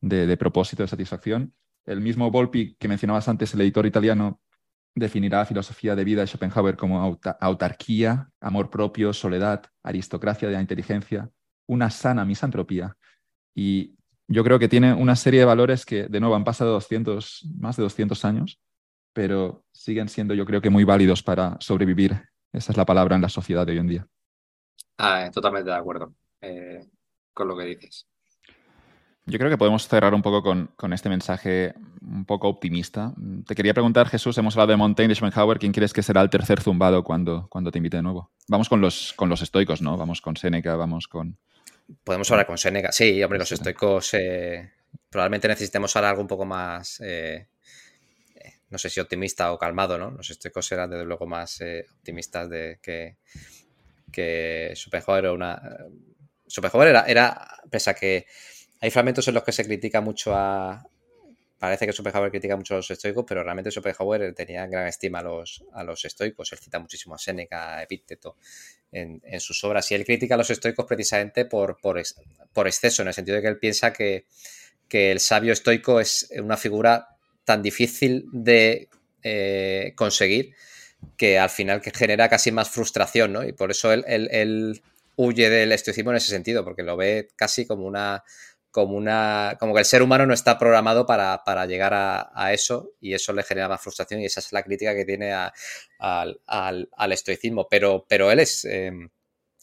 de, 0.00 0.26
de 0.26 0.36
propósito, 0.36 0.82
de 0.82 0.88
satisfacción. 0.88 1.54
El 1.86 2.00
mismo 2.00 2.30
Volpi 2.32 2.74
que 2.78 2.88
mencionabas 2.88 3.28
antes, 3.28 3.54
el 3.54 3.60
editor 3.60 3.86
italiano, 3.86 4.40
definirá 4.94 5.44
filosofía 5.44 5.96
de 5.96 6.04
vida 6.04 6.20
de 6.20 6.26
Schopenhauer 6.26 6.76
como 6.76 7.18
autarquía, 7.40 8.28
amor 8.40 8.70
propio, 8.70 9.12
soledad, 9.12 9.64
aristocracia 9.82 10.48
de 10.48 10.54
la 10.54 10.60
inteligencia, 10.60 11.30
una 11.66 11.90
sana 11.90 12.24
misantropía. 12.24 12.96
Y 13.54 13.94
yo 14.28 14.44
creo 14.44 14.58
que 14.58 14.68
tiene 14.68 14.92
una 14.94 15.16
serie 15.16 15.40
de 15.40 15.46
valores 15.46 15.84
que, 15.84 16.08
de 16.08 16.20
nuevo, 16.20 16.34
han 16.34 16.44
pasado 16.44 16.72
200, 16.72 17.48
más 17.58 17.76
de 17.76 17.82
200 17.82 18.24
años, 18.24 18.60
pero 19.12 19.64
siguen 19.72 20.08
siendo, 20.08 20.34
yo 20.34 20.46
creo 20.46 20.60
que, 20.60 20.70
muy 20.70 20.84
válidos 20.84 21.22
para 21.22 21.56
sobrevivir. 21.60 22.22
Esa 22.52 22.72
es 22.72 22.76
la 22.76 22.86
palabra 22.86 23.16
en 23.16 23.22
la 23.22 23.28
sociedad 23.28 23.66
de 23.66 23.72
hoy 23.72 23.78
en 23.78 23.88
día. 23.88 24.06
Ah, 24.98 25.30
totalmente 25.32 25.70
de 25.70 25.76
acuerdo 25.76 26.14
eh, 26.40 26.86
con 27.32 27.48
lo 27.48 27.56
que 27.56 27.64
dices. 27.64 28.06
Yo 29.24 29.38
creo 29.38 29.50
que 29.50 29.58
podemos 29.58 29.86
cerrar 29.86 30.14
un 30.14 30.22
poco 30.22 30.42
con, 30.42 30.92
este 30.92 31.08
mensaje 31.08 31.74
un 32.00 32.24
poco 32.24 32.48
optimista. 32.48 33.12
Te 33.46 33.54
quería 33.54 33.72
preguntar, 33.72 34.08
Jesús, 34.08 34.36
hemos 34.38 34.56
hablado 34.56 34.72
de 34.72 34.76
Montaigne 34.76 35.12
y 35.12 35.14
Schopenhauer, 35.14 35.60
¿quién 35.60 35.72
crees 35.72 35.92
que 35.92 36.02
será 36.02 36.22
el 36.22 36.30
tercer 36.30 36.60
zumbado 36.60 37.04
cuando, 37.04 37.46
cuando 37.48 37.70
te 37.70 37.78
invite 37.78 37.98
de 37.98 38.02
nuevo? 38.02 38.32
Vamos 38.48 38.68
con 38.68 38.80
los, 38.80 39.12
con 39.12 39.28
los 39.28 39.40
estoicos, 39.40 39.80
¿no? 39.80 39.96
Vamos 39.96 40.20
con 40.20 40.36
Séneca, 40.36 40.74
vamos 40.74 41.06
con... 41.06 41.38
Podemos 42.02 42.28
hablar 42.32 42.46
con 42.46 42.58
Séneca. 42.58 42.90
Sí, 42.90 43.22
hombre, 43.22 43.38
los 43.38 43.52
estoicos 43.52 44.12
eh, 44.14 44.72
probablemente 45.08 45.46
necesitemos 45.46 45.94
hablar 45.94 46.10
algo 46.10 46.22
un 46.22 46.28
poco 46.28 46.44
más, 46.44 47.00
eh, 47.00 47.46
no 48.70 48.78
sé 48.78 48.90
si 48.90 48.98
optimista 48.98 49.52
o 49.52 49.58
calmado, 49.58 49.98
¿no? 49.98 50.10
Los 50.10 50.30
estoicos 50.30 50.70
eran 50.72 50.90
desde 50.90 51.04
luego 51.04 51.26
más 51.26 51.60
eh, 51.60 51.86
optimistas 51.98 52.50
de 52.50 52.80
que, 52.82 53.18
que 54.10 54.72
Schopenhauer 54.74 55.26
era 55.26 55.32
una... 55.32 55.62
Schopenhauer 56.48 56.88
era, 56.88 57.04
era, 57.04 57.60
pese 57.70 57.90
a 57.90 57.94
que 57.94 58.26
hay 58.82 58.90
fragmentos 58.90 59.28
en 59.28 59.34
los 59.34 59.44
que 59.44 59.52
se 59.52 59.64
critica 59.64 60.00
mucho 60.00 60.34
a. 60.34 60.84
Parece 61.56 61.86
que 61.86 61.92
Schopenhauer 61.92 62.32
critica 62.32 62.56
mucho 62.56 62.74
a 62.74 62.78
los 62.78 62.90
estoicos, 62.90 63.24
pero 63.26 63.44
realmente 63.44 63.70
Schopenhauer 63.70 64.34
tenía 64.34 64.66
gran 64.66 64.88
estima 64.88 65.20
a 65.20 65.22
los, 65.22 65.64
a 65.72 65.84
los 65.84 66.04
estoicos. 66.04 66.50
Él 66.50 66.58
cita 66.58 66.80
muchísimo 66.80 67.14
a 67.14 67.18
Séneca, 67.18 67.76
a 67.76 67.82
Epíteto 67.84 68.36
en, 68.90 69.20
sus 69.38 69.62
obras. 69.62 69.88
Y 69.92 69.94
él 69.94 70.04
critica 70.04 70.34
a 70.34 70.38
los 70.38 70.50
estoicos 70.50 70.84
precisamente 70.84 71.44
por, 71.44 71.78
por, 71.80 71.96
exceso, 72.66 73.02
en 73.02 73.08
el 73.08 73.14
sentido 73.14 73.36
de 73.36 73.42
que 73.42 73.48
él 73.48 73.58
piensa 73.60 73.92
que, 73.92 74.26
el 74.90 75.20
sabio 75.20 75.52
estoico 75.52 76.00
es 76.00 76.28
una 76.36 76.56
figura 76.56 77.16
tan 77.44 77.62
difícil 77.62 78.26
de 78.32 78.88
eh, 79.22 79.92
conseguir 79.94 80.54
que 81.16 81.38
al 81.38 81.50
final 81.50 81.80
que 81.80 81.92
genera 81.92 82.28
casi 82.28 82.50
más 82.50 82.68
frustración, 82.68 83.32
¿no? 83.32 83.44
Y 83.44 83.52
por 83.52 83.70
eso 83.70 83.92
él, 83.92 84.04
él 84.08 84.82
huye 85.16 85.48
del 85.48 85.72
estoicismo 85.72 86.10
en 86.10 86.16
ese 86.16 86.30
sentido, 86.30 86.64
porque 86.64 86.82
lo 86.82 86.96
ve 86.96 87.28
casi 87.36 87.66
como 87.66 87.86
una 87.86 88.24
como 88.72 88.96
una. 88.96 89.56
como 89.60 89.74
que 89.74 89.80
el 89.80 89.86
ser 89.86 90.02
humano 90.02 90.26
no 90.26 90.34
está 90.34 90.58
programado 90.58 91.06
para, 91.06 91.66
llegar 91.66 91.92
a, 91.94 92.52
eso 92.52 92.92
y 93.00 93.14
eso 93.14 93.32
le 93.32 93.44
genera 93.44 93.68
más 93.68 93.80
frustración 93.80 94.20
y 94.20 94.24
esa 94.24 94.40
es 94.40 94.52
la 94.52 94.64
crítica 94.64 94.94
que 94.94 95.04
tiene 95.04 95.32
al, 95.98 97.12
estoicismo. 97.12 97.68
Pero, 97.70 98.06
pero 98.08 98.32
él 98.32 98.40
es. 98.40 98.64
Em, 98.64 99.10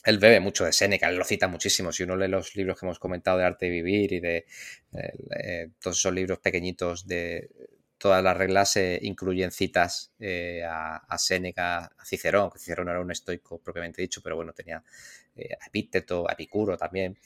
él 0.05 0.17
bebe 0.17 0.39
mucho 0.39 0.63
de 0.63 0.71
Séneca, 0.71 1.09
él 1.09 1.17
lo 1.17 1.25
cita 1.25 1.47
muchísimo. 1.47 1.91
Si 1.91 2.03
uno 2.03 2.15
lee 2.15 2.29
los 2.29 2.55
libros 2.55 2.79
que 2.79 2.85
hemos 2.85 2.99
comentado 2.99 3.37
de 3.37 3.43
Arte 3.43 3.65
de 3.65 3.71
Vivir 3.71 4.13
y 4.13 4.19
de 4.21 4.45
eh, 4.93 5.71
todos 5.81 5.97
esos 5.97 6.13
libros 6.13 6.39
pequeñitos 6.39 7.05
de 7.05 7.49
todas 7.97 8.23
las 8.23 8.37
reglas 8.37 8.77
eh, 8.77 8.97
incluyen 9.01 9.51
citas 9.51 10.13
eh, 10.19 10.63
a, 10.65 11.17
Séneca, 11.17 11.91
a 11.97 12.05
Cicerón, 12.05 12.49
que 12.49 12.59
Cicerón 12.59 12.87
era 12.87 13.01
un 13.01 13.11
estoico 13.11 13.59
propiamente 13.59 14.01
dicho, 14.01 14.21
pero 14.23 14.37
bueno, 14.37 14.53
tenía 14.53 14.77
a 14.77 15.67
Epíteto, 15.67 16.29
a 16.29 16.33
Epicuro 16.33 16.77
también. 16.77 17.17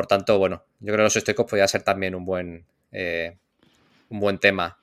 Por 0.00 0.06
tanto, 0.06 0.38
bueno, 0.38 0.64
yo 0.78 0.86
creo 0.86 0.96
que 0.96 1.02
los 1.02 1.16
estoicos 1.16 1.44
podía 1.44 1.68
ser 1.68 1.82
también 1.82 2.14
un 2.14 2.24
buen, 2.24 2.64
un 4.08 4.18
buen 4.18 4.38
tema 4.38 4.80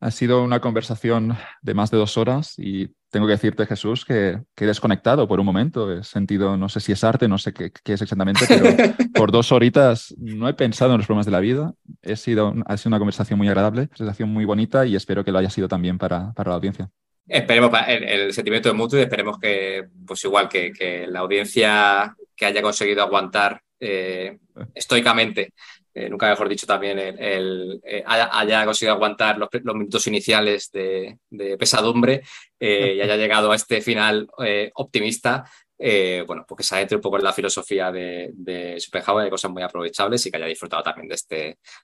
ha 0.00 0.10
sido 0.10 0.42
una 0.42 0.60
conversación 0.60 1.36
de 1.60 1.74
más 1.74 1.90
de 1.90 1.98
dos 1.98 2.16
horas 2.16 2.54
y 2.56 2.88
tengo 3.10 3.26
que 3.26 3.32
decirte, 3.32 3.66
Jesús, 3.66 4.04
que, 4.04 4.38
he 4.56 4.66
desconectado 4.66 5.26
por 5.26 5.40
un 5.40 5.46
momento. 5.46 5.92
He 5.92 6.04
sentido, 6.04 6.56
no 6.56 6.68
sé 6.68 6.80
si 6.80 6.92
es 6.92 7.02
arte, 7.02 7.26
no 7.26 7.38
sé 7.38 7.52
qué, 7.52 7.72
es 7.84 8.02
exactamente, 8.02 8.44
pero 8.46 8.64
por 9.14 9.32
dos 9.32 9.50
horitas 9.50 10.14
no 10.18 10.48
he 10.48 10.54
pensado 10.54 10.92
en 10.92 10.98
los 10.98 11.06
problemas 11.06 11.26
de 11.26 11.32
la 11.32 11.40
vida. 11.40 11.72
He 12.02 12.16
sido, 12.16 12.54
ha 12.66 12.76
sido 12.76 12.90
una 12.90 12.98
conversación 12.98 13.38
muy 13.38 13.48
agradable, 13.48 13.82
una 13.82 13.88
conversación 13.88 14.28
muy 14.28 14.44
bonita 14.44 14.86
y 14.86 14.94
espero 14.94 15.24
que 15.24 15.32
lo 15.32 15.38
haya 15.38 15.50
sido 15.50 15.68
también 15.68 15.98
para, 15.98 16.32
la 16.36 16.54
audiencia. 16.54 16.90
Esperemos 17.26 17.70
el, 17.88 18.32
sentimiento 18.32 18.68
de 18.68 18.74
mutuo 18.74 18.98
y 18.98 19.02
esperemos 19.02 19.38
que, 19.38 19.88
pues 20.06 20.22
igual 20.24 20.48
que, 20.48 21.06
la 21.08 21.20
audiencia 21.20 22.14
que 22.36 22.46
haya 22.46 22.62
conseguido 22.62 23.02
aguantar 23.02 23.62
eh, 23.80 24.38
estoicamente 24.74 25.52
eh, 25.98 26.08
nunca 26.08 26.28
mejor 26.28 26.48
dicho 26.48 26.64
también, 26.64 26.96
el, 26.96 27.80
eh, 27.82 28.04
haya, 28.06 28.64
conseguido 28.64 28.94
aguantar 28.94 29.36
los, 29.36 29.48
minutos 29.74 30.06
iniciales 30.06 30.70
de, 30.70 31.18
pesadumbre 31.58 32.22
eh, 32.60 32.94
y 32.96 33.00
haya 33.00 33.16
llegado 33.16 33.50
a 33.50 33.56
este 33.56 33.80
final 33.80 34.28
optimista. 34.74 35.44
bueno, 35.76 36.44
porque 36.46 36.62
se 36.62 36.76
adentre 36.76 36.96
un 36.96 37.02
poco 37.02 37.16
en 37.16 37.24
la 37.24 37.32
filosofía 37.32 37.90
de, 37.90 38.30
de 38.32 38.78
Schopenhauer, 38.78 39.24
de 39.24 39.30
cosas 39.30 39.50
muy 39.50 39.62
aprovechables 39.64 40.24
y 40.24 40.30
que 40.30 40.36
haya 40.36 40.46
disfrutado 40.46 40.84
también 40.84 41.08
de 41.08 41.16
este, 41.16 41.36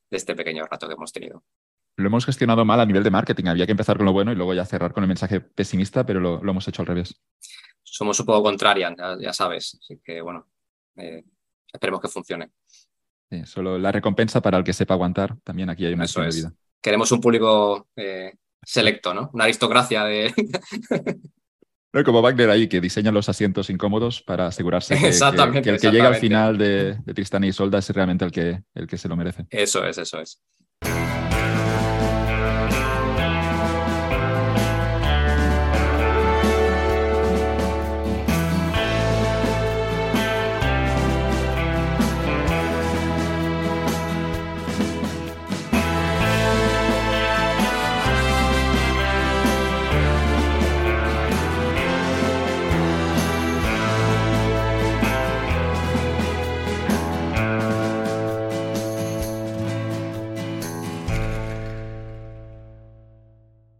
de 0.09 0.17
este 0.17 0.37
pequeño 0.37 0.65
rato 0.65 0.87
que 0.87 0.95
hemos 0.95 1.13
tenido. 1.13 1.43
Lo 1.97 2.07
hemos 2.07 2.25
gestionado 2.25 2.65
mal 2.65 2.79
a 2.79 2.87
nivel 2.87 3.03
de 3.03 3.11
marketing. 3.11 3.47
Había 3.47 3.67
que 3.67 3.73
empezar 3.73 3.97
con 3.97 4.07
lo 4.07 4.13
bueno 4.13 4.31
y 4.31 4.37
luego 4.37 4.55
ya 4.55 4.65
cerrar 4.65 4.93
con 4.93 5.03
el 5.03 5.09
mensaje 5.09 5.41
pesimista, 5.41 6.07
pero 6.07 6.21
lo, 6.21 6.41
hemos 6.41 6.69
hecho 6.69 6.83
al 6.83 6.87
revés. 6.87 7.21
Somos 7.83 8.21
un 8.21 8.27
poco 8.27 8.45
contrarian, 8.45 8.95
ya, 9.21 9.33
sabes. 9.33 9.77
Así 9.81 10.01
que, 10.05 10.21
bueno, 10.21 10.47
esperemos 11.75 12.01
que 12.01 12.09
funcione 12.09 12.51
solo 13.45 13.79
la 13.79 13.91
recompensa 13.91 14.41
para 14.41 14.59
el 14.59 14.65
que 14.65 14.73
sepa 14.73 14.95
aguantar. 14.95 15.37
También 15.43 15.71
aquí 15.71 15.85
hay 15.85 15.95
una 15.95 16.07
de 16.07 16.31
vida. 16.31 16.53
Queremos 16.81 17.11
un 17.13 17.21
público 17.21 17.89
eh, 17.97 18.35
selecto, 18.63 19.15
¿no? 19.15 19.31
Una 19.33 19.45
aristocracia 19.45 20.05
de. 20.05 20.33
como 22.05 22.23
Wagner 22.23 22.51
ahí, 22.51 22.69
que 22.69 22.81
diseña 22.81 23.13
los 23.13 23.29
asientos 23.29 23.71
incómodos 23.71 24.21
para 24.21 24.49
asegurarse 24.49 24.97
que, 24.97 25.71
el 25.71 25.81
que 25.81 25.91
llega 25.91 26.09
al 26.09 26.17
final 26.17 26.59
de, 26.59 26.99
de 27.05 27.15
Tristán 27.15 27.45
y 27.45 27.49
Isolda 27.49 27.79
es 27.79 27.89
realmente 27.91 28.25
el 28.25 28.33
que, 28.33 28.63
el 28.75 28.87
que 28.87 28.99
se 28.99 29.09
lo 29.09 29.17
merece. 29.17 29.47
Eso 29.51 29.85
es, 29.85 29.99
eso 29.99 30.21
es. 30.21 30.43